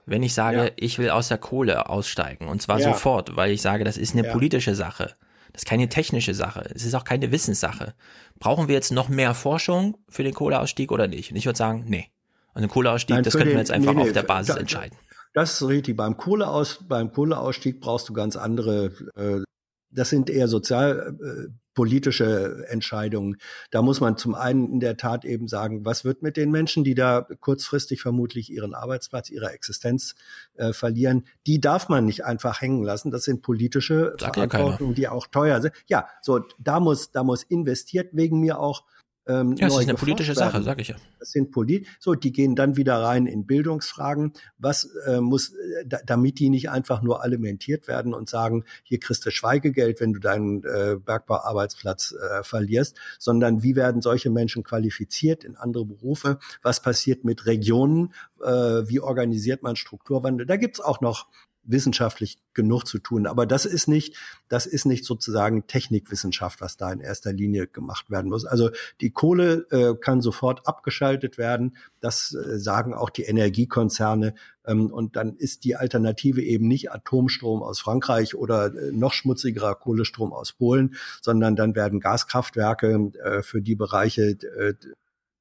Wenn 0.06 0.22
ich 0.22 0.34
sage, 0.34 0.58
ja. 0.58 0.70
ich 0.76 0.98
will 0.98 1.10
aus 1.10 1.28
der 1.28 1.38
Kohle 1.38 1.88
aussteigen, 1.88 2.48
und 2.48 2.62
zwar 2.62 2.80
ja. 2.80 2.92
sofort, 2.92 3.36
weil 3.36 3.52
ich 3.52 3.62
sage, 3.62 3.84
das 3.84 3.96
ist 3.96 4.14
eine 4.14 4.26
ja. 4.26 4.32
politische 4.32 4.74
Sache. 4.74 5.14
Das 5.58 5.64
ist 5.64 5.70
keine 5.70 5.88
technische 5.88 6.34
Sache. 6.34 6.70
Es 6.72 6.84
ist 6.84 6.94
auch 6.94 7.02
keine 7.02 7.32
Wissenssache. 7.32 7.94
Brauchen 8.38 8.68
wir 8.68 8.76
jetzt 8.76 8.92
noch 8.92 9.08
mehr 9.08 9.34
Forschung 9.34 9.98
für 10.08 10.22
den 10.22 10.32
Kohleausstieg 10.32 10.92
oder 10.92 11.08
nicht? 11.08 11.32
Und 11.32 11.36
ich 11.36 11.46
würde 11.46 11.56
sagen, 11.56 11.84
nee. 11.88 12.06
Und 12.54 12.62
den 12.62 12.70
Kohleausstieg, 12.70 13.16
Nein, 13.16 13.24
das 13.24 13.32
könnten 13.32 13.54
wir 13.54 13.58
jetzt 13.58 13.72
einfach 13.72 13.92
nee, 13.92 14.02
nee, 14.02 14.06
auf 14.06 14.12
der 14.12 14.22
Basis 14.22 14.54
da, 14.54 14.60
entscheiden. 14.60 14.96
Das 15.34 15.54
ist 15.54 15.66
richtig. 15.66 15.96
Beim, 15.96 16.16
Kohleaus, 16.16 16.84
beim 16.86 17.12
Kohleausstieg 17.12 17.80
brauchst 17.80 18.08
du 18.08 18.12
ganz 18.12 18.36
andere, 18.36 18.92
äh, 19.16 19.42
das 19.90 20.10
sind 20.10 20.30
eher 20.30 20.46
sozial, 20.46 21.16
äh, 21.20 21.48
politische 21.78 22.66
Entscheidungen. 22.66 23.36
Da 23.70 23.82
muss 23.82 24.00
man 24.00 24.16
zum 24.16 24.34
einen 24.34 24.68
in 24.72 24.80
der 24.80 24.96
Tat 24.96 25.24
eben 25.24 25.46
sagen, 25.46 25.84
was 25.84 26.04
wird 26.04 26.24
mit 26.24 26.36
den 26.36 26.50
Menschen, 26.50 26.82
die 26.82 26.96
da 26.96 27.24
kurzfristig 27.38 28.02
vermutlich 28.02 28.50
ihren 28.50 28.74
Arbeitsplatz, 28.74 29.30
ihre 29.30 29.52
Existenz 29.52 30.16
äh, 30.56 30.72
verlieren. 30.72 31.24
Die 31.46 31.60
darf 31.60 31.88
man 31.88 32.04
nicht 32.04 32.24
einfach 32.24 32.60
hängen 32.60 32.82
lassen. 32.82 33.12
Das 33.12 33.22
sind 33.22 33.42
politische 33.42 34.16
Sag 34.18 34.34
Verantwortungen, 34.34 34.94
ja 34.94 34.96
die 34.96 35.08
auch 35.08 35.28
teuer 35.28 35.60
sind. 35.60 35.72
Ja, 35.86 36.08
so 36.20 36.40
da 36.58 36.80
muss 36.80 37.12
da 37.12 37.22
muss 37.22 37.44
investiert 37.44 38.08
wegen 38.10 38.40
mir 38.40 38.58
auch 38.58 38.82
ähm, 39.28 39.56
ja, 39.56 39.66
das 39.66 39.78
ist 39.78 39.88
eine 39.88 39.94
politische 39.94 40.34
werden. 40.34 40.52
Sache, 40.52 40.62
sage 40.62 40.80
ich 40.80 40.88
ja. 40.88 40.96
Das 41.18 41.32
sind 41.32 41.50
Polit 41.50 41.86
so, 42.00 42.14
die 42.14 42.32
gehen 42.32 42.56
dann 42.56 42.76
wieder 42.76 42.96
rein 42.96 43.26
in 43.26 43.46
Bildungsfragen. 43.46 44.32
Was 44.58 44.88
äh, 45.06 45.20
muss, 45.20 45.50
äh, 45.50 45.84
damit 46.06 46.38
die 46.38 46.48
nicht 46.48 46.70
einfach 46.70 47.02
nur 47.02 47.22
alimentiert 47.22 47.88
werden 47.88 48.14
und 48.14 48.30
sagen, 48.30 48.64
hier 48.82 48.98
kriegst 48.98 49.26
du 49.26 49.30
Schweigegeld, 49.30 50.00
wenn 50.00 50.14
du 50.14 50.20
deinen 50.20 50.64
äh, 50.64 50.96
Bergbauarbeitsplatz 51.04 52.14
äh, 52.14 52.42
verlierst, 52.42 52.96
sondern 53.18 53.62
wie 53.62 53.76
werden 53.76 54.00
solche 54.00 54.30
Menschen 54.30 54.64
qualifiziert 54.64 55.44
in 55.44 55.56
andere 55.56 55.84
Berufe? 55.84 56.38
Was 56.62 56.80
passiert 56.80 57.24
mit 57.24 57.44
Regionen? 57.44 58.14
Äh, 58.42 58.48
wie 58.88 59.00
organisiert 59.00 59.62
man 59.62 59.76
Strukturwandel? 59.76 60.46
Da 60.46 60.56
gibt's 60.56 60.80
auch 60.80 61.02
noch 61.02 61.26
wissenschaftlich 61.68 62.38
genug 62.54 62.84
zu 62.84 62.98
tun. 62.98 63.26
Aber 63.26 63.46
das 63.46 63.66
ist 63.66 63.86
nicht, 63.86 64.16
das 64.48 64.66
ist 64.66 64.86
nicht 64.86 65.04
sozusagen 65.04 65.66
Technikwissenschaft, 65.66 66.60
was 66.60 66.76
da 66.76 66.90
in 66.90 67.00
erster 67.00 67.32
Linie 67.32 67.66
gemacht 67.66 68.10
werden 68.10 68.30
muss. 68.30 68.44
Also 68.44 68.70
die 69.00 69.10
Kohle 69.10 69.66
äh, 69.70 69.94
kann 69.94 70.20
sofort 70.20 70.66
abgeschaltet 70.66 71.38
werden. 71.38 71.76
Das 72.00 72.34
äh, 72.34 72.58
sagen 72.58 72.94
auch 72.94 73.10
die 73.10 73.24
Energiekonzerne. 73.24 74.34
Ähm, 74.66 74.90
und 74.92 75.16
dann 75.16 75.36
ist 75.36 75.64
die 75.64 75.76
Alternative 75.76 76.42
eben 76.42 76.66
nicht 76.66 76.90
Atomstrom 76.90 77.62
aus 77.62 77.80
Frankreich 77.80 78.34
oder 78.34 78.74
äh, 78.74 78.90
noch 78.90 79.12
schmutzigerer 79.12 79.74
Kohlestrom 79.74 80.32
aus 80.32 80.52
Polen, 80.52 80.96
sondern 81.20 81.54
dann 81.54 81.74
werden 81.74 82.00
Gaskraftwerke 82.00 83.12
äh, 83.22 83.42
für 83.42 83.60
die 83.60 83.76
Bereiche, 83.76 84.22
äh, 84.22 84.74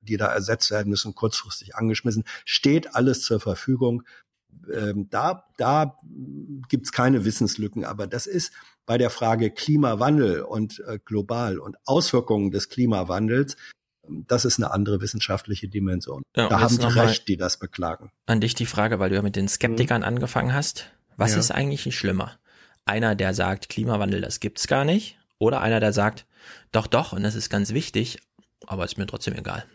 die 0.01 0.17
da 0.17 0.27
ersetzt 0.27 0.71
werden 0.71 0.89
müssen, 0.89 1.15
kurzfristig 1.15 1.75
angeschmissen. 1.75 2.23
Steht 2.45 2.95
alles 2.95 3.21
zur 3.21 3.39
Verfügung 3.39 4.03
ähm, 4.73 5.07
da, 5.09 5.45
da 5.57 5.97
gibt's 6.69 6.91
keine 6.91 7.25
Wissenslücken, 7.25 7.85
aber 7.85 8.07
das 8.07 8.27
ist 8.27 8.51
bei 8.85 8.97
der 8.97 9.09
Frage 9.09 9.51
Klimawandel 9.51 10.41
und 10.41 10.83
äh, 10.87 10.99
global 11.03 11.59
und 11.59 11.77
Auswirkungen 11.85 12.51
des 12.51 12.69
Klimawandels, 12.69 13.57
ähm, 14.07 14.25
das 14.27 14.45
ist 14.45 14.59
eine 14.59 14.71
andere 14.71 15.01
wissenschaftliche 15.01 15.67
Dimension. 15.67 16.23
Ja, 16.35 16.47
da 16.47 16.59
haben 16.59 16.77
die 16.77 16.85
recht, 16.85 17.27
die 17.27 17.37
das 17.37 17.57
beklagen. 17.57 18.11
An 18.25 18.41
dich 18.41 18.55
die 18.55 18.65
Frage, 18.65 18.99
weil 18.99 19.09
du 19.09 19.15
ja 19.15 19.21
mit 19.21 19.35
den 19.35 19.47
Skeptikern 19.47 20.01
mhm. 20.01 20.07
angefangen 20.07 20.53
hast. 20.53 20.91
Was 21.17 21.33
ja. 21.33 21.39
ist 21.39 21.51
eigentlich 21.51 21.95
schlimmer? 21.95 22.37
Einer, 22.85 23.15
der 23.15 23.33
sagt, 23.33 23.69
Klimawandel, 23.69 24.21
das 24.21 24.39
gibt's 24.39 24.67
gar 24.67 24.85
nicht, 24.85 25.17
oder 25.39 25.61
einer, 25.61 25.79
der 25.79 25.93
sagt, 25.93 26.25
doch, 26.71 26.87
doch, 26.87 27.11
und 27.11 27.23
das 27.23 27.35
ist 27.35 27.49
ganz 27.49 27.73
wichtig, 27.73 28.19
aber 28.65 28.85
ist 28.85 28.97
mir 28.97 29.07
trotzdem 29.07 29.35
egal. 29.35 29.65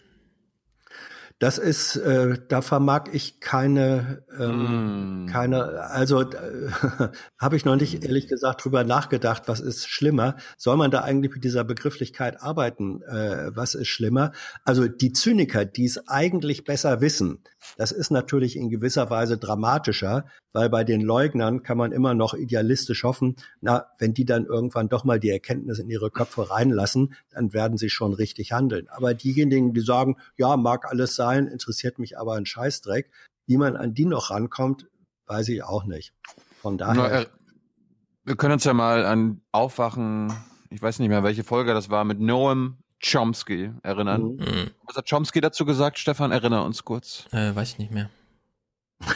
Das 1.42 1.58
ist, 1.58 1.96
äh, 1.96 2.38
da 2.46 2.62
vermag 2.62 3.06
ich 3.10 3.40
keine, 3.40 4.22
ähm, 4.38 5.24
mm. 5.24 5.26
keine, 5.26 5.80
also 5.90 6.20
äh, 6.20 6.28
habe 7.36 7.56
ich 7.56 7.64
noch 7.64 7.74
nicht 7.74 8.04
ehrlich 8.04 8.28
gesagt 8.28 8.64
drüber 8.64 8.84
nachgedacht, 8.84 9.48
was 9.48 9.58
ist 9.58 9.88
schlimmer. 9.88 10.36
Soll 10.56 10.76
man 10.76 10.92
da 10.92 11.00
eigentlich 11.00 11.34
mit 11.34 11.42
dieser 11.42 11.64
Begrifflichkeit 11.64 12.40
arbeiten? 12.40 13.02
Äh, 13.02 13.50
was 13.56 13.74
ist 13.74 13.88
schlimmer? 13.88 14.30
Also 14.64 14.86
die 14.86 15.12
Zyniker, 15.12 15.64
die 15.64 15.86
es 15.86 16.06
eigentlich 16.06 16.62
besser 16.62 17.00
wissen, 17.00 17.42
das 17.76 17.92
ist 17.92 18.10
natürlich 18.10 18.56
in 18.56 18.70
gewisser 18.70 19.10
Weise 19.10 19.38
dramatischer, 19.38 20.26
weil 20.52 20.68
bei 20.68 20.84
den 20.84 21.00
Leugnern 21.00 21.62
kann 21.62 21.78
man 21.78 21.92
immer 21.92 22.14
noch 22.14 22.34
idealistisch 22.34 23.04
hoffen, 23.04 23.36
na, 23.60 23.86
wenn 23.98 24.14
die 24.14 24.24
dann 24.24 24.46
irgendwann 24.46 24.88
doch 24.88 25.04
mal 25.04 25.20
die 25.20 25.30
Erkenntnis 25.30 25.78
in 25.78 25.88
ihre 25.88 26.10
Köpfe 26.10 26.50
reinlassen, 26.50 27.14
dann 27.30 27.52
werden 27.52 27.78
sie 27.78 27.90
schon 27.90 28.12
richtig 28.12 28.52
handeln. 28.52 28.88
Aber 28.88 29.14
diejenigen, 29.14 29.72
die 29.72 29.80
sagen, 29.80 30.16
ja, 30.36 30.56
mag 30.56 30.90
alles 30.90 31.14
sein, 31.14 31.46
interessiert 31.46 31.98
mich 31.98 32.18
aber 32.18 32.34
ein 32.34 32.46
Scheißdreck. 32.46 33.10
Wie 33.46 33.56
man 33.56 33.76
an 33.76 33.94
die 33.94 34.04
noch 34.04 34.30
rankommt, 34.30 34.88
weiß 35.26 35.48
ich 35.48 35.64
auch 35.64 35.84
nicht. 35.84 36.14
Von 36.60 36.78
daher. 36.78 37.26
Na, 37.26 37.26
wir 38.24 38.36
können 38.36 38.52
uns 38.52 38.64
ja 38.64 38.72
mal 38.72 39.04
an 39.04 39.40
Aufwachen, 39.50 40.32
ich 40.70 40.80
weiß 40.80 41.00
nicht 41.00 41.08
mehr, 41.08 41.24
welche 41.24 41.42
Folge 41.42 41.74
das 41.74 41.90
war, 41.90 42.04
mit 42.04 42.20
Noam 42.20 42.81
Chomsky 43.04 43.70
erinnern. 43.82 44.22
Mhm. 44.22 44.38
mhm. 44.38 44.70
Was 44.86 44.96
hat 44.96 45.08
Chomsky 45.08 45.40
dazu 45.40 45.64
gesagt, 45.64 45.98
Stefan? 45.98 46.32
Erinnere 46.32 46.64
uns 46.64 46.84
kurz. 46.84 47.26
Äh, 47.32 47.54
weiß 47.54 47.72
ich 47.72 47.78
nicht 47.78 47.92
mehr. 47.92 48.10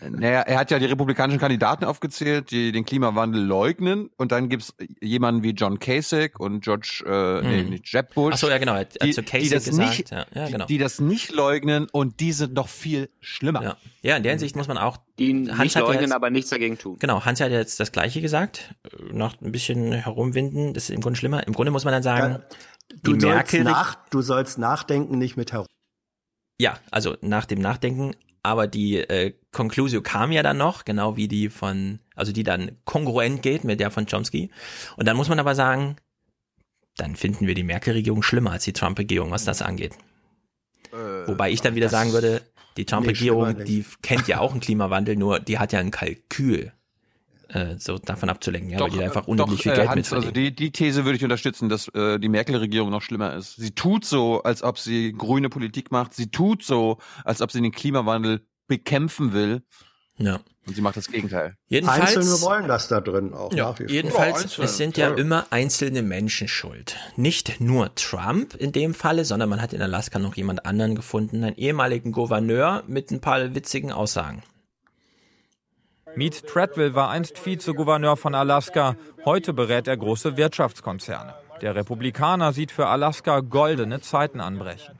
Naja, 0.00 0.40
er 0.40 0.58
hat 0.58 0.70
ja 0.70 0.78
die 0.78 0.86
republikanischen 0.86 1.38
Kandidaten 1.38 1.84
aufgezählt, 1.84 2.50
die 2.50 2.72
den 2.72 2.84
Klimawandel 2.84 3.44
leugnen. 3.44 4.08
Und 4.16 4.32
dann 4.32 4.48
gibt's 4.48 4.74
jemanden 5.00 5.42
wie 5.42 5.50
John 5.50 5.78
Kasich 5.78 6.38
und 6.38 6.64
George, 6.64 7.04
äh, 7.06 7.42
nee, 7.42 7.60
hm. 7.60 7.70
nicht 7.70 7.92
Jeb 7.92 8.14
Bush. 8.14 8.32
Ach 8.34 8.38
so, 8.38 8.48
ja 8.48 8.56
genau, 8.56 8.72
er 8.72 8.80
hat 8.80 9.02
die, 9.02 9.10
zu 9.12 9.22
Kasich 9.22 9.48
die 9.48 9.54
das 9.54 9.64
gesagt. 9.66 9.98
Nicht, 9.98 10.10
ja, 10.10 10.26
ja, 10.34 10.48
genau. 10.48 10.64
die, 10.64 10.74
die 10.74 10.78
das 10.78 10.98
nicht 10.98 11.30
leugnen 11.30 11.88
und 11.92 12.20
die 12.20 12.32
sind 12.32 12.54
noch 12.54 12.68
viel 12.68 13.10
schlimmer. 13.20 13.62
Ja, 13.62 13.76
ja 14.02 14.16
in 14.16 14.22
der 14.22 14.32
Hinsicht 14.32 14.56
muss 14.56 14.68
man 14.68 14.78
auch... 14.78 14.96
Die 15.18 15.46
Hans 15.50 15.74
nicht 15.74 15.78
leugnen, 15.78 16.04
jetzt, 16.04 16.12
aber 16.12 16.30
nichts 16.30 16.48
dagegen 16.48 16.78
tun. 16.78 16.96
Genau, 16.98 17.26
Hans 17.26 17.40
hat 17.40 17.50
jetzt 17.50 17.78
das 17.78 17.92
Gleiche 17.92 18.22
gesagt. 18.22 18.74
Noch 19.12 19.40
ein 19.42 19.52
bisschen 19.52 19.92
herumwinden, 19.92 20.72
das 20.72 20.84
ist 20.84 20.90
im 20.90 21.02
Grunde 21.02 21.18
schlimmer. 21.18 21.46
Im 21.46 21.52
Grunde 21.52 21.70
muss 21.70 21.84
man 21.84 21.92
dann 21.92 22.02
sagen... 22.02 22.32
Ja, 22.32 22.56
du, 23.02 23.18
sollst 23.18 23.54
nach, 23.54 23.96
du 24.10 24.22
sollst 24.22 24.58
nachdenken, 24.58 25.18
nicht 25.18 25.36
mit 25.36 25.52
herum. 25.52 25.66
Ja, 26.58 26.78
also 26.90 27.16
nach 27.20 27.46
dem 27.46 27.60
Nachdenken 27.60 28.14
aber 28.42 28.66
die 28.66 28.96
äh, 28.98 29.34
Conclusio 29.52 30.02
kam 30.02 30.32
ja 30.32 30.42
dann 30.42 30.56
noch, 30.56 30.84
genau 30.84 31.16
wie 31.16 31.28
die 31.28 31.48
von, 31.48 32.00
also 32.16 32.32
die 32.32 32.42
dann 32.42 32.72
kongruent 32.84 33.42
geht 33.42 33.64
mit 33.64 33.78
der 33.78 33.90
von 33.90 34.06
Chomsky. 34.06 34.50
Und 34.96 35.06
dann 35.06 35.16
muss 35.16 35.28
man 35.28 35.38
aber 35.38 35.54
sagen, 35.54 35.96
dann 36.96 37.14
finden 37.14 37.46
wir 37.46 37.54
die 37.54 37.62
Merkel-Regierung 37.62 38.22
schlimmer 38.22 38.52
als 38.52 38.64
die 38.64 38.72
Trump-Regierung, 38.72 39.30
was 39.30 39.44
das 39.44 39.62
angeht. 39.62 39.96
Äh, 40.92 41.28
Wobei 41.28 41.50
ich 41.50 41.60
dann 41.60 41.74
wieder 41.76 41.88
sagen 41.88 42.12
würde, 42.12 42.42
die 42.76 42.84
Trump-Regierung, 42.84 43.64
die 43.64 43.84
kennt 44.02 44.26
ja 44.26 44.40
auch 44.40 44.50
einen 44.50 44.60
Klimawandel, 44.60 45.16
nur 45.16 45.38
die 45.38 45.58
hat 45.58 45.72
ja 45.72 45.78
ein 45.78 45.90
Kalkül. 45.90 46.72
Äh, 47.52 47.76
so 47.78 47.98
davon 47.98 48.28
abzulenken, 48.28 48.70
ja, 48.70 48.78
Doch, 48.78 48.86
weil 48.86 48.92
die 48.92 48.98
da 48.98 49.04
einfach 49.04 49.26
äh, 49.26 49.30
unendlich 49.30 49.58
doch, 49.58 49.62
viel 49.62 49.72
äh, 49.72 49.76
Geld 49.76 49.88
Hans, 49.88 50.10
mit 50.10 50.12
Also 50.12 50.30
die, 50.30 50.54
die 50.54 50.72
These 50.72 51.04
würde 51.04 51.16
ich 51.16 51.24
unterstützen, 51.24 51.68
dass 51.68 51.88
äh, 51.88 52.18
die 52.18 52.28
Merkel-Regierung 52.28 52.90
noch 52.90 53.02
schlimmer 53.02 53.34
ist. 53.34 53.56
Sie 53.56 53.72
tut 53.72 54.04
so, 54.04 54.42
als 54.42 54.62
ob 54.62 54.78
sie 54.78 55.12
grüne 55.12 55.48
Politik 55.48 55.90
macht. 55.90 56.14
Sie 56.14 56.30
tut 56.30 56.62
so, 56.62 56.98
als 57.24 57.42
ob 57.42 57.52
sie 57.52 57.60
den 57.60 57.72
Klimawandel 57.72 58.46
bekämpfen 58.68 59.32
will. 59.32 59.62
Ja. 60.16 60.40
Und 60.66 60.76
sie 60.76 60.80
macht 60.80 60.96
das 60.96 61.08
Gegenteil. 61.08 61.56
Jedenfalls, 61.66 62.16
Einzelne 62.16 62.40
wollen 62.42 62.68
das 62.68 62.86
da 62.86 63.00
drin 63.00 63.34
auch 63.34 63.52
ja, 63.52 63.74
jedenfalls, 63.88 64.58
es 64.58 64.76
sind 64.76 64.96
ja 64.96 65.12
immer 65.12 65.46
einzelne 65.50 66.02
Menschen 66.02 66.46
schuld. 66.46 66.96
Nicht 67.16 67.60
nur 67.60 67.92
Trump 67.96 68.54
in 68.54 68.70
dem 68.70 68.94
Falle, 68.94 69.24
sondern 69.24 69.48
man 69.48 69.60
hat 69.60 69.72
in 69.72 69.82
Alaska 69.82 70.20
noch 70.20 70.36
jemand 70.36 70.64
anderen 70.64 70.94
gefunden, 70.94 71.42
einen 71.42 71.56
ehemaligen 71.56 72.12
Gouverneur 72.12 72.84
mit 72.86 73.10
ein 73.10 73.20
paar 73.20 73.56
witzigen 73.56 73.90
Aussagen. 73.90 74.44
Mead 76.16 76.46
Treadwell 76.46 76.94
war 76.94 77.10
einst 77.10 77.44
Vizegouverneur 77.44 78.16
von 78.16 78.34
Alaska. 78.34 78.96
Heute 79.24 79.52
berät 79.52 79.88
er 79.88 79.96
große 79.96 80.36
Wirtschaftskonzerne. 80.36 81.34
Der 81.60 81.74
Republikaner 81.74 82.52
sieht 82.52 82.72
für 82.72 82.86
Alaska 82.88 83.40
goldene 83.40 84.00
Zeiten 84.00 84.40
anbrechen. 84.40 84.98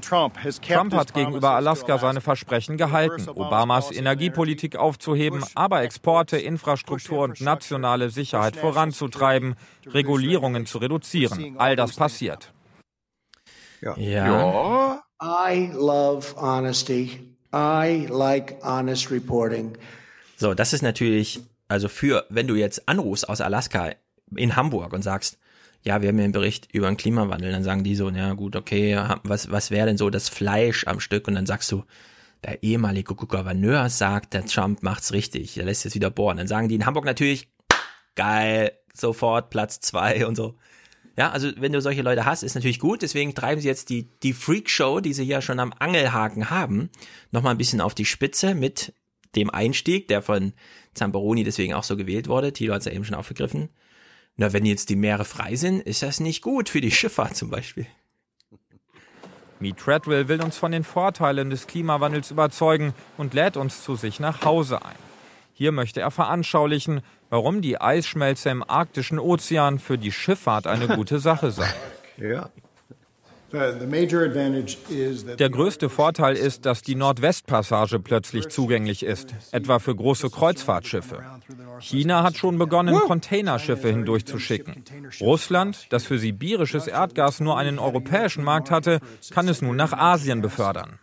Trump 0.00 0.94
hat 0.94 1.12
gegenüber 1.12 1.50
Alaska 1.50 1.98
seine 1.98 2.20
Versprechen 2.20 2.76
gehalten, 2.76 3.28
Obamas 3.28 3.90
Energiepolitik 3.90 4.76
aufzuheben, 4.76 5.42
aber 5.54 5.82
Exporte, 5.82 6.38
Infrastruktur 6.38 7.24
und 7.24 7.40
nationale 7.40 8.10
Sicherheit 8.10 8.56
voranzutreiben, 8.56 9.56
Regulierungen 9.86 10.66
zu 10.66 10.78
reduzieren. 10.78 11.56
All 11.58 11.74
das 11.74 11.96
passiert. 11.96 12.52
Ja. 13.80 13.96
Ja. 13.96 15.02
I 15.20 15.70
love 15.72 16.34
honesty. 16.36 17.36
I 17.52 18.06
like 18.10 18.56
honest 18.62 19.10
reporting. 19.10 19.76
So, 20.36 20.54
das 20.54 20.72
ist 20.72 20.82
natürlich, 20.82 21.40
also 21.68 21.88
für, 21.88 22.26
wenn 22.28 22.46
du 22.46 22.54
jetzt 22.54 22.88
anrufst 22.88 23.28
aus 23.28 23.40
Alaska 23.40 23.92
in 24.34 24.56
Hamburg 24.56 24.92
und 24.92 25.02
sagst, 25.02 25.38
ja, 25.82 26.02
wir 26.02 26.08
haben 26.08 26.18
ja 26.18 26.24
einen 26.24 26.32
Bericht 26.32 26.68
über 26.72 26.88
den 26.88 26.96
Klimawandel, 26.96 27.52
dann 27.52 27.62
sagen 27.62 27.84
die 27.84 27.94
so, 27.94 28.10
ja 28.10 28.32
gut, 28.34 28.56
okay, 28.56 29.00
was, 29.22 29.50
was 29.50 29.70
wäre 29.70 29.86
denn 29.86 29.96
so 29.96 30.10
das 30.10 30.28
Fleisch 30.28 30.86
am 30.86 31.00
Stück? 31.00 31.28
Und 31.28 31.36
dann 31.36 31.46
sagst 31.46 31.70
du, 31.70 31.84
der 32.44 32.62
ehemalige 32.62 33.14
Gouverneur 33.14 33.88
sagt, 33.88 34.34
der 34.34 34.44
Trump 34.44 34.82
macht's 34.82 35.12
richtig, 35.12 35.56
er 35.56 35.64
lässt 35.64 35.84
jetzt 35.84 35.94
wieder 35.94 36.10
bohren. 36.10 36.36
Dann 36.36 36.48
sagen 36.48 36.68
die 36.68 36.74
in 36.74 36.86
Hamburg 36.86 37.04
natürlich, 37.04 37.48
geil, 38.14 38.72
sofort 38.92 39.50
Platz 39.50 39.80
zwei 39.80 40.26
und 40.26 40.36
so. 40.36 40.56
Ja, 41.16 41.30
also 41.30 41.50
wenn 41.56 41.72
du 41.72 41.80
solche 41.80 42.02
Leute 42.02 42.26
hast, 42.26 42.42
ist 42.42 42.56
natürlich 42.56 42.78
gut. 42.78 43.00
Deswegen 43.00 43.34
treiben 43.34 43.60
sie 43.60 43.68
jetzt 43.68 43.88
die, 43.88 44.08
die 44.22 44.34
Freakshow, 44.34 45.00
die 45.00 45.14
sie 45.14 45.22
ja 45.22 45.40
schon 45.40 45.60
am 45.60 45.72
Angelhaken 45.78 46.50
haben, 46.50 46.90
nochmal 47.30 47.54
ein 47.54 47.58
bisschen 47.58 47.80
auf 47.80 47.94
die 47.94 48.04
Spitze 48.04 48.54
mit 48.54 48.92
dem 49.36 49.50
Einstieg, 49.50 50.08
der 50.08 50.22
von 50.22 50.52
Zamperoni 50.94 51.44
deswegen 51.44 51.74
auch 51.74 51.84
so 51.84 51.96
gewählt 51.96 52.28
wurde. 52.28 52.52
Tilo 52.52 52.74
hat 52.74 52.80
es 52.80 52.86
ja 52.86 52.92
eben 52.92 53.04
schon 53.04 53.14
aufgegriffen. 53.14 53.68
Na, 54.36 54.52
wenn 54.52 54.66
jetzt 54.66 54.90
die 54.90 54.96
Meere 54.96 55.24
frei 55.24 55.56
sind, 55.56 55.80
ist 55.80 56.02
das 56.02 56.20
nicht 56.20 56.42
gut 56.42 56.68
für 56.68 56.80
die 56.80 56.90
Schifffahrt 56.90 57.36
zum 57.36 57.50
Beispiel. 57.50 57.86
Mead 59.60 59.78
Treadwell 59.78 60.28
will 60.28 60.42
uns 60.42 60.58
von 60.58 60.72
den 60.72 60.84
Vorteilen 60.84 61.48
des 61.48 61.66
Klimawandels 61.66 62.30
überzeugen 62.30 62.92
und 63.16 63.32
lädt 63.32 63.56
uns 63.56 63.82
zu 63.82 63.96
sich 63.96 64.20
nach 64.20 64.44
Hause 64.44 64.84
ein. 64.84 64.96
Hier 65.54 65.72
möchte 65.72 66.00
er 66.00 66.10
veranschaulichen, 66.10 67.00
warum 67.30 67.62
die 67.62 67.80
Eisschmelze 67.80 68.50
im 68.50 68.62
arktischen 68.62 69.18
Ozean 69.18 69.78
für 69.78 69.96
die 69.96 70.12
Schifffahrt 70.12 70.66
eine 70.66 70.86
gute 70.86 71.18
Sache 71.18 71.50
sei. 71.50 71.72
Ja. 72.18 72.50
Der 75.38 75.50
größte 75.50 75.88
Vorteil 75.88 76.36
ist, 76.36 76.66
dass 76.66 76.82
die 76.82 76.94
Nordwestpassage 76.94 78.00
plötzlich 78.00 78.48
zugänglich 78.48 79.02
ist, 79.02 79.34
etwa 79.52 79.78
für 79.78 79.94
große 79.94 80.30
Kreuzfahrtschiffe. 80.30 81.22
China 81.80 82.22
hat 82.22 82.36
schon 82.36 82.58
begonnen, 82.58 82.94
Containerschiffe 82.94 83.88
hindurchzuschicken. 83.88 84.84
Russland, 85.20 85.86
das 85.90 86.04
für 86.04 86.18
sibirisches 86.18 86.86
Erdgas 86.86 87.40
nur 87.40 87.58
einen 87.58 87.78
europäischen 87.78 88.44
Markt 88.44 88.70
hatte, 88.70 89.00
kann 89.30 89.48
es 89.48 89.62
nun 89.62 89.76
nach 89.76 89.92
Asien 89.92 90.42
befördern. 90.42 90.98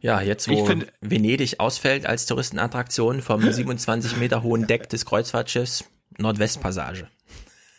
Ja, 0.00 0.20
jetzt 0.20 0.48
wo 0.50 0.68
Venedig 1.00 1.60
ausfällt 1.60 2.04
als 2.04 2.26
Touristenattraktion 2.26 3.22
vom 3.22 3.40
27 3.50 4.18
Meter 4.18 4.42
hohen 4.42 4.66
Deck 4.66 4.90
des 4.90 5.06
Kreuzfahrtschiffs, 5.06 5.84
Nordwestpassage. 6.18 7.08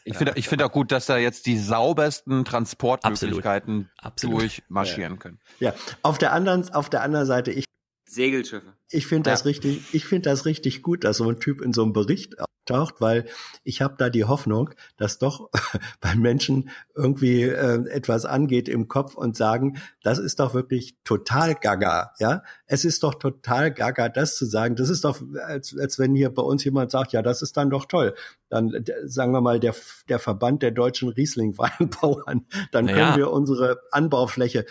Ich 0.07 0.18
finde 0.18 0.34
ich 0.36 0.48
finde 0.48 0.65
auch 0.65 0.72
gut, 0.72 0.91
dass 0.91 1.07
da 1.07 1.18
jetzt 1.18 1.48
die 1.48 1.57
saubersten 1.57 2.45
Transportmöglichkeiten 2.45 3.90
Absolut. 3.98 4.41
durchmarschieren 4.41 5.14
Ja. 5.14 5.19
können. 5.19 5.40
Ja, 5.60 5.73
auf 6.03 6.19
der 6.19 6.32
anderen, 6.32 6.72
auf 6.73 6.90
der 6.90 7.02
anderen 7.02 7.26
Seite, 7.26 7.52
ich, 7.52 7.65
Segelschiffe. 8.07 8.73
Ich 8.95 9.07
finde 9.07 9.30
das 9.30 9.41
Ja. 9.41 9.45
richtig, 9.49 9.93
ich 9.93 10.05
finde 10.05 10.30
das 10.30 10.45
richtig 10.45 10.81
gut, 10.81 11.03
dass 11.03 11.17
so 11.17 11.30
ein 11.30 11.39
Typ 11.39 11.61
in 11.61 11.73
so 11.73 11.84
einem 11.84 11.93
Bericht 11.93 12.35
auftaucht, 12.39 12.95
weil 12.99 13.26
ich 13.63 13.81
habe 13.81 13.95
da 13.97 14.09
die 14.09 14.23
Hoffnung, 14.23 14.72
dass 14.97 15.19
doch 15.19 15.49
bei 16.01 16.15
Menschen 16.15 16.69
irgendwie 16.95 17.43
äh, 17.43 17.88
etwas 17.89 18.26
angeht 18.26 18.67
im 18.69 18.88
Kopf 18.88 19.15
und 19.15 19.35
sagen, 19.38 19.77
das 20.01 20.17
ist 20.17 20.39
doch 20.39 20.53
wirklich 20.55 20.95
total 21.03 21.53
gaga, 21.55 22.13
ja? 22.19 22.41
Es 22.65 22.84
ist 22.85 23.03
doch 23.03 23.13
total 23.15 23.72
gaga, 23.72 24.09
das 24.09 24.35
zu 24.35 24.45
sagen. 24.45 24.76
Das 24.76 24.89
ist 24.89 25.03
doch, 25.05 25.22
als, 25.45 25.77
als 25.77 25.99
wenn 25.99 26.15
hier 26.15 26.34
bei 26.34 26.41
uns 26.41 26.63
jemand 26.63 26.89
sagt, 26.89 27.11
ja, 27.13 27.22
das 27.22 27.41
ist 27.43 27.55
dann 27.57 27.69
doch 27.69 27.85
toll. 27.85 28.15
Dann 28.49 28.84
sagen 29.05 29.31
wir 29.34 29.41
mal, 29.41 29.59
der, 29.59 29.76
der 30.09 30.17
Verband 30.19 30.63
der 30.63 30.72
deutschen 30.72 31.09
Riesling-Weinbauern, 31.09 32.45
dann 32.72 32.85
können 32.88 32.97
Naja. 32.97 33.17
wir 33.17 33.31
unsere 33.31 33.81
Anbaufläche 33.91 34.65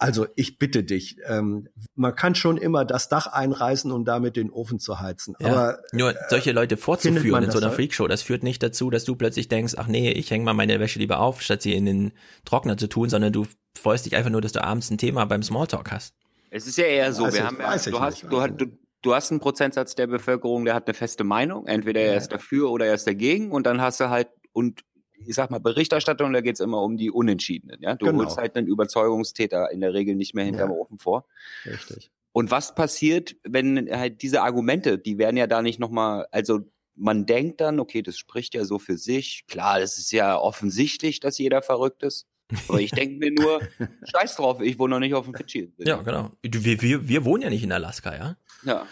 also 0.00 0.26
ich 0.34 0.58
bitte 0.58 0.82
dich, 0.82 1.18
ähm, 1.26 1.68
man 1.94 2.14
kann 2.16 2.34
schon 2.34 2.56
immer 2.56 2.84
das 2.84 3.08
Dach 3.08 3.26
einreißen, 3.26 3.92
um 3.92 4.04
damit 4.04 4.34
den 4.36 4.50
Ofen 4.50 4.78
zu 4.80 4.98
heizen. 4.98 5.36
Ja. 5.38 5.48
Aber 5.52 5.78
Nur 5.92 6.14
solche 6.30 6.52
Leute 6.52 6.76
vorzuführen 6.78 7.44
in 7.44 7.50
so 7.50 7.58
das 7.60 7.66
einer? 7.66 7.72
Freakshow, 7.72 8.08
das 8.08 8.22
führt 8.22 8.42
nicht 8.42 8.62
dazu, 8.62 8.88
dass 8.90 9.04
du 9.04 9.14
plötzlich 9.14 9.48
denkst, 9.48 9.74
ach 9.76 9.86
nee, 9.86 10.10
ich 10.10 10.30
hänge 10.30 10.44
mal 10.44 10.54
meine 10.54 10.80
Wäsche 10.80 10.98
lieber 10.98 11.20
auf, 11.20 11.42
statt 11.42 11.62
sie 11.62 11.74
in 11.74 11.84
den 11.84 12.12
Trockner 12.46 12.76
zu 12.78 12.88
tun, 12.88 13.10
sondern 13.10 13.32
du 13.32 13.46
freust 13.78 14.06
dich 14.06 14.16
einfach 14.16 14.30
nur, 14.30 14.40
dass 14.40 14.52
du 14.52 14.64
abends 14.64 14.90
ein 14.90 14.98
Thema 14.98 15.26
beim 15.26 15.42
Smalltalk 15.42 15.92
hast. 15.92 16.14
Es 16.50 16.66
ist 16.66 16.78
ja 16.78 16.84
eher 16.84 17.12
so, 17.12 17.24
Weiß 17.24 17.34
wir 17.34 17.40
ich- 17.40 17.46
haben 17.46 17.58
du, 17.58 17.64
hast, 17.64 17.86
nicht, 17.86 18.32
du, 18.32 18.40
hast, 18.40 18.54
du, 18.56 18.66
du 19.02 19.14
hast 19.14 19.30
einen 19.30 19.40
Prozentsatz 19.40 19.94
der 19.94 20.06
Bevölkerung, 20.06 20.64
der 20.64 20.74
hat 20.74 20.86
eine 20.88 20.94
feste 20.94 21.24
Meinung. 21.24 21.66
Entweder 21.66 22.00
er 22.00 22.16
ist 22.16 22.32
dafür 22.32 22.70
oder 22.70 22.86
er 22.86 22.94
ist 22.94 23.06
dagegen. 23.06 23.52
Und 23.52 23.66
dann 23.66 23.80
hast 23.80 24.00
du 24.00 24.08
halt, 24.08 24.28
und 24.52 24.80
ich 25.26 25.34
sag 25.34 25.50
mal, 25.50 25.60
Berichterstattung, 25.60 26.32
da 26.32 26.40
geht's 26.40 26.60
immer 26.60 26.82
um 26.82 26.96
die 26.96 27.10
Unentschiedenen. 27.10 27.80
Ja? 27.82 27.94
Du 27.96 28.06
Genau. 28.06 28.20
holst 28.20 28.36
halt 28.38 28.56
einen 28.56 28.66
Überzeugungstäter 28.66 29.70
in 29.70 29.80
der 29.80 29.92
Regel 29.94 30.14
nicht 30.14 30.34
mehr 30.34 30.44
hinterm 30.44 30.70
Ja. 30.70 30.76
Ofen 30.76 30.98
vor. 30.98 31.26
richtig. 31.66 32.10
Und 32.32 32.50
was 32.52 32.74
passiert, 32.76 33.34
wenn 33.42 33.90
halt 33.90 34.22
diese 34.22 34.42
Argumente, 34.42 34.98
die 34.98 35.18
werden 35.18 35.36
ja 35.36 35.46
da 35.48 35.62
nicht 35.62 35.80
nochmal, 35.80 36.26
also 36.30 36.60
man 36.94 37.26
denkt 37.26 37.60
dann, 37.60 37.80
okay, 37.80 38.02
das 38.02 38.18
spricht 38.18 38.54
ja 38.54 38.64
so 38.64 38.78
für 38.78 38.96
sich. 38.98 39.44
Klar, 39.48 39.80
das 39.80 39.98
ist 39.98 40.12
ja 40.12 40.38
offensichtlich, 40.38 41.18
dass 41.20 41.38
jeder 41.38 41.60
verrückt 41.62 42.02
ist. 42.04 42.26
Aber 42.68 42.80
ich 42.80 42.90
denke 42.90 43.16
mir 43.18 43.30
nur, 43.32 43.60
scheiß 44.12 44.36
drauf, 44.36 44.60
ich 44.60 44.78
wohne 44.78 44.94
noch 44.94 45.00
nicht 45.00 45.14
auf 45.14 45.24
dem 45.24 45.34
Fidschi. 45.34 45.72
Ja, 45.78 45.96
genau. 46.02 46.30
Wir, 46.42 46.80
wir, 46.82 47.08
wir 47.08 47.24
wohnen 47.24 47.42
ja 47.42 47.50
nicht 47.50 47.62
in 47.62 47.72
Alaska, 47.72 48.14
ja? 48.16 48.36
Ja. 48.62 48.86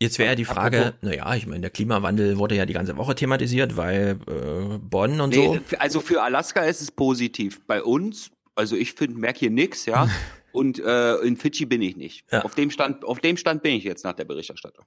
Jetzt 0.00 0.18
wäre 0.18 0.30
ja 0.30 0.34
die 0.34 0.44
Frage, 0.44 0.94
naja, 1.02 1.34
ich 1.34 1.46
meine, 1.46 1.60
der 1.62 1.70
Klimawandel 1.70 2.38
wurde 2.38 2.54
ja 2.54 2.66
die 2.66 2.72
ganze 2.72 2.96
Woche 2.96 3.14
thematisiert, 3.14 3.76
weil 3.76 4.18
äh, 4.28 4.78
Bonn 4.78 5.20
und 5.20 5.30
Nee, 5.30 5.46
so. 5.46 5.54
f- 5.56 5.76
also 5.78 6.00
für 6.00 6.22
Alaska 6.22 6.60
ist 6.62 6.80
es 6.82 6.90
positiv. 6.90 7.60
Bei 7.66 7.82
uns, 7.82 8.30
also 8.54 8.76
ich 8.76 8.92
finde, 8.94 9.18
merke 9.18 9.40
hier 9.40 9.50
nix, 9.50 9.86
ja. 9.86 10.08
Und 10.50 10.78
äh, 10.80 11.16
in 11.18 11.36
Fidschi 11.36 11.66
bin 11.66 11.82
ich 11.82 11.96
nicht. 11.96 12.24
Ja. 12.32 12.42
Auf 12.42 12.54
dem 12.54 12.70
Stand, 12.70 13.04
auf 13.04 13.20
dem 13.20 13.36
Stand 13.36 13.62
bin 13.62 13.74
ich 13.74 13.84
jetzt 13.84 14.02
nach 14.02 14.14
der 14.14 14.24
Berichterstattung. 14.24 14.84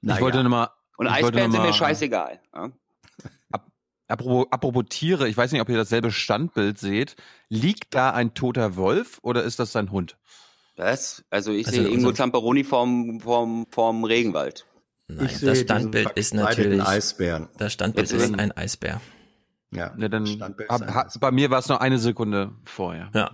Naja. 0.00 0.16
Ich 0.18 0.22
wollte 0.22 0.42
nochmal. 0.42 0.68
Und 0.96 1.08
Eisbären 1.08 1.50
sind 1.50 1.60
mir 1.60 1.72
scheißegal. 1.72 2.40
Ja? 2.54 2.70
Apropos, 4.08 4.46
apropos 4.50 4.84
Tiere, 4.88 5.28
ich 5.28 5.36
weiß 5.36 5.52
nicht, 5.52 5.60
ob 5.60 5.68
ihr 5.68 5.76
dasselbe 5.76 6.10
Standbild 6.10 6.78
seht. 6.78 7.16
Liegt 7.48 7.94
da 7.94 8.10
ein 8.10 8.34
toter 8.34 8.76
Wolf 8.76 9.18
oder 9.22 9.42
ist 9.42 9.58
das 9.58 9.72
sein 9.72 9.90
Hund? 9.90 10.16
Was? 10.76 11.24
Also 11.30 11.52
ich 11.52 11.66
Also 11.66 11.78
sehe 11.78 11.86
Ingo 11.88 11.96
unserem- 12.08 12.14
Zamperoni 12.16 12.64
vorm, 12.64 13.20
vorm, 13.20 13.66
vorm 13.70 14.04
Regenwald. 14.04 14.66
Nein, 15.08 15.26
Ich 15.30 15.40
das 15.40 15.60
Standbild 15.60 16.10
ist 16.12 16.34
natürlich. 16.34 16.82
Eisbären. 16.86 17.48
Das 17.58 17.72
Standbild 17.72 18.10
Jetzt 18.10 18.22
ist 18.22 18.38
ein 18.38 18.52
Eisbär. 18.52 19.00
Ja, 19.70 19.94
Ne, 19.96 20.10
dann 20.10 20.26
hab, 20.40 20.60
ist 20.60 20.70
ein 20.70 20.94
ha, 20.94 21.08
bei 21.20 21.30
mir 21.30 21.50
war 21.50 21.58
es 21.58 21.68
noch 21.68 21.80
eine 21.80 21.98
Sekunde 21.98 22.52
vorher. 22.64 23.10
Ja. 23.14 23.30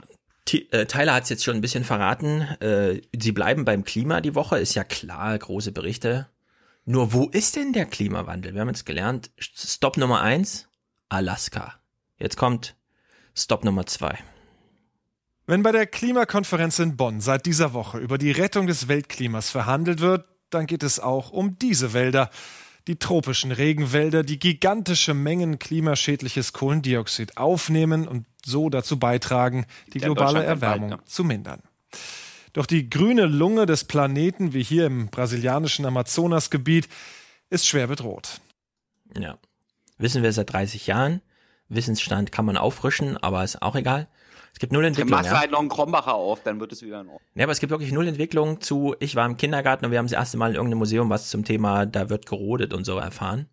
Äh, 0.70 0.86
Tyler 0.86 1.14
hat 1.14 1.24
es 1.24 1.28
jetzt 1.28 1.44
schon 1.44 1.56
ein 1.56 1.60
bisschen 1.60 1.84
verraten. 1.84 2.40
Äh, 2.60 3.02
sie 3.18 3.32
bleiben 3.32 3.64
beim 3.64 3.84
Klima 3.84 4.20
die 4.20 4.34
Woche, 4.34 4.58
ist 4.58 4.74
ja 4.74 4.82
klar, 4.84 5.36
große 5.38 5.72
Berichte. 5.72 6.28
Nur 6.88 7.12
wo 7.12 7.26
ist 7.26 7.56
denn 7.56 7.74
der 7.74 7.84
Klimawandel? 7.84 8.54
Wir 8.54 8.62
haben 8.62 8.68
jetzt 8.68 8.86
gelernt, 8.86 9.30
Stop 9.38 9.98
Nummer 9.98 10.22
eins, 10.22 10.68
Alaska. 11.10 11.74
Jetzt 12.16 12.38
kommt 12.38 12.76
Stop 13.34 13.62
Nummer 13.62 13.84
zwei. 13.84 14.16
Wenn 15.46 15.62
bei 15.62 15.70
der 15.70 15.86
Klimakonferenz 15.86 16.78
in 16.78 16.96
Bonn 16.96 17.20
seit 17.20 17.44
dieser 17.44 17.74
Woche 17.74 17.98
über 17.98 18.16
die 18.16 18.30
Rettung 18.30 18.66
des 18.66 18.88
Weltklimas 18.88 19.50
verhandelt 19.50 20.00
wird, 20.00 20.24
dann 20.48 20.66
geht 20.66 20.82
es 20.82 20.98
auch 20.98 21.30
um 21.30 21.58
diese 21.58 21.92
Wälder. 21.92 22.30
Die 22.86 22.98
tropischen 22.98 23.52
Regenwälder, 23.52 24.22
die 24.22 24.38
gigantische 24.38 25.12
Mengen 25.12 25.58
klimaschädliches 25.58 26.54
Kohlendioxid 26.54 27.36
aufnehmen 27.36 28.08
und 28.08 28.24
so 28.42 28.70
dazu 28.70 28.98
beitragen, 28.98 29.66
die 29.92 29.98
globale 29.98 30.42
Erwärmung 30.42 30.88
ne? 30.88 30.98
zu 31.04 31.22
mindern. 31.22 31.60
Doch 32.58 32.66
die 32.66 32.90
grüne 32.90 33.26
Lunge 33.26 33.66
des 33.66 33.84
Planeten, 33.84 34.52
wie 34.52 34.64
hier 34.64 34.86
im 34.86 35.06
brasilianischen 35.10 35.86
Amazonasgebiet, 35.86 36.88
ist 37.50 37.68
schwer 37.68 37.86
bedroht. 37.86 38.40
Ja. 39.16 39.38
Wissen 39.96 40.24
wir 40.24 40.32
seit 40.32 40.52
30 40.52 40.88
Jahren. 40.88 41.22
Wissensstand 41.68 42.32
kann 42.32 42.44
man 42.44 42.56
auffrischen, 42.56 43.16
aber 43.16 43.44
ist 43.44 43.62
auch 43.62 43.76
egal. 43.76 44.08
Es 44.52 44.58
gibt 44.58 44.72
null 44.72 44.84
Entwicklung. 44.84 45.12
machst 45.12 45.30
du 45.30 45.34
Ja? 45.34 45.40
halt 45.40 45.52
noch 45.52 45.60
einen 45.60 45.68
Krombacher 45.68 46.14
auf, 46.14 46.42
dann 46.42 46.58
wird 46.58 46.72
es 46.72 46.82
wieder 46.82 47.00
in 47.02 47.06
Ordnung. 47.06 47.20
ja, 47.36 47.44
aber 47.44 47.52
es 47.52 47.60
gibt 47.60 47.70
wirklich 47.70 47.92
null 47.92 48.08
Entwicklung 48.08 48.60
zu, 48.60 48.96
ich 48.98 49.14
war 49.14 49.24
im 49.24 49.36
Kindergarten 49.36 49.84
und 49.84 49.92
wir 49.92 49.98
haben 49.98 50.06
das 50.06 50.12
erste 50.18 50.36
Mal 50.36 50.50
in 50.50 50.56
irgendeinem 50.56 50.78
Museum 50.78 51.08
was 51.10 51.30
zum 51.30 51.44
Thema, 51.44 51.86
da 51.86 52.10
wird 52.10 52.26
gerodet 52.26 52.72
und 52.74 52.82
so 52.84 52.98
erfahren. 52.98 53.46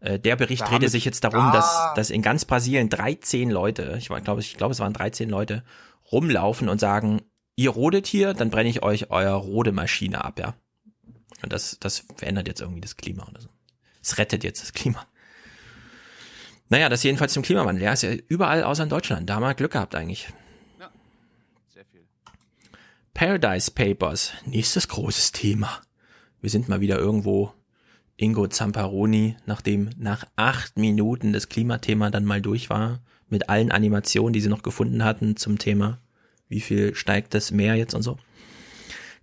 Äh, 0.00 0.18
Der 0.18 0.36
Bericht 0.36 0.62
Da 0.62 0.68
drehte 0.68 0.88
sich 0.88 1.04
jetzt 1.04 1.24
darum, 1.24 1.40
Ah. 1.48 1.52
dass, 1.52 1.92
dass 1.94 2.08
in 2.08 2.22
ganz 2.22 2.46
Brasilien 2.46 2.88
13 2.88 3.50
Leute, 3.50 3.96
ich 3.98 4.06
glaube, 4.08 4.40
ich 4.40 4.56
glaube, 4.56 4.72
es 4.72 4.80
waren 4.80 4.94
13 4.94 5.28
Leute, 5.28 5.62
rumlaufen 6.10 6.70
und 6.70 6.80
sagen, 6.80 7.20
ihr 7.60 7.70
rodet 7.70 8.06
hier, 8.06 8.32
dann 8.32 8.48
brenne 8.48 8.70
ich 8.70 8.82
euch 8.82 9.10
euer 9.10 9.34
Rodemaschine 9.34 10.24
ab, 10.24 10.38
ja. 10.38 10.54
Und 11.42 11.52
das, 11.52 11.76
das 11.78 12.06
verändert 12.16 12.48
jetzt 12.48 12.62
irgendwie 12.62 12.80
das 12.80 12.96
Klima 12.96 13.26
oder 13.28 13.42
so. 13.42 13.48
Es 14.02 14.16
rettet 14.16 14.44
jetzt 14.44 14.62
das 14.62 14.72
Klima. 14.72 15.06
Naja, 16.70 16.88
das 16.88 17.02
jedenfalls 17.02 17.34
zum 17.34 17.42
Klimawandel. 17.42 17.84
Ja, 17.84 17.92
ist 17.92 18.02
ja 18.02 18.12
überall 18.28 18.62
außer 18.62 18.84
in 18.84 18.88
Deutschland. 18.88 19.28
Da 19.28 19.34
haben 19.34 19.42
wir 19.42 19.52
Glück 19.54 19.72
gehabt 19.72 19.94
eigentlich. 19.94 20.28
Sehr 21.74 21.84
viel. 21.84 22.00
Paradise 23.12 23.70
Papers. 23.70 24.32
Nächstes 24.46 24.88
großes 24.88 25.32
Thema. 25.32 25.82
Wir 26.40 26.48
sind 26.48 26.68
mal 26.68 26.80
wieder 26.80 26.98
irgendwo 26.98 27.52
Ingo 28.16 28.46
Zamparoni, 28.46 29.36
nachdem 29.44 29.90
nach 29.98 30.24
acht 30.36 30.78
Minuten 30.78 31.34
das 31.34 31.50
Klimathema 31.50 32.08
dann 32.10 32.24
mal 32.24 32.40
durch 32.40 32.70
war, 32.70 33.00
mit 33.28 33.50
allen 33.50 33.70
Animationen, 33.70 34.32
die 34.32 34.40
sie 34.40 34.48
noch 34.48 34.62
gefunden 34.62 35.04
hatten 35.04 35.36
zum 35.36 35.58
Thema, 35.58 35.98
wie 36.50 36.60
viel 36.60 36.94
steigt 36.94 37.32
das 37.32 37.50
Meer 37.50 37.76
jetzt 37.76 37.94
und 37.94 38.02
so. 38.02 38.18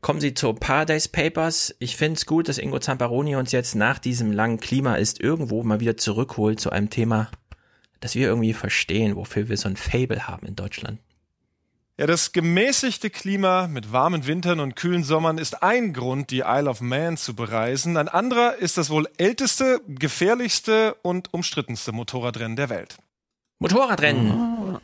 Kommen 0.01 0.21
Sie 0.21 0.33
zu 0.33 0.53
Paradise 0.53 1.09
Papers. 1.09 1.75
Ich 1.79 1.97
finde 1.97 2.17
es 2.17 2.25
gut, 2.25 2.47
dass 2.47 2.57
Ingo 2.57 2.79
Zamparoni 2.79 3.35
uns 3.35 3.51
jetzt 3.51 3.75
nach 3.75 3.99
diesem 3.99 4.31
langen 4.31 4.59
Klima 4.59 4.95
ist 4.95 5.19
irgendwo 5.19 5.63
mal 5.63 5.79
wieder 5.79 5.97
zurückholt 5.97 6.59
zu 6.59 6.69
einem 6.69 6.89
Thema, 6.89 7.29
das 7.99 8.15
wir 8.15 8.27
irgendwie 8.27 8.53
verstehen, 8.53 9.15
wofür 9.15 9.49
wir 9.49 9.57
so 9.57 9.67
ein 9.67 9.75
Fable 9.75 10.27
haben 10.27 10.47
in 10.47 10.55
Deutschland. 10.55 10.99
Ja, 11.99 12.05
das 12.05 12.31
gemäßigte 12.31 13.09
Klima 13.09 13.67
mit 13.67 13.91
warmen 13.91 14.27
Wintern 14.27 14.59
und 14.59 14.75
kühlen 14.75 15.03
Sommern 15.03 15.39
ist 15.39 15.63
ein 15.63 15.93
Grund, 15.93 16.29
die 16.29 16.43
Isle 16.45 16.69
of 16.69 16.79
Man 16.79 17.17
zu 17.17 17.35
bereisen. 17.35 17.97
Ein 17.97 18.07
anderer 18.07 18.55
ist 18.55 18.77
das 18.77 18.91
wohl 18.91 19.09
älteste, 19.17 19.81
gefährlichste 19.87 20.93
und 21.01 21.33
umstrittenste 21.33 21.91
Motorradrennen 21.91 22.55
der 22.55 22.69
Welt. 22.69 22.97
Motorradrennen. 23.57 24.77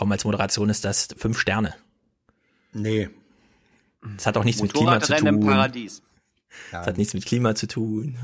Komm, 0.00 0.12
als 0.12 0.24
Moderation 0.24 0.70
ist 0.70 0.86
das 0.86 1.08
fünf 1.14 1.38
Sterne. 1.38 1.74
Nee. 2.72 3.10
Das 4.16 4.24
hat 4.24 4.38
auch 4.38 4.44
nichts 4.44 4.62
mit 4.62 4.72
Klima 4.72 4.98
zu 4.98 5.12
Motorradrennen 5.12 5.34
tun. 5.34 5.42
im 5.42 5.54
Paradies. 5.54 6.02
Das 6.72 6.86
hat 6.86 6.96
nichts 6.96 7.12
mit 7.12 7.26
Klima 7.26 7.54
zu 7.54 7.66
tun. 7.68 8.16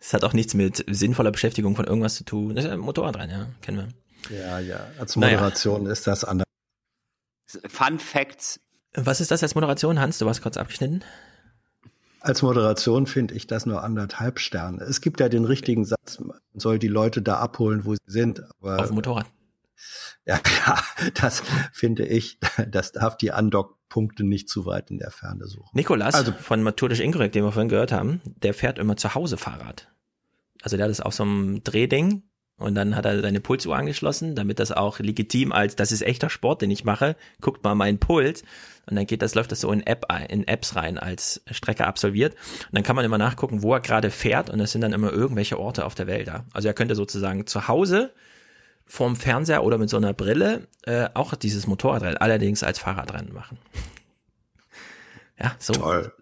Es 0.00 0.12
hat 0.12 0.24
auch 0.24 0.32
nichts 0.32 0.54
mit 0.54 0.84
sinnvoller 0.90 1.30
Beschäftigung 1.30 1.76
von 1.76 1.84
irgendwas 1.84 2.16
zu 2.16 2.24
tun. 2.24 2.56
Das 2.56 2.64
ist 2.64 2.72
ein 2.72 2.80
Motorradrennen, 2.80 3.38
ja, 3.38 3.46
kennen 3.62 3.92
wir. 4.28 4.36
Ja, 4.36 4.58
ja. 4.58 4.80
Als 4.98 5.14
Naja. 5.14 5.36
Moderation 5.36 5.86
ist 5.86 6.08
das 6.08 6.24
anders. 6.24 6.46
Fun 7.68 8.00
Facts. 8.00 8.58
Was 8.94 9.20
ist 9.20 9.30
das 9.30 9.44
als 9.44 9.54
Moderation, 9.54 10.00
Hans? 10.00 10.18
Du 10.18 10.26
warst 10.26 10.42
kurz 10.42 10.56
abgeschnitten. 10.56 11.04
Als 12.18 12.42
Moderation 12.42 13.06
finde 13.06 13.34
ich 13.34 13.46
das 13.46 13.64
nur 13.64 13.84
anderthalb 13.84 14.40
Sterne. 14.40 14.82
Es 14.82 15.00
gibt 15.02 15.20
ja 15.20 15.28
den 15.28 15.44
richtigen 15.44 15.84
Satz, 15.84 16.18
man 16.18 16.36
soll 16.54 16.80
die 16.80 16.88
Leute 16.88 17.22
da 17.22 17.36
abholen, 17.38 17.84
wo 17.84 17.94
sie 17.94 18.00
sind. 18.08 18.42
Aber, 18.60 18.80
Auf 18.80 18.86
dem 18.88 18.96
Motorrad. 18.96 19.26
Ja, 20.26 20.38
klar, 20.38 20.82
das 21.14 21.42
finde 21.72 22.06
ich, 22.06 22.38
das 22.68 22.92
darf 22.92 23.16
die 23.16 23.32
Andock-Punkte 23.32 24.24
nicht 24.24 24.48
zu 24.48 24.66
weit 24.66 24.90
in 24.90 24.98
der 24.98 25.10
Ferne 25.10 25.46
suchen. 25.46 25.70
Nikolas 25.72 26.14
Also- 26.14 26.32
von 26.32 26.62
Maturisch 26.62 27.00
Inkorrekt, 27.00 27.34
den 27.34 27.44
wir 27.44 27.52
vorhin 27.52 27.68
gehört 27.68 27.92
haben, 27.92 28.20
der 28.24 28.54
fährt 28.54 28.78
immer 28.78 28.96
zu 28.96 29.14
Hause 29.14 29.36
Fahrrad. 29.36 29.88
Also 30.62 30.76
der 30.76 30.84
hat 30.84 30.90
es 30.90 31.00
auf 31.00 31.14
so 31.14 31.22
einem 31.22 31.62
Drehding 31.62 32.24
und 32.56 32.74
dann 32.74 32.96
hat 32.96 33.04
er 33.06 33.20
seine 33.22 33.40
Pulsuhr 33.40 33.76
angeschlossen, 33.76 34.34
damit 34.34 34.58
das 34.58 34.72
auch 34.72 34.98
legitim 34.98 35.52
als, 35.52 35.76
das 35.76 35.92
ist 35.92 36.02
echter 36.02 36.28
Sport, 36.28 36.60
den 36.62 36.70
ich 36.72 36.82
mache, 36.84 37.14
guckt 37.40 37.62
mal 37.62 37.76
meinen 37.76 37.98
Puls 38.00 38.42
und 38.86 38.96
dann 38.96 39.06
geht 39.06 39.22
das, 39.22 39.36
läuft 39.36 39.52
das 39.52 39.60
so 39.60 39.70
in 39.70 39.86
App, 39.86 40.06
in 40.28 40.48
Apps 40.48 40.74
rein 40.74 40.98
als 40.98 41.42
Strecke 41.52 41.86
absolviert 41.86 42.34
und 42.34 42.74
dann 42.74 42.82
kann 42.82 42.96
man 42.96 43.04
immer 43.04 43.18
nachgucken, 43.18 43.62
wo 43.62 43.72
er 43.74 43.80
gerade 43.80 44.10
fährt 44.10 44.50
und 44.50 44.58
das 44.58 44.72
sind 44.72 44.80
dann 44.80 44.92
immer 44.92 45.12
irgendwelche 45.12 45.58
Orte 45.60 45.84
auf 45.86 45.94
der 45.94 46.08
Welt 46.08 46.26
da. 46.26 46.44
Also 46.52 46.66
er 46.66 46.74
könnte 46.74 46.96
sozusagen 46.96 47.46
zu 47.46 47.68
Hause 47.68 48.12
vorm 48.88 49.14
Fernseher 49.16 49.62
oder 49.64 49.78
mit 49.78 49.90
so 49.90 49.96
einer 49.96 50.12
Brille 50.14 50.66
äh, 50.84 51.08
auch 51.14 51.34
dieses 51.34 51.66
Motorradrennen, 51.66 52.16
allerdings 52.16 52.62
als 52.62 52.78
Fahrradrennen 52.78 53.32
machen. 53.32 53.58
Ja, 55.40 55.54
so. 55.60 55.72
Toll. 55.72 56.12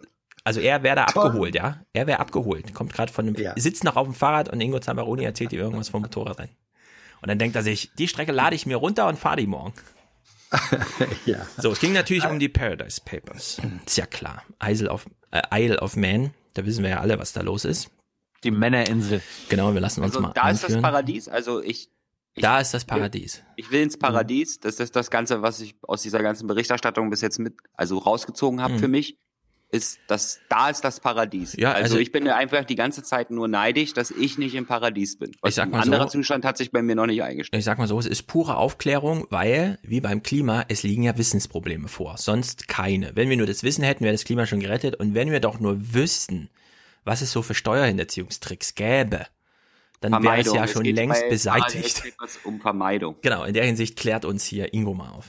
Also 0.44 0.60
er 0.60 0.82
wäre 0.82 0.94
da 0.96 1.06
Toll. 1.06 1.26
abgeholt, 1.28 1.54
ja. 1.54 1.80
Er 1.94 2.06
wäre 2.06 2.20
abgeholt. 2.20 2.74
Kommt 2.74 2.92
gerade 2.92 3.10
von 3.10 3.26
einem, 3.26 3.34
Ja. 3.36 3.54
sitzt 3.56 3.82
noch 3.82 3.96
auf 3.96 4.06
dem 4.06 4.12
Fahrrad 4.14 4.48
und 4.50 4.60
Ingo 4.60 4.78
Zambaroni 4.78 5.24
erzählt 5.24 5.52
ihm 5.54 5.60
irgendwas 5.60 5.88
vom 5.88 6.02
Motorradrennen. 6.02 6.54
Und 7.22 7.28
dann 7.28 7.38
denkt 7.38 7.56
er 7.56 7.62
sich, 7.62 7.90
die 7.98 8.08
Strecke 8.08 8.32
lade 8.32 8.54
ich 8.54 8.66
mir 8.66 8.76
runter 8.76 9.08
und 9.08 9.18
fahre 9.18 9.36
die 9.36 9.46
morgen. 9.46 9.72
ja. 11.24 11.46
So, 11.56 11.72
es 11.72 11.80
ging 11.80 11.92
natürlich 11.94 12.26
um 12.26 12.38
die 12.38 12.48
Paradise 12.48 13.00
Papers. 13.04 13.58
Ist 13.86 13.96
ja 13.96 14.06
klar. 14.06 14.42
Isle 14.62 14.90
of, 14.90 15.06
äh, 15.30 15.40
Isle 15.52 15.80
of 15.80 15.96
Man, 15.96 16.32
da 16.54 16.64
wissen 16.66 16.82
wir 16.84 16.90
ja 16.90 17.00
alle, 17.00 17.18
was 17.18 17.32
da 17.32 17.40
los 17.40 17.64
ist. 17.64 17.90
Die 18.44 18.50
Männerinsel. 18.50 19.22
Genau, 19.48 19.72
wir 19.72 19.80
lassen 19.80 20.02
uns 20.04 20.10
Also 20.14 20.20
mal 20.20 20.32
da 20.34 20.50
ist 20.50 20.58
das 20.62 20.64
anführen. 20.66 20.82
Paradies. 20.82 21.26
Also 21.28 21.62
ich, 21.62 21.88
Da 22.38 22.60
ist 22.60 22.72
das 22.74 22.84
Paradies. 22.84 23.42
ich 23.56 23.70
will 23.70 23.80
ins 23.82 23.98
Paradies. 23.98 24.60
Das 24.60 24.78
ist 24.80 24.94
das 24.96 25.10
Ganze, 25.10 25.42
was 25.42 25.60
ich 25.60 25.74
aus 25.82 26.02
dieser 26.02 26.22
ganzen 26.22 26.46
Berichterstattung 26.46 27.08
bis 27.10 27.20
jetzt 27.22 27.38
mit, 27.38 27.54
also 27.74 27.98
rausgezogen 27.98 28.60
habe 28.60 28.74
Mhm. 28.74 28.78
für 28.78 28.88
mich. 28.88 29.16
Ist 29.72 29.98
das, 30.06 30.38
da 30.48 30.70
ist 30.70 30.82
das 30.84 31.00
Paradies. 31.00 31.54
Ja, 31.56 31.72
also, 31.72 31.82
also- 31.82 31.98
ich 31.98 32.12
bin 32.12 32.28
einfach 32.28 32.64
die 32.64 32.76
ganze 32.76 33.02
Zeit 33.02 33.32
nur 33.32 33.48
neidisch, 33.48 33.94
dass 33.94 34.12
ich 34.12 34.38
nicht 34.38 34.54
im 34.54 34.64
Paradies 34.64 35.18
bin. 35.18 35.32
Ich 35.44 35.56
sag 35.56 35.64
ein 35.64 35.70
mal 35.72 35.78
so- 35.78 35.90
anderer 35.90 36.08
Zustand 36.08 36.44
hat 36.44 36.56
sich 36.56 36.70
bei 36.70 36.82
mir 36.82 36.94
noch 36.94 37.06
nicht 37.06 37.20
eingestellt. 37.22 37.58
Ich 37.58 37.64
sag 37.64 37.76
mal 37.76 37.88
so, 37.88 37.98
es 37.98 38.06
ist 38.06 38.28
pure 38.28 38.56
Aufklärung, 38.58 39.26
weil, 39.30 39.80
wie 39.82 40.00
beim 40.00 40.22
Klima, 40.22 40.64
es 40.68 40.84
liegen 40.84 41.02
ja 41.02 41.18
Wissensprobleme 41.18 41.88
vor. 41.88 42.16
Sonst 42.16 42.68
keine. 42.68 43.16
Wenn 43.16 43.28
wir 43.28 43.36
nur 43.36 43.46
das 43.48 43.64
Wissen 43.64 43.82
hätten, 43.82 44.04
wäre 44.04 44.14
das 44.14 44.24
Klima 44.24 44.46
schon 44.46 44.60
gerettet. 44.60 44.94
Und 44.96 45.14
wenn 45.14 45.32
wir 45.32 45.40
doch 45.40 45.58
nur 45.58 45.94
wüssten, 45.94 46.48
was 47.04 47.20
es 47.20 47.32
so 47.32 47.42
für 47.42 47.54
Steuerhinterziehungstricks 47.54 48.76
gäbe, 48.76 49.26
dann 50.00 50.22
wäre 50.22 50.40
es 50.40 50.52
ja 50.52 50.64
Es 50.64 50.72
schon 50.72 50.82
geht 50.84 50.96
längst 50.96 51.22
bei 51.22 51.28
beseitigt. 51.28 52.02
Papers 52.02 52.38
Um 52.44 52.60
Vermeidung. 52.60 53.16
Genau, 53.22 53.44
in 53.44 53.54
der 53.54 53.64
Hinsicht 53.64 53.96
klärt 53.96 54.24
uns 54.24 54.44
hier 54.44 54.72
Ingo 54.72 54.94
mal 54.94 55.10
auf. 55.10 55.26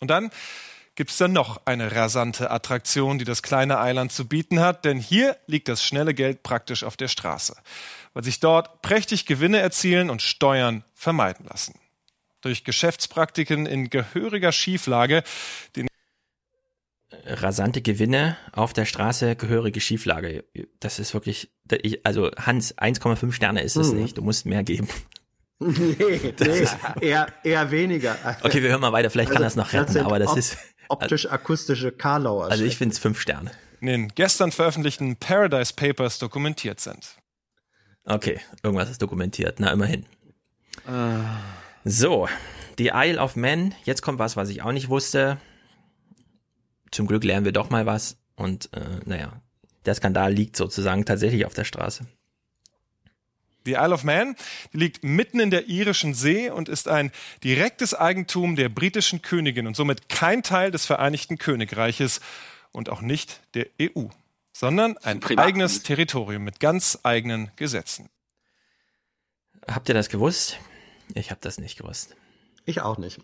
Und 0.00 0.08
dann 0.08 0.30
gibt's 0.94 1.16
dann 1.16 1.32
noch 1.32 1.66
eine 1.66 1.94
rasante 1.94 2.50
Attraktion, 2.50 3.18
die 3.18 3.24
das 3.24 3.42
kleine 3.42 3.78
Eiland 3.78 4.12
zu 4.12 4.28
bieten 4.28 4.60
hat, 4.60 4.84
denn 4.84 4.98
hier 4.98 5.36
liegt 5.46 5.68
das 5.68 5.84
schnelle 5.84 6.14
Geld 6.14 6.42
praktisch 6.42 6.84
auf 6.84 6.96
der 6.96 7.08
Straße, 7.08 7.56
weil 8.12 8.24
sich 8.24 8.40
dort 8.40 8.82
prächtig 8.82 9.26
Gewinne 9.26 9.58
erzielen 9.58 10.10
und 10.10 10.22
Steuern 10.22 10.84
vermeiden 10.94 11.46
lassen. 11.46 11.78
Durch 12.42 12.64
Geschäftspraktiken 12.64 13.66
in 13.66 13.90
gehöriger 13.90 14.52
Schieflage, 14.52 15.22
die 15.74 15.86
Rasante 17.26 17.82
Gewinne 17.82 18.36
auf 18.52 18.72
der 18.72 18.84
Straße, 18.84 19.36
gehörige 19.36 19.80
Schieflage. 19.80 20.44
Das 20.80 20.98
ist 20.98 21.14
wirklich, 21.14 21.50
ich, 21.82 22.04
also 22.06 22.30
Hans, 22.36 22.76
1,5 22.78 23.32
Sterne 23.32 23.62
ist 23.62 23.76
es 23.76 23.92
Mhm. 23.92 24.00
nicht. 24.02 24.18
Du 24.18 24.22
musst 24.22 24.46
mehr 24.46 24.62
geben. 24.64 24.88
Nee, 25.60 26.34
nee 26.40 26.66
eher, 27.00 27.28
eher 27.44 27.70
weniger. 27.70 28.16
Okay, 28.42 28.60
wir 28.62 28.70
hören 28.70 28.80
mal 28.80 28.92
weiter. 28.92 29.08
Vielleicht 29.08 29.30
kann 29.30 29.42
Also, 29.42 29.56
das 29.60 29.66
noch 29.66 29.72
retten, 29.72 29.98
aber 30.04 30.18
das 30.18 30.32
op- 30.32 30.36
ist, 30.38 30.58
Optisch-akustische 30.88 31.92
Karlauer. 31.92 32.50
also 32.50 32.64
ich 32.64 32.76
finde 32.76 32.92
es 32.92 32.98
5 32.98 33.18
Sterne. 33.20 33.52
in 33.80 33.86
den 33.86 34.08
gestern 34.08 34.50
veröffentlichten 34.50 35.16
Paradise 35.16 35.72
Papers 35.72 36.18
dokumentiert 36.18 36.80
sind. 36.80 37.16
Okay, 38.04 38.40
irgendwas 38.64 38.90
ist 38.90 39.00
dokumentiert. 39.00 39.60
Na, 39.60 39.70
immerhin. 39.72 40.04
So, 41.84 42.28
die 42.78 42.90
Isle 42.92 43.20
of 43.20 43.36
Man. 43.36 43.74
Jetzt 43.84 44.02
kommt 44.02 44.18
was, 44.18 44.36
was 44.36 44.48
ich 44.50 44.60
auch 44.62 44.72
nicht 44.72 44.88
wusste. 44.88 45.38
Zum 46.94 47.08
Glück 47.08 47.24
lernen 47.24 47.44
wir 47.44 47.50
doch 47.52 47.70
mal 47.70 47.86
was. 47.86 48.16
Und 48.36 48.72
äh, 48.72 49.00
naja, 49.04 49.32
der 49.84 49.94
Skandal 49.96 50.32
liegt 50.32 50.54
sozusagen 50.56 51.04
tatsächlich 51.04 51.44
auf 51.44 51.52
der 51.54 51.64
Straße. 51.64 52.06
Die 53.66 53.72
Isle 53.72 53.94
of 53.94 54.04
Man 54.04 54.36
die 54.72 54.76
liegt 54.78 55.02
mitten 55.02 55.40
in 55.40 55.50
der 55.50 55.66
irischen 55.68 56.14
See 56.14 56.50
und 56.50 56.68
ist 56.68 56.86
ein 56.86 57.10
direktes 57.42 57.94
Eigentum 57.94 58.54
der 58.54 58.68
britischen 58.68 59.22
Königin 59.22 59.66
und 59.66 59.74
somit 59.74 60.08
kein 60.08 60.42
Teil 60.44 60.70
des 60.70 60.86
Vereinigten 60.86 61.36
Königreiches 61.38 62.20
und 62.72 62.90
auch 62.90 63.00
nicht 63.00 63.40
der 63.54 63.66
EU, 63.80 64.04
sondern 64.52 64.96
ein 64.98 65.24
eigenes 65.36 65.82
Territorium 65.82 66.44
mit 66.44 66.60
ganz 66.60 66.98
eigenen 67.02 67.50
Gesetzen. 67.56 68.08
Habt 69.66 69.88
ihr 69.88 69.94
das 69.94 70.10
gewusst? 70.10 70.58
Ich 71.14 71.30
habe 71.30 71.40
das 71.42 71.58
nicht 71.58 71.76
gewusst. 71.76 72.14
Ich 72.66 72.82
auch 72.82 72.98
nicht. 72.98 73.18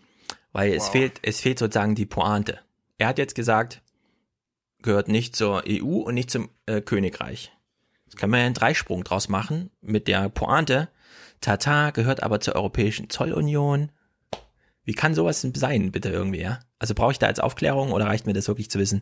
Weil 0.51 0.73
es 0.73 0.85
Wow. 0.85 0.91
fehlt, 0.91 1.19
es 1.21 1.39
fehlt 1.39 1.59
sozusagen 1.59 1.95
die 1.95 2.05
Pointe. 2.05 2.59
Er 3.01 3.07
hat 3.07 3.17
jetzt 3.17 3.33
gesagt, 3.33 3.81
gehört 4.83 5.07
nicht 5.07 5.35
zur 5.35 5.63
EU 5.67 6.01
und 6.01 6.13
nicht 6.13 6.29
zum 6.29 6.51
äh, 6.67 6.81
Königreich. 6.81 7.51
Jetzt 8.05 8.15
kann 8.17 8.29
man 8.29 8.41
ja 8.41 8.45
einen 8.45 8.53
Dreisprung 8.53 9.03
draus 9.03 9.27
machen 9.27 9.71
mit 9.81 10.07
der 10.07 10.29
Pointe. 10.29 10.87
Tata 11.41 11.89
gehört 11.89 12.21
aber 12.21 12.41
zur 12.41 12.55
Europäischen 12.55 13.09
Zollunion. 13.09 13.91
Wie 14.83 14.93
kann 14.93 15.15
sowas 15.15 15.41
sein, 15.41 15.91
bitte 15.91 16.09
irgendwie, 16.09 16.41
ja? 16.41 16.59
Also 16.77 16.93
brauche 16.93 17.11
ich 17.11 17.17
da 17.17 17.25
als 17.25 17.39
Aufklärung 17.39 17.91
oder 17.91 18.05
reicht 18.05 18.27
mir 18.27 18.33
das 18.33 18.47
wirklich 18.47 18.69
zu 18.69 18.77
wissen? 18.77 19.01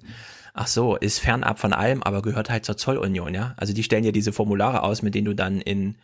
Ach 0.54 0.68
so, 0.68 0.96
ist 0.96 1.20
fernab 1.20 1.60
von 1.60 1.74
allem, 1.74 2.02
aber 2.02 2.22
gehört 2.22 2.50
halt 2.50 2.64
zur 2.64 2.78
Zollunion, 2.78 3.34
ja? 3.34 3.54
Also 3.58 3.74
die 3.74 3.84
stellen 3.84 4.06
ja 4.06 4.14
diese 4.14 4.32
Formulare 4.32 4.84
aus, 4.84 5.02
mit 5.02 5.14
denen 5.14 5.26
du 5.26 5.36
dann 5.36 5.60
in 5.60 5.98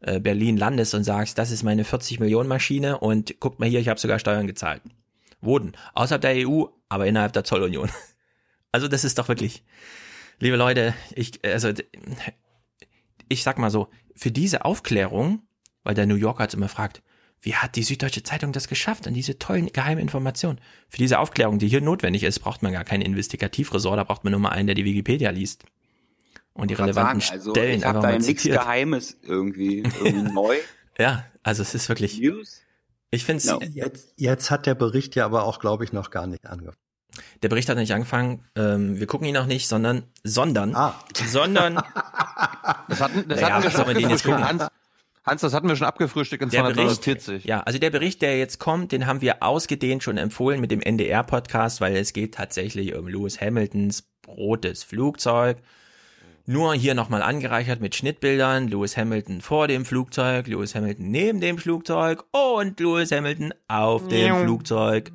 äh, 0.00 0.20
Berlin 0.20 0.56
landest 0.56 0.94
und 0.94 1.04
sagst, 1.04 1.36
das 1.36 1.50
ist 1.50 1.64
meine 1.64 1.84
40 1.84 2.18
Millionen 2.18 2.48
Maschine 2.48 2.96
und 2.96 3.34
guck 3.40 3.60
mal 3.60 3.68
hier, 3.68 3.80
ich 3.80 3.90
habe 3.90 4.00
sogar 4.00 4.18
Steuern 4.18 4.46
gezahlt. 4.46 4.80
Wurden. 5.42 5.72
Außerhalb 5.94 6.22
der 6.22 6.48
EU, 6.48 6.64
aber 6.88 7.06
innerhalb 7.06 7.32
der 7.32 7.44
Zollunion. 7.44 7.90
Also 8.74 8.88
das 8.88 9.04
ist 9.04 9.18
doch 9.18 9.28
wirklich, 9.28 9.62
liebe 10.38 10.56
Leute, 10.56 10.94
ich, 11.14 11.44
also 11.44 11.74
ich 13.28 13.42
sag 13.42 13.58
mal 13.58 13.68
so, 13.68 13.88
für 14.16 14.30
diese 14.30 14.64
Aufklärung, 14.64 15.42
weil 15.84 15.94
der 15.94 16.06
New 16.06 16.14
Yorker 16.14 16.44
hat 16.44 16.54
immer 16.54 16.70
fragt, 16.70 17.02
wie 17.42 17.56
hat 17.56 17.76
die 17.76 17.82
Süddeutsche 17.82 18.22
Zeitung 18.22 18.52
das 18.52 18.68
geschafft 18.68 19.06
an 19.06 19.14
diese 19.14 19.38
tollen 19.38 19.66
geheimen 19.66 20.00
Informationen? 20.00 20.60
Für 20.88 20.98
diese 20.98 21.18
Aufklärung, 21.18 21.58
die 21.58 21.68
hier 21.68 21.80
notwendig 21.80 22.22
ist, 22.22 22.38
braucht 22.38 22.62
man 22.62 22.72
gar 22.72 22.84
kein 22.84 23.02
Investigativressort, 23.02 23.98
da 23.98 24.04
braucht 24.04 24.24
man 24.24 24.30
nur 24.30 24.40
mal 24.40 24.50
einen, 24.50 24.68
der 24.68 24.74
die 24.74 24.84
Wikipedia 24.84 25.30
liest. 25.30 25.64
Und 26.54 26.70
die 26.70 26.74
relevanten 26.74 27.20
sagen, 27.20 27.38
also 27.38 27.50
Stellen 27.50 27.78
ich 27.78 27.84
habe 27.84 27.98
einfach 27.98 28.10
da 28.10 28.18
mal 28.18 28.26
nichts. 28.26 28.44
Geheimes 28.44 29.18
irgendwie, 29.22 29.78
irgendwie 29.78 30.32
neu. 30.32 30.56
Ja, 30.98 31.26
also 31.42 31.62
es 31.62 31.74
ist 31.74 31.88
wirklich. 31.88 32.20
News? 32.20 32.61
Ich 33.12 33.24
finde 33.24 33.44
es. 33.44 33.74
Jetzt, 33.74 34.14
jetzt 34.16 34.50
hat 34.50 34.66
der 34.66 34.74
Bericht 34.74 35.14
ja 35.14 35.24
aber 35.26 35.44
auch, 35.44 35.60
glaube 35.60 35.84
ich, 35.84 35.92
noch 35.92 36.10
gar 36.10 36.26
nicht 36.26 36.46
angefangen. 36.46 36.76
Der 37.42 37.50
Bericht 37.50 37.68
hat 37.68 37.76
nicht 37.76 37.92
angefangen. 37.92 38.42
Ähm, 38.56 38.98
wir 38.98 39.06
gucken 39.06 39.26
ihn 39.26 39.34
noch 39.34 39.46
nicht, 39.46 39.68
sondern, 39.68 40.02
sondern, 40.24 40.74
sondern. 41.26 41.80
Das 42.88 43.00
hatten, 43.00 43.28
das 43.28 43.40
Naja, 43.40 43.54
hatten 43.54 43.64
wir 43.64 43.70
schon 43.70 43.84
den 43.94 44.10
jetzt 44.10 44.26
abgefrühstückt. 44.26 44.34
gucken? 44.36 44.48
Hans, 44.48 44.68
Hans, 45.24 45.40
das 45.42 45.54
hatten 45.54 45.68
wir 45.68 45.76
schon 45.76 45.86
abgefrühstückt 45.86 46.42
in 46.42 46.50
Der 46.50 46.62
Bericht, 46.62 47.02
249. 47.04 47.44
ja, 47.44 47.60
also 47.60 47.78
der 47.78 47.90
Bericht, 47.90 48.22
der 48.22 48.38
jetzt 48.38 48.58
kommt, 48.58 48.92
den 48.92 49.06
haben 49.06 49.20
wir 49.20 49.42
ausgedehnt 49.42 50.02
schon 50.02 50.16
empfohlen 50.18 50.60
mit 50.60 50.70
dem 50.70 50.80
NDR-Podcast, 50.80 51.80
weil 51.80 51.96
es 51.96 52.12
geht 52.12 52.34
tatsächlich 52.34 52.94
um 52.94 53.08
Lewis 53.08 53.40
Hamiltons 53.40 54.04
rotes 54.26 54.82
Flugzeug. 54.84 55.58
Nur 56.44 56.74
hier 56.74 56.94
nochmal 56.94 57.22
angereichert 57.22 57.80
mit 57.80 57.94
Schnittbildern. 57.94 58.66
Lewis 58.66 58.96
Hamilton 58.96 59.40
vor 59.40 59.68
dem 59.68 59.84
Flugzeug, 59.84 60.48
Lewis 60.48 60.74
Hamilton 60.74 61.10
neben 61.10 61.40
dem 61.40 61.56
Flugzeug 61.58 62.24
und 62.32 62.80
Lewis 62.80 63.12
Hamilton 63.12 63.54
auf 63.68 64.08
dem. 64.08 64.42
Flugzeug. 64.42 65.12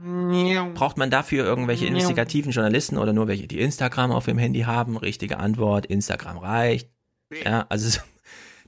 Braucht 0.73 0.97
man 0.97 1.11
dafür 1.11 1.43
irgendwelche 1.45 1.85
investigativen 1.85 2.51
Journalisten 2.51 2.97
oder 2.97 3.11
nur 3.11 3.27
welche, 3.27 3.47
die 3.47 3.59
Instagram 3.59 4.11
auf 4.11 4.25
dem 4.25 4.37
Handy 4.37 4.61
haben? 4.61 4.95
Richtige 4.95 5.37
Antwort, 5.37 5.85
Instagram 5.85 6.37
reicht. 6.37 6.89
Ja, 7.43 7.65
also 7.67 7.99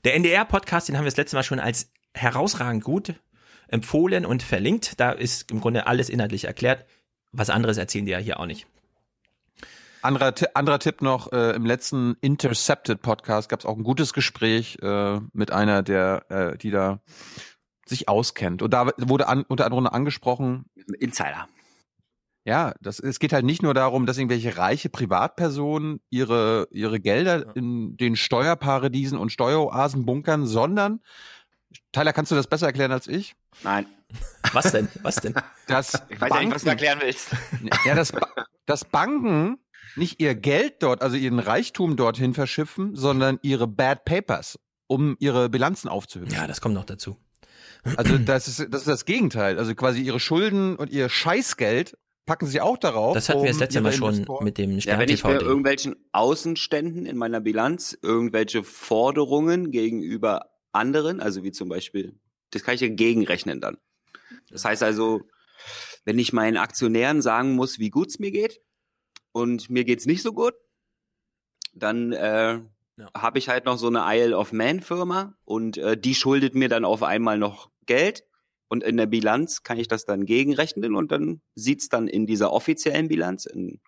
der 0.04 0.14
NDR-Podcast, 0.14 0.88
den 0.88 0.96
haben 0.96 1.04
wir 1.04 1.10
das 1.10 1.16
letzte 1.16 1.36
Mal 1.36 1.42
schon 1.42 1.60
als 1.60 1.90
herausragend 2.14 2.84
gut 2.84 3.14
empfohlen 3.68 4.26
und 4.26 4.42
verlinkt. 4.42 5.00
Da 5.00 5.12
ist 5.12 5.50
im 5.50 5.60
Grunde 5.60 5.86
alles 5.86 6.08
inhaltlich 6.08 6.44
erklärt. 6.44 6.84
Was 7.32 7.48
anderes 7.48 7.76
erzählen 7.76 8.04
die 8.04 8.12
ja 8.12 8.18
hier 8.18 8.40
auch 8.40 8.46
nicht. 8.46 8.66
Anderer, 10.02 10.32
anderer 10.54 10.78
Tipp 10.78 11.02
noch, 11.02 11.32
äh, 11.32 11.54
im 11.54 11.66
letzten 11.66 12.16
Intercepted 12.20 13.02
Podcast 13.02 13.48
gab 13.48 13.60
es 13.60 13.66
auch 13.66 13.76
ein 13.76 13.84
gutes 13.84 14.12
Gespräch 14.12 14.78
äh, 14.82 15.20
mit 15.32 15.50
einer, 15.52 15.82
der, 15.82 16.24
äh, 16.30 16.58
die 16.58 16.70
da 16.70 17.00
sich 17.86 18.08
auskennt. 18.08 18.62
Und 18.62 18.72
da 18.72 18.90
wurde 18.96 19.28
an, 19.28 19.44
unter 19.48 19.64
anderem 19.66 19.86
angesprochen. 19.86 20.64
Insider. 20.98 21.48
Ja, 22.44 22.72
das, 22.80 22.98
es 23.00 23.18
geht 23.18 23.32
halt 23.34 23.44
nicht 23.44 23.62
nur 23.62 23.74
darum, 23.74 24.06
dass 24.06 24.16
irgendwelche 24.16 24.56
reiche 24.56 24.88
Privatpersonen 24.88 26.00
ihre, 26.08 26.68
ihre 26.70 26.98
Gelder 26.98 27.54
in 27.54 27.96
den 27.98 28.16
Steuerparadiesen 28.16 29.18
und 29.18 29.30
Steueroasen 29.30 30.06
bunkern, 30.06 30.46
sondern, 30.46 31.00
Tyler, 31.92 32.14
kannst 32.14 32.32
du 32.32 32.36
das 32.36 32.46
besser 32.46 32.66
erklären 32.66 32.92
als 32.92 33.06
ich? 33.06 33.34
Nein. 33.62 33.86
Was 34.52 34.72
denn? 34.72 34.88
Was 35.02 35.16
denn? 35.16 35.34
Dass 35.68 36.02
Ich 36.08 36.20
weiß 36.20 36.32
ja 36.32 36.40
nicht, 36.40 36.52
was 36.54 36.64
du 36.64 36.70
erklären 36.70 36.98
willst. 37.00 37.28
Ja, 37.84 37.94
dass, 37.94 38.10
Ba- 38.10 38.26
dass 38.66 38.84
Banken 38.84 39.58
nicht 39.96 40.20
ihr 40.20 40.34
Geld 40.34 40.82
dort, 40.82 41.02
also 41.02 41.16
ihren 41.16 41.38
Reichtum 41.38 41.96
dorthin 41.96 42.34
verschiffen, 42.34 42.94
sondern 42.96 43.38
ihre 43.42 43.66
Bad 43.66 44.04
Papers, 44.04 44.58
um 44.86 45.16
ihre 45.20 45.48
Bilanzen 45.48 45.88
aufzuhübschen. 45.88 46.36
Ja, 46.36 46.46
das 46.46 46.60
kommt 46.60 46.74
noch 46.74 46.84
dazu. 46.84 47.16
Also 47.96 48.18
das 48.18 48.48
ist, 48.48 48.58
das 48.70 48.82
ist 48.82 48.88
das 48.88 49.04
Gegenteil. 49.04 49.58
Also 49.58 49.74
quasi 49.74 50.02
ihre 50.02 50.20
Schulden 50.20 50.76
und 50.76 50.90
ihr 50.90 51.08
Scheißgeld 51.08 51.96
packen 52.26 52.46
sie 52.46 52.60
auch 52.60 52.78
darauf. 52.78 53.14
Das 53.14 53.28
hatten 53.28 53.42
wir 53.42 53.48
das 53.48 53.58
letzte 53.58 53.80
Mal 53.80 53.92
schon 53.92 54.14
Investoren- 54.14 54.44
mit 54.44 54.58
dem 54.58 54.78
Ja, 54.78 54.98
wenn 54.98 55.08
ich 55.08 55.22
bei 55.22 55.30
Stern-TV-Ding. 55.30 55.48
irgendwelchen 55.48 55.96
Außenständen 56.12 57.06
in 57.06 57.16
meiner 57.16 57.40
Bilanz 57.40 57.96
irgendwelche 58.02 58.62
Forderungen 58.62 59.70
gegenüber 59.70 60.50
anderen, 60.72 61.20
also 61.20 61.42
wie 61.42 61.50
zum 61.52 61.68
Beispiel, 61.68 62.18
das 62.50 62.62
kann 62.62 62.74
ich 62.74 62.82
ja 62.82 62.88
gegenrechnen 62.88 63.60
dann. 63.60 63.78
Das 64.50 64.64
heißt 64.64 64.82
also, 64.82 65.22
wenn 66.04 66.18
ich 66.18 66.32
meinen 66.32 66.56
Aktionären 66.56 67.22
sagen 67.22 67.54
muss, 67.54 67.78
wie 67.78 67.90
gut 67.90 68.08
es 68.10 68.18
mir 68.18 68.30
geht 68.30 68.60
und 69.32 69.70
mir 69.70 69.84
geht's 69.84 70.06
nicht 70.06 70.22
so 70.22 70.32
gut, 70.32 70.54
dann 71.74 72.12
äh, 72.12 72.58
habe 73.16 73.38
ich 73.38 73.48
halt 73.48 73.64
noch 73.64 73.78
so 73.78 73.86
eine 73.88 74.02
Isle 74.06 74.36
of 74.36 74.52
Man 74.52 74.80
Firma 74.80 75.34
und 75.44 75.78
äh, 75.78 75.96
die 75.96 76.14
schuldet 76.14 76.54
mir 76.54 76.68
dann 76.68 76.84
auf 76.84 77.02
einmal 77.02 77.38
noch 77.38 77.70
Geld 77.86 78.24
und 78.68 78.82
in 78.84 78.96
der 78.96 79.06
Bilanz 79.06 79.62
kann 79.62 79.78
ich 79.78 79.88
das 79.88 80.04
dann 80.04 80.26
gegenrechnen 80.26 80.94
und 80.94 81.10
dann 81.12 81.40
sieht's 81.54 81.88
dann 81.88 82.08
in 82.08 82.26
dieser 82.26 82.52
offiziellen 82.52 83.08
Bilanz 83.08 83.46
in, 83.46 83.80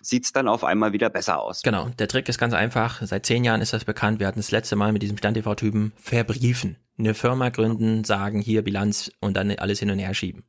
sieht's 0.00 0.32
dann 0.32 0.48
auf 0.48 0.64
einmal 0.64 0.92
wieder 0.92 1.10
besser 1.10 1.40
aus. 1.40 1.62
Genau, 1.62 1.88
der 1.98 2.08
Trick 2.08 2.28
ist 2.28 2.38
ganz 2.38 2.54
einfach. 2.54 3.02
Seit 3.04 3.26
zehn 3.26 3.44
Jahren 3.44 3.60
ist 3.60 3.72
das 3.72 3.84
bekannt. 3.84 4.20
Wir 4.20 4.26
hatten 4.26 4.38
das 4.40 4.50
letzte 4.50 4.76
Mal 4.76 4.92
mit 4.92 5.02
diesem 5.02 5.18
Stand-TV-Typen 5.18 5.92
verbriefen. 5.96 6.76
Eine 6.98 7.14
Firma 7.14 7.48
gründen, 7.50 8.04
sagen 8.04 8.40
hier 8.40 8.62
Bilanz 8.62 9.10
und 9.20 9.36
dann 9.36 9.50
alles 9.52 9.78
hin 9.80 9.90
und 9.90 9.98
her 9.98 10.14
schieben. 10.14 10.44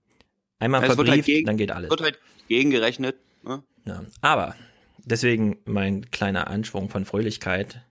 Einmal 0.59 0.81
wird 0.81 0.93
verbrieft, 0.93 1.11
halt 1.13 1.25
gegen- 1.25 1.45
dann 1.45 1.57
geht 1.57 1.71
alles. 1.71 1.89
Wird 1.89 2.01
halt 2.01 2.19
gegengerechnet. 2.47 3.17
Ne? 3.43 3.63
Ja. 3.89 4.03
Aber 4.21 4.55
deswegen 4.97 5.57
mein 5.65 6.09
kleiner 6.11 6.47
Anschwung 6.47 6.89
von 6.89 7.05
Fröhlichkeit. 7.05 7.81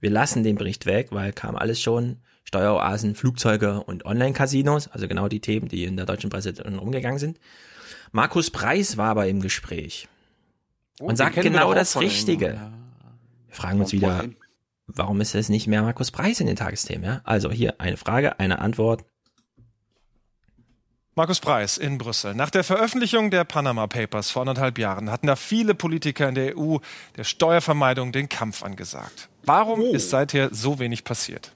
Wir 0.00 0.10
lassen 0.10 0.44
den 0.44 0.56
Bericht 0.56 0.86
weg, 0.86 1.08
weil 1.10 1.32
kam 1.32 1.56
alles 1.56 1.80
schon. 1.80 2.18
Steueroasen, 2.44 3.14
Flugzeuge 3.14 3.82
und 3.82 4.06
Online-Casinos, 4.06 4.88
also 4.88 5.06
genau 5.06 5.28
die 5.28 5.40
Themen, 5.40 5.68
die 5.68 5.84
in 5.84 5.96
der 5.98 6.06
deutschen 6.06 6.30
Presse 6.30 6.54
rumgegangen 6.66 7.18
sind. 7.18 7.38
Markus 8.10 8.50
Preis 8.50 8.96
war 8.96 9.10
aber 9.10 9.26
im 9.28 9.42
Gespräch 9.42 10.08
Oh, 11.00 11.04
und 11.04 11.10
den 11.10 11.16
sagt 11.16 11.36
genau 11.36 11.74
das. 11.74 11.98
Richtige. 12.00 12.58
Wir 13.46 13.54
fragen 13.54 13.80
uns 13.80 13.92
wieder, 13.92 14.24
warum 14.86 15.20
ist 15.20 15.34
es 15.34 15.48
nicht 15.48 15.66
mehr 15.66 15.82
Markus 15.82 16.10
Preis 16.10 16.40
in 16.40 16.46
den 16.46 16.56
Tagesthemen? 16.56 17.04
Ja? 17.04 17.20
Also 17.24 17.50
hier 17.50 17.80
eine 17.80 17.96
Frage, 17.96 18.40
eine 18.40 18.58
Antwort. 18.58 19.04
Markus 21.18 21.40
Preis 21.40 21.78
in 21.78 21.98
Brüssel. 21.98 22.32
Nach 22.36 22.48
der 22.48 22.62
Veröffentlichung 22.62 23.32
der 23.32 23.42
Panama 23.42 23.88
Papers 23.88 24.30
vor 24.30 24.42
anderthalb 24.42 24.78
Jahren 24.78 25.10
hatten 25.10 25.26
da 25.26 25.34
viele 25.34 25.74
Politiker 25.74 26.28
in 26.28 26.36
der 26.36 26.56
EU 26.56 26.76
der 27.16 27.24
Steuervermeidung 27.24 28.12
den 28.12 28.28
Kampf 28.28 28.62
angesagt. 28.62 29.28
Warum 29.42 29.80
ist 29.80 30.10
seither 30.10 30.50
so 30.52 30.78
wenig 30.78 31.02
passiert? 31.02 31.50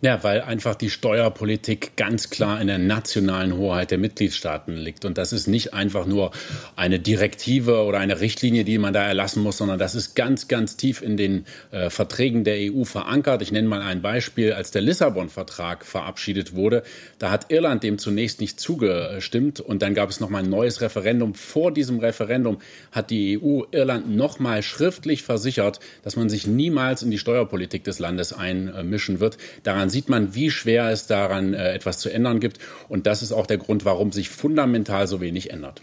Ja, 0.00 0.22
weil 0.22 0.42
einfach 0.42 0.76
die 0.76 0.90
Steuerpolitik 0.90 1.96
ganz 1.96 2.30
klar 2.30 2.60
in 2.60 2.68
der 2.68 2.78
nationalen 2.78 3.56
Hoheit 3.56 3.90
der 3.90 3.98
Mitgliedstaaten 3.98 4.76
liegt. 4.76 5.04
Und 5.04 5.18
das 5.18 5.32
ist 5.32 5.48
nicht 5.48 5.74
einfach 5.74 6.06
nur 6.06 6.30
eine 6.76 7.00
Direktive 7.00 7.82
oder 7.82 7.98
eine 7.98 8.20
Richtlinie, 8.20 8.62
die 8.62 8.78
man 8.78 8.92
da 8.92 9.02
erlassen 9.02 9.42
muss, 9.42 9.56
sondern 9.56 9.80
das 9.80 9.96
ist 9.96 10.14
ganz, 10.14 10.46
ganz 10.46 10.76
tief 10.76 11.02
in 11.02 11.16
den 11.16 11.46
äh, 11.72 11.90
Verträgen 11.90 12.44
der 12.44 12.72
EU 12.72 12.84
verankert. 12.84 13.42
Ich 13.42 13.50
nenne 13.50 13.66
mal 13.66 13.82
ein 13.82 14.00
Beispiel. 14.00 14.52
Als 14.52 14.70
der 14.70 14.82
Lissabon-Vertrag 14.82 15.84
verabschiedet 15.84 16.54
wurde, 16.54 16.84
da 17.18 17.32
hat 17.32 17.46
Irland 17.50 17.82
dem 17.82 17.98
zunächst 17.98 18.40
nicht 18.40 18.60
zugestimmt. 18.60 19.58
Und 19.58 19.82
dann 19.82 19.94
gab 19.94 20.10
es 20.10 20.20
nochmal 20.20 20.44
ein 20.44 20.50
neues 20.50 20.80
Referendum. 20.80 21.34
Vor 21.34 21.72
diesem 21.72 21.98
Referendum 21.98 22.58
hat 22.92 23.10
die 23.10 23.40
EU 23.42 23.62
Irland 23.72 24.14
nochmal 24.14 24.62
schriftlich 24.62 25.24
versichert, 25.24 25.80
dass 26.04 26.14
man 26.14 26.28
sich 26.28 26.46
niemals 26.46 27.02
in 27.02 27.10
die 27.10 27.18
Steuerpolitik 27.18 27.82
des 27.82 27.98
Landes 27.98 28.32
einmischen 28.32 29.18
wird. 29.18 29.38
Daran 29.64 29.87
sieht 29.90 30.08
man, 30.08 30.34
wie 30.34 30.50
schwer 30.50 30.90
es 30.90 31.06
daran 31.06 31.54
äh, 31.54 31.72
etwas 31.72 31.98
zu 31.98 32.10
ändern 32.10 32.40
gibt. 32.40 32.58
Und 32.88 33.06
das 33.06 33.22
ist 33.22 33.32
auch 33.32 33.46
der 33.46 33.58
Grund, 33.58 33.84
warum 33.84 34.12
sich 34.12 34.28
fundamental 34.30 35.06
so 35.06 35.20
wenig 35.20 35.50
ändert. 35.50 35.80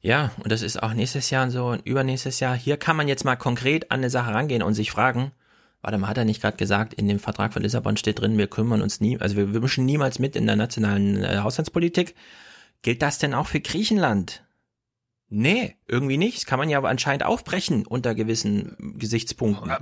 Ja, 0.00 0.32
und 0.42 0.50
das 0.50 0.62
ist 0.62 0.82
auch 0.82 0.94
nächstes 0.94 1.30
Jahr 1.30 1.48
so 1.50 1.66
und 1.66 1.86
übernächstes 1.86 2.40
Jahr. 2.40 2.56
Hier 2.56 2.76
kann 2.76 2.96
man 2.96 3.06
jetzt 3.06 3.24
mal 3.24 3.36
konkret 3.36 3.90
an 3.90 4.00
eine 4.00 4.10
Sache 4.10 4.34
rangehen 4.34 4.62
und 4.62 4.74
sich 4.74 4.90
fragen, 4.90 5.30
warte 5.80 5.96
mal, 5.98 6.08
hat 6.08 6.18
er 6.18 6.24
nicht 6.24 6.40
gerade 6.42 6.56
gesagt, 6.56 6.92
in 6.94 7.06
dem 7.06 7.20
Vertrag 7.20 7.52
von 7.52 7.62
Lissabon 7.62 7.96
steht 7.96 8.20
drin, 8.20 8.36
wir 8.36 8.48
kümmern 8.48 8.82
uns 8.82 9.00
nie, 9.00 9.18
also 9.18 9.36
wir, 9.36 9.52
wir 9.52 9.60
mischen 9.60 9.84
niemals 9.84 10.18
mit 10.18 10.34
in 10.34 10.46
der 10.46 10.56
nationalen 10.56 11.22
äh, 11.22 11.38
Haushaltspolitik. 11.38 12.16
Gilt 12.82 13.00
das 13.00 13.18
denn 13.18 13.32
auch 13.32 13.46
für 13.46 13.60
Griechenland? 13.60 14.42
Nee, 15.28 15.76
irgendwie 15.86 16.18
nicht. 16.18 16.36
Das 16.36 16.46
kann 16.46 16.58
man 16.58 16.68
ja 16.68 16.78
aber 16.78 16.88
anscheinend 16.88 17.24
aufbrechen 17.24 17.86
unter 17.86 18.14
gewissen 18.14 18.76
Gesichtspunkten. 18.98 19.72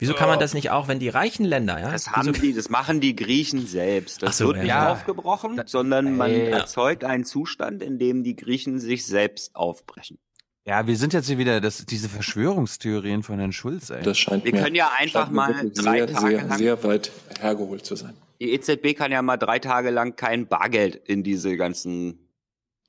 Wieso 0.00 0.14
kann 0.14 0.28
man 0.28 0.40
das 0.40 0.54
nicht 0.54 0.70
auch, 0.70 0.88
wenn 0.88 0.98
die 0.98 1.08
reichen 1.08 1.44
Länder, 1.44 1.78
ja? 1.78 1.92
Das 1.92 2.10
haben 2.10 2.32
die, 2.32 2.52
das 2.54 2.68
machen 2.70 3.00
die 3.00 3.14
Griechen 3.14 3.66
selbst. 3.66 4.22
Das 4.22 4.38
so, 4.38 4.46
wird 4.46 4.56
ja. 4.56 4.62
nicht 4.62 4.68
Ja. 4.70 4.92
aufgebrochen, 4.92 5.62
sondern 5.66 6.16
man 6.16 6.30
Ey. 6.30 6.50
erzeugt 6.50 7.04
einen 7.04 7.24
Zustand, 7.24 7.82
in 7.82 7.98
dem 7.98 8.24
die 8.24 8.34
Griechen 8.34 8.80
sich 8.80 9.06
selbst 9.06 9.54
aufbrechen. 9.54 10.18
Ja, 10.66 10.86
wir 10.86 10.96
sind 10.96 11.12
jetzt 11.12 11.26
hier 11.26 11.38
wieder 11.38 11.60
das, 11.60 11.84
diese 11.86 12.08
Verschwörungstheorien 12.08 13.22
von 13.22 13.38
Herrn 13.38 13.52
Schulz, 13.52 13.90
ey. 13.90 14.02
Das 14.02 14.18
scheint 14.18 14.44
Wir 14.44 14.52
mir, 14.52 14.62
können 14.62 14.74
ja 14.76 14.90
einfach 14.98 15.30
mal 15.30 15.52
drei 15.74 15.98
sehr, 15.98 16.06
Tage 16.06 16.28
sehr, 16.36 16.42
lang- 16.44 16.58
sehr 16.58 16.84
weit 16.84 17.10
hergeholt 17.40 17.84
zu 17.84 17.96
sein. 17.96 18.14
Die 18.40 18.52
EZB 18.52 18.94
kann 18.96 19.12
ja 19.12 19.20
mal 19.22 19.36
drei 19.36 19.58
Tage 19.58 19.90
lang 19.90 20.16
kein 20.16 20.46
Bargeld 20.46 20.96
in 20.96 21.22
diese 21.22 21.56
ganzen 21.56 22.28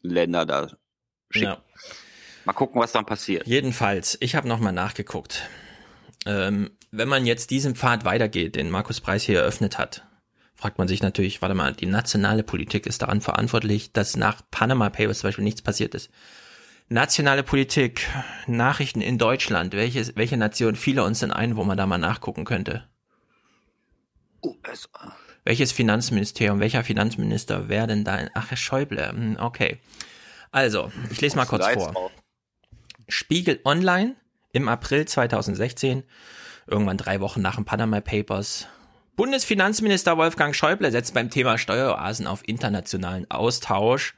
Länder 0.02 0.46
da 0.46 0.68
schicken. 1.30 1.46
Ja. 1.46 1.64
Mal 2.46 2.54
gucken, 2.54 2.82
was 2.82 2.92
dann 2.92 3.06
passiert. 3.06 3.46
Jedenfalls, 3.48 4.18
ich 4.22 4.36
habe 4.36 4.48
nochmal 4.48 4.74
nachgeguckt. 4.74 5.48
Ähm, 6.26 6.72
wenn 6.92 7.08
man 7.08 7.26
jetzt 7.26 7.50
diesen 7.52 7.76
Pfad 7.76 8.06
weitergeht, 8.06 8.56
den 8.56 8.70
Markus 8.70 9.00
Preis 9.02 9.24
hier 9.24 9.40
eröffnet 9.40 9.78
hat, 9.78 10.06
fragt 10.54 10.78
man 10.78 10.88
sich 10.88 11.02
natürlich, 11.02 11.42
warte 11.42 11.56
mal, 11.56 11.74
die 11.74 11.86
nationale 11.86 12.44
Politik 12.44 12.86
ist 12.86 13.02
daran 13.02 13.22
verantwortlich, 13.22 13.94
dass 13.94 14.16
nach 14.16 14.42
Panama 14.52 14.90
Papers 14.90 15.20
zum 15.20 15.30
Beispiel 15.30 15.44
nichts 15.44 15.62
passiert 15.62 15.96
ist. 15.96 16.10
Nationale 16.90 17.44
Politik, 17.44 18.06
Nachrichten 18.48 19.00
in 19.02 19.18
Deutschland, 19.18 19.74
welche, 19.74 20.14
welche 20.18 20.36
Nation 20.38 20.76
fiele 20.76 21.04
uns 21.06 21.20
denn 21.20 21.32
ein, 21.32 21.56
wo 21.56 21.64
man 21.64 21.78
da 21.78 21.86
mal 21.86 21.98
nachgucken 21.98 22.44
könnte? 22.44 22.88
USA. 24.44 25.16
Welches 25.46 25.72
Finanzministerium, 25.72 26.60
welcher 26.60 26.84
Finanzminister 26.84 27.70
wäre 27.70 27.88
denn 27.88 28.04
da? 28.04 28.18
in- 28.18 28.30
Ach, 28.34 28.50
Herr 28.50 28.58
Schäuble, 28.58 29.10
hm, 29.10 29.38
okay. 29.40 29.80
Also, 30.52 30.92
ich 31.10 31.22
lese 31.22 31.38
mal 31.38 31.46
kurz 31.46 31.66
vor. 31.94 32.12
Spiegel 33.08 33.62
Online 33.64 34.16
im 34.52 34.68
April 34.68 35.06
2016, 35.06 36.04
irgendwann 36.72 36.98
drei 36.98 37.20
Wochen 37.20 37.42
nach 37.42 37.56
den 37.56 37.66
Panama 37.66 38.02
Papers. 38.02 38.68
Bundesfinanzminister 39.16 40.18
Wolfgang 40.18 40.56
Schäuble 40.56 40.92
setzt 40.92 41.14
beim 41.14 41.30
Thema 41.30 41.58
Steueroasen 41.58 42.28
auf 42.28 42.48
internationalen 42.48 43.30
Austausch 43.30 44.16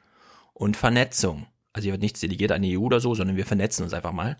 und 0.53 0.77
Vernetzung. 0.77 1.47
Also 1.73 1.85
hier 1.85 1.93
wird 1.93 2.03
nichts 2.03 2.19
delegiert 2.19 2.51
an 2.51 2.61
die 2.61 2.77
EU 2.77 2.81
oder 2.83 2.99
so, 2.99 3.15
sondern 3.15 3.35
wir 3.35 3.45
vernetzen 3.45 3.83
uns 3.83 3.93
einfach 3.93 4.11
mal. 4.11 4.37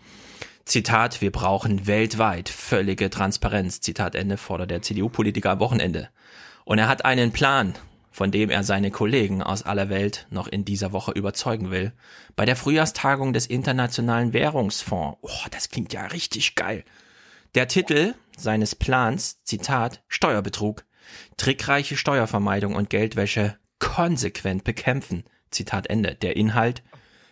Zitat, 0.66 1.20
wir 1.20 1.32
brauchen 1.32 1.88
weltweit 1.88 2.48
völlige 2.48 3.10
Transparenz. 3.10 3.82
Zitat 3.82 4.16
Ende 4.16 4.38
fordert 4.38 4.72
der 4.72 4.82
CDU-Politiker 4.82 5.52
am 5.52 5.60
Wochenende. 5.60 6.10
Und 6.64 6.78
er 6.78 6.88
hat 6.88 7.04
einen 7.04 7.34
Plan, 7.34 7.74
von 8.12 8.32
dem 8.32 8.50
er 8.50 8.64
seine 8.64 8.92
Kollegen 8.92 9.42
aus 9.44 9.64
aller 9.64 9.90
Welt 9.90 10.28
noch 10.30 10.48
in 10.48 10.64
dieser 10.64 10.94
Woche 10.94 11.12
überzeugen 11.12 11.72
will. 11.72 11.92
Bei 12.36 12.46
der 12.46 12.56
Frühjahrstagung 12.56 13.34
des 13.34 13.48
Internationalen 13.48 14.32
Währungsfonds. 14.32 15.18
Oh, 15.22 15.48
das 15.52 15.70
klingt 15.70 15.92
ja 15.92 16.06
richtig 16.06 16.56
geil. 16.56 16.86
Der 17.56 17.68
Titel 17.68 18.16
seines 18.36 18.74
Plans, 18.74 19.44
Zitat, 19.44 20.04
Steuerbetrug, 20.08 20.86
trickreiche 21.38 21.96
Steuervermeidung 21.98 22.74
und 22.74 22.90
Geldwäsche 22.90 23.58
konsequent 23.78 24.64
bekämpfen. 24.64 25.24
Zitat 25.52 25.88
Ende. 25.88 26.16
Der 26.16 26.36
Inhalt, 26.36 26.82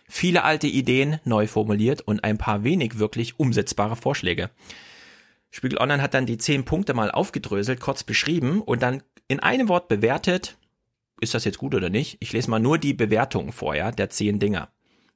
viele 0.08 0.44
alte 0.44 0.68
Ideen 0.68 1.18
neu 1.24 1.48
formuliert 1.48 2.02
und 2.02 2.22
ein 2.22 2.38
paar 2.38 2.62
wenig 2.62 3.00
wirklich 3.00 3.40
umsetzbare 3.40 3.96
Vorschläge. 3.96 4.50
Spiegel 5.50 5.78
Online 5.78 6.00
hat 6.00 6.14
dann 6.14 6.26
die 6.26 6.38
zehn 6.38 6.64
Punkte 6.64 6.94
mal 6.94 7.10
aufgedröselt, 7.10 7.80
kurz 7.80 8.04
beschrieben 8.04 8.62
und 8.62 8.80
dann 8.80 9.02
in 9.26 9.40
einem 9.40 9.68
Wort 9.68 9.88
bewertet, 9.88 10.56
ist 11.20 11.34
das 11.34 11.44
jetzt 11.44 11.58
gut 11.58 11.74
oder 11.74 11.90
nicht? 11.90 12.18
Ich 12.20 12.32
lese 12.32 12.48
mal 12.48 12.60
nur 12.60 12.78
die 12.78 12.94
Bewertung 12.94 13.50
vorher 13.50 13.90
der 13.90 14.08
zehn 14.08 14.38
Dinger. 14.38 14.70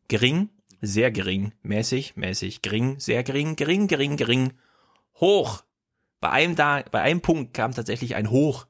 Gering, 0.09 0.49
sehr 0.81 1.13
gering, 1.13 1.53
mäßig, 1.63 2.17
mäßig, 2.17 2.61
gering, 2.63 2.99
sehr 2.99 3.23
gering, 3.23 3.55
gering, 3.55 3.87
gering, 3.87 4.17
gering, 4.17 4.53
hoch. 5.21 5.63
Bei 6.21 6.31
einem 6.31 6.57
da, 6.57 6.83
bei 6.91 7.03
einem 7.03 7.21
Punkt 7.21 7.55
kam 7.55 7.73
tatsächlich 7.73 8.15
ein 8.17 8.31
Hoch. 8.31 8.67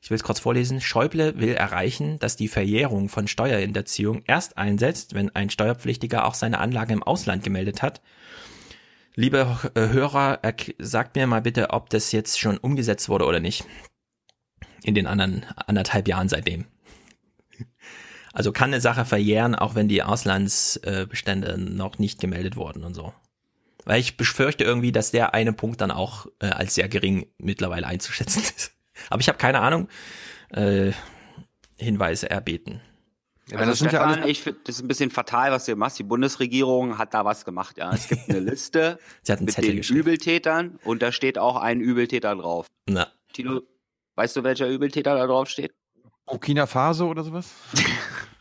Ich 0.00 0.10
will 0.10 0.16
es 0.16 0.22
kurz 0.22 0.38
vorlesen. 0.38 0.80
Schäuble 0.80 1.38
will 1.38 1.54
erreichen, 1.54 2.18
dass 2.18 2.36
die 2.36 2.48
Verjährung 2.48 3.08
von 3.08 3.26
Steuerhinterziehung 3.26 4.22
erst 4.26 4.58
einsetzt, 4.58 5.14
wenn 5.14 5.34
ein 5.34 5.50
Steuerpflichtiger 5.50 6.26
auch 6.26 6.34
seine 6.34 6.58
Anlage 6.58 6.92
im 6.92 7.02
Ausland 7.02 7.42
gemeldet 7.42 7.82
hat. 7.82 8.02
Liebe 9.14 9.58
äh, 9.74 9.88
Hörer, 9.88 10.40
sagt 10.78 11.16
mir 11.16 11.26
mal 11.26 11.40
bitte, 11.40 11.70
ob 11.70 11.88
das 11.88 12.12
jetzt 12.12 12.38
schon 12.38 12.58
umgesetzt 12.58 13.08
wurde 13.08 13.26
oder 13.26 13.40
nicht. 13.40 13.64
In 14.82 14.94
den 14.94 15.06
anderen 15.06 15.46
anderthalb 15.66 16.06
Jahren 16.08 16.28
seitdem. 16.28 16.66
Also 18.34 18.52
kann 18.52 18.70
eine 18.70 18.80
Sache 18.80 19.04
verjähren, 19.04 19.54
auch 19.54 19.76
wenn 19.76 19.88
die 19.88 20.02
Auslandsbestände 20.02 21.56
noch 21.56 21.98
nicht 21.98 22.20
gemeldet 22.20 22.56
wurden 22.56 22.82
und 22.82 22.92
so. 22.92 23.14
Weil 23.84 24.00
ich 24.00 24.16
befürchte 24.16 24.64
irgendwie, 24.64 24.92
dass 24.92 25.10
der 25.10 25.34
eine 25.34 25.52
Punkt 25.52 25.80
dann 25.80 25.90
auch 25.90 26.26
äh, 26.40 26.46
als 26.46 26.74
sehr 26.74 26.88
gering 26.88 27.26
mittlerweile 27.38 27.86
einzuschätzen 27.86 28.42
ist. 28.56 28.72
Aber 29.10 29.20
ich 29.20 29.28
habe 29.28 29.38
keine 29.38 29.60
Ahnung. 29.60 29.88
Äh, 30.50 30.92
Hinweise 31.76 32.30
erbeten. 32.30 32.80
Ja, 33.50 33.58
also 33.58 33.70
das 33.72 33.78
sind 33.80 33.92
ja 33.92 33.98
Stefan, 34.00 34.14
alles- 34.20 34.30
ich 34.30 34.40
finde, 34.42 34.60
das 34.64 34.76
ist 34.76 34.82
ein 34.82 34.88
bisschen 34.88 35.10
fatal, 35.10 35.50
was 35.50 35.66
du 35.66 35.74
machst. 35.76 35.98
Die 35.98 36.02
Bundesregierung 36.04 36.96
hat 36.96 37.12
da 37.12 37.24
was 37.24 37.44
gemacht. 37.44 37.76
Ja, 37.76 37.92
es 37.92 38.08
gibt 38.08 38.30
eine 38.30 38.38
Liste 38.50 38.98
Sie 39.22 39.32
hat 39.32 39.38
einen 39.40 39.46
mit 39.46 39.54
Zettel 39.54 39.70
den 39.72 39.76
geschrieben. 39.78 40.00
Übeltätern 40.00 40.78
und 40.84 41.02
da 41.02 41.12
steht 41.12 41.36
auch 41.38 41.56
ein 41.56 41.80
Übeltäter 41.80 42.34
drauf. 42.36 42.68
Na, 42.88 43.08
Tilo, 43.32 43.62
weißt 44.14 44.36
du, 44.36 44.44
welcher 44.44 44.68
Übeltäter 44.68 45.14
da 45.16 45.26
drauf 45.26 45.48
steht? 45.50 45.74
Burkina 46.26 46.66
Faso 46.66 47.08
oder 47.08 47.22
sowas? 47.24 47.50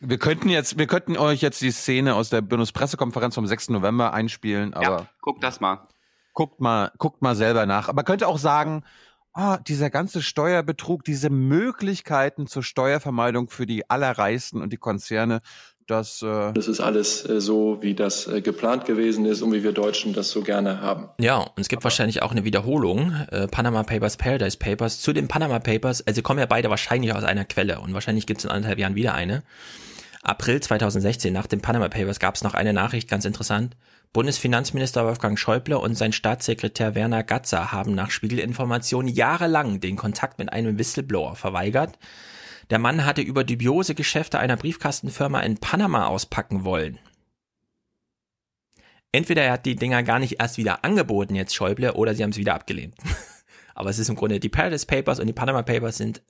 Wir 0.00 0.18
könnten 0.18 0.48
jetzt, 0.48 0.78
wir 0.78 0.86
könnten 0.86 1.16
euch 1.16 1.42
jetzt 1.42 1.60
die 1.60 1.72
Szene 1.72 2.14
aus 2.14 2.30
der 2.30 2.40
Bundespressekonferenz 2.40 3.34
vom 3.34 3.46
6. 3.46 3.70
November 3.70 4.12
einspielen, 4.12 4.74
aber 4.74 4.84
ja, 4.84 5.06
guck 5.20 5.40
das 5.40 5.60
mal. 5.60 5.88
guckt 6.34 6.60
mal, 6.60 6.92
guckt 6.98 7.20
mal 7.20 7.34
selber 7.34 7.66
nach. 7.66 7.88
Aber 7.88 8.04
könnte 8.04 8.28
auch 8.28 8.38
sagen, 8.38 8.84
ah, 9.32 9.58
dieser 9.58 9.90
ganze 9.90 10.22
Steuerbetrug, 10.22 11.02
diese 11.04 11.30
Möglichkeiten 11.30 12.46
zur 12.46 12.62
Steuervermeidung 12.62 13.48
für 13.48 13.66
die 13.66 13.90
Allerreichsten 13.90 14.62
und 14.62 14.72
die 14.72 14.76
Konzerne, 14.76 15.40
das, 15.88 16.22
äh, 16.22 16.52
Das 16.52 16.68
ist 16.68 16.80
alles 16.80 17.26
äh, 17.28 17.40
so, 17.40 17.78
wie 17.80 17.94
das 17.94 18.26
äh, 18.26 18.42
geplant 18.42 18.84
gewesen 18.84 19.24
ist 19.24 19.40
und 19.40 19.52
wie 19.52 19.62
wir 19.62 19.72
Deutschen 19.72 20.12
das 20.12 20.30
so 20.30 20.42
gerne 20.42 20.82
haben. 20.82 21.08
Ja, 21.18 21.38
und 21.38 21.58
es 21.58 21.68
gibt 21.68 21.82
wahrscheinlich 21.82 22.22
auch 22.22 22.30
eine 22.30 22.44
Wiederholung. 22.44 23.14
Äh, 23.30 23.48
Panama 23.48 23.82
Papers, 23.82 24.18
Paradise 24.18 24.58
Papers. 24.58 25.00
Zu 25.00 25.14
den 25.14 25.28
Panama 25.28 25.58
Papers, 25.60 26.06
also 26.06 26.20
kommen 26.20 26.40
ja 26.40 26.46
beide 26.46 26.68
wahrscheinlich 26.68 27.14
aus 27.14 27.24
einer 27.24 27.46
Quelle 27.46 27.80
und 27.80 27.94
wahrscheinlich 27.94 28.26
gibt 28.26 28.40
es 28.40 28.44
in 28.44 28.50
anderthalb 28.50 28.78
Jahren 28.78 28.96
wieder 28.96 29.14
eine. 29.14 29.42
April 30.28 30.60
2016, 30.60 31.32
nach 31.32 31.46
den 31.46 31.62
Panama 31.62 31.88
Papers, 31.88 32.20
gab 32.20 32.34
es 32.34 32.44
noch 32.44 32.52
eine 32.52 32.74
Nachricht, 32.74 33.08
ganz 33.08 33.24
interessant. 33.24 33.78
Bundesfinanzminister 34.12 35.06
Wolfgang 35.06 35.38
Schäuble 35.38 35.78
und 35.78 35.94
sein 35.94 36.12
Staatssekretär 36.12 36.94
Werner 36.94 37.22
Gatzer 37.22 37.72
haben 37.72 37.94
nach 37.94 38.10
Spiegelinformationen 38.10 39.10
jahrelang 39.10 39.80
den 39.80 39.96
Kontakt 39.96 40.38
mit 40.38 40.52
einem 40.52 40.76
Whistleblower 40.76 41.34
verweigert. 41.34 41.98
Der 42.68 42.78
Mann 42.78 43.06
hatte 43.06 43.22
über 43.22 43.42
dubiose 43.42 43.94
Geschäfte 43.94 44.38
einer 44.38 44.58
Briefkastenfirma 44.58 45.40
in 45.40 45.56
Panama 45.56 46.08
auspacken 46.08 46.62
wollen. 46.62 46.98
Entweder 49.12 49.44
er 49.44 49.52
hat 49.52 49.64
die 49.64 49.76
Dinger 49.76 50.02
gar 50.02 50.18
nicht 50.18 50.40
erst 50.40 50.58
wieder 50.58 50.84
angeboten, 50.84 51.36
jetzt 51.36 51.54
Schäuble, 51.54 51.94
oder 51.94 52.14
sie 52.14 52.22
haben 52.22 52.32
es 52.32 52.36
wieder 52.36 52.54
abgelehnt. 52.54 52.96
Aber 53.74 53.88
es 53.88 53.98
ist 53.98 54.10
im 54.10 54.16
Grunde, 54.16 54.40
die 54.40 54.50
Paradise 54.50 54.84
Papers 54.84 55.20
und 55.20 55.26
die 55.26 55.32
Panama 55.32 55.62
Papers 55.62 55.96
sind, 55.96 56.20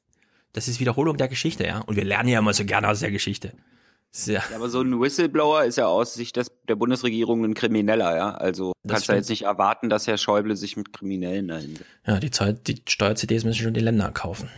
das 0.52 0.68
ist 0.68 0.78
Wiederholung 0.78 1.16
der 1.16 1.26
Geschichte, 1.26 1.66
ja. 1.66 1.80
Und 1.80 1.96
wir 1.96 2.04
lernen 2.04 2.28
ja 2.28 2.38
immer 2.38 2.54
so 2.54 2.64
gerne 2.64 2.88
aus 2.88 3.00
der 3.00 3.10
Geschichte. 3.10 3.54
Ja, 4.26 4.42
Ja, 4.50 4.56
aber 4.56 4.68
so 4.68 4.80
ein 4.80 5.00
Whistleblower 5.00 5.64
ist 5.64 5.76
ja 5.76 5.86
aus 5.86 6.14
Sicht 6.14 6.36
des, 6.36 6.50
der 6.68 6.76
Bundesregierung 6.76 7.44
ein 7.44 7.54
Krimineller, 7.54 8.16
ja. 8.16 8.34
Also 8.34 8.72
Das 8.82 8.92
kannst 8.92 9.08
du 9.08 9.12
jetzt 9.14 9.30
nicht 9.30 9.42
erwarten, 9.42 9.88
dass 9.88 10.06
Herr 10.06 10.18
Schäuble 10.18 10.56
sich 10.56 10.76
mit 10.76 10.92
Kriminellen 10.92 11.48
dahin. 11.48 11.78
ja 12.06 12.18
die, 12.18 12.30
die 12.30 12.82
Steuer-CDs 12.88 13.44
müssen 13.44 13.62
schon 13.62 13.74
die 13.74 13.80
Länder 13.80 14.10
kaufen. 14.10 14.48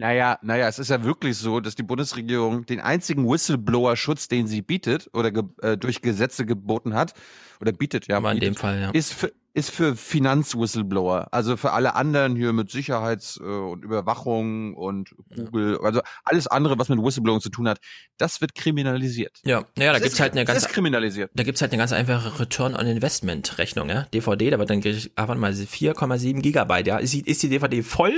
Naja, 0.00 0.38
naja, 0.42 0.66
es 0.68 0.78
ist 0.78 0.88
ja 0.90 1.04
wirklich 1.04 1.36
so, 1.36 1.60
dass 1.60 1.74
die 1.74 1.82
Bundesregierung 1.82 2.66
den 2.66 2.80
einzigen 2.80 3.28
Whistleblower-Schutz, 3.28 4.28
den 4.28 4.46
sie 4.46 4.62
bietet 4.62 5.08
oder 5.12 5.30
ge 5.30 5.42
äh, 5.62 5.76
durch 5.76 6.00
Gesetze 6.02 6.46
geboten 6.46 6.94
hat, 6.94 7.14
oder 7.60 7.72
bietet, 7.72 8.08
ja, 8.08 8.16
Aber 8.16 8.32
in 8.32 8.40
dem 8.40 8.50
bietet, 8.54 8.58
Fall, 8.58 8.80
ja. 8.80 8.90
ist 8.90 9.12
für, 9.12 9.30
ist 9.52 9.70
für 9.70 9.94
Finanz-Whistleblower. 9.96 11.28
Also 11.32 11.56
für 11.56 11.72
alle 11.72 11.94
anderen 11.94 12.34
hier 12.36 12.52
mit 12.52 12.70
Sicherheits- 12.70 13.38
äh, 13.38 13.42
und 13.44 13.84
Überwachung 13.84 14.74
und 14.74 15.14
Google, 15.36 15.78
also 15.82 16.00
alles 16.24 16.46
andere, 16.46 16.78
was 16.78 16.88
mit 16.88 16.98
Whistleblowing 17.02 17.40
zu 17.40 17.50
tun 17.50 17.68
hat, 17.68 17.78
das 18.16 18.40
wird 18.40 18.54
kriminalisiert. 18.54 19.38
Ja, 19.44 19.64
naja, 19.76 19.92
da 19.92 19.98
Das 19.98 20.02
gibt's 20.02 20.14
ist- 20.14 20.20
halt 20.20 20.32
eine 20.32 20.44
ganz, 20.46 20.60
ist 20.60 20.68
kriminalisiert. 20.70 21.30
da 21.34 21.42
gibt's 21.42 21.60
halt 21.60 21.72
eine 21.72 21.78
ganz 21.78 21.92
einfache 21.92 22.40
Return 22.40 22.74
on 22.74 22.86
Investment 22.86 23.58
Rechnung, 23.58 23.90
ja. 23.90 24.02
DVD, 24.14 24.50
da 24.50 24.58
wird 24.58 24.70
dann, 24.70 24.82
ah, 25.16 25.28
warte 25.28 25.40
mal, 25.40 25.52
4,7 25.52 26.40
Gigabyte, 26.40 26.86
ja. 26.86 26.96
Ist 26.98 27.12
die, 27.12 27.20
ist 27.20 27.42
die 27.42 27.48
DVD 27.50 27.82
voll? 27.82 28.14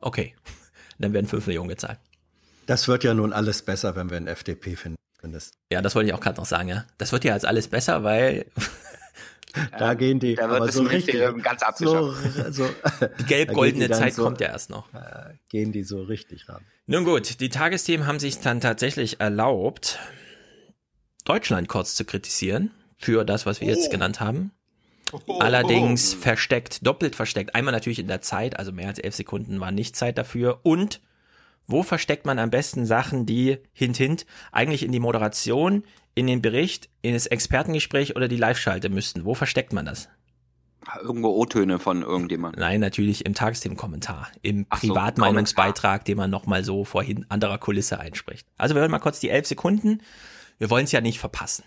Okay. 0.00 0.34
Dann 1.00 1.12
werden 1.12 1.26
5 1.26 1.46
Millionen 1.46 1.68
gezahlt. 1.68 1.98
Das 2.66 2.86
wird 2.86 3.02
ja 3.04 3.14
nun 3.14 3.32
alles 3.32 3.62
besser, 3.62 3.96
wenn 3.96 4.10
wir 4.10 4.16
einen 4.16 4.28
FDP 4.28 4.76
finden. 4.76 4.96
Findest. 5.20 5.54
Ja, 5.72 5.82
das 5.82 5.94
wollte 5.94 6.08
ich 6.08 6.14
auch 6.14 6.20
gerade 6.20 6.38
noch 6.38 6.46
sagen, 6.46 6.68
ja. 6.68 6.84
Das 6.98 7.12
wird 7.12 7.24
ja 7.24 7.34
jetzt 7.34 7.44
alles 7.44 7.68
besser, 7.68 8.04
weil 8.04 8.46
Da 9.78 9.94
gehen 9.94 10.20
die, 10.20 10.34
Da 10.36 10.42
wird 10.48 10.56
aber 10.56 10.66
das 10.66 10.76
so 10.76 10.82
richtig, 10.84 11.14
Ministerium 11.14 11.42
ganz 11.42 11.62
so, 11.76 12.08
abgeschafft. 12.08 12.54
so, 12.54 12.68
die 13.18 13.24
gelb-goldene 13.24 13.72
geht 13.88 13.88
die 13.88 13.88
dann 13.92 13.98
Zeit 13.98 14.14
so, 14.14 14.22
kommt 14.24 14.40
ja 14.40 14.48
erst 14.48 14.70
noch. 14.70 14.92
äh, 14.94 15.34
Gehen 15.48 15.72
die 15.72 15.82
so 15.82 16.02
richtig 16.02 16.48
ran. 16.48 16.62
Nun 16.86 17.04
gut, 17.04 17.40
die 17.40 17.48
Tagesthemen 17.48 18.06
haben 18.06 18.18
sich 18.20 18.38
dann 18.40 18.60
tatsächlich 18.60 19.20
erlaubt, 19.20 19.98
Deutschland 21.24 21.68
kurz 21.68 21.94
zu 21.96 22.04
kritisieren 22.04 22.70
für 22.96 23.24
das, 23.24 23.46
was 23.46 23.60
wir 23.60 23.68
jetzt 23.68 23.90
genannt 23.90 24.20
haben. 24.20 24.52
Allerdings 25.40 26.14
versteckt, 26.14 26.86
doppelt 26.86 27.16
versteckt. 27.16 27.54
Einmal 27.54 27.72
natürlich 27.72 27.98
in 27.98 28.08
der 28.08 28.20
Zeit, 28.22 28.58
also 28.58 28.72
mehr 28.72 28.88
als 28.88 28.98
elf 28.98 29.14
Sekunden 29.14 29.60
war 29.60 29.70
nicht 29.70 29.96
Zeit 29.96 30.18
dafür. 30.18 30.60
Und 30.62 31.00
Wo 31.66 31.84
versteckt 31.84 32.26
man 32.26 32.38
am 32.40 32.50
besten 32.50 32.84
Sachen, 32.84 33.26
die 33.26 33.58
hint 33.72 33.96
hint 33.96 34.26
eigentlich 34.50 34.82
in 34.82 34.90
die 34.90 34.98
Moderation, 34.98 35.84
in 36.16 36.26
den 36.26 36.42
Bericht, 36.42 36.88
in 37.00 37.14
das 37.14 37.26
Expertengespräch 37.28 38.16
oder 38.16 38.26
die 38.26 38.36
Live-Schalte 38.36 38.88
müssten? 38.88 39.24
Wo 39.24 39.34
versteckt 39.34 39.72
man 39.72 39.86
das? 39.86 40.08
Irgendwo 41.00 41.28
O-Töne 41.28 41.78
von 41.78 42.02
irgendjemandem. 42.02 42.58
Nein, 42.60 42.80
natürlich 42.80 43.24
im 43.24 43.34
Tagesthemenkommentar, 43.34 44.28
im 44.42 44.66
Ach 44.70 44.80
so, 44.80 44.88
Privatmeinungsbeitrag, 44.88 46.04
den 46.04 46.16
man 46.16 46.30
nochmal 46.30 46.64
so 46.64 46.84
vor 46.84 47.04
hin- 47.04 47.26
anderer 47.28 47.58
Kulisse 47.58 48.00
einspricht. 48.00 48.48
Also 48.56 48.74
wir 48.74 48.80
hören 48.80 48.90
mal 48.90 48.98
kurz 48.98 49.20
die 49.20 49.30
elf 49.30 49.46
Sekunden. 49.46 50.02
Wir 50.58 50.70
wollen 50.70 50.84
es 50.86 50.92
ja 50.92 51.00
nicht 51.00 51.20
verpassen. 51.20 51.62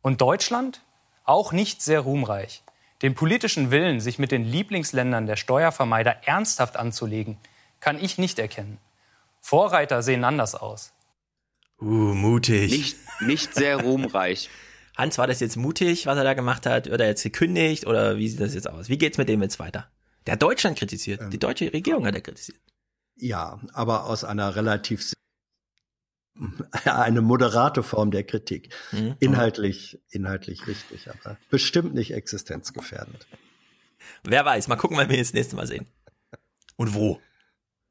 Und 0.00 0.20
Deutschland? 0.22 0.82
Auch 1.26 1.52
nicht 1.52 1.82
sehr 1.82 2.00
ruhmreich. 2.00 2.62
Den 3.02 3.14
politischen 3.14 3.70
Willen, 3.70 4.00
sich 4.00 4.18
mit 4.18 4.30
den 4.30 4.44
Lieblingsländern 4.44 5.26
der 5.26 5.36
Steuervermeider 5.36 6.26
ernsthaft 6.26 6.76
anzulegen, 6.76 7.36
kann 7.80 8.02
ich 8.02 8.16
nicht 8.16 8.38
erkennen. 8.38 8.78
Vorreiter 9.40 10.02
sehen 10.02 10.24
anders 10.24 10.54
aus. 10.54 10.92
Uh, 11.80 12.14
mutig. 12.14 12.70
Nicht, 12.70 12.96
nicht 13.20 13.54
sehr 13.54 13.82
ruhmreich. 13.82 14.48
Hans, 14.96 15.18
war 15.18 15.26
das 15.26 15.40
jetzt 15.40 15.56
mutig, 15.56 16.06
was 16.06 16.16
er 16.16 16.24
da 16.24 16.32
gemacht 16.32 16.64
hat? 16.64 16.86
Wird 16.86 17.00
er 17.00 17.08
jetzt 17.08 17.22
gekündigt 17.22 17.86
oder 17.86 18.16
wie 18.16 18.28
sieht 18.28 18.40
das 18.40 18.54
jetzt 18.54 18.70
aus? 18.70 18.88
Wie 18.88 18.96
geht's 18.96 19.18
mit 19.18 19.28
dem 19.28 19.42
jetzt 19.42 19.58
weiter? 19.58 19.90
Der 20.26 20.32
hat 20.32 20.42
Deutschland 20.42 20.78
kritisiert. 20.78 21.20
Ähm, 21.20 21.30
Die 21.30 21.38
deutsche 21.38 21.72
Regierung 21.72 22.06
hat 22.06 22.14
er 22.14 22.22
kritisiert. 22.22 22.58
Ja, 23.16 23.60
aber 23.72 24.06
aus 24.06 24.24
einer 24.24 24.56
relativ 24.56 25.02
eine 26.84 27.22
moderate 27.22 27.82
Form 27.82 28.10
der 28.10 28.24
Kritik. 28.24 28.74
Mhm. 28.92 29.16
Inhaltlich, 29.20 29.98
inhaltlich 30.10 30.66
richtig, 30.66 31.08
aber 31.10 31.36
bestimmt 31.50 31.94
nicht 31.94 32.12
existenzgefährdend. 32.12 33.26
Wer 34.24 34.44
weiß, 34.44 34.68
mal 34.68 34.76
gucken, 34.76 34.96
wann 34.96 35.08
wir 35.08 35.16
ihn 35.16 35.22
das 35.22 35.32
nächste 35.34 35.56
Mal 35.56 35.66
sehen. 35.66 35.86
Und 36.76 36.94
wo? 36.94 37.20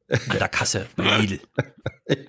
An 0.09 0.38
der 0.40 0.49
Kasse, 0.49 0.85
bei 0.95 1.17
Lidl. 1.19 1.40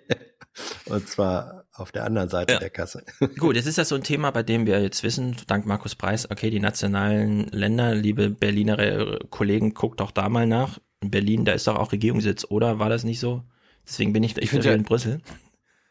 Und 0.87 1.07
zwar 1.09 1.65
auf 1.75 1.93
der 1.93 2.05
anderen 2.05 2.31
Seite 2.31 2.55
Ja. 2.55 2.59
der 2.59 2.71
Kasse. 2.71 3.05
Gut, 3.39 3.57
jetzt 3.57 3.67
ist 3.67 3.77
das 3.77 3.91
so 3.91 3.95
ein 3.95 4.03
Thema, 4.03 4.31
bei 4.31 4.43
dem 4.43 4.67
wir 4.67 4.81
jetzt 4.81 5.03
wissen, 5.03 5.37
dank 5.47 5.67
Markus 5.67 5.95
Preis, 5.95 6.31
okay, 6.31 6.49
die 6.49 6.61
nationalen 6.61 7.47
Länder, 7.49 7.95
liebe 7.95 8.31
Berliner 8.31 8.79
äh, 8.79 9.19
Kollegen, 9.29 9.75
guckt 9.75 10.01
doch 10.01 10.11
da 10.11 10.29
mal 10.31 10.47
nach. 10.47 10.79
In 11.03 11.11
Berlin, 11.11 11.45
da 11.45 11.53
ist 11.53 11.67
doch 11.67 11.77
auch 11.77 11.93
Regierungssitz, 11.93 12.47
oder? 12.49 12.79
War 12.79 12.89
das 12.89 13.05
nicht 13.05 13.21
so? 13.21 13.45
Deswegen 13.87 14.15
bin 14.15 14.23
ich, 14.23 14.37
ich, 14.39 14.51
bin 14.51 14.63
ja- 14.63 14.73
in 14.73 14.85
Brüssel. 14.85 15.21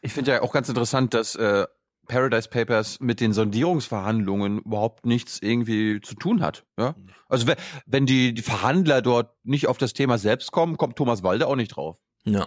Ich 0.02 0.12
finde 0.12 0.32
ja 0.32 0.42
auch 0.42 0.52
ganz 0.52 0.68
interessant, 0.68 1.14
dass 1.14 1.34
äh, 1.34 1.66
Paradise 2.06 2.48
Papers 2.48 3.00
mit 3.00 3.20
den 3.20 3.32
Sondierungsverhandlungen 3.32 4.58
überhaupt 4.60 5.06
nichts 5.06 5.38
irgendwie 5.42 6.00
zu 6.00 6.14
tun 6.14 6.40
hat. 6.42 6.64
Ja? 6.78 6.94
Also 7.28 7.46
we- 7.48 7.56
wenn 7.86 8.06
die, 8.06 8.32
die 8.32 8.42
Verhandler 8.42 9.02
dort 9.02 9.32
nicht 9.44 9.66
auf 9.66 9.78
das 9.78 9.92
Thema 9.92 10.16
selbst 10.18 10.52
kommen, 10.52 10.76
kommt 10.76 10.96
Thomas 10.96 11.22
Walde 11.22 11.46
auch 11.46 11.56
nicht 11.56 11.74
drauf. 11.74 11.96
Ja. 12.24 12.46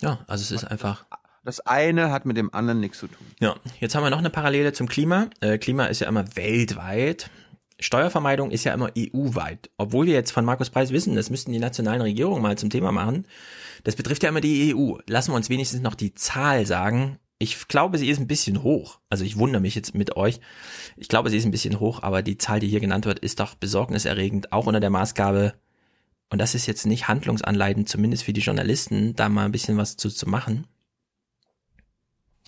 Ja, 0.00 0.20
also 0.28 0.42
es 0.42 0.50
ist 0.52 0.64
einfach. 0.64 1.06
Das 1.44 1.60
eine 1.60 2.10
hat 2.12 2.26
mit 2.26 2.36
dem 2.36 2.52
anderen 2.54 2.78
nichts 2.78 2.98
zu 2.98 3.08
tun. 3.08 3.26
Ja, 3.40 3.56
jetzt 3.80 3.94
haben 3.94 4.02
wir 4.04 4.10
noch 4.10 4.18
eine 4.18 4.30
Parallele 4.30 4.72
zum 4.72 4.86
Klima. 4.88 5.28
Äh, 5.40 5.58
Klima 5.58 5.86
ist 5.86 6.00
ja 6.00 6.08
immer 6.08 6.36
weltweit. 6.36 7.30
Steuervermeidung 7.80 8.50
ist 8.50 8.64
ja 8.64 8.74
immer 8.74 8.90
EU-weit. 8.96 9.70
Obwohl 9.76 10.06
wir 10.06 10.14
jetzt 10.14 10.32
von 10.32 10.44
Markus 10.44 10.70
Preis 10.70 10.90
wissen, 10.90 11.14
das 11.14 11.30
müssten 11.30 11.52
die 11.52 11.58
nationalen 11.58 12.00
Regierungen 12.00 12.42
mal 12.42 12.58
zum 12.58 12.70
Thema 12.70 12.92
machen. 12.92 13.26
Das 13.84 13.96
betrifft 13.96 14.22
ja 14.22 14.28
immer 14.28 14.40
die 14.40 14.74
EU. 14.74 14.98
Lassen 15.06 15.32
wir 15.32 15.36
uns 15.36 15.48
wenigstens 15.48 15.80
noch 15.80 15.94
die 15.94 16.14
Zahl 16.14 16.66
sagen. 16.66 17.18
Ich 17.38 17.68
glaube, 17.68 17.98
sie 17.98 18.08
ist 18.08 18.18
ein 18.18 18.26
bisschen 18.26 18.62
hoch. 18.62 18.98
Also 19.10 19.24
ich 19.24 19.38
wundere 19.38 19.62
mich 19.62 19.76
jetzt 19.76 19.94
mit 19.94 20.16
euch. 20.16 20.40
Ich 20.96 21.08
glaube, 21.08 21.30
sie 21.30 21.36
ist 21.36 21.44
ein 21.44 21.52
bisschen 21.52 21.78
hoch, 21.78 22.02
aber 22.02 22.22
die 22.22 22.38
Zahl, 22.38 22.58
die 22.58 22.68
hier 22.68 22.80
genannt 22.80 23.06
wird, 23.06 23.20
ist 23.20 23.38
doch 23.38 23.54
besorgniserregend, 23.54 24.52
auch 24.52 24.66
unter 24.66 24.80
der 24.80 24.90
Maßgabe, 24.90 25.54
und 26.30 26.38
das 26.38 26.54
ist 26.54 26.66
jetzt 26.66 26.86
nicht 26.86 27.08
handlungsanleitend, 27.08 27.88
zumindest 27.88 28.24
für 28.24 28.32
die 28.32 28.42
Journalisten, 28.42 29.14
da 29.16 29.28
mal 29.28 29.46
ein 29.46 29.52
bisschen 29.52 29.78
was 29.78 29.96
zu, 29.96 30.10
zu 30.10 30.28
machen. 30.28 30.66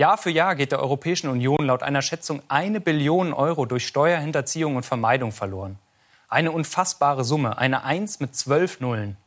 Jahr 0.01 0.17
für 0.17 0.31
Jahr 0.31 0.55
geht 0.57 0.73
der 0.73 0.81
Europäischen 0.81 1.29
Union 1.29 1.67
laut 1.67 1.83
einer 1.83 2.01
Schätzung 2.01 2.43
eine 2.49 2.81
Billion 2.81 3.35
Euro 3.35 3.67
durch 3.67 3.87
Steuerhinterziehung 3.87 4.77
und 4.77 4.87
Vermeidung 4.87 5.31
verloren. 5.31 5.79
Eine 6.27 6.53
unfassbare 6.53 7.23
Summe, 7.23 7.59
eine 7.59 7.85
Eins 7.85 8.19
mit 8.19 8.35
zwölf 8.35 8.81
Nullen. 8.81 9.19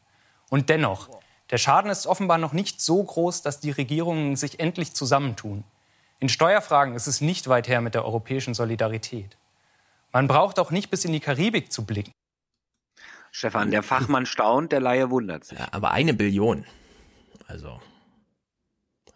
Und 0.50 0.69
dennoch, 0.69 1.10
der 1.52 1.60
Schaden 1.60 1.92
ist 1.92 2.08
offenbar 2.08 2.40
noch 2.40 2.53
nicht 2.53 2.82
so 2.82 3.03
groß, 3.03 3.43
dass 3.43 3.60
die 3.60 3.69
Regierungen 3.69 4.35
sich 4.35 4.60
endlich 4.60 4.95
zusammentun. 4.95 5.64
In 6.19 6.27
Steuerfragen 6.27 6.95
ist 6.95 7.06
es 7.06 7.22
nicht 7.22 7.48
weit 7.48 7.68
her 7.68 7.80
mit 7.80 7.93
der 7.93 8.03
europäischen 8.03 8.56
Solidarität. 8.56 9.38
Man 10.11 10.27
braucht 10.27 10.58
auch 10.58 10.72
nicht 10.72 10.90
bis 10.90 11.06
in 11.06 11.11
die 11.11 11.19
Karibik 11.19 11.72
zu 11.72 11.85
blicken. 11.85 12.14
Stefan, 13.32 13.69
der 13.69 13.84
Fachmann 13.84 14.26
staunt, 14.26 14.72
der 14.72 14.80
Laie 14.80 15.11
wundert 15.11 15.45
sich. 15.45 15.60
Ja, 15.60 15.68
aber 15.72 15.92
eine 15.92 16.16
Billion. 16.16 16.66
Also 17.45 17.80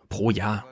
pro 0.07 0.29
Jahr. 0.29 0.63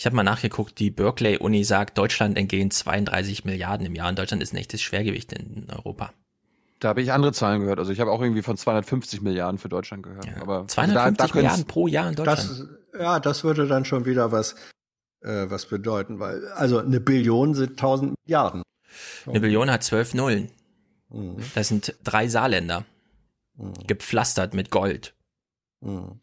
Ich 0.00 0.06
habe 0.06 0.16
mal 0.16 0.22
nachgeguckt, 0.22 0.78
die 0.78 0.90
Berkeley-Uni 0.90 1.62
sagt, 1.62 1.98
Deutschland 1.98 2.38
entgehen 2.38 2.70
32 2.70 3.44
Milliarden 3.44 3.84
im 3.84 3.94
Jahr. 3.94 4.08
Und 4.08 4.18
Deutschland 4.18 4.42
ist 4.42 4.54
ein 4.54 4.56
echtes 4.56 4.80
Schwergewicht 4.80 5.30
in 5.34 5.66
Europa. 5.68 6.14
Da 6.78 6.88
habe 6.88 7.02
ich 7.02 7.12
andere 7.12 7.34
Zahlen 7.34 7.60
gehört. 7.60 7.78
Also 7.78 7.92
ich 7.92 8.00
habe 8.00 8.10
auch 8.10 8.22
irgendwie 8.22 8.40
von 8.40 8.56
250 8.56 9.20
Milliarden 9.20 9.58
für 9.58 9.68
Deutschland 9.68 10.02
gehört. 10.02 10.26
Aber 10.40 10.66
250 10.66 11.34
Milliarden 11.34 11.66
pro 11.66 11.86
Jahr 11.86 12.08
in 12.08 12.14
Deutschland. 12.14 12.70
Das, 12.94 12.98
ja, 12.98 13.20
das 13.20 13.44
würde 13.44 13.66
dann 13.66 13.84
schon 13.84 14.06
wieder 14.06 14.32
was, 14.32 14.54
äh, 15.20 15.50
was 15.50 15.66
bedeuten, 15.66 16.18
weil, 16.18 16.48
also 16.52 16.78
eine 16.78 16.98
Billion 16.98 17.52
sind 17.52 17.72
1000 17.72 18.14
Milliarden. 18.24 18.62
Eine 19.26 19.40
Billion 19.40 19.70
hat 19.70 19.84
zwölf 19.84 20.14
Nullen. 20.14 20.50
Mhm. 21.10 21.36
Das 21.54 21.68
sind 21.68 21.94
drei 22.02 22.26
Saarländer. 22.26 22.86
Gepflastert 23.86 24.54
mit 24.54 24.70
Gold. 24.70 25.12
Mhm. 25.82 26.20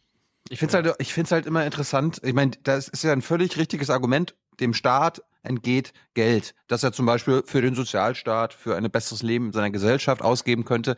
Ich 0.50 0.59
finde 0.59 0.77
es 0.77 0.85
halt, 0.85 0.95
ich 1.00 1.14
find's 1.14 1.32
halt 1.32 1.45
immer 1.45 1.66
interessant. 1.66 2.22
Ich 2.24 2.34
meine, 2.34 2.51
das 2.64 2.88
ist 2.88 3.03
ja 3.03 3.11
ein 3.11 3.22
völlig 3.22 3.58
richtiges 3.58 3.90
Argument. 3.90 4.35
Dem 4.59 4.74
Staat 4.74 5.22
entgeht 5.43 5.93
Geld, 6.14 6.56
das 6.67 6.84
er 6.84 6.92
zum 6.92 7.06
Beispiel 7.06 7.43
für 7.45 7.61
den 7.61 7.76
Sozialstaat, 7.76 8.53
für 8.53 8.76
ein 8.76 8.90
besseres 8.92 9.24
Leben 9.24 9.48
in 9.48 9.51
seiner 9.53 9.69
Gesellschaft 9.69 10.22
ausgeben 10.22 10.66
könnte. 10.66 10.95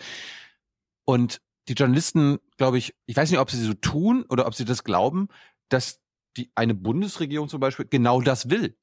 Und 1.05 1.41
die 1.67 1.73
Journalisten, 1.73 2.39
glaube 2.57 2.77
ich, 2.77 2.95
ich 3.05 3.15
weiß 3.15 3.29
nicht, 3.29 3.39
ob 3.39 3.51
sie 3.51 3.63
so 3.63 3.73
tun 3.73 4.25
oder 4.29 4.47
ob 4.47 4.55
sie 4.55 4.65
das 4.65 4.83
glauben, 4.83 5.27
dass 5.69 5.99
die 6.37 6.51
eine 6.55 6.73
Bundesregierung 6.73 7.49
zum 7.49 7.59
Beispiel 7.59 7.85
genau 7.85 8.21
das 8.21 8.49
will. 8.49 8.75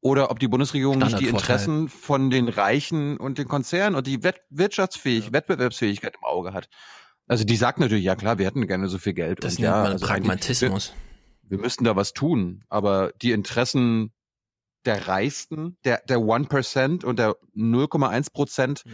Oder 0.00 0.30
ob 0.30 0.38
die 0.38 0.48
Bundesregierung 0.48 0.98
nicht 0.98 1.18
die. 1.18 1.26
Interessen 1.26 1.88
von 1.88 2.30
den 2.30 2.48
Reichen 2.48 3.16
und 3.16 3.38
den 3.38 3.48
Konzernen 3.48 3.96
und 3.96 4.06
die 4.06 4.22
Wett 4.22 4.42
Wirtschaftsfähig, 4.48 5.32
Wettbewerbsfähigkeit 5.32 6.14
im 6.16 6.24
Auge 6.24 6.52
hat. 6.52 6.68
Also 7.28 7.44
die 7.44 7.56
sagt 7.56 7.78
natürlich, 7.78 8.04
ja 8.04 8.16
klar, 8.16 8.38
wir 8.38 8.46
hätten 8.46 8.66
gerne 8.66 8.88
so 8.88 8.98
viel 8.98 9.12
Geld. 9.12 9.44
Das 9.44 9.54
und 9.56 9.60
nennt 9.60 9.72
ja, 9.74 9.82
man 9.82 9.92
also 9.92 10.06
Pragmatismus. 10.06 10.92
Wir, 11.42 11.50
wir 11.50 11.58
müssten 11.58 11.84
da 11.84 11.94
was 11.94 12.12
tun, 12.14 12.64
aber 12.68 13.12
die 13.22 13.32
Interessen 13.32 14.12
der 14.84 15.06
Reichsten, 15.08 15.76
der, 15.84 16.02
der 16.08 16.18
1% 16.18 17.04
und 17.04 17.18
der 17.18 17.36
0,1 17.56 18.32
Prozent, 18.32 18.84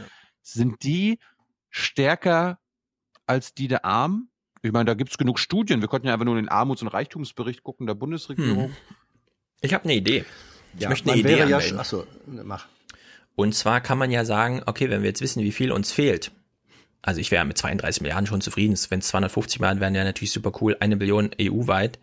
sind 0.42 0.82
die 0.82 1.18
stärker 1.70 2.58
als 3.26 3.54
die 3.54 3.68
der 3.68 3.84
Armen? 3.84 4.30
Ich 4.62 4.72
meine, 4.72 4.86
da 4.86 4.94
gibt's 4.94 5.18
genug 5.18 5.38
Studien. 5.38 5.80
Wir 5.82 5.88
könnten 5.88 6.06
ja 6.06 6.14
einfach 6.14 6.24
nur 6.24 6.36
den 6.36 6.48
Armuts- 6.48 6.82
und 6.82 6.88
Reichtumsbericht 6.88 7.62
gucken 7.62 7.86
der 7.86 7.94
Bundesregierung. 7.94 8.64
Hm. 8.68 8.76
Ich 9.60 9.74
habe 9.74 9.84
eine 9.84 9.94
Idee. 9.94 10.24
Ich 10.74 10.80
Ja, 10.82 10.88
möchte 10.88 11.10
eine 11.10 11.20
Idee 11.20 11.28
wäre 11.28 11.50
ja 11.50 11.56
anmelden. 11.58 11.68
schon- 11.68 11.78
ach 11.80 11.84
so, 11.84 12.06
ne, 12.26 12.44
mach. 12.44 12.66
Und 13.36 13.54
zwar 13.54 13.80
kann 13.80 13.98
man 13.98 14.10
ja 14.10 14.24
sagen, 14.24 14.62
okay, 14.66 14.90
wenn 14.90 15.02
wir 15.02 15.08
jetzt 15.08 15.20
wissen, 15.20 15.42
wie 15.42 15.52
viel 15.52 15.70
uns 15.72 15.92
fehlt, 15.92 16.32
also 17.04 17.20
ich 17.20 17.30
wäre 17.30 17.44
mit 17.44 17.58
32 17.58 18.00
Milliarden 18.00 18.26
schon 18.26 18.40
zufrieden, 18.40 18.78
wenn 18.88 19.00
es 19.00 19.08
250 19.08 19.60
Milliarden 19.60 19.80
wären, 19.80 19.92
wäre 19.92 20.04
natürlich 20.04 20.32
super 20.32 20.52
cool, 20.60 20.76
eine 20.80 20.96
Billion 20.96 21.30
EU-weit. 21.38 21.98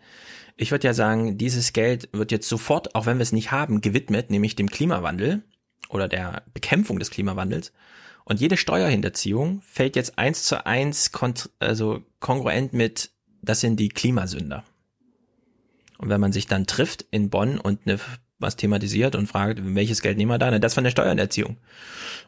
Ich 0.56 0.70
würde 0.70 0.86
ja 0.86 0.94
sagen, 0.94 1.38
dieses 1.38 1.72
Geld 1.72 2.08
wird 2.12 2.30
jetzt 2.30 2.48
sofort, 2.48 2.94
auch 2.94 3.04
wenn 3.06 3.18
wir 3.18 3.24
es 3.24 3.32
nicht 3.32 3.50
haben, 3.50 3.80
gewidmet, 3.80 4.30
nämlich 4.30 4.54
dem 4.54 4.70
Klimawandel 4.70 5.42
oder 5.88 6.06
der 6.06 6.44
Bekämpfung 6.54 7.00
des 7.00 7.10
Klimawandels. 7.10 7.72
Und 8.24 8.40
jede 8.40 8.56
Steuerhinterziehung 8.56 9.60
fällt 9.62 9.96
jetzt 9.96 10.18
eins 10.18 10.44
zu 10.44 10.64
eins 10.66 11.10
also 11.58 12.04
kongruent 12.20 12.72
mit, 12.72 13.10
das 13.42 13.58
sind 13.58 13.80
die 13.80 13.88
Klimasünder. 13.88 14.62
Und 15.98 16.10
wenn 16.10 16.20
man 16.20 16.32
sich 16.32 16.46
dann 16.46 16.68
trifft 16.68 17.06
in 17.10 17.28
Bonn 17.28 17.58
und 17.58 17.86
ne, 17.86 17.98
was 18.42 18.56
thematisiert 18.56 19.14
und 19.14 19.26
fragt, 19.26 19.60
welches 19.62 20.02
Geld 20.02 20.18
nehmen 20.18 20.30
wir 20.30 20.38
da? 20.38 20.50
Na, 20.50 20.58
das 20.58 20.74
von 20.74 20.84
der 20.84 20.90
Steuerhinterziehung. 20.90 21.56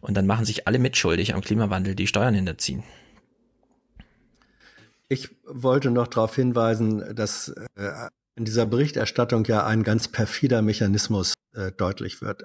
Und 0.01 0.17
dann 0.17 0.27
machen 0.27 0.45
sich 0.45 0.67
alle 0.67 0.79
mitschuldig 0.79 1.35
am 1.35 1.41
Klimawandel, 1.41 1.95
die 1.95 2.07
Steuern 2.07 2.35
hinterziehen. 2.35 2.83
Ich 5.09 5.31
wollte 5.47 5.91
noch 5.91 6.09
darauf 6.09 6.35
hinweisen, 6.35 7.15
dass 7.15 7.49
äh, 7.77 8.09
in 8.37 8.45
dieser 8.45 8.67
Berichterstattung 8.67 9.45
ja 9.45 9.67
ein 9.67 9.83
ganz 9.83 10.09
perfider 10.09 10.63
Mechanismus 10.63 11.35
äh, 11.55 11.73
deutlich 11.73 12.23
wird. 12.23 12.43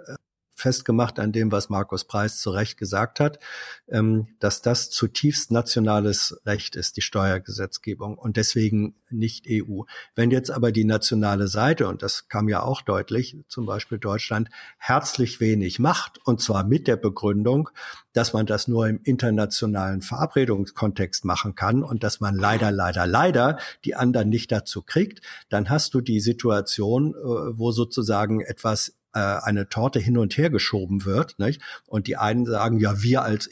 Festgemacht 0.60 1.20
an 1.20 1.32
dem, 1.32 1.52
was 1.52 1.70
Markus 1.70 2.06
Preis 2.06 2.40
zu 2.40 2.52
Recht 2.52 2.78
gesagt 2.78 3.20
hat, 3.20 3.40
ähm, 3.88 4.28
dass 4.40 4.62
das 4.62 4.90
zutiefst 4.90 5.52
nationales 5.52 6.40
Recht 6.46 6.76
ist, 6.76 6.98
die 6.98 7.02
Steuergesetzgebung 7.02 8.18
und 8.18 8.38
deswegen 8.38 8.96
nicht 9.10 9.46
EU. 9.50 9.84
Wenn 10.16 10.32
jetzt 10.32 10.52
aber 10.52 10.72
die 10.72 10.86
nationale 10.86 11.48
Seite, 11.48 11.88
und 11.88 12.04
das 12.04 12.28
kam 12.28 12.50
ja 12.50 12.62
auch 12.62 12.82
deutlich, 12.82 13.38
zum 13.48 13.66
Beispiel 13.66 13.98
Deutschland, 13.98 14.50
herzlich 14.78 15.40
wenig 15.40 15.80
macht, 15.80 16.20
und 16.26 16.42
zwar 16.42 16.64
mit 16.64 16.88
der 16.88 16.98
Begründung, 16.98 17.70
dass 18.14 18.34
man 18.34 18.46
das 18.46 18.68
nur 18.68 18.88
im 18.88 19.00
internationalen 19.04 20.02
Verabredungskontext 20.02 21.26
machen 21.26 21.56
kann 21.56 21.84
und 21.84 22.04
dass 22.04 22.20
man 22.20 22.36
leider, 22.36 22.72
leider, 22.72 23.08
leider 23.08 23.58
die 23.86 23.96
anderen 23.96 24.30
nicht 24.30 24.52
dazu 24.52 24.82
kriegt, 24.82 25.22
dann 25.50 25.70
hast 25.70 25.94
du 25.94 26.02
die 26.02 26.20
Situation, 26.20 27.14
äh, 27.14 27.18
wo 27.58 27.72
sozusagen 27.72 28.42
etwas 28.42 28.99
äh, 29.14 29.20
eine 29.20 29.70
Torte 29.70 30.00
hin 30.00 30.18
und 30.18 30.38
her 30.38 30.50
geschoben 30.50 31.06
wird. 31.06 31.40
Nicht? 31.40 31.62
Und 31.88 32.08
die 32.08 32.18
einen 32.18 32.46
sagen, 32.46 32.80
ja, 32.80 33.02
wir 33.02 33.24
als 33.24 33.50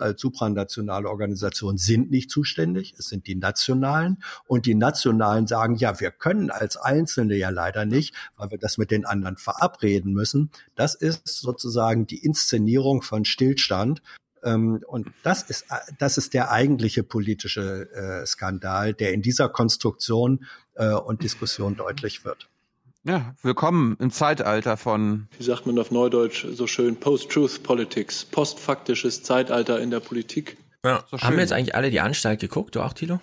als 0.00 0.20
supranationale 0.20 1.08
Organisation 1.08 1.76
sind 1.78 2.10
nicht 2.10 2.30
zuständig, 2.30 2.94
es 2.98 3.06
sind 3.06 3.26
die 3.26 3.34
Nationalen 3.34 4.22
und 4.46 4.66
die 4.66 4.74
Nationalen 4.74 5.46
sagen, 5.46 5.76
ja, 5.76 6.00
wir 6.00 6.10
können 6.10 6.50
als 6.50 6.76
Einzelne 6.76 7.36
ja 7.36 7.50
leider 7.50 7.84
nicht, 7.84 8.14
weil 8.36 8.50
wir 8.50 8.58
das 8.58 8.78
mit 8.78 8.90
den 8.90 9.04
anderen 9.04 9.36
verabreden 9.36 10.12
müssen. 10.12 10.50
Das 10.74 10.94
ist 10.94 11.26
sozusagen 11.26 12.06
die 12.06 12.24
Inszenierung 12.24 13.02
von 13.02 13.24
Stillstand. 13.24 14.02
Ähm, 14.42 14.82
und 14.86 15.08
das 15.22 15.42
ist, 15.42 15.66
das 15.98 16.16
ist 16.18 16.34
der 16.34 16.50
eigentliche 16.50 17.02
politische 17.02 17.90
äh, 17.92 18.26
Skandal, 18.26 18.94
der 18.94 19.12
in 19.12 19.22
dieser 19.22 19.48
Konstruktion 19.48 20.46
äh, 20.74 20.92
und 20.92 21.22
Diskussion 21.22 21.76
deutlich 21.76 22.24
wird. 22.24 22.49
Ja, 23.02 23.34
willkommen 23.40 23.96
im 23.98 24.10
Zeitalter 24.10 24.76
von. 24.76 25.26
Wie 25.38 25.42
sagt 25.42 25.64
man 25.64 25.78
auf 25.78 25.90
Neudeutsch 25.90 26.44
so 26.52 26.66
schön? 26.66 27.00
Post-Truth 27.00 27.62
Politics. 27.62 28.26
Postfaktisches 28.26 29.22
Zeitalter 29.22 29.80
in 29.80 29.90
der 29.90 30.00
Politik. 30.00 30.58
Ja. 30.84 31.02
So 31.10 31.18
Haben 31.18 31.36
wir 31.36 31.40
jetzt 31.40 31.52
eigentlich 31.52 31.74
alle 31.74 31.90
die 31.90 32.00
Anstalt 32.00 32.40
geguckt? 32.40 32.76
Du 32.76 32.82
auch, 32.82 32.92
Tilo? 32.92 33.18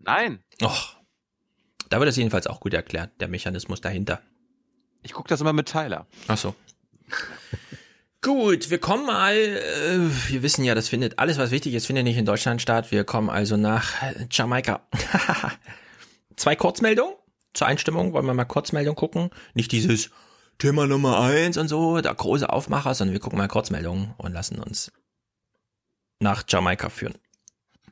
Nein. 0.00 0.40
Och. 0.62 0.96
Da 1.88 2.00
wird 2.00 2.08
das 2.08 2.16
jedenfalls 2.16 2.46
auch 2.46 2.60
gut 2.60 2.74
erklärt, 2.74 3.10
der 3.20 3.28
Mechanismus 3.28 3.80
dahinter. 3.80 4.20
Ich 5.02 5.14
gucke 5.14 5.28
das 5.28 5.40
immer 5.40 5.54
mit 5.54 5.68
Tyler. 5.68 6.06
Ach 6.26 6.36
so. 6.36 6.54
Gut, 8.20 8.68
wir 8.68 8.78
kommen 8.78 9.06
mal, 9.06 9.34
äh, 9.34 10.00
wir 10.28 10.42
wissen 10.42 10.64
ja, 10.64 10.74
das 10.74 10.88
findet, 10.88 11.18
alles 11.20 11.38
was 11.38 11.50
wichtig 11.52 11.72
ist, 11.72 11.86
findet 11.86 12.04
nicht 12.04 12.18
in 12.18 12.26
Deutschland 12.26 12.60
statt. 12.60 12.90
Wir 12.90 13.04
kommen 13.04 13.30
also 13.30 13.56
nach 13.56 13.94
Jamaika. 14.30 14.82
Zwei 16.36 16.56
Kurzmeldungen 16.56 17.14
zur 17.54 17.66
Einstimmung, 17.66 18.12
wollen 18.12 18.26
wir 18.26 18.34
mal 18.34 18.44
Kurzmeldung 18.44 18.94
gucken. 18.96 19.30
Nicht 19.54 19.72
dieses 19.72 20.10
Thema 20.58 20.86
Nummer 20.86 21.20
eins 21.20 21.56
und 21.56 21.68
so, 21.68 22.00
der 22.00 22.14
große 22.14 22.50
Aufmacher, 22.50 22.94
sondern 22.94 23.12
wir 23.12 23.20
gucken 23.20 23.38
mal 23.38 23.48
Kurzmeldungen 23.48 24.14
und 24.18 24.32
lassen 24.32 24.58
uns 24.58 24.92
nach 26.20 26.42
Jamaika 26.48 26.88
führen. 26.88 27.14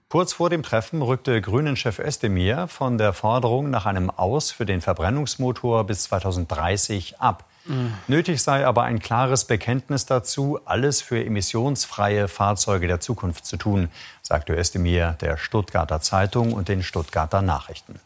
Kurz 0.08 0.32
vor 0.32 0.50
dem 0.50 0.62
Treffen 0.62 1.02
rückte 1.02 1.40
Grünen-Chef 1.40 1.98
Özdemir 1.98 2.68
von 2.68 2.96
der 2.96 3.12
Forderung 3.12 3.70
nach 3.70 3.86
einem 3.86 4.08
Aus 4.08 4.52
für 4.52 4.64
den 4.64 4.80
Verbrennungsmotor 4.80 5.84
bis 5.84 6.04
2030 6.04 7.20
ab. 7.20 7.44
Mhm. 7.64 7.92
Nötig 8.06 8.40
sei 8.40 8.64
aber 8.64 8.84
ein 8.84 9.00
klares 9.00 9.46
Bekenntnis 9.46 10.06
dazu, 10.06 10.60
alles 10.64 11.02
für 11.02 11.24
emissionsfreie 11.24 12.28
Fahrzeuge 12.28 12.86
der 12.86 13.00
Zukunft 13.00 13.46
zu 13.46 13.56
tun, 13.56 13.88
sagte 14.22 14.54
Özdemir 14.54 15.16
der 15.20 15.36
Stuttgarter 15.36 16.00
Zeitung 16.00 16.52
und 16.52 16.68
den 16.68 16.84
Stuttgarter 16.84 17.42
Nachrichten. 17.42 17.98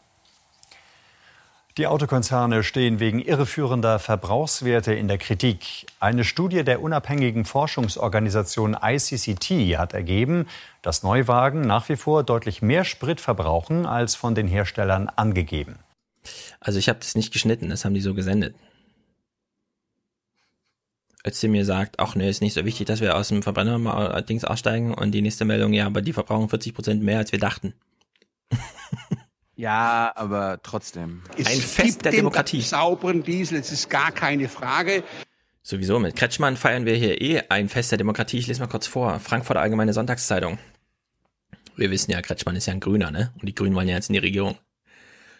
Die 1.77 1.87
Autokonzerne 1.87 2.63
stehen 2.63 2.99
wegen 2.99 3.19
irreführender 3.19 3.97
Verbrauchswerte 3.97 4.93
in 4.93 5.07
der 5.07 5.17
Kritik. 5.17 5.85
Eine 6.01 6.25
Studie 6.25 6.65
der 6.65 6.81
unabhängigen 6.81 7.45
Forschungsorganisation 7.45 8.75
ICCT 8.81 9.77
hat 9.77 9.93
ergeben, 9.93 10.47
dass 10.81 11.03
Neuwagen 11.03 11.61
nach 11.61 11.87
wie 11.87 11.95
vor 11.95 12.23
deutlich 12.23 12.61
mehr 12.61 12.83
Sprit 12.83 13.21
verbrauchen 13.21 13.85
als 13.85 14.15
von 14.15 14.35
den 14.35 14.49
Herstellern 14.49 15.07
angegeben. 15.07 15.79
Also 16.59 16.77
ich 16.77 16.89
habe 16.89 16.99
das 16.99 17.15
nicht 17.15 17.31
geschnitten, 17.31 17.69
das 17.69 17.85
haben 17.85 17.93
die 17.93 18.01
so 18.01 18.13
gesendet. 18.13 18.53
Als 21.23 21.39
sie 21.39 21.47
mir 21.47 21.63
sagt, 21.63 21.99
ach 21.99 22.15
nee, 22.15 22.29
ist 22.29 22.41
nicht 22.41 22.53
so 22.53 22.65
wichtig, 22.65 22.87
dass 22.87 22.99
wir 22.99 23.15
aus 23.15 23.29
dem 23.29 23.43
Verbrenner 23.43 23.77
mal 23.77 24.21
Dings 24.23 24.43
aussteigen 24.43 24.93
und 24.93 25.11
die 25.11 25.21
nächste 25.21 25.45
Meldung, 25.45 25.71
ja, 25.71 25.85
aber 25.85 26.01
die 26.01 26.13
verbrauchen 26.13 26.49
40 26.49 26.73
Prozent 26.73 27.01
mehr, 27.01 27.19
als 27.19 27.31
wir 27.31 27.39
dachten. 27.39 27.73
Ja, 29.61 30.11
aber 30.15 30.59
trotzdem. 30.63 31.21
Es 31.37 31.45
Ein 31.45 31.59
Fest 31.59 32.03
der 32.03 32.11
Demokratie. 32.11 32.61
Sauberen 32.61 33.21
Diesel, 33.21 33.59
es 33.59 33.71
ist 33.71 33.91
gar 33.91 34.11
keine 34.11 34.49
Frage. 34.49 35.03
Sowieso, 35.61 35.99
mit 35.99 36.15
Kretschmann 36.15 36.57
feiern 36.57 36.87
wir 36.87 36.95
hier 36.95 37.21
eh 37.21 37.43
ein 37.47 37.69
Fest 37.69 37.91
der 37.91 37.99
Demokratie. 37.99 38.39
Ich 38.39 38.47
lese 38.47 38.59
mal 38.59 38.65
kurz 38.65 38.87
vor. 38.87 39.19
Frankfurter 39.19 39.61
Allgemeine 39.61 39.93
Sonntagszeitung. 39.93 40.57
Wir 41.75 41.91
wissen 41.91 42.09
ja, 42.09 42.23
Kretschmann 42.23 42.55
ist 42.55 42.65
ja 42.65 42.73
ein 42.73 42.79
Grüner, 42.79 43.11
ne? 43.11 43.33
Und 43.39 43.47
die 43.47 43.53
Grünen 43.53 43.75
wollen 43.75 43.87
ja 43.87 43.93
jetzt 43.93 44.09
in 44.09 44.13
die 44.13 44.19
Regierung. 44.19 44.57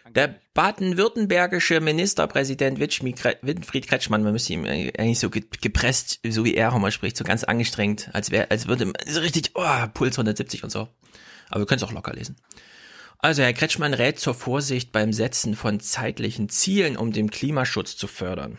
Der 0.07 0.35
baden-württembergische 0.53 1.81
Ministerpräsident 1.81 2.79
Winfried 2.79 3.87
Kretschmann, 3.87 4.21
man 4.21 4.33
müsste 4.33 4.53
ihm 4.53 4.65
eigentlich 4.65 5.17
so 5.17 5.31
gepresst, 5.31 6.19
so 6.29 6.45
wie 6.45 6.53
er 6.53 6.75
immer 6.75 6.91
spricht, 6.91 7.17
so 7.17 7.23
ganz 7.23 7.43
angestrengt, 7.43 8.11
als 8.13 8.29
wäre, 8.29 8.51
als 8.51 8.67
würde 8.67 8.93
so 9.07 9.19
richtig, 9.19 9.53
oh, 9.55 9.87
Puls 9.95 10.13
170 10.13 10.63
und 10.63 10.69
so. 10.69 10.89
Aber 11.49 11.61
wir 11.61 11.65
können 11.65 11.79
es 11.79 11.83
auch 11.83 11.91
locker 11.91 12.13
lesen. 12.13 12.35
Also 13.23 13.43
Herr 13.43 13.53
Kretschmann 13.53 13.93
rät 13.93 14.19
zur 14.19 14.33
Vorsicht 14.33 14.91
beim 14.91 15.13
Setzen 15.13 15.55
von 15.55 15.79
zeitlichen 15.79 16.49
Zielen, 16.49 16.97
um 16.97 17.11
den 17.11 17.29
Klimaschutz 17.29 17.95
zu 17.95 18.07
fördern. 18.07 18.57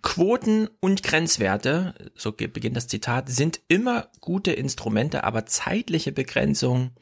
Quoten 0.00 0.68
und 0.78 1.02
Grenzwerte, 1.02 1.92
so 2.14 2.30
beginnt 2.30 2.76
das 2.76 2.86
Zitat, 2.86 3.28
sind 3.28 3.60
immer 3.66 4.08
gute 4.20 4.52
Instrumente, 4.52 5.24
aber 5.24 5.44
zeitliche 5.46 6.12
Begrenzungen 6.12 6.92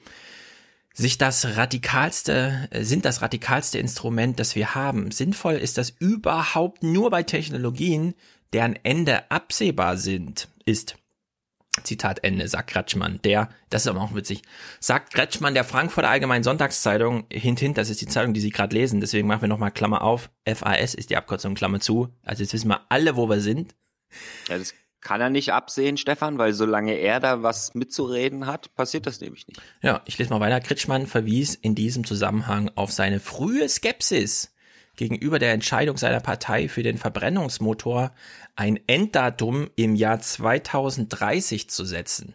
sich 0.95 1.19
das 1.19 1.59
radikalste, 1.59 2.71
sind 2.73 3.05
das 3.05 3.21
radikalste 3.21 3.79
Instrument, 3.79 4.41
das 4.41 4.57
wir 4.57 4.75
haben. 4.75 5.11
Sinnvoll 5.11 5.57
ist 5.57 5.77
das 5.77 5.91
überhaupt 5.91 6.83
nur 6.83 7.11
bei 7.11 7.23
Technologien, 7.23 8.15
deren 8.55 8.77
Ende 8.83 9.31
absehbar 9.31 9.99
sind, 9.99 10.49
ist. 10.65 10.97
Zitat 11.85 12.25
Ende, 12.25 12.49
sagt 12.49 12.71
Kretschmann. 12.71 13.21
Der, 13.25 13.49
das 13.71 13.83
ist 13.83 13.89
aber 13.89 14.01
auch 14.01 14.15
witzig, 14.15 14.43
sagt 14.81 15.15
Kretschmann 15.15 15.55
der 15.55 15.65
Frankfurter 15.65 16.11
Allgemeinen 16.11 16.45
Sonntagszeitung, 16.45 17.27
hint, 17.31 17.61
hint, 17.61 17.79
das 17.79 17.91
ist 17.91 18.01
die 18.01 18.07
Zeitung, 18.07 18.35
die 18.35 18.41
Sie 18.41 18.51
gerade 18.51 18.75
lesen, 18.75 19.01
deswegen 19.01 19.29
machen 19.29 19.43
wir 19.43 19.49
nochmal 19.49 19.71
Klammer 19.71 20.03
auf, 20.03 20.31
FAS 20.47 20.95
ist 20.95 21.11
die 21.11 21.17
Abkürzung, 21.17 21.55
Klammer 21.55 21.81
zu. 21.81 22.09
Also 22.23 22.43
jetzt 22.43 22.53
wissen 22.53 22.69
wir 22.69 22.83
alle, 22.89 23.17
wo 23.17 23.29
wir 23.29 23.41
sind. 23.41 23.75
Ja, 24.49 24.59
das 24.59 24.75
kann 25.01 25.21
er 25.21 25.31
nicht 25.31 25.53
absehen, 25.53 25.97
Stefan, 25.97 26.37
weil 26.39 26.53
solange 26.53 26.95
er 26.95 27.21
da 27.21 27.43
was 27.43 27.75
mitzureden 27.75 28.47
hat, 28.47 28.75
passiert 28.75 29.07
das 29.07 29.21
nämlich 29.21 29.47
nicht. 29.47 29.61
Ja, 29.81 30.03
ich 30.05 30.19
lese 30.19 30.31
mal 30.31 30.41
weiter. 30.41 30.61
Kretschmann 30.61 31.07
verwies 31.07 31.55
in 31.55 31.77
diesem 31.77 32.05
Zusammenhang 32.05 32.73
auf 32.75 32.91
seine 32.91 33.21
frühe 33.21 33.69
Skepsis 33.69 34.53
gegenüber 34.97 35.39
der 35.39 35.53
Entscheidung 35.53 35.97
seiner 35.97 36.21
Partei 36.21 36.69
für 36.69 36.83
den 36.83 36.99
Verbrennungsmotor 36.99 38.13
ein 38.57 38.81
Enddatum 38.87 39.69
im 39.77 39.95
Jahr 39.95 40.21
2030 40.21 41.71
zu 41.71 41.85
setzen. 41.85 42.35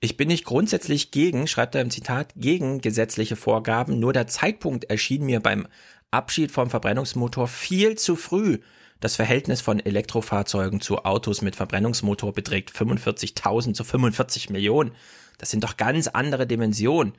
Ich 0.00 0.16
bin 0.16 0.28
nicht 0.28 0.44
grundsätzlich 0.44 1.12
gegen, 1.12 1.46
schreibt 1.46 1.74
er 1.76 1.80
im 1.80 1.90
Zitat, 1.90 2.32
gegen 2.34 2.80
gesetzliche 2.80 3.36
Vorgaben, 3.36 4.00
nur 4.00 4.12
der 4.12 4.26
Zeitpunkt 4.26 4.84
erschien 4.84 5.24
mir 5.24 5.38
beim 5.38 5.68
Abschied 6.10 6.50
vom 6.50 6.70
Verbrennungsmotor 6.70 7.46
viel 7.46 7.96
zu 7.96 8.16
früh. 8.16 8.58
Das 9.00 9.16
Verhältnis 9.16 9.60
von 9.60 9.80
Elektrofahrzeugen 9.80 10.80
zu 10.80 11.04
Autos 11.04 11.40
mit 11.42 11.56
Verbrennungsmotor 11.56 12.32
beträgt 12.32 12.70
45.000 12.70 13.74
zu 13.74 13.84
45 13.84 14.50
Millionen. 14.50 14.92
Das 15.38 15.50
sind 15.50 15.64
doch 15.64 15.76
ganz 15.76 16.08
andere 16.08 16.46
Dimensionen. 16.46 17.14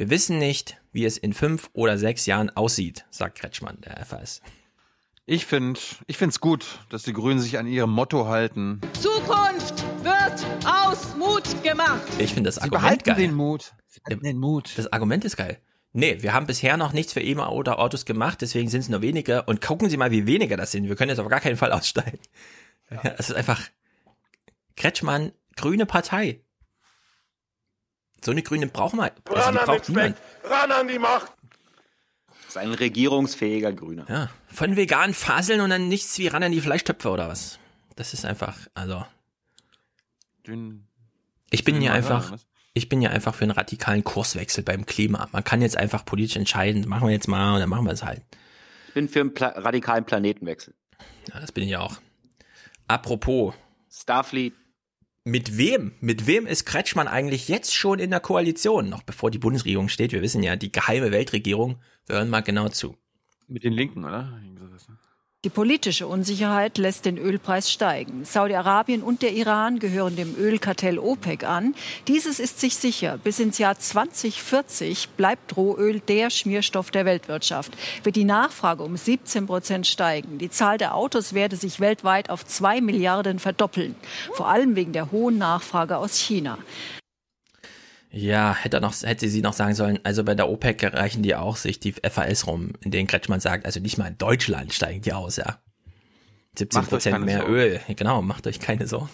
Wir 0.00 0.08
wissen 0.08 0.38
nicht, 0.38 0.78
wie 0.92 1.04
es 1.04 1.18
in 1.18 1.34
fünf 1.34 1.68
oder 1.74 1.98
sechs 1.98 2.24
Jahren 2.24 2.48
aussieht, 2.48 3.04
sagt 3.10 3.38
Kretschmann, 3.38 3.82
der 3.82 4.02
FAS. 4.06 4.40
Ich 5.26 5.44
finde 5.44 5.78
ich 6.06 6.18
es 6.22 6.40
gut, 6.40 6.78
dass 6.88 7.02
die 7.02 7.12
Grünen 7.12 7.38
sich 7.38 7.58
an 7.58 7.66
ihrem 7.66 7.90
Motto 7.90 8.26
halten. 8.26 8.80
Zukunft 8.98 9.84
wird 10.02 10.46
aus 10.64 11.14
Mut 11.18 11.62
gemacht. 11.62 12.00
Ich 12.16 12.32
finde 12.32 12.48
das 12.48 12.54
Sie 12.54 12.62
Argument 12.62 12.82
behalten 12.82 13.04
geil. 13.04 13.16
den 13.16 13.34
Mut. 13.34 13.74
Sie 13.88 14.00
behalten 14.00 14.24
den 14.24 14.38
Mut. 14.38 14.72
Das 14.78 14.90
Argument 14.90 15.22
ist 15.26 15.36
geil. 15.36 15.60
Nee, 15.92 16.22
wir 16.22 16.32
haben 16.32 16.46
bisher 16.46 16.78
noch 16.78 16.94
nichts 16.94 17.12
für 17.12 17.20
E-Autos 17.20 18.06
gemacht, 18.06 18.40
deswegen 18.40 18.70
sind 18.70 18.80
es 18.80 18.88
nur 18.88 19.02
weniger. 19.02 19.48
Und 19.48 19.60
gucken 19.60 19.90
Sie 19.90 19.98
mal, 19.98 20.10
wie 20.10 20.26
weniger 20.26 20.56
das 20.56 20.72
sind. 20.72 20.88
Wir 20.88 20.96
können 20.96 21.10
jetzt 21.10 21.18
auf 21.18 21.28
gar 21.28 21.40
keinen 21.40 21.58
Fall 21.58 21.72
aussteigen. 21.72 22.20
Ja. 22.90 23.02
Es 23.18 23.28
ist 23.28 23.36
einfach 23.36 23.60
Kretschmann, 24.76 25.32
grüne 25.56 25.84
Partei. 25.84 26.40
So 28.24 28.30
eine 28.30 28.42
Grüne 28.42 28.66
brauchen 28.66 28.98
wir. 28.98 29.12
Also 29.24 29.40
Ran 29.40 29.54
die 29.54 29.58
an 29.58 29.66
braucht 29.66 29.88
niemand. 29.88 30.16
Ran 30.44 30.72
an 30.72 30.88
die 30.88 30.98
Macht. 30.98 31.32
Das 32.28 32.56
ist 32.56 32.56
ein 32.56 32.74
regierungsfähiger 32.74 33.72
Grüner. 33.72 34.06
Ja, 34.08 34.30
von 34.52 34.76
vegan 34.76 35.14
faseln 35.14 35.60
und 35.60 35.70
dann 35.70 35.88
nichts 35.88 36.18
wie 36.18 36.26
ran 36.26 36.42
an 36.42 36.52
die 36.52 36.60
Fleischtöpfe 36.60 37.08
oder 37.10 37.28
was. 37.28 37.58
Das 37.96 38.12
ist 38.12 38.24
einfach, 38.24 38.56
also. 38.74 39.04
Dünn. 40.46 40.86
Ich 41.50 41.64
bin 41.64 41.80
ja 41.80 41.92
einfach, 41.92 42.36
ich 42.74 42.88
bin 42.88 43.02
ja 43.02 43.10
einfach 43.10 43.34
für 43.34 43.44
einen 43.44 43.52
radikalen 43.52 44.04
Kurswechsel 44.04 44.64
beim 44.64 44.86
Klima. 44.86 45.28
Man 45.32 45.44
kann 45.44 45.62
jetzt 45.62 45.76
einfach 45.76 46.04
politisch 46.04 46.36
entscheiden, 46.36 46.88
machen 46.88 47.06
wir 47.06 47.12
jetzt 47.12 47.28
mal 47.28 47.54
und 47.54 47.60
dann 47.60 47.68
machen 47.68 47.84
wir 47.84 47.92
es 47.92 48.02
halt. 48.02 48.22
Ich 48.88 48.94
bin 48.94 49.08
für 49.08 49.20
einen 49.20 49.34
Pla 49.34 49.48
radikalen 49.48 50.04
Planetenwechsel. 50.04 50.74
Ja, 51.32 51.40
das 51.40 51.52
bin 51.52 51.68
ich 51.68 51.76
auch. 51.76 51.98
Apropos 52.88 53.54
Starfleet. 53.90 54.54
Mit 55.24 55.58
wem? 55.58 55.92
Mit 56.00 56.26
wem 56.26 56.46
ist 56.46 56.64
Kretschmann 56.64 57.06
eigentlich 57.06 57.48
jetzt 57.48 57.74
schon 57.74 57.98
in 57.98 58.10
der 58.10 58.20
Koalition? 58.20 58.88
Noch 58.88 59.02
bevor 59.02 59.30
die 59.30 59.38
Bundesregierung 59.38 59.90
steht. 59.90 60.12
Wir 60.12 60.22
wissen 60.22 60.42
ja, 60.42 60.56
die 60.56 60.72
geheime 60.72 61.12
Weltregierung. 61.12 61.78
Wir 62.06 62.16
hören 62.16 62.30
mal 62.30 62.40
genau 62.40 62.70
zu. 62.70 62.96
Mit 63.46 63.64
den 63.64 63.74
Linken, 63.74 64.04
oder? 64.04 64.40
Die 65.42 65.48
politische 65.48 66.06
Unsicherheit 66.06 66.76
lässt 66.76 67.06
den 67.06 67.16
Ölpreis 67.16 67.72
steigen. 67.72 68.26
Saudi-Arabien 68.26 69.02
und 69.02 69.22
der 69.22 69.32
Iran 69.32 69.78
gehören 69.78 70.14
dem 70.14 70.36
Ölkartell 70.36 70.98
OPEC 70.98 71.44
an. 71.44 71.74
Dieses 72.08 72.38
ist 72.38 72.60
sich 72.60 72.76
sicher, 72.76 73.16
bis 73.16 73.38
ins 73.38 73.56
Jahr 73.56 73.78
2040 73.78 75.08
bleibt 75.16 75.56
Rohöl 75.56 76.00
der 76.00 76.28
Schmierstoff 76.28 76.90
der 76.90 77.06
Weltwirtschaft. 77.06 77.72
Wird 78.02 78.16
die 78.16 78.24
Nachfrage 78.24 78.82
um 78.82 78.98
17 78.98 79.46
Prozent 79.46 79.86
steigen. 79.86 80.36
Die 80.36 80.50
Zahl 80.50 80.76
der 80.76 80.94
Autos 80.94 81.32
werde 81.32 81.56
sich 81.56 81.80
weltweit 81.80 82.28
auf 82.28 82.44
zwei 82.44 82.82
Milliarden 82.82 83.38
verdoppeln. 83.38 83.94
Vor 84.34 84.46
allem 84.46 84.76
wegen 84.76 84.92
der 84.92 85.10
hohen 85.10 85.38
Nachfrage 85.38 85.96
aus 85.96 86.18
China. 86.18 86.58
Ja, 88.12 88.56
hätte, 88.56 88.80
noch, 88.80 88.94
hätte 89.02 89.28
sie 89.28 89.40
noch 89.40 89.52
sagen 89.52 89.74
sollen, 89.74 90.00
also 90.02 90.24
bei 90.24 90.34
der 90.34 90.48
OPEC 90.48 90.82
reichen 90.94 91.22
die 91.22 91.36
auch 91.36 91.56
sich 91.56 91.78
die 91.78 91.92
FAS 91.92 92.46
rum, 92.46 92.72
in 92.82 92.90
denen 92.90 93.06
Kretschmann 93.06 93.38
sagt, 93.40 93.66
also 93.66 93.78
nicht 93.78 93.98
mal 93.98 94.08
in 94.08 94.18
Deutschland 94.18 94.72
steigen 94.72 95.00
die 95.02 95.12
aus, 95.12 95.36
ja. 95.36 95.58
17 96.58 96.82
Prozent 96.86 97.24
mehr 97.24 97.38
Sorgen. 97.40 97.54
Öl, 97.54 97.80
genau, 97.96 98.22
macht 98.22 98.46
euch 98.48 98.58
keine 98.58 98.86
Sorgen. 98.88 99.10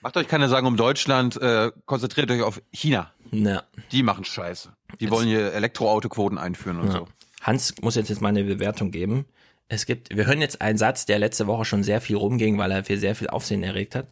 Macht 0.00 0.16
euch 0.16 0.26
keine 0.26 0.48
Sorgen 0.48 0.66
um 0.66 0.76
Deutschland, 0.76 1.40
äh, 1.40 1.70
konzentriert 1.86 2.28
euch 2.32 2.42
auf 2.42 2.60
China. 2.72 3.12
Ja. 3.30 3.62
Die 3.92 4.02
machen 4.02 4.24
Scheiße. 4.24 4.72
Die 4.98 5.04
Jetzt- 5.04 5.12
wollen 5.12 5.28
hier 5.28 5.52
Elektroautoquoten 5.54 6.38
einführen 6.38 6.80
und 6.80 6.86
Ja. 6.88 6.92
so. 6.92 7.08
Hans 7.42 7.74
muss 7.80 7.94
jetzt, 7.94 8.08
jetzt 8.10 8.20
mal 8.20 8.28
eine 8.30 8.42
Bewertung 8.42 8.90
geben. 8.90 9.26
Es 9.68 9.86
gibt, 9.86 10.14
wir 10.14 10.26
hören 10.26 10.40
jetzt 10.40 10.60
einen 10.60 10.76
Satz, 10.78 11.06
der 11.06 11.20
letzte 11.20 11.46
Woche 11.46 11.64
schon 11.64 11.84
sehr 11.84 12.00
viel 12.00 12.16
rumging, 12.16 12.58
weil 12.58 12.72
er 12.72 12.84
für 12.84 12.98
sehr 12.98 13.14
viel 13.14 13.28
Aufsehen 13.28 13.62
erregt 13.62 13.94
hat. 13.94 14.08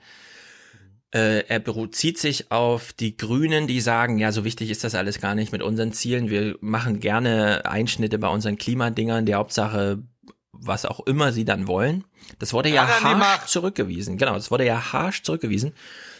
Äh, 1.12 1.44
er 1.48 1.58
bezieht 1.58 2.18
sich 2.18 2.52
auf 2.52 2.92
die 2.92 3.16
Grünen, 3.16 3.66
die 3.66 3.80
sagen, 3.80 4.18
ja, 4.18 4.30
so 4.30 4.44
wichtig 4.44 4.70
ist 4.70 4.84
das 4.84 4.94
alles 4.94 5.20
gar 5.20 5.34
nicht 5.34 5.50
mit 5.50 5.62
unseren 5.62 5.92
Zielen. 5.92 6.30
Wir 6.30 6.56
machen 6.60 7.00
gerne 7.00 7.66
Einschnitte 7.66 8.18
bei 8.18 8.28
unseren 8.28 8.56
Klimadingern, 8.56 9.26
der 9.26 9.38
Hauptsache, 9.38 10.02
was 10.52 10.86
auch 10.86 11.00
immer 11.06 11.32
sie 11.32 11.44
dann 11.44 11.66
wollen. 11.66 12.04
Das 12.38 12.52
wurde 12.52 12.68
ja, 12.68 12.86
Ja, 12.86 13.02
harsch 13.02 13.46
zurückgewiesen. 13.46 14.18
Genau, 14.18 14.34
das 14.34 14.52
wurde 14.52 14.64
ja 14.64 14.92
harsch 14.92 15.22
zurückgewiesen. 15.22 15.72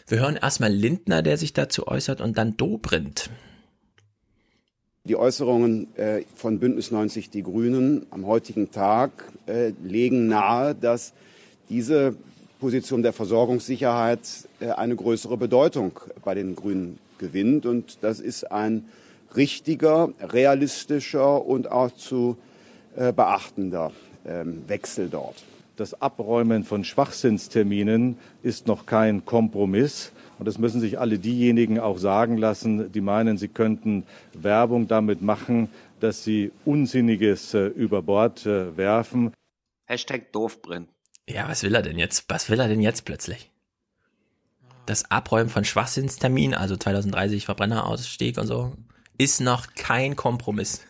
Wir 0.09 0.19
hören 0.19 0.37
erstmal 0.37 0.73
Lindner, 0.73 1.23
der 1.23 1.37
sich 1.37 1.53
dazu 1.53 1.87
äußert, 1.87 2.21
und 2.21 2.37
dann 2.37 2.57
Dobrindt. 2.57 3.31
Die 5.05 5.15
Äußerungen 5.15 5.97
äh, 5.97 6.25
von 6.35 6.59
Bündnis 6.59 6.91
90 6.91 7.31
Die 7.31 7.43
Grünen 7.45 8.07
am 8.11 8.27
heutigen 8.27 8.73
Tag 8.73 9.11
äh, 9.47 9.73
legen 9.83 10.27
nahe, 10.27 10.75
dass 10.75 11.13
diese 11.69 12.17
Position 12.61 13.03
der 13.03 13.13
Versorgungssicherheit 13.13 14.21
äh, 14.61 14.69
eine 14.69 14.95
größere 14.95 15.37
Bedeutung 15.37 15.99
bei 16.23 16.35
den 16.35 16.55
Grünen 16.55 16.99
gewinnt. 17.19 17.67
Und 17.67 17.99
das 18.03 18.21
ist 18.21 18.53
ein 18.53 18.85
richtiger, 19.35 20.11
realistischer 20.21 21.45
und 21.45 21.71
auch 21.71 21.91
zu 21.93 22.37
äh, 22.97 23.13
beachtender 23.13 23.93
ähm, 24.27 24.63
Wechsel 24.69 25.09
dort. 25.09 25.43
Das 25.77 26.01
Abräumen 26.01 26.65
von 26.65 26.85
Schwachsinnsterminen 26.85 28.19
ist 28.43 28.67
noch 28.67 28.85
kein 28.85 29.25
Kompromiss. 29.25 30.13
Und 30.39 30.47
das 30.47 30.59
müssen 30.59 30.81
sich 30.81 30.99
alle 30.99 31.19
diejenigen 31.19 31.81
auch 31.81 31.99
sagen 31.99 32.37
lassen, 32.37 32.93
die 32.93 33.01
meinen, 33.01 33.39
sie 33.39 33.49
könnten 33.49 34.05
Werbung 34.35 34.89
damit 34.89 35.23
machen, 35.23 35.69
dass 36.01 36.23
sie 36.23 36.53
Unsinniges 36.65 37.55
äh, 37.55 37.67
über 37.67 38.03
Bord 38.03 38.45
werfen. 38.45 39.33
Hashtag 39.87 40.33
Doofbrenn. 40.33 40.89
Ja, 41.29 41.49
was 41.49 41.63
will 41.63 41.75
er 41.75 41.83
denn 41.83 41.99
jetzt? 41.99 42.25
Was 42.29 42.51
will 42.51 42.61
er 42.61 42.69
denn 42.69 42.81
jetzt 42.81 43.05
plötzlich? 43.05 43.51
Das 44.87 45.11
Abräumen 45.11 45.51
von 45.51 45.65
Schwachsinnstermin, 45.65 46.55
also 46.55 46.77
2030 46.77 47.45
Verbrennerausstieg 47.45 48.39
und 48.39 48.47
so, 48.47 48.75
ist 49.19 49.41
noch 49.41 49.75
kein 49.75 50.17
Kompromiss. 50.17 50.81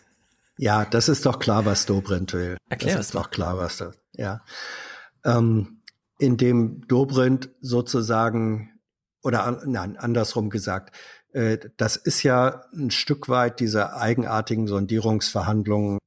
Ja, 0.57 0.85
das 0.85 1.09
ist 1.09 1.25
doch 1.25 1.39
klar, 1.39 1.65
was 1.65 1.85
Dobrindt 1.85 2.33
will. 2.33 2.57
Erklär 2.69 2.95
das 2.97 3.07
ist 3.07 3.15
doch 3.15 3.29
klar, 3.29 3.57
was 3.57 3.77
das, 3.77 3.95
ja. 4.13 4.43
Ähm, 5.23 5.81
indem 6.17 6.87
Dobrindt 6.87 7.49
sozusagen, 7.61 8.79
oder 9.23 9.43
an, 9.43 9.61
nein, 9.65 9.97
andersrum 9.97 10.49
gesagt, 10.49 10.95
äh, 11.33 11.57
das 11.77 11.95
ist 11.95 12.23
ja 12.23 12.65
ein 12.73 12.91
Stück 12.91 13.29
weit 13.29 13.59
diese 13.59 13.95
eigenartigen 13.95 14.67
Sondierungsverhandlungen 14.67 15.97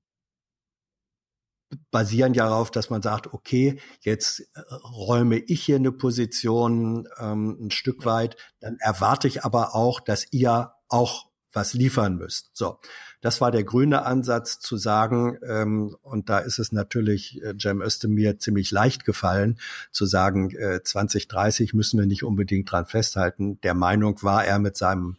basieren 1.91 2.35
ja 2.35 2.47
darauf, 2.47 2.70
dass 2.70 2.91
man 2.91 3.03
sagt, 3.03 3.33
okay, 3.33 3.78
jetzt 4.01 4.41
äh, 4.41 4.61
räume 4.73 5.39
ich 5.39 5.62
hier 5.62 5.77
eine 5.77 5.93
Position 5.93 7.09
ähm, 7.19 7.57
ein 7.61 7.70
Stück 7.70 8.05
weit, 8.05 8.36
dann 8.61 8.77
erwarte 8.81 9.28
ich 9.28 9.44
aber 9.44 9.75
auch, 9.75 10.01
dass 10.01 10.27
ihr 10.31 10.73
auch 10.89 11.27
was 11.55 11.73
liefern 11.73 12.17
müsst. 12.17 12.51
So, 12.55 12.78
das 13.20 13.41
war 13.41 13.51
der 13.51 13.65
grüne 13.65 14.05
Ansatz 14.05 14.59
zu 14.59 14.77
sagen, 14.77 15.39
ähm, 15.47 15.97
und 16.03 16.28
da 16.28 16.39
ist 16.39 16.59
es 16.59 16.73
natürlich 16.73 17.43
äh, 17.43 17.55
Cem 17.61 17.81
Özdemir 17.81 18.39
ziemlich 18.39 18.70
leicht 18.70 19.05
gefallen, 19.05 19.59
zu 19.91 20.05
sagen, 20.05 20.51
äh, 20.51 20.83
2030 20.83 21.75
müssen 21.75 21.99
wir 21.99 22.07
nicht 22.07 22.25
unbedingt 22.25 22.70
dran 22.70 22.86
festhalten. 22.86 23.61
Der 23.62 23.75
Meinung 23.75 24.23
war 24.23 24.44
er 24.44 24.59
mit 24.59 24.77
seinem 24.77 25.17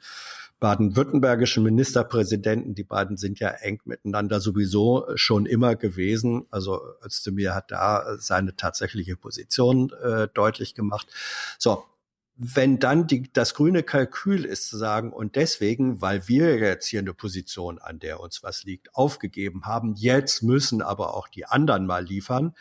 baden-württembergischen 0.60 1.64
Ministerpräsidenten, 1.64 2.76
die 2.76 2.84
beiden 2.84 3.18
sind 3.18 3.40
ja 3.40 3.50
eng 3.50 3.82
miteinander 3.86 4.40
sowieso 4.40 5.06
schon 5.16 5.46
immer 5.46 5.76
gewesen. 5.76 6.46
Also 6.50 6.82
Özdemir 7.04 7.54
hat 7.54 7.72
da 7.72 8.18
seine 8.18 8.56
tatsächliche 8.56 9.18
Position 9.18 9.92
äh, 10.02 10.28
deutlich 10.34 10.74
gemacht. 10.74 11.08
So, 11.60 11.84
wenn 12.38 12.80
dann 12.80 13.08
die, 13.08 13.32
das 13.32 13.54
grüne 13.54 13.84
Kalkül 13.84 14.44
ist 14.44 14.68
zu 14.70 14.78
sagen, 14.78 15.14
und 15.14 15.36
deswegen, 15.36 16.02
weil 16.02 16.28
wir 16.28 16.58
jetzt 16.58 16.88
hier 16.88 17.00
eine 17.00 17.14
Position, 17.14 17.80
an 17.80 18.00
der 18.00 18.20
uns 18.20 18.44
was 18.44 18.64
liegt, 18.64 18.94
aufgegeben 18.96 19.66
haben, 19.66 19.96
jetzt 19.96 20.44
müssen 20.44 20.82
aber 20.82 21.16
auch 21.16 21.28
die 21.28 21.46
anderen 21.46 21.86
mal 21.86 22.04
liefern. 22.04 22.54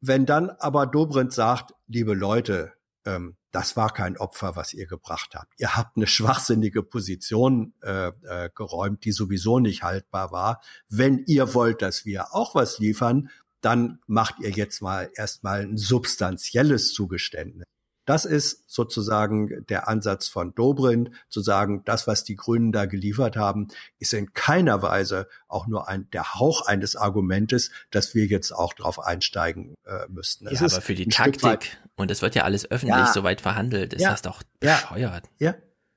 Wenn 0.00 0.24
dann 0.26 0.50
aber 0.50 0.86
Dobrindt 0.86 1.32
sagt, 1.32 1.74
liebe 1.88 2.14
Leute, 2.14 2.72
ähm, 3.06 3.36
das 3.52 3.76
war 3.76 3.92
kein 3.92 4.18
Opfer, 4.18 4.54
was 4.54 4.74
ihr 4.74 4.86
gebracht 4.86 5.34
habt. 5.34 5.54
Ihr 5.58 5.76
habt 5.76 5.96
eine 5.96 6.06
schwachsinnige 6.06 6.82
Position 6.82 7.72
äh, 7.82 8.08
äh, 8.08 8.50
geräumt, 8.54 9.04
die 9.04 9.12
sowieso 9.12 9.60
nicht 9.60 9.82
haltbar 9.82 10.30
war. 10.30 10.60
Wenn 10.90 11.24
ihr 11.26 11.54
wollt, 11.54 11.80
dass 11.80 12.04
wir 12.04 12.34
auch 12.34 12.54
was 12.54 12.78
liefern, 12.78 13.30
dann 13.62 14.00
macht 14.06 14.40
ihr 14.40 14.50
jetzt 14.50 14.82
mal 14.82 15.10
erstmal 15.14 15.62
ein 15.62 15.78
substanzielles 15.78 16.92
Zugeständnis. 16.92 17.64
Das 18.06 18.24
ist 18.24 18.62
sozusagen 18.68 19.66
der 19.66 19.88
Ansatz 19.88 20.28
von 20.28 20.54
Dobrindt, 20.54 21.10
zu 21.28 21.40
sagen, 21.40 21.82
das, 21.84 22.06
was 22.06 22.22
die 22.22 22.36
Grünen 22.36 22.70
da 22.70 22.86
geliefert 22.86 23.36
haben, 23.36 23.66
ist 23.98 24.14
in 24.14 24.32
keiner 24.32 24.80
Weise 24.80 25.28
auch 25.48 25.66
nur 25.66 25.88
ein, 25.88 26.08
der 26.12 26.34
Hauch 26.34 26.66
eines 26.66 26.94
Argumentes, 26.94 27.72
dass 27.90 28.14
wir 28.14 28.26
jetzt 28.26 28.52
auch 28.52 28.74
drauf 28.74 29.00
einsteigen 29.00 29.74
äh, 29.84 30.06
müssten. 30.08 30.46
Es 30.46 30.60
ja, 30.60 30.66
ist 30.66 30.74
aber 30.74 30.82
für 30.82 30.94
die 30.94 31.08
Taktik, 31.08 31.76
und 31.96 32.10
es 32.10 32.22
wird 32.22 32.34
ja 32.34 32.44
alles 32.44 32.70
öffentlich 32.70 32.96
Ja. 32.96 33.12
soweit 33.12 33.40
verhandelt, 33.40 33.94
ist 33.94 34.02
Ja. 34.02 34.10
das 34.10 34.22
doch 34.22 34.42
Ja. 34.62 34.76
bescheuert. 34.76 35.24
Ja. 35.38 35.54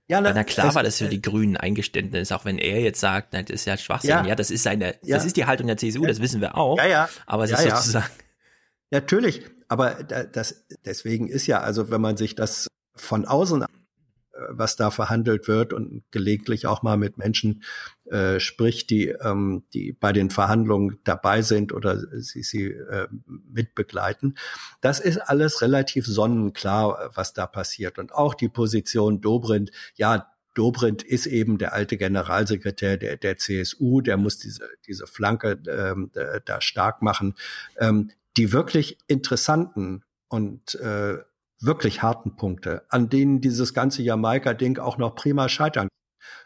Ja, 0.07 0.23
Weil 0.23 0.33
na 0.33 0.43
klar 0.43 0.69
es- 0.69 0.75
war 0.75 0.81
das 0.81 0.97
für 0.97 1.05
äh, 1.05 1.09
die 1.09 1.21
Grünen 1.21 1.55
Eingeständnis, 1.55 2.31
auch 2.31 2.43
wenn 2.43 2.57
er 2.57 2.79
jetzt 2.81 2.99
sagt, 2.99 3.29
na, 3.33 3.43
das 3.43 3.51
ist 3.53 3.65
ja 3.65 3.77
Schwachsinn. 3.77 4.09
Ja, 4.09 4.25
Ja. 4.25 4.35
das 4.35 4.49
ist 4.49 4.63
seine, 4.63 4.95
Ja. 5.03 5.17
das 5.17 5.25
ist 5.25 5.37
die 5.37 5.45
Haltung 5.45 5.67
der 5.67 5.77
CSU, 5.77 6.03
das 6.05 6.19
wissen 6.19 6.41
wir 6.41 6.57
auch. 6.57 6.77
Ja, 6.77 6.87
ja. 6.87 7.09
Aber 7.27 7.43
es 7.43 7.51
Ja, 7.51 7.57
ist 7.59 7.65
ja. 7.65 7.75
sozusagen, 7.77 8.09
Natürlich, 8.91 9.43
aber 9.67 10.03
da- 10.03 10.23
das, 10.23 10.65
deswegen 10.83 11.27
ist 11.27 11.45
ja, 11.45 11.59
also 11.61 11.91
wenn 11.91 12.01
man 12.01 12.17
sich 12.17 12.33
das 12.33 12.67
von 12.95 13.25
außen, 13.25 13.63
was 14.49 14.75
da 14.75 14.91
verhandelt 14.91 15.47
wird 15.47 15.73
und 15.73 16.03
gelegentlich 16.11 16.65
auch 16.65 16.81
mal 16.83 16.97
mit 16.97 17.17
Menschen 17.17 17.63
äh, 18.05 18.39
spricht, 18.39 18.89
die, 18.89 19.07
ähm, 19.09 19.63
die 19.73 19.93
bei 19.93 20.13
den 20.13 20.29
Verhandlungen 20.29 20.99
dabei 21.03 21.41
sind 21.41 21.73
oder 21.73 21.99
sie, 22.21 22.43
sie 22.43 22.65
äh, 22.67 23.07
mitbegleiten, 23.51 24.37
das 24.81 24.99
ist 24.99 25.17
alles 25.17 25.61
relativ 25.61 26.05
sonnenklar, 26.05 27.11
was 27.13 27.33
da 27.33 27.47
passiert. 27.47 27.99
Und 27.99 28.13
auch 28.13 28.33
die 28.33 28.49
Position 28.49 29.21
Dobrindt, 29.21 29.71
ja, 29.95 30.31
Dobrindt 30.55 31.03
ist 31.03 31.25
eben 31.27 31.57
der 31.57 31.73
alte 31.73 31.95
Generalsekretär 31.97 32.97
der, 32.97 33.17
der 33.17 33.37
CSU, 33.37 34.01
der 34.01 34.17
muss 34.17 34.39
diese, 34.39 34.67
diese 34.87 35.07
Flanke 35.07 35.59
ähm, 35.67 36.09
da- 36.13 36.39
da 36.39 36.59
stark 36.61 37.01
machen. 37.01 37.35
Ähm, 37.77 38.09
die 38.37 38.51
wirklich 38.51 38.97
interessanten 39.07 40.03
und 40.27 40.75
äh, 40.75 41.17
wirklich 41.59 42.01
harten 42.01 42.35
Punkte, 42.35 42.85
an 42.89 43.09
denen 43.09 43.41
dieses 43.41 43.73
ganze 43.73 44.01
Jamaika-Ding 44.01 44.79
auch 44.79 44.97
noch 44.97 45.15
prima 45.15 45.49
scheitern. 45.49 45.87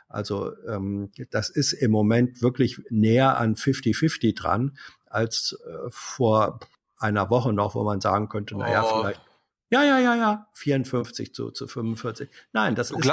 Also 0.07 0.51
ähm, 0.67 1.11
das 1.31 1.49
ist 1.49 1.73
im 1.73 1.91
Moment 1.91 2.41
wirklich 2.41 2.79
näher 2.89 3.37
an 3.37 3.55
50-50 3.55 4.35
dran, 4.35 4.77
als 5.07 5.57
äh, 5.65 5.89
vor 5.89 6.59
einer 6.97 7.29
Woche 7.29 7.51
noch, 7.53 7.75
wo 7.75 7.83
man 7.83 7.99
sagen 8.01 8.29
könnte, 8.29 8.55
naja, 8.57 8.83
Oh. 8.85 9.01
vielleicht, 9.01 9.21
ja, 9.71 9.83
ja, 9.83 9.99
ja, 9.99 10.15
ja, 10.15 10.47
54 10.53 11.33
zu, 11.33 11.51
zu 11.51 11.67
45. 11.67 12.29
Nein, 12.51 12.75
das 12.75 12.89
Du 12.89 12.99
ist, 12.99 13.11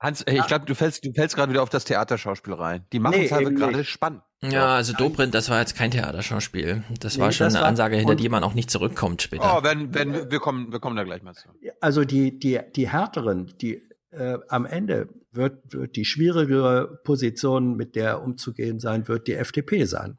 Hans, 0.00 0.24
ich 0.26 0.46
glaube, 0.46 0.66
du 0.66 0.74
fällst, 0.74 1.04
du 1.04 1.12
fällst 1.12 1.36
gerade 1.36 1.52
wieder 1.52 1.62
auf 1.62 1.70
das 1.70 1.84
Theaterschauspiel 1.84 2.52
rein. 2.54 2.84
Die 2.92 2.98
machen 2.98 3.16
Nee, 3.16 3.26
es 3.26 3.32
halt 3.32 3.46
eben 3.46 3.56
gerade 3.56 3.84
spannend. 3.84 4.22
Ja, 4.50 4.74
also 4.76 4.92
Dobrindt, 4.92 5.34
das 5.34 5.48
war 5.50 5.60
jetzt 5.60 5.76
kein 5.76 5.90
Theaterschauspiel. 5.90 6.82
Das 7.00 7.16
Nee, 7.16 7.22
war 7.22 7.32
schon 7.32 7.46
das 7.46 7.54
eine 7.54 7.62
war- 7.62 7.68
Ansage, 7.68 7.96
hinter 7.96 8.14
die 8.14 8.28
man 8.28 8.42
auch 8.44 8.54
nicht 8.54 8.70
zurückkommt 8.70 9.22
später. 9.22 9.58
Oh, 9.58 9.62
wenn, 9.64 9.94
wenn, 9.94 10.30
wir 10.30 10.38
kommen, 10.40 10.72
wir 10.72 10.80
kommen 10.80 10.96
da 10.96 11.04
gleich 11.04 11.22
mal 11.22 11.34
zu. 11.34 11.48
Also 11.80 12.04
die, 12.04 12.38
die, 12.38 12.60
die 12.74 12.88
härteren, 12.90 13.52
die 13.60 13.82
äh, 14.10 14.38
am 14.48 14.66
Ende 14.66 15.08
wird, 15.32 15.72
wird 15.72 15.96
die 15.96 16.04
schwierigere 16.04 17.00
Position, 17.04 17.76
mit 17.76 17.96
der 17.96 18.22
umzugehen 18.22 18.78
sein, 18.78 19.08
wird 19.08 19.26
die 19.26 19.34
FDP 19.34 19.84
sein. 19.84 20.18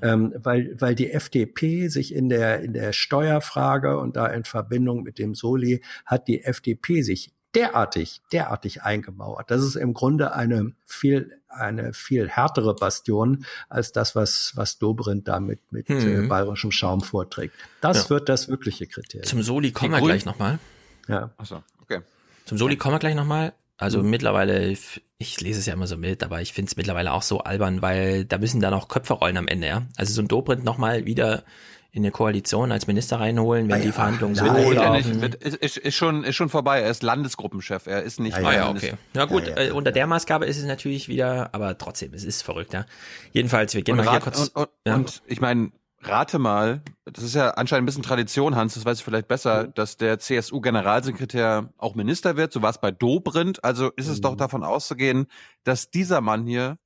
Ähm, 0.00 0.32
weil, 0.36 0.74
weil 0.78 0.94
die 0.94 1.10
FDP 1.10 1.88
sich 1.88 2.14
in 2.14 2.28
der, 2.30 2.60
in 2.60 2.72
der 2.72 2.92
Steuerfrage 2.92 3.98
und 3.98 4.16
da 4.16 4.26
in 4.26 4.44
Verbindung 4.44 5.02
mit 5.02 5.18
dem 5.18 5.34
Soli 5.34 5.82
hat 6.06 6.28
die 6.28 6.42
FDP 6.44 7.02
sich 7.02 7.32
derartig, 7.54 8.20
derartig 8.32 8.82
eingemauert. 8.82 9.50
Das 9.50 9.62
ist 9.62 9.76
im 9.76 9.94
Grunde 9.94 10.32
eine 10.34 10.72
viel, 10.86 11.38
eine 11.48 11.92
viel 11.92 12.28
härtere 12.28 12.74
Bastion 12.74 13.44
als 13.68 13.92
das, 13.92 14.14
was, 14.16 14.52
was 14.54 14.78
Dobrindt 14.78 15.28
da 15.28 15.38
mit, 15.40 15.60
mit 15.70 15.88
Hm. 15.88 16.24
äh, 16.24 16.26
bayerischem 16.28 16.72
Schaum 16.72 17.02
vorträgt. 17.02 17.54
Das 17.80 18.04
Ja. 18.04 18.10
wird 18.10 18.28
das 18.28 18.48
wirkliche 18.48 18.86
Kriterium. 18.86 19.26
Zum 19.26 19.42
Soli 19.42 19.72
kommen 19.72 19.92
wir 19.92 20.00
gleich 20.00 20.24
nochmal. 20.24 20.58
Ja. 21.08 21.30
Achso, 21.36 21.62
okay. 21.82 22.00
Zum 22.46 22.58
Soli 22.58 22.76
kommen 22.76 22.94
wir 22.94 22.98
gleich 23.00 23.14
nochmal. 23.14 23.52
Also 23.76 24.02
Mhm. 24.02 24.10
mittlerweile, 24.10 24.68
ich 24.68 25.40
lese 25.40 25.58
es 25.58 25.66
ja 25.66 25.74
immer 25.74 25.86
so 25.88 25.96
mit, 25.96 26.22
aber 26.22 26.40
ich 26.40 26.52
finde 26.52 26.70
es 26.70 26.76
mittlerweile 26.76 27.12
auch 27.12 27.22
so 27.22 27.40
albern, 27.40 27.82
weil 27.82 28.24
da 28.24 28.38
müssen 28.38 28.60
dann 28.60 28.74
auch 28.74 28.88
Köpfe 28.88 29.14
rollen 29.14 29.36
am 29.36 29.48
Ende, 29.48 29.66
ja. 29.66 29.82
Also 29.96 30.12
so 30.14 30.22
ein 30.22 30.28
Dobrindt 30.28 30.64
nochmal 30.64 31.04
wieder 31.04 31.42
in 31.94 32.02
eine 32.02 32.10
Koalition 32.10 32.72
als 32.72 32.86
Minister 32.86 33.20
reinholen, 33.20 33.68
wenn 33.68 33.82
die 33.82 33.92
Verhandlungen 33.92 34.34
so 34.34 34.46
er 34.46 34.72
laufen. 34.74 34.92
nicht, 35.10 35.20
wird, 35.20 35.34
ist, 35.36 35.56
ist, 35.56 35.76
ist, 35.76 35.94
schon, 35.94 36.24
ist 36.24 36.36
schon 36.36 36.48
vorbei. 36.48 36.80
Er 36.80 36.90
ist 36.90 37.02
Landesgruppenchef. 37.02 37.86
Er 37.86 38.02
ist 38.02 38.18
nicht. 38.18 38.34
Ah 38.36 38.52
ja, 38.52 38.70
okay. 38.70 38.94
Ja 39.14 39.26
gut, 39.26 39.46
Ja, 39.46 39.56
ja. 39.60 39.68
Äh, 39.68 39.70
unter 39.72 39.92
der 39.92 40.06
Maßgabe 40.06 40.46
ist 40.46 40.56
es 40.58 40.64
natürlich 40.64 41.08
wieder, 41.08 41.50
aber 41.54 41.76
trotzdem, 41.76 42.14
es 42.14 42.24
ist 42.24 42.40
verrückt, 42.42 42.72
ja. 42.72 42.86
Jedenfalls, 43.32 43.74
wir 43.74 43.82
gehen 43.82 43.98
Und, 43.98 44.04
mal 44.06 44.10
hier 44.10 44.16
rat, 44.16 44.22
kurz. 44.24 44.38
und, 44.48 44.56
und, 44.56 44.68
ja. 44.86 44.94
und 44.94 45.22
ich 45.26 45.42
meine, 45.42 45.70
rate 46.00 46.38
mal, 46.38 46.80
das 47.04 47.22
ist 47.22 47.34
ja 47.34 47.50
anscheinend 47.50 47.82
ein 47.82 47.86
bisschen 47.86 48.02
Tradition, 48.02 48.56
Hans, 48.56 48.72
das 48.74 48.86
weiß 48.86 48.98
ich 48.98 49.04
vielleicht 49.04 49.28
besser, 49.28 49.64
Mhm. 49.64 49.74
dass 49.74 49.98
der 49.98 50.18
CSU-Generalsekretär 50.18 51.68
auch 51.76 51.94
Minister 51.94 52.36
wird. 52.38 52.52
So 52.54 52.62
war 52.62 52.70
es 52.70 52.78
bei 52.78 52.90
Dobrindt. 52.90 53.62
Also 53.64 53.90
ist 53.96 54.08
es 54.08 54.18
Mhm. 54.18 54.22
doch 54.22 54.36
davon 54.36 54.64
auszugehen, 54.64 55.26
dass 55.64 55.90
dieser 55.90 56.20
Mann 56.22 56.46
hier 56.46 56.78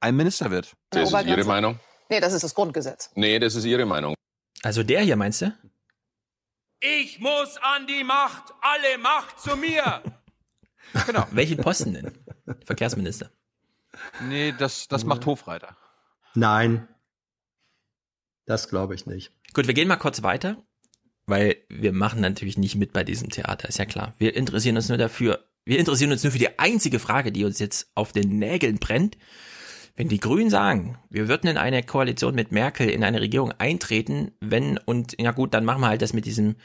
ein 0.00 0.16
Minister 0.16 0.50
wird. 0.52 0.74
Das 0.90 1.12
ist 1.12 1.26
Ihre 1.26 1.44
Meinung? 1.44 1.80
Nee, 2.08 2.20
das 2.20 2.32
ist 2.34 2.44
das 2.44 2.54
Grundgesetz. 2.54 3.10
Nee, 3.14 3.38
das 3.38 3.54
ist 3.54 3.64
Ihre 3.64 3.84
Meinung. 3.86 4.14
Also 4.62 4.82
der 4.82 5.02
hier, 5.02 5.16
meinst 5.16 5.42
du? 5.42 5.52
Ich 6.80 7.18
muss 7.18 7.56
an 7.58 7.86
die 7.86 8.04
Macht, 8.04 8.52
alle 8.60 8.98
Macht 8.98 9.40
zu 9.40 9.56
mir. 9.56 10.02
Genau. 11.06 11.26
Welchen 11.32 11.56
Posten 11.56 11.94
denn? 11.94 12.12
Verkehrsminister. 12.64 13.30
Nee, 14.28 14.54
das, 14.56 14.86
das 14.86 15.04
macht 15.04 15.26
Hofreiter. 15.26 15.76
Nein. 16.34 16.86
Das 18.46 18.68
glaube 18.68 18.94
ich 18.94 19.06
nicht. 19.06 19.32
Gut, 19.54 19.66
wir 19.66 19.74
gehen 19.74 19.88
mal 19.88 19.96
kurz 19.96 20.22
weiter, 20.22 20.62
weil 21.26 21.56
wir 21.68 21.92
machen 21.92 22.20
natürlich 22.20 22.58
nicht 22.58 22.76
mit 22.76 22.92
bei 22.92 23.04
diesem 23.04 23.30
Theater, 23.30 23.68
ist 23.68 23.78
ja 23.78 23.86
klar. 23.86 24.14
Wir 24.18 24.36
interessieren 24.36 24.76
uns 24.76 24.88
nur 24.88 24.98
dafür, 24.98 25.44
wir 25.64 25.78
interessieren 25.78 26.12
uns 26.12 26.22
nur 26.22 26.32
für 26.32 26.38
die 26.38 26.58
einzige 26.58 26.98
Frage, 26.98 27.32
die 27.32 27.44
uns 27.44 27.58
jetzt 27.58 27.90
auf 27.94 28.12
den 28.12 28.38
Nägeln 28.38 28.78
brennt. 28.78 29.16
Wenn 29.96 30.08
die 30.08 30.18
Grünen 30.18 30.50
sagen, 30.50 30.98
wir 31.08 31.28
würden 31.28 31.48
in 31.48 31.56
eine 31.56 31.82
Koalition 31.84 32.34
mit 32.34 32.50
Merkel 32.50 32.90
in 32.90 33.04
eine 33.04 33.20
Regierung 33.20 33.52
eintreten, 33.58 34.32
wenn 34.40 34.78
und 34.78 35.14
ja 35.20 35.30
gut, 35.30 35.54
dann 35.54 35.64
machen 35.64 35.82
wir 35.82 35.88
halt 35.88 36.02
das 36.02 36.12
mit 36.12 36.24
diesem 36.26 36.56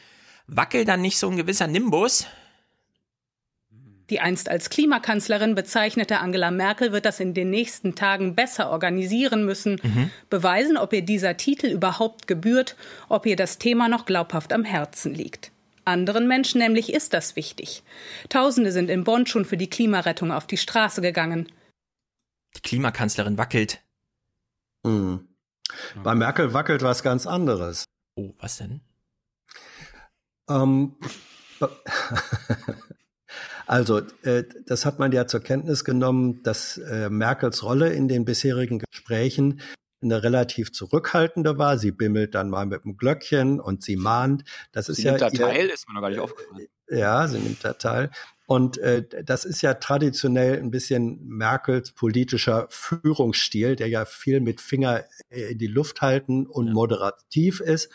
Wackel 0.48 0.83
dann 0.83 1.01
nicht 1.01 1.19
so 1.19 1.30
ein 1.30 1.38
gewisser 1.38 1.67
Nimbus. 1.67 2.25
Die 4.09 4.19
einst 4.19 4.49
als 4.49 4.72
Klimakanzlerin 4.72 5.53
bezeichnete 5.53 6.19
Angela 6.19 6.49
Merkel 6.49 6.91
wird 6.91 7.06
das 7.06 7.19
in 7.19 7.35
den 7.35 7.51
nächsten 7.51 7.93
Tagen 7.93 8.33
besser 8.33 8.72
organisieren 8.72 9.45
müssen, 9.45 9.80
beweisen, 10.32 10.77
ob 10.77 10.93
ihr 10.93 11.03
dieser 11.03 11.38
Titel 11.38 11.67
überhaupt 11.67 12.25
gebührt, 12.25 12.75
ob 13.08 13.27
ihr 13.27 13.35
das 13.35 13.59
Thema 13.59 13.88
noch 13.88 14.08
glaubhaft 14.08 14.51
am 14.51 14.64
Herzen 14.64 15.14
liegt. 15.14 15.51
Anderen 15.85 16.27
Menschen 16.27 16.59
nämlich 16.59 16.91
ist 16.91 17.14
das 17.14 17.35
wichtig. 17.35 17.83
Tausende 18.30 18.72
sind 18.72 18.90
in 18.90 19.03
Bonn 19.03 19.27
schon 19.27 19.45
für 19.45 19.58
die 19.58 19.69
Klimarettung 19.69 20.32
auf 20.32 20.48
die 20.48 20.58
Straße 20.58 21.01
gegangen. 21.01 21.48
Die 22.56 22.61
Klimakanzlerin 22.61 23.38
wackelt. 23.38 23.82
Hm. 24.86 25.28
Bei 26.03 26.16
Merkel 26.16 26.53
wackelt 26.53 26.82
was 26.82 27.03
ganz 27.03 27.28
anderes. 27.28 27.86
Oh, 28.16 28.34
was 28.40 28.58
denn? 28.58 28.82
Ähm, 30.50 30.95
also, 33.68 34.00
äh, 34.24 34.44
das 34.66 34.86
hat 34.86 35.00
man 35.00 35.11
ja 35.11 35.28
zur 35.28 35.42
Kenntnis 35.42 35.84
genommen, 35.84 36.42
dass 36.44 36.78
äh, 36.78 37.10
Merkels 37.10 37.64
Rolle 37.64 37.94
in 37.94 38.08
den 38.08 38.26
bisherigen 38.26 38.80
Gesprächen 38.80 39.61
eine 40.02 40.24
relativ 40.24 40.72
zurückhaltende 40.72 41.58
war. 41.58 41.78
Sie 41.78 41.92
bimmelt 41.92 42.34
dann 42.34 42.50
mal 42.50 42.66
mit 42.66 42.84
dem 42.84 42.98
Glöckchen 42.98 43.60
und 43.60 43.84
sie 43.84 43.95
mahnt. 43.98 44.44
Das 44.72 44.90
ist 44.90 44.98
Sie 44.98 45.03
ja 45.03 45.11
nimmt 45.11 45.22
da 45.22 45.28
ihr- 45.30 45.40
teil, 45.40 45.68
ist 45.68 45.88
mir 45.88 45.94
noch 45.94 46.02
gar 46.02 46.10
nicht 46.10 46.19
aufgefallen. 46.19 46.68
Ja, 46.90 47.27
sie 47.27 47.40
nimmt 47.40 47.64
da 47.64 47.74
teil. 47.74 48.11
Und 48.45 48.80
äh, 48.80 49.06
das 49.24 49.45
ist 49.45 49.61
ja 49.61 49.76
traditionell 49.76 50.58
ein 50.58 50.72
bisschen 50.72 51.24
Merkels 51.27 51.92
politischer 51.92 52.66
Führungsstil, 52.69 53.76
der 53.76 53.90
ja 53.90 54.06
viel 54.06 54.40
mit 54.40 54.59
Finger 54.59 55.03
äh, 55.30 55.51
in 55.51 55.59
die 55.59 55.68
Luft 55.68 56.01
halten 56.01 56.48
und 56.48 56.74
moderativ 56.74 57.59
ist. 57.59 57.92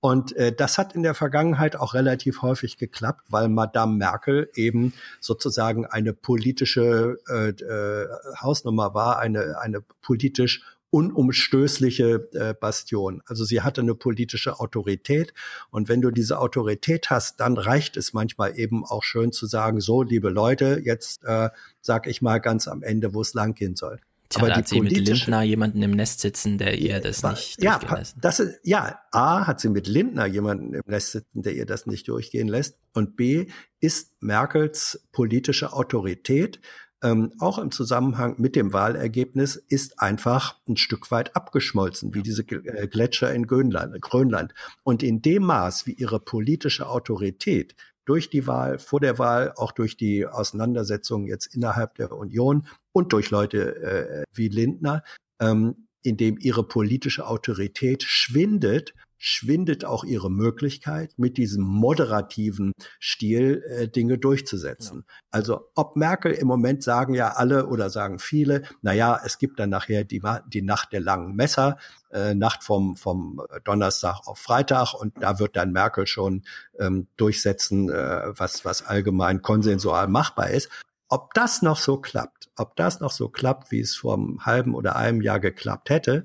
Und 0.00 0.36
äh, 0.36 0.52
das 0.52 0.78
hat 0.78 0.94
in 0.94 1.02
der 1.02 1.14
Vergangenheit 1.14 1.74
auch 1.74 1.94
relativ 1.94 2.42
häufig 2.42 2.76
geklappt, 2.76 3.22
weil 3.30 3.48
Madame 3.48 3.96
Merkel 3.96 4.48
eben 4.54 4.92
sozusagen 5.18 5.84
eine 5.84 6.12
politische 6.12 7.18
äh, 7.28 7.48
äh, 7.48 8.06
Hausnummer 8.40 8.94
war, 8.94 9.18
eine, 9.18 9.58
eine 9.60 9.80
politisch 10.00 10.62
unumstößliche 10.90 12.28
äh, 12.32 12.54
Bastion. 12.54 13.22
Also 13.26 13.44
sie 13.44 13.60
hatte 13.60 13.82
eine 13.82 13.94
politische 13.94 14.58
Autorität 14.60 15.34
und 15.70 15.88
wenn 15.88 16.00
du 16.00 16.10
diese 16.10 16.38
Autorität 16.38 17.10
hast, 17.10 17.40
dann 17.40 17.58
reicht 17.58 17.96
es 17.96 18.12
manchmal 18.12 18.58
eben 18.58 18.84
auch 18.84 19.02
schön 19.02 19.32
zu 19.32 19.46
sagen, 19.46 19.80
so 19.80 20.02
liebe 20.02 20.30
Leute, 20.30 20.80
jetzt 20.84 21.24
äh, 21.24 21.50
sag 21.80 22.06
ich 22.06 22.22
mal 22.22 22.38
ganz 22.38 22.68
am 22.68 22.82
Ende, 22.82 23.14
wo 23.14 23.20
es 23.20 23.34
lang 23.34 23.54
gehen 23.54 23.76
soll. 23.76 24.00
Tja, 24.30 24.46
da 24.46 24.56
hat 24.56 24.68
sie 24.68 24.80
mit 24.82 24.92
Lindner 24.92 25.42
jemanden 25.42 25.82
im 25.82 25.92
Nest 25.92 26.20
sitzen, 26.20 26.58
der 26.58 26.78
ihr 26.78 27.00
das 27.00 27.22
nicht 27.22 27.62
ja, 27.62 27.80
lässt. 27.96 28.16
das 28.20 28.40
ist, 28.40 28.60
ja, 28.62 28.98
A, 29.10 29.46
hat 29.46 29.58
sie 29.58 29.70
mit 29.70 29.86
Lindner 29.86 30.26
jemanden 30.26 30.74
im 30.74 30.82
Nest 30.86 31.12
sitzen, 31.12 31.42
der 31.42 31.54
ihr 31.54 31.64
das 31.64 31.86
nicht 31.86 32.06
durchgehen 32.08 32.46
lässt. 32.46 32.76
Und 32.92 33.16
B, 33.16 33.46
ist 33.80 34.12
Merkels 34.20 35.06
politische 35.12 35.72
Autorität, 35.72 36.60
ähm, 37.02 37.32
auch 37.38 37.58
im 37.58 37.70
Zusammenhang 37.70 38.34
mit 38.38 38.56
dem 38.56 38.72
Wahlergebnis, 38.72 39.56
ist 39.56 40.00
einfach 40.00 40.58
ein 40.68 40.76
Stück 40.76 41.10
weit 41.10 41.36
abgeschmolzen, 41.36 42.14
wie 42.14 42.22
diese 42.22 42.42
äh, 42.42 42.88
Gletscher 42.88 43.32
in 43.32 43.46
Grönland, 43.46 44.00
Grönland. 44.00 44.54
Und 44.82 45.02
in 45.02 45.22
dem 45.22 45.44
Maß, 45.44 45.86
wie 45.86 45.92
ihre 45.92 46.20
politische 46.20 46.88
Autorität 46.88 47.76
durch 48.04 48.30
die 48.30 48.46
Wahl, 48.46 48.78
vor 48.78 49.00
der 49.00 49.18
Wahl, 49.18 49.52
auch 49.56 49.72
durch 49.72 49.96
die 49.96 50.26
Auseinandersetzungen 50.26 51.26
jetzt 51.26 51.54
innerhalb 51.54 51.94
der 51.96 52.12
Union 52.12 52.66
und 52.92 53.12
durch 53.12 53.30
Leute 53.30 53.76
äh, 53.76 54.24
wie 54.32 54.48
Lindner, 54.48 55.04
ähm, 55.40 55.88
in 56.02 56.16
dem 56.16 56.38
ihre 56.38 56.66
politische 56.66 57.26
Autorität 57.26 58.02
schwindet, 58.02 58.94
schwindet 59.18 59.84
auch 59.84 60.04
ihre 60.04 60.30
Möglichkeit, 60.30 61.12
mit 61.16 61.36
diesem 61.36 61.64
moderativen 61.64 62.72
Stil 63.00 63.64
äh, 63.68 63.88
Dinge 63.88 64.18
durchzusetzen. 64.18 65.04
Also 65.30 65.70
ob 65.74 65.96
Merkel 65.96 66.32
im 66.32 66.46
Moment 66.46 66.82
sagen 66.82 67.14
ja 67.14 67.32
alle 67.32 67.66
oder 67.66 67.90
sagen 67.90 68.18
viele, 68.18 68.62
na 68.80 68.92
ja, 68.92 69.20
es 69.24 69.38
gibt 69.38 69.58
dann 69.58 69.70
nachher 69.70 70.04
die, 70.04 70.22
die 70.52 70.62
Nacht 70.62 70.92
der 70.92 71.00
langen 71.00 71.34
Messer, 71.34 71.78
äh, 72.10 72.34
Nacht 72.34 72.62
vom, 72.62 72.96
vom 72.96 73.42
Donnerstag 73.64 74.26
auf 74.26 74.38
Freitag 74.38 74.94
und 74.94 75.14
da 75.20 75.38
wird 75.38 75.56
dann 75.56 75.72
Merkel 75.72 76.06
schon 76.06 76.44
ähm, 76.78 77.08
durchsetzen, 77.16 77.90
äh, 77.90 78.32
was, 78.38 78.64
was 78.64 78.86
allgemein 78.86 79.42
konsensual 79.42 80.08
machbar 80.08 80.50
ist. 80.50 80.70
Ob 81.08 81.32
das 81.34 81.62
noch 81.62 81.78
so 81.78 81.98
klappt, 81.98 82.50
ob 82.56 82.76
das 82.76 83.00
noch 83.00 83.12
so 83.12 83.28
klappt, 83.30 83.70
wie 83.70 83.80
es 83.80 83.96
vor 83.96 84.14
einem 84.14 84.44
halben 84.44 84.74
oder 84.74 84.96
einem 84.96 85.22
Jahr 85.22 85.40
geklappt 85.40 85.88
hätte, 85.88 86.24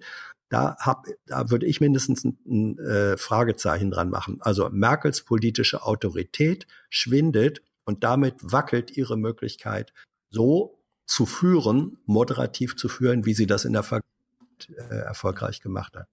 da, 0.53 0.77
hab, 0.79 1.07
da 1.25 1.49
würde 1.49 1.65
ich 1.65 1.81
mindestens 1.81 2.23
ein, 2.23 2.37
ein 2.45 2.79
äh, 2.79 3.17
Fragezeichen 3.17 3.89
dran 3.89 4.11
machen. 4.11 4.37
Also 4.41 4.69
Merkels 4.69 5.23
politische 5.23 5.83
Autorität 5.83 6.67
schwindet 6.91 7.63
und 7.85 8.03
damit 8.03 8.35
wackelt 8.39 8.95
ihre 8.95 9.17
Möglichkeit, 9.17 9.93
so 10.29 10.79
zu 11.07 11.25
führen, 11.25 11.97
moderativ 12.05 12.75
zu 12.75 12.87
führen, 12.87 13.25
wie 13.25 13.33
sie 13.33 13.47
das 13.47 13.65
in 13.65 13.73
der 13.73 13.81
Vergangenheit 13.81 14.91
äh, 14.91 14.95
erfolgreich 14.95 15.59
gemacht 15.59 15.95
hat. 15.95 16.07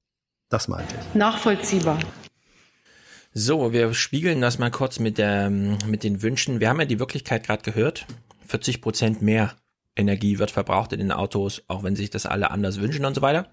Das 0.48 0.68
meinte 0.68 0.94
ich. 0.98 1.14
Nachvollziehbar. 1.14 1.98
So, 3.34 3.72
wir 3.72 3.92
spiegeln 3.92 4.40
das 4.40 4.58
mal 4.58 4.70
kurz 4.70 4.98
mit, 4.98 5.18
der, 5.18 5.50
mit 5.50 6.02
den 6.02 6.22
Wünschen. 6.22 6.60
Wir 6.60 6.70
haben 6.70 6.80
ja 6.80 6.86
die 6.86 6.98
Wirklichkeit 6.98 7.44
gerade 7.44 7.62
gehört. 7.62 8.06
40 8.46 8.80
Prozent 8.80 9.20
mehr 9.20 9.54
Energie 9.96 10.38
wird 10.38 10.50
verbraucht 10.50 10.94
in 10.94 10.98
den 10.98 11.12
Autos, 11.12 11.62
auch 11.68 11.82
wenn 11.82 11.94
sich 11.94 12.08
das 12.08 12.24
alle 12.24 12.50
anders 12.50 12.80
wünschen 12.80 13.04
und 13.04 13.14
so 13.14 13.20
weiter. 13.20 13.50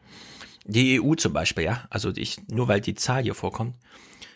Die 0.68 1.02
EU 1.02 1.16
zum 1.16 1.34
Beispiel, 1.34 1.64
ja, 1.64 1.86
also 1.90 2.12
ich, 2.16 2.38
nur 2.50 2.68
weil 2.68 2.82
die 2.82 2.96
Zahl 2.96 3.24
hier 3.24 3.36
vorkommt. 3.36 3.76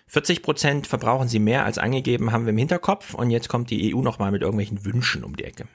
40 0.08 0.42
Prozent 0.42 0.88
verbrauchen 0.88 1.28
sie 1.28 1.40
mehr 1.40 1.66
als 1.66 1.78
angegeben, 1.78 2.32
haben 2.32 2.46
wir 2.46 2.52
im 2.52 2.58
Hinterkopf 2.58 3.14
und 3.14 3.30
jetzt 3.30 3.50
kommt 3.50 3.70
die 3.70 3.94
EU 3.94 4.02
nochmal 4.02 4.32
mit 4.32 4.42
irgendwelchen 4.42 4.84
Wünschen 4.86 5.24
um 5.24 5.36
die 5.36 5.44
Ecke. 5.44 5.68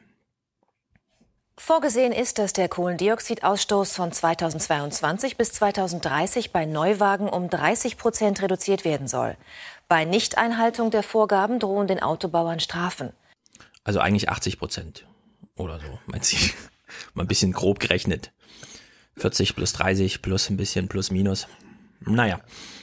Vorgesehen 1.59 2.13
ist, 2.13 2.39
dass 2.39 2.53
der 2.53 2.69
Kohlendioxidausstoß 2.69 3.95
von 3.95 4.13
2022 4.13 5.37
bis 5.37 5.53
2030 5.53 6.53
bei 6.53 6.67
Neuwagen 6.67 7.29
um 7.29 7.49
30 7.49 7.97
Prozent 7.97 8.43
reduziert 8.43 8.85
werden 8.85 9.09
soll. 9.09 9.37
Bei 9.89 10.05
Nichteinhaltung 10.05 10.91
der 10.91 11.03
Vorgaben 11.03 11.59
drohen 11.59 11.87
den 11.87 12.03
Autobauern 12.03 12.61
Strafen. 12.61 13.13
Also 13.85 14.01
eigentlich 14.01 14.29
80 14.29 14.59
Prozent 14.59 15.07
oder 15.57 15.81
so, 15.81 15.99
meint 16.07 16.25
sie. 16.25 16.53
Mal 17.15 17.25
ein 17.25 17.29
bisschen 17.29 17.53
grob 17.53 17.79
gerechnet. 17.79 18.33
40 19.17 19.57
plus 19.57 19.73
30 19.73 20.23
plus 20.23 20.51
ein 20.51 20.57
bisschen 20.57 20.89
plus 20.89 21.11
minus. 21.11 21.47
Naja. 22.01 22.41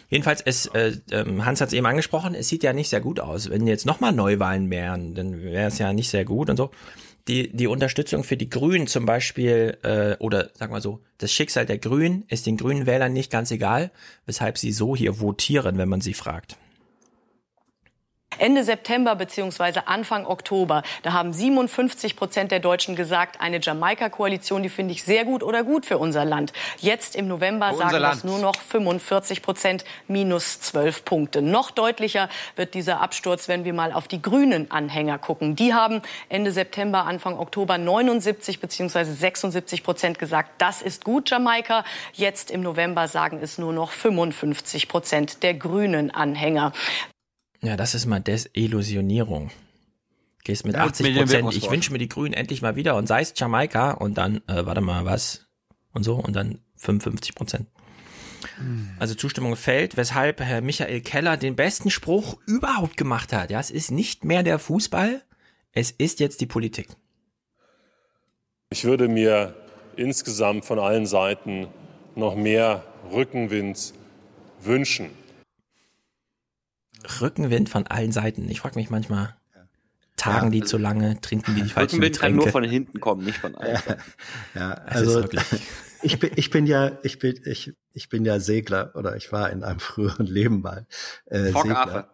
Jedenfalls, 0.09 0.41
es, 0.41 0.67
äh, 0.67 0.97
ähm, 1.11 1.43
Hans 1.43 1.59
hat 1.59 1.69
es 1.69 1.73
eben 1.73 1.87
angesprochen, 1.87 2.35
es 2.35 2.47
sieht 2.47 2.61
ja 2.61 2.71
nicht 2.71 2.89
sehr 2.89 3.01
gut 3.01 3.19
aus. 3.19 3.49
Wenn 3.49 3.65
jetzt 3.65 3.85
nochmal 3.85 4.11
Neuwahlen 4.11 4.69
wären, 4.69 5.15
dann 5.15 5.41
wäre 5.41 5.67
es 5.67 5.79
ja 5.79 5.91
nicht 5.91 6.09
sehr 6.09 6.23
gut 6.23 6.51
und 6.51 6.57
so. 6.57 6.69
Die, 7.27 7.55
die 7.55 7.67
Unterstützung 7.67 8.23
für 8.23 8.37
die 8.37 8.49
Grünen 8.49 8.85
zum 8.85 9.05
Beispiel, 9.05 9.77
äh, 9.81 10.15
oder 10.19 10.51
sagen 10.53 10.73
wir 10.73 10.81
so, 10.81 10.99
das 11.17 11.31
Schicksal 11.31 11.65
der 11.65 11.79
Grünen 11.79 12.25
ist 12.27 12.45
den 12.45 12.57
grünen 12.57 12.85
Wählern 12.85 13.13
nicht 13.13 13.31
ganz 13.31 13.49
egal, 13.49 13.91
weshalb 14.25 14.57
sie 14.57 14.71
so 14.71 14.95
hier 14.95 15.19
votieren, 15.19 15.77
wenn 15.77 15.89
man 15.89 16.01
sie 16.01 16.13
fragt. 16.13 16.57
Ende 18.37 18.63
September 18.63 19.15
bzw. 19.15 19.81
Anfang 19.85 20.25
Oktober, 20.25 20.83
da 21.03 21.13
haben 21.13 21.33
57 21.33 22.15
Prozent 22.15 22.51
der 22.51 22.59
Deutschen 22.59 22.95
gesagt, 22.95 23.41
eine 23.41 23.59
Jamaika-Koalition, 23.61 24.63
die 24.63 24.69
finde 24.69 24.93
ich 24.93 25.03
sehr 25.03 25.25
gut 25.25 25.43
oder 25.43 25.63
gut 25.63 25.85
für 25.85 25.97
unser 25.97 26.25
Land. 26.25 26.53
Jetzt 26.79 27.15
im 27.15 27.27
November 27.27 27.69
Für 27.69 27.77
sagen 27.77 28.01
das 28.01 28.23
nur 28.23 28.39
noch 28.39 28.55
45 28.55 29.41
Prozent 29.41 29.85
minus 30.07 30.59
12 30.61 31.05
Punkte. 31.05 31.41
Noch 31.41 31.71
deutlicher 31.71 32.29
wird 32.55 32.73
dieser 32.73 33.01
Absturz, 33.01 33.47
wenn 33.47 33.65
wir 33.65 33.73
mal 33.73 33.91
auf 33.91 34.07
die 34.07 34.21
grünen 34.21 34.71
Anhänger 34.71 35.17
gucken. 35.17 35.55
Die 35.55 35.73
haben 35.73 36.01
Ende 36.29 36.51
September, 36.51 37.05
Anfang 37.05 37.37
Oktober 37.37 37.77
79 37.77 38.59
bzw. 38.59 39.03
76 39.03 39.83
Prozent 39.83 40.19
gesagt, 40.19 40.49
das 40.57 40.81
ist 40.81 41.03
gut, 41.03 41.29
Jamaika. 41.29 41.83
Jetzt 42.13 42.51
im 42.51 42.61
November 42.61 43.07
sagen 43.07 43.39
es 43.41 43.57
nur 43.57 43.73
noch 43.73 43.91
55 43.91 44.87
Prozent 44.87 45.43
der 45.43 45.53
grünen 45.53 46.11
Anhänger. 46.11 46.73
Ja, 47.63 47.77
das 47.77 47.95
ist 47.95 48.05
mal 48.05 48.19
Desillusionierung. 48.19 49.49
Gehst 50.43 50.65
mit 50.65 50.75
Ja, 50.75 50.83
80 50.83 51.05
mit 51.05 51.15
dem 51.15 51.23
Prozent, 51.23 51.55
ich 51.55 51.71
wünsche 51.71 51.93
mir 51.93 51.97
die 51.97 52.09
Grünen 52.09 52.33
endlich 52.33 52.61
mal 52.61 52.75
wieder 52.75 52.97
und 52.97 53.07
sei 53.07 53.21
es 53.21 53.33
Jamaika 53.35 53.91
und 53.91 54.17
dann, 54.17 54.37
äh, 54.47 54.65
warte 54.65 54.81
mal, 54.81 55.05
was? 55.05 55.47
Und 55.93 56.03
so 56.03 56.15
und 56.15 56.35
dann 56.35 56.59
55 56.75 57.33
Prozent. 57.33 57.67
Also 58.99 59.15
Zustimmung 59.15 59.55
fällt, 59.55 59.95
weshalb 59.95 60.41
Herr 60.41 60.59
Michael 60.59 60.99
Keller 60.99 61.37
den 61.37 61.55
besten 61.55 61.89
Spruch 61.89 62.37
überhaupt 62.45 62.97
gemacht 62.97 63.31
hat. 63.31 63.51
Ja, 63.51 63.59
es 63.61 63.71
ist 63.71 63.89
nicht 63.89 64.25
mehr 64.25 64.43
der 64.43 64.59
Fußball, 64.59 65.23
es 65.71 65.91
ist 65.91 66.19
jetzt 66.19 66.41
die 66.41 66.45
Politik. 66.45 66.89
Ich 68.69 68.83
würde 68.83 69.07
mir 69.07 69.55
insgesamt 69.95 70.65
von 70.65 70.79
allen 70.79 71.05
Seiten 71.05 71.67
noch 72.15 72.35
mehr 72.35 72.83
Rückenwind 73.11 73.93
wünschen. 74.61 75.09
Rückenwind 77.21 77.69
von 77.69 77.87
allen 77.87 78.11
Seiten. 78.11 78.49
Ich 78.49 78.61
frage 78.61 78.75
mich 78.75 78.89
manchmal, 78.89 79.35
tagen 80.15 80.51
die 80.51 80.61
zu 80.61 80.77
lange, 80.77 81.19
trinken 81.21 81.55
die 81.55 81.63
die 81.63 81.69
falschen 81.69 81.95
Rückenwind 81.95 82.19
kann 82.19 82.31
Getränke? 82.31 82.45
nur 82.45 82.51
von 82.51 82.63
hinten 82.63 82.99
kommen, 82.99 83.25
nicht 83.25 83.37
von 83.37 83.55
allen. 83.55 83.77
Seiten. 83.77 84.01
Ja, 84.55 84.71
also 84.85 85.23
ich 86.01 86.19
bin, 86.19 86.31
ich 86.35 86.49
bin 86.49 86.65
ja, 86.67 86.91
ich 87.03 87.19
bin, 87.19 87.39
ich, 87.45 87.73
ich 87.93 88.09
bin 88.09 88.25
ja 88.25 88.39
Segler 88.39 88.91
oder 88.95 89.15
ich 89.15 89.31
war 89.31 89.49
in 89.49 89.63
einem 89.63 89.79
früheren 89.79 90.25
Leben 90.25 90.61
mal 90.61 90.85
äh. 91.25 91.51
Segler. 91.51 92.09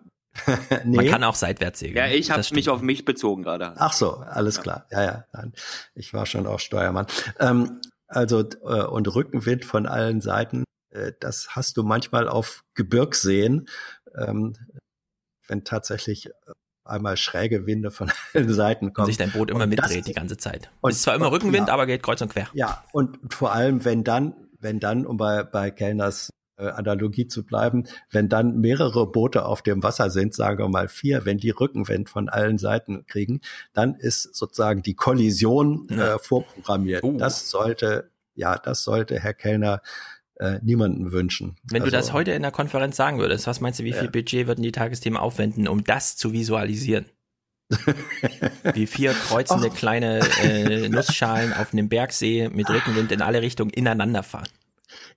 nee. 0.86 0.98
Man 0.98 1.08
kann 1.08 1.24
auch 1.24 1.36
seitwärts 1.36 1.80
segeln. 1.80 1.98
Ja, 1.98 2.08
ich 2.08 2.32
habe 2.32 2.44
mich 2.54 2.70
auf 2.70 2.82
mich 2.82 3.04
bezogen 3.04 3.44
gerade. 3.44 3.74
Ach 3.78 3.94
so, 3.94 4.18
alles 4.18 4.62
klar. 4.62 4.86
Ja, 4.92 5.04
ja, 5.04 5.26
nein. 5.34 5.54
Ich 5.96 6.14
war 6.14 6.26
schon 6.28 6.46
auch 6.46 6.60
Steuermann. 6.60 7.08
Ähm, 7.40 7.82
also 8.08 8.48
äh, 8.64 8.84
und 8.84 9.14
Rückenwind 9.14 9.66
von 9.66 9.86
allen 9.86 10.22
Seiten, 10.22 10.64
äh, 10.92 11.14
das 11.20 11.50
hast 11.56 11.78
du 11.78 11.84
manchmal 11.84 12.28
auf 12.30 12.64
Gebirgsseen, 12.74 13.68
ähm, 14.28 14.54
wenn 15.48 15.64
tatsächlich 15.64 16.28
äh, 16.28 16.32
einmal 16.86 17.18
schräge 17.18 17.66
Winde 17.66 17.92
von 17.92 18.12
allen 18.34 18.54
Seiten 18.54 18.86
Und 18.88 18.94
kommen. 18.94 19.06
sich 19.08 19.18
dein 19.18 19.32
Boot 19.32 19.52
immer 19.52 19.64
Und 19.64 19.76
das- 19.78 19.88
mitdreht 19.90 20.08
die 20.08 20.14
ganze 20.14 20.38
Zeit. 20.38 20.70
und- 20.82 20.92
ist 20.92 21.02
zwar 21.04 21.16
immer 21.16 21.28
und- 21.28 21.34
Rückenwind, 21.34 21.68
ja. 21.68 21.74
aber 21.74 21.86
geht 21.86 22.04
kreuz 22.04 22.22
und 22.22 22.30
quer. 22.32 22.48
Ja, 22.54 22.84
und 22.92 23.18
vor 23.34 23.54
allem, 23.54 23.86
wenn 23.86 24.04
dann, 24.04 24.34
wenn 24.60 24.80
dann, 24.80 25.06
um 25.06 25.18
bei, 25.18 25.44
bei 25.44 25.72
Kellners 25.72 26.30
äh, 26.58 26.68
Analogie 26.68 27.28
zu 27.28 27.46
bleiben, 27.46 27.86
wenn 28.12 28.28
dann 28.28 28.60
mehrere 28.60 29.10
Boote 29.10 29.46
auf 29.46 29.62
dem 29.62 29.82
Wasser 29.84 30.10
sind, 30.10 30.34
sagen 30.34 30.58
wir 30.60 30.68
mal 30.68 30.88
vier, 30.90 31.24
wenn 31.26 31.38
die 31.38 31.52
Rückenwind 31.52 32.10
von 32.10 32.28
allen 32.28 32.58
Seiten 32.58 33.06
kriegen, 33.08 33.40
dann 33.74 33.96
ist 33.96 34.36
sozusagen 34.36 34.82
die 34.82 34.96
Kollision 34.96 35.88
äh, 35.90 36.20
vorprogrammiert. 36.20 37.04
Uh. 37.04 37.18
Das 37.18 37.50
sollte, 37.50 38.12
ja, 38.36 38.58
das 38.58 38.84
sollte 38.84 39.20
Herr 39.20 39.34
Kellner 39.34 39.82
äh, 40.40 40.60
niemanden 40.64 41.12
wünschen. 41.12 41.56
Wenn 41.64 41.80
du 41.80 41.86
Also, 41.86 41.98
das 41.98 42.14
heute 42.14 42.32
in 42.32 42.42
der 42.42 42.52
Konferenz 42.52 42.96
sagen 42.96 43.20
würdest, 43.20 43.46
was 43.48 43.62
meinst 43.62 43.80
du, 43.80 43.84
wie 43.84 43.94
viel 43.94 44.06
Ja. 44.06 44.10
Budget 44.10 44.48
würden 44.48 44.64
die 44.64 44.72
Tagesthemen 44.72 45.18
aufwenden, 45.18 45.68
um 45.68 45.84
das 45.84 46.16
zu 46.18 46.34
visualisieren? 46.34 47.06
Wie 48.74 48.88
vier 48.88 49.12
kreuzende 49.12 49.70
kleine 49.70 50.22
äh, 50.42 50.90
Nussschalen 50.90 51.54
auf 51.54 51.72
einem 51.72 51.88
Bergsee 51.88 52.50
mit 52.50 52.68
Rückenwind 52.68 53.12
in 53.12 53.22
alle 53.22 53.44
Richtungen 53.44 53.70
ineinander 53.70 54.24
fahren. 54.24 54.48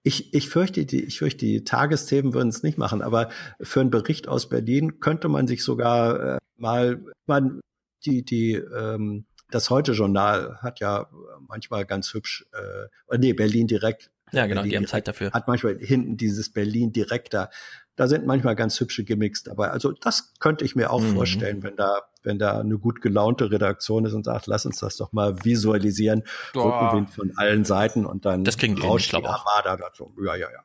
Ich, 0.02 0.34
ich 0.34 0.50
fürchte, 0.50 0.84
die, 0.84 1.02
ich 1.02 1.18
fürchte, 1.18 1.46
die 1.46 1.64
Tagesthemen 1.64 2.34
würden 2.34 2.48
es 2.48 2.62
nicht 2.62 2.76
machen, 2.76 3.00
aber 3.00 3.30
für 3.60 3.80
einen 3.80 3.90
Bericht 3.90 4.28
aus 4.28 4.50
Berlin 4.50 5.00
könnte 5.00 5.28
man 5.28 5.46
sich 5.46 5.64
sogar 5.64 6.34
äh, 6.34 6.38
mal, 6.58 7.02
man, 7.26 7.60
die, 8.04 8.22
die, 8.22 8.54
ähm, 8.54 9.24
das 9.50 9.70
Heute-Journal 9.70 10.58
hat 10.60 10.80
ja 10.80 11.08
manchmal 11.48 11.86
ganz 11.86 12.12
hübsch, 12.12 12.44
äh, 12.52 13.18
nee, 13.18 13.32
Berlin 13.32 13.66
direkt. 13.66 14.10
Ja, 14.32 14.46
genau, 14.46 14.60
Berlin 14.62 14.70
die 14.70 14.76
haben 14.76 14.82
direkt 14.82 14.90
Zeit 14.90 15.08
dafür. 15.08 15.30
Hat 15.32 15.46
manchmal 15.48 15.76
hinten 15.78 16.16
dieses 16.16 16.50
Berlin 16.52 16.92
direkt 16.92 17.34
da. 17.34 17.50
Da 17.96 18.08
sind 18.08 18.26
manchmal 18.26 18.56
ganz 18.56 18.80
hübsche 18.80 19.04
Gimmicks 19.04 19.42
dabei. 19.42 19.68
Also 19.70 19.92
das 19.92 20.32
könnte 20.40 20.64
ich 20.64 20.74
mir 20.74 20.90
auch 20.90 21.00
Mhm. 21.02 21.14
vorstellen, 21.14 21.62
wenn 21.62 21.76
da, 21.76 22.00
wenn 22.22 22.38
da 22.38 22.58
eine 22.60 22.78
gut 22.78 23.02
gelaunte 23.02 23.50
Redaktion 23.50 24.06
ist 24.06 24.14
und 24.14 24.24
sagt, 24.24 24.46
lass 24.46 24.64
uns 24.64 24.78
das 24.78 24.96
doch 24.96 25.12
mal 25.12 25.44
visualisieren. 25.44 26.22
Rückenwind 26.54 27.10
von 27.10 27.32
allen 27.36 27.64
Seiten 27.66 28.06
und 28.06 28.24
dann 28.24 28.44
Das 28.44 28.56
kriegen 28.56 28.76
die 28.76 28.82
hin, 28.82 28.90
rauscht 28.90 29.14
auch. 29.14 29.22
Armada 29.24 29.76
dazu. 29.76 30.14
Ja, 30.24 30.34
ja, 30.36 30.50
ja. 30.50 30.60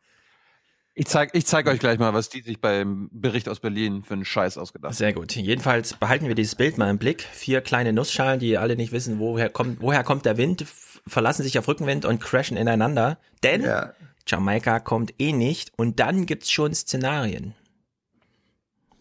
Ich 1.00 1.06
zeig, 1.06 1.30
ich 1.34 1.46
zeig 1.46 1.68
euch 1.68 1.80
gleich 1.80 2.00
mal, 2.00 2.16
was 2.16 2.30
die 2.30 2.42
sich 2.42 2.60
beim 2.60 3.10
Bericht 3.12 3.50
aus 3.50 3.60
Berlin 3.60 4.04
für 4.04 4.16
einen 4.16 4.26
Scheiß 4.26 4.58
ausgedacht 4.58 4.90
haben. 4.94 4.98
Sehr 4.98 5.14
gut. 5.14 5.36
Jedenfalls 5.36 5.94
behalten 5.94 6.28
wir 6.28 6.34
dieses 6.34 6.56
Bild 6.56 6.80
mal 6.80 6.90
im 6.90 6.98
Blick. 6.98 7.22
Vier 7.22 7.62
kleine 7.62 7.94
Nussschalen, 7.94 8.40
die 8.40 8.58
alle 8.58 8.76
nicht 8.76 8.92
wissen, 8.92 9.20
woher 9.20 9.50
kommt, 9.52 9.80
woher 9.80 10.04
kommt 10.04 10.26
der 10.26 10.38
Wind, 10.38 10.66
verlassen 11.08 11.44
sich 11.44 11.58
auf 11.60 11.68
Rückenwind 11.68 12.06
und 12.06 12.19
crashen 12.19 12.58
ineinander. 12.58 13.18
Denn 13.44 13.64
Ja. 13.64 13.94
Jamaika 14.27 14.80
kommt 14.80 15.14
eh 15.19 15.32
nicht 15.32 15.72
und 15.77 16.00
dann 16.00 16.26
gibt's 16.26 16.52
schon 16.52 16.74
Szenarien. 16.74 17.56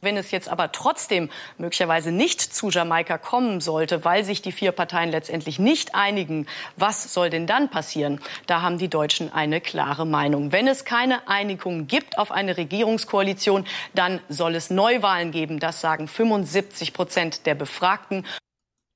Wenn 0.02 0.16
es 0.16 0.30
jetzt 0.30 0.48
aber 0.48 0.70
trotzdem 0.72 1.30
möglicherweise 1.58 2.12
nicht 2.12 2.40
zu 2.40 2.68
Jamaika 2.70 3.18
kommen 3.18 3.60
sollte, 3.60 4.04
weil 4.04 4.24
sich 4.24 4.40
die 4.40 4.52
vier 4.52 4.70
Parteien 4.70 5.10
letztendlich 5.10 5.58
nicht 5.58 5.94
einigen, 5.96 6.46
was 6.76 7.12
soll 7.12 7.28
denn 7.28 7.46
dann 7.48 7.70
passieren? 7.70 8.20
Da 8.46 8.60
haben 8.62 8.78
die 8.78 8.88
Deutschen 8.88 9.32
eine 9.32 9.60
klare 9.60 10.06
Meinung. 10.06 10.52
Wenn 10.52 10.68
es 10.68 10.84
keine 10.84 11.26
Einigung 11.28 11.88
gibt 11.88 12.18
auf 12.18 12.30
eine 12.30 12.56
Regierungskoalition, 12.56 13.64
dann 13.94 14.20
soll 14.28 14.54
es 14.54 14.70
Neuwahlen 14.70 15.32
geben. 15.32 15.58
Das 15.58 15.80
sagen 15.80 16.06
75 16.06 16.92
Prozent 16.92 17.46
der 17.46 17.56
Befragten. 17.56 18.24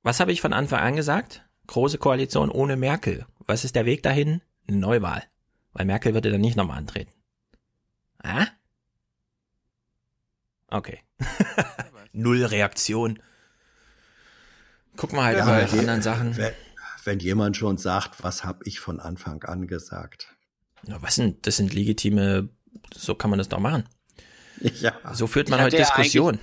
Was 0.03 0.19
habe 0.19 0.31
ich 0.31 0.39
von 0.39 0.53
Anfang 0.53 0.79
an 0.79 0.95
gesagt? 0.95 1.43
Große 1.71 1.99
Koalition 1.99 2.49
ohne 2.49 2.75
Merkel. 2.75 3.25
Was 3.47 3.63
ist 3.63 3.77
der 3.77 3.85
Weg 3.85 4.03
dahin? 4.03 4.41
Eine 4.67 4.75
Neuwahl. 4.75 5.23
Weil 5.71 5.85
Merkel 5.85 6.13
würde 6.13 6.29
dann 6.29 6.41
nicht 6.41 6.57
nochmal 6.57 6.77
antreten. 6.77 7.13
Ah? 8.21 8.47
Okay. 10.67 10.99
Null 12.11 12.43
Reaktion. 12.43 13.19
Guck 14.97 15.13
mal 15.13 15.23
halt 15.23 15.37
Ja, 15.37 15.45
nach 15.45 15.71
anderen 15.71 16.01
Sachen. 16.01 16.35
Wenn, 16.35 16.51
wenn 17.05 17.19
jemand 17.19 17.55
schon 17.55 17.77
sagt, 17.77 18.21
was 18.21 18.43
habe 18.43 18.65
ich 18.65 18.81
von 18.81 18.99
Anfang 18.99 19.41
an 19.43 19.65
gesagt? 19.65 20.35
Ja, 20.85 21.01
was 21.01 21.15
denn? 21.15 21.37
Das 21.41 21.55
sind 21.55 21.73
legitime, 21.73 22.49
so 22.93 23.15
kann 23.15 23.29
man 23.29 23.39
das 23.39 23.47
doch 23.47 23.59
machen. 23.59 23.85
Ja. 24.81 24.93
So 25.13 25.25
führt 25.25 25.49
man 25.49 25.59
heute 25.59 25.77
hatte 25.77 25.77
ja 25.77 25.85
Diskussion. 25.85 26.37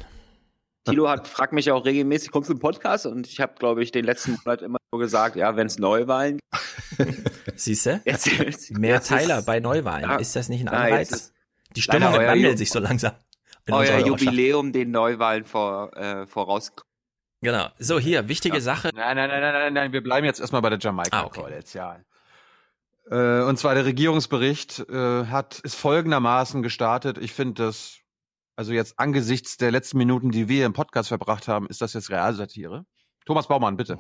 Tilo 0.84 1.08
hat, 1.08 1.28
fragt 1.28 1.52
mich 1.52 1.70
auch 1.70 1.84
regelmäßig, 1.84 2.31
kommst 2.31 2.48
du 2.48 2.55
im 2.55 2.60
Podcast? 2.60 3.07
Und 3.07 3.26
ich 3.26 3.40
habe, 3.40 3.55
glaube 3.58 3.82
ich, 3.82 3.90
den 3.92 4.05
letzten 4.05 4.32
Monat 4.32 4.62
immer 4.62 4.78
so 4.92 4.98
gesagt, 4.98 5.36
ja, 5.36 5.55
wenn 5.57 5.66
es 5.66 5.78
Neuwahlen 5.78 6.39
Siehst 7.57 7.86
du? 7.86 8.00
Jetzt- 8.05 8.26
jetzt- 8.26 8.70
Mehr 8.78 8.94
jetzt 8.94 9.08
Teiler 9.08 9.42
bei 9.42 9.60
Neuwahlen. 9.60 10.08
Ja. 10.08 10.16
Ist 10.16 10.34
das 10.36 10.48
nicht 10.48 10.60
ein 10.62 10.66
Ja, 10.73 10.73
Anreiz? 10.84 11.10
jetzt 11.10 11.20
ist 11.20 11.32
Die 11.76 11.82
wandeln 12.28 12.55
Ju- 12.55 12.57
sich 12.57 12.70
so 12.70 12.78
langsam. 12.78 13.12
euer. 13.70 13.98
Jubiläum 13.98 14.73
den 14.73 14.90
Neuwahlen 14.90 15.44
vor, 15.44 15.94
äh, 15.97 16.26
voraus. 16.26 16.73
Genau. 17.42 17.68
So, 17.78 17.98
hier, 18.00 18.28
wichtige 18.28 18.60
Sache. 18.60 18.90
Nein, 18.94 19.16
nein, 19.16 19.28
nein, 19.28 19.40
nein, 19.40 19.52
nein, 19.52 19.73
nein, 19.74 19.92
wir 19.92 20.02
bleiben 20.02 20.24
jetzt 20.26 20.40
erstmal 20.40 20.62
bei 20.62 20.70
der 20.70 20.78
Ah, 20.78 20.82
Jamaika-Koalition. 20.82 22.05
Äh, 23.10 23.42
und 23.42 23.58
zwar 23.58 23.74
der 23.74 23.84
Regierungsbericht 23.84 24.81
äh, 24.90 25.26
hat 25.26 25.60
ist 25.60 25.74
folgendermaßen 25.76 26.62
gestartet. 26.62 27.18
Ich 27.18 27.32
finde 27.32 27.65
das, 27.65 27.98
also 28.58 28.72
jetzt 28.72 28.98
angesichts 28.98 29.56
der 29.56 29.70
letzten 29.70 29.98
Minuten, 29.98 30.32
die 30.32 30.48
wir 30.48 30.66
im 30.66 30.72
Podcast 30.72 31.08
verbracht 31.08 31.46
haben, 31.46 31.68
ist 31.68 31.80
das 31.80 31.92
jetzt 31.92 32.10
Realsatire. 32.10 32.84
Thomas 33.24 33.46
Baumann, 33.46 33.76
bitte. 33.76 33.98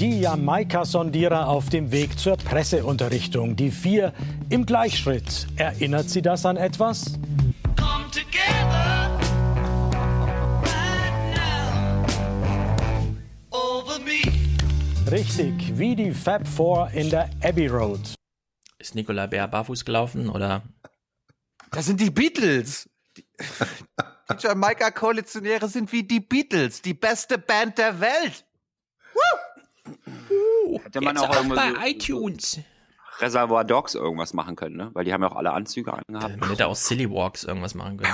Die 0.00 0.20
Jamaika-Sondierer 0.20 1.46
auf 1.46 1.68
dem 1.68 1.92
Weg 1.92 2.18
zur 2.18 2.36
Presseunterrichtung. 2.36 3.54
Die 3.54 3.70
vier 3.70 4.12
im 4.50 4.66
Gleichschritt. 4.66 5.46
Erinnert 5.54 6.10
Sie 6.10 6.20
das 6.20 6.44
an 6.44 6.56
etwas? 6.56 7.16
Richtig, 15.12 15.78
wie 15.78 15.94
die 15.94 16.10
Fab 16.10 16.48
Four 16.48 16.90
in 16.90 17.08
der 17.08 17.30
Abbey 17.40 17.68
Road. 17.68 18.00
Ist 18.80 18.96
Nicola 18.96 19.26
Bär 19.26 19.46
barfuß 19.46 19.84
gelaufen 19.84 20.28
oder? 20.28 20.62
Das 21.74 21.86
sind 21.86 22.00
die 22.00 22.10
Beatles. 22.10 22.88
Die, 23.16 23.24
die 24.30 24.36
Jamaika-Koalitionäre 24.38 25.68
sind 25.68 25.92
wie 25.92 26.02
die 26.02 26.20
Beatles, 26.20 26.82
die 26.82 26.94
beste 26.94 27.38
Band 27.38 27.78
der 27.78 28.00
Welt. 28.00 28.44
Hätte 30.82 31.00
man 31.00 31.16
auch 31.18 31.34
irgendwo 31.34 31.56
bei 31.56 31.70
so 31.70 31.86
iTunes. 31.86 32.60
Reservoir 33.20 33.64
Dogs 33.64 33.94
irgendwas 33.94 34.32
machen 34.34 34.56
können, 34.56 34.76
ne? 34.76 34.90
Weil 34.92 35.04
die 35.04 35.12
haben 35.12 35.22
ja 35.22 35.30
auch 35.30 35.36
alle 35.36 35.52
Anzüge 35.52 35.92
angehabt. 35.92 36.36
Man 36.38 36.48
hätte 36.48 36.66
aus 36.66 36.86
Silly 36.88 37.08
Walks 37.08 37.44
irgendwas 37.44 37.74
machen 37.74 37.98
können. 37.98 38.12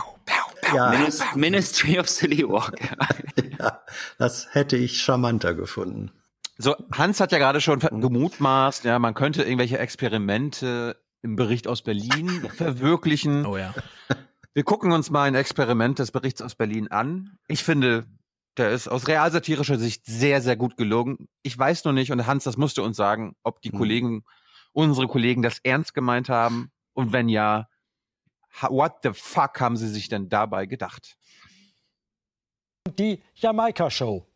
Ja. 0.74 0.90
Minis 0.90 1.22
Ministry 1.34 1.98
of 1.98 2.08
Silly 2.08 2.47
Walk. 2.48 2.74
ja, 3.58 3.80
das 4.18 4.48
hätte 4.52 4.76
ich 4.76 5.02
charmanter 5.02 5.55
gefunden. 5.55 6.12
So, 6.58 6.76
Hans 6.92 7.20
hat 7.20 7.32
ja 7.32 7.39
gerade 7.39 7.60
schon 7.60 7.80
gemutmaßt, 7.80 8.84
ja, 8.84 8.98
man 8.98 9.14
könnte 9.14 9.42
irgendwelche 9.42 9.78
Experimente 9.78 10.97
im 11.23 11.36
Bericht 11.36 11.68
aus 11.68 11.82
Berlin 11.82 12.28
verwirklichen. 12.57 13.47
Oh 13.47 13.57
ja. 13.57 13.74
Wir 14.55 14.65
gucken 14.65 14.92
uns 14.92 15.10
mal 15.10 15.24
ein 15.24 15.34
Experiment 15.34 15.99
des 15.99 16.10
Berichts 16.10 16.42
aus 16.42 16.55
Berlin 16.55 16.89
an. 16.89 17.39
Ich 17.47 17.62
finde, 17.62 18.07
der 18.57 18.70
ist 18.70 18.89
aus 18.89 19.07
realsatirischer 19.07 19.78
Sicht 19.78 20.05
sehr, 20.07 20.40
sehr 20.42 20.57
gut 20.57 20.76
gelungen. 20.76 21.28
Ich 21.42 21.57
weiß 21.57 21.84
nur 21.84 21.92
nicht, 21.92 22.10
und 22.10 22.26
Hans, 22.26 22.44
das 22.44 22.57
musst 22.57 22.76
du 22.78 22.82
uns 22.84 22.97
sagen, 22.97 23.34
ob 23.44 23.62
die 23.62 23.70
Kollegen, 23.70 24.24
unsere 24.73 25.07
Kollegen 25.07 25.42
das 25.42 25.58
ernst 25.62 25.94
gemeint 25.94 26.28
haben. 26.28 26.73
Und 26.94 27.12
wenn 27.12 27.28
ja, 27.28 27.68
ha- 28.60 28.70
what 28.70 28.94
the 29.02 29.10
fuck 29.12 29.60
haben 29.60 29.76
sie 29.76 29.89
sich 29.89 30.08
denn 30.08 30.28
dabei 30.28 30.66
gedacht? 30.66 31.16
Die 32.99 33.23
Jamaika-Show. 33.34 34.26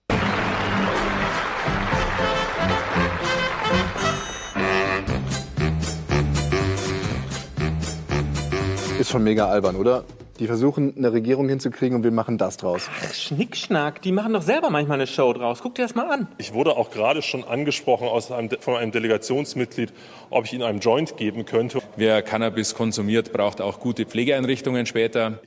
Ist 9.05 9.11
schon 9.11 9.23
mega 9.23 9.49
albern, 9.49 9.77
oder? 9.77 10.03
Die 10.39 10.47
versuchen, 10.47 10.95
eine 10.97 11.13
Regierung 11.13 11.47
hinzukriegen 11.47 11.95
und 11.95 12.05
wir 12.05 12.11
machen 12.11 12.39
das 12.39 12.57
draus. 12.57 12.89
Schnickschnack, 13.13 14.01
die 14.01 14.13
machen 14.13 14.33
doch 14.33 14.41
selber 14.41 14.71
manchmal 14.71 14.97
eine 14.97 15.07
Show 15.07 15.31
draus. 15.35 15.59
Guck 15.61 15.75
dir 15.75 15.83
das 15.83 15.95
mal 15.95 16.11
an. 16.11 16.27
Ich 16.39 16.55
wurde 16.55 16.75
auch 16.79 16.91
gerade 16.91 17.21
schon 17.21 17.45
angesprochen 17.45 18.09
aus 18.09 18.33
einem, 18.33 18.49
von 18.61 18.77
einem 18.77 18.93
Delegationsmitglied, 18.93 19.93
ob 20.31 20.47
ich 20.47 20.55
Ihnen 20.55 20.63
einen 20.63 20.79
Joint 20.79 21.19
geben 21.19 21.45
könnte. 21.45 21.83
Wer 21.97 22.23
Cannabis 22.23 22.75
konsumiert, 22.75 23.31
braucht 23.35 23.61
auch 23.61 23.79
gute 23.79 24.07
Pflegeeinrichtungen 24.07 24.87
später. 24.87 25.39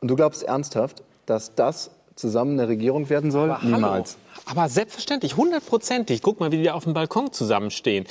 Und 0.00 0.08
du 0.10 0.14
glaubst 0.14 0.42
ernsthaft, 0.42 1.02
dass 1.24 1.54
das 1.54 1.95
zusammen 2.16 2.58
eine 2.58 2.68
Regierung 2.68 3.08
werden 3.08 3.30
soll? 3.30 3.50
Aber 3.50 3.62
hallo. 3.62 3.76
Niemals. 3.76 4.18
Aber 4.44 4.68
selbstverständlich, 4.68 5.36
hundertprozentig. 5.36 6.22
Guck 6.22 6.40
mal, 6.40 6.52
wie 6.52 6.58
die 6.58 6.64
da 6.64 6.74
auf 6.74 6.84
dem 6.84 6.94
Balkon 6.94 7.32
zusammenstehen. 7.32 8.04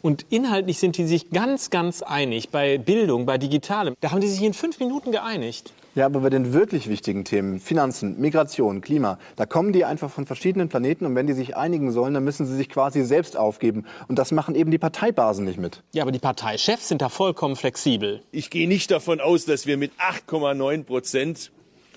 Und 0.00 0.26
inhaltlich 0.30 0.78
sind 0.78 0.96
die 0.98 1.06
sich 1.06 1.30
ganz, 1.30 1.70
ganz 1.70 2.02
einig. 2.02 2.50
Bei 2.50 2.78
Bildung, 2.78 3.26
bei 3.26 3.38
Digitalem. 3.38 3.94
Da 4.00 4.10
haben 4.10 4.20
die 4.20 4.28
sich 4.28 4.42
in 4.42 4.54
fünf 4.54 4.78
Minuten 4.78 5.12
geeinigt. 5.12 5.72
Ja, 5.94 6.06
aber 6.06 6.20
bei 6.20 6.30
den 6.30 6.54
wirklich 6.54 6.88
wichtigen 6.88 7.24
Themen, 7.24 7.60
Finanzen, 7.60 8.18
Migration, 8.18 8.80
Klima, 8.80 9.18
da 9.36 9.44
kommen 9.44 9.74
die 9.74 9.84
einfach 9.84 10.10
von 10.10 10.24
verschiedenen 10.24 10.70
Planeten 10.70 11.04
und 11.04 11.14
wenn 11.14 11.26
die 11.26 11.34
sich 11.34 11.54
einigen 11.54 11.92
sollen, 11.92 12.14
dann 12.14 12.24
müssen 12.24 12.46
sie 12.46 12.56
sich 12.56 12.70
quasi 12.70 13.04
selbst 13.04 13.36
aufgeben. 13.36 13.84
Und 14.08 14.18
das 14.18 14.32
machen 14.32 14.54
eben 14.54 14.70
die 14.70 14.78
Parteibasen 14.78 15.44
nicht 15.44 15.58
mit. 15.58 15.82
Ja, 15.92 16.02
aber 16.02 16.12
die 16.12 16.18
Parteichefs 16.18 16.88
sind 16.88 17.02
da 17.02 17.10
vollkommen 17.10 17.56
flexibel. 17.56 18.22
Ich 18.32 18.48
gehe 18.48 18.66
nicht 18.66 18.90
davon 18.90 19.20
aus, 19.20 19.44
dass 19.44 19.66
wir 19.66 19.76
mit 19.76 19.92
8,9 19.98 20.84
Prozent 20.84 21.52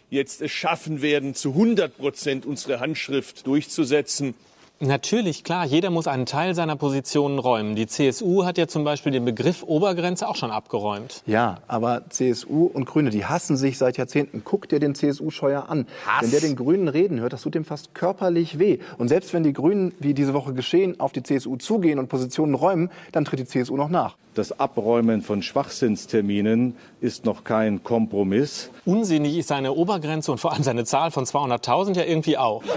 jetzt 0.09 0.41
es 0.41 0.51
schaffen 0.51 1.01
werden, 1.01 1.35
zu 1.35 1.49
100 1.49 1.97
Prozent 1.97 2.45
unsere 2.45 2.79
Handschrift 2.79 3.47
durchzusetzen. 3.47 4.35
Natürlich, 4.81 5.45
klar, 5.45 5.65
jeder 5.65 5.89
muss 5.89 6.05
einen 6.05 6.25
Teil 6.25 6.53
seiner 6.53 6.75
Positionen 6.75 7.39
räumen. 7.39 7.77
Die 7.77 7.87
CSU 7.87 8.43
hat 8.43 8.57
ja 8.57 8.67
zum 8.67 8.83
Beispiel 8.83 9.13
den 9.13 9.23
Begriff 9.23 9.63
Obergrenze 9.63 10.27
auch 10.27 10.35
schon 10.35 10.51
abgeräumt. 10.51 11.23
Ja, 11.25 11.59
aber 11.67 12.03
CSU 12.09 12.65
und 12.65 12.85
Grüne, 12.85 13.09
die 13.09 13.23
hassen 13.23 13.55
sich 13.55 13.77
seit 13.77 13.97
Jahrzehnten. 13.97 14.41
Guck 14.43 14.67
dir 14.67 14.79
den 14.79 14.93
CSU-Scheuer 14.93 15.69
an. 15.69 15.87
Hass. 16.05 16.23
Wenn 16.23 16.31
der 16.31 16.41
den 16.41 16.57
Grünen 16.57 16.89
reden 16.89 17.21
hört, 17.21 17.31
das 17.31 17.43
tut 17.43 17.55
dem 17.55 17.63
fast 17.63 17.93
körperlich 17.93 18.59
weh. 18.59 18.79
Und 18.97 19.07
selbst 19.07 19.33
wenn 19.33 19.43
die 19.43 19.53
Grünen, 19.53 19.93
wie 19.99 20.13
diese 20.13 20.33
Woche 20.33 20.53
geschehen, 20.53 20.99
auf 20.99 21.13
die 21.13 21.23
CSU 21.23 21.55
zugehen 21.55 21.97
und 21.97 22.09
Positionen 22.09 22.53
räumen, 22.53 22.91
dann 23.13 23.23
tritt 23.23 23.39
die 23.39 23.45
CSU 23.45 23.77
noch 23.77 23.89
nach. 23.89 24.17
Das 24.35 24.59
Abräumen 24.59 25.21
von 25.21 25.41
Schwachsinnsterminen 25.41 26.75
ist 26.99 27.23
noch 27.23 27.45
kein 27.45 27.83
Kompromiss. 27.83 28.69
Unsinnig 28.83 29.37
ist 29.37 29.47
seine 29.47 29.71
Obergrenze 29.71 30.29
und 30.29 30.39
vor 30.39 30.51
allem 30.51 30.61
seine 30.61 30.83
Zahl 30.83 31.09
von 31.09 31.23
200.000 31.23 31.95
ja 31.95 32.03
irgendwie 32.03 32.37
auch. 32.37 32.61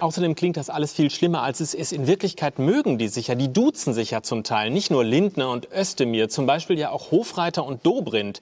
Außerdem 0.00 0.34
klingt 0.34 0.56
das 0.56 0.70
alles 0.70 0.94
viel 0.94 1.10
schlimmer, 1.10 1.42
als 1.42 1.60
es 1.60 1.74
ist. 1.74 1.92
In 1.92 2.06
Wirklichkeit 2.06 2.58
mögen 2.58 2.96
die 2.96 3.08
sich 3.08 3.28
ja, 3.28 3.34
die 3.34 3.52
duzen 3.52 3.92
sich 3.92 4.12
ja 4.12 4.22
zum 4.22 4.44
Teil. 4.44 4.70
Nicht 4.70 4.90
nur 4.90 5.04
Lindner 5.04 5.50
und 5.50 5.68
Özdemir, 5.70 6.30
zum 6.30 6.46
Beispiel 6.46 6.78
ja 6.78 6.90
auch 6.90 7.10
Hofreiter 7.10 7.66
und 7.66 7.84
Dobrindt. 7.84 8.40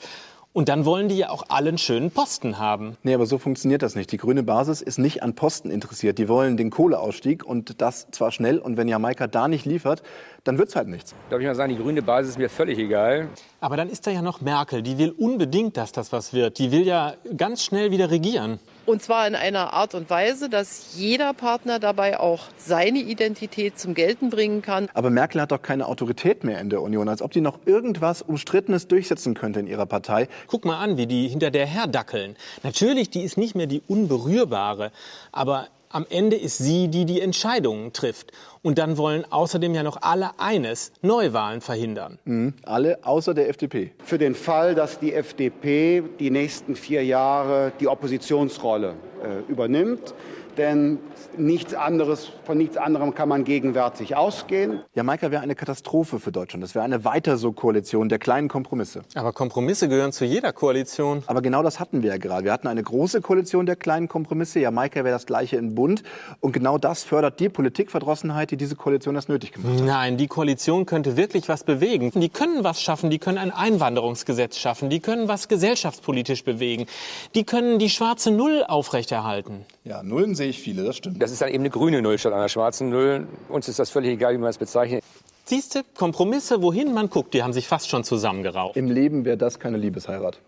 Und 0.55 0.69
dann 0.69 0.85
wollen 0.85 1.09
die 1.09 1.17
ja 1.17 1.31
auch 1.31 1.47
alle 1.49 1.71
einen 1.71 1.79
schönen 1.79 2.13
Posten 2.13 2.61
haben. 2.61 2.97
Nee, 3.03 3.13
aber 3.13 3.27
so 3.27 3.39
funktioniert 3.39 3.83
das 3.83 3.97
nicht. 3.97 4.13
Die 4.13 4.19
grüne 4.19 4.45
Basis 4.45 4.83
ist 4.83 4.99
nicht 4.99 5.21
an 5.25 5.35
Posten 5.35 5.69
interessiert. 5.69 6.17
Die 6.17 6.29
wollen 6.29 6.57
den 6.57 6.71
Kohleausstieg 6.71 7.45
und 7.45 7.83
das 7.83 8.07
zwar 8.13 8.31
schnell. 8.31 8.61
Und 8.61 8.77
wenn 8.77 8.87
Jamaika 8.87 9.27
da 9.27 9.49
nicht 9.49 9.67
liefert, 9.67 10.05
dann 10.45 10.57
wird's 10.57 10.77
halt 10.77 10.87
nichts. 10.87 11.13
Darf 11.29 11.41
ich 11.41 11.47
mal 11.47 11.57
sagen, 11.57 11.75
die 11.75 11.83
grüne 11.83 12.03
Basis 12.03 12.31
ist 12.31 12.39
mir 12.39 12.49
völlig 12.49 12.79
egal. 12.79 13.31
Aber 13.59 13.77
dann 13.77 13.89
ist 13.91 14.07
da 14.07 14.13
ja 14.13 14.23
noch 14.23 14.43
Merkel. 14.43 14.83
Die 14.83 14.97
will 14.97 15.11
unbedingt, 15.11 15.77
dass 15.77 15.91
das 15.91 16.13
was 16.13 16.33
wird. 16.33 16.57
Die 16.61 16.71
will 16.71 16.87
ja 16.87 17.15
ganz 17.37 17.65
schnell 17.65 17.91
wieder 17.91 18.13
regieren. 18.13 18.61
Und 18.87 19.03
zwar 19.03 19.27
in 19.27 19.35
einer 19.35 19.73
Art 19.73 19.95
und 19.95 20.11
Weise, 20.11 20.49
dass 20.49 20.95
jeder 20.97 21.33
Partner 21.33 21.79
dabei 21.79 22.21
auch 22.21 22.43
seine 22.59 22.99
Identität 22.99 23.79
zum 23.79 23.95
Gelten 23.95 24.31
bringen 24.31 24.61
kann. 24.61 24.89
Aber 24.93 25.11
Merkel 25.11 25.41
hat 25.41 25.53
doch 25.53 25.63
keine 25.63 25.87
Autorität 25.87 26.45
mehr 26.45 26.61
in 26.61 26.69
der 26.69 26.83
Union, 26.83 27.09
als 27.09 27.23
ob 27.23 27.31
die 27.31 27.41
noch 27.41 27.61
irgendwas 27.65 28.21
Umstrittenes 28.23 28.89
durchsetzen 28.89 29.35
könnte 29.35 29.61
in 29.61 29.67
ihrer 29.67 29.87
Partei. 29.87 30.29
Guck 30.49 30.65
mal 30.65 30.79
an, 30.79 30.97
wie 30.97 31.07
die 31.07 31.29
hinter 31.29 31.51
der 31.51 31.67
herdackeln. 31.67 32.37
Natürlich, 32.63 33.11
die 33.11 33.23
ist 33.23 33.39
nicht 33.39 33.55
mehr 33.55 33.67
die 33.67 33.83
Unberührbare, 33.87 34.93
aber 35.33 35.69
am 35.95 36.07
Ende 36.11 36.37
ist 36.37 36.59
sie, 36.59 36.89
die 36.89 37.05
die 37.05 37.21
Entscheidungen 37.21 37.93
trifft. 37.93 38.33
Und 38.63 38.79
dann 38.79 38.99
wollen 38.99 39.25
außerdem 39.31 39.75
ja 39.75 39.83
noch 39.83 39.99
alle 40.03 40.39
eines, 40.39 40.93
Neuwahlen 41.03 41.61
verhindern. 41.61 42.19
Mhm. 42.25 42.55
Alle 42.65 42.99
außer 43.05 43.33
der 43.33 43.49
FDP. 43.49 43.93
Für 44.05 44.19
den 44.19 44.35
Fall, 44.35 44.75
dass 44.75 44.99
die 44.99 45.15
FDP 45.15 46.03
die 46.19 46.31
nächsten 46.31 46.75
vier 46.75 47.05
Jahre 47.05 47.73
die 47.79 47.87
Oppositionsrolle 47.87 48.95
äh, 49.23 49.51
übernimmt. 49.51 50.15
Denn 50.57 50.99
nichts 51.37 51.75
anderes, 51.75 52.31
von 52.45 52.59
nichts 52.59 52.77
anderem 52.77 53.15
kann 53.15 53.29
man 53.29 53.45
gegenwärtig 53.45 54.17
ausgehen. 54.17 54.81
Jamaika 54.95 55.31
wäre 55.31 55.43
eine 55.43 55.55
Katastrophe 55.55 56.21
für 56.21 56.31
Deutschland. 56.31 56.63
Das 56.63 56.75
wäre 56.75 56.85
eine 56.85 57.05
weiter 57.05 57.37
so 57.37 57.53
Koalition 57.53 58.09
der 58.09 58.19
kleinen 58.19 58.49
Kompromisse. 58.49 59.03
Aber 59.15 59.33
Kompromisse 59.33 59.89
gehören 59.89 60.13
zu 60.13 60.25
jeder 60.25 60.53
Koalition. 60.53 61.25
Aber 61.27 61.43
genau 61.43 61.63
das 61.63 61.81
hatten 61.81 62.03
wir 62.03 62.11
ja 62.11 62.19
gerade. 62.19 62.45
Wir 62.45 62.53
hatten 62.53 62.69
eine 62.69 62.83
große 62.83 63.21
Koalition 63.21 63.67
der 63.67 63.77
kleinen 63.77 64.09
Kompromisse. 64.09 64.61
Jamaika 64.61 65.05
wäre 65.05 65.15
das 65.15 65.27
gleiche 65.27 65.57
in 65.57 65.75
Bund. 65.75 66.03
Und 66.41 66.53
genau 66.53 66.79
das 66.79 67.03
fördert 67.03 67.41
die 67.41 67.49
Politikverdrossenheit, 67.49 68.51
die 68.51 68.57
diese 68.57 68.77
Koalition 68.77 69.15
das 69.15 69.29
nötig 69.29 69.53
gemacht 69.53 69.81
hat. 69.81 69.87
Nein, 69.87 70.17
die 70.17 70.29
Koalition 70.29 70.87
könnte 70.87 71.17
wirklich 71.17 71.49
was 71.49 71.65
bewegen. 71.65 72.13
Die 72.15 72.29
können 72.29 72.63
was 72.63 72.81
schaffen, 72.81 73.11
die 73.11 73.19
können 73.19 73.39
ein 73.39 73.51
Einwanderungsgesetz 73.51 74.59
schaffen, 74.59 74.91
die 74.91 75.01
können 75.01 75.29
was 75.29 75.49
gesellschaftspolitisch 75.49 76.45
bewegen, 76.45 76.87
die 77.35 77.45
können 77.45 77.79
die 77.79 77.91
schwarze 77.91 78.31
Null 78.31 78.65
aufrechterhalten. 78.67 79.65
Ja, 79.85 80.03
Nullen 80.03 80.35
sehe 80.45 80.51
ich 80.51 80.61
viele, 80.61 80.85
das 80.85 80.97
stimmt. 80.97 81.23
Das 81.23 81.31
ist 81.33 81.41
dann 81.41 81.49
eben 81.49 81.61
eine 81.61 81.71
grüne 81.71 82.03
Null 82.03 82.19
statt 82.19 82.35
einer 82.35 82.51
schwarzen 82.51 82.91
Null. 82.91 83.27
Uns 83.49 83.67
ist 83.69 83.79
das 83.79 83.89
völlig 83.89 84.11
egal, 84.11 84.35
wie 84.35 84.39
man 84.39 84.51
es 84.51 84.59
bezeichnet. 84.59 85.03
Siehst 85.47 85.75
du, 85.75 85.81
Kompromisse, 85.97 86.61
wohin 86.63 86.93
man 86.93 87.09
guckt, 87.09 87.33
die 87.33 87.43
haben 87.43 87.55
sich 87.55 87.67
fast 87.67 87.89
schon 87.89 88.05
zusammengeraucht. 88.05 88.77
Im 88.77 88.91
Leben 88.91 89.25
wäre 89.25 89.39
das 89.39 89.59
keine 89.59 89.79
Liebesheirat. 89.79 90.39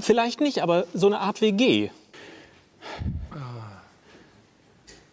Vielleicht 0.00 0.40
nicht, 0.40 0.62
aber 0.62 0.84
so 0.94 1.06
eine 1.06 1.20
Art 1.20 1.40
WG. 1.40 1.90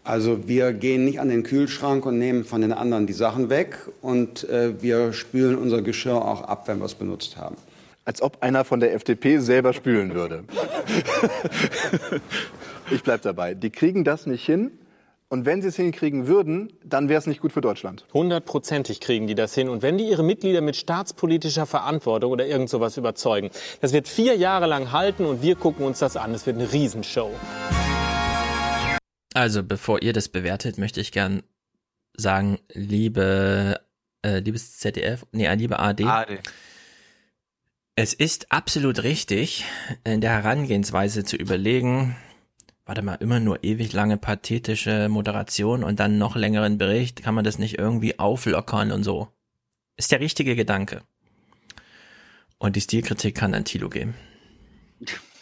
Also 0.03 0.47
wir 0.47 0.73
gehen 0.73 1.05
nicht 1.05 1.19
an 1.19 1.29
den 1.29 1.43
Kühlschrank 1.43 2.05
und 2.05 2.17
nehmen 2.17 2.43
von 2.43 2.61
den 2.61 2.73
anderen 2.73 3.05
die 3.05 3.13
Sachen 3.13 3.49
weg 3.49 3.77
und 4.01 4.49
äh, 4.49 4.81
wir 4.81 5.13
spülen 5.13 5.57
unser 5.57 5.81
Geschirr 5.81 6.25
auch 6.25 6.41
ab, 6.41 6.67
wenn 6.67 6.79
wir 6.79 6.85
es 6.85 6.95
benutzt 6.95 7.37
haben. 7.37 7.55
Als 8.05 8.21
ob 8.21 8.41
einer 8.41 8.65
von 8.65 8.79
der 8.79 8.93
FDP 8.93 9.37
selber 9.37 9.73
spülen 9.73 10.13
würde. 10.13 10.43
ich 12.93 13.03
bleib 13.03 13.21
dabei. 13.21 13.53
Die 13.53 13.69
kriegen 13.69 14.03
das 14.03 14.25
nicht 14.25 14.45
hin. 14.45 14.71
Und 15.29 15.47
wenn 15.47 15.63
sie 15.63 15.69
es 15.69 15.77
hinkriegen 15.77 16.27
würden, 16.27 16.73
dann 16.85 17.09
wäre 17.09 17.17
es 17.17 17.25
nicht 17.25 17.41
gut 17.41 17.51
für 17.51 17.61
Deutschland. 17.61 18.05
Hundertprozentig 18.13 18.99
kriegen 18.99 19.25
die 19.25 19.33
das 19.33 19.55
hin. 19.55 19.67
Und 19.67 19.81
wenn 19.81 19.97
die 19.97 20.07
ihre 20.07 20.21
Mitglieder 20.21 20.61
mit 20.61 20.75
staatspolitischer 20.75 21.65
Verantwortung 21.65 22.31
oder 22.31 22.45
irgend 22.45 22.69
sowas 22.69 22.97
überzeugen, 22.97 23.49
das 23.81 23.93
wird 23.93 24.07
vier 24.07 24.35
Jahre 24.35 24.67
lang 24.67 24.91
halten 24.91 25.25
und 25.25 25.41
wir 25.41 25.55
gucken 25.55 25.85
uns 25.87 25.97
das 25.97 26.17
an. 26.17 26.35
Es 26.35 26.45
wird 26.45 26.57
eine 26.57 26.71
Riesenshow. 26.71 27.31
Also, 29.33 29.63
bevor 29.63 30.03
ihr 30.03 30.13
das 30.13 30.29
bewertet, 30.29 30.77
möchte 30.77 31.01
ich 31.01 31.11
gern 31.11 31.41
sagen, 32.15 32.59
liebe, 32.71 33.79
äh, 34.23 34.37
liebes 34.37 34.77
ZDF, 34.77 35.25
nee, 35.31 35.47
äh, 35.47 35.55
liebe 35.55 35.79
AD. 35.79 36.03
AD. 36.03 36.39
Es 37.95 38.13
ist 38.13 38.51
absolut 38.51 39.01
richtig, 39.01 39.65
in 40.03 40.21
der 40.21 40.31
Herangehensweise 40.31 41.23
zu 41.23 41.37
überlegen, 41.37 42.15
warte 42.85 43.01
mal, 43.01 43.15
immer 43.15 43.39
nur 43.39 43.63
ewig 43.63 43.93
lange 43.93 44.17
pathetische 44.17 45.07
Moderation 45.09 45.83
und 45.83 45.99
dann 45.99 46.17
noch 46.17 46.35
längeren 46.35 46.77
Bericht, 46.77 47.23
kann 47.23 47.35
man 47.35 47.43
das 47.43 47.59
nicht 47.59 47.77
irgendwie 47.77 48.19
auflockern 48.19 48.91
und 48.91 49.03
so. 49.03 49.29
Ist 49.95 50.11
der 50.11 50.19
richtige 50.19 50.55
Gedanke. 50.55 51.01
Und 52.57 52.75
die 52.75 52.81
Stilkritik 52.81 53.35
kann 53.35 53.53
an 53.53 53.65
Tilo 53.65 53.89
geben. 53.89 54.15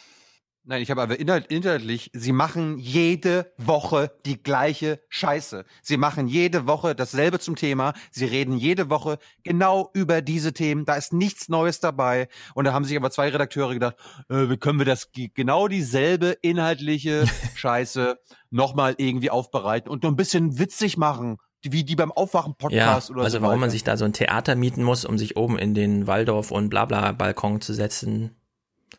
Nein, 0.72 0.84
ich 0.84 0.90
habe 0.90 1.02
aber 1.02 1.20
inhalt, 1.20 1.48
inhaltlich, 1.48 2.12
sie 2.14 2.32
machen 2.32 2.78
jede 2.78 3.52
Woche 3.58 4.10
die 4.26 4.42
gleiche 4.42 5.02
Scheiße. 5.10 5.66
Sie 5.82 5.98
machen 5.98 6.30
jede 6.30 6.66
Woche 6.66 6.96
dasselbe 6.96 7.40
zum 7.40 7.58
Thema. 7.58 7.92
Sie 8.10 8.24
reden 8.24 8.56
jede 8.56 8.90
Woche 8.90 9.18
genau 9.44 9.90
über 9.94 10.22
diese 10.22 10.54
Themen. 10.54 10.86
Da 10.86 10.96
ist 10.96 11.12
nichts 11.12 11.50
Neues 11.50 11.82
dabei. 11.82 12.30
Und 12.56 12.64
da 12.64 12.72
haben 12.72 12.86
sich 12.86 12.96
aber 12.96 13.12
zwei 13.12 13.28
Redakteure 13.28 13.74
gedacht, 13.74 13.98
äh, 14.30 14.48
wie 14.48 14.56
können 14.56 14.80
wir 14.80 14.86
das 14.86 15.10
genau 15.12 15.68
dieselbe 15.68 16.38
inhaltliche 16.42 17.26
Scheiße 17.56 18.18
nochmal 18.50 18.96
irgendwie 18.98 19.30
aufbereiten 19.30 19.92
und 19.92 20.04
nur 20.04 20.12
ein 20.14 20.16
bisschen 20.16 20.58
witzig 20.58 20.96
machen 20.96 21.36
wie 21.64 21.84
die 21.84 21.98
beim 21.98 22.14
Aufwachen-Podcast 22.14 23.10
ja, 23.10 23.14
oder 23.14 23.24
also 23.24 23.38
so. 23.38 23.42
warum 23.42 23.56
weiter. 23.56 23.60
man 23.60 23.70
sich 23.72 23.84
da 23.84 23.98
so 23.98 24.06
ein 24.06 24.14
Theater 24.14 24.56
mieten 24.56 24.84
muss, 24.84 25.04
um 25.04 25.18
sich 25.18 25.36
oben 25.36 25.60
in 25.60 25.74
den 25.74 26.08
Waldorf 26.08 26.50
und 26.50 26.70
Blabla-Balkon 26.70 27.60
zu 27.60 27.74
setzen, 27.74 28.38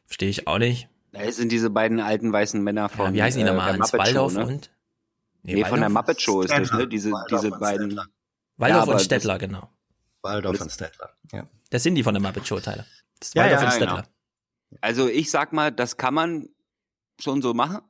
verstehe 0.05 0.28
ich 0.28 0.47
auch 0.47 0.59
nicht. 0.59 0.92
Das 1.12 1.36
sind 1.36 1.52
diese 1.52 1.70
beiden 1.70 2.00
alten 2.00 2.32
weißen 2.32 2.62
Männer 2.62 2.89
von. 2.89 3.07
Ja, 3.07 3.12
wie 3.15 3.23
heißen 3.23 3.39
die 3.41 3.47
äh, 3.47 3.50
nochmal? 3.50 3.73
der 3.73 3.81
Hans 3.81 3.92
Muppet 3.92 4.07
Waldorf 4.07 4.32
Show, 4.32 4.39
ne? 4.39 4.47
und? 4.47 4.70
Nee, 5.42 5.65
von 5.65 5.81
der 5.81 5.89
Muppet 5.89 6.20
Show 6.20 6.42
ist 6.42 6.50
das, 6.50 6.73
ne? 6.73 6.86
Diese, 6.89 7.10
Waldorf 7.12 7.41
diese 7.42 7.52
und 7.52 7.60
beiden. 7.60 7.91
Stettler. 7.91 8.07
Waldorf 8.57 8.86
Ja, 8.86 8.92
und 8.92 9.00
Stettler, 9.00 9.39
das- 9.39 9.49
genau. 9.49 9.68
Waldorf 10.23 10.60
und 10.60 10.70
Stettler. 10.73 11.10
Ja. 11.32 11.47
Das 11.70 11.82
sind 11.82 11.94
die 11.97 12.02
von 12.02 12.15
der 12.15 12.23
Muppet 12.23 12.47
Show, 12.47 12.60
Teile. 12.60 12.86
Das 13.18 13.28
ist 13.28 13.34
Ja, 13.34 13.42
Waldorf 13.44 13.62
ja, 13.62 13.73
und 13.73 13.78
genau. 13.78 13.92
Stettler. 13.99 14.12
Also 14.81 15.08
ich 15.08 15.31
sag 15.31 15.52
mal, 15.52 15.70
das 15.73 15.97
kann 15.97 16.15
man 16.15 16.49
schon 17.20 17.42
so 17.42 17.52
machen. 17.55 17.81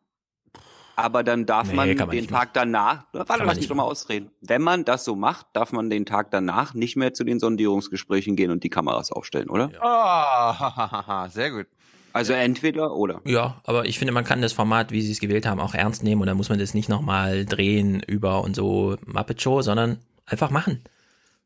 Aber 0.95 1.23
dann 1.23 1.47
darf 1.47 1.69
Nee, 1.69 1.75
man 1.75 1.97
man 1.97 2.11
den 2.11 2.29
Tag 2.29 2.53
danach, 2.53 3.07
warte, 3.13 3.29
man 3.33 3.39
lass 3.47 3.49
nicht 3.57 3.61
mich 3.63 3.69
doch 3.69 3.75
mal 3.77 3.85
ausreden. 3.85 4.31
Wenn 4.43 4.61
man 4.61 4.85
das 4.85 5.05
so 5.05 5.17
macht, 5.17 5.47
darf 5.55 5.73
man 5.73 5.89
den 5.89 6.05
Tag 6.05 6.31
danach 6.31 6.75
nicht 6.75 6.97
mehr 6.97 7.15
zu 7.15 7.25
den 7.25 7.41
Sondierungsgesprächen 7.41 8.37
gehen 8.37 8.51
und 8.51 8.63
die 8.63 8.69
Kameras 8.69 9.11
aufstellen, 9.11 9.49
oder? 9.49 9.71
Ah, 9.81 10.59
ha, 10.59 10.77
ha, 10.77 10.91
ha, 10.93 11.07
ha, 11.07 11.29
sehr 11.31 11.51
gut. 11.51 11.67
Also 12.13 12.33
entweder 12.33 12.95
oder. 12.95 13.21
Ja, 13.25 13.61
aber 13.65 13.87
ich 13.87 13.99
finde, 13.99 14.13
man 14.13 14.25
kann 14.25 14.43
das 14.43 14.53
Format, 14.53 14.93
wie 14.93 15.03
sie 15.03 15.13
es 15.13 15.21
gewählt 15.21 15.47
haben, 15.47 15.61
auch 15.61 15.75
ernst 15.75 16.03
nehmen 16.03 16.21
und 16.21 16.27
da 16.27 16.35
muss 16.35 16.49
man 16.49 16.59
das 16.59 16.75
nicht 16.75 16.89
nochmal 16.89 17.45
drehen 17.45 18.03
über 18.07 18.43
und 18.43 18.55
so 18.55 18.97
Muppet 19.07 19.41
Show, 19.41 19.63
sondern 19.63 19.99
einfach 20.27 20.51
machen. 20.51 20.83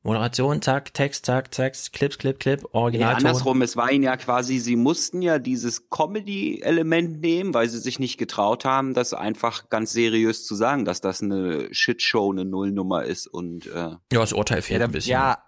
Moderation, 0.06 0.62
zack, 0.62 0.94
Text, 0.94 1.26
zack, 1.26 1.52
zack, 1.52 1.74
Clip, 1.92 2.16
Clip, 2.16 2.38
Clip, 2.38 2.62
Nee, 2.62 2.68
Originalton. 2.72 3.26
andersrum, 3.26 3.60
es 3.62 3.76
war 3.76 3.90
ihnen 3.90 4.04
ja 4.04 4.16
quasi, 4.16 4.60
sie 4.60 4.76
mussten 4.76 5.20
ja 5.20 5.40
dieses 5.40 5.90
Comedy-Element 5.90 7.20
nehmen, 7.20 7.54
weil 7.54 7.68
sie 7.68 7.80
sich 7.80 7.98
nicht 7.98 8.16
getraut 8.16 8.64
haben, 8.64 8.94
das 8.94 9.14
einfach 9.14 9.68
ganz 9.68 9.92
seriös 9.92 10.46
zu 10.46 10.54
sagen, 10.54 10.84
dass 10.84 11.00
das 11.00 11.22
eine 11.22 11.66
Shitshow, 11.72 12.30
eine 12.30 12.44
Nullnummer 12.44 13.02
ist 13.02 13.26
und 13.26 13.66
äh, 13.66 13.72
ja, 13.72 13.98
das 14.12 14.32
Urteil 14.32 14.62
fehlt 14.62 14.80
ein 14.80 14.92
bisschen. 14.92 15.10
Ja, 15.12 15.38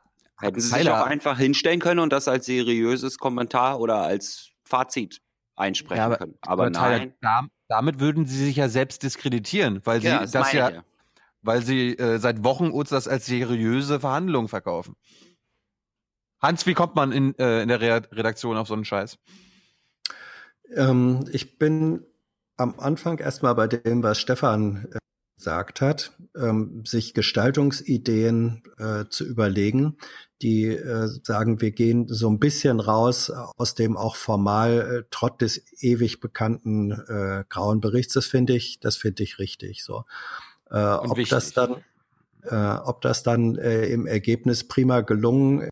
hätten 0.40 0.60
sie 0.60 0.68
sich 0.68 0.90
auch 0.90 1.06
einfach 1.06 1.38
hinstellen 1.38 1.78
können 1.78 2.00
und 2.00 2.12
das 2.12 2.26
als 2.26 2.46
seriöses 2.46 3.18
Kommentar 3.18 3.78
oder 3.78 3.98
als 3.98 4.50
Fazit 4.68 5.20
einsprechen 5.56 5.98
Ja, 5.98 6.06
aber, 6.06 6.16
können. 6.18 6.38
Aber, 6.42 6.62
aber 6.64 6.70
nein. 6.70 7.14
da, 7.20 7.46
damit 7.68 8.00
würden 8.00 8.26
sie 8.26 8.44
sich 8.44 8.56
ja 8.56 8.68
selbst 8.68 9.02
diskreditieren, 9.02 9.80
weil 9.84 10.00
sie 10.00 10.08
Ja, 10.08 10.20
das 10.20 10.30
das 10.30 10.52
ja, 10.52 10.84
weil 11.42 11.62
sie 11.62 11.96
äh, 11.98 12.18
seit 12.18 12.44
Wochen 12.44 12.70
uns 12.70 12.90
das 12.90 13.08
als 13.08 13.26
seriöse 13.26 14.00
Verhandlung 14.00 14.48
verkaufen. 14.48 14.94
Hans, 16.40 16.66
wie 16.66 16.74
kommt 16.74 16.94
man 16.94 17.10
in, 17.12 17.36
äh, 17.38 17.62
in 17.62 17.68
der 17.68 17.80
Re 17.80 18.02
Redaktion 18.12 18.56
auf 18.56 18.68
so 18.68 18.74
einen 18.74 18.84
Scheiß? 18.84 19.18
Ähm, 20.74 21.28
ich 21.32 21.58
bin 21.58 22.04
am 22.56 22.78
Anfang 22.78 23.18
erstmal 23.18 23.54
bei 23.54 23.66
dem, 23.66 24.02
was 24.02 24.20
Stefan 24.20 24.88
äh, 24.92 24.98
gesagt 25.38 25.80
hat, 25.80 26.12
ähm, 26.36 26.82
sich 26.84 27.14
Gestaltungsideen 27.14 28.64
äh, 28.76 29.04
zu 29.08 29.24
überlegen, 29.24 29.96
die 30.42 30.66
äh, 30.66 31.06
sagen, 31.22 31.60
wir 31.60 31.70
gehen 31.70 32.08
so 32.08 32.28
ein 32.28 32.40
bisschen 32.40 32.80
raus 32.80 33.30
aus 33.30 33.76
dem 33.76 33.96
auch 33.96 34.16
formal 34.16 34.80
äh, 34.80 35.08
Trott 35.10 35.40
des 35.40 35.62
ewig 35.80 36.18
bekannten 36.18 36.90
äh, 36.90 37.44
grauen 37.48 37.80
Berichts. 37.80 38.14
Das 38.14 38.26
finde 38.26 38.56
ich, 38.56 38.80
das 38.80 38.96
finde 38.96 39.22
ich 39.22 39.38
richtig. 39.38 39.84
So, 39.84 40.04
äh, 40.70 40.76
ob 40.76 41.16
wichtig. 41.16 41.30
das 41.30 41.52
dann, 41.52 41.84
äh, 42.42 42.80
ob 42.80 43.00
das 43.00 43.22
dann 43.22 43.56
äh, 43.56 43.86
im 43.86 44.06
Ergebnis 44.06 44.66
prima 44.66 45.02
gelungen, 45.02 45.60
ist, 45.62 45.70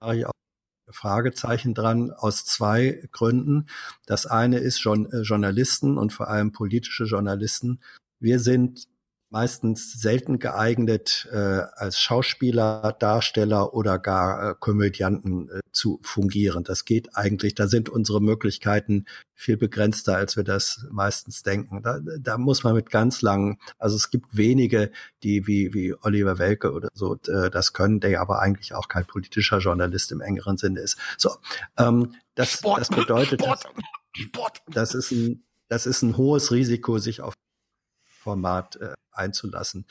sage 0.00 0.18
ich 0.18 0.26
auch 0.26 0.32
Fragezeichen 0.90 1.72
dran 1.72 2.12
aus 2.12 2.44
zwei 2.44 3.02
Gründen. 3.12 3.66
Das 4.04 4.26
eine 4.26 4.58
ist 4.58 4.78
schon 4.78 5.10
äh, 5.10 5.22
Journalisten 5.22 5.96
und 5.96 6.12
vor 6.12 6.28
allem 6.28 6.52
politische 6.52 7.04
Journalisten. 7.04 7.80
Wir 8.20 8.40
sind 8.40 8.86
meistens 9.30 9.92
selten 10.00 10.38
geeignet, 10.38 11.28
äh, 11.32 11.36
als 11.36 12.00
Schauspieler, 12.00 12.96
Darsteller 12.98 13.74
oder 13.74 13.98
gar 13.98 14.50
äh, 14.50 14.54
Komödianten 14.58 15.48
äh, 15.50 15.60
zu 15.72 15.98
fungieren. 16.02 16.64
Das 16.64 16.84
geht 16.84 17.16
eigentlich, 17.16 17.54
da 17.54 17.66
sind 17.66 17.88
unsere 17.88 18.20
Möglichkeiten 18.20 19.06
viel 19.34 19.56
begrenzter, 19.56 20.16
als 20.16 20.36
wir 20.36 20.44
das 20.44 20.86
meistens 20.90 21.42
denken. 21.42 21.82
Da, 21.82 22.00
da 22.20 22.38
muss 22.38 22.62
man 22.62 22.74
mit 22.74 22.90
ganz 22.90 23.20
langen, 23.20 23.58
also 23.78 23.96
es 23.96 24.10
gibt 24.10 24.36
wenige, 24.36 24.90
die 25.22 25.46
wie, 25.46 25.74
wie 25.74 25.94
Oliver 26.02 26.38
Welke 26.38 26.72
oder 26.72 26.88
so 26.94 27.18
äh, 27.26 27.50
das 27.50 27.72
können, 27.72 28.00
der 28.00 28.20
aber 28.20 28.40
eigentlich 28.40 28.74
auch 28.74 28.88
kein 28.88 29.06
politischer 29.06 29.58
Journalist 29.58 30.12
im 30.12 30.20
engeren 30.20 30.56
Sinne 30.56 30.80
ist. 30.80 30.98
So, 31.18 31.36
ähm, 31.76 32.14
das, 32.34 32.52
Sport, 32.52 32.80
das 32.80 32.88
bedeutet, 32.88 33.42
Sport, 33.42 33.64
das, 33.64 34.22
Sport. 34.22 34.62
das 34.68 34.94
ist 34.94 35.10
ein, 35.10 35.42
das 35.68 35.86
ist 35.86 36.02
ein 36.02 36.16
hohes 36.16 36.52
Risiko, 36.52 36.98
sich 36.98 37.20
auf 37.20 37.34
Format 38.26 38.74
äh, 38.80 38.94
einzulassen. 39.12 39.86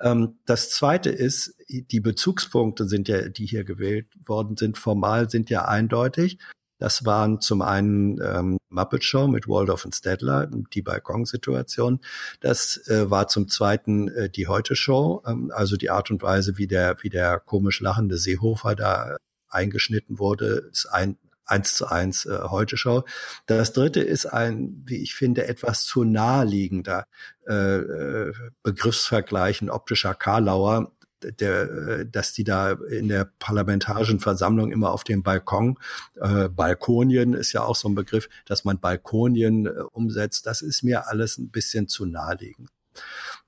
Ähm, 0.00 0.38
das 0.46 0.70
zweite 0.70 1.10
ist, 1.10 1.54
die 1.68 2.00
Bezugspunkte 2.00 2.88
sind 2.88 3.08
ja, 3.08 3.28
die 3.28 3.44
hier 3.44 3.64
gewählt 3.64 4.06
worden 4.24 4.56
sind, 4.56 4.78
formal 4.78 5.28
sind 5.28 5.50
ja 5.50 5.66
eindeutig. 5.66 6.38
Das 6.78 7.04
waren 7.04 7.42
zum 7.42 7.60
einen 7.60 8.20
ähm, 8.22 8.56
Muppet 8.70 9.04
Show 9.04 9.28
mit 9.28 9.46
Waldorf 9.48 9.84
und 9.84 9.94
Stedler, 9.94 10.48
die 10.72 10.82
Balkonsituation. 10.82 12.00
Das 12.40 12.88
äh, 12.88 13.10
war 13.10 13.28
zum 13.28 13.48
zweiten 13.48 14.08
äh, 14.08 14.30
die 14.30 14.48
Heute 14.48 14.74
Show, 14.74 15.22
ähm, 15.26 15.52
also 15.54 15.76
die 15.76 15.90
Art 15.90 16.10
und 16.10 16.22
Weise, 16.22 16.56
wie 16.56 16.66
der, 16.66 16.96
wie 17.02 17.10
der 17.10 17.38
komisch 17.38 17.80
lachende 17.80 18.16
Seehofer 18.16 18.74
da 18.74 19.16
eingeschnitten 19.50 20.18
wurde, 20.18 20.68
ist 20.72 20.86
ein 20.86 21.18
eins 21.46 21.74
zu 21.74 21.86
eins 21.86 22.26
äh, 22.26 22.38
heute 22.50 22.76
Show. 22.76 23.04
Das 23.46 23.72
dritte 23.72 24.00
ist 24.00 24.26
ein, 24.26 24.82
wie 24.86 25.02
ich 25.02 25.14
finde, 25.14 25.46
etwas 25.46 25.84
zu 25.84 26.04
naheliegender 26.04 27.06
äh, 27.46 27.76
äh, 27.76 28.32
Begriffsvergleich, 28.62 29.62
ein 29.62 29.70
optischer 29.70 30.14
Karlauer, 30.14 30.92
der, 31.22 31.70
äh, 31.70 32.06
dass 32.06 32.32
die 32.32 32.44
da 32.44 32.72
in 32.72 33.08
der 33.08 33.30
parlamentarischen 33.38 34.20
Versammlung 34.20 34.72
immer 34.72 34.92
auf 34.92 35.04
dem 35.04 35.22
Balkon, 35.22 35.78
äh, 36.20 36.48
Balkonien 36.48 37.34
ist 37.34 37.52
ja 37.52 37.62
auch 37.62 37.76
so 37.76 37.88
ein 37.88 37.94
Begriff, 37.94 38.28
dass 38.44 38.64
man 38.64 38.80
Balkonien 38.80 39.66
äh, 39.66 39.70
umsetzt, 39.92 40.46
das 40.46 40.62
ist 40.62 40.82
mir 40.82 41.08
alles 41.08 41.38
ein 41.38 41.50
bisschen 41.50 41.88
zu 41.88 42.06
naheliegend. 42.06 42.70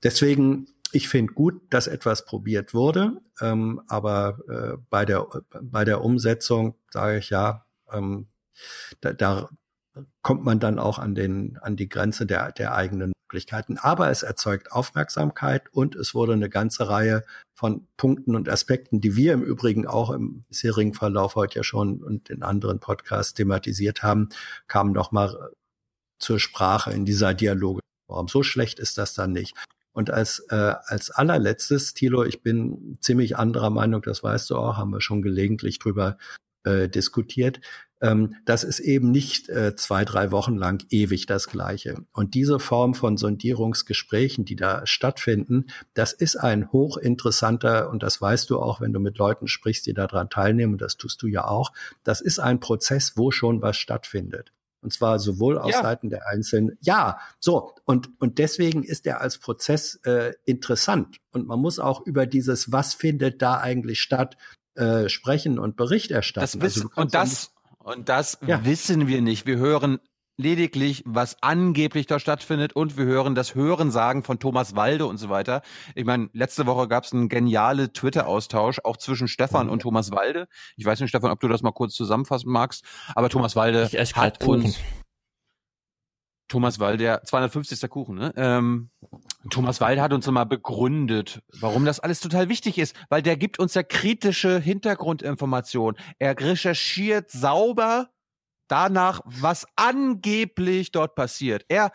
Deswegen 0.03 0.67
ich 0.93 1.09
finde 1.09 1.33
gut, 1.33 1.61
dass 1.69 1.87
etwas 1.87 2.23
probiert 2.23 2.73
wurde, 2.73 3.21
ähm, 3.41 3.81
aber 3.87 4.39
äh, 4.47 4.77
bei 4.89 5.03
der 5.03 5.27
bei 5.61 5.83
der 5.83 6.01
Umsetzung 6.01 6.75
sage 6.91 7.17
ich 7.17 7.29
ja, 7.29 7.65
ähm, 7.91 8.27
da, 9.01 9.13
da 9.13 9.49
kommt 10.21 10.43
man 10.43 10.59
dann 10.59 10.79
auch 10.79 10.99
an 10.99 11.15
den 11.15 11.57
an 11.61 11.75
die 11.75 11.89
Grenze 11.89 12.25
der 12.25 12.51
der 12.51 12.75
eigenen 12.75 13.13
Möglichkeiten. 13.27 13.77
Aber 13.77 14.09
es 14.09 14.23
erzeugt 14.23 14.71
Aufmerksamkeit 14.71 15.63
und 15.71 15.95
es 15.95 16.13
wurde 16.13 16.33
eine 16.33 16.49
ganze 16.49 16.87
Reihe 16.89 17.23
von 17.53 17.87
Punkten 17.97 18.35
und 18.35 18.49
Aspekten, 18.49 19.01
die 19.01 19.15
wir 19.15 19.33
im 19.33 19.43
Übrigen 19.43 19.87
auch 19.87 20.11
im 20.11 20.43
bisherigen 20.49 20.93
Verlauf 20.93 21.35
heute 21.35 21.59
ja 21.59 21.63
schon 21.63 22.03
und 22.03 22.29
in 22.29 22.43
anderen 22.43 22.79
Podcasts 22.79 23.33
thematisiert 23.33 24.03
haben, 24.03 24.29
kamen 24.67 24.93
noch 24.93 25.11
mal 25.11 25.51
zur 26.19 26.39
Sprache 26.39 26.91
in 26.91 27.05
dieser 27.05 27.33
Dialogform. 27.33 28.27
So 28.27 28.43
schlecht 28.43 28.79
ist 28.79 28.97
das 28.97 29.13
dann 29.13 29.33
nicht. 29.33 29.55
Und 29.91 30.11
als, 30.11 30.45
äh, 30.49 30.75
als 30.85 31.09
allerletztes, 31.09 31.95
Thilo, 31.95 32.23
ich 32.23 32.43
bin 32.43 32.97
ziemlich 33.01 33.37
anderer 33.37 33.71
Meinung, 33.71 34.03
das 34.03 34.23
weißt 34.23 34.49
du 34.51 34.55
auch, 34.57 34.77
haben 34.77 34.91
wir 34.91 35.01
schon 35.01 35.23
gelegentlich 35.23 35.79
drüber 35.79 36.17
äh, 36.67 36.89
diskutiert. 36.89 37.61
Ähm, 37.99 38.35
das 38.45 38.63
ist 38.63 38.79
eben 38.79 39.09
nicht 39.11 39.49
äh, 39.49 39.75
zwei, 39.75 40.05
drei 40.05 40.31
Wochen 40.31 40.55
lang 40.55 40.85
ewig 40.91 41.25
das 41.25 41.47
Gleiche. 41.47 42.05
Und 42.13 42.35
diese 42.35 42.59
Form 42.59 42.93
von 42.93 43.17
Sondierungsgesprächen, 43.17 44.45
die 44.45 44.55
da 44.55 44.85
stattfinden, 44.85 45.65
das 45.95 46.13
ist 46.13 46.35
ein 46.35 46.71
hochinteressanter, 46.71 47.89
und 47.89 48.03
das 48.03 48.21
weißt 48.21 48.49
du 48.49 48.59
auch, 48.59 48.81
wenn 48.81 48.93
du 48.93 48.99
mit 48.99 49.17
Leuten 49.17 49.47
sprichst, 49.47 49.85
die 49.87 49.93
daran 49.93 50.29
teilnehmen, 50.29 50.73
und 50.73 50.81
das 50.81 50.97
tust 50.97 51.21
du 51.23 51.27
ja 51.27 51.47
auch, 51.47 51.71
das 52.03 52.21
ist 52.21 52.39
ein 52.39 52.59
Prozess, 52.59 53.13
wo 53.15 53.31
schon 53.31 53.61
was 53.61 53.77
stattfindet. 53.77 54.51
Und 54.81 54.93
zwar 54.93 55.17
sowohl 55.17 55.57
aus 55.57 55.71
Ja. 55.71 55.81
Seiten 55.81 56.09
der 56.11 56.27
Einzelnen. 56.27 56.77
Ja, 56.81 57.17
so. 57.39 57.73
Und, 57.83 58.09
und 58.19 58.37
deswegen 58.37 58.83
ist 58.83 59.07
er 59.07 59.21
als 59.21 59.39
Prozess 59.39 59.95
äh, 60.05 60.33
interessant. 60.45 61.17
Und 61.31 61.47
man 61.47 61.59
muss 61.59 61.79
auch 61.79 62.05
über 62.05 62.27
dieses, 62.27 62.71
was 62.71 62.93
findet 62.93 63.41
da 63.41 63.59
eigentlich 63.59 63.99
statt, 64.01 64.37
äh, 64.77 65.09
sprechen 65.09 65.59
und 65.59 65.75
Bericht 65.75 66.11
erstatten. 66.11 66.43
Das 66.43 66.55
Also 66.55 66.61
wissen, 66.65 66.89
du 66.95 67.01
und 67.01 67.13
das, 67.13 67.51
und 67.79 68.09
das 68.09 68.37
Ja. 68.45 68.63
wissen 68.65 69.07
wir 69.07 69.21
nicht. 69.21 69.45
Wir 69.45 69.57
hören 69.57 69.99
lediglich, 70.39 71.03
was 71.05 71.41
angeblich 71.41 72.05
da 72.05 72.19
stattfindet 72.19 72.73
und 72.73 72.95
wir 72.95 73.05
hören 73.05 73.33
das 73.33 73.55
Hörensagen 73.55 74.23
von 74.23 74.37
Thomas 74.39 74.75
Walde 74.75 75.07
und 75.07 75.17
so 75.17 75.29
weiter. 75.29 75.63
Ich 75.95 76.05
meine, 76.05 76.29
letzte 76.31 76.67
Woche 76.67 76.87
gab 76.87 77.05
es 77.05 77.11
einen 77.13 77.27
geniale 77.27 77.91
Twitter-Austausch, 77.91 78.79
auch 78.83 78.97
zwischen 78.97 79.27
Stefan 79.27 79.67
und 79.67 79.81
Thomas 79.81 80.11
Walde. 80.11 80.47
Ich 80.75 80.85
weiß 80.85 80.99
nicht, 80.99 81.09
Stefan, 81.09 81.31
ob 81.31 81.39
du 81.39 81.47
das 81.47 81.63
mal 81.63 81.71
kurz 81.71 81.95
zusammenfassen 81.95 82.51
magst, 82.51 82.85
aber 83.15 83.29
Thomas 83.29 83.55
Walde 83.55 83.85
hat 83.89 84.13
grad 84.13 84.39
Kuchen. 84.39 84.75
Thomas 86.47 86.79
Walde, 86.79 86.97
der 86.97 87.23
250. 87.23 87.89
Kuchen, 87.89 88.15
ne? 88.15 88.33
Ähm, 88.35 88.89
Thomas 89.49 89.81
Walde 89.81 90.01
hat 90.01 90.13
uns 90.13 90.27
mal 90.27 90.45
begründet, 90.45 91.41
warum 91.59 91.85
das 91.85 91.99
alles 91.99 92.19
total 92.19 92.49
wichtig 92.49 92.77
ist, 92.77 92.95
weil 93.09 93.21
der 93.21 93.37
gibt 93.37 93.59
uns 93.59 93.73
ja 93.73 93.83
kritische 93.83 94.59
Hintergrundinformationen. 94.59 95.99
Er 96.19 96.39
recherchiert 96.39 97.31
sauber 97.31 98.09
danach, 98.67 99.21
was 99.25 99.65
angeblich 99.75 100.91
dort 100.91 101.15
passiert. 101.15 101.65
Er 101.67 101.91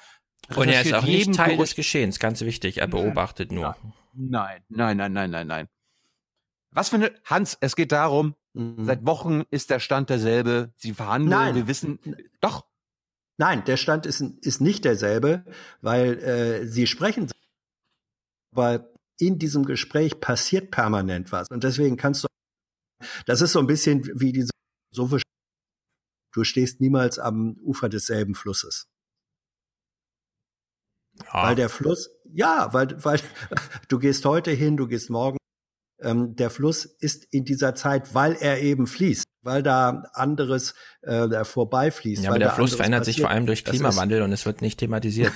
Und 0.55 0.69
er 0.69 0.81
ist 0.83 0.87
recherchiert 0.87 0.95
auch 0.95 1.03
nicht 1.03 1.19
jeden 1.19 1.33
Teil 1.33 1.57
des 1.57 1.75
Geschehens, 1.75 2.19
ganz 2.19 2.41
wichtig. 2.43 2.79
Er 2.79 2.89
beobachtet 2.89 3.53
nur. 3.53 3.77
Nein, 4.15 4.63
nein, 4.69 4.97
nein, 4.97 5.13
nein, 5.13 5.31
nein, 5.31 5.47
nein. 5.47 5.69
Was 6.71 6.89
für 6.89 6.97
eine 6.97 7.13
Hans, 7.25 7.57
es 7.61 7.77
geht 7.77 7.93
darum, 7.93 8.35
seit 8.55 9.05
Wochen 9.07 9.43
ist 9.51 9.71
der 9.71 9.79
Stand 9.79 10.11
derselbe. 10.11 10.73
Sie 10.77 10.93
verhandeln, 10.93 11.31
Nein. 11.31 11.55
wir 11.55 11.69
wissen, 11.69 11.99
doch. 12.41 12.67
Nein, 13.43 13.65
der 13.65 13.77
Stand 13.77 14.07
ist, 14.07 14.21
ist 14.21 14.61
nicht 14.61 14.85
derselbe, 14.85 15.45
weil 15.81 16.17
äh, 16.21 16.65
sie 16.65 16.87
sprechen, 16.87 17.29
aber 18.55 18.89
in 19.19 19.41
diesem 19.41 19.65
Gespräch 19.65 20.21
passiert 20.21 20.71
permanent 20.71 21.33
was. 21.33 21.49
Und 21.51 21.65
deswegen 21.65 21.97
kannst 21.97 22.23
du, 22.23 22.29
das 23.27 23.41
ist 23.41 23.51
so 23.51 23.59
ein 23.59 23.67
bisschen 23.67 24.09
wie 24.15 24.31
diese 24.31 24.53
philosophische, 24.95 25.25
du 26.33 26.45
stehst 26.45 26.81
niemals 26.81 27.19
am 27.19 27.57
Ufer 27.65 27.89
desselben 27.89 28.37
Flusses. 28.37 28.87
Weil 31.33 31.57
der 31.57 31.69
Fluss, 31.69 32.11
ja, 32.33 32.73
weil, 32.73 33.05
weil 33.05 33.19
du 33.89 33.99
gehst 33.99 34.25
heute 34.25 34.53
hin, 34.53 34.77
du 34.77 34.87
gehst 34.87 35.11
morgen. 35.11 35.39
Ähm, 36.03 36.35
der 36.37 36.51
Fluss 36.51 36.85
ist 36.85 37.27
in 37.31 37.45
dieser 37.45 37.75
Zeit, 37.75 38.15
weil 38.15 38.37
er 38.41 38.61
eben 38.61 38.87
fließt, 38.87 39.25
weil 39.43 39.63
da 39.63 40.05
anderes 40.15 40.75
äh, 41.03 41.45
vorbeifließt. 41.45 42.25
Ja, 42.25 42.31
weil 42.31 42.37
aber 42.37 42.39
der 42.41 42.49
da 42.49 42.55
Fluss 42.55 42.75
verändert 42.75 43.05
sich 43.05 43.17
passiert. 43.17 43.29
vor 43.29 43.35
allem 43.35 43.47
durch 43.47 43.65
Klimawandel 43.65 44.23
und 44.23 44.33
es 44.33 44.45
wird 44.47 44.63
nicht 44.63 44.79
thematisiert. 44.79 45.33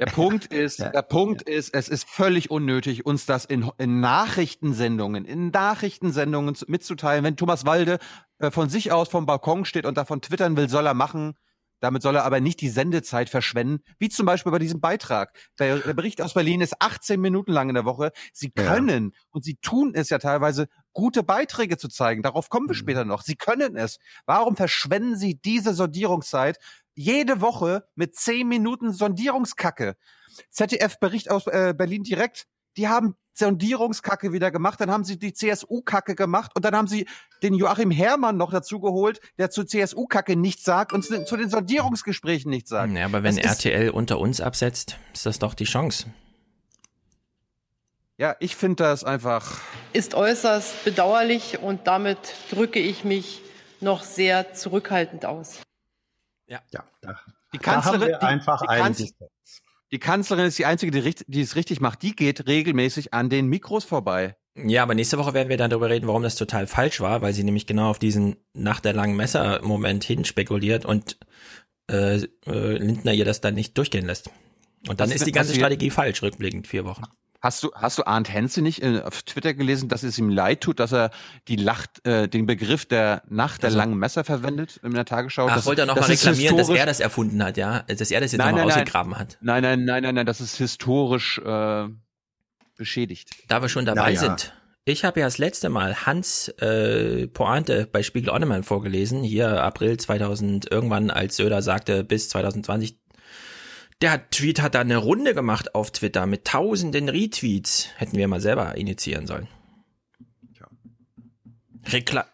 Der 0.00 0.06
Punkt 0.06 0.46
ist, 0.46 0.80
der 0.80 1.02
Punkt 1.02 1.42
ist, 1.42 1.72
es 1.72 1.88
ist 1.88 2.08
völlig 2.08 2.50
unnötig, 2.50 3.06
uns 3.06 3.26
das 3.26 3.44
in, 3.44 3.70
in 3.78 4.00
Nachrichtensendungen, 4.00 5.24
in 5.24 5.50
Nachrichtensendungen 5.50 6.56
zu- 6.56 6.64
mitzuteilen. 6.68 7.22
Wenn 7.24 7.36
Thomas 7.36 7.64
Walde 7.64 7.98
äh, 8.40 8.50
von 8.50 8.68
sich 8.68 8.90
aus 8.90 9.08
vom 9.08 9.24
Balkon 9.24 9.64
steht 9.64 9.86
und 9.86 9.96
davon 9.96 10.20
twittern 10.20 10.56
will, 10.56 10.68
soll 10.68 10.84
er 10.86 10.94
machen. 10.94 11.34
Damit 11.80 12.02
soll 12.02 12.16
er 12.16 12.24
aber 12.24 12.40
nicht 12.40 12.60
die 12.60 12.68
Sendezeit 12.68 13.28
verschwenden, 13.28 13.82
wie 13.98 14.08
zum 14.08 14.26
Beispiel 14.26 14.52
bei 14.52 14.58
diesem 14.58 14.80
Beitrag. 14.80 15.36
Der, 15.58 15.78
der 15.78 15.94
Bericht 15.94 16.20
aus 16.20 16.34
Berlin 16.34 16.60
ist 16.60 16.74
18 16.80 17.20
Minuten 17.20 17.52
lang 17.52 17.68
in 17.68 17.74
der 17.74 17.84
Woche. 17.84 18.12
Sie 18.32 18.52
Ja. 18.56 18.64
können 18.74 19.12
und 19.30 19.44
sie 19.44 19.56
tun 19.56 19.92
es 19.94 20.10
ja 20.10 20.18
teilweise, 20.18 20.68
gute 20.92 21.22
Beiträge 21.22 21.76
zu 21.78 21.88
zeigen. 21.88 22.22
Darauf 22.22 22.48
kommen 22.48 22.68
wir 22.68 22.74
Mhm. 22.74 22.78
später 22.80 23.04
noch. 23.04 23.22
Sie 23.22 23.36
können 23.36 23.76
es. 23.76 23.98
Warum 24.26 24.56
verschwenden 24.56 25.16
Sie 25.16 25.36
diese 25.36 25.72
Sondierungszeit 25.74 26.58
jede 26.94 27.40
Woche 27.40 27.84
mit 27.94 28.16
10 28.16 28.48
Minuten 28.48 28.92
Sondierungskacke? 28.92 29.96
ZDF-Bericht 30.50 31.30
aus 31.30 31.46
äh, 31.46 31.74
Berlin 31.76 32.02
direkt. 32.02 32.46
Die 32.76 32.88
haben 32.88 33.16
Sondierungskacke 33.38 34.32
wieder 34.32 34.50
gemacht, 34.50 34.80
dann 34.80 34.90
haben 34.90 35.04
sie 35.04 35.18
die 35.18 35.32
CSU-Kacke 35.32 36.14
gemacht 36.14 36.52
und 36.54 36.64
dann 36.64 36.74
haben 36.76 36.88
sie 36.88 37.06
den 37.42 37.54
Joachim 37.54 37.90
Herrmann 37.90 38.36
noch 38.36 38.50
dazu 38.50 38.80
geholt, 38.80 39.20
der 39.38 39.50
zu 39.50 39.64
CSU-Kacke 39.64 40.36
nichts 40.36 40.64
sagt 40.64 40.92
und 40.92 41.04
zu, 41.04 41.24
zu 41.24 41.36
den 41.36 41.48
Sondierungsgesprächen 41.50 42.50
nichts 42.50 42.70
sagt. 42.70 42.92
Ja, 42.94 43.04
aber 43.04 43.22
wenn 43.22 43.36
Das 43.36 43.44
ist- 43.44 43.64
RTL 43.64 43.90
unter 43.90 44.18
uns 44.18 44.40
absetzt, 44.40 44.98
ist 45.14 45.26
das 45.26 45.38
doch 45.38 45.54
die 45.54 45.64
Chance. 45.64 46.06
Ja, 48.16 48.34
ich 48.40 48.56
finde 48.56 48.82
das 48.82 49.04
einfach. 49.04 49.60
Ist 49.92 50.14
äußerst 50.14 50.84
bedauerlich 50.84 51.60
und 51.60 51.86
damit 51.86 52.18
drücke 52.50 52.80
ich 52.80 53.04
mich 53.04 53.42
noch 53.80 54.02
sehr 54.02 54.54
zurückhaltend 54.54 55.24
aus. 55.24 55.60
Ja. 56.48 56.60
ja 56.72 56.82
da, 57.00 57.20
Die 57.52 57.58
da 57.58 57.66
haben 57.66 57.82
Kanzlerin, 57.82 58.00
wir 58.08 58.18
die, 58.18 58.24
einfach 58.26 58.62
die, 58.62 58.68
einen 58.68 58.82
Kanz, 58.82 59.12
die 59.92 59.98
Kanzlerin 59.98 60.46
ist 60.46 60.58
die 60.58 60.66
einzige, 60.66 60.90
die, 60.92 60.98
richt- 60.98 61.24
die 61.28 61.40
es 61.40 61.56
richtig 61.56 61.80
macht. 61.80 62.02
Die 62.02 62.14
geht 62.14 62.46
regelmäßig 62.46 63.14
an 63.14 63.30
den 63.30 63.46
Mikros 63.46 63.84
vorbei. 63.84 64.36
Ja, 64.56 64.82
aber 64.82 64.94
nächste 64.94 65.18
Woche 65.18 65.34
werden 65.34 65.48
wir 65.48 65.56
dann 65.56 65.70
darüber 65.70 65.88
reden, 65.88 66.08
warum 66.08 66.22
das 66.22 66.34
total 66.34 66.66
falsch 66.66 67.00
war, 67.00 67.22
weil 67.22 67.32
sie 67.32 67.44
nämlich 67.44 67.66
genau 67.66 67.90
auf 67.90 67.98
diesen 67.98 68.36
nach 68.54 68.80
der 68.80 68.92
langen 68.92 69.16
Messer-Moment 69.16 70.02
hin 70.04 70.24
spekuliert 70.24 70.84
und 70.84 71.16
äh, 71.90 72.16
äh, 72.16 72.76
Lindner 72.76 73.12
ihr 73.12 73.24
das 73.24 73.40
dann 73.40 73.54
nicht 73.54 73.78
durchgehen 73.78 74.06
lässt. 74.06 74.30
Und 74.88 75.00
dann 75.00 75.10
ist 75.10 75.16
ist 75.16 75.26
die 75.26 75.32
ganze 75.32 75.52
passiert? 75.52 75.64
Strategie 75.66 75.90
falsch, 75.90 76.22
rückblickend 76.22 76.66
vier 76.66 76.84
Wochen. 76.84 77.04
Hast 77.40 77.62
du, 77.62 77.70
hast 77.72 77.96
du 77.98 78.04
Arndt 78.04 78.32
Henze 78.32 78.62
nicht 78.62 78.82
äh, 78.82 79.00
auf 79.02 79.22
Twitter 79.22 79.54
gelesen, 79.54 79.88
dass 79.88 80.02
es 80.02 80.18
ihm 80.18 80.28
leid 80.28 80.60
tut, 80.60 80.80
dass 80.80 80.92
er 80.92 81.10
die 81.46 81.54
Lacht, 81.54 82.04
äh, 82.04 82.26
den 82.28 82.46
Begriff 82.46 82.84
der 82.84 83.22
Nacht 83.28 83.62
der 83.62 83.68
Also- 83.68 83.78
langen 83.78 83.96
Messer 83.96 84.24
verwendet 84.24 84.80
in 84.82 84.92
der 84.92 85.04
Tagesschau? 85.04 85.46
Ach, 85.48 85.54
Das- 85.54 85.66
wollte 85.66 85.82
er 85.82 85.86
nochmal 85.86 86.04
reklamieren, 86.04 86.56
dass 86.56 86.68
er 86.68 86.86
das 86.86 86.98
erfunden 86.98 87.42
hat, 87.44 87.56
ja? 87.56 87.82
Dass 87.82 88.10
er 88.10 88.20
das 88.20 88.32
jetzt 88.32 88.38
nochmal 88.38 88.54
nein, 88.54 88.66
nein. 88.66 88.78
ausgegraben 88.78 89.16
hat. 89.18 89.38
Nein, 89.40 89.62
nein, 89.62 89.84
nein, 89.84 90.02
nein, 90.02 90.14
nein, 90.16 90.26
das 90.26 90.40
ist 90.40 90.56
historisch 90.56 91.38
äh, 91.38 91.84
beschädigt. 92.76 93.30
Da 93.48 93.62
wir 93.62 93.68
schon 93.68 93.84
dabei 93.86 94.14
Naja. 94.14 94.20
sind. 94.20 94.54
Ich 94.84 95.04
habe 95.04 95.20
ja 95.20 95.26
das 95.26 95.38
letzte 95.38 95.68
Mal 95.68 96.06
Hans 96.06 96.48
äh, 96.60 97.26
Pointe 97.28 97.86
bei 97.92 98.02
Spiegel 98.02 98.30
Online 98.30 98.62
vorgelesen, 98.62 99.22
hier 99.22 99.62
April 99.62 99.96
2000 99.98 100.70
irgendwann, 100.72 101.10
als 101.10 101.36
Söder 101.36 101.60
sagte, 101.62 102.04
bis 102.04 102.30
2020. 102.30 102.98
Der 104.00 104.12
hat- 104.12 104.30
Tweet 104.30 104.62
hat 104.62 104.74
da 104.74 104.80
eine 104.80 104.96
Runde 104.96 105.34
gemacht 105.34 105.74
auf 105.74 105.90
Twitter 105.90 106.26
mit 106.26 106.44
tausenden 106.44 107.08
Retweets. 107.08 107.88
Hätten 107.96 108.16
wir 108.16 108.28
mal 108.28 108.40
selber 108.40 108.76
initiieren 108.76 109.26
sollen. 109.26 109.48
Rekla 111.84 112.26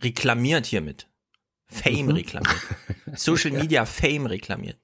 reklamiert 0.00 0.66
hiermit. 0.66 1.06
Fame 1.66 2.06
Mhm. 2.06 2.10
reklamiert. 2.12 2.56
Social 3.14 3.50
Media 3.52 3.84
Fame 3.84 4.26
reklamiert. 4.26 4.78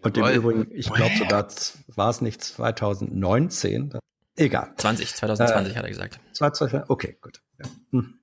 Und 0.00 0.16
im. 0.16 0.24
Übrigen, 0.26 0.68
ich 0.72 0.90
glaube 0.92 1.16
sogar, 1.16 1.48
war 1.88 2.10
es 2.10 2.20
nicht 2.20 2.42
2019? 2.42 3.98
Egal. 4.36 4.72
20, 4.76 5.14
2020 5.14 5.74
Äh, 5.74 5.76
hat 5.76 5.84
er 5.84 5.90
gesagt. 5.90 6.20
2020, 6.32 6.88
okay, 6.90 7.16
gut. 7.20 7.42
Ja. 7.58 7.66
Hm. 7.90 8.20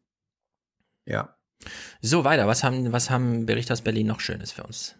ja. 1.05 1.37
So, 2.01 2.23
weiter. 2.23 2.47
Was 2.47 2.63
haben, 2.63 2.91
was 2.93 3.09
haben 3.09 3.45
Berichte 3.45 3.73
aus 3.73 3.81
Berlin 3.81 4.07
noch 4.07 4.19
Schönes 4.21 4.51
für 4.53 4.63
uns? 4.63 4.95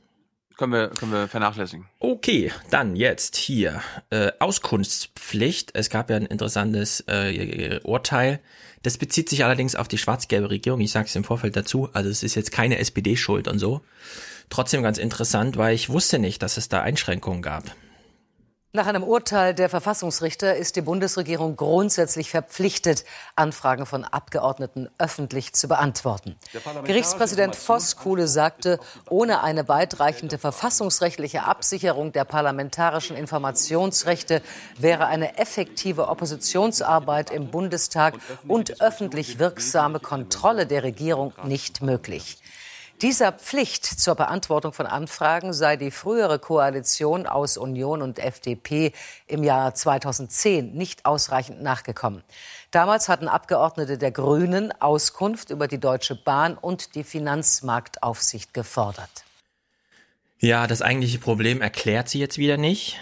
Können 0.58 0.72
wir, 0.72 0.88
können 0.90 1.12
wir 1.12 1.28
vernachlässigen. 1.28 1.86
Okay, 2.00 2.52
dann 2.70 2.96
jetzt 2.96 3.36
hier 3.36 3.82
äh, 4.10 4.32
Auskunftspflicht. 4.40 5.72
Es 5.74 5.90
gab 5.90 6.10
ja 6.10 6.16
ein 6.16 6.26
interessantes 6.26 7.02
äh, 7.08 7.80
Urteil. 7.84 8.40
Das 8.82 8.98
bezieht 8.98 9.30
sich 9.30 9.44
allerdings 9.44 9.76
auf 9.76 9.88
die 9.88 9.98
schwarz-gelbe 9.98 10.50
Regierung. 10.50 10.80
Ich 10.80 10.92
sage 10.92 11.08
es 11.08 11.16
im 11.16 11.24
Vorfeld 11.24 11.58
dazu. 11.58 11.90
Also 11.92 12.10
es 12.10 12.24
ist 12.24 12.36
jetzt 12.36 12.52
keine 12.52 12.78
SPD-Schuld 12.78 13.48
und 13.48 13.60
so. 13.60 13.82
Trotzdem 14.50 14.84
ganz 14.84 14.98
interessant, 14.98 15.58
weil 15.58 15.76
ich 15.76 15.90
wusste 15.90 16.20
nicht, 16.20 16.42
dass 16.42 16.58
es 16.58 16.70
da 16.70 16.82
Einschränkungen 16.82 17.42
gab. 17.42 17.64
Nach 18.76 18.88
einem 18.88 19.04
Urteil 19.04 19.54
der 19.54 19.70
Verfassungsrichter 19.70 20.58
ist 20.58 20.76
die 20.76 20.82
Bundesregierung 20.82 21.56
grundsätzlich 21.56 22.30
verpflichtet, 22.30 23.06
Anfragen 23.38 23.86
von 23.86 24.04
Abgeordneten 24.04 24.90
öffentlich 24.98 25.54
zu 25.54 25.70
beantworten. 25.70 26.36
Gerichtspräsident 26.84 27.56
Voskuhle 27.56 28.28
sagte, 28.28 28.78
ohne 29.10 29.44
eine 29.44 29.70
weitreichende 29.70 30.38
verfassungsrechtliche 30.38 31.44
Absicherung 31.44 32.12
der 32.12 32.26
parlamentarischen 32.26 33.16
Informationsrechte 33.16 34.42
wäre 34.78 35.06
eine 35.06 35.38
effektive 35.38 36.10
Oppositionsarbeit 36.10 37.32
im 37.32 37.52
Bundestag 37.52 38.16
und 38.46 38.82
öffentlich 38.82 39.40
wirksame 39.40 40.02
Kontrolle 40.02 40.68
der 40.68 40.84
Regierung 40.84 41.32
nicht 41.46 41.82
möglich. 41.82 42.40
Dieser 43.02 43.34
Pflicht 43.34 43.86
zur 43.86 44.16
Beantwortung 44.16 44.72
von 44.72 44.86
Anfragen 44.86 45.52
sei 45.52 45.76
die 45.76 45.92
frühere 45.92 46.40
Koalition 46.40 47.28
aus 47.28 47.58
Union 47.58 48.02
und 48.02 48.20
FDP 48.20 48.94
im 49.28 49.44
Jahr 49.44 49.76
2010 49.76 50.74
nicht 50.74 51.06
ausreichend 51.06 51.62
nachgekommen. 51.62 52.24
Damals 52.72 53.10
hatten 53.10 53.28
Abgeordnete 53.28 53.98
der 53.98 54.12
Grünen 54.12 54.72
Auskunft 54.82 55.50
über 55.50 55.68
die 55.68 55.80
Deutsche 55.80 56.16
Bahn 56.16 56.58
und 56.58 56.96
die 56.96 57.04
Finanzmarktaufsicht 57.04 58.54
gefordert. 58.54 59.26
Ja, 60.40 60.66
das 60.66 60.82
eigentliche 60.82 61.20
Problem 61.20 61.62
erklärt 61.62 62.08
sie 62.08 62.20
jetzt 62.20 62.38
wieder 62.38 62.56
nicht. 62.56 62.98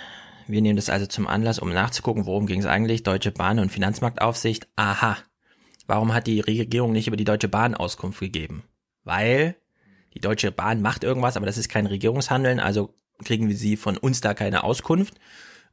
Wir 0.48 0.64
nehmen 0.64 0.76
das 0.76 0.90
also 0.90 1.06
zum 1.06 1.28
Anlass, 1.28 1.60
um 1.60 1.72
nachzugucken, 1.72 2.26
worum 2.26 2.48
ging 2.48 2.60
es 2.60 2.66
eigentlich. 2.66 3.04
Deutsche 3.04 3.32
Bahn 3.32 3.60
und 3.60 3.72
Finanzmarktaufsicht. 3.72 4.68
Aha. 4.76 5.18
Warum 5.86 6.16
hat 6.16 6.26
die 6.26 6.40
Regierung 6.40 6.94
nicht 6.94 7.08
über 7.08 7.18
die 7.18 7.26
Deutsche 7.26 7.48
Bahn 7.48 7.76
Auskunft 7.76 8.20
gegeben? 8.20 8.64
Weil 9.04 9.56
die 10.14 10.20
Deutsche 10.20 10.52
Bahn 10.52 10.82
macht 10.82 11.04
irgendwas, 11.04 11.38
aber 11.38 11.46
das 11.46 11.58
ist 11.58 11.70
kein 11.70 11.86
Regierungshandeln, 11.86 12.60
also 12.60 12.94
kriegen 13.24 13.48
wir 13.48 13.56
sie 13.56 13.78
von 13.78 13.98
uns 13.98 14.22
da 14.22 14.34
keine 14.34 14.64
Auskunft. 14.64 15.16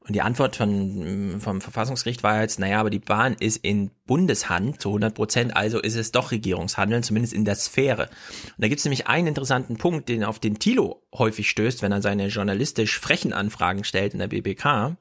Und 0.01 0.15
die 0.15 0.23
Antwort 0.23 0.57
von, 0.57 1.37
vom 1.41 1.61
Verfassungsgericht 1.61 2.23
war 2.23 2.41
jetzt, 2.41 2.59
naja, 2.59 2.81
aber 2.81 2.89
die 2.89 3.01
Bahn 3.01 3.35
ist 3.35 3.59
in 3.59 3.91
Bundeshand 4.07 4.81
zu 4.81 4.89
100 4.89 5.15
Prozent, 5.15 5.57
also 5.57 5.79
ist 5.79 5.95
es 5.95 6.11
doch 6.11 6.31
Regierungshandeln, 6.31 7.03
zumindest 7.03 7.35
in 7.35 7.45
der 7.45 7.55
Sphäre. 7.55 8.05
Und 8.05 8.55
da 8.59 8.69
gibt 8.69 8.79
es 8.79 8.85
nämlich 8.87 9.09
einen 9.09 9.27
interessanten 9.27 9.77
Punkt, 9.77 10.09
den 10.09 10.25
auf 10.25 10.39
den 10.39 10.59
Thilo 10.59 11.03
häufig 11.13 11.51
stößt, 11.51 11.83
wenn 11.83 11.93
er 11.93 12.01
seine 12.01 12.29
journalistisch 12.29 12.99
frechen 12.99 13.35
Anfragen 13.35 13.85
stellt 13.85 14.15
in 14.15 14.21
der 14.21 14.29
BBK, 14.29 14.97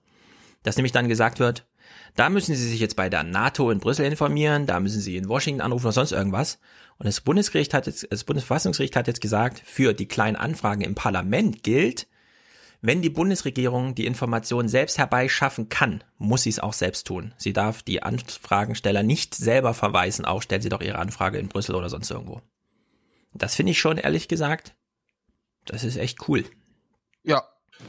dass 0.63 0.75
nämlich 0.75 0.91
dann 0.91 1.07
gesagt 1.07 1.39
wird, 1.39 1.65
da 2.15 2.29
müssen 2.29 2.53
Sie 2.53 2.67
sich 2.67 2.81
jetzt 2.81 2.97
bei 2.97 3.07
der 3.09 3.23
NATO 3.23 3.71
in 3.71 3.79
Brüssel 3.79 4.05
informieren, 4.05 4.65
da 4.65 4.81
müssen 4.81 4.99
Sie 4.99 5.15
in 5.15 5.29
Washington 5.29 5.61
anrufen 5.61 5.85
oder 5.85 5.93
sonst 5.93 6.11
irgendwas. 6.11 6.59
Und 6.99 7.05
das 7.05 7.21
Bundesgericht 7.21 7.73
hat 7.73 7.87
jetzt, 7.87 8.07
das 8.11 8.25
Bundesverfassungsgericht 8.25 8.95
hat 8.95 9.07
jetzt 9.07 9.21
gesagt, 9.21 9.61
für 9.65 9.93
die 9.93 10.07
kleinen 10.07 10.35
Anfragen 10.35 10.81
im 10.81 10.95
Parlament 10.95 11.63
gilt, 11.63 12.07
wenn 12.81 13.01
die 13.01 13.09
Bundesregierung 13.09 13.95
die 13.95 14.05
Information 14.05 14.67
selbst 14.69 14.97
herbeischaffen 14.97 15.69
kann, 15.69 16.03
muss 16.17 16.43
sie 16.43 16.49
es 16.49 16.59
auch 16.59 16.73
selbst 16.73 17.07
tun. 17.07 17.33
Sie 17.37 17.51
darf 17.53 17.83
die 17.83 18.03
Anfragensteller 18.03 19.03
nicht 19.03 19.33
selber 19.35 19.73
verweisen, 19.73 20.25
auch 20.25 20.41
stellt 20.41 20.63
sie 20.63 20.69
doch 20.69 20.81
ihre 20.81 20.99
Anfrage 20.99 21.39
in 21.39 21.47
Brüssel 21.49 21.75
oder 21.75 21.89
sonst 21.89 22.09
irgendwo. 22.11 22.41
Das 23.33 23.55
finde 23.55 23.71
ich 23.71 23.79
schon, 23.79 23.97
ehrlich 23.97 24.27
gesagt, 24.27 24.75
das 25.65 25.83
ist 25.83 25.97
echt 25.97 26.27
cool. 26.27 26.45
Ja. 27.23 27.43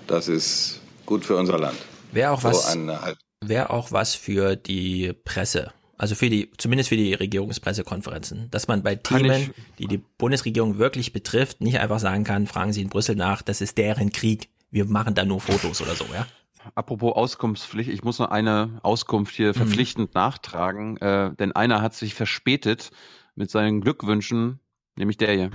Das 0.07 0.29
ist 0.29 0.81
gut 1.07 1.25
für 1.25 1.37
unser 1.37 1.59
Land. 1.59 1.79
Wäre 2.13 2.31
auch 2.33 2.41
So 2.43 2.49
was, 2.49 2.77
halt- 2.77 3.19
wäre 3.41 3.71
auch 3.71 3.91
was 3.91 4.15
für 4.15 4.55
die 4.57 5.13
Presse. 5.25 5.73
Also 6.01 6.15
für 6.15 6.31
die, 6.31 6.51
zumindest 6.57 6.89
für 6.89 6.97
die 6.97 7.13
Regierungspressekonferenzen. 7.13 8.51
Dass 8.51 8.69
man 8.69 8.83
bei 8.83 8.97
Kann 8.97 9.23
Themen, 9.23 9.51
die 9.79 9.87
die 9.87 9.99
Bundesregierung 9.99 10.79
wirklich 10.79 11.13
betrifft, 11.13 11.61
nicht 11.61 11.79
einfach 11.79 11.99
sagen 11.99 12.25
kann, 12.25 12.47
fragen 12.47 12.73
Sie 12.73 12.81
in 12.81 12.89
Brüssel 12.89 13.17
nach, 13.17 13.43
das 13.43 13.61
ist 13.61 13.77
deren 13.77 14.11
Krieg. 14.11 14.49
Wir 14.71 14.87
machen 14.87 15.15
da 15.15 15.27
nur 15.27 15.43
Fotos 15.43 15.83
oder 15.83 15.95
so, 15.95 16.07
ja. 16.15 16.27
Apropos 16.75 17.15
Auskunftspflicht, 17.15 17.91
ich 17.91 18.03
muss 18.03 18.19
noch 18.19 18.31
eine 18.31 18.81
Auskunft 18.83 19.35
hier 19.35 19.53
verpflichtend 19.53 20.15
nachtragen, 20.15 20.97
äh, 20.99 21.35
denn 21.35 21.53
einer 21.53 21.83
hat 21.83 21.95
sich 21.95 22.15
verspätet 22.15 22.93
mit 23.35 23.51
seinen 23.51 23.83
Glückwünschen, 23.83 24.59
nämlich 24.97 25.19
der 25.19 25.33
hier. 25.33 25.51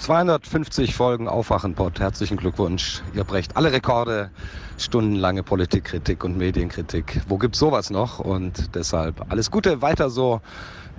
250 0.00 0.94
Folgen 0.94 1.28
Aufwachenpod. 1.28 2.00
Herzlichen 2.00 2.38
Glückwunsch. 2.38 3.02
Ihr 3.14 3.24
brecht 3.24 3.56
alle 3.56 3.70
Rekorde. 3.70 4.30
Stundenlange 4.78 5.42
Politikkritik 5.42 6.24
und 6.24 6.38
Medienkritik. 6.38 7.20
Wo 7.28 7.36
gibt's 7.36 7.58
sowas 7.58 7.90
noch? 7.90 8.18
Und 8.18 8.74
deshalb 8.74 9.30
alles 9.30 9.50
Gute, 9.50 9.82
weiter 9.82 10.08
so. 10.08 10.40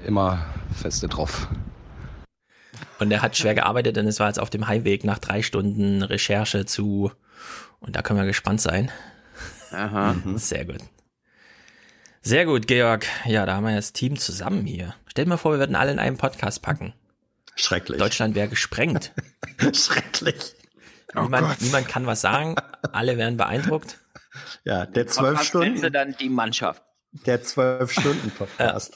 Immer 0.05 0.45
feste 0.71 1.07
drauf. 1.07 1.47
Und 2.99 3.11
er 3.11 3.23
hat 3.23 3.35
schwer 3.35 3.55
gearbeitet, 3.55 3.95
denn 3.95 4.05
es 4.05 4.19
war 4.19 4.27
jetzt 4.27 4.39
auf 4.39 4.51
dem 4.51 4.67
Heimweg 4.67 5.03
nach 5.03 5.17
drei 5.17 5.41
Stunden 5.41 6.03
Recherche 6.03 6.67
zu, 6.67 7.11
und 7.79 7.95
da 7.95 8.03
können 8.03 8.19
wir 8.19 8.27
gespannt 8.27 8.61
sein. 8.61 8.91
Aha. 9.71 10.15
Sehr 10.35 10.65
gut. 10.65 10.81
Sehr 12.21 12.45
gut, 12.45 12.67
Georg. 12.67 13.07
Ja, 13.25 13.47
da 13.47 13.55
haben 13.55 13.65
wir 13.65 13.75
das 13.75 13.93
Team 13.93 14.19
zusammen 14.19 14.67
hier. 14.67 14.93
Stell 15.07 15.25
dir 15.25 15.29
mal 15.29 15.37
vor, 15.37 15.53
wir 15.53 15.59
würden 15.59 15.75
alle 15.75 15.91
in 15.91 15.97
einen 15.97 16.17
Podcast 16.17 16.61
packen. 16.61 16.93
Schrecklich. 17.55 17.99
Deutschland 17.99 18.35
wäre 18.35 18.47
gesprengt. 18.47 19.11
Schrecklich. 19.73 20.55
Oh 21.15 21.23
niemand, 21.23 21.47
Gott. 21.49 21.61
niemand 21.61 21.87
kann 21.87 22.05
was 22.05 22.21
sagen. 22.21 22.55
Alle 22.93 23.17
wären 23.17 23.37
beeindruckt. 23.37 23.97
Ja, 24.63 24.85
der 24.85 25.07
zwölf 25.07 25.53
nennen 25.53 25.75
Sie 25.75 25.77
Stunden, 25.79 25.93
dann 25.93 26.15
die 26.19 26.29
Mannschaft? 26.29 26.83
der 27.25 27.43
zwölf 27.43 27.91
Stunden 27.91 28.31
Podcast. 28.31 28.95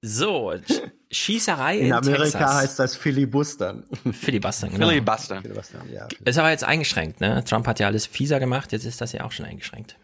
So, 0.00 0.50
Sch- 0.52 0.90
Schießerei 1.10 1.78
in, 1.78 1.86
In 1.86 1.92
Amerika 1.92 2.22
Texas. 2.38 2.54
heißt 2.54 2.78
das 2.78 2.94
Filibustern. 2.96 3.84
Filibustern, 4.12 4.70
genau. 4.70 4.88
Filibuster. 4.88 5.42
Filibustern, 5.42 5.92
ja. 5.92 6.06
Ist 6.24 6.38
aber 6.38 6.50
jetzt 6.50 6.62
eingeschränkt, 6.62 7.20
ne? 7.20 7.42
Trump 7.44 7.66
hat 7.66 7.80
ja 7.80 7.88
alles 7.88 8.06
fieser 8.06 8.38
gemacht, 8.38 8.70
jetzt 8.70 8.84
ist 8.84 9.00
das 9.00 9.10
ja 9.12 9.24
auch 9.24 9.32
schon 9.32 9.46
eingeschränkt. 9.46 9.96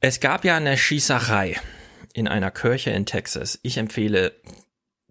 Es 0.00 0.20
gab 0.20 0.46
ja 0.46 0.56
eine 0.56 0.78
Schießerei 0.78 1.60
in 2.14 2.26
einer 2.28 2.50
Kirche 2.50 2.88
in 2.90 3.04
Texas. 3.04 3.58
Ich 3.62 3.76
empfehle, 3.76 4.32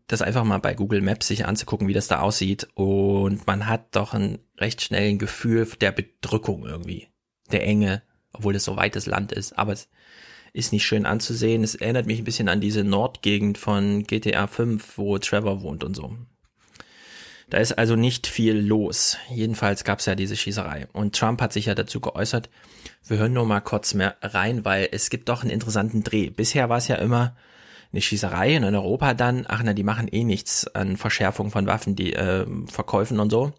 das 0.09 0.23
einfach 0.23 0.43
mal 0.43 0.57
bei 0.57 0.73
Google 0.73 1.01
Maps 1.01 1.27
sich 1.27 1.45
anzugucken, 1.45 1.87
wie 1.87 1.93
das 1.93 2.07
da 2.07 2.19
aussieht. 2.19 2.67
Und 2.73 3.45
man 3.45 3.67
hat 3.67 3.95
doch 3.95 4.15
ein 4.15 4.39
recht 4.57 4.81
schnell 4.81 5.17
Gefühl 5.17 5.67
der 5.79 5.91
Bedrückung 5.91 6.65
irgendwie. 6.65 7.07
Der 7.51 7.63
Enge, 7.63 8.01
obwohl 8.33 8.55
es 8.55 8.65
so 8.65 8.75
weites 8.75 9.05
Land 9.05 9.31
ist. 9.31 9.57
Aber 9.57 9.71
es 9.71 9.87
ist 10.51 10.73
nicht 10.73 10.85
schön 10.85 11.05
anzusehen. 11.05 11.63
Es 11.63 11.75
erinnert 11.75 12.07
mich 12.07 12.17
ein 12.17 12.23
bisschen 12.23 12.49
an 12.49 12.59
diese 12.59 12.83
Nordgegend 12.83 13.59
von 13.59 14.03
GTA 14.03 14.47
5, 14.47 14.97
wo 14.97 15.19
Trevor 15.19 15.61
wohnt 15.61 15.83
und 15.83 15.95
so. 15.95 16.17
Da 17.51 17.59
ist 17.59 17.73
also 17.73 17.95
nicht 17.95 18.25
viel 18.25 18.55
los. 18.55 19.17
Jedenfalls 19.29 19.83
gab 19.83 19.99
es 19.99 20.07
ja 20.07 20.15
diese 20.15 20.35
Schießerei. 20.35 20.87
Und 20.91 21.15
Trump 21.15 21.39
hat 21.39 21.53
sich 21.53 21.67
ja 21.67 21.75
dazu 21.75 21.99
geäußert. 21.99 22.49
Wir 23.05 23.17
hören 23.17 23.33
nur 23.33 23.45
mal 23.45 23.61
kurz 23.61 23.93
mehr 23.93 24.17
rein, 24.21 24.65
weil 24.65 24.89
es 24.91 25.11
gibt 25.11 25.29
doch 25.29 25.43
einen 25.43 25.51
interessanten 25.51 26.03
Dreh. 26.03 26.31
Bisher 26.31 26.67
war 26.69 26.79
es 26.79 26.87
ja 26.87 26.95
immer 26.95 27.35
eine 27.91 28.01
Schießerei 28.01 28.57
und 28.57 28.63
in 28.63 28.75
Europa 28.75 29.13
dann, 29.13 29.45
ach 29.47 29.61
na, 29.63 29.73
die 29.73 29.83
machen 29.83 30.07
eh 30.07 30.23
nichts 30.23 30.67
an 30.67 30.97
Verschärfung 30.97 31.49
von 31.51 31.65
Waffen, 31.65 31.95
die 31.95 32.13
äh, 32.13 32.45
Verkäufen 32.67 33.19
und 33.19 33.31
so. 33.31 33.51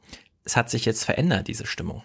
Es 0.45 0.57
hat 0.57 0.71
sich 0.71 0.85
jetzt 0.85 1.05
verändert, 1.05 1.49
diese 1.49 1.67
Stimmung. 1.67 2.03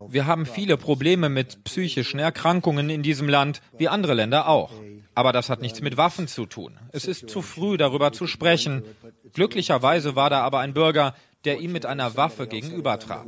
Wir 0.00 0.26
haben 0.26 0.46
viele 0.46 0.76
Probleme 0.76 1.28
mit 1.28 1.64
psychischen 1.64 2.20
Erkrankungen 2.20 2.88
in 2.88 3.02
diesem 3.02 3.28
Land, 3.28 3.60
wie 3.76 3.88
andere 3.88 4.14
Länder 4.14 4.48
auch. 4.48 4.70
Aber 5.14 5.32
das 5.32 5.50
hat 5.50 5.60
nichts 5.60 5.80
mit 5.80 5.96
Waffen 5.96 6.28
zu 6.28 6.46
tun. 6.46 6.78
Es 6.92 7.06
ist 7.06 7.28
zu 7.28 7.42
früh, 7.42 7.76
darüber 7.76 8.12
zu 8.12 8.28
sprechen. 8.28 8.84
Glücklicherweise 9.32 10.14
war 10.14 10.30
da 10.30 10.42
aber 10.42 10.60
ein 10.60 10.74
Bürger, 10.74 11.14
der 11.44 11.60
ihm 11.60 11.72
mit 11.72 11.86
einer 11.86 12.16
Waffe 12.16 12.46
gegenübertrat. 12.46 13.24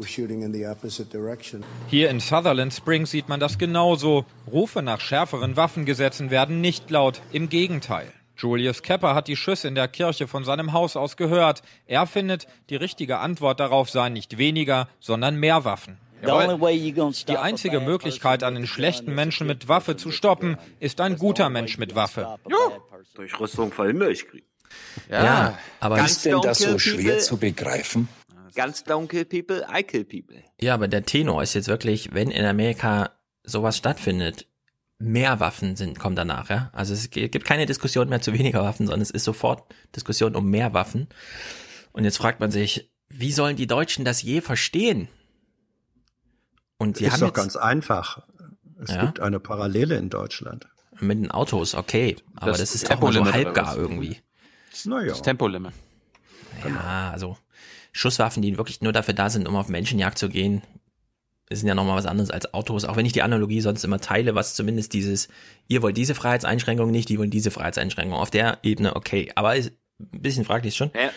Hier 1.89 2.11
in 2.11 2.21
Sutherland 2.21 2.75
Springs 2.75 3.11
sieht 3.11 3.29
man 3.29 3.41
das 3.41 3.59
genauso. 3.59 4.25
Rufe 4.51 4.83
nach 4.83 5.01
schärferen 5.01 5.57
Waffengesetzen 5.57 6.31
werden 6.31 6.61
nicht 6.61 6.91
laut, 6.91 7.23
im 7.33 7.49
Gegenteil. 7.49 8.13
Julius 8.37 8.83
Kepper 8.83 9.15
hat 9.15 9.29
die 9.29 9.37
Schüsse 9.37 9.69
in 9.69 9.75
der 9.75 9.89
Kirche 9.89 10.27
von 10.27 10.45
seinem 10.45 10.73
Haus 10.73 10.97
aus 10.97 11.17
gehört. 11.17 11.63
Er 11.87 12.07
findet, 12.07 12.47
die 12.71 12.77
richtige 12.77 13.19
Antwort 13.19 13.61
darauf 13.61 13.91
sei 13.91 14.09
nicht 14.09 14.39
weniger, 14.39 14.89
sondern 14.99 15.37
mehr 15.37 15.65
Waffen. 15.65 15.99
Jawohl. 16.23 16.59
Die 17.29 17.37
einzige 17.37 17.81
Möglichkeit, 17.81 18.43
einen 18.43 18.67
schlechten 18.67 19.15
Menschen 19.15 19.47
mit 19.47 19.69
Waffe 19.69 19.97
zu 19.97 20.11
stoppen, 20.11 20.57
ist 20.79 21.01
ein 21.01 21.17
guter 21.17 21.49
Mensch 21.49 21.79
mit 21.79 21.95
Waffe. 21.95 22.39
Durch 23.15 23.39
Rüstung 23.39 23.73
verhindere 23.73 24.13
ich 24.13 24.27
Krieg. 24.27 24.45
Ja, 25.09 25.59
aber 25.81 25.97
Ganz 25.97 26.13
ist 26.13 26.25
denn 26.25 26.41
das 26.43 26.59
so 26.59 26.79
schwer 26.79 26.97
people. 27.05 27.19
zu 27.19 27.37
begreifen? 27.39 28.09
Ganz 28.55 28.83
don't 28.85 29.07
kill 29.09 29.25
people, 29.25 29.67
I 29.73 29.83
kill 29.83 30.05
people. 30.05 30.43
Ja, 30.61 30.75
aber 30.75 30.89
der 30.89 31.05
Tenor 31.05 31.43
ist 31.43 31.55
jetzt 31.55 31.69
wirklich, 31.69 32.13
wenn 32.13 32.31
in 32.31 32.45
Amerika 32.45 33.11
sowas 33.45 33.77
stattfindet, 33.77 34.47
mehr 34.99 35.41
Waffen 35.41 35.77
sind, 35.77 35.99
kommen 35.99 36.17
danach, 36.17 36.51
ja. 36.51 36.69
Also 36.73 36.93
es 36.93 37.11
gibt 37.11 37.45
keine 37.45 37.67
Diskussion 37.67 38.09
mehr 38.09 38.21
zu 38.21 38.33
weniger 38.33 38.63
Waffen, 38.63 38.87
sondern 38.87 39.01
es 39.01 39.11
ist 39.11 39.25
sofort 39.25 39.73
Diskussion 39.97 40.37
um 40.37 40.51
mehr 40.51 40.75
Waffen. 40.75 41.09
Und 41.93 42.05
jetzt 42.05 42.19
fragt 42.19 42.41
man 42.41 42.51
sich, 42.51 42.91
wie 43.09 43.33
sollen 43.33 43.57
die 43.57 43.67
Deutschen 43.67 44.05
das 44.05 44.23
je 44.23 44.41
verstehen? 44.41 45.09
Und 46.79 46.97
sie 46.99 47.07
ist 47.07 47.13
haben 47.15 47.21
doch 47.21 47.27
jetzt 47.29 47.37
ganz 47.37 47.57
einfach. 47.57 48.23
Es 48.83 48.91
Ja? 48.95 49.07
gibt 49.07 49.21
eine 49.21 49.41
Parallele 49.41 49.97
in 49.97 50.11
Deutschland. 50.11 50.67
mit 50.99 51.19
den 51.19 51.31
Autos, 51.31 51.75
okay, 51.75 52.17
aber 52.37 52.51
das, 52.51 52.61
Das 52.61 52.75
ist 52.75 52.91
auch 52.91 53.01
nur 53.01 53.13
so 53.13 53.25
halbgar 53.33 53.77
irgendwie. 53.77 54.19
Naja. 54.85 55.09
Das 55.09 55.23
Tempolimit. 55.23 55.73
Ja, 56.65 57.11
also 57.13 57.37
Schusswaffen, 57.93 58.43
die 58.43 58.57
wirklich 58.57 58.81
nur 58.81 58.93
dafür 58.93 59.15
da 59.15 59.31
sind, 59.31 59.49
um 59.49 59.57
auf 59.57 59.69
Menschenjagd 59.69 60.19
zu 60.19 60.29
gehen, 60.29 60.63
sind 61.53 61.67
ja 61.67 61.75
nochmal 61.75 61.97
was 61.97 62.07
anderes 62.07 62.31
als 62.31 62.55
Autos, 62.55 62.85
auch 62.85 62.97
wenn 62.97 63.07
ich 63.07 63.13
die 63.13 63.23
Analogie 63.23 63.61
sonst 63.61 63.85
immer 63.85 64.01
teile, 64.01 64.35
was 64.35 64.55
zumindest 64.55 64.93
dieses, 64.93 65.29
ihr 65.67 65.83
wollt 65.83 65.97
diese 65.97 66.15
Freiheitseinschränkung 66.15 66.91
nicht, 66.91 67.09
die 67.09 67.19
wollen 67.19 67.31
diese 67.31 67.51
Freiheitseinschränkung. 67.51 68.17
Auf 68.17 68.31
der 68.31 68.59
Ebene 68.63 68.95
okay, 68.95 69.33
aber 69.35 69.57
ist 69.57 69.73
ein 69.99 70.23
bisschen 70.23 70.45
fraglich 70.45 70.77
schon. 70.77 70.91
Naja, 70.95 71.11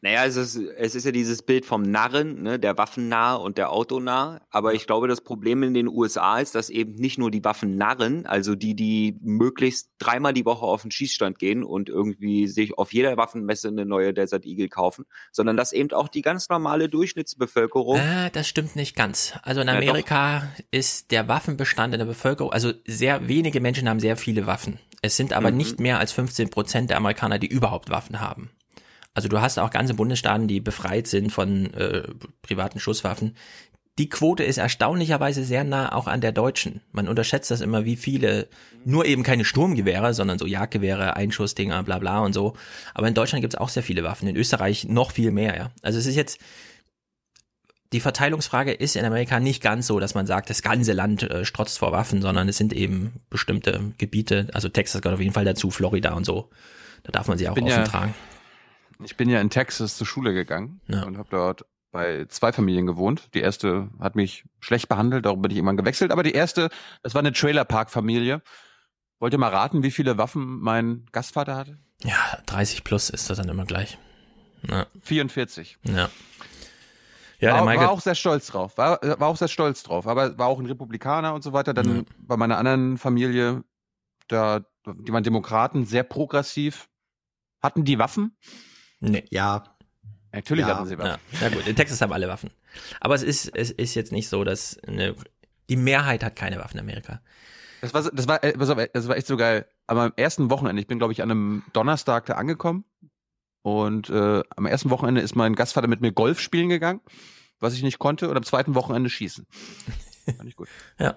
naja 0.00 0.24
es, 0.26 0.36
ist, 0.36 0.56
es 0.56 0.94
ist 0.94 1.04
ja 1.04 1.10
dieses 1.12 1.42
Bild 1.42 1.66
vom 1.66 1.82
Narren, 1.82 2.42
ne, 2.42 2.58
der 2.58 2.78
Waffennah 2.78 3.34
und 3.34 3.58
der 3.58 3.72
Autonah. 3.72 4.40
Aber 4.50 4.74
ich 4.74 4.86
glaube, 4.86 5.08
das 5.08 5.20
Problem 5.20 5.62
in 5.62 5.74
den 5.74 5.88
USA 5.88 6.38
ist, 6.38 6.54
dass 6.54 6.70
eben 6.70 6.94
nicht 6.94 7.18
nur 7.18 7.30
die 7.30 7.44
Waffennarren, 7.44 8.24
also 8.26 8.54
die, 8.54 8.74
die 8.74 9.16
möglichst 9.20 9.90
dreimal 9.98 10.32
die 10.32 10.44
Woche 10.44 10.64
auf 10.66 10.82
den 10.82 10.90
Schießstand 10.90 11.38
gehen 11.38 11.64
und 11.64 11.88
irgendwie 11.88 12.46
sich 12.46 12.78
auf 12.78 12.92
jeder 12.92 13.16
Waffenmesse 13.16 13.68
eine 13.68 13.84
neue 13.86 14.14
Desert 14.14 14.46
Eagle 14.46 14.68
kaufen, 14.68 15.04
sondern 15.32 15.56
dass 15.56 15.72
eben 15.72 15.90
auch 15.92 16.08
die 16.08 16.22
ganz 16.22 16.48
normale 16.48 16.88
Durchschnittsbevölkerung 16.88 17.98
Ah, 18.00 18.30
das 18.30 18.48
stimmt 18.48 18.76
nicht 18.76 18.94
ganz. 18.96 19.34
Also 19.42 19.60
in 19.60 19.66
Ja. 19.68 19.74
Amerika 19.74 20.48
ist 20.70 21.10
der 21.10 21.28
Waffenbestand 21.28 21.94
in 21.94 21.98
der 21.98 22.06
Bevölkerung, 22.06 22.52
also 22.52 22.72
sehr 22.86 23.28
wenige 23.28 23.60
Menschen 23.60 23.88
haben 23.88 24.00
sehr 24.00 24.16
viele 24.16 24.46
Waffen. 24.46 24.78
Es 25.02 25.16
sind 25.16 25.32
aber 25.32 25.50
Mhm. 25.50 25.56
nicht 25.56 25.80
mehr 25.80 25.98
als 25.98 26.12
15 26.12 26.50
Prozent 26.50 26.90
der 26.90 26.96
Amerikaner, 26.96 27.38
die 27.38 27.46
überhaupt 27.46 27.90
Waffen 27.90 28.20
haben. 28.20 28.50
Also 29.18 29.26
du 29.26 29.40
hast 29.40 29.58
auch 29.58 29.70
ganze 29.70 29.94
Bundesstaaten, 29.94 30.46
die 30.46 30.60
befreit 30.60 31.08
sind 31.08 31.32
von 31.32 31.74
äh, 31.74 32.04
privaten 32.40 32.78
Schusswaffen. 32.78 33.34
die 33.98 34.08
Quote 34.08 34.44
ist 34.44 34.58
erstaunlicherweise 34.58 35.42
sehr 35.42 35.64
nah 35.64 35.92
auch 35.92 36.06
an 36.06 36.20
der 36.20 36.30
deutschen. 36.30 36.82
Man 36.92 37.08
unterschätzt 37.08 37.50
das 37.50 37.60
immer, 37.60 37.84
wie 37.84 37.96
viele, 37.96 38.46
nur 38.84 39.06
eben 39.06 39.24
keine 39.24 39.44
Sturmgewehre, 39.44 40.14
sondern 40.14 40.38
so 40.38 40.46
Jagdgewehre, 40.46 41.16
Einschussdinger, 41.16 41.82
bla 41.82 41.98
bla 41.98 42.20
und 42.20 42.32
so. 42.32 42.54
Aber 42.94 43.08
in 43.08 43.14
Deutschland 43.14 43.40
gibt 43.40 43.54
es 43.54 43.60
auch 43.60 43.70
sehr 43.70 43.82
viele 43.82 44.04
Waffen, 44.04 44.28
in 44.28 44.36
Österreich 44.36 44.84
noch 44.84 45.10
viel 45.10 45.32
mehr, 45.32 45.56
ja. 45.56 45.72
Also 45.82 45.98
es 45.98 46.06
ist 46.06 46.14
jetzt, 46.14 46.38
die 47.92 47.98
Verteilungsfrage 47.98 48.70
ist 48.70 48.94
in 48.94 49.04
Amerika 49.04 49.40
nicht 49.40 49.64
ganz 49.64 49.88
so, 49.88 49.98
dass 49.98 50.14
man 50.14 50.28
sagt, 50.28 50.48
das 50.48 50.62
ganze 50.62 50.92
Land 50.92 51.24
äh, 51.24 51.44
strotzt 51.44 51.80
vor 51.80 51.90
Waffen, 51.90 52.22
sondern 52.22 52.48
es 52.48 52.56
sind 52.56 52.72
eben 52.72 53.14
bestimmte 53.30 53.80
Gebiete, 53.98 54.46
also 54.54 54.68
Texas 54.68 55.02
gehört 55.02 55.16
auf 55.16 55.22
jeden 55.22 55.34
Fall 55.34 55.44
dazu, 55.44 55.72
Florida 55.72 56.12
und 56.12 56.24
so. 56.24 56.50
Da 57.02 57.10
darf 57.10 57.26
man 57.26 57.36
sie 57.36 57.48
auch 57.48 57.56
offen 57.56 57.66
ja, 57.66 57.82
tragen. 57.82 58.14
Ich 59.04 59.16
bin 59.16 59.28
ja 59.28 59.40
in 59.40 59.50
Texas 59.50 59.96
zur 59.96 60.06
Schule 60.06 60.34
gegangen 60.34 60.80
Ja. 60.88 61.04
und 61.04 61.18
habe 61.18 61.28
dort 61.30 61.64
bei 61.90 62.26
zwei 62.28 62.52
Familien 62.52 62.86
gewohnt. 62.86 63.30
Die 63.34 63.40
erste 63.40 63.88
hat 63.98 64.16
mich 64.16 64.44
schlecht 64.60 64.88
behandelt, 64.88 65.24
darum 65.24 65.40
bin 65.40 65.50
ich 65.50 65.56
irgendwann 65.56 65.76
gewechselt. 65.76 66.10
Aber 66.12 66.22
die 66.22 66.32
erste, 66.32 66.68
das 67.02 67.14
war 67.14 67.20
eine 67.20 67.32
Trailerpark-Familie. 67.32 68.42
Wollt 69.20 69.32
ihr 69.32 69.38
mal 69.38 69.48
raten, 69.50 69.82
wie 69.82 69.90
viele 69.90 70.18
Waffen 70.18 70.60
mein 70.60 71.06
Gastvater 71.12 71.56
hatte? 71.56 71.78
Ja, 72.04 72.38
30 72.46 72.84
plus 72.84 73.10
ist 73.10 73.30
das 73.30 73.38
dann 73.38 73.48
immer 73.48 73.64
gleich. 73.64 73.98
Ja. 74.68 74.86
44. 75.02 75.78
Ja. 75.84 76.10
Ja, 77.40 77.64
war, 77.64 77.76
war 77.76 77.90
auch 77.90 78.00
sehr 78.00 78.16
stolz 78.16 78.48
drauf. 78.48 78.76
War, 78.78 79.00
war 79.20 79.28
auch 79.28 79.36
sehr 79.36 79.46
stolz 79.48 79.84
drauf. 79.84 80.06
Aber 80.08 80.36
war 80.38 80.48
auch 80.48 80.58
ein 80.58 80.66
Republikaner 80.66 81.34
und 81.34 81.42
so 81.42 81.52
weiter. 81.52 81.72
Dann 81.72 82.04
bei 82.18 82.36
meiner 82.36 82.58
anderen 82.58 82.98
Familie, 82.98 83.62
da, 84.26 84.60
die 84.86 85.12
waren 85.12 85.22
Demokraten, 85.22 85.84
sehr 85.86 86.02
progressiv. 86.02 86.88
Hatten 87.62 87.84
die 87.84 87.98
Waffen? 87.98 88.36
Nee. 89.00 89.24
Ja. 89.30 89.64
Natürlich 90.32 90.66
ja, 90.66 90.76
hatten 90.76 90.86
sie 90.86 90.98
Waffen. 90.98 91.20
Ja. 91.32 91.48
ja 91.48 91.54
gut, 91.54 91.66
in 91.66 91.74
Texas 91.76 92.00
haben 92.00 92.12
alle 92.12 92.28
Waffen. 92.28 92.50
Aber 93.00 93.14
es 93.14 93.22
ist, 93.22 93.54
es 93.56 93.70
ist 93.70 93.94
jetzt 93.94 94.12
nicht 94.12 94.28
so, 94.28 94.44
dass 94.44 94.78
eine, 94.86 95.14
die 95.68 95.76
Mehrheit 95.76 96.22
hat 96.22 96.36
keine 96.36 96.58
Waffen 96.58 96.76
in 96.76 96.84
Amerika. 96.84 97.20
Das 97.80 97.94
war, 97.94 98.02
das 98.02 98.28
war, 98.28 98.42
äh, 98.44 98.52
pass 98.52 98.70
auf, 98.70 98.78
das 98.92 99.08
war 99.08 99.16
echt 99.16 99.26
so 99.26 99.36
geil. 99.36 99.66
Am 99.86 100.12
ersten 100.16 100.50
Wochenende, 100.50 100.82
ich 100.82 100.88
bin 100.88 100.98
glaube 100.98 101.12
ich 101.12 101.22
an 101.22 101.30
einem 101.30 101.62
Donnerstag 101.72 102.26
da 102.26 102.34
angekommen 102.34 102.84
und 103.62 104.10
äh, 104.10 104.42
am 104.56 104.66
ersten 104.66 104.90
Wochenende 104.90 105.20
ist 105.20 105.34
mein 105.34 105.54
Gastvater 105.54 105.88
mit 105.88 106.00
mir 106.00 106.12
Golf 106.12 106.40
spielen 106.40 106.68
gegangen, 106.68 107.00
was 107.60 107.74
ich 107.74 107.82
nicht 107.82 107.98
konnte, 107.98 108.28
und 108.28 108.36
am 108.36 108.42
zweiten 108.42 108.74
Wochenende 108.74 109.10
schießen. 109.10 109.46
Fand 110.36 110.48
ich 110.48 110.56
gut. 110.56 110.68
Ja. 110.98 111.16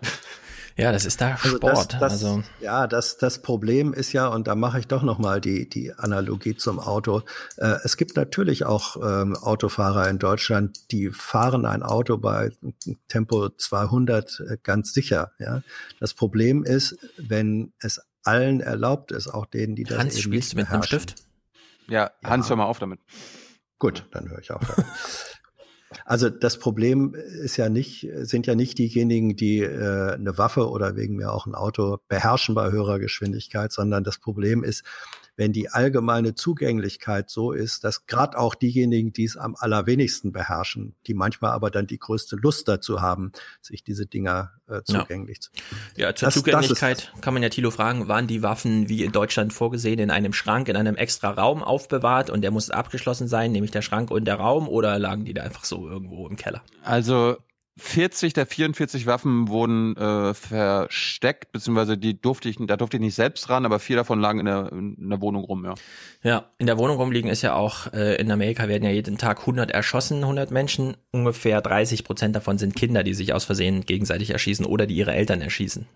Ja, 0.77 0.91
das 0.91 1.05
ist 1.05 1.21
da 1.21 1.37
Also 1.41 1.57
Sport. 1.57 1.93
das, 1.93 1.99
das, 1.99 2.11
also 2.13 2.43
ja, 2.59 2.87
das, 2.87 3.17
das 3.17 3.41
Problem 3.41 3.93
ist 3.93 4.13
ja, 4.13 4.27
und 4.27 4.47
da 4.47 4.55
mache 4.55 4.79
ich 4.79 4.87
doch 4.87 5.03
nochmal 5.03 5.41
die, 5.41 5.67
die 5.69 5.93
Analogie 5.93 6.55
zum 6.55 6.79
Auto. 6.79 7.23
Äh, 7.57 7.75
es 7.83 7.97
gibt 7.97 8.15
natürlich 8.15 8.65
auch 8.65 8.95
ähm, 8.97 9.35
Autofahrer 9.35 10.09
in 10.09 10.19
Deutschland, 10.19 10.91
die 10.91 11.09
fahren 11.09 11.65
ein 11.65 11.83
Auto 11.83 12.17
bei 12.17 12.51
Tempo 13.07 13.49
200 13.49 14.39
äh, 14.39 14.57
ganz 14.63 14.93
sicher. 14.93 15.31
Ja, 15.39 15.61
das 15.99 16.13
Problem 16.13 16.63
ist, 16.63 16.97
wenn 17.17 17.73
es 17.79 18.01
allen 18.23 18.61
erlaubt 18.61 19.11
ist, 19.11 19.27
auch 19.27 19.45
denen, 19.45 19.75
die 19.75 19.83
das 19.83 19.97
Hans, 19.97 20.13
eben 20.13 20.23
spielst 20.23 20.33
nicht 20.33 20.53
du 20.53 20.57
mit 20.57 20.69
einem. 20.69 20.83
Stift? 20.83 21.15
Ja, 21.87 22.11
Hans, 22.23 22.49
hör 22.49 22.55
mal 22.55 22.65
auf 22.65 22.79
damit. 22.79 22.99
Gut, 23.79 24.05
dann 24.11 24.29
höre 24.29 24.39
ich 24.39 24.51
auf. 24.51 24.61
Also 26.05 26.29
das 26.29 26.57
Problem 26.57 27.13
ist 27.15 27.57
ja 27.57 27.69
nicht, 27.69 28.07
sind 28.21 28.47
ja 28.47 28.55
nicht 28.55 28.77
diejenigen, 28.77 29.35
die 29.35 29.59
äh, 29.59 30.13
eine 30.13 30.37
Waffe 30.37 30.69
oder 30.69 30.95
wegen 30.95 31.15
mir 31.15 31.31
auch 31.31 31.45
ein 31.45 31.55
Auto 31.55 31.97
beherrschen 32.07 32.55
bei 32.55 32.71
höherer 32.71 32.99
Geschwindigkeit, 32.99 33.71
sondern 33.71 34.03
das 34.03 34.17
Problem 34.17 34.63
ist, 34.63 34.83
wenn 35.41 35.53
die 35.53 35.69
allgemeine 35.69 36.35
Zugänglichkeit 36.35 37.31
so 37.31 37.51
ist, 37.51 37.83
dass 37.83 38.05
gerade 38.05 38.37
auch 38.37 38.53
diejenigen, 38.53 39.11
die 39.11 39.23
es 39.23 39.37
am 39.37 39.55
allerwenigsten 39.57 40.31
beherrschen, 40.31 40.93
die 41.07 41.15
manchmal 41.15 41.51
aber 41.53 41.71
dann 41.71 41.87
die 41.87 41.97
größte 41.97 42.35
Lust 42.35 42.67
dazu 42.67 43.01
haben, 43.01 43.31
sich 43.59 43.83
diese 43.83 44.05
Dinger 44.05 44.51
äh, 44.69 44.81
zugänglich 44.83 45.41
zu 45.41 45.49
machen. 45.51 45.79
Ja, 45.97 46.13
zur 46.13 46.27
Das- 46.27 46.35
das 46.35 46.43
Zugänglichkeit 46.43 47.11
kann 47.21 47.33
man 47.33 47.41
ja 47.41 47.49
Thilo 47.49 47.71
fragen, 47.71 48.07
waren 48.07 48.27
die 48.27 48.43
Waffen 48.43 48.87
wie 48.87 49.03
in 49.03 49.11
Deutschland 49.11 49.51
vorgesehen 49.51 49.97
in 49.97 50.11
einem 50.11 50.33
Schrank, 50.33 50.69
in 50.69 50.75
einem 50.75 50.95
extra 50.95 51.31
Raum 51.31 51.63
aufbewahrt 51.63 52.29
und 52.29 52.41
der 52.41 52.51
muss 52.51 52.69
abgeschlossen 52.69 53.27
sein, 53.27 53.51
nämlich 53.51 53.71
der 53.71 53.81
Schrank 53.81 54.11
und 54.11 54.25
der 54.25 54.35
Raum, 54.35 54.67
oder 54.69 54.99
lagen 54.99 55.25
die 55.25 55.33
da 55.33 55.41
einfach 55.41 55.63
so 55.65 55.89
irgendwo 55.89 56.27
im 56.27 56.35
Keller? 56.35 56.61
Also 56.83 57.37
40 57.77 58.33
der 58.33 58.45
44 58.45 59.05
Waffen 59.05 59.47
wurden 59.47 59.95
äh, 59.95 60.33
versteckt, 60.33 61.51
beziehungsweise 61.51 61.97
die 61.97 62.19
durfte 62.19 62.49
ich, 62.49 62.57
da 62.59 62.75
durfte 62.75 62.97
ich 62.97 63.01
nicht 63.01 63.15
selbst 63.15 63.49
ran, 63.49 63.65
aber 63.65 63.79
vier 63.79 63.95
davon 63.95 64.19
lagen 64.19 64.39
in 64.39 64.45
der, 64.45 64.71
in 64.71 65.09
der 65.09 65.21
Wohnung 65.21 65.43
rum, 65.43 65.63
ja. 65.63 65.75
Ja, 66.21 66.49
in 66.57 66.67
der 66.67 66.77
Wohnung 66.77 66.97
rumliegen 66.97 67.29
ist 67.29 67.41
ja 67.41 67.55
auch, 67.55 67.91
äh, 67.93 68.15
in 68.15 68.29
Amerika 68.29 68.67
werden 68.67 68.83
ja 68.83 68.91
jeden 68.91 69.17
Tag 69.17 69.39
100 69.39 69.71
erschossen, 69.71 70.17
100 70.17 70.51
Menschen. 70.51 70.97
Ungefähr 71.11 71.61
30 71.61 72.03
Prozent 72.03 72.35
davon 72.35 72.57
sind 72.57 72.75
Kinder, 72.75 73.03
die 73.03 73.13
sich 73.13 73.33
aus 73.33 73.45
Versehen 73.45 73.85
gegenseitig 73.85 74.31
erschießen 74.31 74.65
oder 74.65 74.85
die 74.85 74.95
ihre 74.95 75.13
Eltern 75.13 75.41
erschießen. 75.41 75.87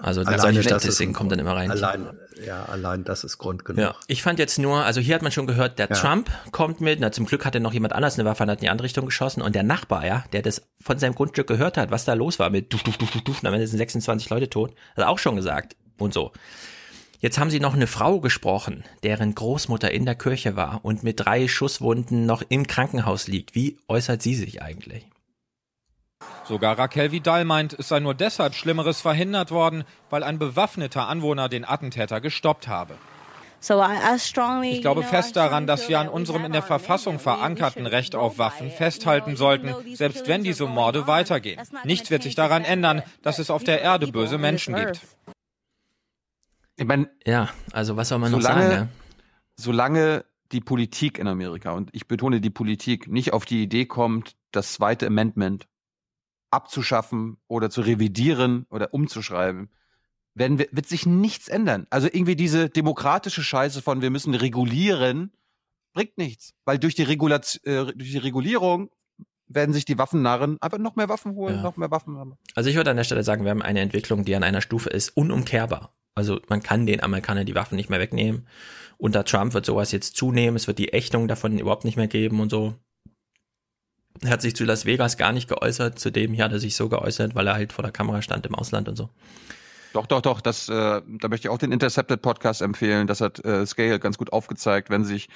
Also 0.00 0.20
Alleine 0.22 0.62
solche 0.62 1.04
ein 1.04 1.12
kommen 1.12 1.30
dann 1.30 1.38
immer 1.38 1.54
rein. 1.56 1.70
Allein, 1.70 2.08
ja, 2.44 2.64
allein 2.64 3.04
das 3.04 3.24
ist 3.24 3.38
Grund 3.38 3.64
genug. 3.64 3.80
Ja, 3.80 3.94
ich 4.06 4.22
fand 4.22 4.38
jetzt 4.38 4.58
nur, 4.58 4.84
also 4.84 5.00
hier 5.00 5.14
hat 5.14 5.22
man 5.22 5.32
schon 5.32 5.46
gehört, 5.46 5.78
der 5.78 5.88
Ja. 5.88 5.96
Trump 5.96 6.30
kommt 6.52 6.80
mit, 6.80 7.00
na 7.00 7.12
zum 7.12 7.26
Glück 7.26 7.44
hatte 7.44 7.60
noch 7.60 7.72
jemand 7.72 7.92
anders 7.94 8.18
eine 8.18 8.28
Waffe 8.28 8.42
und 8.44 8.50
hat 8.50 8.58
in 8.58 8.64
die 8.64 8.70
andere 8.70 8.84
Richtung 8.84 9.06
geschossen 9.06 9.42
und 9.42 9.54
der 9.54 9.62
Nachbar, 9.62 10.06
ja, 10.06 10.24
der 10.32 10.42
das 10.42 10.62
von 10.80 10.98
seinem 10.98 11.14
Grundstück 11.14 11.46
gehört 11.46 11.76
hat, 11.76 11.90
was 11.90 12.04
da 12.04 12.14
los 12.14 12.38
war 12.38 12.50
mit 12.50 12.72
duf, 12.72 12.82
duf, 12.82 12.96
duf, 12.96 13.10
duf, 13.10 13.22
duf, 13.22 13.44
am 13.44 13.54
Ende 13.54 13.66
sind 13.66 13.78
26 13.78 14.30
Leute 14.30 14.50
tot, 14.50 14.74
hat 14.96 15.06
auch 15.06 15.18
schon 15.18 15.36
gesagt 15.36 15.76
und 15.98 16.12
so. 16.14 16.32
Jetzt 17.20 17.38
haben 17.38 17.50
sie 17.50 17.58
noch 17.58 17.74
eine 17.74 17.88
Frau 17.88 18.20
gesprochen, 18.20 18.84
deren 19.02 19.34
Großmutter 19.34 19.90
in 19.90 20.04
der 20.04 20.14
Kirche 20.14 20.54
war 20.54 20.84
und 20.84 21.02
mit 21.02 21.18
drei 21.18 21.48
Schusswunden 21.48 22.26
noch 22.26 22.42
im 22.48 22.68
Krankenhaus 22.68 23.26
liegt. 23.26 23.56
Wie 23.56 23.78
äußert 23.88 24.22
sie 24.22 24.36
sich 24.36 24.62
eigentlich? 24.62 25.04
Sogar 26.48 26.78
Raquel 26.78 27.12
Vidal 27.12 27.44
meint, 27.44 27.78
es 27.78 27.88
sei 27.88 28.00
nur 28.00 28.14
deshalb 28.14 28.54
Schlimmeres 28.54 29.02
verhindert 29.02 29.50
worden, 29.50 29.84
weil 30.08 30.22
ein 30.22 30.38
bewaffneter 30.38 31.06
Anwohner 31.06 31.50
den 31.50 31.66
Attentäter 31.66 32.22
gestoppt 32.22 32.68
habe. 32.68 32.94
Ich 33.60 34.80
glaube 34.80 35.02
fest 35.02 35.36
daran, 35.36 35.66
dass 35.66 35.90
wir 35.90 35.98
an 35.98 36.08
unserem 36.08 36.44
in 36.46 36.52
der 36.52 36.62
Verfassung 36.62 37.18
verankerten 37.18 37.86
Recht 37.86 38.14
auf 38.14 38.38
Waffen 38.38 38.70
festhalten 38.70 39.36
sollten, 39.36 39.74
selbst 39.94 40.26
wenn 40.26 40.42
diese 40.42 40.66
Morde 40.66 41.06
weitergehen. 41.06 41.60
Nichts 41.84 42.10
wird 42.10 42.22
sich 42.22 42.34
daran 42.34 42.64
ändern, 42.64 43.02
dass 43.20 43.38
es 43.38 43.50
auf 43.50 43.62
der 43.62 43.82
Erde 43.82 44.06
böse 44.06 44.38
Menschen 44.38 44.74
gibt. 44.74 45.00
Ich 46.76 46.86
meine, 46.86 47.10
ja, 47.26 47.50
also 47.72 47.96
was 47.96 48.08
soll 48.08 48.18
man 48.20 48.30
noch 48.30 48.40
solange, 48.40 48.68
sagen? 48.68 48.80
Ne? 48.80 48.88
Solange 49.56 50.24
die 50.52 50.60
Politik 50.60 51.18
in 51.18 51.26
Amerika, 51.26 51.72
und 51.72 51.90
ich 51.92 52.06
betone 52.06 52.40
die 52.40 52.50
Politik, 52.50 53.08
nicht 53.08 53.32
auf 53.34 53.44
die 53.44 53.62
Idee 53.62 53.84
kommt, 53.84 54.36
das 54.52 54.72
zweite 54.72 55.08
Amendment 55.08 55.66
abzuschaffen 56.50 57.36
oder 57.48 57.70
zu 57.70 57.80
revidieren 57.82 58.66
oder 58.70 58.92
umzuschreiben, 58.94 59.70
werden 60.34 60.58
wir, 60.58 60.68
wird 60.70 60.86
sich 60.86 61.06
nichts 61.06 61.48
ändern. 61.48 61.86
Also 61.90 62.06
irgendwie 62.06 62.36
diese 62.36 62.68
demokratische 62.70 63.42
Scheiße 63.42 63.82
von 63.82 64.02
wir 64.02 64.10
müssen 64.10 64.34
regulieren, 64.34 65.32
bringt 65.94 66.16
nichts. 66.18 66.54
Weil 66.64 66.78
durch 66.78 66.94
die, 66.94 67.02
Regulaz 67.02 67.56
äh, 67.64 67.86
durch 67.86 68.12
die 68.12 68.18
Regulierung 68.18 68.90
werden 69.48 69.72
sich 69.72 69.84
die 69.84 69.98
Waffennarren 69.98 70.58
einfach 70.60 70.78
noch 70.78 70.94
mehr 70.96 71.08
Waffen 71.08 71.34
holen, 71.34 71.56
Ja. 71.56 71.62
noch 71.62 71.76
mehr 71.76 71.90
Waffen 71.90 72.16
haben. 72.18 72.34
Also 72.54 72.68
ich 72.70 72.76
würde 72.76 72.90
an 72.90 72.96
der 72.98 73.04
Stelle 73.04 73.24
sagen, 73.24 73.44
wir 73.44 73.50
haben 73.50 73.62
eine 73.62 73.80
Entwicklung, 73.80 74.24
die 74.24 74.36
an 74.36 74.42
einer 74.44 74.60
Stufe 74.60 74.90
ist, 74.90 75.16
unumkehrbar. 75.16 75.92
Also 76.14 76.40
man 76.48 76.62
kann 76.62 76.86
den 76.86 77.02
Amerikanern 77.02 77.46
die 77.46 77.54
Waffen 77.54 77.76
nicht 77.76 77.90
mehr 77.90 78.00
wegnehmen. 78.00 78.46
Unter 78.98 79.24
Trump 79.24 79.54
wird 79.54 79.64
sowas 79.64 79.92
jetzt 79.92 80.16
zunehmen, 80.16 80.56
es 80.56 80.66
wird 80.66 80.78
die 80.78 80.92
Ächtung 80.92 81.28
davon 81.28 81.58
überhaupt 81.58 81.84
nicht 81.84 81.96
mehr 81.96 82.08
geben 82.08 82.40
und 82.40 82.50
so. 82.50 82.74
Er 84.22 84.30
hat 84.30 84.42
sich 84.42 84.56
zu 84.56 84.64
Las 84.64 84.84
Vegas 84.84 85.16
gar 85.16 85.32
nicht 85.32 85.48
geäußert, 85.48 85.98
zu 85.98 86.10
dem 86.10 86.32
hier 86.32 86.44
hat 86.44 86.52
er 86.52 86.58
sich 86.58 86.74
so 86.76 86.88
geäußert, 86.88 87.34
weil 87.34 87.46
er 87.46 87.54
halt 87.54 87.72
vor 87.72 87.82
der 87.82 87.92
Kamera 87.92 88.22
stand 88.22 88.46
im 88.46 88.54
Ausland 88.54 88.88
und 88.88 88.96
so. 88.96 89.10
Doch, 89.92 90.06
doch, 90.06 90.20
doch. 90.20 90.40
Das, 90.40 90.68
äh, 90.68 90.72
da 91.06 91.28
möchte 91.28 91.46
ich 91.46 91.50
auch 91.50 91.58
den 91.58 91.72
Intercepted 91.72 92.20
Podcast 92.20 92.62
empfehlen. 92.62 93.06
Das 93.06 93.20
hat 93.20 93.44
äh, 93.44 93.64
Scale 93.66 93.98
ganz 93.98 94.18
gut 94.18 94.32
aufgezeigt. 94.32 94.90
Wenn 94.90 95.04
sich 95.04 95.28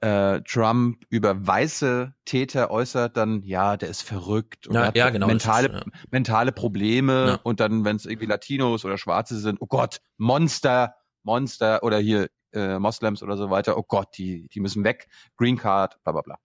äh, 0.00 0.40
Trump 0.42 1.04
über 1.08 1.46
weiße 1.46 2.14
Täter 2.24 2.70
äußert, 2.70 3.16
dann 3.16 3.42
ja, 3.42 3.76
der 3.76 3.88
ist 3.88 4.02
verrückt 4.02 4.66
und 4.66 4.74
Ja, 4.74 4.86
hat 4.86 4.96
ja, 4.96 5.10
genau, 5.10 5.26
mentale, 5.26 5.68
ist, 5.68 5.74
ja. 5.74 5.92
mentale 6.10 6.52
Probleme. 6.52 7.26
Ja. 7.26 7.40
Und 7.42 7.60
dann, 7.60 7.84
wenn 7.84 7.96
es 7.96 8.06
irgendwie 8.06 8.26
Latinos 8.26 8.84
oder 8.84 8.98
Schwarze 8.98 9.38
sind, 9.38 9.60
oh 9.60 9.66
Gott, 9.66 10.00
Monster, 10.16 10.94
Monster 11.22 11.82
oder 11.82 11.98
hier 11.98 12.28
äh, 12.52 12.78
Moslems 12.78 13.22
oder 13.22 13.36
so 13.36 13.50
weiter, 13.50 13.76
oh 13.76 13.84
Gott, 13.86 14.08
die, 14.18 14.48
die 14.48 14.60
müssen 14.60 14.84
weg, 14.84 15.08
Green 15.36 15.56
Card, 15.56 16.02
bla 16.04 16.12
bla 16.12 16.22
bla. 16.22 16.38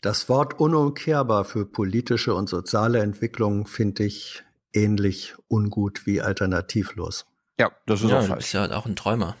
Das 0.00 0.28
Wort 0.28 0.60
unumkehrbar 0.60 1.44
für 1.44 1.66
politische 1.66 2.34
und 2.34 2.48
soziale 2.48 3.00
Entwicklung 3.00 3.66
finde 3.66 4.04
ich 4.04 4.44
ähnlich 4.72 5.34
ungut 5.48 6.06
wie 6.06 6.20
alternativlos. 6.20 7.26
Ja, 7.58 7.72
das 7.86 8.02
ist 8.02 8.10
ja, 8.10 8.18
auch 8.18 8.22
du 8.22 8.28
falsch. 8.28 8.38
bist 8.44 8.52
ja 8.54 8.60
halt 8.60 8.72
auch 8.72 8.86
ein 8.86 8.94
Träumer. 8.94 9.36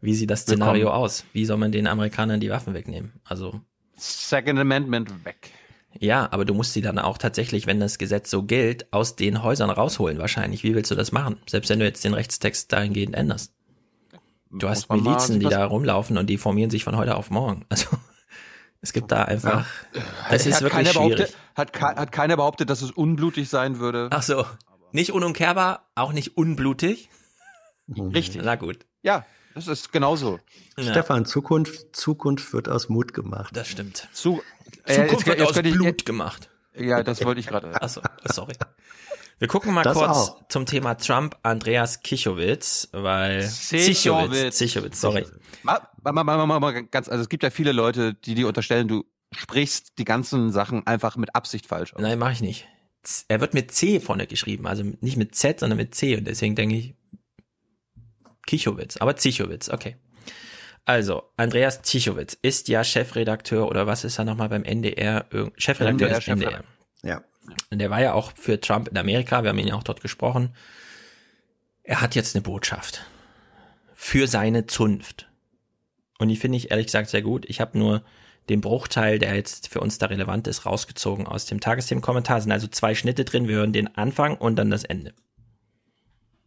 Wie 0.00 0.14
sieht 0.14 0.30
das 0.30 0.42
Szenario 0.42 0.86
Willkommen. 0.86 1.04
aus? 1.04 1.24
Wie 1.32 1.44
soll 1.44 1.58
man 1.58 1.72
den 1.72 1.86
Amerikanern 1.86 2.40
die 2.40 2.50
Waffen 2.50 2.72
wegnehmen? 2.72 3.12
Also 3.24 3.60
Second 3.96 4.58
Amendment 4.58 5.24
weg. 5.24 5.50
Ja, 5.98 6.30
aber 6.30 6.44
du 6.44 6.54
musst 6.54 6.74
sie 6.74 6.82
dann 6.82 6.98
auch 6.98 7.18
tatsächlich, 7.18 7.66
wenn 7.66 7.80
das 7.80 7.98
Gesetz 7.98 8.30
so 8.30 8.42
gilt, 8.42 8.92
aus 8.92 9.16
den 9.16 9.42
Häusern 9.42 9.70
rausholen 9.70 10.18
wahrscheinlich. 10.18 10.62
Wie 10.62 10.74
willst 10.74 10.90
du 10.90 10.94
das 10.94 11.12
machen? 11.12 11.38
Selbst 11.46 11.70
wenn 11.70 11.78
du 11.78 11.86
jetzt 11.86 12.04
den 12.04 12.14
Rechtstext 12.14 12.72
dahingehend 12.72 13.14
änderst. 13.14 13.55
Du 14.58 14.68
hast 14.68 14.90
Milizen, 14.90 15.40
die 15.40 15.46
da 15.48 15.64
rumlaufen 15.66 16.16
und 16.18 16.28
die 16.28 16.38
formieren 16.38 16.70
sich 16.70 16.84
von 16.84 16.96
heute 16.96 17.16
auf 17.16 17.30
morgen. 17.30 17.64
Also 17.70 17.86
Es 18.82 18.92
gibt 18.92 19.10
da 19.10 19.24
einfach. 19.24 19.66
Ja. 19.94 20.02
Das 20.30 20.46
ist 20.46 20.56
hat 20.56 20.62
wirklich 20.62 20.72
keiner 20.86 20.90
schwierig. 20.90 21.34
Behauptet, 21.54 21.80
hat, 21.82 21.96
hat 21.98 22.12
keiner 22.12 22.36
behauptet, 22.36 22.70
dass 22.70 22.82
es 22.82 22.90
unblutig 22.92 23.48
sein 23.48 23.78
würde. 23.80 24.08
Ach 24.12 24.22
so. 24.22 24.44
Nicht 24.92 25.12
unumkehrbar, 25.12 25.88
auch 25.94 26.12
nicht 26.12 26.36
unblutig. 26.36 27.08
Richtig. 27.88 28.42
Na 28.44 28.54
gut. 28.56 28.86
Ja, 29.02 29.24
das 29.54 29.66
ist 29.66 29.92
genauso. 29.92 30.38
Ja. 30.76 30.84
Stefan, 30.90 31.24
Zukunft, 31.24 31.96
Zukunft 31.96 32.52
wird 32.52 32.68
aus 32.68 32.88
Mut 32.88 33.12
gemacht. 33.14 33.56
Das 33.56 33.66
stimmt. 33.68 34.08
Zu, 34.12 34.42
Zukunft 34.86 35.26
wird 35.26 35.40
aus 35.42 35.54
könnte 35.54 35.70
ich- 35.70 35.74
Blut 35.74 36.04
gemacht. 36.06 36.50
Ja, 36.78 37.02
das 37.02 37.24
wollte 37.24 37.40
ich 37.40 37.46
gerade. 37.46 37.80
Achso, 37.80 38.00
sorry. 38.24 38.54
Wir 39.38 39.48
gucken 39.48 39.74
mal 39.74 39.82
Das 39.82 39.96
kurz 39.96 40.10
auch. 40.10 40.48
zum 40.48 40.64
Thema 40.64 40.94
Trump, 40.94 41.36
Andreas 41.42 42.00
Kichowitz, 42.00 42.88
weil 42.92 43.46
Zichowitz. 43.46 44.56
Zichowitz, 44.56 45.00
sorry. 45.00 45.26
Mal, 45.62 45.80
mal, 46.02 46.12
mal, 46.12 46.24
mal, 46.24 46.46
mal, 46.46 46.60
mal 46.60 46.84
ganz, 46.86 47.08
also 47.08 47.22
es 47.22 47.28
gibt 47.28 47.42
ja 47.42 47.50
viele 47.50 47.72
Leute, 47.72 48.14
die 48.14 48.34
dir 48.34 48.48
unterstellen, 48.48 48.88
du 48.88 49.04
sprichst 49.34 49.98
die 49.98 50.04
ganzen 50.04 50.52
Sachen 50.52 50.86
einfach 50.86 51.16
mit 51.16 51.34
Absicht 51.34 51.66
falsch 51.66 51.92
aus. 51.94 52.00
Nein, 52.00 52.18
mache 52.18 52.32
ich 52.32 52.40
nicht. 52.40 52.66
Er 53.28 53.40
wird 53.40 53.52
mit 53.52 53.72
C 53.72 54.00
vorne 54.00 54.26
geschrieben, 54.26 54.66
also 54.66 54.84
nicht 55.00 55.16
mit 55.18 55.34
Z, 55.34 55.60
sondern 55.60 55.76
mit 55.76 55.94
C 55.94 56.16
und 56.16 56.24
deswegen 56.26 56.54
denke 56.54 56.76
ich 56.76 56.94
Kichowitz, 58.46 58.96
aber 58.96 59.16
Zichowitz, 59.16 59.68
okay. 59.68 59.96
Also, 60.86 61.24
Andreas 61.36 61.82
Zichowitz 61.82 62.38
ist 62.40 62.68
ja 62.68 62.84
Chefredakteur 62.84 63.68
oder 63.68 63.88
was 63.88 64.04
ist 64.04 64.18
er 64.18 64.24
nochmal 64.24 64.48
beim 64.48 64.62
NDR? 64.62 65.26
Chefredakteur 65.58 66.08
NDR, 66.08 66.18
des 66.20 66.28
NDR. 66.28 66.50
Chefredakteur. 66.50 66.64
Ja. 67.02 67.22
Und 67.70 67.78
der 67.80 67.90
war 67.90 68.00
ja 68.00 68.14
auch 68.14 68.32
für 68.36 68.60
Trump 68.60 68.88
in 68.88 68.96
Amerika, 68.96 69.42
wir 69.42 69.50
haben 69.50 69.58
ihn 69.58 69.66
ja 69.66 69.74
auch 69.74 69.82
dort 69.82 70.00
gesprochen. 70.00 70.54
Er 71.82 72.00
hat 72.00 72.14
jetzt 72.14 72.34
eine 72.34 72.42
Botschaft 72.42 73.04
für 73.94 74.28
seine 74.28 74.66
Zunft. 74.66 75.28
Und 76.18 76.28
die 76.28 76.36
finde 76.36 76.56
ich 76.56 76.70
ehrlich 76.70 76.86
gesagt 76.86 77.10
sehr 77.10 77.22
gut. 77.22 77.44
Ich 77.48 77.60
habe 77.60 77.76
nur 77.78 78.02
den 78.48 78.60
Bruchteil, 78.60 79.18
der 79.18 79.34
jetzt 79.34 79.68
für 79.68 79.80
uns 79.80 79.98
da 79.98 80.06
relevant 80.06 80.46
ist, 80.46 80.66
rausgezogen 80.66 81.26
aus 81.26 81.46
dem 81.46 81.60
Tagesthemenkommentar. 81.60 82.38
Es 82.38 82.44
sind 82.44 82.52
also 82.52 82.68
zwei 82.68 82.94
Schnitte 82.94 83.24
drin. 83.24 83.48
Wir 83.48 83.56
hören 83.56 83.72
den 83.72 83.96
Anfang 83.96 84.36
und 84.36 84.54
dann 84.56 84.70
das 84.70 84.84
Ende. 84.84 85.14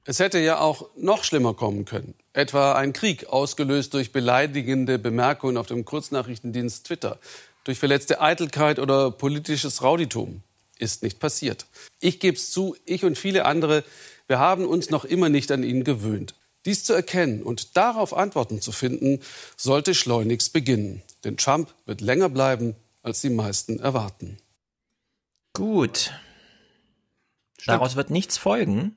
Es 0.09 0.17
hätte 0.17 0.39
ja 0.39 0.59
auch 0.59 0.89
noch 0.97 1.23
schlimmer 1.23 1.53
kommen 1.53 1.85
können. 1.85 2.15
Etwa 2.33 2.73
ein 2.73 2.93
Krieg, 2.93 3.27
ausgelöst 3.27 3.93
durch 3.93 4.11
beleidigende 4.11 4.97
Bemerkungen 4.97 5.55
auf 5.55 5.67
dem 5.67 5.85
Kurznachrichtendienst 5.85 6.87
Twitter, 6.87 7.19
durch 7.63 7.77
verletzte 7.77 8.19
Eitelkeit 8.19 8.79
oder 8.79 9.11
politisches 9.11 9.83
Rauditum. 9.83 10.41
Ist 10.79 11.03
nicht 11.03 11.19
passiert. 11.19 11.67
Ich 11.99 12.19
gebe 12.19 12.37
es 12.37 12.49
zu, 12.49 12.75
ich 12.85 13.05
und 13.05 13.19
viele 13.19 13.45
andere, 13.45 13.83
wir 14.25 14.39
haben 14.39 14.65
uns 14.65 14.89
noch 14.89 15.05
immer 15.05 15.29
nicht 15.29 15.51
an 15.51 15.61
ihn 15.61 15.83
gewöhnt. 15.83 16.33
Dies 16.65 16.85
zu 16.85 16.93
erkennen 16.93 17.43
und 17.43 17.77
darauf 17.77 18.17
Antworten 18.17 18.61
zu 18.61 18.71
finden, 18.71 19.19
sollte 19.57 19.93
schleunigst 19.93 20.53
beginnen. 20.53 21.03
Denn 21.23 21.37
Trump 21.37 21.71
wird 21.85 22.01
länger 22.01 22.29
bleiben, 22.29 22.75
als 23.03 23.21
die 23.21 23.29
meisten 23.29 23.79
erwarten. 23.79 24.39
Gut. 25.53 26.13
Daraus 27.67 27.95
wird 27.95 28.09
nichts 28.09 28.39
folgen, 28.39 28.95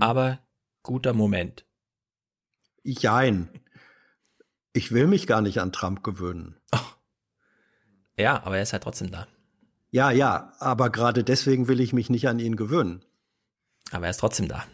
aber 0.00 0.40
guter 0.82 1.12
Moment. 1.12 1.64
Jein. 2.82 3.48
Ich 4.72 4.92
will 4.92 5.06
mich 5.06 5.26
gar 5.26 5.40
nicht 5.42 5.60
an 5.60 5.72
Trump 5.72 6.02
gewöhnen. 6.02 6.56
Ja, 8.18 8.42
aber 8.44 8.56
er 8.58 8.62
ist 8.62 8.74
halt 8.74 8.82
trotzdem 8.82 9.10
da. 9.10 9.26
Ja, 9.90 10.10
ja, 10.10 10.52
aber 10.58 10.90
gerade 10.90 11.24
deswegen 11.24 11.68
will 11.68 11.80
ich 11.80 11.94
mich 11.94 12.10
nicht 12.10 12.28
an 12.28 12.38
ihn 12.38 12.54
gewöhnen. 12.54 13.02
Aber 13.92 14.04
er 14.04 14.10
ist 14.10 14.18
trotzdem 14.20 14.46
da. 14.46 14.64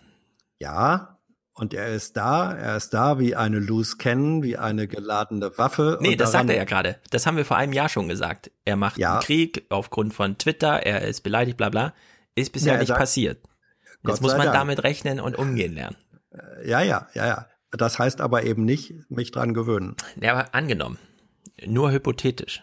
Ja, 0.59 1.21
und 1.53 1.73
er 1.73 1.95
ist 1.95 2.17
da, 2.17 2.53
er 2.53 2.77
ist 2.77 2.91
da 2.93 3.21
wie 3.21 3.37
eine 3.37 3.61
Loose 3.61 3.99
Cannon, 3.99 4.43
wie 4.43 4.57
eine 4.57 4.89
geladene 4.89 5.57
Waffe. 5.59 5.97
Nee, 6.01 6.13
und 6.13 6.21
das 6.21 6.33
sagt 6.33 6.51
er 6.51 6.57
ja 6.57 6.65
gerade. 6.65 7.01
Das 7.11 7.25
haben 7.25 7.37
wir 7.37 7.45
vor 7.45 7.57
einem 7.57 7.73
Jahr 7.73 7.89
schon 7.89 8.09
gesagt. 8.09 8.51
Er 8.65 8.75
macht 8.75 8.99
Ja. 8.99 9.13
einen 9.13 9.23
Krieg 9.23 9.65
aufgrund 9.71 10.13
von 10.13 10.39
Twitter, 10.39 10.83
er 10.85 11.03
ist 11.03 11.21
beleidigt, 11.23 11.57
bla 11.57 11.69
bla. 11.69 11.95
Ist 12.35 12.53
bisher 12.53 12.73
Ja, 12.75 12.79
nicht 12.81 12.89
sagt- 12.89 12.99
passiert. 13.01 13.45
Jetzt 14.05 14.23
muss 14.23 14.33
man 14.33 14.47
Dank. 14.47 14.55
damit 14.55 14.83
rechnen 14.83 15.21
und 15.21 15.37
umgehen 15.37 15.75
lernen. 15.75 15.97
Ja, 16.65 16.81
ja, 16.81 17.09
ja, 17.15 17.27
ja. 17.27 17.47
Das 17.71 17.99
heißt 17.99 18.21
aber 18.21 18.45
eben 18.45 18.65
nicht, 18.65 18.95
mich 19.11 19.33
dran 19.33 19.55
gewöhnen. 19.55 19.97
Ja, 20.21 20.33
aber 20.33 20.55
angenommen, 20.55 20.99
nur 21.65 21.91
hypothetisch. 21.93 22.63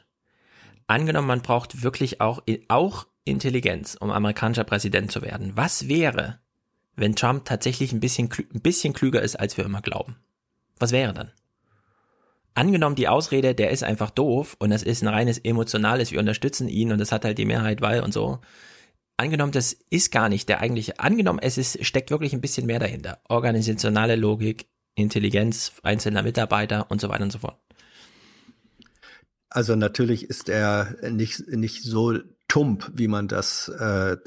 Angenommen, 0.87 1.27
man 1.27 1.41
braucht 1.41 1.83
wirklich 1.83 2.21
auch, 2.21 2.43
auch 2.67 3.07
Intelligenz, 3.25 3.95
um 3.99 4.11
amerikanischer 4.11 4.63
Präsident 4.63 5.11
zu 5.11 5.21
werden. 5.21 5.53
Was 5.55 5.87
wäre, 5.87 6.39
wenn 6.95 7.15
Trump 7.15 7.45
tatsächlich 7.45 7.91
ein 7.93 7.99
bisschen, 7.99 8.29
ein 8.53 8.61
bisschen 8.61 8.93
klüger 8.93 9.21
ist, 9.21 9.39
als 9.39 9.57
wir 9.57 9.65
immer 9.65 9.81
glauben? 9.81 10.17
Was 10.79 10.91
wäre 10.91 11.13
dann? 11.13 11.31
Angenommen 12.55 12.95
die 12.95 13.07
Ausrede, 13.07 13.55
der 13.55 13.71
ist 13.71 13.83
einfach 13.83 14.11
doof 14.11 14.55
und 14.59 14.69
das 14.69 14.83
ist 14.83 15.01
ein 15.01 15.07
reines 15.07 15.39
emotionales, 15.39 16.11
wir 16.11 16.19
unterstützen 16.19 16.67
ihn 16.67 16.91
und 16.91 16.99
das 16.99 17.11
hat 17.11 17.25
halt 17.25 17.37
die 17.37 17.45
Mehrheit, 17.45 17.81
weil 17.81 18.01
und 18.01 18.13
so. 18.13 18.39
Angenommen, 19.17 19.51
das 19.51 19.77
ist 19.89 20.11
gar 20.11 20.27
nicht 20.27 20.49
der 20.49 20.61
eigentliche, 20.61 20.99
angenommen, 20.99 21.39
es 21.41 21.57
ist, 21.57 21.85
steckt 21.85 22.09
wirklich 22.11 22.33
ein 22.33 22.41
bisschen 22.41 22.65
mehr 22.65 22.79
dahinter. 22.79 23.19
Organisationale 23.29 24.15
Logik, 24.15 24.67
Intelligenz 24.95 25.71
einzelner 25.83 26.23
Mitarbeiter 26.23 26.89
und 26.89 26.99
so 26.99 27.09
weiter 27.09 27.23
und 27.23 27.31
so 27.31 27.39
fort. 27.39 27.57
Also 29.49 29.75
natürlich 29.75 30.29
ist 30.29 30.49
er 30.49 30.95
nicht, 31.11 31.47
nicht 31.47 31.83
so 31.83 32.17
tump, 32.47 32.91
wie 32.95 33.07
man 33.07 33.27
das 33.27 33.69
äh, 33.69 34.17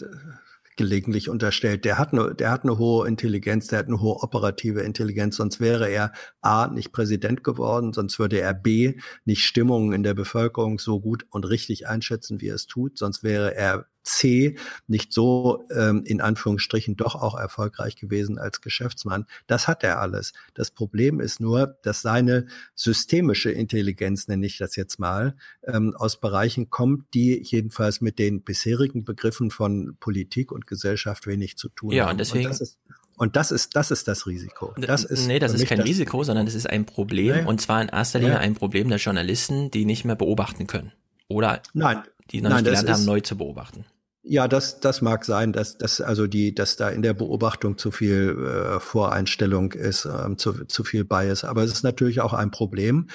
gelegentlich 0.76 1.28
unterstellt. 1.28 1.84
Der 1.84 1.98
hat 1.98 2.12
eine, 2.12 2.34
der 2.34 2.50
hat 2.50 2.62
eine 2.62 2.78
hohe 2.78 3.08
Intelligenz, 3.08 3.66
der 3.66 3.80
hat 3.80 3.86
eine 3.86 4.00
hohe 4.00 4.22
operative 4.22 4.82
Intelligenz, 4.82 5.36
sonst 5.36 5.58
wäre 5.58 5.88
er 5.88 6.12
A 6.42 6.68
nicht 6.68 6.92
Präsident 6.92 7.42
geworden, 7.42 7.92
sonst 7.92 8.18
würde 8.18 8.40
er 8.40 8.54
B 8.54 8.98
nicht 9.24 9.42
Stimmungen 9.42 9.92
in 9.92 10.02
der 10.02 10.14
Bevölkerung 10.14 10.78
so 10.78 11.00
gut 11.00 11.26
und 11.30 11.44
richtig 11.44 11.88
einschätzen, 11.88 12.40
wie 12.40 12.48
er 12.48 12.54
es 12.54 12.66
tut, 12.66 12.98
sonst 12.98 13.24
wäre 13.24 13.54
er 13.56 13.86
C 14.06 14.56
nicht 14.86 15.12
so 15.12 15.64
ähm, 15.70 16.02
in 16.06 16.20
Anführungsstrichen 16.20 16.96
doch 16.96 17.14
auch 17.16 17.36
erfolgreich 17.38 17.96
gewesen 17.96 18.38
als 18.38 18.60
Geschäftsmann. 18.60 19.26
Das 19.46 19.66
hat 19.68 19.82
er 19.82 20.00
alles. 20.00 20.32
Das 20.54 20.70
Problem 20.70 21.20
ist 21.20 21.40
nur, 21.40 21.76
dass 21.82 22.02
seine 22.02 22.46
systemische 22.74 23.50
Intelligenz, 23.50 24.28
nenne 24.28 24.46
ich 24.46 24.58
das 24.58 24.76
jetzt 24.76 24.98
mal, 24.98 25.36
ähm, 25.64 25.94
aus 25.96 26.20
Bereichen 26.20 26.70
kommt, 26.70 27.12
die 27.14 27.42
jedenfalls 27.42 28.00
mit 28.00 28.18
den 28.18 28.42
bisherigen 28.42 29.04
Begriffen 29.04 29.50
von 29.50 29.96
Politik 29.98 30.52
und 30.52 30.66
Gesellschaft 30.66 31.26
wenig 31.26 31.56
zu 31.56 31.68
tun 31.68 31.90
Ja, 31.90 32.04
haben. 32.04 32.12
und 32.12 32.18
deswegen- 32.18 32.48
das 32.48 32.60
ist, 32.60 32.78
und 33.16 33.34
das 33.34 33.50
ist, 33.50 33.74
das 33.74 33.90
ist 33.90 34.06
das 34.08 34.26
Risiko. 34.26 34.72
Das 34.78 35.02
ist 35.04 35.26
nee, 35.26 35.38
das 35.38 35.52
ist 35.54 35.66
kein 35.66 35.80
Risiko, 35.80 36.22
sondern 36.22 36.46
das 36.46 36.54
ist 36.54 36.68
ein 36.70 36.86
Problem 36.86 37.26
Ja, 37.28 37.36
ja. 37.40 37.46
und 37.46 37.60
zwar 37.60 37.82
in 37.82 37.88
erster 37.88 38.18
Linie 38.20 38.34
Ja. 38.34 38.40
ein 38.40 38.54
Problem 38.54 38.88
der 38.88 38.98
Journalisten, 38.98 39.70
die 39.70 39.84
nicht 39.84 40.04
mehr 40.04 40.16
beobachten 40.16 40.66
können 40.66 40.92
oder 41.28 41.60
Nein, 41.74 42.02
die 42.30 42.40
noch 42.40 42.50
nein, 42.50 42.62
nicht 42.62 42.72
das 42.72 42.80
gelernt 42.82 42.98
haben, 43.00 43.06
neu 43.06 43.20
zu 43.20 43.36
beobachten. 43.36 43.84
Ja, 44.28 44.48
das, 44.48 44.80
das 44.80 45.02
mag 45.02 45.24
sein, 45.24 45.52
dass, 45.52 45.78
dass 45.78 46.00
also 46.00 46.26
die, 46.26 46.52
dass 46.52 46.74
da 46.74 46.88
in 46.88 47.02
der 47.02 47.14
Beobachtung 47.14 47.78
zu 47.78 47.92
viel 47.92 48.36
äh, 48.36 48.80
Voreinstellung 48.80 49.70
ist, 49.70 50.04
ähm, 50.04 50.36
zu, 50.36 50.64
zu 50.64 50.82
viel 50.82 51.04
Bias. 51.04 51.44
Aber 51.44 51.62
es 51.62 51.70
ist 51.70 51.84
natürlich 51.84 52.20
auch 52.20 52.32
ein 52.32 52.50
Problem, 52.50 53.06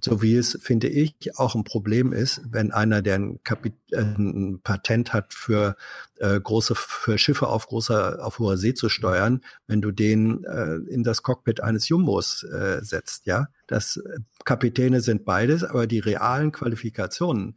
so 0.00 0.22
wie 0.22 0.36
es, 0.36 0.58
finde 0.62 0.88
ich, 0.88 1.38
auch 1.38 1.54
ein 1.54 1.64
Problem 1.64 2.14
ist, 2.14 2.40
wenn 2.48 2.72
einer, 2.72 3.02
der 3.02 3.16
ein, 3.16 3.40
Kapit 3.44 3.74
äh, 3.90 4.00
ein 4.00 4.60
Patent 4.64 5.12
hat 5.12 5.34
für 5.34 5.76
äh, 6.18 6.40
große, 6.40 6.74
für 6.74 7.18
Schiffe 7.18 7.48
auf 7.48 7.66
großer, 7.66 8.24
auf 8.24 8.38
hoher 8.38 8.56
See 8.56 8.72
zu 8.72 8.88
steuern, 8.88 9.42
wenn 9.66 9.82
du 9.82 9.90
den 9.90 10.44
äh, 10.44 10.76
in 10.90 11.04
das 11.04 11.22
Cockpit 11.22 11.62
eines 11.62 11.90
Jumbos 11.90 12.42
äh, 12.42 12.78
setzt, 12.82 13.26
ja. 13.26 13.48
Das 13.66 13.98
äh, 13.98 14.18
Kapitäne 14.46 15.02
sind 15.02 15.26
beides, 15.26 15.62
aber 15.62 15.86
die 15.86 15.98
realen 15.98 16.52
Qualifikationen 16.52 17.56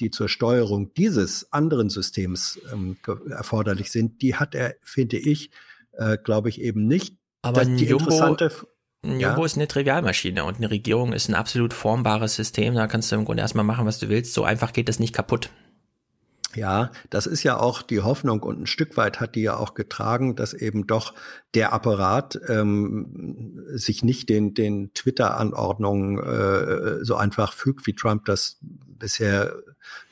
die 0.00 0.10
zur 0.10 0.28
Steuerung 0.28 0.92
dieses 0.94 1.52
anderen 1.52 1.88
Systems 1.90 2.60
ähm, 2.72 2.96
erforderlich 3.30 3.90
sind, 3.90 4.22
die 4.22 4.34
hat 4.36 4.54
er, 4.54 4.74
finde 4.82 5.16
ich, 5.16 5.50
äh, 5.92 6.18
glaube 6.22 6.48
ich, 6.48 6.60
eben 6.60 6.86
nicht. 6.86 7.16
Aber 7.42 7.64
Das- 7.64 7.76
die 7.76 7.86
Jumbo, 7.86 8.04
interessante, 8.04 8.50
ein 9.02 9.20
Ja. 9.20 9.28
Jumbo 9.30 9.44
ist 9.44 9.56
eine 9.56 9.68
Trivialmaschine 9.68 10.44
und 10.44 10.56
eine 10.56 10.70
Regierung 10.70 11.12
ist 11.12 11.28
ein 11.28 11.34
absolut 11.34 11.72
formbares 11.72 12.34
System. 12.34 12.74
Da 12.74 12.86
kannst 12.88 13.10
du 13.12 13.16
im 13.16 13.24
Grunde 13.24 13.40
erstmal 13.42 13.64
machen, 13.64 13.86
was 13.86 13.98
du 13.98 14.08
willst. 14.08 14.34
So 14.34 14.44
einfach 14.44 14.72
geht 14.72 14.88
das 14.88 14.98
nicht 14.98 15.14
kaputt. 15.14 15.50
Ja, 16.54 16.90
das 17.10 17.26
ist 17.26 17.42
ja 17.42 17.58
auch 17.60 17.82
die 17.82 18.00
Hoffnung 18.00 18.42
und 18.42 18.58
ein 18.62 18.66
Stück 18.66 18.96
weit 18.96 19.20
hat 19.20 19.34
die 19.34 19.42
ja 19.42 19.58
auch 19.58 19.74
getragen, 19.74 20.36
dass 20.36 20.54
eben 20.54 20.86
doch 20.86 21.12
der 21.54 21.74
Apparat 21.74 22.40
ähm, 22.48 23.62
sich 23.74 24.02
nicht 24.02 24.30
den, 24.30 24.54
den 24.54 24.94
Twitter-Anordnungen 24.94 26.18
äh, 26.18 27.04
so 27.04 27.14
einfach 27.16 27.52
fügt, 27.52 27.86
wie 27.86 27.94
Trump 27.94 28.24
das 28.24 28.58
bisher 28.98 29.54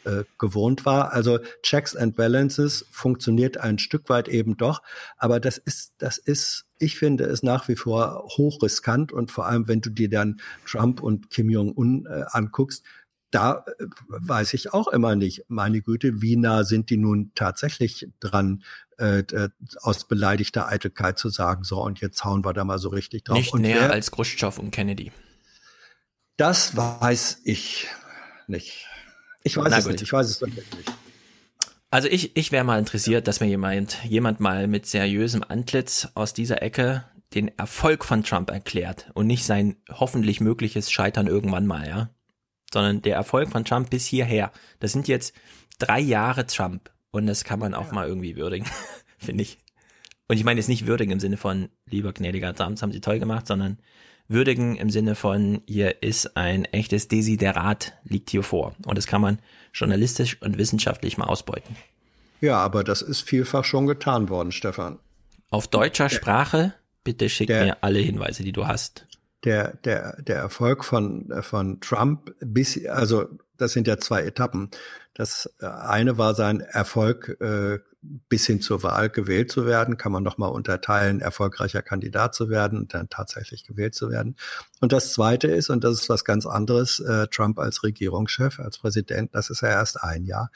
äh, 0.04 0.24
gewohnt 0.38 0.86
war. 0.86 1.12
Also 1.12 1.38
Checks 1.62 1.96
and 1.96 2.16
Balances 2.16 2.86
funktioniert 2.90 3.58
ein 3.58 3.78
Stück 3.78 4.08
weit 4.08 4.28
eben 4.28 4.56
doch, 4.56 4.82
aber 5.16 5.40
das 5.40 5.58
ist, 5.58 5.94
das 5.98 6.18
ist, 6.18 6.66
ich 6.78 6.98
finde 6.98 7.24
es 7.24 7.42
nach 7.42 7.68
wie 7.68 7.76
vor 7.76 8.24
hochriskant 8.36 9.12
und 9.12 9.30
vor 9.30 9.46
allem, 9.46 9.68
wenn 9.68 9.80
du 9.80 9.90
dir 9.90 10.08
dann 10.08 10.40
Trump 10.66 11.02
und 11.02 11.30
Kim 11.30 11.50
Jong-un 11.50 12.06
äh, 12.06 12.24
anguckst, 12.30 12.84
da 13.34 13.64
äh, 13.78 13.86
weiß 14.08 14.54
ich 14.54 14.72
auch 14.72 14.88
immer 14.88 15.16
nicht, 15.16 15.44
meine 15.48 15.82
Güte, 15.82 16.22
wie 16.22 16.36
nah 16.36 16.64
sind 16.64 16.90
die 16.90 16.96
nun 16.96 17.32
tatsächlich 17.34 18.08
dran, 18.20 18.62
äh, 18.98 19.20
äh, 19.20 19.48
aus 19.80 20.06
beleidigter 20.06 20.68
Eitelkeit 20.68 21.18
zu 21.18 21.28
sagen, 21.28 21.64
so 21.64 21.82
und 21.82 22.00
jetzt 22.00 22.24
hauen 22.24 22.44
wir 22.44 22.52
da 22.52 22.64
mal 22.64 22.78
so 22.78 22.90
richtig 22.90 23.24
drauf. 23.24 23.36
Nicht 23.36 23.52
und 23.52 23.62
näher 23.62 23.80
wer, 23.80 23.92
als 23.92 24.12
Khrushchev 24.12 24.60
und 24.60 24.70
Kennedy. 24.70 25.10
das 26.36 26.76
weiß 26.76 27.40
ich 27.44 27.88
nicht. 28.48 28.86
Ich 29.42 29.56
weiß 29.56 29.66
Na 29.70 29.78
es 29.78 29.84
gut. 29.84 29.92
nicht. 29.92 30.02
Ich 30.02 30.12
weiß 30.12 30.28
es 30.28 30.40
wirklich 30.40 30.70
nicht. 30.76 30.92
Also 31.90 32.08
ich, 32.08 32.36
ich 32.36 32.50
wäre 32.50 32.64
mal 32.64 32.78
interessiert, 32.78 33.28
dass 33.28 33.40
mir 33.40 33.46
jemand, 33.46 34.02
jemand 34.04 34.40
mal 34.40 34.66
mit 34.66 34.86
seriösem 34.86 35.44
Antlitz 35.46 36.08
aus 36.14 36.34
dieser 36.34 36.60
Ecke 36.60 37.04
den 37.34 37.56
Erfolg 37.56 38.04
von 38.04 38.24
Trump 38.24 38.50
erklärt 38.50 39.10
und 39.14 39.26
nicht 39.26 39.44
sein 39.44 39.76
hoffentlich 39.90 40.40
mögliches 40.40 40.90
Scheitern 40.90 41.26
irgendwann 41.26 41.66
mal, 41.66 41.86
ja. 41.86 42.10
Sondern 42.72 43.02
der 43.02 43.14
Erfolg 43.14 43.50
von 43.50 43.64
Trump 43.64 43.90
bis 43.90 44.06
hierher. 44.06 44.50
Das 44.80 44.92
sind 44.92 45.06
jetzt 45.06 45.34
drei 45.78 46.00
Jahre 46.00 46.46
Trump 46.46 46.90
und 47.10 47.26
das 47.26 47.44
kann 47.44 47.60
man 47.60 47.74
auch 47.74 47.92
mal 47.92 48.08
irgendwie 48.08 48.34
würdigen, 48.36 48.66
finde 49.18 49.42
ich. 49.42 49.58
Und 50.26 50.36
ich 50.36 50.44
meine 50.44 50.58
jetzt 50.58 50.68
nicht 50.68 50.86
würdigen 50.86 51.12
im 51.12 51.20
Sinne 51.20 51.36
von, 51.36 51.68
lieber 51.86 52.12
gnädiger 52.12 52.54
Trump, 52.54 52.76
das 52.76 52.82
haben 52.82 52.92
sie 52.92 53.00
toll 53.00 53.18
gemacht, 53.18 53.46
sondern 53.46 53.78
würdigen 54.28 54.76
im 54.76 54.90
Sinne 54.90 55.14
von, 55.14 55.62
hier 55.66 56.02
ist 56.02 56.36
ein 56.36 56.64
echtes 56.66 57.08
Desiderat, 57.08 57.92
liegt 58.04 58.30
hier 58.30 58.42
vor. 58.42 58.74
Und 58.86 58.96
das 58.96 59.06
kann 59.06 59.20
man 59.20 59.38
journalistisch 59.72 60.40
und 60.40 60.58
wissenschaftlich 60.58 61.18
mal 61.18 61.26
ausbeuten. 61.26 61.76
Ja, 62.40 62.58
aber 62.58 62.84
das 62.84 63.02
ist 63.02 63.22
vielfach 63.22 63.64
schon 63.64 63.86
getan 63.86 64.28
worden, 64.28 64.52
Stefan. 64.52 64.98
Auf 65.50 65.68
deutscher 65.68 66.08
Sprache, 66.08 66.74
bitte 67.04 67.28
schick 67.28 67.48
mir 67.48 67.78
alle 67.82 68.00
Hinweise, 68.00 68.42
die 68.42 68.52
du 68.52 68.66
hast. 68.66 69.06
Der, 69.44 69.76
der, 69.84 70.22
der 70.22 70.36
Erfolg 70.36 70.84
von, 70.84 71.32
von 71.42 71.80
Trump 71.80 72.34
bis, 72.40 72.86
also 72.86 73.26
das 73.56 73.72
sind 73.72 73.86
ja 73.86 73.98
zwei 73.98 74.22
Etappen. 74.22 74.70
Das 75.12 75.52
eine 75.60 76.18
war 76.18 76.34
sein 76.34 76.60
Erfolg, 76.60 77.36
äh, 77.40 77.78
bis 78.28 78.46
hin 78.46 78.60
zur 78.60 78.82
Wahl 78.82 79.08
gewählt 79.10 79.50
zu 79.50 79.66
werden, 79.66 79.96
kann 79.96 80.12
man 80.12 80.22
nochmal 80.22 80.50
unterteilen, 80.50 81.20
erfolgreicher 81.20 81.82
Kandidat 81.82 82.34
zu 82.34 82.48
werden 82.48 82.78
und 82.80 82.94
dann 82.94 83.08
tatsächlich 83.08 83.64
gewählt 83.64 83.94
zu 83.94 84.10
werden. 84.10 84.36
Und 84.80 84.92
das 84.92 85.12
zweite 85.12 85.48
ist, 85.48 85.70
und 85.70 85.84
das 85.84 86.02
ist 86.02 86.08
was 86.08 86.24
ganz 86.24 86.46
anderes, 86.46 87.00
äh, 87.00 87.28
Trump 87.28 87.58
als 87.58 87.82
Regierungschef, 87.82 88.60
als 88.60 88.78
Präsident, 88.78 89.34
das 89.34 89.50
ist 89.50 89.62
ja 89.62 89.68
erst 89.68 90.02
ein 90.02 90.24
Jahr. 90.24 90.50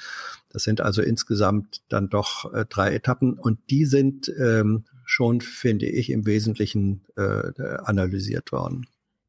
Das 0.51 0.65
sind 0.65 0.81
also 0.81 1.03
insgesamt 1.03 1.83
dann 1.89 2.09
doch 2.09 2.53
äh, 2.53 2.67
drei 2.69 2.95
Etappen 2.95 3.39
und 3.39 3.59
die 3.71 3.87
sind 3.87 4.31
ähm, 4.39 4.85
schon, 5.09 5.41
finde 5.41 5.87
ich, 5.87 6.11
im 6.11 6.27
Wesentlichen 6.27 7.05
äh, 7.17 7.51
analysiert 7.85 8.53
worden. 8.53 8.87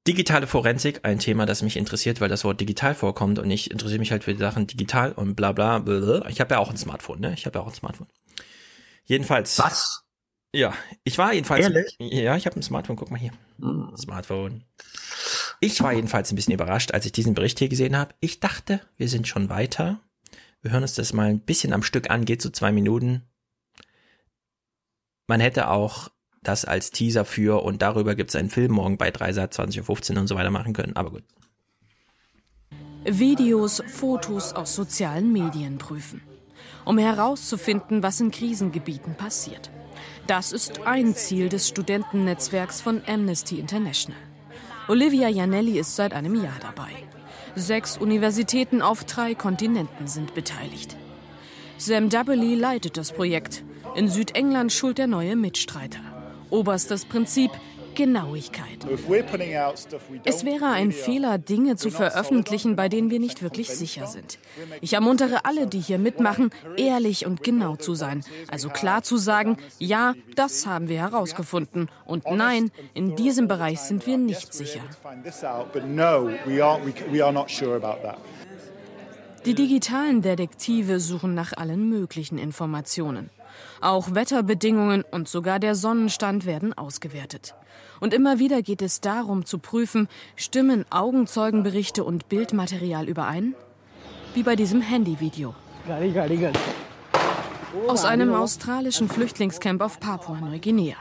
Digitale 0.08 0.45
Forensik, 0.45 0.99
ein 1.03 1.19
Thema, 1.19 1.45
das 1.45 1.61
mich 1.61 1.77
interessiert, 1.77 2.19
weil 2.19 2.30
das 2.30 2.43
Wort 2.43 2.59
digital 2.59 2.95
vorkommt 2.95 3.40
und 3.40 3.49
ich 3.49 3.72
interessiere 3.72 3.99
mich 3.99 4.11
halt 4.11 4.25
für 4.25 4.33
die 4.33 4.40
Sachen 4.40 4.67
digital 4.67 5.14
und 5.14 5.35
bla 5.35 5.53
bla 5.53 5.80
bla. 5.80 6.27
Ich 6.27 6.41
habe 6.41 6.56
ja 6.56 6.59
auch 6.59 6.69
ein 6.69 6.77
Smartphone, 6.77 7.22
ne? 7.22 7.33
Ich 7.33 7.45
habe 7.45 7.59
ja 7.59 7.64
auch 7.64 7.69
ein 7.69 7.74
Smartphone. 7.74 8.08
Jedenfalls. 9.06 9.58
Was? 9.59 10.03
Ja, 10.53 10.74
ich 11.03 11.17
war 11.17 11.33
jedenfalls. 11.33 11.64
Ehrlich? 11.64 11.95
Ja, 11.99 12.35
ich 12.35 12.45
habe 12.45 12.58
ein 12.58 12.64
Smartphone, 12.64 12.95
guck 12.95 13.11
mal 13.11 13.19
hier. 13.19 13.32
Hm. 13.61 13.95
Smartphone. 13.98 14.64
Ich 15.61 15.82
war 15.82 15.93
jedenfalls 15.93 16.32
ein 16.32 16.35
bisschen 16.35 16.53
überrascht, 16.53 16.91
als 16.91 17.06
ich 17.06 17.11
diesen 17.11 17.35
Bericht 17.35 17.59
hier 17.59 17.69
gesehen 17.69 17.95
habe. 17.95 18.16
Ich 18.19 18.40
dachte, 18.40 18.82
wir 18.98 19.08
sind 19.08 19.27
schon 19.27 19.49
weiter. 19.49 20.01
Wir 20.61 20.72
hören 20.72 20.83
uns 20.83 20.95
das 20.95 21.14
mal 21.14 21.30
ein 21.30 21.40
bisschen 21.40 21.72
am 21.72 21.83
Stück 21.83 22.09
an, 22.09 22.25
geht 22.25 22.41
so 22.41 22.49
zwei 22.49 22.72
Minuten. 22.72 23.28
Man 25.30 25.41
hätte 25.41 25.69
auch 25.69 26.09
das 26.41 26.66
als 26.66 26.90
Teaser 26.90 27.24
für 27.24 27.64
und 27.64 27.83
darüber 27.83 28.16
gibt 28.16 28.32
es 28.32 28.35
einen 28.35 28.49
Film 28.49 28.72
morgen 28.72 28.98
bei 28.98 29.11
Dreisat 29.11 29.53
20.15 29.53 30.14
Uhr 30.16 30.22
und 30.22 30.27
so 30.27 30.33
weiter 30.33 30.49
machen 30.49 30.74
können, 30.74 30.95
aber 30.95 31.11
gut. 31.11 31.24
Videos, 33.06 33.83
Fotos 33.93 34.53
aus 34.53 34.74
sozialen 34.74 35.32
Medien 35.32 35.77
prüfen, 35.77 36.24
um 36.83 36.98
herauszufinden, 36.98 38.01
was 38.01 38.19
in 38.19 38.32
Krisengebieten 38.32 39.14
passiert. 39.14 39.69
Das 40.25 40.51
ist 40.51 40.88
ein 40.88 41.14
Ziel 41.14 41.48
des 41.48 41.67
Studentennetzwerks 41.67 42.82
von 42.82 43.03
Amnesty 43.06 43.59
International. 43.59 44.19
Olivia 44.88 45.30
Janelli 45.30 45.77
ist 45.77 45.95
seit 45.95 46.14
einem 46.14 46.43
Jahr 46.43 46.58
dabei. 46.59 46.90
Sechs 47.56 47.99
Universitäten 47.99 48.82
auf 48.82 49.03
drei 49.03 49.35
Kontinenten 49.35 50.08
sind 50.08 50.33
beteiligt. 50.33 50.98
Sam 51.77 52.09
Dubberly 52.09 52.56
leitet 52.56 52.98
das 52.98 53.11
Projekt. 53.11 53.64
In 53.95 54.08
Südengland 54.08 54.72
schult 54.72 54.98
der 54.98 55.08
neue 55.08 55.35
Mitstreiter. 55.35 56.00
Oberstes 56.50 57.06
Prinzip 57.06 57.51
Genauigkeit. 57.95 58.85
Es 60.24 60.45
wäre 60.45 60.68
ein 60.68 60.93
Fehler, 60.93 61.38
Dinge 61.38 61.76
zu 61.76 61.90
veröffentlichen, 61.92 62.77
bei 62.77 62.88
denen 62.88 63.09
wir 63.09 63.19
nicht 63.19 63.43
wirklich 63.43 63.69
sicher 63.69 64.08
sind. 64.08 64.40
Ich 64.80 64.93
ermuntere 64.93 65.43
alle, 65.43 65.68
die 65.68 65.80
hier 65.80 66.00
mitmachen, 66.00 66.51
ehrlich 66.77 67.26
und 67.26 67.43
genau 67.43 67.76
zu 67.76 67.95
sein. 67.95 68.24
Also 68.48 68.69
klar 68.69 69.03
zu 69.03 69.18
sagen, 69.18 69.58
ja, 69.80 70.14
das 70.35 70.66
haben 70.66 70.88
wir 70.88 71.00
herausgefunden. 71.00 71.90
Und 72.06 72.24
nein, 72.32 72.72
in 72.93 73.18
diesem 73.18 73.50
Bereich 73.50 73.82
sind 73.82 74.08
wir 74.08 74.18
nicht 74.18 74.53
sicher. 74.53 74.82
Die 79.45 79.56
digitalen 79.56 80.22
Detektive 80.22 81.00
suchen 81.00 81.34
nach 81.34 81.53
allen 81.53 81.90
möglichen 81.90 82.38
Informationen. 82.38 83.30
Auch 83.81 84.13
Wetterbedingungen 84.13 85.03
und 85.09 85.27
sogar 85.27 85.59
der 85.59 85.75
Sonnenstand 85.75 86.45
werden 86.45 86.73
ausgewertet. 86.73 87.55
Und 87.99 88.13
immer 88.13 88.39
wieder 88.39 88.61
geht 88.61 88.81
es 88.81 89.01
darum 89.01 89.45
zu 89.45 89.59
prüfen, 89.59 90.07
stimmen 90.35 90.85
Augenzeugenberichte 90.89 92.03
und 92.03 92.29
Bildmaterial 92.29 93.07
überein? 93.07 93.55
Wie 94.33 94.43
bei 94.43 94.55
diesem 94.55 94.81
Handyvideo. 94.81 95.55
Aus 97.88 98.05
einem 98.05 98.33
australischen 98.33 99.09
Flüchtlingscamp 99.09 99.81
auf 99.81 99.99
Papua-Neuguinea. 99.99 100.95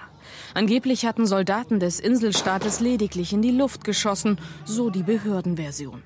Angeblich 0.55 1.07
hatten 1.07 1.27
Soldaten 1.27 1.81
des 1.81 2.01
Inselstaates 2.01 2.81
lediglich 2.81 3.33
in 3.33 3.43
die 3.43 3.51
Luft 3.51 3.85
geschossen, 3.85 4.39
so 4.65 4.91
die 4.91 5.03
Behördenversion. 5.03 6.03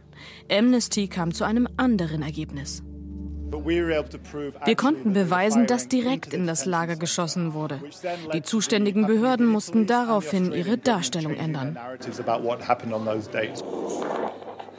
Amnesty 0.51 1.09
kam 1.09 1.33
zu 1.33 1.45
einem 1.45 1.69
anderen 1.77 2.23
Ergebnis. 2.23 2.83
Wir 3.53 4.77
konnten 4.77 5.13
beweisen, 5.13 5.67
dass 5.67 5.89
direkt 5.89 6.33
in 6.33 6.47
das 6.47 6.65
Lager 6.65 6.97
geschossen 6.97 7.55
wurde. 7.55 7.81
Die 8.33 8.43
zuständigen 8.43 9.07
Behörden 9.07 9.47
mussten 9.47 9.87
daraufhin 9.87 10.53
ihre 10.53 10.79
Darstellung 10.79 11.35
ändern. 11.35 11.79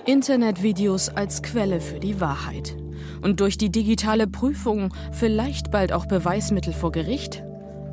Internetvideos 0.06 1.10
als 1.10 1.44
Quelle 1.44 1.80
für 1.80 2.00
die 2.00 2.20
Wahrheit. 2.20 2.76
Und 3.22 3.40
durch 3.40 3.58
die 3.58 3.72
digitale 3.72 4.28
Prüfung 4.28 4.94
vielleicht 5.12 5.72
bald 5.72 5.94
auch 5.94 6.06
Beweismittel 6.06 6.74
vor 6.74 6.92
Gericht? 6.92 7.44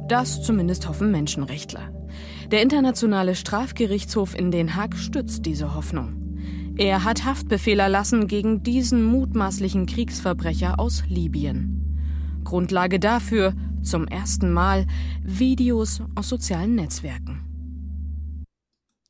Das 0.09 0.43
zumindest 0.43 0.89
hoffen 0.89 1.13
Menschenrechtler. 1.13 1.93
Der 2.51 2.63
Internationale 2.63 3.37
Strafgerichtshof 3.37 4.37
in 4.37 4.51
Den 4.51 4.75
Haag 4.75 4.97
stützt 4.97 5.47
diese 5.47 5.75
Hoffnung. 5.77 6.20
Er 6.81 7.05
hat 7.05 7.27
Haftbefehl 7.27 7.79
erlassen 7.79 8.27
gegen 8.27 8.63
diesen 8.63 9.05
mutmaßlichen 9.05 9.85
Kriegsverbrecher 9.85 10.81
aus 10.81 11.03
Libyen. 11.09 12.41
Grundlage 12.43 12.99
dafür, 12.99 13.53
zum 13.83 14.09
ersten 14.09 14.51
Mal, 14.51 14.87
Videos 15.23 16.01
aus 16.15 16.31
sozialen 16.31 16.77
Netzwerken. 16.77 17.45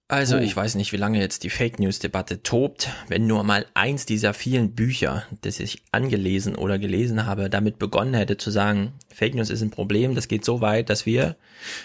Also, 0.09 0.39
Oh. 0.39 0.41
ich 0.41 0.57
weiß 0.57 0.75
nicht, 0.75 0.91
wie 0.91 0.97
lange 0.97 1.21
jetzt 1.21 1.45
die 1.45 1.51
Fake 1.51 1.79
News 1.79 2.01
Debatte 2.01 2.43
tobt, 2.43 2.91
wenn 3.07 3.29
nur 3.29 3.45
mal 3.45 3.65
eins 3.75 4.05
dieser 4.05 4.35
vielen 4.35 4.73
Bücher, 4.73 5.23
das 5.43 5.61
ich 5.61 5.81
angelesen 5.93 6.57
oder 6.57 6.77
gelesen 6.81 7.25
habe, 7.25 7.49
damit 7.49 7.79
begonnen 7.79 8.15
hätte 8.15 8.37
zu 8.37 8.51
sagen, 8.51 8.95
Fake 9.15 9.37
News 9.37 9.49
ist 9.49 9.63
ein 9.63 9.71
Problem, 9.71 10.17
das 10.17 10.27
geht 10.27 10.45
so 10.45 10.61
weit, 10.61 10.91
dass 10.91 11.07
wir 11.07 11.37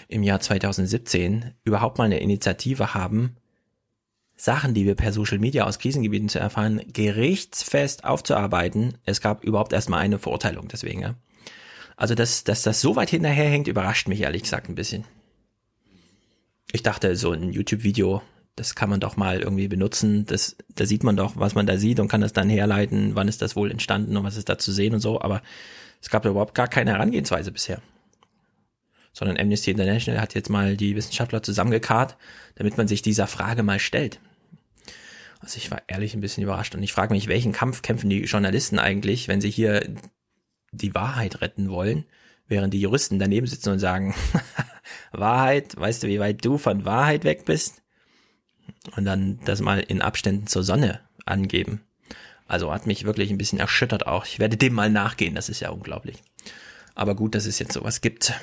im 0.08 0.24
Jahr 0.24 0.40
2017 0.40 1.52
überhaupt 1.62 1.98
mal 1.98 2.04
eine 2.06 2.18
Initiative 2.18 2.92
haben, 2.92 3.36
Sachen, 4.36 4.74
die 4.74 4.84
wir 4.84 4.94
per 4.94 5.12
Social 5.12 5.38
Media 5.38 5.64
aus 5.64 5.78
Krisengebieten 5.78 6.28
zu 6.28 6.38
erfahren, 6.38 6.82
gerichtsfest 6.92 8.04
aufzuarbeiten. 8.04 8.98
Es 9.04 9.20
gab 9.20 9.42
überhaupt 9.42 9.72
erstmal 9.72 10.00
eine 10.00 10.18
Verurteilung 10.18 10.68
deswegen. 10.68 11.00
Ja. 11.00 11.14
Also, 11.96 12.14
dass, 12.14 12.44
dass 12.44 12.62
das 12.62 12.82
so 12.82 12.96
weit 12.96 13.10
hinterherhängt, 13.10 13.66
überrascht 13.68 14.08
mich 14.08 14.20
ehrlich 14.20 14.42
gesagt 14.42 14.68
ein 14.68 14.74
bisschen. 14.74 15.04
Ich 16.70 16.82
dachte, 16.82 17.16
so 17.16 17.32
ein 17.32 17.52
YouTube-Video, 17.52 18.20
das 18.56 18.74
kann 18.74 18.90
man 18.90 19.00
doch 19.00 19.16
mal 19.16 19.40
irgendwie 19.40 19.68
benutzen. 19.68 20.26
Das, 20.26 20.56
da 20.74 20.84
sieht 20.84 21.04
man 21.04 21.16
doch, 21.16 21.36
was 21.36 21.54
man 21.54 21.66
da 21.66 21.78
sieht 21.78 21.98
und 21.98 22.08
kann 22.08 22.20
das 22.20 22.34
dann 22.34 22.50
herleiten, 22.50 23.14
wann 23.14 23.28
ist 23.28 23.40
das 23.40 23.56
wohl 23.56 23.70
entstanden 23.70 24.16
und 24.16 24.24
was 24.24 24.36
ist 24.36 24.50
da 24.50 24.58
zu 24.58 24.72
sehen 24.72 24.92
und 24.92 25.00
so. 25.00 25.20
Aber 25.22 25.42
es 26.02 26.10
gab 26.10 26.22
da 26.22 26.28
überhaupt 26.28 26.54
gar 26.54 26.68
keine 26.68 26.92
Herangehensweise 26.92 27.52
bisher. 27.52 27.80
Sondern 29.16 29.38
Amnesty 29.38 29.70
International 29.70 30.20
hat 30.20 30.34
jetzt 30.34 30.50
mal 30.50 30.76
die 30.76 30.94
Wissenschaftler 30.94 31.42
zusammengekarrt, 31.42 32.18
damit 32.56 32.76
man 32.76 32.86
sich 32.86 33.00
dieser 33.00 33.26
Frage 33.26 33.62
mal 33.62 33.80
stellt. 33.80 34.20
Also 35.40 35.56
ich 35.56 35.70
war 35.70 35.80
ehrlich 35.86 36.12
ein 36.12 36.20
bisschen 36.20 36.42
überrascht 36.42 36.74
und 36.74 36.82
ich 36.82 36.92
frage 36.92 37.14
mich, 37.14 37.26
welchen 37.26 37.52
Kampf 37.52 37.80
kämpfen 37.80 38.10
die 38.10 38.24
Journalisten 38.24 38.78
eigentlich, 38.78 39.26
wenn 39.26 39.40
sie 39.40 39.48
hier 39.48 39.88
die 40.70 40.94
Wahrheit 40.94 41.40
retten 41.40 41.70
wollen, 41.70 42.04
während 42.46 42.74
die 42.74 42.80
Juristen 42.80 43.18
daneben 43.18 43.46
sitzen 43.46 43.70
und 43.70 43.78
sagen, 43.78 44.14
Wahrheit, 45.12 45.80
weißt 45.80 46.02
du, 46.02 46.08
wie 46.08 46.20
weit 46.20 46.44
du 46.44 46.58
von 46.58 46.84
Wahrheit 46.84 47.24
weg 47.24 47.46
bist? 47.46 47.80
Und 48.96 49.06
dann 49.06 49.40
das 49.46 49.62
mal 49.62 49.80
in 49.80 50.02
Abständen 50.02 50.46
zur 50.46 50.62
Sonne 50.62 51.00
angeben. 51.24 51.80
Also 52.46 52.70
hat 52.70 52.86
mich 52.86 53.04
wirklich 53.04 53.30
ein 53.30 53.38
bisschen 53.38 53.58
erschüttert 53.60 54.06
auch. 54.06 54.26
Ich 54.26 54.38
werde 54.38 54.58
dem 54.58 54.74
mal 54.74 54.90
nachgehen, 54.90 55.34
das 55.34 55.48
ist 55.48 55.60
ja 55.60 55.70
unglaublich. 55.70 56.22
Aber 56.94 57.14
gut, 57.14 57.34
dass 57.34 57.46
es 57.46 57.58
jetzt 57.58 57.72
sowas 57.72 58.02
gibt. 58.02 58.34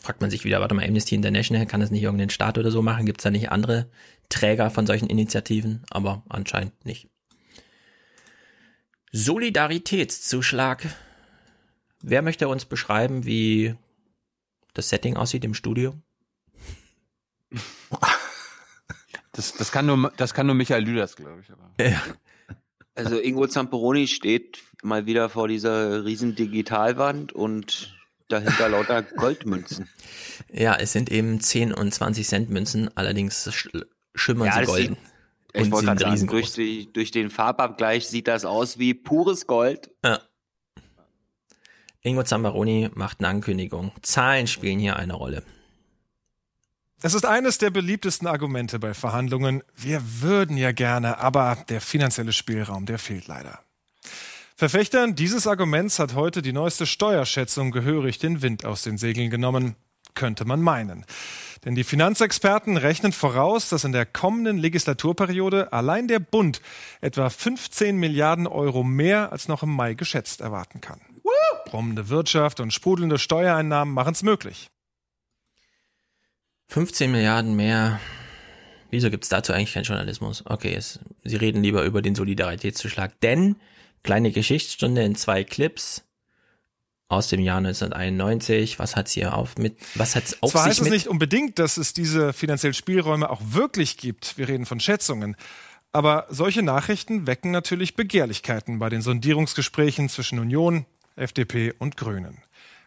Fragt 0.00 0.22
man 0.22 0.30
sich 0.30 0.44
wieder, 0.44 0.60
warte 0.60 0.74
mal, 0.74 0.84
Amnesty 0.84 1.14
International, 1.14 1.66
kann 1.66 1.80
das 1.80 1.90
nicht 1.90 2.02
irgendein 2.02 2.30
Staat 2.30 2.56
oder 2.56 2.70
so 2.70 2.80
machen? 2.80 3.04
Gibt 3.04 3.20
es 3.20 3.24
da 3.24 3.30
nicht 3.30 3.50
andere 3.50 3.90
Träger 4.30 4.70
von 4.70 4.86
solchen 4.86 5.08
Initiativen? 5.08 5.84
Aber 5.90 6.22
anscheinend 6.28 6.84
nicht. 6.86 7.08
Solidaritätszuschlag. 9.12 10.86
Wer 12.02 12.22
möchte 12.22 12.48
uns 12.48 12.64
beschreiben, 12.64 13.26
wie 13.26 13.74
das 14.72 14.88
Setting 14.88 15.16
aussieht 15.16 15.44
im 15.44 15.54
Studio? 15.54 15.94
Das, 19.32 19.54
das, 19.54 19.70
kann, 19.70 19.86
nur, 19.86 20.12
das 20.16 20.34
kann 20.34 20.46
nur 20.46 20.56
Michael 20.56 20.84
Lüders, 20.84 21.14
glaube 21.14 21.40
ich. 21.40 21.50
Aber. 21.50 21.70
Ja. 21.80 22.02
Also 22.96 23.18
Ingo 23.18 23.46
Zamperoni 23.46 24.08
steht 24.08 24.58
mal 24.82 25.06
wieder 25.06 25.28
vor 25.28 25.46
dieser 25.46 26.04
riesen 26.04 26.34
Digitalwand 26.34 27.32
und 27.32 27.96
dahinter 28.32 28.68
lauter 28.68 29.02
Goldmünzen. 29.02 29.88
Ja, 30.52 30.74
es 30.74 30.92
sind 30.92 31.12
eben 31.12 31.40
10 31.40 31.72
und 31.72 31.94
20 31.94 32.26
Cent 32.26 32.50
Münzen, 32.50 32.90
allerdings 32.96 33.48
sch 33.52 33.68
schimmern 34.16 34.48
Ja, 34.48 34.58
sie 34.58 34.64
golden. 34.64 34.96
Ich 35.52 35.62
Und 35.62 35.70
wollte 35.70 35.86
gerade 35.86 36.00
sagen, 36.00 36.26
durch, 36.26 36.52
die, 36.54 36.92
durch 36.92 37.12
den 37.12 37.30
Farbabgleich 37.30 38.08
sieht 38.08 38.26
das 38.26 38.44
aus 38.44 38.78
wie 38.78 38.94
pures 38.94 39.46
Gold. 39.46 39.90
Ja. 40.04 40.20
Ingo 42.02 42.22
Zambaroni 42.24 42.90
macht 42.94 43.20
eine 43.20 43.28
Ankündigung. 43.28 43.92
Zahlen 44.02 44.46
spielen 44.46 44.78
hier 44.78 44.96
eine 44.96 45.14
Rolle. 45.14 45.44
Es 47.02 47.14
ist 47.14 47.24
eines 47.24 47.58
der 47.58 47.70
beliebtesten 47.70 48.26
Argumente 48.26 48.78
bei 48.78 48.92
Verhandlungen. 48.92 49.62
Wir 49.76 50.02
würden 50.20 50.56
ja 50.56 50.72
gerne, 50.72 51.18
aber 51.18 51.64
der 51.68 51.80
finanzielle 51.80 52.32
Spielraum, 52.32 52.86
der 52.86 52.98
fehlt 52.98 53.26
leider. 53.26 53.60
Verfechtern 54.60 55.14
dieses 55.14 55.46
Arguments 55.46 55.98
hat 55.98 56.14
heute 56.14 56.42
die 56.42 56.52
neueste 56.52 56.84
Steuerschätzung 56.84 57.70
gehörig 57.70 58.18
den 58.18 58.42
Wind 58.42 58.66
aus 58.66 58.82
den 58.82 58.98
Segeln 58.98 59.30
genommen, 59.30 59.74
könnte 60.14 60.44
man 60.44 60.60
meinen. 60.60 61.06
Denn 61.64 61.74
die 61.74 61.82
Finanzexperten 61.82 62.76
rechnen 62.76 63.12
voraus, 63.12 63.70
dass 63.70 63.84
in 63.84 63.92
der 63.92 64.04
kommenden 64.04 64.58
Legislaturperiode 64.58 65.72
allein 65.72 66.08
der 66.08 66.18
Bund 66.18 66.60
etwa 67.00 67.30
15 67.30 67.96
Milliarden 67.96 68.46
Euro 68.46 68.84
mehr 68.84 69.32
als 69.32 69.48
noch 69.48 69.62
im 69.62 69.70
Mai 69.70 69.94
geschätzt 69.94 70.42
erwarten 70.42 70.82
kann. 70.82 71.00
Brummende 71.64 72.10
Wirtschaft 72.10 72.60
und 72.60 72.70
sprudelnde 72.70 73.16
Steuereinnahmen 73.16 73.94
machen 73.94 74.12
es 74.12 74.22
möglich. 74.22 74.68
15 76.68 77.10
Milliarden 77.10 77.56
mehr. 77.56 77.98
Wieso 78.90 79.08
gibt's 79.08 79.30
dazu 79.30 79.54
eigentlich 79.54 79.72
keinen 79.72 79.84
Journalismus? 79.84 80.44
Okay, 80.44 80.74
es, 80.74 81.00
Sie 81.24 81.36
reden 81.36 81.62
lieber 81.62 81.82
über 81.84 82.02
den 82.02 82.14
Solidaritätszuschlag, 82.14 83.18
denn 83.22 83.56
kleine 84.02 84.30
Geschichtsstunde 84.30 85.02
in 85.02 85.14
zwei 85.14 85.44
Clips 85.44 86.04
aus 87.08 87.28
dem 87.28 87.40
Jahr 87.40 87.58
1991. 87.58 88.78
Was 88.78 88.96
hat's 88.96 89.12
hier 89.12 89.34
auf 89.34 89.58
mit? 89.58 89.76
Was 89.94 90.16
hat's 90.16 90.42
auf 90.42 90.52
Zwar 90.52 90.62
sich 90.62 90.70
heißt 90.70 90.82
es 90.82 90.90
nicht 90.90 91.08
unbedingt, 91.08 91.58
dass 91.58 91.76
es 91.76 91.92
diese 91.92 92.32
finanziellen 92.32 92.74
Spielräume 92.74 93.28
auch 93.28 93.40
wirklich 93.44 93.96
gibt. 93.96 94.38
Wir 94.38 94.48
reden 94.48 94.64
von 94.64 94.80
Schätzungen. 94.80 95.36
Aber 95.92 96.26
solche 96.30 96.62
Nachrichten 96.62 97.26
wecken 97.26 97.50
natürlich 97.50 97.96
Begehrlichkeiten 97.96 98.78
bei 98.78 98.88
den 98.88 99.02
Sondierungsgesprächen 99.02 100.08
zwischen 100.08 100.38
Union, 100.38 100.86
FDP 101.16 101.74
und 101.78 101.96
Grünen. 101.96 102.38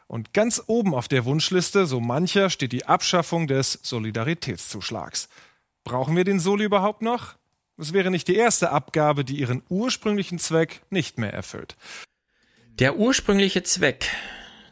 Und 0.08 0.34
ganz 0.34 0.64
oben 0.68 0.94
auf 0.94 1.10
der 1.10 1.26
Wunschliste, 1.26 1.86
so 1.86 2.00
mancher, 2.00 2.50
steht 2.50 2.72
die 2.72 2.86
Abschaffung 2.86 3.48
des 3.48 3.80
Solidaritätszuschlags. 3.84 5.28
Brauchen 5.84 6.16
wir 6.16 6.24
den 6.24 6.40
Soli 6.40 6.64
überhaupt 6.64 7.02
noch? 7.02 7.36
Es 7.78 7.94
wäre 7.94 8.12
nicht 8.12 8.28
die 8.28 8.36
erste 8.36 8.72
Abgabe, 8.72 9.26
die 9.26 9.40
ihren 9.40 9.64
ursprünglichen 9.70 10.40
Zweck 10.40 10.82
nicht 10.90 11.18
mehr 11.18 11.34
erfüllt. 11.34 11.76
Der 12.80 12.98
ursprüngliche 12.98 13.64
Zweck. 13.64 14.10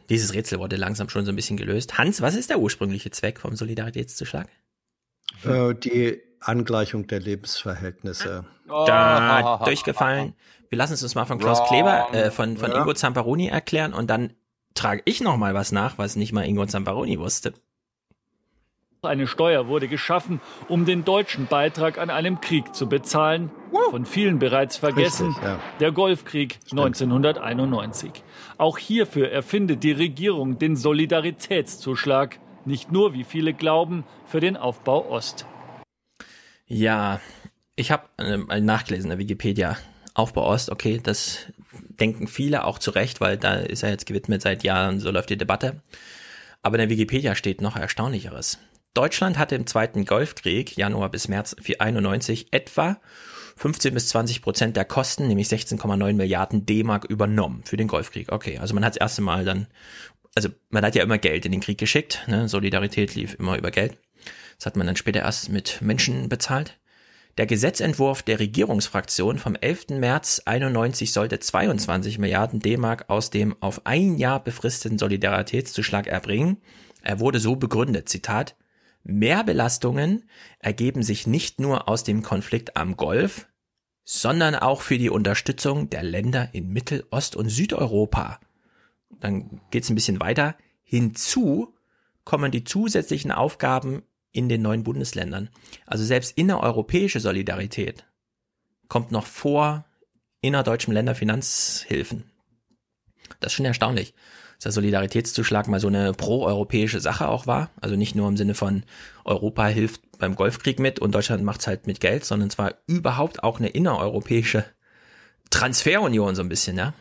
Dieses 0.08 0.34
Rätsel 0.34 0.58
wurde 0.58 0.76
langsam 0.76 1.08
schon 1.08 1.24
so 1.24 1.32
ein 1.32 1.36
bisschen 1.36 1.56
gelöst. 1.56 1.98
Hans, 1.98 2.20
was 2.20 2.34
ist 2.34 2.50
der 2.50 2.58
ursprüngliche 2.58 3.10
Zweck 3.10 3.40
vom 3.40 3.56
Solidaritätszuschlag? 3.56 4.48
Äh, 5.44 5.74
die 5.74 6.20
Angleichung 6.40 7.06
der 7.06 7.20
Lebensverhältnisse. 7.20 8.44
Da 8.66 9.60
durchgefallen. 9.64 10.34
Wir 10.68 10.78
lassen 10.78 10.94
es 10.94 11.02
uns 11.02 11.14
mal 11.14 11.26
von 11.26 11.38
Klaus 11.38 11.62
Kleber, 11.68 12.12
äh, 12.14 12.30
von, 12.30 12.56
von 12.56 12.70
Ja. 12.70 12.78
Ingo 12.78 12.94
Zamparoni 12.94 13.48
erklären 13.48 13.92
und 13.92 14.08
dann 14.08 14.32
trage 14.74 15.02
ich 15.04 15.20
noch 15.20 15.36
mal 15.36 15.54
was 15.54 15.70
nach, 15.70 15.98
was 15.98 16.16
nicht 16.16 16.32
mal 16.32 16.46
Ingo 16.46 16.64
Zamparoni 16.66 17.18
wusste. 17.18 17.52
Eine 19.04 19.26
Steuer 19.26 19.66
wurde 19.66 19.88
geschaffen, 19.88 20.40
um 20.68 20.84
den 20.84 21.04
deutschen 21.04 21.48
Beitrag 21.48 21.98
an 21.98 22.08
einem 22.08 22.40
Krieg 22.40 22.72
zu 22.72 22.88
bezahlen. 22.88 23.50
Von 23.90 24.06
vielen 24.06 24.38
bereits 24.38 24.76
vergessen. 24.76 25.30
Richtig, 25.30 25.42
ja. 25.42 25.58
Der 25.80 25.90
Golfkrieg 25.90 26.60
1991. 26.70 28.12
Auch 28.58 28.78
hierfür 28.78 29.28
erfindet 29.28 29.82
die 29.82 29.90
Regierung 29.90 30.60
den 30.60 30.76
Solidaritätszuschlag. 30.76 32.38
Nicht 32.64 32.92
nur, 32.92 33.12
wie 33.12 33.24
viele 33.24 33.54
glauben, 33.54 34.04
für 34.24 34.38
den 34.38 34.56
Aufbau 34.56 35.10
Ost. 35.10 35.46
Ja, 36.68 37.20
ich 37.74 37.90
habe 37.90 38.04
äh, 38.18 38.60
nachgelesen 38.60 39.10
in 39.10 39.16
der 39.16 39.18
Wikipedia. 39.18 39.78
Aufbau 40.14 40.46
Ost, 40.46 40.70
okay, 40.70 41.00
das 41.02 41.46
denken 41.72 42.28
viele 42.28 42.62
auch 42.62 42.78
zu 42.78 42.92
Recht, 42.92 43.20
weil 43.20 43.36
da 43.36 43.54
ist 43.54 43.82
er 43.82 43.90
jetzt 43.90 44.06
gewidmet 44.06 44.42
seit 44.42 44.62
Jahren, 44.62 45.00
so 45.00 45.10
läuft 45.10 45.30
die 45.30 45.36
Debatte. 45.36 45.82
Aber 46.62 46.76
in 46.76 46.82
der 46.82 46.90
Wikipedia 46.90 47.34
steht 47.34 47.60
noch 47.60 47.74
Erstaunlicheres. 47.74 48.60
Deutschland 48.94 49.38
hatte 49.38 49.54
im 49.54 49.66
Zweiten 49.66 50.04
Golfkrieg, 50.04 50.76
Januar 50.76 51.10
bis 51.10 51.28
März 51.28 51.56
91, 51.78 52.48
etwa 52.52 53.00
15 53.56 53.94
bis 53.94 54.08
20 54.08 54.42
Prozent 54.42 54.76
der 54.76 54.84
Kosten, 54.84 55.28
nämlich 55.28 55.48
16,9 55.48 56.12
Milliarden 56.12 56.66
D-Mark 56.66 57.04
übernommen 57.04 57.62
für 57.64 57.76
den 57.76 57.88
Golfkrieg. 57.88 58.30
Okay, 58.30 58.58
also 58.58 58.74
man 58.74 58.84
hat 58.84 58.94
das 58.94 59.00
erste 59.00 59.22
Mal 59.22 59.44
dann, 59.44 59.66
also 60.34 60.50
man 60.70 60.84
hat 60.84 60.94
ja 60.94 61.02
immer 61.02 61.18
Geld 61.18 61.46
in 61.46 61.52
den 61.52 61.60
Krieg 61.60 61.78
geschickt, 61.78 62.24
ne? 62.26 62.48
Solidarität 62.48 63.14
lief 63.14 63.34
immer 63.38 63.56
über 63.56 63.70
Geld. 63.70 63.96
Das 64.58 64.66
hat 64.66 64.76
man 64.76 64.86
dann 64.86 64.96
später 64.96 65.20
erst 65.20 65.48
mit 65.48 65.80
Menschen 65.80 66.28
bezahlt. 66.28 66.78
Der 67.38 67.46
Gesetzentwurf 67.46 68.22
der 68.22 68.40
Regierungsfraktion 68.40 69.38
vom 69.38 69.56
11. 69.56 69.88
März 69.88 70.42
91 70.44 71.12
sollte 71.12 71.40
22 71.40 72.18
Milliarden 72.18 72.60
D-Mark 72.60 73.06
aus 73.08 73.30
dem 73.30 73.56
auf 73.60 73.86
ein 73.86 74.18
Jahr 74.18 74.44
befristeten 74.44 74.98
Solidaritätszuschlag 74.98 76.06
erbringen. 76.06 76.58
Er 77.02 77.20
wurde 77.20 77.40
so 77.40 77.56
begründet, 77.56 78.10
Zitat, 78.10 78.54
Mehrbelastungen 79.04 80.28
ergeben 80.58 81.02
sich 81.02 81.26
nicht 81.26 81.60
nur 81.60 81.88
aus 81.88 82.04
dem 82.04 82.22
Konflikt 82.22 82.76
am 82.76 82.96
Golf, 82.96 83.48
sondern 84.04 84.54
auch 84.54 84.82
für 84.82 84.98
die 84.98 85.10
Unterstützung 85.10 85.90
der 85.90 86.02
Länder 86.02 86.50
in 86.52 86.72
Mittel-, 86.72 87.06
Ost- 87.10 87.36
und 87.36 87.48
Südeuropa. 87.48 88.40
Dann 89.10 89.60
geht's 89.70 89.90
ein 89.90 89.94
bisschen 89.94 90.20
weiter. 90.20 90.56
Hinzu 90.82 91.74
kommen 92.24 92.50
die 92.50 92.64
zusätzlichen 92.64 93.32
Aufgaben 93.32 94.02
in 94.32 94.48
den 94.48 94.62
neuen 94.62 94.84
Bundesländern. 94.84 95.50
Also 95.86 96.04
selbst 96.04 96.36
innereuropäische 96.36 97.20
Solidarität 97.20 98.04
kommt 98.88 99.12
noch 99.12 99.26
vor 99.26 99.84
innerdeutschem 100.40 100.92
Länderfinanzhilfen. 100.92 102.30
Das 103.40 103.52
ist 103.52 103.56
schon 103.56 103.66
erstaunlich, 103.66 104.14
der 104.62 104.72
Solidaritätszuschlag 104.72 105.68
mal 105.68 105.80
so 105.80 105.88
eine 105.88 106.12
proeuropäische 106.12 107.00
Sache 107.00 107.28
auch 107.28 107.46
war. 107.46 107.70
Also 107.80 107.96
nicht 107.96 108.14
nur 108.14 108.28
im 108.28 108.36
Sinne 108.36 108.54
von 108.54 108.84
Europa 109.24 109.66
hilft 109.66 110.00
beim 110.18 110.36
Golfkrieg 110.36 110.78
mit 110.78 110.98
und 110.98 111.14
Deutschland 111.14 111.42
macht's 111.42 111.66
halt 111.66 111.86
mit 111.86 112.00
Geld, 112.00 112.24
sondern 112.24 112.50
zwar 112.50 112.74
überhaupt 112.86 113.42
auch 113.42 113.58
eine 113.58 113.68
innereuropäische 113.68 114.64
Transferunion 115.50 116.34
so 116.34 116.42
ein 116.42 116.48
bisschen, 116.48 116.76
ja. 116.76 116.94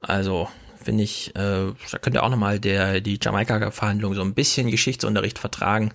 Also 0.00 0.48
finde 0.82 1.04
ich, 1.04 1.34
äh, 1.36 1.72
da 1.90 1.98
könnte 2.00 2.22
auch 2.22 2.30
nochmal 2.30 2.60
der 2.60 3.00
die 3.00 3.18
Jamaika-Verhandlung 3.20 4.14
so 4.14 4.22
ein 4.22 4.34
bisschen 4.34 4.70
Geschichtsunterricht 4.70 5.38
vertragen, 5.38 5.92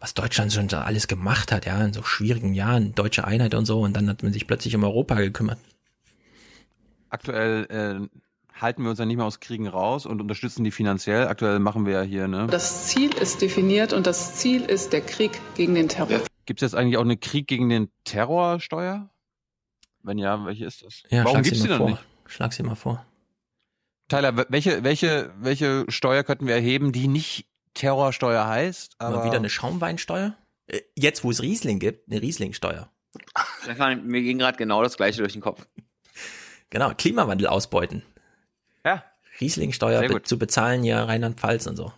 was 0.00 0.14
Deutschland 0.14 0.52
schon 0.52 0.68
so 0.68 0.78
alles 0.78 1.08
gemacht 1.08 1.52
hat, 1.52 1.66
ja, 1.66 1.82
in 1.84 1.92
so 1.92 2.02
schwierigen 2.02 2.54
Jahren, 2.54 2.94
deutsche 2.94 3.24
Einheit 3.24 3.54
und 3.54 3.66
so, 3.66 3.80
und 3.80 3.94
dann 3.94 4.08
hat 4.08 4.22
man 4.22 4.32
sich 4.32 4.46
plötzlich 4.46 4.74
um 4.74 4.84
Europa 4.84 5.16
gekümmert. 5.16 5.58
Aktuell 7.10 7.66
äh, 7.70 8.18
halten 8.60 8.82
wir 8.82 8.90
uns 8.90 8.98
ja 8.98 9.06
nicht 9.06 9.16
mehr 9.16 9.26
aus 9.26 9.40
Kriegen 9.40 9.66
raus 9.66 10.06
und 10.06 10.20
unterstützen 10.20 10.64
die 10.64 10.70
finanziell. 10.70 11.26
Aktuell 11.28 11.58
machen 11.58 11.86
wir 11.86 11.92
ja 11.94 12.02
hier, 12.02 12.28
ne? 12.28 12.46
Das 12.50 12.86
Ziel 12.88 13.14
ist 13.14 13.40
definiert 13.42 13.92
und 13.92 14.06
das 14.06 14.36
Ziel 14.36 14.62
ist 14.62 14.92
der 14.92 15.00
Krieg 15.00 15.40
gegen 15.54 15.74
den 15.74 15.88
Terror. 15.88 16.20
Gibt 16.46 16.62
es 16.62 16.72
jetzt 16.72 16.74
eigentlich 16.74 16.96
auch 16.96 17.02
eine 17.04 17.16
Krieg 17.16 17.46
gegen 17.46 17.68
den 17.68 17.90
Terrorsteuer? 18.04 19.08
Wenn 20.02 20.18
ja, 20.18 20.44
welche 20.44 20.64
ist 20.64 20.82
das? 20.82 21.02
Ja, 21.10 21.24
Warum 21.24 21.42
gibt's 21.42 21.60
sie 21.60 21.64
die 21.64 21.70
mal 21.70 21.78
dann 21.78 21.88
vor. 21.88 21.90
nicht? 21.90 22.04
Schlag 22.26 22.52
sie 22.52 22.62
mal 22.62 22.74
vor. 22.74 23.06
Tyler, 24.08 24.46
welche, 24.48 24.82
welche, 24.82 25.32
welche 25.38 25.84
Steuer 25.88 26.24
könnten 26.24 26.46
wir 26.46 26.54
erheben, 26.54 26.92
die 26.92 27.06
nicht 27.06 27.46
Terrorsteuer 27.74 28.46
heißt? 28.46 28.96
Aber 28.98 29.16
Aber 29.18 29.24
wieder 29.26 29.36
eine 29.36 29.50
Schaumweinsteuer? 29.50 30.34
Äh, 30.66 30.80
Jetzt, 30.96 31.22
wo 31.22 31.30
es 31.30 31.42
Riesling 31.42 31.78
gibt, 31.78 32.10
eine 32.10 32.20
Rieslingsteuer. 32.20 32.90
Stefan, 33.62 34.06
mir 34.06 34.22
ging 34.22 34.38
gerade 34.38 34.56
genau 34.58 34.82
das 34.82 34.96
gleiche 34.96 35.18
durch 35.20 35.32
den 35.32 35.42
Kopf. 35.42 35.66
Genau, 36.70 36.92
Klimawandel 36.96 37.48
ausbeuten. 37.48 38.02
Ja. 38.84 39.04
Rieslingsteuer 39.40 40.06
be 40.08 40.22
zu 40.22 40.38
bezahlen 40.38 40.82
hier 40.82 40.96
Rheinland-Pfalz 40.98 41.66
und 41.66 41.76
so. 41.76 41.92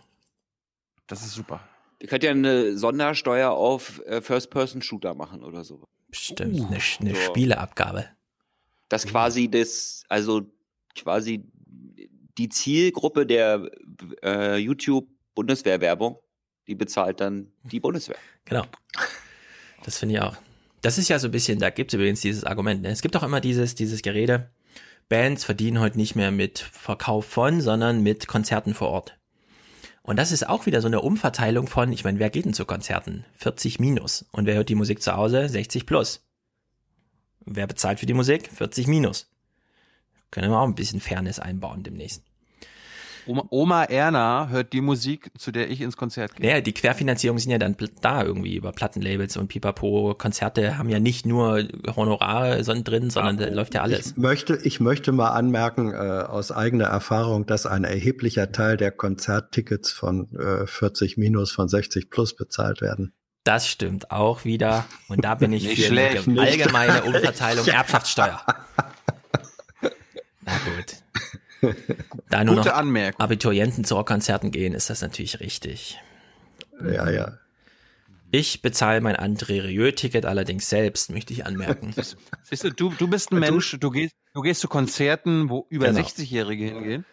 Das 1.07 1.21
ist 1.23 1.33
super. 1.33 1.59
Ihr 1.99 2.07
könnt 2.07 2.23
ja 2.23 2.31
eine 2.31 2.77
Sondersteuer 2.77 3.51
auf 3.51 4.01
äh, 4.05 4.21
First-Person-Shooter 4.21 5.13
machen 5.13 5.43
oder 5.43 5.63
so. 5.63 5.87
Stimmt, 6.11 6.67
eine, 6.67 6.79
Sch- 6.79 7.01
eine 7.01 7.15
So. 7.15 7.21
Spieleabgabe. 7.21 8.05
Das 8.89 9.05
quasi 9.07 9.49
das, 9.49 10.03
also 10.09 10.43
quasi 10.95 11.43
die 12.37 12.49
Zielgruppe 12.49 13.25
der 13.25 13.69
äh, 14.23 14.57
YouTube-Bundeswehrwerbung, 14.57 16.19
die 16.67 16.75
bezahlt 16.75 17.19
dann 17.21 17.51
die 17.63 17.79
Bundeswehr. 17.79 18.17
Genau. 18.45 18.65
Das 19.83 19.97
finde 19.97 20.15
ich 20.15 20.21
auch. 20.21 20.37
das 20.81 20.97
ist 20.97 21.09
ja 21.09 21.17
so 21.19 21.27
ein 21.27 21.31
bisschen, 21.31 21.59
da 21.59 21.69
gibt 21.69 21.91
es 21.91 21.95
übrigens 21.95 22.21
dieses 22.21 22.43
Argument. 22.43 22.81
Ne? 22.81 22.89
Es 22.89 23.01
gibt 23.01 23.15
auch 23.15 23.23
immer 23.23 23.41
dieses, 23.41 23.75
dieses 23.75 24.01
Gerede, 24.01 24.49
Bands 25.09 25.43
verdienen 25.43 25.79
heute 25.79 25.97
nicht 25.97 26.15
mehr 26.15 26.31
mit 26.31 26.59
Verkauf 26.59 27.25
von, 27.25 27.61
sondern 27.61 28.01
mit 28.01 28.27
Konzerten 28.27 28.73
vor 28.73 28.89
Ort. 28.89 29.17
Und 30.01 30.17
das 30.17 30.31
ist 30.31 30.47
auch 30.47 30.65
wieder 30.65 30.81
so 30.81 30.87
eine 30.87 31.01
Umverteilung 31.01 31.67
von, 31.67 31.93
ich 31.93 32.03
meine, 32.03 32.19
wer 32.19 32.29
geht 32.29 32.45
denn 32.45 32.53
zu 32.53 32.65
Konzerten? 32.65 33.25
40 33.37 33.79
minus. 33.79 34.25
Und 34.31 34.45
wer 34.45 34.55
hört 34.55 34.69
die 34.69 34.75
Musik 34.75 35.01
zu 35.01 35.13
Hause? 35.13 35.47
60 35.47 35.85
plus. 35.85 36.25
Wer 37.45 37.67
bezahlt 37.67 37.99
für 37.99 38.05
die 38.05 38.13
Musik? 38.13 38.49
40 38.51 38.87
minus. 38.87 39.31
Können 40.29 40.51
wir 40.51 40.59
auch 40.59 40.67
ein 40.67 40.75
bisschen 40.75 40.99
Fairness 40.99 41.39
einbauen 41.39 41.83
demnächst. 41.83 42.23
Oma, 43.25 43.45
Oma 43.49 43.83
Erna 43.85 44.49
hört 44.49 44.73
die 44.73 44.81
Musik, 44.81 45.31
zu 45.37 45.51
der 45.51 45.69
ich 45.69 45.81
ins 45.81 45.97
Konzert 45.97 46.35
gehe. 46.35 46.49
Ja, 46.49 46.61
die 46.61 46.73
Querfinanzierungen 46.73 47.39
sind 47.39 47.51
ja 47.51 47.57
dann 47.57 47.75
da 48.01 48.23
irgendwie 48.23 48.55
über 48.55 48.71
Plattenlabels 48.71 49.37
und 49.37 49.47
Pipapo. 49.47 50.15
Konzerte 50.17 50.77
haben 50.77 50.89
ja 50.89 50.99
nicht 50.99 51.25
nur 51.25 51.63
Honorare 51.95 52.61
drin, 52.61 53.09
sondern 53.09 53.37
da 53.37 53.47
läuft 53.49 53.75
ja 53.75 53.81
alles. 53.81 54.11
Ich 54.11 54.17
möchte, 54.17 54.55
ich 54.63 54.79
möchte 54.79 55.11
mal 55.11 55.29
anmerken, 55.29 55.93
äh, 55.93 55.95
aus 55.95 56.51
eigener 56.51 56.85
Erfahrung, 56.85 57.45
dass 57.45 57.65
ein 57.65 57.83
erheblicher 57.83 58.51
Teil 58.51 58.77
der 58.77 58.91
Konzerttickets 58.91 59.91
von 59.91 60.33
äh, 60.35 60.67
40 60.67 61.17
minus 61.17 61.51
von 61.51 61.67
60 61.67 62.09
plus 62.09 62.35
bezahlt 62.35 62.81
werden. 62.81 63.13
Das 63.43 63.67
stimmt 63.67 64.09
auch 64.11 64.45
wieder. 64.45 64.85
Und 65.09 65.25
da 65.25 65.35
bin 65.35 65.51
ich 65.51 65.67
für 65.67 65.75
schlecht, 65.75 66.27
eine 66.27 66.41
allgemeine 66.41 67.03
Umverteilung 67.03 67.65
Erbschaftssteuer. 67.73 68.41
Na 70.45 70.53
gut. 70.65 71.02
Da 72.29 72.43
nur 72.43 72.55
Gute 72.55 72.69
noch 72.69 72.75
Anmerkung. 72.75 73.19
Abiturienten 73.21 73.83
zu 73.83 73.95
Rockkonzerten 73.95 74.51
gehen, 74.51 74.73
ist 74.73 74.89
das 74.89 75.01
natürlich 75.01 75.39
richtig. 75.39 75.99
Ja, 76.83 77.09
ja. 77.09 77.37
Ich 78.31 78.63
bezahle 78.63 78.99
mein 79.01 79.15
André 79.15 79.63
Rieu-Ticket 79.63 80.25
allerdings 80.25 80.67
selbst, 80.67 81.11
möchte 81.11 81.33
ich 81.33 81.45
anmerken. 81.45 81.93
Siehst 82.43 82.63
du, 82.63 82.69
du, 82.71 82.89
du 82.97 83.07
bist 83.07 83.31
ein 83.31 83.37
Mensch, 83.39 83.77
du 83.79 83.91
gehst, 83.91 84.15
du 84.33 84.41
gehst 84.41 84.61
zu 84.61 84.67
Konzerten, 84.67 85.49
wo 85.49 85.67
über 85.69 85.87
Genau. 85.87 85.99
60-Jährige 85.99 86.65
hingehen. 86.65 87.05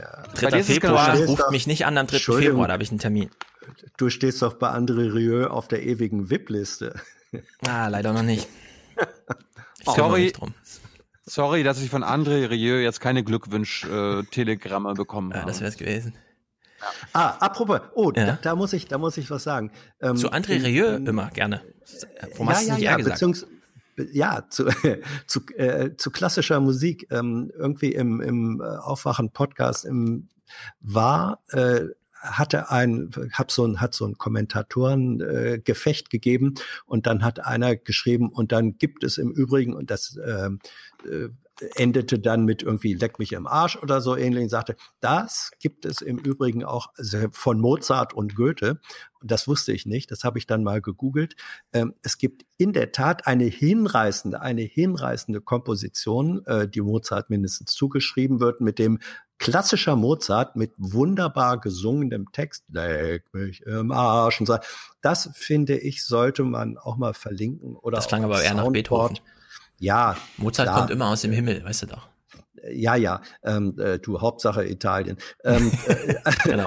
Ja. 0.00 0.22
3. 0.50 0.62
Februar 0.62 1.14
genau- 1.16 1.30
ruft 1.30 1.50
mich 1.50 1.66
nicht 1.66 1.86
an 1.86 1.96
am 1.96 2.06
3. 2.06 2.16
Entschuldigung. 2.16 2.52
Februar, 2.52 2.68
da 2.68 2.74
habe 2.74 2.82
ich 2.82 2.90
einen 2.90 2.98
Termin. 2.98 3.30
Du 3.96 4.10
stehst 4.10 4.42
doch 4.42 4.54
bei 4.54 4.68
André 4.68 5.12
Rieu 5.14 5.46
auf 5.46 5.66
der 5.66 5.82
ewigen 5.82 6.28
VIP-Liste. 6.30 7.00
Ah, 7.66 7.88
leider 7.88 8.12
noch 8.12 8.22
nicht. 8.22 8.46
Ich 9.78 9.94
kümmere 9.94 10.08
Sorry, 10.10 10.22
mich 10.24 10.32
drum. 10.32 10.54
Sorry, 11.26 11.62
dass 11.62 11.82
ich 11.82 11.90
von 11.90 12.02
André 12.04 12.48
Rieu 12.48 12.80
jetzt 12.80 13.00
keine 13.00 13.22
Glückwunsch-Telegramme 13.24 14.94
bekommen 14.94 15.30
Ja, 15.32 15.38
habe. 15.40 15.50
das 15.50 15.60
wäre 15.60 15.70
es 15.70 15.76
gewesen. 15.76 16.14
Ah, 17.12 17.30
apropos, 17.40 17.80
oh, 17.94 18.12
Ja. 18.14 18.26
da, 18.26 18.38
da 18.40 18.54
muss 18.54 18.72
ich, 18.72 18.86
da 18.86 18.98
muss 18.98 19.16
ich 19.16 19.30
was 19.30 19.42
sagen. 19.42 19.70
Ähm, 20.00 20.16
Zu 20.16 20.30
André 20.30 20.62
Rieu 20.64 20.86
in- 20.96 21.06
immer 21.06 21.30
gerne. 21.30 21.62
Warum 22.32 22.48
ja, 22.48 22.52
hast 22.54 22.64
du 22.64 22.68
ja, 22.68 22.74
nicht 22.74 22.84
ja, 22.84 22.96
gesagt? 22.96 23.14
beziehungs 23.14 23.46
ja, 24.12 24.44
zu, 24.50 24.66
zu, 25.26 25.40
äh, 25.56 25.96
zu 25.96 26.10
klassischer 26.10 26.60
Musik, 26.60 27.06
ähm, 27.10 27.50
irgendwie 27.56 27.92
im, 27.92 28.20
im 28.20 28.60
äh, 28.60 28.64
Aufwachen-Podcast 28.64 29.86
im 29.86 30.28
war, 30.80 31.40
äh, 31.48 31.80
hatte 32.20 32.70
ein, 32.70 33.10
hab 33.32 33.50
so 33.50 33.64
ein, 33.66 33.80
hat 33.80 33.94
so 33.94 34.04
ein 34.06 34.18
Kommentatoren 34.18 35.20
äh, 35.20 35.60
Gefecht 35.64 36.10
gegeben 36.10 36.54
und 36.84 37.06
dann 37.06 37.24
hat 37.24 37.44
einer 37.44 37.74
geschrieben 37.76 38.28
und 38.30 38.52
dann 38.52 38.76
gibt 38.78 39.02
es 39.04 39.16
im 39.16 39.30
Übrigen 39.32 39.74
und 39.74 39.90
das 39.90 40.18
ähm, 40.26 40.58
äh, 41.06 41.28
endete 41.74 42.18
dann 42.18 42.44
mit 42.44 42.62
irgendwie 42.62 42.92
leck 42.92 43.18
mich 43.18 43.32
im 43.32 43.46
Arsch 43.46 43.76
oder 43.76 44.02
so 44.02 44.14
ähnlich 44.14 44.42
und 44.44 44.48
sagte, 44.50 44.76
das 45.00 45.50
gibt 45.58 45.86
es 45.86 46.02
im 46.02 46.18
Übrigen 46.18 46.64
auch 46.64 46.88
von 47.32 47.60
Mozart 47.60 48.12
und 48.12 48.36
Goethe 48.36 48.78
das 49.26 49.48
wusste 49.48 49.72
ich 49.72 49.86
nicht, 49.86 50.10
das 50.10 50.24
habe 50.24 50.38
ich 50.38 50.46
dann 50.46 50.62
mal 50.62 50.80
gegoogelt. 50.80 51.36
Ähm, 51.72 51.94
es 52.02 52.18
gibt 52.18 52.44
in 52.56 52.72
der 52.72 52.92
Tat 52.92 53.26
eine 53.26 53.44
hinreißende, 53.44 54.40
eine 54.40 54.62
hinreißende 54.62 55.40
Komposition, 55.40 56.44
äh, 56.46 56.68
die 56.68 56.80
Mozart 56.80 57.30
mindestens 57.30 57.72
zugeschrieben 57.72 58.40
wird, 58.40 58.60
mit 58.60 58.78
dem 58.78 58.98
klassischer 59.38 59.96
Mozart 59.96 60.56
mit 60.56 60.72
wunderbar 60.78 61.60
gesungenem 61.60 62.32
Text, 62.32 62.64
leck 62.70 63.24
mich 63.34 63.62
im 63.62 63.92
Arsch 63.92 64.40
und 64.40 64.46
so. 64.46 64.56
Das 65.02 65.30
finde 65.34 65.76
ich, 65.76 66.04
sollte 66.04 66.42
man 66.42 66.78
auch 66.78 66.96
mal 66.96 67.12
verlinken 67.12 67.76
oder 67.76 67.96
Das 67.96 68.08
klang 68.08 68.24
aber 68.24 68.42
eher 68.42 68.54
nach 68.54 68.64
Soundboard. 68.64 69.12
Beethoven. 69.14 69.35
Ja. 69.78 70.16
Mozart 70.36 70.68
klar. 70.68 70.80
kommt 70.80 70.90
immer 70.90 71.08
aus 71.08 71.22
dem 71.22 71.32
Himmel, 71.32 71.64
weißt 71.64 71.82
du 71.82 71.86
doch. 71.86 72.08
Ja, 72.72 72.96
ja, 72.96 73.20
ähm, 73.44 73.78
äh, 73.78 73.98
du 73.98 74.20
Hauptsache 74.20 74.66
Italien. 74.66 75.18
Ähm, 75.44 75.70
äh, 75.86 76.14
Genau. 76.44 76.66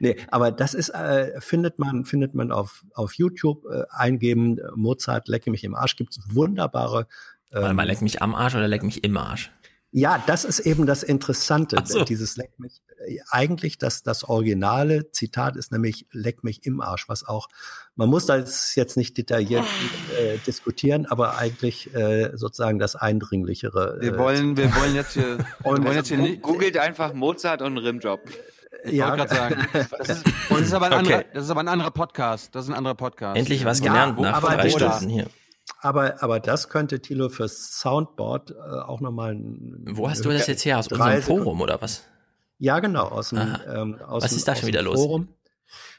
nee, 0.00 0.16
aber 0.28 0.50
das 0.50 0.74
ist 0.74 0.88
äh, 0.90 1.40
findet 1.40 1.78
man 1.78 2.04
findet 2.04 2.34
man 2.34 2.50
auf 2.50 2.84
auf 2.94 3.14
YouTube 3.14 3.64
äh, 3.66 3.84
eingeben 3.90 4.58
äh, 4.58 4.62
Mozart 4.74 5.28
lecke 5.28 5.50
mich 5.50 5.62
im 5.62 5.74
Arsch 5.74 5.96
gibt's 5.96 6.18
wunderbare 6.28 7.06
Warte 7.52 7.70
ähm, 7.70 7.76
mal, 7.76 7.86
leck 7.86 8.02
mich 8.02 8.22
am 8.22 8.34
Arsch 8.34 8.54
oder 8.54 8.68
leck 8.68 8.82
mich 8.82 9.04
im 9.04 9.16
Arsch? 9.16 9.52
Ja, 9.92 10.22
das 10.26 10.44
ist 10.44 10.60
eben 10.60 10.84
das 10.86 11.02
Interessante. 11.02 11.78
So. 11.84 12.04
Dieses 12.04 12.36
Leck 12.36 12.58
mich. 12.58 12.82
äh, 13.06 13.18
Eigentlich 13.30 13.78
das, 13.78 14.02
das 14.02 14.24
originale 14.24 15.10
Zitat 15.12 15.56
ist 15.56 15.72
nämlich 15.72 16.06
Leck 16.12 16.44
mich 16.44 16.64
im 16.66 16.80
Arsch, 16.80 17.08
was 17.08 17.26
auch, 17.26 17.48
man 17.94 18.08
muss 18.10 18.26
das 18.26 18.74
jetzt 18.74 18.96
nicht 18.96 19.16
detailliert 19.16 19.64
äh, 20.20 20.36
diskutieren, 20.46 21.06
aber 21.06 21.38
eigentlich 21.38 21.94
äh, 21.94 22.30
sozusagen 22.36 22.78
das 22.78 22.94
Eindringlichere. 22.96 23.98
Wir 24.00 24.14
äh, 24.14 24.18
wollen, 24.18 24.56
wir 24.56 24.74
wollen 24.76 24.94
jetzt 24.94 25.12
hier, 25.14 25.38
wir 25.60 25.66
Und- 25.70 25.84
wollen 25.84 25.96
jetzt 25.96 26.08
hier 26.08 26.18
nicht, 26.18 26.42
Googelt 26.42 26.76
einfach 26.76 27.12
Mozart 27.14 27.62
und 27.62 27.78
Rimjob. 27.78 28.20
ich 28.84 28.92
Ja. 28.92 29.08
wollte 29.10 29.26
gerade 29.28 29.34
sagen, 29.34 29.68
das 29.98 30.08
ist, 30.10 30.24
das 30.50 30.60
ist 30.60 30.72
aber 30.74 30.86
ein 30.86 30.92
Okay. 30.92 30.98
anderer, 31.14 31.24
das 31.32 31.44
ist 31.44 31.50
aber 31.50 31.60
ein 31.60 31.68
anderer 31.68 31.90
Podcast, 31.90 32.54
das 32.54 32.64
ist 32.64 32.70
ein 32.70 32.76
anderer 32.76 32.94
Podcast. 32.96 33.38
Endlich 33.38 33.64
was 33.64 33.78
Ja, 33.80 33.86
gelernt 33.86 34.18
wo- 34.18 34.22
nach 34.22 34.34
aber 34.42 34.48
drei 34.56 34.68
Stunden 34.68 35.08
hier. 35.08 35.26
Aber, 35.80 36.22
aber 36.22 36.40
das 36.40 36.68
könnte 36.68 37.00
Thilo 37.00 37.28
fürs 37.28 37.78
Soundboard 37.80 38.50
äh, 38.52 38.54
auch 38.54 39.00
nochmal. 39.00 39.36
Wo 39.86 40.08
hast 40.08 40.24
du 40.24 40.30
das 40.30 40.46
jetzt 40.46 40.64
her? 40.64 40.78
Aus 40.78 40.88
unserem 40.88 41.22
Forum 41.22 41.60
oder 41.60 41.80
was? 41.80 42.04
Ja, 42.58 42.80
genau, 42.80 43.08
aus 43.08 43.30
dem, 43.30 43.38
Aha. 43.38 43.82
ähm, 43.82 43.98
aus 44.00 44.24
Was 44.24 44.30
dem, 44.30 44.38
ist 44.38 44.48
da 44.48 44.56
schon 44.56 44.68
wieder 44.68 44.82
los? 44.82 44.96
Forum. 44.96 45.28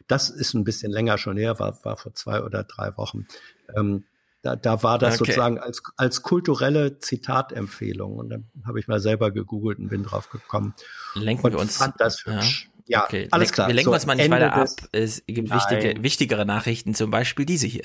Das 0.07 0.29
ist 0.29 0.53
ein 0.53 0.63
bisschen 0.63 0.91
länger 0.91 1.17
schon 1.17 1.37
her, 1.37 1.59
war, 1.59 1.77
war 1.83 1.97
vor 1.97 2.13
zwei 2.15 2.41
oder 2.41 2.63
drei 2.63 2.95
Wochen. 2.97 3.27
Ähm, 3.75 4.05
da, 4.41 4.55
da 4.55 4.81
war 4.83 4.97
das 4.97 5.15
Okay. 5.15 5.31
sozusagen 5.31 5.59
als, 5.59 5.83
als 5.97 6.21
kulturelle 6.21 6.99
Zitatempfehlung. 6.99 8.15
Und 8.17 8.29
dann 8.29 8.45
habe 8.65 8.79
ich 8.79 8.87
mal 8.87 8.99
selber 8.99 9.31
gegoogelt 9.31 9.77
und 9.79 9.89
bin 9.89 10.03
drauf 10.03 10.29
gekommen. 10.29 10.73
Lenken 11.15 11.45
und 11.45 11.51
wir 11.53 11.59
uns. 11.59 11.77
fand 11.77 11.95
das 11.99 12.25
hübsch. 12.25 12.69
Ja, 12.87 13.03
okay. 13.03 13.27
alles 13.31 13.51
klar. 13.51 13.67
Wir 13.67 13.75
lenken 13.75 13.89
So, 13.89 13.93
uns 13.93 14.05
mal 14.05 14.15
nicht 14.15 14.25
Ende 14.25 14.37
weiter 14.37 14.53
ab. 14.53 14.67
Es 14.93 15.23
gibt 15.27 15.49
Nein. 15.49 15.59
wichtige, 15.59 16.03
wichtigere 16.03 16.45
Nachrichten, 16.45 16.95
zum 16.95 17.11
Beispiel 17.11 17.45
diese 17.45 17.67
hier. 17.67 17.83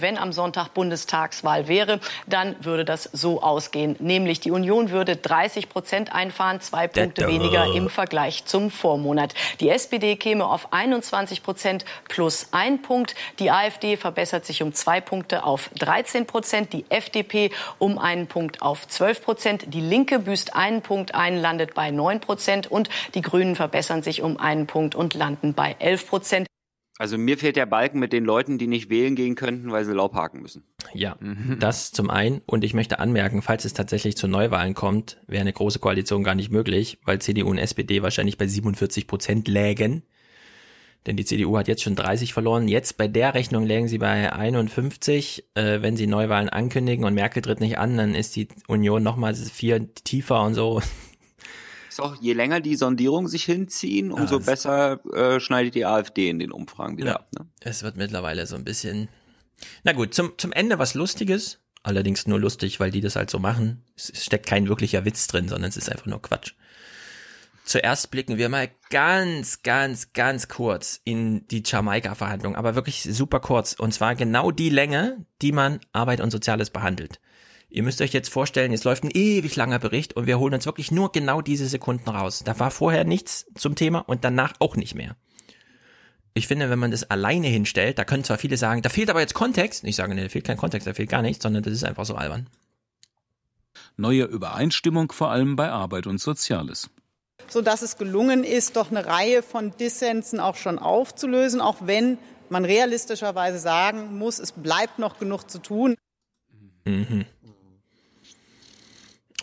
Wenn 0.00 0.18
am 0.18 0.32
Sonntag 0.32 0.74
Bundestagswahl 0.74 1.68
wäre, 1.68 2.00
dann 2.26 2.56
würde 2.60 2.84
das 2.84 3.04
so 3.12 3.42
ausgehen. 3.42 3.96
Nämlich 3.98 4.40
die 4.40 4.50
Union 4.50 4.90
würde 4.90 5.16
30 5.16 5.68
Prozent 5.68 6.14
einfahren, 6.14 6.60
zwei 6.60 6.88
Punkte 6.88 7.26
weniger 7.26 7.74
im 7.74 7.88
Vergleich 7.88 8.44
zum 8.44 8.70
Vormonat. 8.70 9.34
Die 9.60 9.68
SPD 9.68 10.16
käme 10.16 10.46
auf 10.46 10.72
21 10.72 11.42
Prozent 11.42 11.84
plus 12.08 12.48
ein 12.52 12.82
Punkt. 12.82 13.14
Die 13.38 13.50
AfD 13.50 13.96
verbessert 13.96 14.46
sich 14.46 14.62
um 14.62 14.72
zwei 14.72 15.00
Punkte 15.00 15.44
auf 15.44 15.70
13 15.78 16.26
Prozent. 16.26 16.72
Die 16.72 16.84
FDP 16.88 17.50
um 17.78 17.98
einen 17.98 18.26
Punkt 18.26 18.62
auf 18.62 18.86
12 18.86 19.22
Prozent. 19.22 19.74
Die 19.74 19.80
Linke 19.80 20.18
büßt 20.18 20.54
einen 20.54 20.82
Punkt 20.82 21.14
ein, 21.14 21.36
landet 21.36 21.74
bei 21.74 21.90
9 21.90 22.20
Prozent. 22.20 22.70
Und 22.70 22.88
die 23.14 23.22
Grünen 23.22 23.56
verbessern 23.56 24.02
sich 24.02 24.22
um 24.22 24.38
einen 24.38 24.66
Punkt 24.66 24.94
und 24.94 25.14
landen 25.14 25.54
bei 25.54 25.76
11 25.78 26.08
Prozent. 26.08 26.46
Also 27.00 27.16
mir 27.16 27.38
fehlt 27.38 27.56
der 27.56 27.64
Balken 27.64 27.98
mit 27.98 28.12
den 28.12 28.26
Leuten, 28.26 28.58
die 28.58 28.66
nicht 28.66 28.90
wählen 28.90 29.16
gehen 29.16 29.34
könnten, 29.34 29.72
weil 29.72 29.86
sie 29.86 29.94
Laub 29.94 30.12
haken 30.12 30.42
müssen. 30.42 30.64
Ja, 30.92 31.16
das 31.58 31.92
zum 31.92 32.10
einen. 32.10 32.42
Und 32.44 32.62
ich 32.62 32.74
möchte 32.74 32.98
anmerken, 32.98 33.40
falls 33.40 33.64
es 33.64 33.72
tatsächlich 33.72 34.18
zu 34.18 34.28
Neuwahlen 34.28 34.74
kommt, 34.74 35.16
wäre 35.26 35.40
eine 35.40 35.54
große 35.54 35.78
Koalition 35.78 36.24
gar 36.24 36.34
nicht 36.34 36.50
möglich, 36.50 36.98
weil 37.06 37.18
CDU 37.18 37.48
und 37.48 37.56
SPD 37.56 38.02
wahrscheinlich 38.02 38.36
bei 38.36 38.46
47 38.46 39.06
Prozent 39.06 39.48
lägen. 39.48 40.02
Denn 41.06 41.16
die 41.16 41.24
CDU 41.24 41.56
hat 41.56 41.68
jetzt 41.68 41.82
schon 41.82 41.96
30 41.96 42.34
verloren. 42.34 42.68
Jetzt 42.68 42.98
bei 42.98 43.08
der 43.08 43.32
Rechnung 43.32 43.64
lägen 43.64 43.88
sie 43.88 43.96
bei 43.96 44.30
51. 44.30 45.44
Äh, 45.54 45.80
wenn 45.80 45.96
sie 45.96 46.06
Neuwahlen 46.06 46.50
ankündigen 46.50 47.06
und 47.06 47.14
Merkel 47.14 47.40
tritt 47.40 47.60
nicht 47.60 47.78
an, 47.78 47.96
dann 47.96 48.14
ist 48.14 48.36
die 48.36 48.48
Union 48.68 49.02
nochmal 49.02 49.34
vier 49.34 49.94
tiefer 49.94 50.42
und 50.42 50.52
so. 50.52 50.82
Ist 51.90 52.00
auch, 52.00 52.16
je 52.22 52.32
länger 52.32 52.60
die 52.60 52.76
Sondierungen 52.76 53.28
sich 53.28 53.44
hinziehen, 53.44 54.12
umso 54.12 54.38
das- 54.38 54.46
besser 54.46 55.04
äh, 55.12 55.40
schneidet 55.40 55.74
die 55.74 55.84
AfD 55.84 56.30
in 56.30 56.38
den 56.38 56.52
Umfragen 56.52 56.96
wieder 56.96 57.08
Ja. 57.10 57.16
ab. 57.16 57.28
Ne? 57.38 57.46
Es 57.60 57.82
wird 57.82 57.96
mittlerweile 57.96 58.46
so 58.46 58.54
ein 58.56 58.64
bisschen. 58.64 59.08
Na 59.84 59.92
gut, 59.92 60.14
zum, 60.14 60.32
zum 60.38 60.52
Ende 60.52 60.78
was 60.78 60.94
Lustiges. 60.94 61.58
Allerdings 61.82 62.26
nur 62.26 62.38
lustig, 62.38 62.78
weil 62.78 62.90
die 62.90 63.00
das 63.00 63.16
halt 63.16 63.28
so 63.30 63.38
machen. 63.38 63.82
Es, 63.96 64.08
es 64.10 64.24
steckt 64.24 64.46
kein 64.46 64.68
wirklicher 64.68 65.04
Witz 65.04 65.26
drin, 65.26 65.48
sondern 65.48 65.68
es 65.70 65.76
ist 65.76 65.90
einfach 65.90 66.06
nur 66.06 66.22
Quatsch. 66.22 66.52
Zuerst 67.64 68.10
blicken 68.10 68.36
wir 68.36 68.48
mal 68.48 68.68
ganz, 68.90 69.62
ganz, 69.62 70.12
ganz 70.12 70.48
kurz 70.48 71.00
in 71.04 71.46
die 71.48 71.62
Jamaika-Verhandlung, 71.64 72.56
aber 72.56 72.74
wirklich 72.74 73.02
super 73.02 73.40
kurz. 73.40 73.74
Und 73.74 73.92
zwar 73.94 74.14
genau 74.14 74.50
die 74.50 74.70
Länge, 74.70 75.24
die 75.40 75.52
man 75.52 75.80
Arbeit 75.92 76.20
und 76.20 76.30
Soziales 76.30 76.70
behandelt. 76.70 77.20
Ihr 77.70 77.84
müsst 77.84 78.00
euch 78.00 78.12
jetzt 78.12 78.30
vorstellen, 78.30 78.72
jetzt 78.72 78.84
läuft 78.84 79.04
ein 79.04 79.12
ewig 79.12 79.54
langer 79.54 79.78
Bericht 79.78 80.16
und 80.16 80.26
wir 80.26 80.40
holen 80.40 80.54
uns 80.54 80.66
wirklich 80.66 80.90
nur 80.90 81.12
genau 81.12 81.40
diese 81.40 81.66
Sekunden 81.66 82.10
raus. 82.10 82.42
Da 82.44 82.58
war 82.58 82.72
vorher 82.72 83.04
nichts 83.04 83.46
zum 83.54 83.76
Thema 83.76 84.00
und 84.00 84.24
danach 84.24 84.54
auch 84.58 84.74
nicht 84.74 84.96
mehr. 84.96 85.16
ich 86.34 86.48
finde, 86.48 86.68
wenn 86.68 86.78
man 86.78 86.90
das 86.90 87.10
alleine 87.10 87.46
hinstellt, 87.46 87.98
da 87.98 88.04
können 88.04 88.24
zwar 88.24 88.38
viele 88.38 88.56
sagen, 88.56 88.82
da 88.82 88.88
fehlt 88.88 89.08
aber 89.08 89.20
jetzt 89.20 89.34
Kontext. 89.34 89.84
Ich 89.84 89.96
sage, 89.96 90.14
nee, 90.14 90.22
da 90.22 90.28
fehlt 90.28 90.46
kein 90.46 90.56
Kontext, 90.56 90.86
da 90.86 90.94
fehlt 90.94 91.10
gar 91.10 91.22
nichts, 91.22 91.42
sondern 91.42 91.62
das 91.62 91.72
ist 91.72 91.84
einfach 91.84 92.04
so 92.04 92.16
albern. 92.16 92.48
Neue 93.96 94.24
Übereinstimmung 94.24 95.12
vor 95.12 95.30
allem 95.30 95.54
bei 95.54 95.70
Arbeit 95.70 96.06
und 96.06 96.18
Soziales. 96.18 96.90
Sodass 97.48 97.82
es 97.82 97.98
gelungen 97.98 98.44
ist, 98.44 98.76
doch 98.76 98.90
eine 98.90 99.06
Reihe 99.06 99.42
von 99.42 99.76
Dissensen 99.76 100.40
auch 100.40 100.56
schon 100.56 100.78
aufzulösen, 100.78 101.60
auch 101.60 101.78
wenn 101.82 102.18
man 102.48 102.64
realistischerweise 102.64 103.58
sagen 103.58 104.18
muss, 104.18 104.38
es 104.38 104.52
bleibt 104.52 104.98
noch 104.98 105.18
genug 105.18 105.48
zu 105.50 105.60
tun. 105.60 105.94
Mhm. 106.84 107.26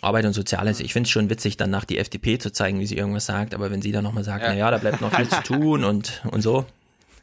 Arbeit 0.02 0.24
und 0.24 0.32
Soziales, 0.32 0.80
ich 0.80 0.92
finde 0.92 1.06
es 1.06 1.10
schon 1.10 1.30
witzig, 1.30 1.56
danach 1.56 1.84
die 1.84 1.98
FDP 1.98 2.38
zu 2.38 2.52
zeigen, 2.52 2.80
wie 2.80 2.86
sie 2.86 2.96
irgendwas 2.96 3.26
sagt, 3.26 3.54
aber 3.54 3.70
wenn 3.70 3.82
sie 3.82 3.92
dann 3.92 4.04
nochmal 4.04 4.24
sagt, 4.24 4.42
ja. 4.42 4.50
naja, 4.50 4.70
da 4.70 4.78
bleibt 4.78 5.00
noch 5.00 5.12
viel 5.12 5.28
zu 5.28 5.42
tun 5.42 5.84
und, 5.84 6.22
und 6.30 6.42
so. 6.42 6.66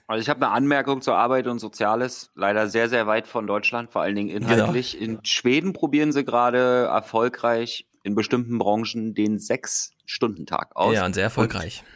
Also 0.07 0.21
ich 0.21 0.29
habe 0.29 0.45
eine 0.45 0.53
Anmerkung 0.53 1.01
zur 1.01 1.15
Arbeit 1.15 1.47
und 1.47 1.59
Soziales, 1.59 2.31
leider 2.35 2.67
sehr, 2.67 2.89
sehr 2.89 3.07
weit 3.07 3.27
von 3.27 3.47
Deutschland, 3.47 3.91
vor 3.91 4.03
allen 4.03 4.15
Dingen 4.15 4.29
inhaltlich. 4.29 4.97
Genau. 4.99 5.13
In 5.13 5.25
Schweden 5.25 5.73
probieren 5.73 6.11
sie 6.11 6.23
gerade 6.23 6.85
erfolgreich 6.85 7.87
in 8.03 8.13
bestimmten 8.13 8.59
Branchen 8.59 9.15
den 9.15 9.39
Sechs-Stunden-Tag 9.39 10.75
aus. 10.75 10.93
Ja, 10.93 11.05
und 11.05 11.15
sehr 11.15 11.23
erfolgreich. 11.23 11.79
Und 11.79 11.95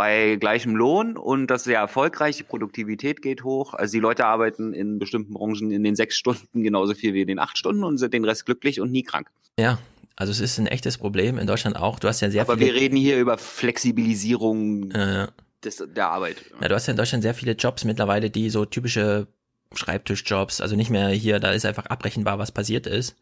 bei 0.00 0.36
gleichem 0.36 0.74
Lohn 0.74 1.18
und 1.18 1.48
das 1.48 1.60
ist 1.60 1.64
sehr 1.64 1.80
erfolgreich, 1.80 2.38
die 2.38 2.42
Produktivität 2.44 3.20
geht 3.20 3.44
hoch. 3.44 3.74
Also 3.74 3.92
die 3.92 4.00
Leute 4.00 4.24
arbeiten 4.24 4.72
in 4.72 4.98
bestimmten 4.98 5.34
Branchen 5.34 5.70
in 5.70 5.84
den 5.84 5.94
sechs 5.94 6.16
Stunden 6.16 6.62
genauso 6.62 6.94
viel 6.94 7.12
wie 7.12 7.20
in 7.20 7.28
den 7.28 7.38
acht 7.38 7.58
Stunden 7.58 7.84
und 7.84 7.98
sind 7.98 8.14
den 8.14 8.24
Rest 8.24 8.46
glücklich 8.46 8.80
und 8.80 8.90
nie 8.90 9.02
krank. 9.02 9.28
Ja, 9.58 9.78
also 10.20 10.32
es 10.32 10.40
ist 10.40 10.58
ein 10.58 10.66
echtes 10.66 10.98
Problem 10.98 11.38
in 11.38 11.46
Deutschland 11.46 11.76
auch. 11.76 11.98
Du 11.98 12.06
hast 12.06 12.20
ja 12.20 12.30
sehr 12.30 12.42
Aber 12.42 12.58
viele. 12.58 12.74
wir 12.74 12.78
reden 12.78 12.96
hier 12.96 13.18
über 13.18 13.38
Flexibilisierung 13.38 14.90
äh, 14.90 15.28
des, 15.64 15.82
der 15.96 16.10
Arbeit. 16.10 16.36
Ja, 16.60 16.68
du 16.68 16.74
hast 16.74 16.86
ja 16.86 16.90
in 16.90 16.98
Deutschland 16.98 17.22
sehr 17.22 17.32
viele 17.32 17.52
Jobs 17.52 17.84
mittlerweile, 17.84 18.28
die 18.28 18.50
so 18.50 18.66
typische 18.66 19.28
Schreibtischjobs, 19.74 20.60
also 20.60 20.76
nicht 20.76 20.90
mehr 20.90 21.08
hier, 21.08 21.40
da 21.40 21.52
ist 21.52 21.64
einfach 21.64 21.86
abbrechenbar, 21.86 22.38
was 22.38 22.52
passiert 22.52 22.86
ist. 22.86 23.16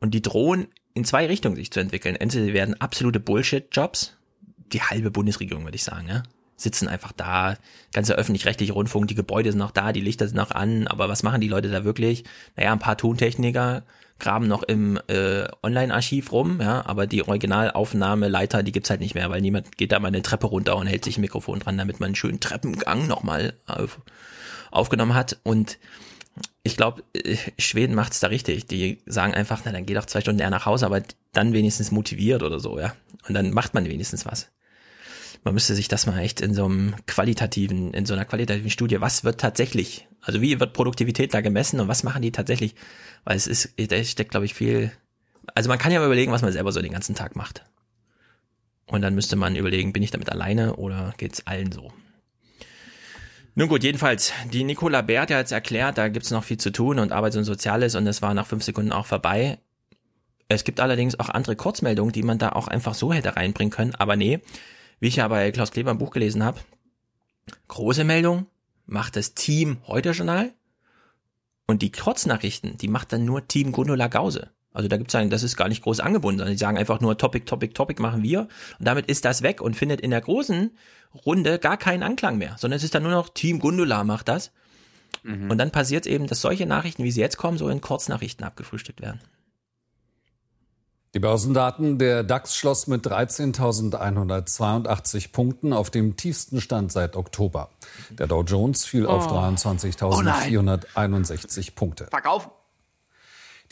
Und 0.00 0.12
die 0.12 0.22
drohen 0.22 0.66
in 0.92 1.04
zwei 1.04 1.28
Richtungen 1.28 1.54
sich 1.54 1.70
zu 1.70 1.78
entwickeln. 1.78 2.16
Entweder 2.16 2.44
sie 2.46 2.52
werden 2.52 2.74
absolute 2.80 3.20
Bullshit-Jobs, 3.20 4.16
die 4.72 4.82
halbe 4.82 5.12
Bundesregierung, 5.12 5.62
würde 5.62 5.76
ich 5.76 5.84
sagen, 5.84 6.08
ja. 6.08 6.24
Sitzen 6.56 6.88
einfach 6.88 7.12
da, 7.12 7.58
ganze 7.92 8.16
öffentlich-rechtliche 8.16 8.72
Rundfunk, 8.72 9.06
die 9.06 9.14
Gebäude 9.14 9.52
sind 9.52 9.60
noch 9.60 9.70
da, 9.70 9.92
die 9.92 10.00
Lichter 10.00 10.26
sind 10.26 10.36
noch 10.36 10.50
an, 10.50 10.88
aber 10.88 11.08
was 11.08 11.22
machen 11.22 11.40
die 11.40 11.48
Leute 11.48 11.70
da 11.70 11.84
wirklich? 11.84 12.24
Naja, 12.56 12.72
ein 12.72 12.80
paar 12.80 12.98
Tontechniker 12.98 13.84
graben 14.20 14.46
noch 14.46 14.62
im 14.62 15.00
äh, 15.08 15.48
Online-Archiv 15.62 16.32
rum, 16.32 16.60
ja, 16.60 16.84
aber 16.86 17.06
die 17.06 17.22
Originalaufnahmeleiter, 17.26 18.62
die 18.62 18.72
gibt's 18.72 18.90
halt 18.90 19.00
nicht 19.00 19.14
mehr, 19.14 19.30
weil 19.30 19.40
niemand 19.40 19.76
geht 19.76 19.92
da 19.92 19.98
mal 19.98 20.08
eine 20.08 20.22
Treppe 20.22 20.46
runter 20.46 20.76
und 20.76 20.86
hält 20.86 21.04
sich 21.04 21.18
ein 21.18 21.22
Mikrofon 21.22 21.58
dran, 21.58 21.78
damit 21.78 22.00
man 22.00 22.08
einen 22.08 22.14
schönen 22.14 22.40
Treppengang 22.40 23.06
nochmal 23.06 23.54
auf, 23.66 23.98
aufgenommen 24.70 25.14
hat. 25.14 25.38
Und 25.42 25.78
ich 26.62 26.76
glaube, 26.76 27.02
äh, 27.14 27.36
Schweden 27.58 27.94
macht's 27.94 28.20
da 28.20 28.28
richtig. 28.28 28.66
Die 28.66 28.98
sagen 29.06 29.34
einfach, 29.34 29.62
na 29.64 29.72
dann 29.72 29.86
geh 29.86 29.94
doch 29.94 30.06
zwei 30.06 30.20
Stunden 30.20 30.40
eher 30.40 30.50
nach 30.50 30.66
Hause, 30.66 30.86
aber 30.86 31.02
dann 31.32 31.52
wenigstens 31.52 31.90
motiviert 31.90 32.42
oder 32.42 32.60
so, 32.60 32.78
ja. 32.78 32.92
Und 33.26 33.34
dann 33.34 33.50
macht 33.50 33.74
man 33.74 33.86
wenigstens 33.86 34.26
was 34.26 34.50
man 35.44 35.54
müsste 35.54 35.74
sich 35.74 35.88
das 35.88 36.06
mal 36.06 36.18
echt 36.18 36.40
in 36.40 36.54
so 36.54 36.64
einem 36.66 36.94
qualitativen, 37.06 37.94
in 37.94 38.06
so 38.06 38.14
einer 38.14 38.24
qualitativen 38.24 38.70
Studie, 38.70 39.00
was 39.00 39.24
wird 39.24 39.40
tatsächlich, 39.40 40.06
also 40.20 40.40
wie 40.40 40.60
wird 40.60 40.72
Produktivität 40.72 41.32
da 41.32 41.40
gemessen 41.40 41.80
und 41.80 41.88
was 41.88 42.02
machen 42.02 42.22
die 42.22 42.32
tatsächlich? 42.32 42.74
Weil 43.24 43.36
es 43.36 43.46
ist, 43.46 43.74
da 43.76 44.02
steckt, 44.04 44.30
glaube 44.30 44.46
ich, 44.46 44.54
viel, 44.54 44.92
also 45.54 45.68
man 45.68 45.78
kann 45.78 45.92
ja 45.92 46.00
mal 46.00 46.06
überlegen, 46.06 46.32
was 46.32 46.42
man 46.42 46.52
selber 46.52 46.72
so 46.72 46.80
den 46.80 46.92
ganzen 46.92 47.14
Tag 47.14 47.36
macht. 47.36 47.64
Und 48.86 49.02
dann 49.02 49.14
müsste 49.14 49.36
man 49.36 49.56
überlegen, 49.56 49.92
bin 49.92 50.02
ich 50.02 50.10
damit 50.10 50.30
alleine 50.30 50.76
oder 50.76 51.14
geht's 51.16 51.46
allen 51.46 51.70
so? 51.70 51.92
Nun 53.54 53.68
gut, 53.68 53.82
jedenfalls, 53.82 54.32
die 54.52 54.64
Nicola 54.64 55.02
Bär 55.02 55.22
hat 55.22 55.30
jetzt 55.30 55.52
erklärt, 55.52 55.98
da 55.98 56.08
gibt's 56.08 56.30
noch 56.30 56.44
viel 56.44 56.56
zu 56.56 56.70
tun 56.70 56.98
und 56.98 57.12
Arbeits- 57.12 57.36
und 57.36 57.44
Soziales 57.44 57.94
und 57.94 58.06
es 58.06 58.22
war 58.22 58.32
nach 58.34 58.46
fünf 58.46 58.64
Sekunden 58.64 58.92
auch 58.92 59.06
vorbei. 59.06 59.58
Es 60.48 60.64
gibt 60.64 60.80
allerdings 60.80 61.18
auch 61.18 61.28
andere 61.28 61.56
Kurzmeldungen, 61.56 62.12
die 62.12 62.22
man 62.22 62.38
da 62.38 62.50
auch 62.50 62.68
einfach 62.68 62.94
so 62.94 63.12
hätte 63.12 63.36
reinbringen 63.36 63.70
können, 63.70 63.94
aber 63.94 64.16
nee, 64.16 64.40
wie 64.98 65.08
ich 65.08 65.16
ja 65.16 65.28
bei 65.28 65.50
Klaus 65.52 65.72
Kleber 65.72 65.90
ein 65.90 65.98
Buch 65.98 66.10
gelesen 66.10 66.44
habe, 66.44 66.60
große 67.68 68.04
Meldung 68.04 68.46
macht 68.86 69.16
das 69.16 69.34
Team 69.34 69.78
heute 69.86 70.10
Journal 70.10 70.52
und 71.70 71.82
die 71.82 71.92
Kurznachrichten, 71.92 72.76
die 72.76 72.88
macht 72.88 73.12
dann 73.12 73.24
nur 73.24 73.46
Team 73.46 73.72
Gundula 73.72 74.08
Gause. 74.08 74.50
Also 74.72 74.88
da 74.88 74.96
gibt's 74.96 75.12
sagen, 75.12 75.30
das 75.30 75.42
ist 75.42 75.56
gar 75.56 75.68
nicht 75.68 75.82
groß 75.82 76.00
angebunden, 76.00 76.38
sondern 76.38 76.54
die 76.54 76.58
sagen 76.58 76.78
einfach 76.78 77.00
nur 77.00 77.18
Topic, 77.18 77.44
Topic, 77.44 77.72
Topic 77.74 78.00
machen 78.00 78.22
wir 78.22 78.42
und 78.78 78.86
damit 78.86 79.06
ist 79.06 79.24
das 79.24 79.42
weg 79.42 79.60
und 79.60 79.74
findet 79.74 80.00
in 80.00 80.10
der 80.10 80.20
großen 80.20 80.70
Runde 81.26 81.58
gar 81.58 81.76
keinen 81.76 82.02
Anklang 82.02 82.38
mehr, 82.38 82.56
sondern 82.58 82.76
es 82.76 82.84
ist 82.84 82.94
dann 82.94 83.02
nur 83.02 83.12
noch 83.12 83.30
Team 83.30 83.58
Gundula 83.58 84.04
macht 84.04 84.28
das. 84.28 84.52
Mhm. 85.22 85.50
Und 85.50 85.58
dann 85.58 85.72
passiert 85.72 86.06
eben, 86.06 86.26
dass 86.28 86.40
solche 86.40 86.66
Nachrichten, 86.66 87.02
wie 87.02 87.10
sie 87.10 87.20
jetzt 87.20 87.36
kommen, 87.36 87.58
so 87.58 87.68
in 87.68 87.80
Kurznachrichten 87.80 88.44
abgefrühstückt 88.44 89.00
werden. 89.00 89.20
Die 91.12 91.18
Börsendaten, 91.18 91.98
der 91.98 92.22
DAX 92.22 92.54
schloss 92.54 92.86
mit 92.86 93.04
13.182 93.04 95.32
Punkten 95.32 95.72
auf 95.72 95.90
dem 95.90 96.16
tiefsten 96.16 96.60
Stand 96.60 96.92
seit 96.92 97.16
Oktober. 97.16 97.70
Der 98.10 98.28
Dow 98.28 98.44
Jones 98.44 98.84
fiel 98.84 99.06
oh. 99.06 99.10
auf 99.10 99.26
23.461 99.26 101.68
oh 101.68 101.72
Punkte. 101.74 102.06
Verkaufen! 102.10 102.52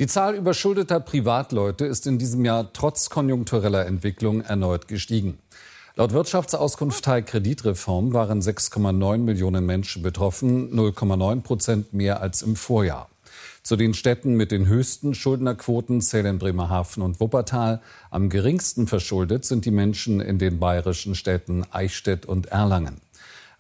Die 0.01 0.09
Zahl 0.09 0.35
überschuldeter 0.35 0.99
Privatleute 0.99 1.87
ist 1.87 2.09
in 2.09 2.19
diesem 2.19 2.45
Jahr 2.45 2.73
trotz 2.73 3.09
konjunktureller 3.09 3.87
Entwicklung 3.87 4.41
erneut 4.41 4.89
gestiegen. 4.89 5.39
Laut 5.95 6.13
Wirtschaftsauskunft 6.13 7.05
Teil 7.05 7.23
Kreditreform 7.23 8.13
waren 8.13 8.41
6,9 8.41 9.19
Millionen 9.19 9.65
Menschen 9.65 10.03
betroffen, 10.03 10.73
0,9 10.73 11.43
Prozent 11.43 11.93
mehr 11.93 12.21
als 12.21 12.43
im 12.43 12.57
Vorjahr. 12.57 13.09
Zu 13.63 13.77
den 13.77 13.95
Städten 13.95 14.35
mit 14.35 14.51
den 14.51 14.67
höchsten 14.67 15.15
Schuldnerquoten 15.15 16.01
zählen 16.01 16.39
Bremerhaven 16.39 17.03
und 17.03 17.21
Wuppertal. 17.21 17.81
Am 18.11 18.31
geringsten 18.31 18.87
verschuldet 18.87 19.45
sind 19.45 19.65
die 19.65 19.71
Menschen 19.71 20.21
in 20.21 20.39
den 20.39 20.59
bayerischen 20.59 21.15
Städten 21.15 21.65
Eichstätt 21.71 22.27
und 22.27 22.47
Erlangen. 22.47 23.01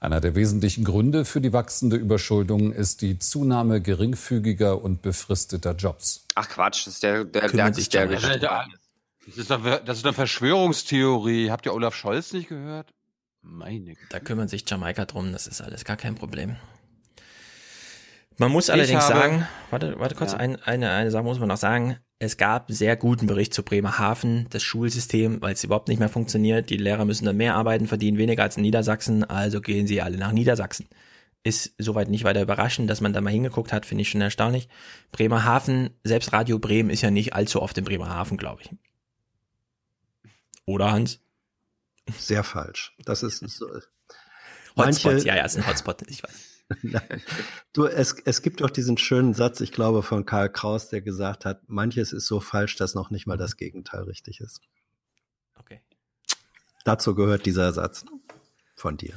Einer 0.00 0.20
der 0.20 0.36
wesentlichen 0.36 0.84
Gründe 0.84 1.24
für 1.24 1.40
die 1.40 1.52
wachsende 1.52 1.96
Überschuldung 1.96 2.72
ist 2.72 3.02
die 3.02 3.18
Zunahme 3.18 3.80
geringfügiger 3.80 4.80
und 4.80 5.02
befristeter 5.02 5.74
Jobs. 5.74 6.24
Ach 6.36 6.48
Quatsch, 6.48 6.86
das 6.86 6.94
ist 6.94 7.02
der, 7.02 7.24
der, 7.24 7.48
der, 7.48 7.74
sich 7.74 7.88
der, 7.88 8.06
der, 8.06 8.38
der 8.38 8.66
das, 9.26 9.36
ist 9.36 9.50
eine, 9.50 9.82
das 9.84 9.98
ist 9.98 10.04
eine 10.04 10.14
Verschwörungstheorie. 10.14 11.50
Habt 11.50 11.66
ihr 11.66 11.74
Olaf 11.74 11.96
Scholz 11.96 12.32
nicht 12.32 12.48
gehört? 12.48 12.94
Meine 13.42 13.94
Güte. 13.94 14.06
Da 14.10 14.20
kümmert 14.20 14.50
sich 14.50 14.64
Jamaika 14.68 15.04
drum, 15.04 15.32
das 15.32 15.48
ist 15.48 15.60
alles 15.60 15.84
gar 15.84 15.96
kein 15.96 16.14
Problem. 16.14 16.56
Man 18.38 18.52
muss 18.52 18.70
allerdings 18.70 19.02
habe, 19.02 19.14
sagen, 19.14 19.48
warte, 19.70 19.98
warte 19.98 20.14
kurz, 20.14 20.32
ja. 20.32 20.38
ein, 20.38 20.56
eine, 20.62 20.90
eine 20.90 21.10
Sache 21.10 21.24
muss 21.24 21.40
man 21.40 21.48
noch 21.48 21.56
sagen. 21.56 21.98
Es 22.20 22.36
gab 22.36 22.70
sehr 22.70 22.96
guten 22.96 23.26
Bericht 23.26 23.52
zu 23.52 23.64
Bremerhaven, 23.64 24.46
das 24.50 24.62
Schulsystem, 24.62 25.42
weil 25.42 25.54
es 25.54 25.64
überhaupt 25.64 25.88
nicht 25.88 25.98
mehr 25.98 26.08
funktioniert. 26.08 26.70
Die 26.70 26.76
Lehrer 26.76 27.04
müssen 27.04 27.26
dann 27.26 27.36
mehr 27.36 27.56
arbeiten, 27.56 27.88
verdienen 27.88 28.16
weniger 28.16 28.44
als 28.44 28.56
in 28.56 28.62
Niedersachsen, 28.62 29.24
also 29.24 29.60
gehen 29.60 29.88
sie 29.88 30.00
alle 30.02 30.18
nach 30.18 30.32
Niedersachsen. 30.32 30.88
Ist 31.42 31.74
soweit 31.78 32.08
nicht 32.08 32.24
weiter 32.24 32.42
überraschend, 32.42 32.88
dass 32.88 33.00
man 33.00 33.12
da 33.12 33.20
mal 33.20 33.30
hingeguckt 33.30 33.72
hat, 33.72 33.86
finde 33.86 34.02
ich 34.02 34.10
schon 34.10 34.20
erstaunlich. 34.20 34.68
Bremerhaven, 35.10 35.90
selbst 36.04 36.32
Radio 36.32 36.58
Bremen 36.58 36.90
ist 36.90 37.02
ja 37.02 37.10
nicht 37.10 37.34
allzu 37.34 37.60
oft 37.60 37.76
in 37.78 37.84
Bremerhaven, 37.84 38.36
glaube 38.36 38.62
ich. 38.62 38.70
Oder 40.64 40.92
Hans? 40.92 41.20
Sehr 42.18 42.44
falsch. 42.44 42.94
Das 43.04 43.22
ist 43.22 43.38
so. 43.38 43.66
Hotspot, 44.76 45.12
manche, 45.12 45.26
ja, 45.26 45.36
ja, 45.36 45.44
ist 45.44 45.56
ein 45.56 45.66
Hotspot, 45.66 46.02
ich 46.08 46.22
weiß. 46.22 46.57
du, 47.72 47.86
es, 47.86 48.14
es 48.24 48.42
gibt 48.42 48.60
doch 48.60 48.70
diesen 48.70 48.98
schönen 48.98 49.34
Satz, 49.34 49.60
ich 49.60 49.72
glaube, 49.72 50.02
von 50.02 50.24
Karl 50.24 50.50
Kraus, 50.50 50.88
der 50.88 51.00
gesagt 51.00 51.44
hat, 51.44 51.62
manches 51.68 52.12
ist 52.12 52.26
so 52.26 52.40
falsch, 52.40 52.76
dass 52.76 52.94
noch 52.94 53.10
nicht 53.10 53.26
mal 53.26 53.36
das 53.36 53.56
Gegenteil 53.56 54.02
richtig 54.02 54.40
ist. 54.40 54.60
Okay. 55.54 55.82
Dazu 56.84 57.14
gehört 57.14 57.46
dieser 57.46 57.72
Satz 57.72 58.04
von 58.76 58.96
dir. 58.96 59.14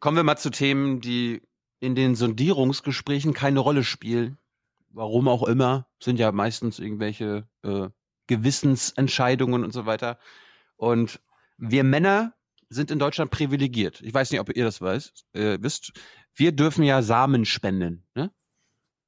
Kommen 0.00 0.16
wir 0.16 0.24
mal 0.24 0.36
zu 0.36 0.50
Themen, 0.50 1.00
die 1.00 1.42
in 1.80 1.94
den 1.94 2.14
Sondierungsgesprächen 2.14 3.32
keine 3.32 3.60
Rolle 3.60 3.84
spielen. 3.84 4.38
Warum 4.90 5.28
auch 5.28 5.42
immer, 5.42 5.88
sind 6.00 6.18
ja 6.18 6.30
meistens 6.32 6.78
irgendwelche 6.78 7.48
äh, 7.62 7.88
Gewissensentscheidungen 8.26 9.64
und 9.64 9.72
so 9.72 9.86
weiter. 9.86 10.18
Und 10.76 11.20
wir 11.56 11.84
Männer 11.84 12.33
sind 12.68 12.90
in 12.90 12.98
Deutschland 12.98 13.30
privilegiert. 13.30 14.00
Ich 14.02 14.12
weiß 14.12 14.30
nicht, 14.30 14.40
ob 14.40 14.54
ihr 14.54 14.64
das 14.64 14.80
weiß, 14.80 15.12
äh, 15.32 15.58
wisst. 15.60 15.92
Wir 16.34 16.52
dürfen 16.52 16.84
ja 16.84 17.02
Samen 17.02 17.44
spenden, 17.44 18.04
ne? 18.14 18.30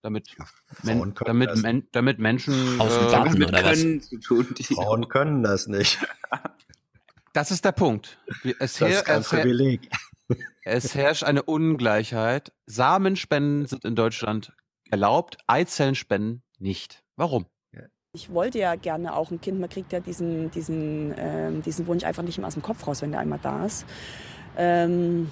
Damit, 0.03 0.29
ja, 0.39 0.45
men 0.83 1.15
damit, 1.25 1.57
men 1.63 1.89
damit 1.91 2.21
Menschen 2.21 2.81
aus 2.81 2.97
dem 2.97 3.09
Garten 3.09 3.43
äh, 3.43 3.47
oder 3.47 3.63
können, 3.63 4.01
was? 4.01 4.67
Frauen 4.67 5.09
können 5.09 5.43
das 5.43 5.67
nicht. 5.67 5.99
Das 7.33 7.51
ist 7.51 7.65
der 7.65 7.73
Punkt. 7.73 8.19
Es, 8.61 8.79
das 8.79 8.91
ist 8.91 9.05
kein 9.05 9.21
es, 9.21 9.29
Privileg. 9.29 9.91
es 10.65 10.95
herrscht 10.95 11.25
eine 11.25 11.43
Ungleichheit. 11.43 12.53
Samenspenden 12.67 13.67
sind 13.67 13.85
in 13.85 13.97
Deutschland 13.97 14.53
erlaubt, 14.91 15.39
Eizellenspenden 15.47 16.43
nicht. 16.59 17.03
Warum? 17.17 17.47
Ich 18.17 18.33
wollte 18.33 18.59
ja 18.59 18.77
gerne 18.77 19.15
auch 19.15 19.31
ein 19.31 19.43
Kind, 19.43 19.61
man 19.61 19.69
kriegt 19.69 19.93
ja 19.93 20.01
diesen, 20.01 20.51
diesen, 20.51 21.15
ähm, 21.19 21.61
diesen 21.61 21.87
Wunsch 21.87 22.03
einfach 22.03 22.23
nicht 22.23 22.39
mehr 22.39 22.47
aus 22.47 22.55
dem 22.55 22.63
Kopf 22.63 22.87
raus, 22.87 23.03
wenn 23.03 23.11
der 23.11 23.21
einmal 23.21 23.39
da 23.43 23.67
ist. 23.67 23.85
Ähm, 24.57 25.31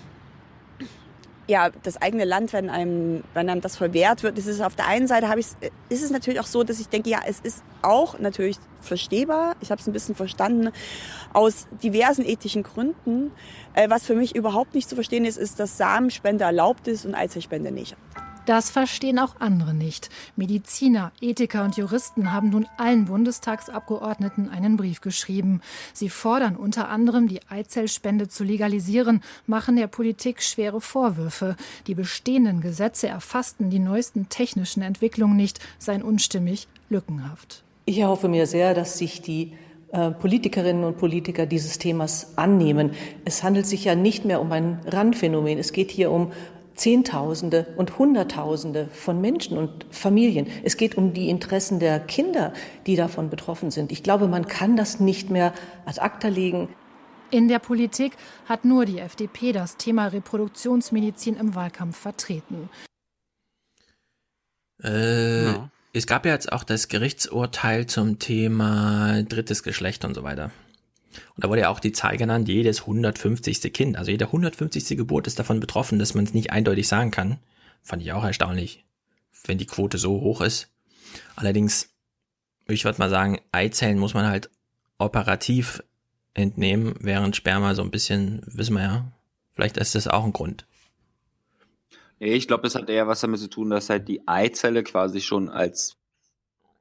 ja, 1.47 1.71
das 1.83 1.97
eigene 2.03 2.27
Land, 2.27 2.53
wenn 2.53 2.69
einem, 2.69 3.25
wenn 3.33 3.49
einem 3.49 3.63
das 3.63 3.79
verwehrt 3.79 4.23
wird, 4.23 4.37
ist 4.37 4.47
es 4.49 4.61
auf 4.61 4.77
der 4.77 4.87
einen 4.87 5.07
Seite 5.07 5.29
ich, 5.39 5.47
ist 5.89 6.05
es 6.05 6.11
natürlich 6.11 6.41
auch 6.41 6.47
so, 6.47 6.63
dass 6.63 6.79
ich 6.79 6.91
denke, 6.91 7.09
ja, 7.09 7.21
es 7.27 7.41
ist 7.41 7.65
auch 7.81 8.19
natürlich 8.19 8.59
verstehbar. 8.83 9.57
Ich 9.63 9.71
habe 9.71 9.81
es 9.81 9.87
ein 9.87 9.95
bisschen 9.95 10.15
verstanden 10.15 10.69
aus 11.33 11.67
diversen 11.83 12.27
ethischen 12.27 12.65
Gründen. 12.65 13.31
Äh, 13.73 13.89
was 13.89 14.05
für 14.05 14.15
mich 14.15 14.37
überhaupt 14.37 14.75
nicht 14.75 14.91
zu 14.91 14.95
verstehen 14.95 15.25
ist, 15.25 15.39
ist, 15.39 15.59
dass 15.59 15.79
Samenspende 15.79 16.45
erlaubt 16.45 16.87
ist 16.87 17.07
und 17.07 17.15
Eizellspende 17.15 17.73
nicht. 17.73 17.97
Das 18.47 18.71
verstehen 18.71 19.19
auch 19.19 19.37
andere 19.41 19.73
nicht. 19.73 20.11
Mediziner, 20.37 21.13
Ethiker 21.21 21.65
und 21.65 21.77
Juristen 21.77 22.33
haben 22.33 22.51
nun 22.51 22.67
allen 22.77 23.07
Bundestagsabgeordneten 23.07 24.51
einen 24.51 24.77
Brief 24.77 25.01
geschrieben. 25.01 25.63
Sie 25.95 26.11
fordern 26.11 26.57
unter 26.57 26.89
anderem, 26.89 27.27
die 27.27 27.41
Eizellspende 27.49 28.29
zu 28.29 28.45
legalisieren, 28.45 29.23
machen 29.47 29.77
der 29.77 29.87
Politik 29.87 30.43
schwere 30.43 30.81
Vorwürfe. 30.81 31.57
Die 31.87 31.95
bestehenden 31.95 32.61
Gesetze 32.61 33.09
erfassten 33.09 33.71
die 33.71 33.79
neuesten 33.79 34.29
technischen 34.29 34.83
Entwicklungen 34.83 35.37
nicht, 35.37 35.61
seien 35.79 36.03
unstimmig, 36.03 36.69
lückenhaft. 36.91 37.63
Ich 37.87 37.99
erhoffe 37.99 38.29
mir 38.29 38.47
sehr, 38.47 38.75
dass 38.75 38.99
sich 38.99 39.23
die 39.23 39.53
äh, 39.93 40.11
Politikerinnen 40.11 40.85
und 40.85 40.99
Politiker 40.99 41.47
dieses 41.47 41.79
Themas 41.79 42.37
annehmen. 42.37 42.93
Es 43.25 43.43
handelt 43.43 43.67
sich 43.67 43.85
ja 43.85 43.95
nicht 43.95 44.25
mehr 44.25 44.41
um 44.41 44.51
ein 44.53 44.81
Randphänomen. 44.87 45.59
Es 45.59 45.73
geht 45.73 45.91
hier 45.91 46.11
um 46.11 46.33
Zehntausende 46.75 47.67
und 47.77 47.99
Hunderttausende 47.99 48.89
von 48.93 49.21
Menschen 49.21 49.57
und 49.59 49.87
Familien. 49.91 50.47
Es 50.63 50.77
geht 50.77 50.97
um 50.97 51.13
die 51.13 51.29
Interessen 51.29 51.79
der 51.79 52.01
Kinder, 52.01 52.53
die 52.87 52.97
davon 52.97 53.31
betroffen 53.31 53.71
sind. 53.71 53.93
Ich 53.93 54.03
glaube, 54.03 54.29
man 54.29 54.47
kann 54.47 54.77
das 54.77 55.01
nicht 55.01 55.31
mehr 55.31 55.53
ad 55.87 56.01
acta 56.01 56.29
legen. 56.29 56.69
In 57.31 57.49
der 57.49 57.59
Politik 57.59 58.17
hat 58.49 58.65
nur 58.65 58.85
die 58.85 58.99
FDP 58.99 59.53
das 59.53 59.77
Thema 59.77 60.09
Reproduktionsmedizin 60.09 61.37
im 61.37 61.55
Wahlkampf 61.55 61.97
vertreten. 61.97 62.69
Äh, 64.83 65.45
ja. 65.45 65.71
Es 65.93 66.07
gab 66.07 66.27
ja 66.27 66.33
jetzt 66.33 66.53
auch 66.53 66.65
das 66.65 66.89
Gerichtsurteil 66.89 67.87
zum 67.87 68.19
Thema 68.19 69.23
drittes 69.23 69.63
Geschlecht 69.63 70.05
und 70.05 70.15
so 70.15 70.25
weiter. 70.25 70.51
Und 71.35 71.45
da 71.45 71.49
wurde 71.49 71.63
ja 71.63 71.69
auch 71.69 71.81
die 71.81 71.93
Zahl 71.93 72.17
genannt, 72.17 72.49
jedes 72.49 72.83
150. 72.83 73.73
Kind, 73.73 73.97
also 73.97 74.11
jede 74.11 74.27
150. 74.27 74.97
Geburt 74.97 75.27
ist 75.27 75.39
davon 75.39 75.61
betroffen, 75.61 75.99
dass 75.99 76.15
man 76.15 76.25
es 76.25 76.35
nicht 76.35 76.51
eindeutig 76.51 76.89
sagen 76.89 77.11
kann. 77.11 77.39
Fand 77.83 78.03
ich 78.03 78.13
auch 78.13 78.25
erstaunlich, 78.25 78.85
wenn 79.47 79.59
die 79.59 79.67
Quote 79.67 79.99
so 79.99 80.21
hoch 80.21 80.41
ist. 80.41 80.69
Allerdings, 81.37 81.91
ich 82.67 82.85
würde 82.85 82.99
mal 82.99 83.11
sagen, 83.11 83.41
Eizellen 83.53 83.99
muss 83.99 84.15
man 84.15 84.27
halt 84.27 84.51
operativ 84.99 85.83
entnehmen, 86.35 86.95
während 87.01 87.37
Sperma 87.37 87.75
so 87.75 87.83
ein 87.83 87.91
bisschen, 87.91 88.43
wissen 88.47 88.75
wir 88.75 88.83
ja, 88.83 89.13
vielleicht 89.55 89.77
ist 89.77 89.95
das 89.95 90.09
auch 90.09 90.25
ein 90.25 90.33
Grund. 90.33 90.67
Ich 92.19 92.47
glaube, 92.47 92.67
es 92.67 92.75
hat 92.75 92.89
eher 92.89 93.07
was 93.07 93.21
damit 93.21 93.41
zu 93.41 93.49
tun, 93.49 93.71
dass 93.71 93.91
halt 93.91 94.09
die 94.09 94.27
Eizelle 94.27 94.83
quasi 94.83 95.21
schon 95.21 95.49
als 95.49 95.97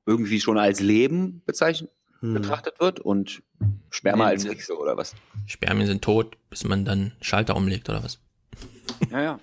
irgendwie 0.05 0.39
schon 0.39 0.57
als 0.57 0.79
Leben 0.79 1.41
bezeichnet 1.45 1.89
hm. 2.23 2.33
betrachtet 2.33 2.79
wird 2.79 3.01
und 3.01 3.43
Sperma 3.89 4.27
als 4.27 4.47
Wechsel 4.47 4.77
oder 4.77 4.95
was? 4.95 5.13
Spermien 5.45 5.87
sind 5.87 6.01
tot, 6.01 6.37
bis 6.49 6.63
man 6.63 6.85
dann 6.85 7.11
Schalter 7.21 7.55
umlegt 7.55 7.89
oder 7.89 8.01
was? 8.03 8.19
Ja, 9.11 9.21
ja. 9.21 9.39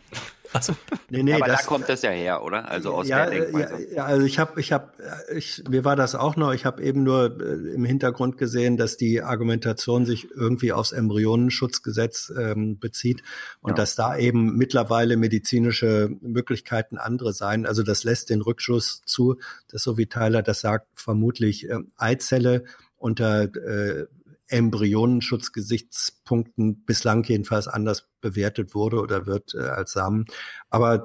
Achso. 0.53 0.75
Nee, 1.09 1.23
nee, 1.23 1.35
Aber 1.35 1.47
das, 1.47 1.61
da 1.61 1.67
kommt 1.67 1.89
das 1.89 2.03
ja 2.03 2.11
her, 2.11 2.43
oder? 2.43 2.69
Also 2.71 2.93
aus 2.93 3.09
ja, 3.09 3.27
der 3.27 3.41
Denkweise. 3.41 3.89
Ja, 3.89 3.97
ja, 3.97 4.05
also 4.05 4.27
ich 4.27 4.39
habe, 4.39 4.61
ich 4.61 4.73
habe, 4.73 4.93
ich, 5.35 5.63
mir 5.69 5.85
war 5.85 5.97
das 5.97 6.15
auch 6.15 6.37
noch. 6.37 6.53
Ich 6.53 6.65
habe 6.65 6.83
eben 6.83 7.03
nur 7.03 7.41
äh, 7.41 7.75
im 7.75 7.85
Hintergrund 7.85 8.37
gesehen, 8.37 8.77
dass 8.77 8.97
die 8.97 9.23
Argumentation 9.23 10.07
sich 10.07 10.31
irgendwie 10.31 10.73
aufs 10.73 10.93
Embryonenschutzgesetz 10.93 12.33
ähm, 12.37 12.79
bezieht 12.79 13.23
und 13.61 13.71
ja. 13.71 13.75
dass 13.77 13.95
da 13.95 14.17
eben 14.17 14.57
mittlerweile 14.57 15.17
medizinische 15.17 16.11
Möglichkeiten 16.21 16.99
andere 16.99 17.33
seien. 17.33 17.67
Also 17.67 17.83
das 17.83 18.05
lässt 18.05 18.31
den 18.31 18.41
Rückschuss 18.41 19.03
zu, 19.05 19.37
dass 19.69 19.83
so 19.83 19.99
wie 19.99 20.07
Tyler 20.07 20.43
das 20.43 20.61
sagt, 20.61 20.89
vermutlich 20.95 21.69
äh, 21.69 21.79
Eizelle 21.97 22.65
unter 22.97 23.45
äh, 23.45 24.07
Embryonenschutzgesichtspunkten 24.51 26.85
bislang 26.85 27.25
jedenfalls 27.25 27.69
anders 27.69 28.09
bewertet 28.21 28.75
wurde 28.75 29.01
oder 29.01 29.27
wird 29.27 29.55
äh, 29.55 29.61
als 29.61 29.93
Samen. 29.93 30.27
Aber 30.69 31.05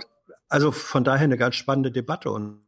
also 0.49 0.71
von 0.71 1.03
daher 1.03 1.23
eine 1.23 1.37
ganz 1.37 1.55
spannende 1.55 1.91
Debatte. 1.91 2.31
Und, 2.31 2.61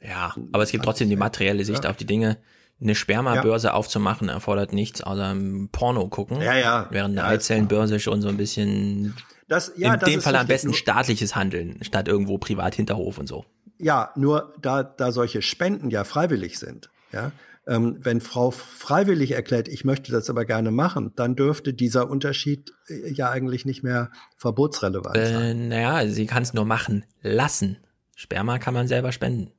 ja, 0.00 0.34
aber 0.52 0.62
es 0.62 0.70
gibt 0.70 0.84
trotzdem 0.84 1.08
die 1.08 1.16
materielle 1.16 1.64
Sicht 1.64 1.84
ja. 1.84 1.90
auf 1.90 1.96
die 1.96 2.06
Dinge. 2.06 2.38
Eine 2.80 2.94
Spermabörse 2.94 3.68
ja. 3.68 3.74
aufzumachen 3.74 4.28
erfordert 4.28 4.72
nichts 4.72 5.02
außer 5.02 5.36
Porno 5.70 6.08
gucken. 6.08 6.42
Ja, 6.42 6.54
ja. 6.54 6.86
Während 6.90 7.16
eine 7.16 7.28
ja, 7.28 7.32
Eizellenbörse 7.32 8.00
schon 8.00 8.22
so 8.22 8.28
ein 8.28 8.36
bisschen 8.36 9.14
das, 9.48 9.72
ja, 9.76 9.94
in 9.94 10.00
dem 10.00 10.20
Fall 10.20 10.36
am 10.36 10.46
besten 10.46 10.72
staatliches 10.72 11.36
Handeln, 11.36 11.78
statt 11.82 12.08
irgendwo 12.08 12.38
privat 12.38 12.74
Hinterhof 12.74 13.18
und 13.18 13.28
so. 13.28 13.44
Ja, 13.78 14.12
nur 14.16 14.54
da, 14.60 14.82
da 14.82 15.12
solche 15.12 15.42
Spenden 15.42 15.90
ja 15.90 16.04
freiwillig 16.04 16.58
sind, 16.58 16.90
ja, 17.12 17.32
ähm, 17.66 17.98
wenn 18.00 18.20
Frau 18.20 18.50
freiwillig 18.50 19.32
erklärt, 19.32 19.68
ich 19.68 19.84
möchte 19.84 20.10
das 20.10 20.28
aber 20.28 20.44
gerne 20.44 20.70
machen, 20.70 21.12
dann 21.14 21.36
dürfte 21.36 21.72
dieser 21.72 22.10
Unterschied 22.10 22.72
äh, 22.88 23.12
ja 23.12 23.30
eigentlich 23.30 23.64
nicht 23.64 23.82
mehr 23.82 24.10
verbotsrelevant 24.36 25.16
äh, 25.16 25.32
sein. 25.32 25.68
Naja, 25.68 26.08
sie 26.08 26.26
kann 26.26 26.42
es 26.42 26.54
nur 26.54 26.64
machen 26.64 27.04
lassen. 27.22 27.78
Sperma 28.16 28.58
kann 28.58 28.74
man 28.74 28.88
selber 28.88 29.12
spenden. 29.12 29.52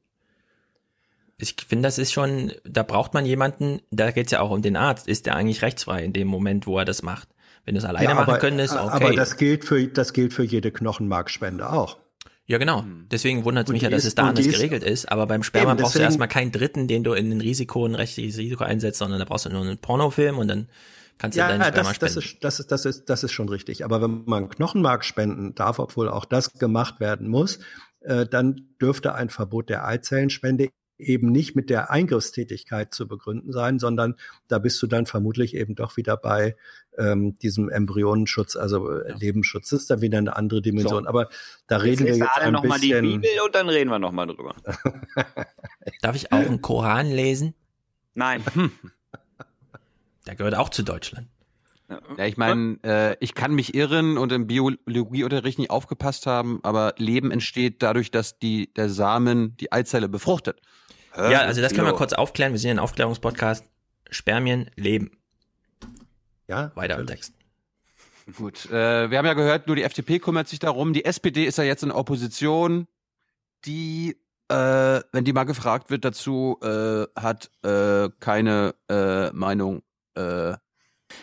Ich 1.38 1.56
finde, 1.68 1.88
das 1.88 1.98
ist 1.98 2.12
schon, 2.12 2.54
da 2.64 2.84
braucht 2.84 3.14
man 3.14 3.26
jemanden, 3.26 3.82
da 3.90 4.12
geht 4.12 4.28
es 4.28 4.32
ja 4.32 4.42
auch 4.42 4.52
um 4.52 4.62
den 4.62 4.76
Arzt, 4.76 5.08
ist 5.08 5.26
der 5.26 5.36
eigentlich 5.36 5.62
rechtsfrei 5.62 6.04
in 6.04 6.14
dem 6.14 6.28
Moment, 6.28 6.68
wo 6.68 6.78
er 6.78 6.86
das 6.86 7.02
macht. 7.02 7.30
Wenn 7.66 7.76
du 7.76 7.80
es 7.80 7.86
alleine 7.86 8.06
ja, 8.06 8.12
aber, 8.12 8.26
machen 8.26 8.40
könntest, 8.40 8.74
okay. 8.74 8.90
Aber 8.92 9.14
das 9.14 9.38
gilt 9.38 9.64
für, 9.64 9.88
das 9.88 10.12
gilt 10.14 10.34
für 10.34 10.44
jede 10.44 10.72
Knochenmarkspende 10.72 11.72
auch. 11.72 11.98
Ja, 12.46 12.58
genau. 12.58 12.84
Hm. 12.84 13.08
Deswegen 13.10 13.46
wundert 13.46 13.68
es 13.68 13.74
mich 13.74 13.82
ja, 13.84 13.90
dass 13.90 14.00
ist, 14.00 14.10
es 14.10 14.16
da 14.16 14.28
anders 14.28 14.46
geregelt 14.46 14.84
ist. 14.84 15.12
Aber 15.12 15.28
beim 15.28 15.44
Sperma 15.44 15.72
eben, 15.72 15.82
brauchst 15.82 15.96
du 15.96 16.00
erstmal 16.00 16.28
keinen 16.28 16.52
Dritten, 16.52 16.88
den 16.88 17.04
du 17.04 17.14
in 17.14 17.32
ein 17.32 17.42
Risiko, 17.42 17.86
ein 17.86 17.96
rechtliches 17.96 18.38
Risiko 18.38 18.64
einsetzt, 18.64 19.00
sondern 19.00 19.20
da 19.20 19.26
brauchst 19.26 19.46
du 19.46 19.50
nur 19.50 19.62
einen 19.62 19.78
Pornofilm 19.78 20.38
und 20.38 20.48
dann 20.50 20.68
kannst 21.18 21.38
du 21.38 21.40
ja, 21.40 21.48
deinen 21.48 21.64
Sperma 21.64 21.90
das, 21.90 21.96
spenden. 21.96 22.16
Das 22.16 22.26
ist, 22.26 22.44
das, 22.44 22.60
ist, 22.60 22.72
das, 22.72 22.86
ist, 22.86 23.10
das 23.10 23.24
ist 23.24 23.32
schon 23.32 23.48
richtig. 23.48 23.86
Aber 23.86 24.02
wenn 24.02 24.24
man 24.26 24.50
Knochenmark 24.50 25.06
spenden 25.06 25.56
darf, 25.56 25.80
obwohl 25.80 26.10
auch 26.10 26.26
das 26.26 26.52
gemacht 26.54 27.00
werden 27.00 27.30
muss, 27.30 27.60
äh, 28.02 28.26
dann 28.26 28.76
dürfte 28.82 29.16
ein 29.16 29.30
Verbot 29.30 29.70
der 29.70 29.86
Eizellenspende 29.86 30.70
eben 30.98 31.32
nicht 31.32 31.56
mit 31.56 31.70
der 31.70 31.92
Eingriffstätigkeit 31.92 32.94
zu 32.94 33.08
begründen 33.08 33.52
sein, 33.52 33.80
sondern 33.80 34.16
da 34.48 34.60
bist 34.60 34.82
du 34.82 34.88
dann 34.88 35.06
vermutlich 35.06 35.56
eben 35.56 35.76
doch 35.76 35.98
wieder 35.98 36.18
bei 36.18 36.56
ähm, 36.98 37.36
diesem 37.40 37.70
Embryonenschutz, 37.70 38.56
also 38.56 38.90
äh, 38.92 39.10
ja. 39.10 39.16
Lebensschutz. 39.16 39.70
Das 39.70 39.82
ist 39.82 39.90
dann 39.90 40.02
wieder 40.02 40.18
eine 40.18 40.36
andere 40.36 40.62
Dimension. 40.62 41.04
So. 41.04 41.10
Aber 41.10 41.30
da 41.68 41.78
jetzt 41.78 41.86
reden 41.86 42.06
wir 42.06 42.18
jetzt 42.18 42.38
ein 42.38 42.54
noch 42.54 42.62
bisschen. 42.62 42.92
Mal 42.92 43.02
die 43.02 43.18
Bibel 43.18 43.30
und 43.46 43.56
dann 43.56 43.70
reden 43.70 43.90
wir 43.90 44.00
noch 44.00 44.12
mal 44.12 44.28
drüber. 44.28 44.56
Darf 46.02 46.16
ich 46.16 46.32
auch 46.32 46.38
einen 46.38 46.62
Koran 46.62 47.12
lesen? 47.12 47.54
Nein. 48.14 48.44
Der 50.28 50.36
gehört 50.36 50.56
auch 50.56 50.70
zu 50.70 50.84
Deutschland. 50.84 51.28
Ja, 52.18 52.26
ich 52.26 52.38
meine, 52.38 52.78
äh, 52.84 53.18
ich 53.20 53.36
kann 53.36 53.54
mich 53.54 53.76
irren 53.76 54.18
und 54.18 54.32
im 54.32 54.48
Biologieunterricht 54.48 55.60
nicht 55.60 55.70
aufgepasst 55.70 56.26
haben, 56.26 56.60
aber 56.64 56.96
Leben 56.98 57.30
entsteht 57.30 57.84
dadurch, 57.84 58.10
dass 58.10 58.40
die, 58.40 58.74
der 58.74 58.90
Samen 58.90 59.58
die 59.58 59.72
Eizelle 59.72 60.10
befruchtet. 60.10 60.62
Ja, 61.16 61.42
also 61.42 61.62
das 61.62 61.74
können 61.74 61.88
wir 61.88 61.94
kurz 61.94 62.14
aufklären. 62.14 62.54
Wir 62.54 62.60
sind 62.60 62.72
ein 62.72 62.80
Aufklärungspodcast. 62.80 63.66
Spermien 64.10 64.70
leben. 64.76 65.12
Ja. 66.48 66.72
Weiter 66.76 67.00
im 67.00 67.08
Text. 67.08 67.34
Gut, 68.38 68.68
äh, 68.68 69.10
wir 69.10 69.18
haben 69.18 69.26
ja 69.26 69.34
gehört, 69.34 69.68
nur 69.68 69.76
die 69.76 69.84
FDP 69.84 70.20
kümmert 70.20 70.48
sich 70.48 70.60
darum. 70.60 70.94
Die 70.94 71.04
SPD 71.04 71.46
ist 71.46 71.58
ja 71.58 71.64
jetzt 71.64 71.84
in 71.84 71.92
Opposition. 71.92 72.88
Die, 73.66 74.18
äh, 74.48 75.02
wenn 75.12 75.26
die 75.26 75.34
mal 75.34 75.44
gefragt 75.44 75.90
wird 75.90 76.06
dazu, 76.06 76.58
äh, 76.62 77.06
hat 77.20 77.52
äh, 77.64 78.10
keine 78.20 78.76
äh, 78.90 79.32
Meinung. 79.32 79.82
Äh. 80.16 80.54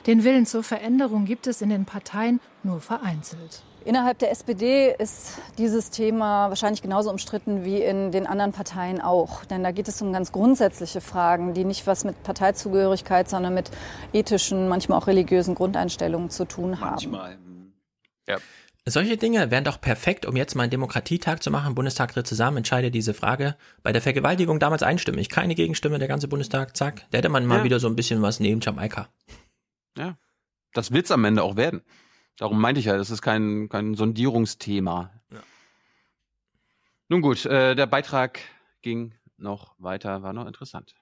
Den 0.06 0.24
Willen 0.24 0.46
zur 0.46 0.62
Veränderung 0.62 1.24
gibt 1.24 1.46
es 1.46 1.62
in 1.62 1.70
den 1.70 1.86
Parteien 1.86 2.40
nur 2.62 2.80
vereinzelt. 2.80 3.62
Innerhalb 3.84 4.18
der 4.18 4.30
SPD 4.30 4.94
ist 4.98 5.38
dieses 5.56 5.90
Thema 5.90 6.50
wahrscheinlich 6.50 6.82
genauso 6.82 7.10
umstritten 7.10 7.64
wie 7.64 7.82
in 7.82 8.12
den 8.12 8.26
anderen 8.26 8.52
Parteien 8.52 9.00
auch. 9.00 9.44
Denn 9.46 9.62
da 9.62 9.70
geht 9.70 9.88
es 9.88 10.02
um 10.02 10.12
ganz 10.12 10.32
grundsätzliche 10.32 11.00
Fragen, 11.00 11.54
die 11.54 11.64
nicht 11.64 11.86
was 11.86 12.04
mit 12.04 12.22
Parteizugehörigkeit, 12.22 13.28
sondern 13.28 13.54
mit 13.54 13.70
ethischen, 14.12 14.68
manchmal 14.68 14.98
auch 14.98 15.06
religiösen 15.06 15.54
Grundeinstellungen 15.54 16.28
zu 16.28 16.44
tun 16.44 16.80
haben. 16.80 16.90
Manchmal. 16.90 17.32
Hm. 17.34 17.72
Ja. 18.28 18.36
Solche 18.86 19.16
Dinge 19.16 19.50
wären 19.50 19.64
doch 19.64 19.80
perfekt, 19.80 20.26
um 20.26 20.36
jetzt 20.36 20.54
mal 20.54 20.64
einen 20.64 20.70
Demokratietag 20.70 21.42
zu 21.42 21.50
machen. 21.50 21.74
Bundestag 21.74 22.12
tritt 22.12 22.26
zusammen, 22.26 22.58
entscheide 22.58 22.90
diese 22.90 23.14
Frage. 23.14 23.56
Bei 23.82 23.92
der 23.92 24.02
Vergewaltigung 24.02 24.58
damals 24.58 24.82
einstimmig, 24.82 25.28
keine 25.28 25.54
Gegenstimme, 25.54 25.98
der 25.98 26.08
ganze 26.08 26.28
Bundestag, 26.28 26.76
zack. 26.76 27.06
Da 27.10 27.18
hätte 27.18 27.28
man 27.28 27.46
mal 27.46 27.58
ja. 27.58 27.64
wieder 27.64 27.78
so 27.78 27.88
ein 27.88 27.96
bisschen 27.96 28.22
was 28.22 28.40
neben 28.40 28.60
Jamaika. 28.60 29.08
Ja, 29.96 30.16
das 30.72 30.92
wird's 30.92 31.10
am 31.10 31.24
Ende 31.24 31.42
auch 31.42 31.56
werden. 31.56 31.82
Darum 32.40 32.58
meinte 32.58 32.78
ich 32.80 32.86
ja, 32.86 32.96
das 32.96 33.10
ist 33.10 33.20
kein, 33.20 33.68
kein 33.68 33.94
Sondierungsthema. 33.94 35.10
Ja. 35.30 35.40
Nun 37.10 37.20
gut, 37.20 37.44
äh, 37.44 37.74
der 37.74 37.84
Beitrag 37.84 38.40
ging 38.80 39.12
noch 39.36 39.74
weiter, 39.76 40.22
war 40.22 40.32
noch 40.32 40.46
interessant. 40.46 40.94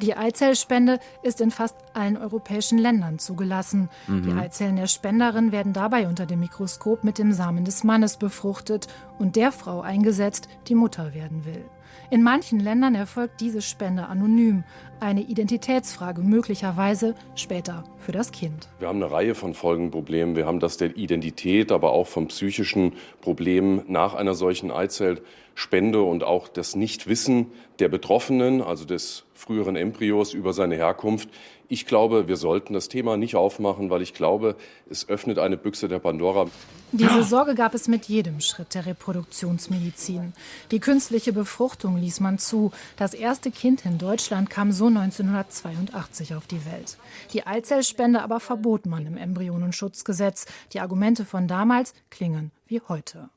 Die 0.00 0.16
Eizellspende 0.16 0.98
ist 1.22 1.40
in 1.40 1.52
fast 1.52 1.76
allen 1.94 2.16
europäischen 2.16 2.78
Ländern 2.78 3.20
zugelassen. 3.20 3.90
Mhm. 4.08 4.22
Die 4.24 4.32
Eizellen 4.32 4.74
der 4.74 4.88
Spenderin 4.88 5.52
werden 5.52 5.72
dabei 5.72 6.08
unter 6.08 6.26
dem 6.26 6.40
Mikroskop 6.40 7.04
mit 7.04 7.18
dem 7.18 7.32
Samen 7.32 7.64
des 7.64 7.84
Mannes 7.84 8.16
befruchtet 8.16 8.88
und 9.20 9.36
der 9.36 9.52
Frau 9.52 9.82
eingesetzt, 9.82 10.48
die 10.66 10.74
Mutter 10.74 11.14
werden 11.14 11.44
will. 11.44 11.64
In 12.08 12.22
manchen 12.22 12.60
Ländern 12.60 12.94
erfolgt 12.94 13.40
diese 13.40 13.60
Spende 13.60 14.06
anonym. 14.06 14.62
Eine 15.00 15.22
Identitätsfrage 15.22 16.22
möglicherweise 16.22 17.16
später 17.34 17.82
für 17.98 18.12
das 18.12 18.30
Kind. 18.30 18.68
Wir 18.78 18.86
haben 18.86 19.02
eine 19.02 19.10
Reihe 19.10 19.34
von 19.34 19.54
Folgenproblemen. 19.54 20.36
Wir 20.36 20.46
haben 20.46 20.60
das 20.60 20.76
der 20.76 20.96
Identität, 20.96 21.72
aber 21.72 21.90
auch 21.90 22.06
von 22.06 22.28
psychischen 22.28 22.92
Problemen 23.20 23.82
nach 23.88 24.14
einer 24.14 24.34
solchen 24.34 24.70
Eizellspende 24.70 26.00
und 26.00 26.22
auch 26.22 26.46
das 26.46 26.76
Nichtwissen 26.76 27.48
der 27.80 27.88
Betroffenen, 27.88 28.62
also 28.62 28.84
des 28.84 29.24
früheren 29.34 29.74
Embryos 29.74 30.32
über 30.32 30.52
seine 30.52 30.76
Herkunft. 30.76 31.28
Ich 31.68 31.86
glaube, 31.86 32.28
wir 32.28 32.36
sollten 32.36 32.74
das 32.74 32.88
Thema 32.88 33.16
nicht 33.16 33.34
aufmachen, 33.34 33.90
weil 33.90 34.00
ich 34.00 34.14
glaube, 34.14 34.56
es 34.88 35.08
öffnet 35.08 35.38
eine 35.38 35.56
Büchse 35.56 35.88
der 35.88 35.98
Pandora. 35.98 36.46
Diese 36.92 37.24
Sorge 37.24 37.56
gab 37.56 37.74
es 37.74 37.88
mit 37.88 38.04
jedem 38.04 38.40
Schritt 38.40 38.74
der 38.74 38.86
Reproduktionsmedizin. 38.86 40.32
Die 40.70 40.78
künstliche 40.78 41.32
Befruchtung 41.32 41.96
ließ 41.96 42.20
man 42.20 42.38
zu. 42.38 42.70
Das 42.96 43.14
erste 43.14 43.50
Kind 43.50 43.84
in 43.84 43.98
Deutschland 43.98 44.48
kam 44.48 44.70
so 44.70 44.86
1982 44.86 46.36
auf 46.36 46.46
die 46.46 46.64
Welt. 46.64 46.98
Die 47.32 47.44
Eizellspende 47.44 48.22
aber 48.22 48.38
verbot 48.38 48.86
man 48.86 49.04
im 49.04 49.16
Embryonenschutzgesetz. 49.16 50.46
Die 50.72 50.80
Argumente 50.80 51.24
von 51.24 51.48
damals 51.48 51.94
klingen 52.10 52.52
wie 52.68 52.80
heute. 52.88 53.28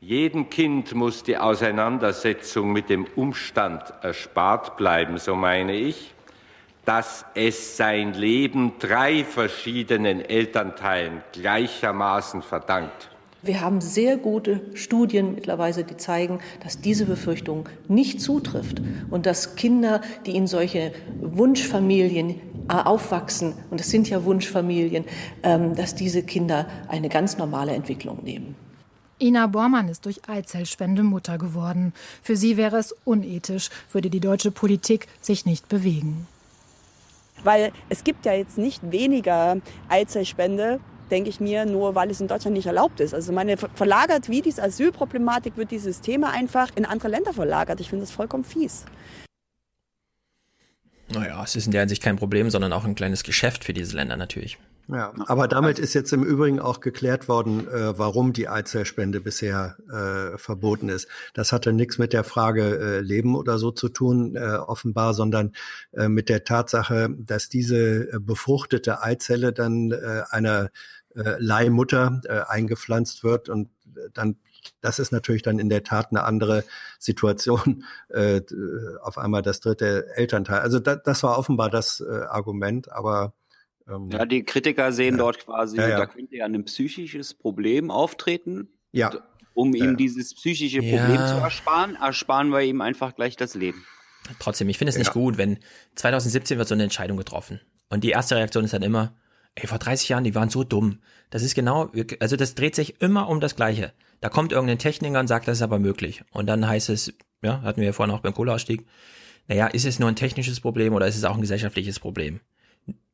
Jedem 0.00 0.50
Kind 0.50 0.94
muss 0.94 1.22
die 1.22 1.38
Auseinandersetzung 1.38 2.72
mit 2.72 2.90
dem 2.90 3.06
Umstand 3.14 3.82
erspart 4.02 4.76
bleiben, 4.76 5.18
so 5.18 5.36
meine 5.36 5.74
ich, 5.74 6.15
dass 6.86 7.26
es 7.34 7.76
sein 7.76 8.14
Leben 8.14 8.72
drei 8.78 9.24
verschiedenen 9.24 10.20
Elternteilen 10.20 11.20
gleichermaßen 11.32 12.42
verdankt. 12.42 13.10
Wir 13.42 13.60
haben 13.60 13.80
sehr 13.80 14.16
gute 14.16 14.60
Studien 14.74 15.34
mittlerweile, 15.34 15.84
die 15.84 15.96
zeigen, 15.96 16.40
dass 16.62 16.80
diese 16.80 17.04
Befürchtung 17.04 17.68
nicht 17.86 18.20
zutrifft 18.20 18.80
und 19.10 19.26
dass 19.26 19.56
Kinder, 19.56 20.00
die 20.24 20.34
in 20.34 20.46
solche 20.46 20.92
Wunschfamilien 21.20 22.30
äh, 22.68 22.72
aufwachsen, 22.72 23.54
und 23.70 23.80
es 23.80 23.90
sind 23.90 24.08
ja 24.08 24.24
Wunschfamilien, 24.24 25.04
ähm, 25.42 25.74
dass 25.76 25.94
diese 25.94 26.22
Kinder 26.22 26.66
eine 26.88 27.08
ganz 27.08 27.36
normale 27.36 27.72
Entwicklung 27.72 28.24
nehmen. 28.24 28.56
Ina 29.20 29.46
Bormann 29.46 29.88
ist 29.88 30.04
durch 30.06 30.28
Eizellspende 30.28 31.02
Mutter 31.02 31.38
geworden. 31.38 31.94
Für 32.22 32.36
sie 32.36 32.56
wäre 32.56 32.76
es 32.76 32.94
unethisch, 33.04 33.70
würde 33.92 34.10
die 34.10 34.20
deutsche 34.20 34.50
Politik 34.50 35.06
sich 35.20 35.46
nicht 35.46 35.68
bewegen. 35.68 36.26
Weil 37.44 37.72
es 37.88 38.04
gibt 38.04 38.26
ja 38.26 38.32
jetzt 38.32 38.58
nicht 38.58 38.80
weniger 38.90 39.58
Eizellspende, 39.88 40.80
denke 41.10 41.30
ich 41.30 41.40
mir, 41.40 41.66
nur 41.66 41.94
weil 41.94 42.10
es 42.10 42.20
in 42.20 42.28
Deutschland 42.28 42.56
nicht 42.56 42.66
erlaubt 42.66 43.00
ist. 43.00 43.14
Also 43.14 43.32
meine 43.32 43.56
verlagert 43.56 44.28
wie 44.28 44.42
diese 44.42 44.62
Asylproblematik 44.62 45.56
wird 45.56 45.70
dieses 45.70 46.00
Thema 46.00 46.30
einfach 46.30 46.70
in 46.74 46.84
andere 46.84 47.08
Länder 47.08 47.32
verlagert. 47.32 47.80
Ich 47.80 47.90
finde 47.90 48.04
das 48.04 48.10
vollkommen 48.10 48.44
fies. 48.44 48.84
Naja, 51.08 51.42
es 51.44 51.54
ist 51.54 51.66
in 51.66 51.72
der 51.72 51.82
Hinsicht 51.82 52.02
kein 52.02 52.16
Problem, 52.16 52.50
sondern 52.50 52.72
auch 52.72 52.84
ein 52.84 52.96
kleines 52.96 53.22
Geschäft 53.22 53.64
für 53.64 53.72
diese 53.72 53.96
Länder 53.96 54.16
natürlich. 54.16 54.58
Ja, 54.88 55.12
aber 55.26 55.48
damit 55.48 55.80
ist 55.80 55.94
jetzt 55.94 56.12
im 56.12 56.22
Übrigen 56.22 56.60
auch 56.60 56.78
geklärt 56.80 57.26
worden, 57.26 57.66
äh, 57.66 57.98
warum 57.98 58.32
die 58.32 58.48
Eizellspende 58.48 59.20
bisher 59.20 59.76
äh, 59.90 60.38
verboten 60.38 60.88
ist. 60.88 61.08
Das 61.34 61.50
hatte 61.50 61.72
nichts 61.72 61.98
mit 61.98 62.12
der 62.12 62.22
Frage 62.22 62.78
äh, 62.78 63.00
Leben 63.00 63.34
oder 63.34 63.58
so 63.58 63.72
zu 63.72 63.88
tun, 63.88 64.36
äh, 64.36 64.56
offenbar, 64.56 65.12
sondern 65.14 65.52
äh, 65.92 66.08
mit 66.08 66.28
der 66.28 66.44
Tatsache, 66.44 67.08
dass 67.18 67.48
diese 67.48 68.12
äh, 68.12 68.18
befruchtete 68.20 69.02
Eizelle 69.02 69.52
dann 69.52 69.90
äh, 69.90 70.22
einer 70.30 70.70
äh, 71.16 71.34
Leihmutter 71.38 72.20
äh, 72.24 72.40
eingepflanzt 72.46 73.24
wird 73.24 73.48
und 73.48 73.70
dann 74.14 74.36
das 74.80 74.98
ist 74.98 75.12
natürlich 75.12 75.42
dann 75.42 75.60
in 75.60 75.68
der 75.68 75.84
Tat 75.84 76.08
eine 76.10 76.24
andere 76.24 76.64
Situation, 76.98 77.84
äh, 78.08 78.40
auf 79.00 79.16
einmal 79.16 79.42
das 79.42 79.60
dritte 79.60 80.08
Elternteil. 80.16 80.58
Also 80.58 80.80
da, 80.80 80.96
das 80.96 81.22
war 81.22 81.38
offenbar 81.38 81.70
das 81.70 82.00
äh, 82.00 82.24
Argument, 82.28 82.90
aber 82.90 83.32
ähm, 83.88 84.10
ja, 84.10 84.24
die 84.24 84.44
Kritiker 84.44 84.92
sehen 84.92 85.14
ja. 85.14 85.18
dort 85.18 85.44
quasi, 85.44 85.76
ja, 85.76 85.88
ja. 85.88 85.98
da 85.98 86.06
könnte 86.06 86.36
ja 86.36 86.44
ein 86.44 86.64
psychisches 86.64 87.34
Problem 87.34 87.90
auftreten. 87.90 88.68
Ja. 88.92 89.12
Um 89.54 89.74
ihm 89.74 89.96
dieses 89.96 90.34
psychische 90.34 90.80
Problem 90.80 91.16
zu 91.16 91.34
ersparen, 91.34 91.96
ersparen 91.96 92.50
wir 92.50 92.60
ihm 92.60 92.82
einfach 92.82 93.14
gleich 93.14 93.36
das 93.36 93.54
Leben. 93.54 93.86
Trotzdem, 94.38 94.68
ich 94.68 94.76
finde 94.76 94.90
es 94.90 94.98
nicht 94.98 95.12
gut, 95.12 95.38
wenn 95.38 95.58
2017 95.94 96.58
wird 96.58 96.68
so 96.68 96.74
eine 96.74 96.82
Entscheidung 96.82 97.16
getroffen. 97.16 97.60
Und 97.88 98.04
die 98.04 98.10
erste 98.10 98.36
Reaktion 98.36 98.64
ist 98.64 98.74
dann 98.74 98.82
immer, 98.82 99.14
ey, 99.54 99.66
vor 99.66 99.78
30 99.78 100.10
Jahren, 100.10 100.24
die 100.24 100.34
waren 100.34 100.50
so 100.50 100.62
dumm. 100.62 100.98
Das 101.30 101.42
ist 101.42 101.54
genau, 101.54 101.90
also 102.20 102.36
das 102.36 102.54
dreht 102.54 102.74
sich 102.74 103.00
immer 103.00 103.28
um 103.28 103.40
das 103.40 103.56
Gleiche. 103.56 103.92
Da 104.20 104.28
kommt 104.28 104.52
irgendein 104.52 104.78
Techniker 104.78 105.20
und 105.20 105.26
sagt, 105.26 105.48
das 105.48 105.58
ist 105.58 105.62
aber 105.62 105.78
möglich. 105.78 106.22
Und 106.32 106.46
dann 106.46 106.66
heißt 106.66 106.88
es, 106.90 107.14
ja, 107.42 107.62
hatten 107.62 107.80
wir 107.80 107.86
ja 107.86 107.92
vorhin 107.92 108.14
auch 108.14 108.20
beim 108.20 108.34
Kohleausstieg, 108.34 108.86
naja, 109.48 109.68
ist 109.68 109.86
es 109.86 109.98
nur 109.98 110.08
ein 110.08 110.16
technisches 110.16 110.60
Problem 110.60 110.92
oder 110.92 111.06
ist 111.06 111.16
es 111.16 111.24
auch 111.24 111.34
ein 111.34 111.40
gesellschaftliches 111.40 112.00
Problem? 112.00 112.40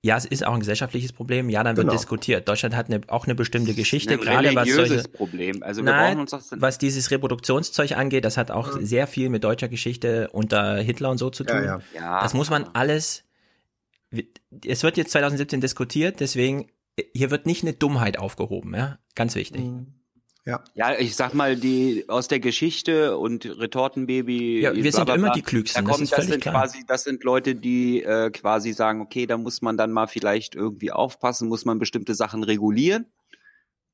Ja, 0.05 0.17
es 0.17 0.25
ist 0.25 0.45
auch 0.45 0.53
ein 0.53 0.59
gesellschaftliches 0.59 1.13
Problem. 1.13 1.49
Ja, 1.49 1.63
dann 1.63 1.77
wird 1.77 1.87
genau. 1.87 1.97
diskutiert. 1.97 2.49
Deutschland 2.49 2.75
hat 2.75 2.87
eine, 2.87 3.03
auch 3.07 3.27
eine 3.27 3.37
bestimmte 3.37 3.73
Geschichte, 3.73 4.19
gerade 4.19 4.53
was 4.57 4.69
solche, 4.69 5.05
Problem. 5.05 5.63
Also 5.63 5.85
wir 5.85 5.93
nein, 5.93 6.15
brauchen 6.15 6.21
uns 6.23 6.31
das 6.33 6.51
was 6.57 6.79
dieses 6.79 7.13
Reproduktionszeug 7.13 7.93
angeht, 7.93 8.25
das 8.25 8.37
hat 8.37 8.51
auch 8.51 8.77
ja. 8.77 8.85
sehr 8.85 9.07
viel 9.07 9.29
mit 9.29 9.45
deutscher 9.45 9.69
Geschichte 9.69 10.29
unter 10.33 10.77
Hitler 10.79 11.11
und 11.11 11.19
so 11.19 11.31
zu 11.31 11.45
tun. 11.45 11.63
Ja, 11.65 11.81
ja. 11.95 12.21
Das 12.21 12.35
muss 12.35 12.51
man 12.51 12.65
alles. 12.73 13.25
Es 14.65 14.83
wird 14.83 14.97
jetzt 14.97 15.13
2017 15.13 15.61
diskutiert, 15.61 16.19
deswegen 16.19 16.67
hier 17.15 17.31
wird 17.31 17.47
nicht 17.47 17.63
eine 17.63 17.73
Dummheit 17.73 18.19
aufgehoben, 18.19 18.75
ja, 18.75 18.99
ganz 19.15 19.37
wichtig. 19.37 19.63
Mhm. 19.63 20.02
Ja. 20.45 20.65
ja, 20.75 20.99
ich 20.99 21.15
sag 21.15 21.35
mal, 21.35 21.55
die 21.55 22.05
aus 22.09 22.27
der 22.27 22.41
Geschichte 22.41 23.17
und 23.17 23.45
Retortenbaby. 23.45 24.61
Ja, 24.61 24.75
wir 24.75 24.93
sind 24.93 25.09
immer 25.09 25.31
die 25.31 25.43
Klügsten. 25.43 25.85
Da 25.85 25.91
kommt, 25.91 26.03
das, 26.03 26.11
das 26.11 26.27
sind 26.27 26.41
klar. 26.41 26.55
quasi, 26.55 26.83
das 26.87 27.05
sind 27.05 27.23
Leute, 27.23 27.55
die 27.55 28.03
äh, 28.03 28.31
quasi 28.31 28.73
sagen, 28.73 29.01
okay, 29.03 29.27
da 29.27 29.39
muss 29.39 29.63
man 29.63 29.77
dann 29.77 29.93
mal 29.93 30.09
vielleicht 30.09 30.57
irgendwie 30.57 30.91
aufpassen, 30.91 31.49
muss 31.49 31.65
man 31.65 31.79
bestimmte 31.79 32.15
Sachen 32.15 32.43
regulieren. 32.43 33.07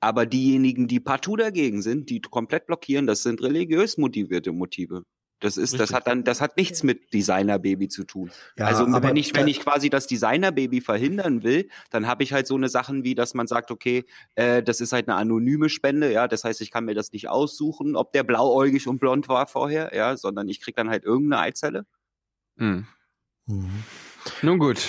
Aber 0.01 0.25
diejenigen, 0.25 0.89
die 0.89 1.01
partout 1.01 1.36
dagegen 1.36 1.83
sind, 1.83 2.09
die 2.09 2.20
komplett 2.20 2.67
blockieren, 2.67 3.07
das 3.07 3.23
sind 3.23 3.43
religiös 3.43 3.99
motivierte 3.99 4.52
Motive. 4.52 5.05
Das 5.41 5.57
ist, 5.57 5.75
Richtig. 5.75 5.78
das 5.78 5.92
hat 5.92 6.07
dann, 6.08 6.25
das 6.25 6.41
hat 6.41 6.57
nichts 6.57 6.83
mit 6.83 7.12
Designer-Baby 7.12 7.89
zu 7.89 8.05
tun. 8.05 8.31
Ja, 8.57 8.67
also 8.67 8.86
wenn 8.86 9.17
ich, 9.17 9.34
wenn 9.36 9.47
ich 9.47 9.60
quasi 9.60 9.89
das 9.89 10.08
Designer-Baby 10.08 10.81
verhindern 10.81 11.44
will, 11.44 11.68
dann 11.91 12.08
habe 12.08 12.25
ich 12.25 12.33
halt 12.33 12.49
so 12.49 12.57
eine 12.57 12.68
Sachen 12.68 13.05
wie, 13.05 13.15
dass 13.15 13.34
man 13.34 13.47
sagt, 13.47 13.70
okay, 13.70 14.05
äh, 14.34 14.62
das 14.62 14.81
ist 14.81 14.92
halt 14.92 15.08
eine 15.08 15.17
anonyme 15.17 15.68
Spende, 15.68 16.12
ja, 16.12 16.26
das 16.26 16.42
heißt, 16.42 16.60
ich 16.60 16.73
kann 16.73 16.84
mir 16.84 16.94
das 16.94 17.12
nicht 17.12 17.28
aussuchen, 17.28 17.94
ob 17.94 18.12
der 18.12 18.25
blauäugig 18.25 18.89
und 18.89 18.99
blond 18.99 19.28
war 19.28 19.47
vorher, 19.47 19.94
ja, 19.94 20.17
sondern 20.17 20.49
ich 20.49 20.60
krieg 20.60 20.75
dann 20.75 20.91
halt 20.91 21.05
irgendeine 21.05 21.42
Eizelle. 21.42 21.86
Hm. 22.57 22.86
Mhm. 23.47 23.84
Nun 24.42 24.58
gut. 24.58 24.84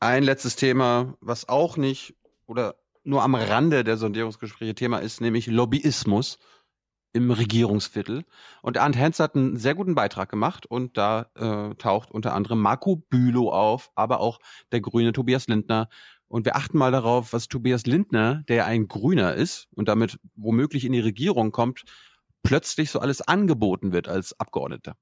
Ein 0.00 0.24
letztes 0.24 0.56
Thema, 0.56 1.16
was 1.20 1.48
auch 1.48 1.76
nicht 1.76 2.14
oder 2.46 2.74
nur 3.04 3.22
am 3.22 3.34
Rande 3.34 3.84
der 3.84 3.96
Sondierungsgespräche 3.96 4.74
Thema 4.74 4.98
ist, 4.98 5.20
nämlich 5.20 5.46
Lobbyismus 5.46 6.38
im 7.14 7.30
Regierungsviertel. 7.30 8.24
Und 8.60 8.76
Arndt 8.76 8.96
Hens 8.96 9.20
hat 9.20 9.36
einen 9.36 9.56
sehr 9.56 9.74
guten 9.74 9.94
Beitrag 9.94 10.28
gemacht 10.28 10.66
und 10.66 10.98
da 10.98 11.30
äh, 11.36 11.74
taucht 11.76 12.10
unter 12.10 12.34
anderem 12.34 12.60
Marco 12.60 12.96
Bülow 12.96 13.50
auf, 13.50 13.90
aber 13.94 14.20
auch 14.20 14.40
der 14.72 14.80
grüne 14.80 15.12
Tobias 15.12 15.46
Lindner. 15.46 15.88
Und 16.28 16.44
wir 16.44 16.56
achten 16.56 16.76
mal 16.76 16.90
darauf, 16.90 17.32
was 17.32 17.48
Tobias 17.48 17.86
Lindner, 17.86 18.42
der 18.48 18.66
ein 18.66 18.88
Grüner 18.88 19.34
ist 19.34 19.68
und 19.70 19.88
damit 19.88 20.18
womöglich 20.34 20.84
in 20.84 20.92
die 20.92 21.00
Regierung 21.00 21.52
kommt, 21.52 21.84
plötzlich 22.42 22.90
so 22.90 22.98
alles 22.98 23.22
angeboten 23.22 23.92
wird 23.92 24.08
als 24.08 24.38
Abgeordneter. 24.38 24.96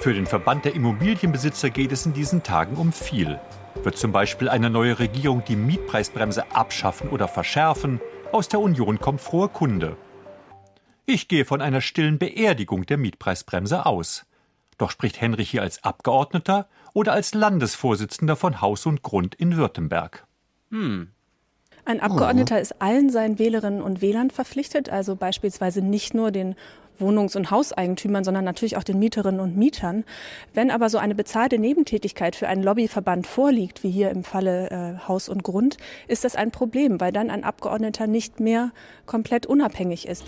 Für 0.00 0.12
den 0.12 0.26
Verband 0.26 0.64
der 0.64 0.74
Immobilienbesitzer 0.74 1.70
geht 1.70 1.92
es 1.92 2.04
in 2.04 2.12
diesen 2.12 2.42
Tagen 2.42 2.76
um 2.76 2.92
viel. 2.92 3.38
Wird 3.84 3.96
zum 3.96 4.10
Beispiel 4.10 4.48
eine 4.48 4.70
neue 4.70 4.98
Regierung 4.98 5.44
die 5.46 5.56
Mietpreisbremse 5.56 6.52
abschaffen 6.52 7.10
oder 7.10 7.28
verschärfen? 7.28 8.00
Aus 8.32 8.48
der 8.48 8.60
Union 8.60 8.98
kommt 8.98 9.20
frohe 9.20 9.48
Kunde. 9.48 9.96
Ich 11.10 11.26
gehe 11.26 11.46
von 11.46 11.62
einer 11.62 11.80
stillen 11.80 12.18
Beerdigung 12.18 12.84
der 12.84 12.98
Mietpreisbremse 12.98 13.86
aus. 13.86 14.26
Doch 14.76 14.90
spricht 14.90 15.18
Henrich 15.18 15.48
hier 15.48 15.62
als 15.62 15.82
Abgeordneter 15.82 16.68
oder 16.92 17.14
als 17.14 17.32
Landesvorsitzender 17.32 18.36
von 18.36 18.60
Haus 18.60 18.84
und 18.84 19.02
Grund 19.02 19.34
in 19.34 19.56
Württemberg? 19.56 20.26
Hm. 20.70 21.08
Ein 21.86 22.00
Abgeordneter 22.00 22.60
ist 22.60 22.82
allen 22.82 23.08
seinen 23.08 23.38
Wählerinnen 23.38 23.80
und 23.80 24.02
Wählern 24.02 24.28
verpflichtet, 24.28 24.90
also 24.90 25.16
beispielsweise 25.16 25.80
nicht 25.80 26.12
nur 26.12 26.30
den 26.30 26.56
Wohnungs- 26.98 27.36
und 27.36 27.50
Hauseigentümern, 27.50 28.24
sondern 28.24 28.44
natürlich 28.44 28.76
auch 28.76 28.82
den 28.82 28.98
Mieterinnen 28.98 29.40
und 29.40 29.56
Mietern. 29.56 30.04
Wenn 30.54 30.70
aber 30.70 30.88
so 30.90 30.98
eine 30.98 31.14
bezahlte 31.14 31.58
Nebentätigkeit 31.58 32.36
für 32.36 32.48
einen 32.48 32.62
Lobbyverband 32.62 33.26
vorliegt, 33.26 33.82
wie 33.82 33.90
hier 33.90 34.10
im 34.10 34.24
Falle 34.24 34.70
äh, 34.70 35.08
Haus 35.08 35.28
und 35.28 35.42
Grund, 35.42 35.76
ist 36.06 36.24
das 36.24 36.36
ein 36.36 36.50
Problem, 36.50 37.00
weil 37.00 37.12
dann 37.12 37.30
ein 37.30 37.44
Abgeordneter 37.44 38.06
nicht 38.06 38.40
mehr 38.40 38.70
komplett 39.06 39.46
unabhängig 39.46 40.06
ist. 40.06 40.24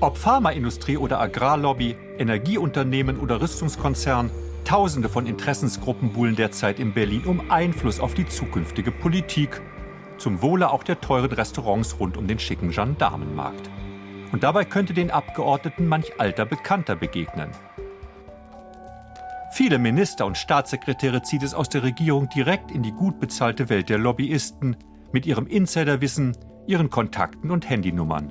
Ob 0.00 0.18
Pharmaindustrie 0.18 0.96
oder 0.96 1.20
Agrarlobby, 1.20 1.96
Energieunternehmen 2.18 3.18
oder 3.18 3.40
Rüstungskonzern, 3.40 4.30
Tausende 4.66 5.08
von 5.08 5.26
Interessensgruppen 5.26 6.12
buhlen 6.12 6.34
derzeit 6.34 6.80
in 6.80 6.92
Berlin 6.92 7.22
um 7.24 7.52
Einfluss 7.52 8.00
auf 8.00 8.14
die 8.14 8.26
zukünftige 8.26 8.90
Politik. 8.90 9.62
Zum 10.18 10.42
Wohle 10.42 10.72
auch 10.72 10.82
der 10.82 11.00
teuren 11.00 11.30
Restaurants 11.30 12.00
rund 12.00 12.16
um 12.16 12.26
den 12.26 12.40
schicken 12.40 12.72
Gendarmenmarkt. 12.72 13.70
Und 14.32 14.42
dabei 14.42 14.64
könnte 14.64 14.94
den 14.94 15.10
Abgeordneten 15.10 15.86
manch 15.86 16.18
alter 16.18 16.44
Bekannter 16.44 16.96
begegnen. 16.96 17.50
Viele 19.52 19.78
Minister 19.78 20.26
und 20.26 20.36
Staatssekretäre 20.36 21.22
zieht 21.22 21.42
es 21.42 21.54
aus 21.54 21.68
der 21.68 21.82
Regierung 21.82 22.28
direkt 22.28 22.70
in 22.70 22.82
die 22.82 22.92
gut 22.92 23.18
bezahlte 23.18 23.68
Welt 23.68 23.88
der 23.88 23.98
Lobbyisten 23.98 24.76
mit 25.12 25.24
ihrem 25.24 25.46
Insiderwissen, 25.46 26.36
ihren 26.66 26.90
Kontakten 26.90 27.50
und 27.50 27.70
Handynummern. 27.70 28.30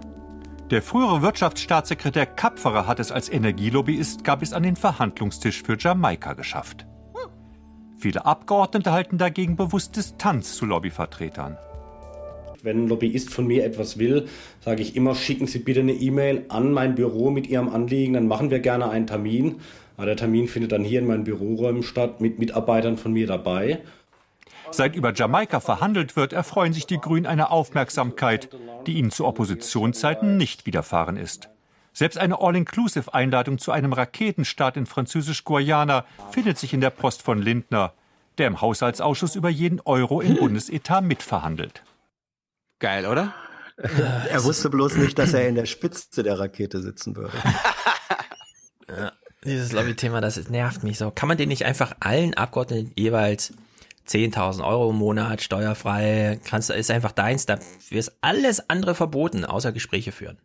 Der 0.70 0.82
frühere 0.82 1.22
Wirtschaftsstaatssekretär 1.22 2.26
Kapferer 2.26 2.88
hat 2.88 3.00
es 3.00 3.12
als 3.12 3.30
Energielobbyist 3.30 4.24
gab 4.24 4.42
es 4.42 4.54
an 4.54 4.64
den 4.64 4.76
Verhandlungstisch 4.76 5.64
für 5.64 5.78
Jamaika 5.80 6.34
geschafft. 6.34 6.86
Viele 7.98 8.26
Abgeordnete 8.26 8.92
halten 8.92 9.18
dagegen 9.18 9.56
bewusst 9.56 9.96
Distanz 9.96 10.56
zu 10.56 10.66
Lobbyvertretern. 10.66 11.58
Wenn 12.66 12.86
ein 12.86 12.88
Lobbyist 12.88 13.32
von 13.32 13.46
mir 13.46 13.64
etwas 13.64 14.00
will, 14.00 14.28
sage 14.60 14.82
ich 14.82 14.96
immer, 14.96 15.14
schicken 15.14 15.46
Sie 15.46 15.60
bitte 15.60 15.82
eine 15.82 15.94
E-Mail 15.94 16.46
an 16.50 16.72
mein 16.72 16.96
Büro 16.96 17.30
mit 17.30 17.46
Ihrem 17.46 17.70
Anliegen, 17.70 18.14
dann 18.14 18.28
machen 18.28 18.50
wir 18.50 18.60
gerne 18.60 18.90
einen 18.90 19.06
Termin. 19.06 19.58
Aber 19.98 20.08
der 20.08 20.18
Termin 20.18 20.48
findet 20.48 20.72
dann 20.72 20.84
hier 20.84 21.00
in 21.00 21.06
meinen 21.06 21.26
Büroräumen 21.26 21.84
statt, 21.84 22.22
mit 22.22 22.40
Mitarbeitern 22.40 22.98
von 22.98 23.14
mir 23.14 23.28
dabei. 23.28 23.82
Seit 24.72 24.96
über 24.96 25.14
Jamaika 25.14 25.60
verhandelt 25.60 26.16
wird, 26.16 26.34
erfreuen 26.34 26.74
sich 26.74 26.88
die 26.88 26.98
Grünen 26.98 27.28
einer 27.28 27.52
Aufmerksamkeit, 27.52 28.50
die 28.88 28.94
ihnen 28.94 29.12
zu 29.12 29.26
Oppositionszeiten 29.26 30.36
nicht 30.36 30.66
widerfahren 30.66 31.18
ist. 31.18 31.50
Selbst 31.94 32.18
eine 32.18 32.42
All-Inclusive-Einladung 32.42 33.60
zu 33.60 33.72
einem 33.72 33.94
Raketenstart 33.94 34.76
in 34.76 34.88
Französisch-Guayana 34.88 36.04
findet 36.32 36.58
sich 36.58 36.74
in 36.74 36.82
der 36.82 36.90
Post 36.90 37.22
von 37.22 37.42
Lindner, 37.42 37.94
der 38.40 38.48
im 38.48 38.60
Haushaltsausschuss 38.60 39.36
über 39.36 39.50
jeden 39.50 39.82
Euro 39.82 40.20
im 40.20 40.36
Bundesetat 40.36 41.04
mitverhandelt. 41.04 41.84
Geil, 42.80 43.06
oder? 43.06 43.34
Er 43.78 44.44
wusste 44.44 44.70
bloß 44.70 44.96
nicht, 44.98 45.18
dass 45.20 45.34
er 45.34 45.48
in 45.48 45.56
der 45.56 45.66
Spitze 45.66 46.24
der 46.24 46.40
Rakete 46.40 46.82
sitzen 46.82 47.16
würde. 47.16 47.34
ja, 48.88 49.12
dieses 49.44 49.72
Lobby-Thema, 49.74 50.22
das 50.22 50.50
nervt 50.50 50.84
mich 50.84 50.98
so. 50.98 51.12
Kann 51.12 51.28
man 51.28 51.38
den 51.38 51.50
nicht 51.50 51.66
einfach 51.66 51.96
allen 52.00 52.34
Abgeordneten 52.34 52.92
jeweils 52.96 53.54
10.000 54.08 54.66
Euro 54.66 54.92
im 54.92 54.98
Monat, 54.98 55.42
steuerfrei, 55.42 56.40
kannst, 56.46 56.70
ist 56.70 56.92
einfach 56.92 57.12
deins, 57.12 57.46
da 57.46 57.60
ist 57.90 58.14
alles 58.22 58.70
andere 58.70 58.96
verboten, 58.96 59.46
außer 59.46 59.72
Gespräche 59.72 60.12
führen. 60.12 60.38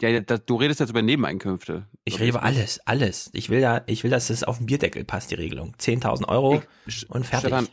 Ja, 0.00 0.20
das, 0.20 0.44
du 0.44 0.56
redest 0.56 0.80
jetzt 0.80 0.90
über 0.90 1.02
Nebeneinkünfte. 1.02 1.86
Ich 2.04 2.20
rede 2.20 2.30
über 2.30 2.42
alles, 2.42 2.80
alles. 2.84 3.30
Ich 3.32 3.48
will 3.48 3.60
da, 3.60 3.82
ich 3.86 4.04
will, 4.04 4.10
dass 4.10 4.30
es 4.30 4.44
auf 4.44 4.58
den 4.58 4.66
Bierdeckel 4.66 5.04
passt, 5.04 5.30
die 5.30 5.36
Regelung. 5.36 5.74
10.000 5.78 6.28
Euro 6.28 6.62
ich, 6.86 7.08
und 7.10 7.24
fertig. 7.24 7.48
Stefan, 7.48 7.68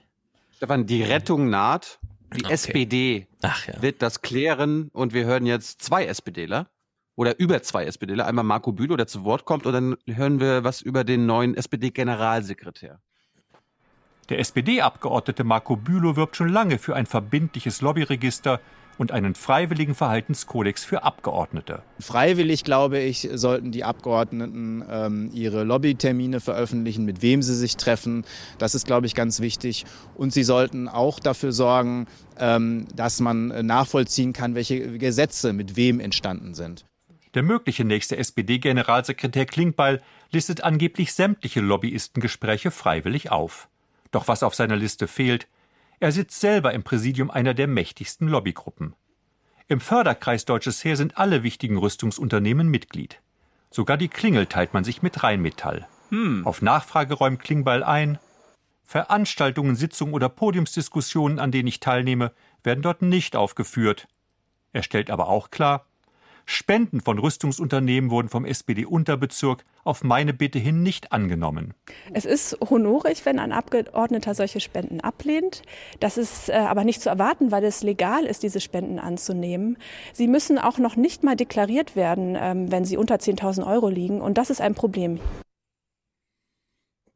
Stefan, 0.56 0.86
die 0.86 1.03
Rettung 1.03 1.50
naht. 1.50 2.00
Die 2.36 2.45
okay. 2.45 2.53
SPD 2.53 3.28
ja. 3.42 3.53
wird 3.82 4.02
das 4.02 4.22
klären 4.22 4.90
und 4.94 5.14
wir 5.14 5.26
hören 5.26 5.45
jetzt 5.45 5.82
zwei 5.82 6.06
SPDler 6.06 6.68
oder 7.16 7.40
über 7.40 7.62
zwei 7.62 7.86
SPDler. 7.86 8.26
Einmal 8.26 8.44
Marco 8.44 8.72
Bülow, 8.72 8.98
der 8.98 9.08
zu 9.08 9.24
Wort 9.24 9.45
kommt 9.45 9.66
und 9.66 9.74
dann 9.74 9.95
hören 10.08 10.40
wir 10.40 10.64
was 10.64 10.82
über 10.82 11.03
den 11.03 11.26
neuen 11.26 11.56
SPD-Generalsekretär. 11.56 13.00
Der 14.30 14.40
SPD-Abgeordnete 14.40 15.44
Marco 15.44 15.76
Bülow 15.76 16.16
wirbt 16.16 16.36
schon 16.36 16.50
lange 16.50 16.80
für 16.80 16.95
ein 16.95 17.06
verbindliches 17.06 17.82
Lobbyregister 17.82 18.62
und 18.98 19.12
einen 19.12 19.36
freiwilligen 19.36 19.95
Verhaltenskodex 19.95 20.86
für 20.86 21.03
Abgeordnete. 21.03 21.82
Freiwillig, 22.00 22.64
glaube 22.64 23.00
ich, 23.00 23.30
sollten 23.34 23.72
die 23.72 23.84
Abgeordneten 23.84 24.84
ähm, 24.90 25.32
ihre 25.34 25.64
Lobbytermine 25.64 26.40
veröffentlichen, 26.40 27.06
mit 27.06 27.22
wem 27.22 27.42
sie 27.42 27.56
sich 27.56 27.78
treffen. 27.78 28.24
Das 28.60 28.76
ist, 28.76 28.86
glaube 28.86 29.08
ich, 29.08 29.16
ganz 29.16 29.40
wichtig. 29.40 29.86
Und 30.16 30.32
sie 30.32 30.44
sollten 30.44 30.88
auch 30.88 31.20
dafür 31.20 31.52
sorgen, 31.52 32.08
dass 32.36 33.20
man 33.20 33.66
nachvollziehen 33.66 34.34
kann, 34.34 34.56
welche 34.56 34.98
Gesetze 34.98 35.53
mit 35.53 35.76
wem 35.76 36.00
entstanden 36.00 36.53
sind. 36.53 36.86
Der 37.34 37.44
mögliche 37.44 37.84
nächste 37.84 38.18
SPD-Generalsekretär 38.18 39.45
Klingbeil 39.45 40.02
listet 40.32 40.64
angeblich 40.64 41.14
sämtliche 41.14 41.62
Lobbyistengespräche 41.62 42.70
freiwillig 42.70 43.32
auf. 43.32 43.70
Doch 44.12 44.28
was 44.28 44.44
auf 44.44 44.53
seiner 44.53 44.76
Liste 44.76 45.08
fehlt, 45.08 45.48
er 46.00 46.12
sitzt 46.12 46.40
selber 46.40 46.74
im 46.74 46.84
Präsidium 46.84 47.32
einer 47.32 47.53
der 47.53 47.68
mächtigsten 47.68 48.28
Lobbygruppen. 48.28 48.94
Im 49.68 49.80
Förderkreis 49.80 50.45
Deutsches 50.45 50.84
Heer 50.84 50.98
sind 50.98 51.18
alle 51.18 51.42
wichtigen 51.42 51.78
Rüstungsunternehmen 51.78 52.68
Mitglied. 52.68 53.22
Sogar 53.72 53.98
die 53.98 54.10
Klingel 54.10 54.45
teilt 54.45 54.74
man 54.74 54.84
sich 54.84 55.02
mit 55.02 55.24
Rheinmetall. 55.24 55.88
Hm. 56.10 56.45
Auf 56.45 56.62
Nachfrage 56.62 57.16
räumt 57.16 57.40
Klingbeil 57.40 57.84
ein. 57.84 58.20
Veranstaltungen, 58.84 59.76
Sitzungen 59.76 60.14
oder 60.14 60.30
Podiumsdiskussionen, 60.30 61.40
an 61.40 61.52
denen 61.52 61.68
ich 61.68 61.80
teilnehme, 61.80 62.32
werden 62.64 62.82
dort 62.82 63.02
nicht 63.02 63.36
aufgeführt. 63.36 64.08
Er 64.72 64.84
stellt 64.84 65.10
aber 65.10 65.30
auch 65.30 65.50
klar, 65.50 65.86
Spenden 66.45 67.00
von 67.00 67.20
Rüstungsunternehmen 67.20 68.12
wurden 68.12 68.28
vom 68.28 68.45
SPD-Unterbezirk 68.45 69.64
auf 69.84 70.03
meine 70.03 70.34
Bitte 70.34 70.60
hin 70.60 70.84
nicht 70.84 71.12
angenommen. 71.12 71.74
Es 72.14 72.26
ist 72.26 72.58
honorig, 72.70 73.26
wenn 73.26 73.40
ein 73.40 73.53
Abgeordneter 73.53 74.36
solche 74.36 74.60
Spenden 74.60 75.00
ablehnt. 75.00 75.62
Das 76.00 76.18
ist 76.18 76.50
äh, 76.50 76.53
aber 76.53 76.84
nicht 76.84 77.02
zu 77.02 77.10
erwarten, 77.10 77.52
weil 77.52 77.64
es 77.64 77.82
legal 77.82 78.26
ist, 78.26 78.44
diese 78.44 78.60
Spenden 78.60 79.00
anzunehmen. 79.00 79.78
Sie 80.12 80.28
müssen 80.28 80.60
auch 80.60 80.78
noch 80.78 80.95
nicht 80.95 81.24
mal 81.24 81.36
deklariert 81.36 81.95
werden, 81.95 82.38
ähm, 82.40 82.72
wenn 82.72 82.86
sie 82.86 82.98
unter 82.98 83.16
10.000 83.16 83.66
Euro 83.66 83.90
liegen. 83.90 84.22
Und 84.22 84.38
das 84.38 84.50
ist 84.50 84.60
ein 84.60 84.76
Problem. 84.76 85.20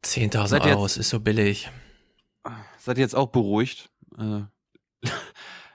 10.000 0.04 0.62
Euro, 0.62 0.84
es 0.86 0.96
ist 0.96 1.08
so 1.10 1.20
billig. 1.20 1.70
Seid 2.78 2.98
ihr 2.98 3.02
jetzt 3.02 3.16
auch 3.16 3.28
beruhigt? 3.28 3.90
Äh, 4.16 4.42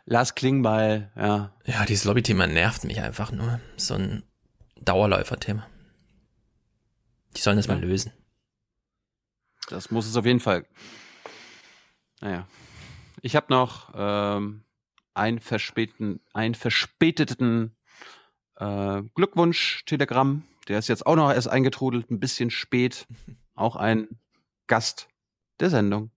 Lars 0.06 0.36
Klingbeil, 0.36 1.12
ja. 1.16 1.54
Ja, 1.66 1.86
dieses 1.86 2.06
Lobby-Thema 2.06 2.48
nervt 2.48 2.84
mich 2.84 3.02
einfach 3.02 3.32
nur. 3.32 3.60
So 3.78 3.96
ein 3.96 4.24
Dauerläufer-Thema. 4.82 5.68
Die 7.36 7.42
sollen 7.42 7.58
das 7.58 7.68
ja. 7.68 7.76
mal 7.76 7.82
lösen. 7.82 8.12
Das 9.70 9.92
muss 9.92 10.08
es 10.08 10.16
auf 10.16 10.26
jeden 10.26 10.40
Fall. 10.40 10.66
Naja. 12.22 12.48
Ich 13.22 13.36
habe 13.36 13.48
noch 13.50 13.92
ähm, 13.96 14.64
einen, 15.14 15.40
verspäteten, 15.40 16.20
einen 16.34 16.56
verspäteten 16.56 17.76
äh, 18.58 19.02
Glückwunsch-Telegramm. 19.16 20.44
Der 20.68 20.80
ist 20.80 20.90
jetzt 20.90 21.06
auch 21.06 21.16
noch 21.16 21.32
erst 21.32 21.48
eingetrudelt, 21.48 22.12
ein 22.12 22.20
bisschen 22.20 22.50
spät. 22.50 23.08
Auch 23.56 23.76
ein 23.76 24.08
Gast 24.68 25.08
der 25.60 25.70
Sendung. 25.70 26.12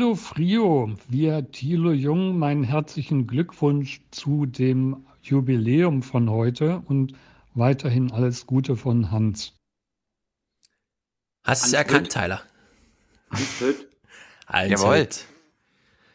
Hallo 0.00 0.14
Frio, 0.14 0.96
via 1.08 1.42
Thilo 1.42 1.90
Jung 1.90 2.38
meinen 2.38 2.64
herzlichen 2.64 3.26
Glückwunsch 3.26 4.00
zu 4.10 4.46
dem 4.46 5.06
Jubiläum 5.22 6.02
von 6.02 6.30
heute 6.30 6.82
und 6.86 7.14
weiterhin 7.54 8.12
alles 8.12 8.46
Gute 8.46 8.76
von 8.76 9.10
Hans. 9.10 9.54
Hast 11.44 11.64
du 11.64 11.66
es 11.66 11.72
erkannt, 11.72 12.12
Tyler? 12.12 12.42
Hans 13.30 13.60
Hütt. 13.60 13.88
Hans 14.46 14.70
Jawohl. 14.70 15.00
Hütt. 15.00 15.24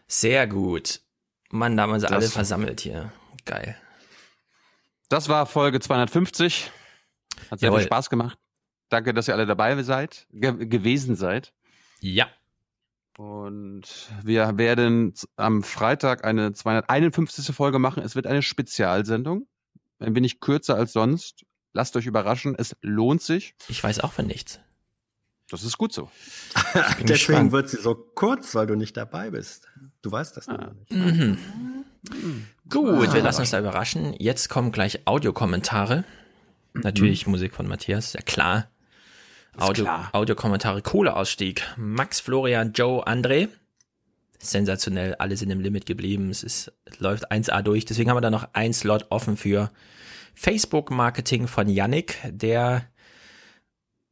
Sehr 0.08 0.48
gut. 0.48 1.02
Mann, 1.50 1.78
da 1.78 1.84
haben 1.84 1.92
wir 1.92 2.00
sie 2.00 2.10
alle 2.10 2.28
versammelt 2.28 2.82
hier. 2.82 3.12
Geil. 3.46 3.78
Das 5.10 5.30
war 5.30 5.46
Folge 5.46 5.80
250. 5.80 6.72
Hat 7.52 7.60
sehr 7.60 7.68
Jawohl. 7.68 7.80
viel 7.80 7.88
Spaß 7.88 8.10
gemacht. 8.10 8.40
Danke, 8.90 9.14
dass 9.14 9.28
ihr 9.28 9.34
alle 9.34 9.46
dabei 9.46 9.82
seid, 9.84 10.28
ge 10.32 10.66
gewesen 10.66 11.16
seid. 11.16 11.54
Ja. 12.00 12.28
Und 13.18 13.84
wir 14.24 14.58
werden 14.58 15.14
am 15.36 15.64
Freitag 15.64 16.26
eine 16.26 16.54
251. 16.54 17.56
Folge 17.56 17.80
machen. 17.80 18.04
Es 18.04 18.16
wird 18.16 18.28
eine 18.28 18.42
Spezialsendung. 18.42 19.48
Ein 20.00 20.16
wenig 20.16 20.40
kürzer 20.40 20.76
als 20.76 20.94
sonst. 20.94 21.46
Lasst 21.74 21.96
euch 21.96 22.06
überraschen. 22.06 22.56
Es 22.58 22.76
lohnt 22.82 23.22
sich. 23.22 23.56
Ich 23.68 23.84
weiß 23.84 24.00
auch 24.00 24.14
von 24.14 24.28
nichts. 24.28 24.60
Das 25.50 25.64
ist 25.64 25.78
gut 25.78 25.94
so. 25.94 26.10
Deswegen 27.02 27.52
wird 27.52 27.70
sie 27.70 27.78
so 27.78 27.94
kurz, 27.94 28.56
weil 28.56 28.66
du 28.66 28.76
nicht 28.76 28.98
dabei 28.98 29.30
bist. 29.30 29.70
Du 30.02 30.12
weißt 30.12 30.36
das 30.36 30.50
ah. 30.50 30.74
nicht. 30.90 30.92
Mhm. 30.92 31.38
Mhm. 32.12 32.48
Gut, 32.70 33.10
ah, 33.10 33.14
wir 33.14 33.22
lassen 33.22 33.42
uns 33.42 33.52
da 33.52 33.60
überraschen. 33.60 34.16
Jetzt 34.18 34.50
kommen 34.50 34.72
gleich 34.72 35.06
Audiokommentare. 35.06 36.06
Natürlich 36.74 37.28
mhm. 37.28 37.32
Musik 37.32 37.54
von 37.54 37.68
Matthias, 37.68 38.14
ja 38.14 38.22
klar. 38.22 38.70
Audio, 39.58 39.88
Audiokommentare, 40.12 40.82
Kohleausstieg. 40.82 41.64
Max, 41.78 42.20
Florian, 42.20 42.74
Joe, 42.74 43.06
André. 43.06 43.50
Sensationell, 44.40 45.16
alle 45.16 45.38
sind 45.38 45.52
im 45.52 45.62
Limit 45.62 45.86
geblieben. 45.86 46.30
Es 46.30 46.44
ist, 46.44 46.72
es 46.86 47.00
läuft 47.00 47.32
1A 47.32 47.62
durch. 47.62 47.86
Deswegen 47.86 48.10
haben 48.10 48.18
wir 48.18 48.22
da 48.22 48.32
noch 48.32 48.50
ein 48.54 48.74
Slot 48.74 49.08
offen 49.10 49.38
für 49.38 49.72
Facebook-Marketing 50.34 51.48
von 51.48 51.70
Yannick, 51.70 52.18
der 52.26 52.88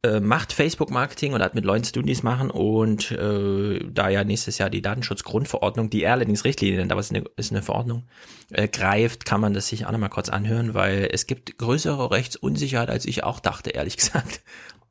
äh, 0.04 0.20
macht 0.20 0.52
Facebook-Marketing 0.52 1.32
und 1.32 1.42
hat 1.42 1.54
mit 1.54 1.64
Leuten 1.64 1.84
zu 1.84 1.92
tun, 1.92 2.06
die 2.06 2.12
es 2.12 2.22
machen. 2.22 2.50
Und 2.50 3.10
äh, 3.10 3.80
da 3.88 4.08
ja 4.08 4.24
nächstes 4.24 4.58
Jahr 4.58 4.70
die 4.70 4.82
Datenschutzgrundverordnung, 4.82 5.90
die 5.90 6.02
er 6.04 6.12
allerdings 6.12 6.44
Richtlinie 6.44 6.78
nennt, 6.78 6.92
aber 6.92 7.00
es 7.00 7.10
ist 7.10 7.16
eine, 7.16 7.24
ist 7.36 7.52
eine 7.52 7.62
Verordnung, 7.62 8.04
äh, 8.50 8.68
greift, 8.68 9.24
kann 9.24 9.40
man 9.40 9.54
das 9.54 9.68
sich 9.68 9.86
auch 9.86 9.92
nochmal 9.92 10.08
kurz 10.08 10.28
anhören, 10.28 10.74
weil 10.74 11.08
es 11.12 11.26
gibt 11.26 11.58
größere 11.58 12.10
Rechtsunsicherheit, 12.10 12.90
als 12.90 13.04
ich 13.04 13.24
auch 13.24 13.40
dachte, 13.40 13.70
ehrlich 13.70 13.96
gesagt. 13.98 14.40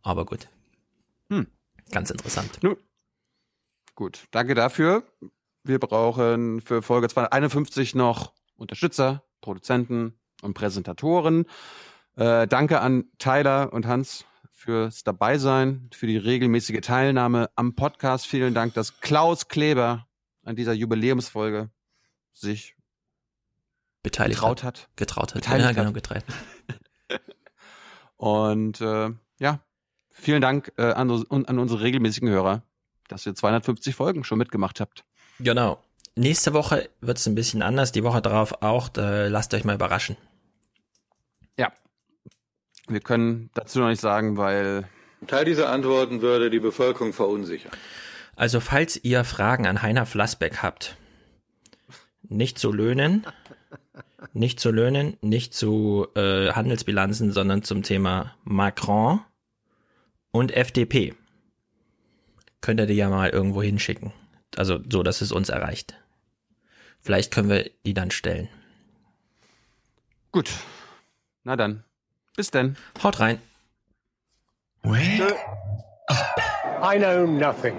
Aber 0.01 0.25
gut. 0.25 0.47
Hm. 1.29 1.47
Ganz 1.91 2.09
interessant. 2.09 2.59
Nun, 2.61 2.77
gut, 3.95 4.27
danke 4.31 4.55
dafür. 4.55 5.03
Wir 5.63 5.79
brauchen 5.79 6.61
für 6.61 6.81
Folge 6.81 7.07
251 7.07 7.95
noch 7.95 8.33
Unterstützer, 8.55 9.23
Produzenten 9.41 10.19
und 10.41 10.53
Präsentatoren. 10.53 11.45
Äh, 12.15 12.47
danke 12.47 12.81
an 12.81 13.05
Tyler 13.19 13.71
und 13.73 13.85
Hans 13.85 14.25
fürs 14.51 15.03
Dabeisein, 15.03 15.89
für 15.93 16.07
die 16.07 16.17
regelmäßige 16.17 16.81
Teilnahme 16.81 17.49
am 17.55 17.75
Podcast. 17.75 18.27
Vielen 18.27 18.53
Dank, 18.53 18.73
dass 18.73 18.99
Klaus 18.99 19.47
Kleber 19.47 20.07
an 20.43 20.55
dieser 20.55 20.73
Jubiläumsfolge 20.73 21.69
sich 22.33 22.75
beteiligt 24.03 24.39
getraut 24.39 24.63
hat. 24.63 24.89
Getraut 24.95 25.35
hat. 25.35 25.41
Beteiligt 25.41 25.65
ja, 25.65 25.71
genau, 25.73 25.87
hat. 25.87 25.93
geteilt. 25.93 26.25
Und 28.17 28.81
äh, 28.81 29.09
ja, 29.39 29.59
vielen 30.21 30.41
Dank 30.41 30.71
äh, 30.77 30.83
an, 30.83 31.09
an 31.09 31.59
unsere 31.59 31.81
regelmäßigen 31.81 32.29
Hörer, 32.29 32.63
dass 33.07 33.25
ihr 33.25 33.35
250 33.35 33.95
Folgen 33.95 34.23
schon 34.23 34.37
mitgemacht 34.37 34.79
habt. 34.79 35.03
Genau. 35.39 35.83
Nächste 36.15 36.53
Woche 36.53 36.89
wird 36.99 37.17
es 37.17 37.25
ein 37.25 37.35
bisschen 37.35 37.61
anders, 37.61 37.91
die 37.91 38.03
Woche 38.03 38.21
darauf 38.21 38.61
auch. 38.61 38.89
Da 38.89 39.27
lasst 39.27 39.53
euch 39.53 39.63
mal 39.63 39.75
überraschen. 39.75 40.17
Ja. 41.57 41.71
Wir 42.87 42.99
können 42.99 43.49
dazu 43.53 43.79
noch 43.79 43.87
nicht 43.87 44.01
sagen, 44.01 44.37
weil 44.37 44.87
Ein 45.21 45.27
Teil 45.27 45.45
dieser 45.45 45.69
Antworten 45.69 46.21
würde 46.21 46.49
die 46.49 46.59
Bevölkerung 46.59 47.13
verunsichern. 47.13 47.71
Also 48.35 48.59
falls 48.59 48.99
ihr 49.03 49.23
Fragen 49.23 49.67
an 49.67 49.81
Heiner 49.81 50.05
Flassbeck 50.05 50.61
habt, 50.61 50.97
nicht 52.27 52.59
zu 52.59 52.71
Löhnen, 52.71 53.25
nicht 54.33 54.59
zu 54.59 54.71
Löhnen, 54.71 55.17
nicht 55.21 55.53
zu 55.53 56.07
äh, 56.15 56.51
Handelsbilanzen, 56.51 57.31
sondern 57.31 57.63
zum 57.63 57.83
Thema 57.83 58.35
Macron 58.43 59.21
und 60.31 60.51
FDP. 60.51 61.13
Könnt 62.61 62.79
ihr 62.79 62.85
die 62.85 62.93
ja 62.93 63.09
mal 63.09 63.29
irgendwo 63.29 63.61
hinschicken. 63.61 64.13
Also 64.55 64.79
so, 64.89 65.03
dass 65.03 65.21
es 65.21 65.31
uns 65.31 65.49
erreicht. 65.49 65.95
Vielleicht 66.99 67.31
können 67.31 67.49
wir 67.49 67.69
die 67.85 67.93
dann 67.93 68.11
stellen. 68.11 68.49
Gut. 70.31 70.51
Na 71.43 71.55
dann. 71.55 71.83
Bis 72.35 72.51
denn. 72.51 72.77
Haut 73.03 73.19
rein. 73.19 73.41
I 76.83 76.97
know 76.97 77.25
nothing. 77.25 77.75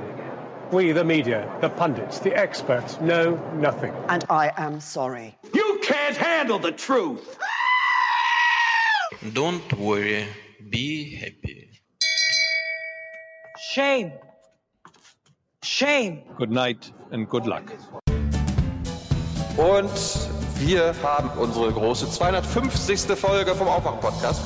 We, 0.73 0.93
the 0.93 1.05
media, 1.05 1.47
the 1.61 1.69
pundits, 1.69 2.19
the 2.21 2.35
experts, 2.35 2.99
know 3.01 3.39
nothing. 3.55 3.93
And 4.09 4.25
I 4.31 4.53
am 4.57 4.81
sorry. 4.81 5.37
You 5.53 5.79
can't 5.83 6.17
handle 6.17 6.59
the 6.59 6.73
truth! 6.73 7.37
Don't 9.35 9.71
worry, 9.79 10.27
be 10.71 11.15
happy. 11.15 11.62
Shame. 13.75 14.13
Shame. 15.63 16.25
Good 16.37 16.51
night 16.51 16.93
and 17.11 17.27
good 17.27 17.47
luck. 17.47 17.73
Und 19.57 19.91
wir 20.59 20.95
haben 21.03 21.31
unsere 21.39 21.73
große 21.73 22.11
250. 22.11 23.17
Folge 23.17 23.55
vom 23.55 23.69
Aufwach-Podcast. 23.69 24.43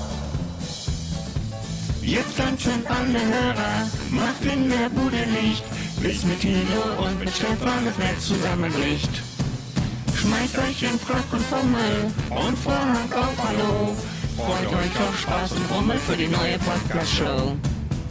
Jetzt 2.03 2.37
tanzen 2.37 2.87
alle 2.87 3.19
Hörer, 3.19 3.91
macht 4.11 4.45
in 4.45 4.71
der 4.71 4.91
Bude 4.91 5.25
Licht, 5.41 5.65
bis 6.01 6.25
mit 6.25 6.43
Hilo 6.43 7.05
und 7.05 7.19
mit 7.19 7.31
Stefan 7.31 7.85
das 7.85 7.99
Netz 7.99 8.29
zusammenbricht. 8.29 9.11
Schmeißt 10.15 10.57
euch 10.59 10.85
in 10.85 10.97
Frock 11.01 11.33
und 11.33 11.43
Fummel 11.47 12.13
und 12.31 12.57
Vorhang 12.57 13.13
auf 13.13 13.35
Hallo. 13.45 13.97
Freut 14.37 14.69
euch 14.69 15.01
auf 15.01 15.19
Spaß 15.19 15.51
und 15.51 15.77
Rummel 15.77 15.99
für 15.99 16.17
die 16.17 16.29
neue 16.29 16.61
Podcast-Show. 16.61 17.57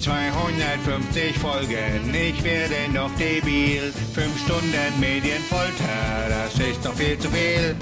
250 0.06 1.36
Folgen, 1.40 2.14
ich 2.14 2.44
werde 2.44 2.76
noch 2.94 3.10
debil. 3.16 3.92
Fünf 4.14 4.40
Stunden 4.40 5.00
Medienfolter, 5.00 6.30
das 6.30 6.54
ist 6.60 6.86
doch 6.86 6.94
viel 6.94 7.18
zu 7.18 7.28
viel. 7.32 7.76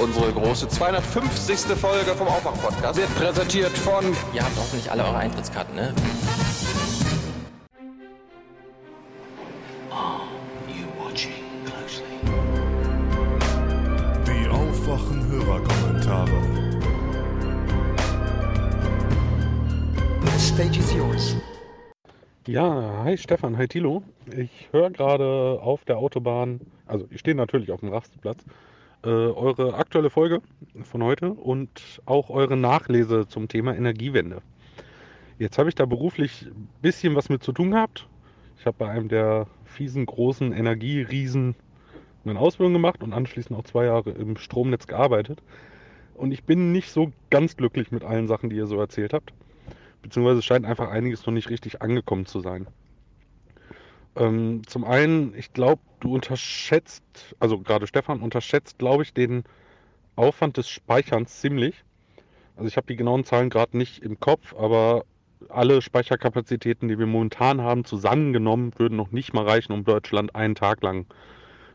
Unsere 0.00 0.32
große 0.32 0.68
250. 0.68 1.76
Folge 1.78 2.14
vom 2.16 2.26
Aufwach-Podcast 2.26 2.98
wird 2.98 3.14
präsentiert 3.16 3.76
von 3.76 4.16
Ihr 4.32 4.42
habt 4.42 4.56
hoffentlich 4.56 4.90
alle 4.90 5.04
eure 5.04 5.18
Eintrittskarten, 5.18 5.74
ne? 5.74 5.92
Ja, 22.50 23.04
hi 23.04 23.16
Stefan, 23.16 23.56
hi 23.56 23.68
Tilo. 23.68 24.02
Ich 24.36 24.70
höre 24.72 24.90
gerade 24.90 25.60
auf 25.62 25.84
der 25.84 25.98
Autobahn, 25.98 26.60
also 26.84 27.06
ich 27.12 27.20
stehe 27.20 27.36
natürlich 27.36 27.70
auf 27.70 27.78
dem 27.78 27.90
Rastplatz, 27.90 28.44
äh, 29.04 29.08
eure 29.08 29.74
aktuelle 29.74 30.10
Folge 30.10 30.42
von 30.82 31.04
heute 31.04 31.30
und 31.30 32.00
auch 32.06 32.28
eure 32.28 32.56
Nachlese 32.56 33.28
zum 33.28 33.46
Thema 33.46 33.76
Energiewende. 33.76 34.42
Jetzt 35.38 35.58
habe 35.58 35.68
ich 35.68 35.76
da 35.76 35.86
beruflich 35.86 36.46
ein 36.46 36.68
bisschen 36.82 37.14
was 37.14 37.28
mit 37.28 37.44
zu 37.44 37.52
tun 37.52 37.70
gehabt. 37.70 38.08
Ich 38.58 38.66
habe 38.66 38.78
bei 38.78 38.88
einem 38.88 39.06
der 39.06 39.46
fiesen 39.64 40.04
großen 40.04 40.52
Energieriesen 40.52 41.54
meine 42.24 42.40
Ausbildung 42.40 42.72
gemacht 42.72 43.04
und 43.04 43.12
anschließend 43.12 43.56
auch 43.56 43.62
zwei 43.62 43.84
Jahre 43.84 44.10
im 44.10 44.36
Stromnetz 44.36 44.88
gearbeitet. 44.88 45.40
Und 46.14 46.32
ich 46.32 46.42
bin 46.42 46.72
nicht 46.72 46.90
so 46.90 47.12
ganz 47.30 47.56
glücklich 47.56 47.92
mit 47.92 48.02
allen 48.02 48.26
Sachen, 48.26 48.50
die 48.50 48.56
ihr 48.56 48.66
so 48.66 48.80
erzählt 48.80 49.12
habt. 49.12 49.32
Beziehungsweise 50.02 50.42
scheint 50.42 50.66
einfach 50.66 50.88
einiges 50.88 51.26
noch 51.26 51.32
nicht 51.32 51.50
richtig 51.50 51.82
angekommen 51.82 52.26
zu 52.26 52.40
sein. 52.40 52.66
Ähm, 54.16 54.62
zum 54.66 54.84
einen, 54.84 55.34
ich 55.36 55.52
glaube, 55.52 55.82
du 56.00 56.14
unterschätzt, 56.14 57.04
also 57.38 57.58
gerade 57.58 57.86
Stefan 57.86 58.20
unterschätzt, 58.20 58.78
glaube 58.78 59.02
ich, 59.02 59.14
den 59.14 59.44
Aufwand 60.16 60.56
des 60.56 60.68
Speicherns 60.68 61.40
ziemlich. 61.40 61.84
Also 62.56 62.68
ich 62.68 62.76
habe 62.76 62.86
die 62.86 62.96
genauen 62.96 63.24
Zahlen 63.24 63.50
gerade 63.50 63.76
nicht 63.76 64.02
im 64.02 64.18
Kopf, 64.18 64.54
aber 64.54 65.04
alle 65.48 65.80
Speicherkapazitäten, 65.80 66.88
die 66.88 66.98
wir 66.98 67.06
momentan 67.06 67.62
haben, 67.62 67.84
zusammengenommen, 67.84 68.72
würden 68.76 68.96
noch 68.96 69.12
nicht 69.12 69.32
mal 69.32 69.46
reichen, 69.46 69.72
um 69.72 69.84
Deutschland 69.84 70.34
einen 70.34 70.54
Tag 70.54 70.82
lang 70.82 71.06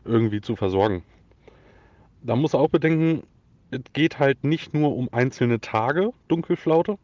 irgendwie 0.04 0.40
zu 0.40 0.56
versorgen. 0.56 1.02
Da 2.22 2.36
muss 2.36 2.54
auch 2.54 2.68
bedenken, 2.68 3.24
es 3.70 3.80
geht 3.92 4.18
halt 4.18 4.44
nicht 4.44 4.74
nur 4.74 4.96
um 4.96 5.08
einzelne 5.12 5.60
Tage 5.60 6.12
Dunkelflaute. 6.28 6.98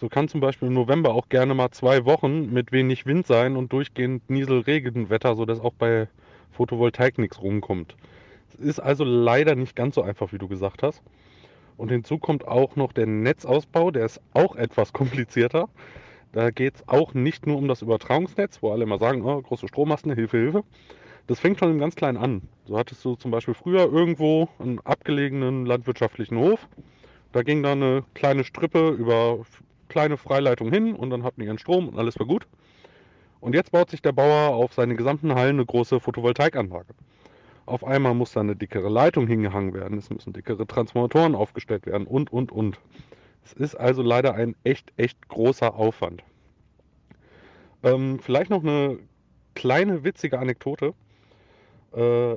So 0.00 0.08
kann 0.08 0.28
zum 0.28 0.40
Beispiel 0.40 0.68
im 0.68 0.74
November 0.74 1.12
auch 1.12 1.28
gerne 1.28 1.54
mal 1.54 1.72
zwei 1.72 2.04
Wochen 2.04 2.52
mit 2.52 2.70
wenig 2.70 3.04
Wind 3.04 3.26
sein 3.26 3.56
und 3.56 3.72
durchgehend 3.72 4.30
Nieselregenwetter, 4.30 5.34
sodass 5.34 5.58
auch 5.58 5.72
bei 5.72 6.06
Photovoltaik 6.52 7.18
nichts 7.18 7.42
rumkommt. 7.42 7.96
Es 8.48 8.54
ist 8.54 8.78
also 8.78 9.02
leider 9.02 9.56
nicht 9.56 9.74
ganz 9.74 9.96
so 9.96 10.02
einfach, 10.02 10.32
wie 10.32 10.38
du 10.38 10.46
gesagt 10.46 10.84
hast. 10.84 11.02
Und 11.76 11.90
hinzu 11.90 12.18
kommt 12.18 12.46
auch 12.46 12.76
noch 12.76 12.92
der 12.92 13.06
Netzausbau, 13.06 13.90
der 13.90 14.06
ist 14.06 14.20
auch 14.34 14.54
etwas 14.54 14.92
komplizierter. 14.92 15.68
Da 16.30 16.50
geht 16.50 16.76
es 16.76 16.88
auch 16.88 17.14
nicht 17.14 17.48
nur 17.48 17.56
um 17.56 17.66
das 17.66 17.82
Übertragungsnetz, 17.82 18.62
wo 18.62 18.70
alle 18.70 18.84
immer 18.84 18.98
sagen, 18.98 19.24
oh, 19.24 19.42
große 19.42 19.66
Strommasten, 19.66 20.14
Hilfe, 20.14 20.36
Hilfe. 20.36 20.62
Das 21.26 21.40
fängt 21.40 21.58
schon 21.58 21.72
im 21.72 21.80
ganz 21.80 21.96
Kleinen 21.96 22.18
an. 22.18 22.42
So 22.66 22.78
hattest 22.78 23.04
du 23.04 23.16
zum 23.16 23.32
Beispiel 23.32 23.54
früher 23.54 23.90
irgendwo 23.90 24.48
einen 24.60 24.78
abgelegenen 24.80 25.66
landwirtschaftlichen 25.66 26.38
Hof. 26.38 26.68
Da 27.32 27.42
ging 27.42 27.64
da 27.64 27.72
eine 27.72 28.04
kleine 28.14 28.44
Strippe 28.44 28.90
über 28.90 29.40
kleine 29.88 30.16
Freileitung 30.16 30.72
hin 30.72 30.94
und 30.94 31.10
dann 31.10 31.22
hatten 31.22 31.40
die 31.40 31.46
ihren 31.46 31.58
Strom 31.58 31.88
und 31.88 31.98
alles 31.98 32.18
war 32.18 32.26
gut. 32.26 32.46
Und 33.40 33.54
jetzt 33.54 33.72
baut 33.72 33.90
sich 33.90 34.02
der 34.02 34.12
Bauer 34.12 34.54
auf 34.54 34.74
seine 34.74 34.96
gesamten 34.96 35.34
Hallen 35.34 35.56
eine 35.56 35.66
große 35.66 36.00
Photovoltaikanlage. 36.00 36.94
Auf 37.66 37.84
einmal 37.84 38.14
muss 38.14 38.32
da 38.32 38.40
eine 38.40 38.56
dickere 38.56 38.88
Leitung 38.88 39.26
hingehangen 39.26 39.74
werden, 39.74 39.98
es 39.98 40.10
müssen 40.10 40.32
dickere 40.32 40.66
Transformatoren 40.66 41.34
aufgestellt 41.34 41.86
werden 41.86 42.06
und, 42.06 42.32
und, 42.32 42.50
und. 42.50 42.78
Es 43.44 43.52
ist 43.52 43.74
also 43.74 44.02
leider 44.02 44.34
ein 44.34 44.56
echt, 44.64 44.92
echt 44.96 45.28
großer 45.28 45.74
Aufwand. 45.74 46.22
Ähm, 47.82 48.18
vielleicht 48.20 48.50
noch 48.50 48.62
eine 48.62 48.98
kleine 49.54 50.04
witzige 50.04 50.38
Anekdote. 50.38 50.94
Äh, 51.92 52.36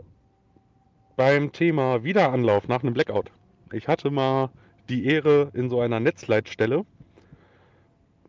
beim 1.16 1.52
Thema 1.52 2.04
Wiederanlauf 2.04 2.68
nach 2.68 2.84
einem 2.84 2.94
Blackout. 2.94 3.32
Ich 3.72 3.88
hatte 3.88 4.12
mal 4.12 4.50
die 4.90 5.06
Ehre, 5.06 5.52
in 5.54 5.70
so 5.70 5.80
einer 5.80 6.00
Netzleitstelle 6.00 6.86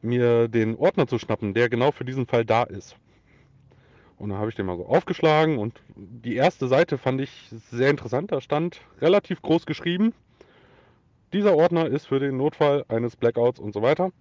mir 0.02 0.48
den 0.48 0.76
Ordner 0.76 1.06
zu 1.06 1.18
schnappen, 1.18 1.54
der 1.54 1.68
genau 1.68 1.92
für 1.92 2.04
diesen 2.04 2.26
Fall 2.26 2.44
da 2.44 2.64
ist. 2.64 2.96
Und 4.18 4.28
dann 4.30 4.38
habe 4.38 4.50
ich 4.50 4.54
den 4.54 4.66
mal 4.66 4.76
so 4.76 4.86
aufgeschlagen 4.86 5.58
und 5.58 5.80
die 5.96 6.36
erste 6.36 6.68
Seite 6.68 6.98
fand 6.98 7.20
ich 7.20 7.30
sehr 7.70 7.90
interessant. 7.90 8.30
Da 8.30 8.40
stand 8.40 8.80
relativ 9.00 9.42
groß 9.42 9.66
geschrieben, 9.66 10.14
dieser 11.32 11.56
Ordner 11.56 11.86
ist 11.86 12.06
für 12.06 12.20
den 12.20 12.36
Notfall 12.36 12.84
eines 12.88 13.16
Blackouts 13.16 13.58
und 13.58 13.72
so 13.72 13.82
weiter 13.82 14.12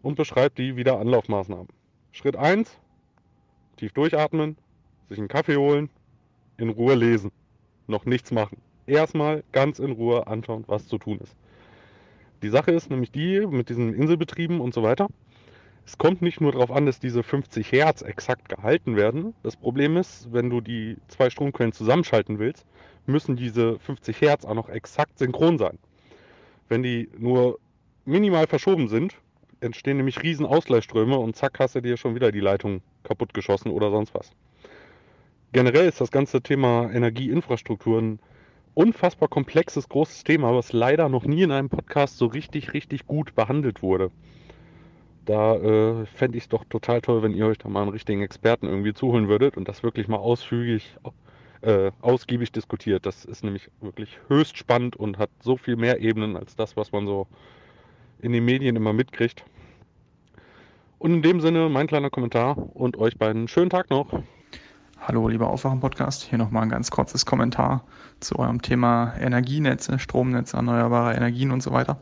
und 0.00 0.14
beschreibt 0.14 0.58
die 0.58 0.76
Wiederanlaufmaßnahmen. 0.76 1.68
Schritt 2.12 2.36
1, 2.36 2.78
tief 3.76 3.92
durchatmen, 3.92 4.56
sich 5.08 5.18
einen 5.18 5.28
Kaffee 5.28 5.56
holen, 5.56 5.90
in 6.56 6.68
Ruhe 6.68 6.94
lesen, 6.94 7.32
noch 7.88 8.04
nichts 8.04 8.30
machen. 8.30 8.58
erstmal 8.86 9.42
ganz 9.52 9.78
in 9.78 9.92
Ruhe 9.92 10.26
anschauen, 10.26 10.64
was 10.66 10.86
zu 10.86 10.98
tun 10.98 11.18
ist. 11.18 11.36
Die 12.42 12.48
Sache 12.48 12.72
ist 12.72 12.90
nämlich 12.90 13.12
die, 13.12 13.46
mit 13.46 13.68
diesen 13.68 13.94
Inselbetrieben 13.94 14.60
und 14.60 14.74
so 14.74 14.82
weiter, 14.82 15.08
es 15.86 15.98
kommt 15.98 16.22
nicht 16.22 16.40
nur 16.40 16.52
darauf 16.52 16.70
an, 16.70 16.86
dass 16.86 17.00
diese 17.00 17.22
50 17.22 17.70
Hertz 17.72 18.02
exakt 18.02 18.48
gehalten 18.48 18.96
werden. 18.96 19.34
Das 19.42 19.56
Problem 19.56 19.96
ist, 19.96 20.32
wenn 20.32 20.50
du 20.50 20.60
die 20.60 20.96
zwei 21.08 21.30
Stromquellen 21.30 21.72
zusammenschalten 21.72 22.38
willst, 22.38 22.66
müssen 23.06 23.36
diese 23.36 23.78
50 23.80 24.20
Hertz 24.20 24.44
auch 24.44 24.54
noch 24.54 24.68
exakt 24.68 25.18
synchron 25.18 25.58
sein. 25.58 25.78
Wenn 26.68 26.82
die 26.82 27.08
nur 27.18 27.58
minimal 28.04 28.46
verschoben 28.46 28.88
sind, 28.88 29.16
entstehen 29.60 29.96
nämlich 29.96 30.22
riesen 30.22 30.46
Ausgleichsströme 30.46 31.16
und 31.16 31.36
zack 31.36 31.58
hast 31.58 31.74
du 31.74 31.80
dir 31.80 31.96
schon 31.96 32.14
wieder 32.14 32.32
die 32.32 32.40
Leitung 32.40 32.82
kaputt 33.04 33.34
geschossen 33.34 33.70
oder 33.70 33.90
sonst 33.90 34.14
was. 34.14 34.32
Generell 35.52 35.88
ist 35.88 36.00
das 36.00 36.10
ganze 36.10 36.42
Thema 36.42 36.90
Energieinfrastruktur 36.92 38.00
ein 38.00 38.18
unfassbar 38.74 39.28
komplexes, 39.28 39.88
großes 39.88 40.24
Thema, 40.24 40.54
was 40.54 40.72
leider 40.72 41.08
noch 41.08 41.24
nie 41.24 41.42
in 41.42 41.52
einem 41.52 41.68
Podcast 41.68 42.18
so 42.18 42.26
richtig, 42.26 42.72
richtig 42.72 43.06
gut 43.06 43.34
behandelt 43.34 43.82
wurde. 43.82 44.10
Da 45.24 45.54
äh, 45.56 46.06
fände 46.06 46.36
ich 46.38 46.44
es 46.44 46.48
doch 46.48 46.64
total 46.64 47.00
toll, 47.00 47.22
wenn 47.22 47.34
ihr 47.34 47.46
euch 47.46 47.58
da 47.58 47.68
mal 47.68 47.82
einen 47.82 47.90
richtigen 47.90 48.22
Experten 48.22 48.66
irgendwie 48.66 48.94
zuholen 48.94 49.28
würdet 49.28 49.56
und 49.56 49.68
das 49.68 49.82
wirklich 49.82 50.08
mal 50.08 50.16
ausführlich, 50.16 50.96
äh, 51.60 51.92
ausgiebig 52.00 52.50
diskutiert. 52.50 53.06
Das 53.06 53.24
ist 53.24 53.44
nämlich 53.44 53.70
wirklich 53.80 54.18
höchst 54.28 54.56
spannend 54.56 54.96
und 54.96 55.18
hat 55.18 55.30
so 55.40 55.56
viel 55.56 55.76
mehr 55.76 56.00
Ebenen 56.00 56.36
als 56.36 56.56
das, 56.56 56.76
was 56.76 56.90
man 56.90 57.06
so 57.06 57.28
in 58.20 58.32
den 58.32 58.44
Medien 58.44 58.74
immer 58.74 58.92
mitkriegt. 58.92 59.44
Und 60.98 61.14
in 61.14 61.22
dem 61.22 61.40
Sinne 61.40 61.68
mein 61.68 61.86
kleiner 61.86 62.10
Kommentar 62.10 62.56
und 62.74 62.96
euch 62.96 63.16
beiden 63.16 63.48
schönen 63.48 63.70
Tag 63.70 63.90
noch. 63.90 64.22
Hallo, 65.04 65.26
lieber 65.26 65.50
Aufwachen-Podcast. 65.50 66.22
Hier 66.22 66.38
nochmal 66.38 66.62
ein 66.62 66.68
ganz 66.68 66.92
kurzes 66.92 67.26
Kommentar 67.26 67.82
zu 68.20 68.38
eurem 68.38 68.62
Thema 68.62 69.12
Energienetze, 69.18 69.98
Stromnetze, 69.98 70.56
erneuerbare 70.56 71.14
Energien 71.14 71.50
und 71.50 71.60
so 71.60 71.72
weiter. 71.72 72.00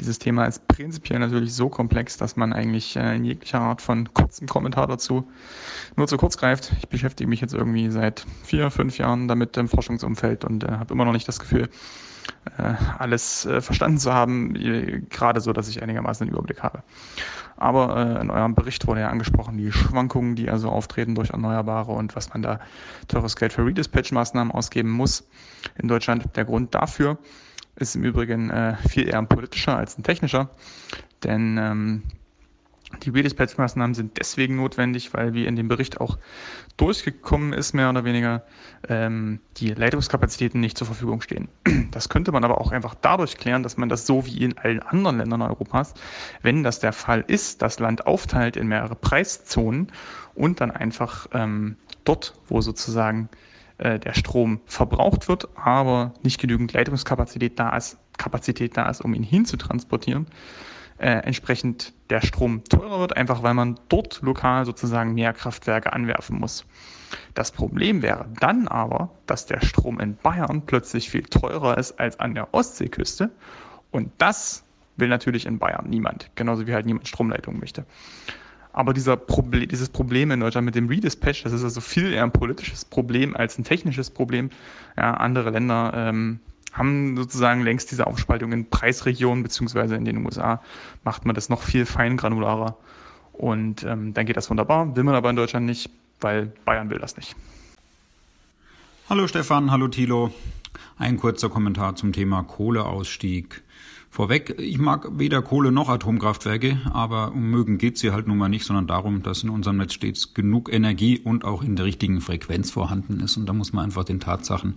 Dieses 0.00 0.20
Thema 0.20 0.46
ist 0.46 0.66
prinzipiell 0.66 1.18
natürlich 1.18 1.52
so 1.52 1.68
komplex, 1.68 2.16
dass 2.16 2.36
man 2.36 2.54
eigentlich 2.54 2.96
äh, 2.96 3.14
in 3.14 3.26
jeglicher 3.26 3.60
Art 3.60 3.82
von 3.82 4.10
kurzem 4.14 4.48
Kommentar 4.48 4.86
dazu 4.86 5.28
nur 5.96 6.08
zu 6.08 6.16
kurz 6.16 6.38
greift. 6.38 6.72
Ich 6.78 6.88
beschäftige 6.88 7.28
mich 7.28 7.42
jetzt 7.42 7.52
irgendwie 7.52 7.90
seit 7.90 8.24
vier, 8.42 8.70
fünf 8.70 8.96
Jahren 8.96 9.28
damit 9.28 9.58
im 9.58 9.68
Forschungsumfeld 9.68 10.46
und 10.46 10.64
äh, 10.64 10.68
habe 10.68 10.94
immer 10.94 11.04
noch 11.04 11.12
nicht 11.12 11.28
das 11.28 11.38
Gefühl, 11.38 11.68
alles 12.98 13.46
äh, 13.46 13.60
verstanden 13.60 13.98
zu 13.98 14.12
haben, 14.12 14.54
gerade 15.10 15.40
so, 15.40 15.52
dass 15.52 15.68
ich 15.68 15.82
einigermaßen 15.82 16.26
einen 16.26 16.34
Überblick 16.34 16.62
habe. 16.62 16.82
Aber 17.56 17.96
äh, 17.96 18.20
in 18.20 18.30
eurem 18.30 18.54
Bericht 18.54 18.86
wurde 18.86 19.00
ja 19.00 19.08
angesprochen, 19.08 19.56
die 19.56 19.70
Schwankungen, 19.72 20.34
die 20.34 20.50
also 20.50 20.70
auftreten 20.70 21.14
durch 21.14 21.30
Erneuerbare 21.30 21.92
und 21.92 22.16
was 22.16 22.30
man 22.30 22.42
da 22.42 22.60
teures 23.08 23.36
Geld 23.36 23.52
für 23.52 23.64
Redispatch-Maßnahmen 23.64 24.52
ausgeben 24.52 24.90
muss 24.90 25.24
in 25.76 25.88
Deutschland. 25.88 26.36
Der 26.36 26.44
Grund 26.44 26.74
dafür 26.74 27.18
ist 27.76 27.96
im 27.96 28.04
Übrigen 28.04 28.50
äh, 28.50 28.76
viel 28.88 29.08
eher 29.08 29.18
ein 29.18 29.28
politischer 29.28 29.76
als 29.76 29.98
ein 29.98 30.02
technischer, 30.02 30.50
denn 31.22 31.58
ähm, 31.58 32.02
die 33.02 33.10
Redispatch-Maßnahmen 33.10 33.94
sind 33.94 34.18
deswegen 34.18 34.56
notwendig, 34.56 35.12
weil 35.14 35.34
wie 35.34 35.46
in 35.46 35.56
dem 35.56 35.68
Bericht 35.68 36.00
auch 36.00 36.18
durchgekommen 36.76 37.52
ist, 37.52 37.72
mehr 37.72 37.90
oder 37.90 38.04
weniger, 38.04 38.42
ähm, 38.88 39.40
die 39.56 39.68
Leitungskapazitäten 39.68 40.60
nicht 40.60 40.78
zur 40.78 40.86
Verfügung 40.86 41.20
stehen. 41.20 41.48
Das 41.90 42.08
könnte 42.08 42.32
man 42.32 42.42
aber 42.42 42.60
auch 42.60 42.72
einfach 42.72 42.94
dadurch 43.00 43.36
klären, 43.36 43.62
dass 43.62 43.76
man 43.76 43.88
das 43.88 44.04
so 44.04 44.26
wie 44.26 44.42
in 44.42 44.58
allen 44.58 44.80
anderen 44.80 45.18
Ländern 45.18 45.42
Europas, 45.42 45.94
wenn 46.42 46.64
das 46.64 46.80
der 46.80 46.92
Fall 46.92 47.24
ist, 47.28 47.62
das 47.62 47.78
Land 47.78 48.06
aufteilt 48.06 48.56
in 48.56 48.66
mehrere 48.66 48.96
Preiszonen 48.96 49.92
und 50.34 50.60
dann 50.60 50.72
einfach 50.72 51.28
ähm, 51.32 51.76
dort, 52.04 52.34
wo 52.48 52.60
sozusagen 52.60 53.28
äh, 53.78 53.98
der 53.98 54.14
Strom 54.14 54.60
verbraucht 54.66 55.28
wird, 55.28 55.48
aber 55.56 56.14
nicht 56.22 56.40
genügend 56.40 56.72
Leitungskapazität 56.72 57.58
da 57.58 57.76
ist, 57.76 57.98
Kapazität 58.16 58.76
da 58.76 58.88
ist, 58.88 59.00
um 59.00 59.14
ihn 59.14 59.22
hinzutransportieren, 59.22 60.26
äh, 60.98 61.08
entsprechend 61.08 61.92
der 62.10 62.20
Strom 62.20 62.64
teurer 62.64 63.00
wird, 63.00 63.16
einfach 63.16 63.42
weil 63.42 63.54
man 63.54 63.78
dort 63.88 64.20
lokal 64.22 64.64
sozusagen 64.64 65.14
mehr 65.14 65.32
Kraftwerke 65.32 65.92
anwerfen 65.92 66.38
muss. 66.38 66.64
Das 67.34 67.52
Problem 67.52 68.02
wäre 68.02 68.26
dann 68.40 68.68
aber, 68.68 69.10
dass 69.26 69.46
der 69.46 69.60
Strom 69.64 70.00
in 70.00 70.16
Bayern 70.16 70.62
plötzlich 70.66 71.10
viel 71.10 71.22
teurer 71.22 71.78
ist 71.78 71.98
als 71.98 72.18
an 72.20 72.34
der 72.34 72.52
Ostseeküste 72.52 73.30
und 73.90 74.10
das 74.18 74.64
will 74.96 75.08
natürlich 75.08 75.46
in 75.46 75.58
Bayern 75.58 75.88
niemand, 75.88 76.30
genauso 76.34 76.66
wie 76.66 76.74
halt 76.74 76.86
niemand 76.86 77.08
Stromleitungen 77.08 77.60
möchte. 77.60 77.84
Aber 78.72 78.92
dieser 78.92 79.16
Proble 79.16 79.68
dieses 79.68 79.88
Problem 79.88 80.32
in 80.32 80.40
Deutschland 80.40 80.64
mit 80.64 80.74
dem 80.74 80.88
Redispatch, 80.88 81.44
das 81.44 81.52
ist 81.52 81.62
also 81.62 81.80
viel 81.80 82.12
eher 82.12 82.24
ein 82.24 82.32
politisches 82.32 82.84
Problem 82.84 83.36
als 83.36 83.56
ein 83.56 83.62
technisches 83.62 84.10
Problem. 84.10 84.50
Ja, 84.96 85.14
andere 85.14 85.50
Länder 85.50 85.92
ähm, 85.94 86.40
haben 86.74 87.16
sozusagen 87.16 87.62
längst 87.62 87.90
diese 87.90 88.06
Aufspaltung 88.06 88.52
in 88.52 88.68
Preisregionen, 88.68 89.42
beziehungsweise 89.42 89.94
in 89.94 90.04
den 90.04 90.24
USA 90.26 90.60
macht 91.04 91.24
man 91.24 91.34
das 91.34 91.48
noch 91.48 91.62
viel 91.62 91.86
feingranularer. 91.86 92.76
Und 93.32 93.84
ähm, 93.84 94.12
dann 94.12 94.26
geht 94.26 94.36
das 94.36 94.50
wunderbar, 94.50 94.94
will 94.94 95.04
man 95.04 95.14
aber 95.14 95.30
in 95.30 95.36
Deutschland 95.36 95.66
nicht, 95.66 95.88
weil 96.20 96.52
Bayern 96.64 96.90
will 96.90 96.98
das 96.98 97.16
nicht. 97.16 97.34
Hallo 99.08 99.26
Stefan, 99.26 99.70
hallo 99.70 99.88
Thilo. 99.88 100.32
Ein 100.98 101.16
kurzer 101.16 101.48
Kommentar 101.48 101.96
zum 101.96 102.12
Thema 102.12 102.42
Kohleausstieg. 102.42 103.62
Vorweg, 104.14 104.54
ich 104.60 104.78
mag 104.78 105.18
weder 105.18 105.42
Kohle 105.42 105.72
noch 105.72 105.88
Atomkraftwerke, 105.88 106.80
aber 106.92 107.32
um 107.32 107.50
mögen 107.50 107.78
geht's 107.78 108.00
hier 108.00 108.12
halt 108.12 108.28
nun 108.28 108.38
mal 108.38 108.48
nicht, 108.48 108.64
sondern 108.64 108.86
darum, 108.86 109.24
dass 109.24 109.42
in 109.42 109.50
unserem 109.50 109.78
Netz 109.78 109.92
stets 109.92 110.34
genug 110.34 110.72
Energie 110.72 111.18
und 111.18 111.44
auch 111.44 111.64
in 111.64 111.74
der 111.74 111.84
richtigen 111.84 112.20
Frequenz 112.20 112.70
vorhanden 112.70 113.18
ist. 113.18 113.36
Und 113.36 113.46
da 113.46 113.52
muss 113.52 113.72
man 113.72 113.86
einfach 113.86 114.04
den 114.04 114.20
Tatsachen 114.20 114.74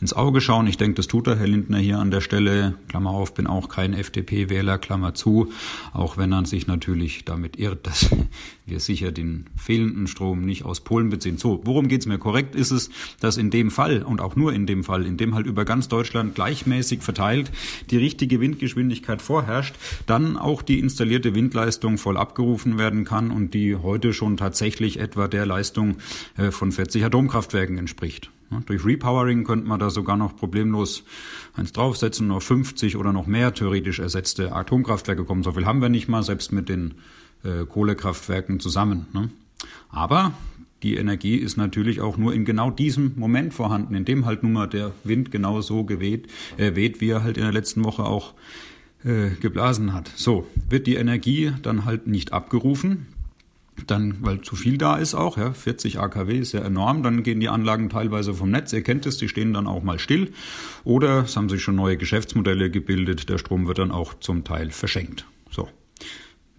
ins 0.00 0.14
Auge 0.14 0.40
schauen. 0.40 0.66
Ich 0.66 0.78
denke, 0.78 0.94
das 0.94 1.06
tut 1.06 1.26
er, 1.26 1.36
Herr 1.36 1.48
Lindner, 1.48 1.76
hier 1.76 1.98
an 1.98 2.10
der 2.10 2.22
Stelle. 2.22 2.76
Klammer 2.88 3.10
auf, 3.10 3.34
bin 3.34 3.46
auch 3.46 3.68
kein 3.68 3.92
FDP-Wähler, 3.92 4.78
Klammer 4.78 5.12
zu. 5.12 5.52
Auch 5.92 6.16
wenn 6.16 6.32
er 6.32 6.46
sich 6.46 6.66
natürlich 6.66 7.26
damit 7.26 7.58
irrt, 7.58 7.86
dass 7.86 8.08
wir 8.64 8.80
sicher 8.80 9.12
den 9.12 9.50
fehlenden 9.54 10.06
Strom 10.06 10.46
nicht 10.46 10.64
aus 10.64 10.80
Polen 10.80 11.10
beziehen. 11.10 11.36
So, 11.36 11.60
worum 11.64 11.88
geht's 11.88 12.06
mir? 12.06 12.16
Korrekt 12.16 12.54
ist 12.54 12.70
es, 12.70 12.88
dass 13.20 13.36
in 13.36 13.50
dem 13.50 13.70
Fall 13.70 14.02
und 14.02 14.22
auch 14.22 14.34
nur 14.34 14.54
in 14.54 14.64
dem 14.64 14.82
Fall, 14.82 15.04
in 15.04 15.18
dem 15.18 15.34
halt 15.34 15.44
über 15.44 15.66
ganz 15.66 15.88
Deutschland 15.88 16.34
gleichmäßig 16.34 17.02
verteilt 17.02 17.50
die 17.90 17.98
richtige 17.98 18.40
Windgeschwindigkeit 18.40 18.77
Geschwindigkeit 18.78 19.20
vorherrscht, 19.20 19.74
dann 20.06 20.36
auch 20.36 20.62
die 20.62 20.78
installierte 20.78 21.34
Windleistung 21.34 21.98
voll 21.98 22.16
abgerufen 22.16 22.78
werden 22.78 23.04
kann 23.04 23.32
und 23.32 23.52
die 23.52 23.74
heute 23.74 24.12
schon 24.12 24.36
tatsächlich 24.36 25.00
etwa 25.00 25.26
der 25.26 25.46
Leistung 25.46 25.96
äh, 26.36 26.52
von 26.52 26.70
40 26.70 27.04
Atomkraftwerken 27.04 27.76
entspricht. 27.76 28.30
Durch 28.66 28.84
Repowering 28.84 29.44
könnte 29.44 29.68
man 29.68 29.80
da 29.80 29.90
sogar 29.90 30.16
noch 30.16 30.36
problemlos 30.36 31.02
eins 31.54 31.72
draufsetzen, 31.72 32.28
noch 32.28 32.40
50 32.40 32.96
oder 32.96 33.12
noch 33.12 33.26
mehr 33.26 33.52
theoretisch 33.52 33.98
ersetzte 33.98 34.52
Atomkraftwerke 34.52 35.24
kommen. 35.24 35.42
So 35.42 35.52
viel 35.52 35.66
haben 35.66 35.82
wir 35.82 35.90
nicht 35.90 36.08
mal, 36.08 36.22
selbst 36.22 36.52
mit 36.52 36.68
den 36.68 36.94
äh, 37.42 37.66
Kohlekraftwerken 37.66 38.60
zusammen. 38.60 39.06
Ne? 39.12 39.28
Aber 39.90 40.32
die 40.82 40.96
Energie 40.96 41.36
ist 41.36 41.56
natürlich 41.56 42.00
auch 42.00 42.16
nur 42.16 42.34
in 42.34 42.44
genau 42.44 42.70
diesem 42.70 43.12
Moment 43.16 43.52
vorhanden, 43.52 43.94
in 43.94 44.04
dem 44.04 44.26
halt 44.26 44.42
nun 44.42 44.52
mal 44.52 44.66
der 44.66 44.92
Wind 45.04 45.30
genau 45.30 45.60
so 45.60 45.84
geweht, 45.84 46.28
äh, 46.56 46.74
weht, 46.74 47.00
wie 47.00 47.10
er 47.10 47.24
halt 47.24 47.36
in 47.36 47.42
der 47.42 47.52
letzten 47.52 47.84
Woche 47.84 48.04
auch 48.04 48.34
äh, 49.04 49.30
geblasen 49.40 49.92
hat. 49.92 50.10
So, 50.14 50.46
wird 50.68 50.86
die 50.86 50.96
Energie 50.96 51.52
dann 51.62 51.84
halt 51.84 52.06
nicht 52.06 52.32
abgerufen, 52.32 53.06
dann, 53.86 54.16
weil 54.20 54.40
zu 54.40 54.56
viel 54.56 54.78
da 54.78 54.96
ist 54.96 55.14
auch, 55.14 55.36
ja, 55.38 55.52
40 55.52 55.98
AKW 56.00 56.38
ist 56.38 56.52
ja 56.52 56.60
enorm, 56.60 57.02
dann 57.02 57.22
gehen 57.22 57.40
die 57.40 57.48
Anlagen 57.48 57.88
teilweise 57.90 58.34
vom 58.34 58.50
Netz, 58.50 58.72
ihr 58.72 58.82
kennt 58.82 59.06
es, 59.06 59.18
die 59.18 59.28
stehen 59.28 59.52
dann 59.52 59.66
auch 59.66 59.82
mal 59.82 59.98
still. 59.98 60.32
Oder 60.84 61.24
es 61.24 61.36
haben 61.36 61.48
sich 61.48 61.62
schon 61.62 61.76
neue 61.76 61.96
Geschäftsmodelle 61.96 62.70
gebildet, 62.70 63.28
der 63.28 63.38
Strom 63.38 63.66
wird 63.66 63.78
dann 63.78 63.92
auch 63.92 64.14
zum 64.14 64.44
Teil 64.44 64.70
verschenkt. 64.70 65.26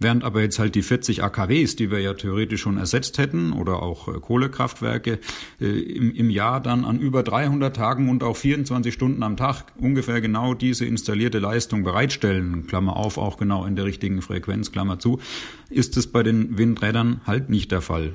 Während 0.02 0.24
aber 0.24 0.40
jetzt 0.40 0.58
halt 0.58 0.74
die 0.74 0.82
40 0.82 1.22
AKWs, 1.22 1.76
die 1.76 1.90
wir 1.90 2.00
ja 2.00 2.14
theoretisch 2.14 2.62
schon 2.62 2.78
ersetzt 2.78 3.18
hätten, 3.18 3.52
oder 3.52 3.82
auch 3.82 4.08
äh, 4.08 4.18
Kohlekraftwerke, 4.18 5.18
äh, 5.60 5.66
im, 5.66 6.14
im 6.14 6.30
Jahr 6.30 6.60
dann 6.60 6.86
an 6.86 6.98
über 6.98 7.22
300 7.22 7.76
Tagen 7.76 8.08
und 8.08 8.24
auch 8.24 8.36
24 8.36 8.94
Stunden 8.94 9.22
am 9.22 9.36
Tag 9.36 9.66
ungefähr 9.76 10.22
genau 10.22 10.54
diese 10.54 10.86
installierte 10.86 11.38
Leistung 11.38 11.84
bereitstellen, 11.84 12.66
Klammer 12.66 12.96
auf, 12.96 13.18
auch 13.18 13.36
genau 13.36 13.66
in 13.66 13.76
der 13.76 13.84
richtigen 13.84 14.22
Frequenz, 14.22 14.72
Klammer 14.72 14.98
zu, 14.98 15.20
ist 15.68 15.98
es 15.98 16.06
bei 16.06 16.22
den 16.22 16.56
Windrädern 16.56 17.20
halt 17.26 17.50
nicht 17.50 17.70
der 17.70 17.82
Fall. 17.82 18.14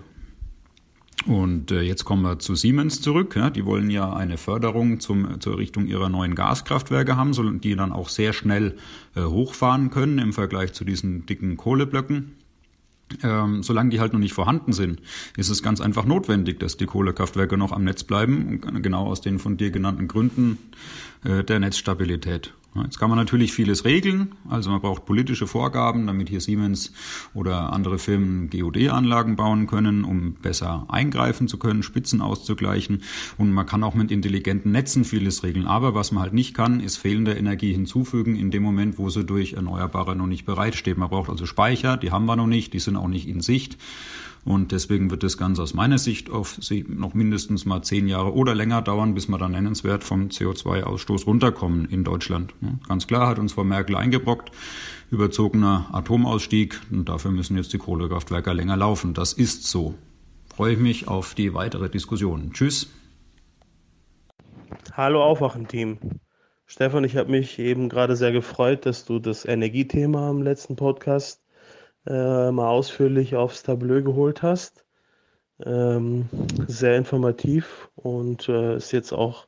Und 1.27 1.71
äh, 1.71 1.81
jetzt 1.81 2.05
kommen 2.05 2.21
wir 2.21 2.39
zu 2.39 2.55
Siemens 2.55 3.01
zurück. 3.01 3.39
Die 3.55 3.65
wollen 3.65 3.89
ja 3.89 4.13
eine 4.13 4.37
Förderung 4.37 4.99
zum, 4.99 5.39
zur 5.39 5.57
Richtung 5.57 5.87
ihrer 5.87 6.09
neuen 6.09 6.35
Gaskraftwerke 6.35 7.17
haben, 7.17 7.61
die 7.61 7.75
dann 7.75 7.91
auch 7.91 8.09
sehr 8.09 8.31
schnell 8.31 8.77
äh, 9.15 9.21
hochfahren 9.21 9.89
können 9.89 10.19
im 10.19 10.33
Vergleich 10.33 10.73
zu 10.73 10.85
diesen 10.85 11.25
dicken 11.25 11.57
Kohleblöcken. 11.57 12.35
Ähm, 13.23 13.61
solange 13.61 13.91
die 13.91 13.99
halt 13.99 14.13
noch 14.13 14.19
nicht 14.19 14.33
vorhanden 14.33 14.73
sind, 14.73 14.99
ist 15.37 15.49
es 15.49 15.61
ganz 15.61 15.79
einfach 15.79 16.05
notwendig, 16.05 16.59
dass 16.59 16.77
die 16.77 16.87
Kohlekraftwerke 16.87 17.55
noch 17.55 17.71
am 17.71 17.83
Netz 17.83 18.03
bleiben, 18.03 18.59
genau 18.81 19.05
aus 19.05 19.21
den 19.21 19.37
von 19.37 19.57
dir 19.57 19.69
genannten 19.69 20.07
Gründen 20.07 20.57
äh, 21.23 21.43
der 21.43 21.59
Netzstabilität. 21.59 22.53
Jetzt 22.83 22.99
kann 22.99 23.09
man 23.09 23.17
natürlich 23.17 23.53
vieles 23.53 23.85
regeln. 23.85 24.35
Also 24.49 24.69
man 24.69 24.81
braucht 24.81 25.05
politische 25.05 25.47
Vorgaben, 25.47 26.07
damit 26.07 26.27
hier 26.27 26.41
Siemens 26.41 26.91
oder 27.33 27.71
andere 27.71 27.99
Firmen 27.99 28.49
GOD-Anlagen 28.49 29.37
bauen 29.37 29.65
können, 29.65 30.03
um 30.03 30.33
besser 30.33 30.85
eingreifen 30.89 31.47
zu 31.47 31.57
können, 31.57 31.83
Spitzen 31.83 32.21
auszugleichen. 32.21 33.03
Und 33.37 33.53
man 33.53 33.65
kann 33.65 33.83
auch 33.83 33.93
mit 33.93 34.11
intelligenten 34.11 34.71
Netzen 34.71 35.05
vieles 35.05 35.43
regeln. 35.43 35.67
Aber 35.67 35.95
was 35.95 36.11
man 36.11 36.23
halt 36.23 36.33
nicht 36.33 36.53
kann, 36.53 36.81
ist 36.81 36.97
fehlende 36.97 37.33
Energie 37.33 37.71
hinzufügen 37.71 38.35
in 38.35 38.51
dem 38.51 38.63
Moment, 38.63 38.97
wo 38.97 39.09
sie 39.09 39.23
durch 39.23 39.53
Erneuerbare 39.53 40.15
noch 40.15 40.27
nicht 40.27 40.45
bereitsteht. 40.45 40.97
Man 40.97 41.09
braucht 41.09 41.29
also 41.29 41.45
Speicher, 41.45 41.95
die 41.95 42.11
haben 42.11 42.25
wir 42.25 42.35
noch 42.35 42.47
nicht, 42.47 42.73
die 42.73 42.79
sind 42.79 42.97
auch 42.97 43.07
nicht 43.07 43.27
in 43.27 43.39
Sicht. 43.39 43.77
Und 44.45 44.71
deswegen 44.71 45.09
wird 45.09 45.23
das 45.23 45.39
Ganze 45.39 45.63
aus 45.63 45.73
meiner 45.73 45.97
Sicht 45.97 46.29
auf 46.29 46.59
noch 46.87 47.15
mindestens 47.15 47.65
mal 47.65 47.81
zehn 47.81 48.07
Jahre 48.07 48.31
oder 48.31 48.53
länger 48.53 48.83
dauern, 48.83 49.15
bis 49.15 49.27
wir 49.27 49.39
dann 49.39 49.53
nennenswert 49.53 50.03
vom 50.03 50.27
CO2-Ausstoß 50.27 51.25
runterkommen 51.25 51.85
in 51.85 52.03
Deutschland. 52.03 52.53
Ganz 52.87 53.07
klar 53.07 53.27
hat 53.27 53.39
uns 53.39 53.53
Frau 53.53 53.63
Merkel 53.63 53.95
eingebrockt, 53.95 54.51
überzogener 55.09 55.87
Atomausstieg. 55.91 56.79
Und 56.91 57.09
dafür 57.09 57.31
müssen 57.31 57.57
jetzt 57.57 57.73
die 57.73 57.79
Kohlekraftwerke 57.79 58.53
länger 58.53 58.77
laufen. 58.77 59.15
Das 59.15 59.33
ist 59.33 59.63
so. 59.65 59.95
Freue 60.55 60.73
ich 60.73 60.79
mich 60.79 61.07
auf 61.07 61.33
die 61.33 61.55
weitere 61.55 61.89
Diskussion. 61.89 62.51
Tschüss. 62.53 62.87
Hallo 64.93 65.23
Aufwachen-Team. 65.23 65.97
Stefan, 66.67 67.03
ich 67.03 67.17
habe 67.17 67.31
mich 67.31 67.57
eben 67.57 67.89
gerade 67.89 68.15
sehr 68.15 68.31
gefreut, 68.31 68.85
dass 68.85 69.05
du 69.05 69.17
das 69.17 69.45
Energiethema 69.45 70.29
im 70.29 70.43
letzten 70.43 70.75
Podcast 70.75 71.44
äh, 72.07 72.51
mal 72.51 72.67
ausführlich 72.67 73.35
aufs 73.35 73.63
Tableau 73.63 74.01
geholt 74.01 74.41
hast. 74.41 74.85
Ähm, 75.65 76.27
sehr 76.67 76.97
informativ 76.97 77.89
und 77.95 78.49
äh, 78.49 78.75
ist 78.75 78.91
jetzt 78.91 79.13
auch 79.13 79.47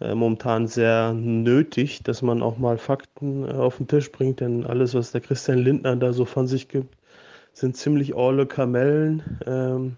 äh, 0.00 0.14
momentan 0.14 0.66
sehr 0.66 1.12
nötig, 1.12 2.02
dass 2.02 2.22
man 2.22 2.42
auch 2.42 2.58
mal 2.58 2.78
Fakten 2.78 3.44
äh, 3.46 3.52
auf 3.52 3.76
den 3.78 3.88
Tisch 3.88 4.10
bringt, 4.12 4.40
denn 4.40 4.64
alles, 4.64 4.94
was 4.94 5.12
der 5.12 5.20
Christian 5.20 5.58
Lindner 5.58 5.96
da 5.96 6.12
so 6.12 6.24
von 6.24 6.46
sich 6.46 6.68
gibt, 6.68 6.96
sind 7.52 7.76
ziemlich 7.76 8.14
olle 8.14 8.46
Kamellen, 8.46 9.40
ähm, 9.46 9.96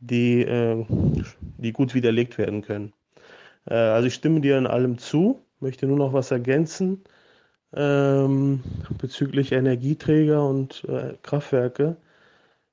die, 0.00 0.42
äh, 0.42 0.84
die 1.58 1.72
gut 1.72 1.94
widerlegt 1.94 2.38
werden 2.38 2.62
können. 2.62 2.92
Äh, 3.66 3.74
also 3.74 4.08
ich 4.08 4.14
stimme 4.14 4.40
dir 4.40 4.58
in 4.58 4.66
allem 4.66 4.98
zu, 4.98 5.42
möchte 5.60 5.86
nur 5.86 5.98
noch 5.98 6.12
was 6.12 6.30
ergänzen 6.30 7.04
ähm, 7.74 8.62
bezüglich 8.98 9.52
Energieträger 9.52 10.46
und 10.46 10.84
äh, 10.84 11.14
Kraftwerke. 11.22 11.96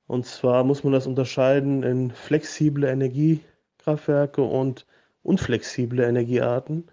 Und 0.06 0.26
zwar 0.26 0.64
muss 0.64 0.84
man 0.84 0.92
das 0.92 1.06
unterscheiden 1.06 1.82
in 1.82 2.10
flexible 2.10 2.84
Energiekraftwerke 2.84 4.42
und 4.42 4.86
unflexible 5.22 6.04
Energiearten. 6.04 6.84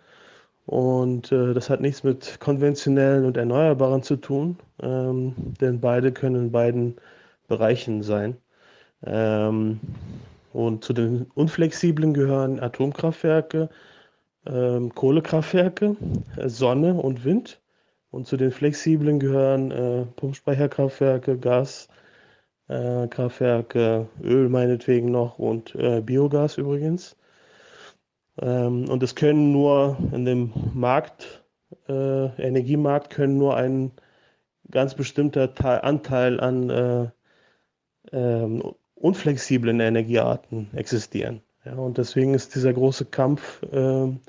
Und 0.66 1.32
äh, 1.32 1.54
das 1.54 1.70
hat 1.70 1.82
nichts 1.82 2.04
mit 2.04 2.40
konventionellen 2.40 3.26
und 3.26 3.38
erneuerbaren 3.38 4.04
zu 4.04 4.16
tun, 4.16 4.58
ähm, 4.82 5.36
denn 5.60 5.80
beide 5.82 6.12
können 6.12 6.36
in 6.36 6.52
beiden 6.52 6.96
Bereichen 7.48 8.02
sein. 8.04 8.38
Ähm, 9.06 9.80
und 10.54 10.84
zu 10.84 10.94
den 10.94 11.26
unflexiblen 11.34 12.14
gehören 12.14 12.60
Atomkraftwerke, 12.60 13.70
ähm, 14.46 14.94
Kohlekraftwerke, 14.94 15.98
Sonne 16.46 16.94
und 16.94 17.26
Wind. 17.26 17.60
Und 18.14 18.28
zu 18.28 18.38
den 18.38 18.52
flexiblen 18.52 19.20
gehören 19.20 19.72
äh, 19.72 20.06
Pumpspeicherkraftwerke, 20.06 21.36
Gaskraftwerke, 22.68 24.08
äh, 24.22 24.24
Öl 24.24 24.50
meinetwegen 24.50 25.10
noch 25.10 25.40
und 25.40 25.74
äh, 25.74 26.00
Biogas 26.00 26.60
übrigens. 26.60 27.18
Ähm, 28.40 28.88
und 28.88 29.02
es 29.02 29.16
können 29.16 29.52
nur 29.52 29.98
in 30.12 30.26
dem 30.26 30.54
Markt, 30.76 31.44
äh, 31.90 32.26
Energiemarkt, 32.40 33.10
können 33.10 33.40
nur 33.40 33.58
ein 33.58 33.92
ganz 34.70 34.94
bestimmter 34.94 35.56
Teil, 35.56 35.82
Anteil 35.82 36.40
an 36.40 36.70
äh, 36.70 37.10
ähm, 38.12 38.76
unflexiblen 38.94 39.80
Energiearten 39.80 40.70
existieren. 40.76 41.42
Ja, 41.66 41.74
und 41.78 41.98
deswegen 41.98 42.36
ist 42.36 42.54
dieser 42.54 42.74
große 42.74 43.06
Kampf 43.06 43.64
ähm, 43.72 44.20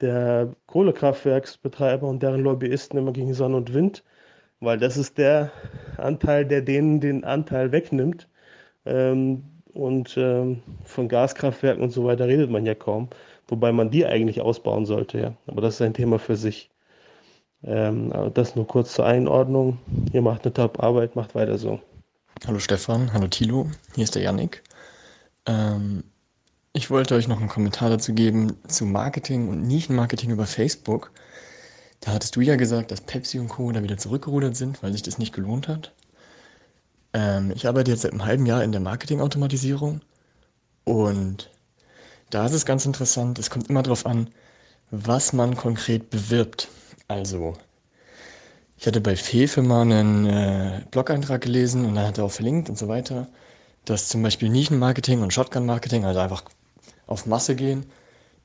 der 0.00 0.52
Kohlekraftwerksbetreiber 0.66 2.06
und 2.06 2.22
deren 2.22 2.42
Lobbyisten 2.42 2.98
immer 2.98 3.12
gegen 3.12 3.34
Sonne 3.34 3.56
und 3.56 3.74
Wind, 3.74 4.04
weil 4.60 4.78
das 4.78 4.96
ist 4.96 5.18
der 5.18 5.50
Anteil, 5.96 6.44
der 6.44 6.62
denen 6.62 7.00
den 7.00 7.24
Anteil 7.24 7.72
wegnimmt. 7.72 8.28
Ähm, 8.86 9.44
und 9.74 10.16
ähm, 10.16 10.62
von 10.84 11.08
Gaskraftwerken 11.08 11.82
und 11.82 11.90
so 11.90 12.04
weiter 12.04 12.26
redet 12.26 12.50
man 12.50 12.66
ja 12.66 12.74
kaum, 12.74 13.08
wobei 13.46 13.70
man 13.70 13.90
die 13.90 14.06
eigentlich 14.06 14.40
ausbauen 14.40 14.86
sollte, 14.86 15.20
ja. 15.20 15.34
Aber 15.46 15.60
das 15.60 15.74
ist 15.74 15.82
ein 15.82 15.94
Thema 15.94 16.18
für 16.18 16.36
sich. 16.36 16.70
Ähm, 17.62 18.12
aber 18.12 18.30
das 18.30 18.56
nur 18.56 18.66
kurz 18.66 18.94
zur 18.94 19.06
Einordnung. 19.06 19.78
Ihr 20.12 20.22
macht 20.22 20.44
eine 20.44 20.52
Top-Arbeit, 20.52 21.16
macht 21.16 21.34
weiter 21.34 21.58
so. 21.58 21.80
Hallo 22.46 22.58
Stefan, 22.58 23.12
hallo 23.12 23.26
Thilo, 23.26 23.66
hier 23.94 24.04
ist 24.04 24.14
der 24.14 24.22
Yannick. 24.22 24.62
Ähm, 25.46 26.04
ich 26.78 26.90
wollte 26.90 27.16
euch 27.16 27.26
noch 27.26 27.40
einen 27.40 27.48
Kommentar 27.48 27.90
dazu 27.90 28.14
geben 28.14 28.56
zu 28.68 28.86
Marketing 28.86 29.48
und 29.48 29.66
Nischenmarketing 29.66 30.30
über 30.30 30.46
Facebook. 30.46 31.10
Da 31.98 32.12
hattest 32.12 32.36
du 32.36 32.40
ja 32.40 32.54
gesagt, 32.54 32.92
dass 32.92 33.00
Pepsi 33.00 33.40
und 33.40 33.48
Co. 33.48 33.72
da 33.72 33.82
wieder 33.82 33.98
zurückgerudert 33.98 34.54
sind, 34.54 34.80
weil 34.80 34.92
sich 34.92 35.02
das 35.02 35.18
nicht 35.18 35.34
gelohnt 35.34 35.66
hat. 35.66 35.92
Ähm, 37.12 37.50
ich 37.50 37.66
arbeite 37.66 37.90
jetzt 37.90 38.02
seit 38.02 38.12
einem 38.12 38.24
halben 38.24 38.46
Jahr 38.46 38.62
in 38.62 38.70
der 38.70 38.80
Marketingautomatisierung 38.80 40.02
und 40.84 41.50
da 42.30 42.46
ist 42.46 42.52
es 42.52 42.64
ganz 42.64 42.86
interessant, 42.86 43.40
es 43.40 43.50
kommt 43.50 43.68
immer 43.68 43.82
darauf 43.82 44.06
an, 44.06 44.30
was 44.92 45.32
man 45.32 45.56
konkret 45.56 46.10
bewirbt. 46.10 46.68
Also, 47.08 47.54
ich 48.76 48.86
hatte 48.86 49.00
bei 49.00 49.16
Fefe 49.16 49.62
mal 49.62 49.82
einen 49.82 50.26
äh, 50.26 50.82
Blog-Eintrag 50.92 51.40
gelesen 51.40 51.86
und 51.86 51.96
dann 51.96 52.06
hat 52.06 52.18
er 52.18 52.24
auch 52.24 52.30
verlinkt 52.30 52.70
und 52.70 52.78
so 52.78 52.86
weiter, 52.86 53.26
dass 53.84 54.08
zum 54.08 54.22
Beispiel 54.22 54.48
Nischenmarketing 54.48 55.22
und 55.22 55.32
Shotgun-Marketing, 55.32 56.04
also 56.04 56.20
einfach 56.20 56.44
auf 57.08 57.26
Masse 57.26 57.56
gehen, 57.56 57.86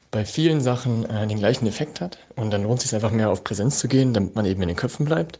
bei 0.09 0.25
vielen 0.25 0.61
Sachen 0.61 1.09
äh, 1.09 1.27
den 1.27 1.39
gleichen 1.39 1.67
Effekt 1.67 2.01
hat. 2.01 2.17
Und 2.35 2.51
dann 2.51 2.63
lohnt 2.63 2.79
es 2.79 2.89
sich 2.89 2.95
einfach 2.95 3.11
mehr 3.11 3.29
auf 3.29 3.43
Präsenz 3.43 3.79
zu 3.79 3.87
gehen, 3.87 4.13
damit 4.13 4.35
man 4.35 4.45
eben 4.45 4.61
in 4.61 4.69
den 4.69 4.77
Köpfen 4.77 5.05
bleibt. 5.05 5.39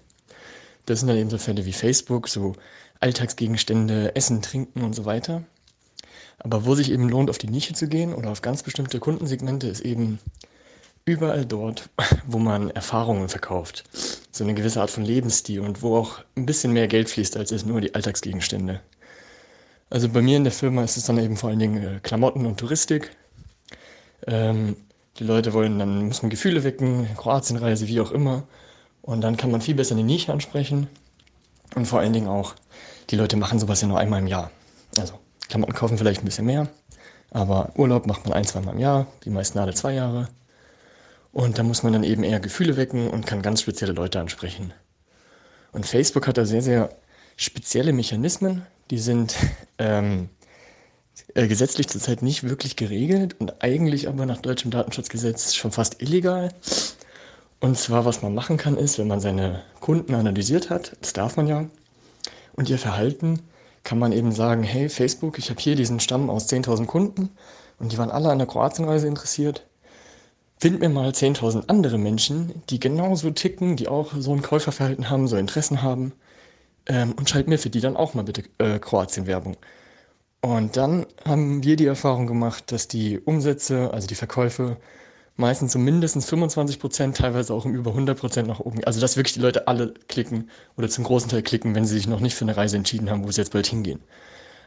Das 0.85 1.00
sind 1.00 1.08
dann 1.08 1.18
eben 1.18 1.30
so 1.30 1.38
Fälle 1.38 1.66
wie 1.66 1.74
Facebook, 1.74 2.27
so 2.27 2.56
Alltagsgegenstände, 3.00 4.16
Essen, 4.16 4.42
Trinken 4.42 4.84
und 4.84 4.93
so 4.93 5.06
weiter. 5.06 5.43
Aber 6.40 6.66
wo 6.66 6.76
sich 6.76 6.92
eben 6.92 7.08
lohnt, 7.08 7.30
auf 7.30 7.38
die 7.38 7.50
Nische 7.50 7.74
zu 7.74 7.88
gehen 7.88 8.14
oder 8.14 8.32
auf 8.32 8.42
ganz 8.42 8.64
bestimmte 8.64 9.00
Kundensegmente, 9.00 9.68
ist 9.68 9.82
eben 9.82 10.19
überall 11.06 11.45
dort, 11.45 11.90
wo 12.27 12.40
man 12.40 12.69
Erfahrungen 12.72 13.30
verkauft. 13.30 13.84
So 14.32 14.43
eine 14.43 14.53
gewisse 14.53 14.82
Art 14.82 14.90
von 14.90 15.06
Lebensstil 15.06 15.60
und 15.61 15.82
wo 15.82 15.98
auch 15.98 16.19
ein 16.35 16.45
bisschen 16.45 16.74
mehr 16.74 16.88
Geld 16.88 17.10
fließt, 17.10 17.38
als 17.38 17.52
es 17.52 17.66
nur 17.66 17.80
die 17.80 17.93
Alltagsgegenstände. 17.95 18.82
Also 19.90 20.10
bei 20.10 20.22
mir 20.22 20.38
in 20.38 20.44
der 20.44 20.53
Firma 20.53 20.84
ist 20.84 20.98
es 20.98 21.06
dann 21.06 21.18
eben 21.18 21.38
vor 21.38 21.50
allen 21.50 21.60
Dingen 21.60 21.84
äh, 21.84 22.00
Klamotten 22.02 22.45
und 22.45 22.60
Touristik. 22.60 23.16
Ähm, 24.26 24.76
die 25.18 25.24
Leute 25.24 25.53
wollen, 25.53 25.78
dann 25.78 26.08
muss 26.08 26.22
man 26.22 26.32
Gefühle 26.32 26.64
wecken, 26.64 27.08
Kroatienreise, 27.16 27.88
wie 27.88 28.02
auch 28.02 28.12
immer. 28.12 28.44
Und 29.02 29.22
dann 29.22 29.38
kann 29.38 29.52
man 29.52 29.62
viel 29.62 29.76
besser 29.76 29.95
eine 29.95 30.03
Nische 30.03 30.32
ansprechen. 30.32 30.88
Und 31.76 31.86
vor 31.86 32.00
allen 32.00 32.14
Dingen 32.14 32.28
auch, 32.28 32.56
die 33.10 33.16
Leute 33.16 33.38
machen 33.38 33.60
sowas 33.60 33.82
ja 33.82 33.88
nur 33.88 34.00
einmal 34.00 34.20
im 34.20 34.28
Jahr. 34.28 34.50
Also 34.98 35.20
Klamotten 35.50 35.74
kaufen 35.74 35.98
vielleicht 35.98 36.22
ein 36.22 36.26
bisschen 36.26 36.45
mehr, 36.45 36.68
aber 37.32 37.72
Urlaub 37.76 38.08
macht 38.08 38.26
man 38.26 38.34
ein, 38.34 38.45
zweimal 38.45 38.74
im 38.74 38.80
Jahr, 38.80 39.08
die 39.26 39.30
meisten 39.30 39.60
alle 39.60 39.74
zwei 39.74 39.94
Jahre. 39.94 40.30
Und 41.32 41.58
da 41.58 41.64
muss 41.64 41.84
man 41.84 41.94
dann 41.94 42.03
eben 42.03 42.24
eher 42.24 42.40
Gefühle 42.40 42.78
wecken 42.78 43.10
und 43.10 43.26
kann 43.26 43.42
ganz 43.42 43.62
spezielle 43.62 43.94
Leute 43.94 44.20
ansprechen. 44.20 44.74
Und 45.72 45.86
Facebook 45.86 46.28
hat 46.28 46.38
da 46.38 46.45
sehr, 46.45 46.62
sehr 46.62 46.90
spezielle 47.36 47.94
Mechanismen, 47.94 48.66
die 48.92 49.00
sind 49.00 49.36
ähm, 49.78 50.30
äh, 51.36 51.48
gesetzlich 51.48 51.88
zurzeit 51.88 52.22
nicht 52.22 52.44
wirklich 52.44 52.76
geregelt 52.76 53.36
und 53.40 53.64
eigentlich 53.64 54.08
aber 54.08 54.26
nach 54.26 54.42
deutschem 54.42 54.72
Datenschutzgesetz 54.72 55.56
schon 55.56 55.72
fast 55.72 56.02
illegal. 56.02 56.50
Und 57.60 57.78
zwar, 57.78 58.06
was 58.06 58.22
man 58.22 58.36
machen 58.36 58.58
kann, 58.58 58.78
ist, 58.78 59.00
wenn 59.00 59.08
man 59.08 59.22
seine 59.22 59.64
Kunden 59.80 60.16
analysiert 60.16 60.70
hat, 60.70 60.98
das 61.02 61.14
darf 61.14 61.38
man 61.38 61.48
ja, 61.48 61.66
und 62.56 62.70
ihr 62.70 62.78
Verhalten, 62.78 63.40
kann 63.84 64.00
man 64.00 64.12
eben 64.12 64.32
sagen, 64.32 64.64
hey 64.64 64.90
Facebook, 64.90 65.38
ich 65.40 65.50
habe 65.50 65.62
hier 65.62 65.76
diesen 65.76 66.00
Stamm 66.00 66.30
aus 66.30 66.50
10.000 66.50 66.86
Kunden 66.86 67.30
und 67.80 67.92
die 67.92 67.98
waren 67.98 68.12
alle 68.12 68.30
an 68.30 68.38
der 68.38 68.48
Kroatienreise 68.48 69.08
interessiert. 69.08 69.66
Find 70.58 70.80
mir 70.80 70.90
mal 70.90 71.10
10.000 71.10 71.68
andere 71.68 71.98
Menschen, 71.98 72.64
die 72.70 72.80
genauso 72.80 73.32
ticken, 73.32 73.76
die 73.76 73.88
auch 73.88 74.12
so 74.18 74.34
ein 74.34 74.42
Käuferverhalten 74.42 75.10
haben, 75.10 75.28
so 75.28 75.36
Interessen 75.36 75.82
haben 75.82 76.14
ähm, 76.88 77.14
und 77.14 77.30
schalt 77.30 77.48
mir 77.48 77.58
für 77.60 77.70
die 77.70 77.82
dann 77.82 77.98
auch 77.98 78.14
mal 78.14 78.24
bitte 78.24 78.44
äh, 78.60 78.80
Kroatien-Werbung. 78.80 79.58
Und 80.42 80.76
dann 80.78 81.06
haben 81.26 81.64
wir 81.64 81.76
die 81.78 81.86
Erfahrung 81.88 82.28
gemacht, 82.28 82.72
dass 82.72 82.88
die 82.88 83.20
Umsätze, 83.20 83.92
also 83.94 84.08
die 84.08 84.16
Verkäufe, 84.16 84.78
meistens 85.38 85.74
so 85.74 85.80
mindestens 85.80 86.28
25 86.30 86.80
Prozent, 86.80 87.18
teilweise 87.18 87.53
auch 87.53 87.66
um 87.66 87.76
über 87.76 87.92
100 87.92 88.20
Prozent 88.20 88.48
nach 88.48 88.60
oben. 88.62 88.84
Also 88.86 89.02
dass 89.02 89.18
wirklich 89.18 89.34
die 89.34 89.40
Leute 89.42 89.68
alle 89.68 89.94
klicken 90.10 90.50
oder 90.78 90.90
zum 90.90 91.06
großen 91.06 91.30
Teil 91.30 91.44
klicken, 91.44 91.76
wenn 91.76 91.86
sie 91.86 91.95
sich 91.95 92.08
noch 92.08 92.20
nicht 92.22 92.36
für 92.36 92.45
eine 92.45 92.58
Reise 92.58 92.78
entschieden 92.78 93.10
haben, 93.10 93.26
wo 93.26 93.32
sie 93.32 93.42
jetzt 93.42 93.53
bald 93.53 93.68
hingehen. 93.68 94.02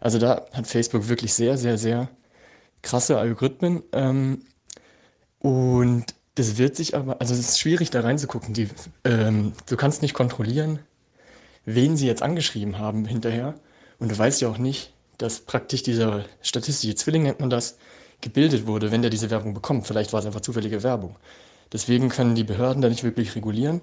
Also 0.01 0.19
da 0.19 0.47
hat 0.53 0.67
Facebook 0.69 1.09
wirklich 1.09 1.35
sehr, 1.35 1.59
sehr, 1.59 1.79
sehr 1.79 2.11
krasse 2.83 3.19
Algorithmen. 3.19 3.83
Ähm, 3.93 4.45
und 5.39 6.07
Das 6.35 6.59
wird 6.59 6.77
sich 6.77 6.95
aber, 6.97 7.21
also 7.21 7.33
es 7.35 7.41
ist 7.41 7.59
schwierig 7.61 7.91
da 7.91 8.01
reinzugucken. 8.03 8.53
Die, 8.55 8.69
ähm, 9.05 9.55
du 9.67 9.77
kannst 9.77 10.03
nicht 10.03 10.15
kontrollieren, 10.15 10.81
wen 11.67 11.97
sie 11.97 12.07
jetzt 12.07 12.23
angeschrieben 12.23 12.79
haben 12.79 13.05
hinterher. 13.05 13.55
Und 13.99 14.11
du 14.11 14.19
weißt 14.19 14.41
ja 14.41 14.49
auch 14.49 14.59
nicht, 14.59 14.95
dass 15.19 15.41
praktisch 15.41 15.83
dieser 15.83 16.25
statistische 16.41 16.95
Zwilling, 16.95 17.25
nennt 17.25 17.41
man 17.41 17.51
das, 17.51 17.77
gebildet 18.23 18.67
wurde, 18.67 18.91
wenn 18.91 19.03
der 19.03 19.11
diese 19.11 19.31
Werbung 19.31 19.53
bekommt. 19.53 19.87
Vielleicht 19.87 20.13
war 20.13 20.21
es 20.21 20.27
einfach 20.27 20.41
zufällige 20.41 20.83
Werbung. 20.83 21.17
Deswegen 21.73 22.09
können 22.09 22.35
die 22.35 22.45
Behörden 22.45 22.81
da 22.81 22.89
nicht 22.89 23.05
wirklich 23.05 23.35
regulieren. 23.35 23.83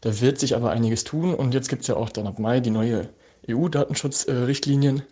Da 0.00 0.20
wird 0.20 0.38
sich 0.38 0.56
aber 0.56 0.70
einiges 0.70 1.04
tun. 1.04 1.34
Und 1.34 1.52
jetzt 1.52 1.68
gibt 1.68 1.82
es 1.82 1.88
ja 1.88 1.96
auch 1.96 2.08
dann 2.08 2.26
ab 2.26 2.38
Mai 2.38 2.60
die 2.60 2.70
neue 2.70 3.10
EU-Datenschutzrichtlinien. 3.48 5.02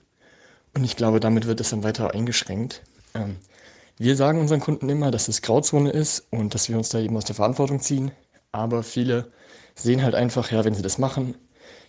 Und 0.74 0.84
ich 0.84 0.96
glaube, 0.96 1.20
damit 1.20 1.46
wird 1.46 1.60
es 1.60 1.70
dann 1.70 1.84
weiter 1.84 2.14
eingeschränkt. 2.14 2.82
Ähm, 3.14 3.36
wir 3.96 4.16
sagen 4.16 4.40
unseren 4.40 4.60
Kunden 4.60 4.88
immer, 4.88 5.10
dass 5.10 5.28
es 5.28 5.42
Grauzone 5.42 5.90
ist 5.90 6.26
und 6.30 6.54
dass 6.54 6.68
wir 6.68 6.76
uns 6.76 6.88
da 6.88 6.98
eben 6.98 7.16
aus 7.16 7.24
der 7.24 7.36
Verantwortung 7.36 7.80
ziehen. 7.80 8.10
Aber 8.50 8.82
viele 8.82 9.30
sehen 9.74 10.02
halt 10.02 10.14
einfach, 10.14 10.50
ja, 10.50 10.64
wenn 10.64 10.74
sie 10.74 10.82
das 10.82 10.98
machen, 10.98 11.34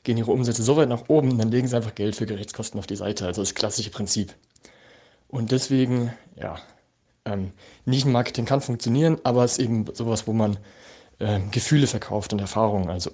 gehen 0.06 0.18
ihre 0.18 0.32
Umsätze 0.32 0.64
so 0.64 0.78
weit 0.78 0.88
nach 0.88 1.10
oben, 1.10 1.38
dann 1.38 1.52
legen 1.52 1.68
sie 1.68 1.76
einfach 1.76 1.96
Geld 1.96 2.16
für 2.16 2.26
Gerichtskosten 2.26 2.80
auf 2.80 2.88
die 2.88 2.96
Seite. 2.96 3.26
Also 3.26 3.42
das 3.42 3.56
klassische 3.56 3.90
Prinzip. 3.90 4.34
Und 5.28 5.52
deswegen, 5.52 6.14
ja, 6.36 6.58
ähm, 7.26 7.52
Nischenmarketing 7.86 8.46
kann 8.46 8.62
funktionieren, 8.62 9.18
aber 9.24 9.44
es 9.44 9.54
ist 9.54 9.66
eben 9.66 9.86
sowas, 9.94 10.28
wo 10.28 10.34
man 10.34 10.58
äh, 11.20 11.40
Gefühle 11.52 11.88
verkauft 11.88 12.32
und 12.32 12.40
Erfahrungen. 12.40 12.90
Also, 12.90 13.12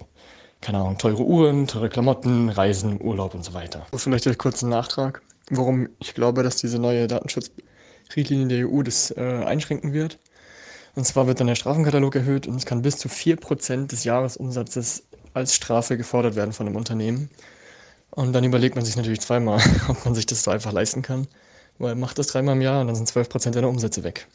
keine 0.60 0.80
Ahnung, 0.80 0.98
teure 0.98 1.24
Uhren, 1.24 1.66
teure 1.66 1.90
Klamotten, 1.90 2.50
Reisen, 2.50 3.02
Urlaub 3.02 3.34
und 3.34 3.44
so 3.44 3.54
weiter. 3.54 3.88
Vielleicht 3.96 4.28
einen 4.28 4.38
kurzen 4.38 4.70
Nachtrag, 4.70 5.22
warum 5.50 5.90
ich 6.00 6.14
glaube, 6.14 6.44
dass 6.44 6.58
diese 6.58 6.78
neue 6.78 7.08
Datenschutzrichtlinie 7.08 8.48
der 8.48 8.70
EU 8.70 8.84
das 8.84 9.12
äh, 9.12 9.44
einschränken 9.46 9.94
wird. 9.94 10.20
Und 10.94 11.06
zwar 11.06 11.26
wird 11.26 11.40
dann 11.40 11.48
der 11.48 11.56
Strafenkatalog 11.56 12.16
erhöht 12.16 12.48
und 12.48 12.58
es 12.58 12.66
kann 12.66 12.82
bis 12.82 12.98
zu 12.98 13.08
4% 13.08 13.88
des 13.88 14.04
Jahresumsatzes 14.04 15.04
als 15.34 15.56
Strafe 15.56 15.98
gefordert 15.98 16.36
werden 16.36 16.54
von 16.54 16.68
einem 16.68 16.76
Unternehmen. 16.76 17.30
Und 18.12 18.34
dann 18.34 18.44
überlegt 18.44 18.76
man 18.76 18.86
sich 18.86 18.96
natürlich 18.98 19.22
zweimal, 19.22 19.62
ob 19.88 20.06
man 20.06 20.16
sich 20.16 20.26
das 20.26 20.44
so 20.44 20.52
einfach 20.52 20.72
leisten 20.74 21.02
kann. 21.02 21.28
Weil 21.80 21.96
macht 21.96 22.18
das 22.20 22.28
dreimal 22.28 22.56
im 22.56 22.62
Jahr 22.62 22.82
und 22.82 22.88
dann 22.88 22.96
sind 22.96 23.10
12% 23.10 23.52
deiner 23.52 23.70
Umsätze 23.70 24.04
weg. 24.04 24.28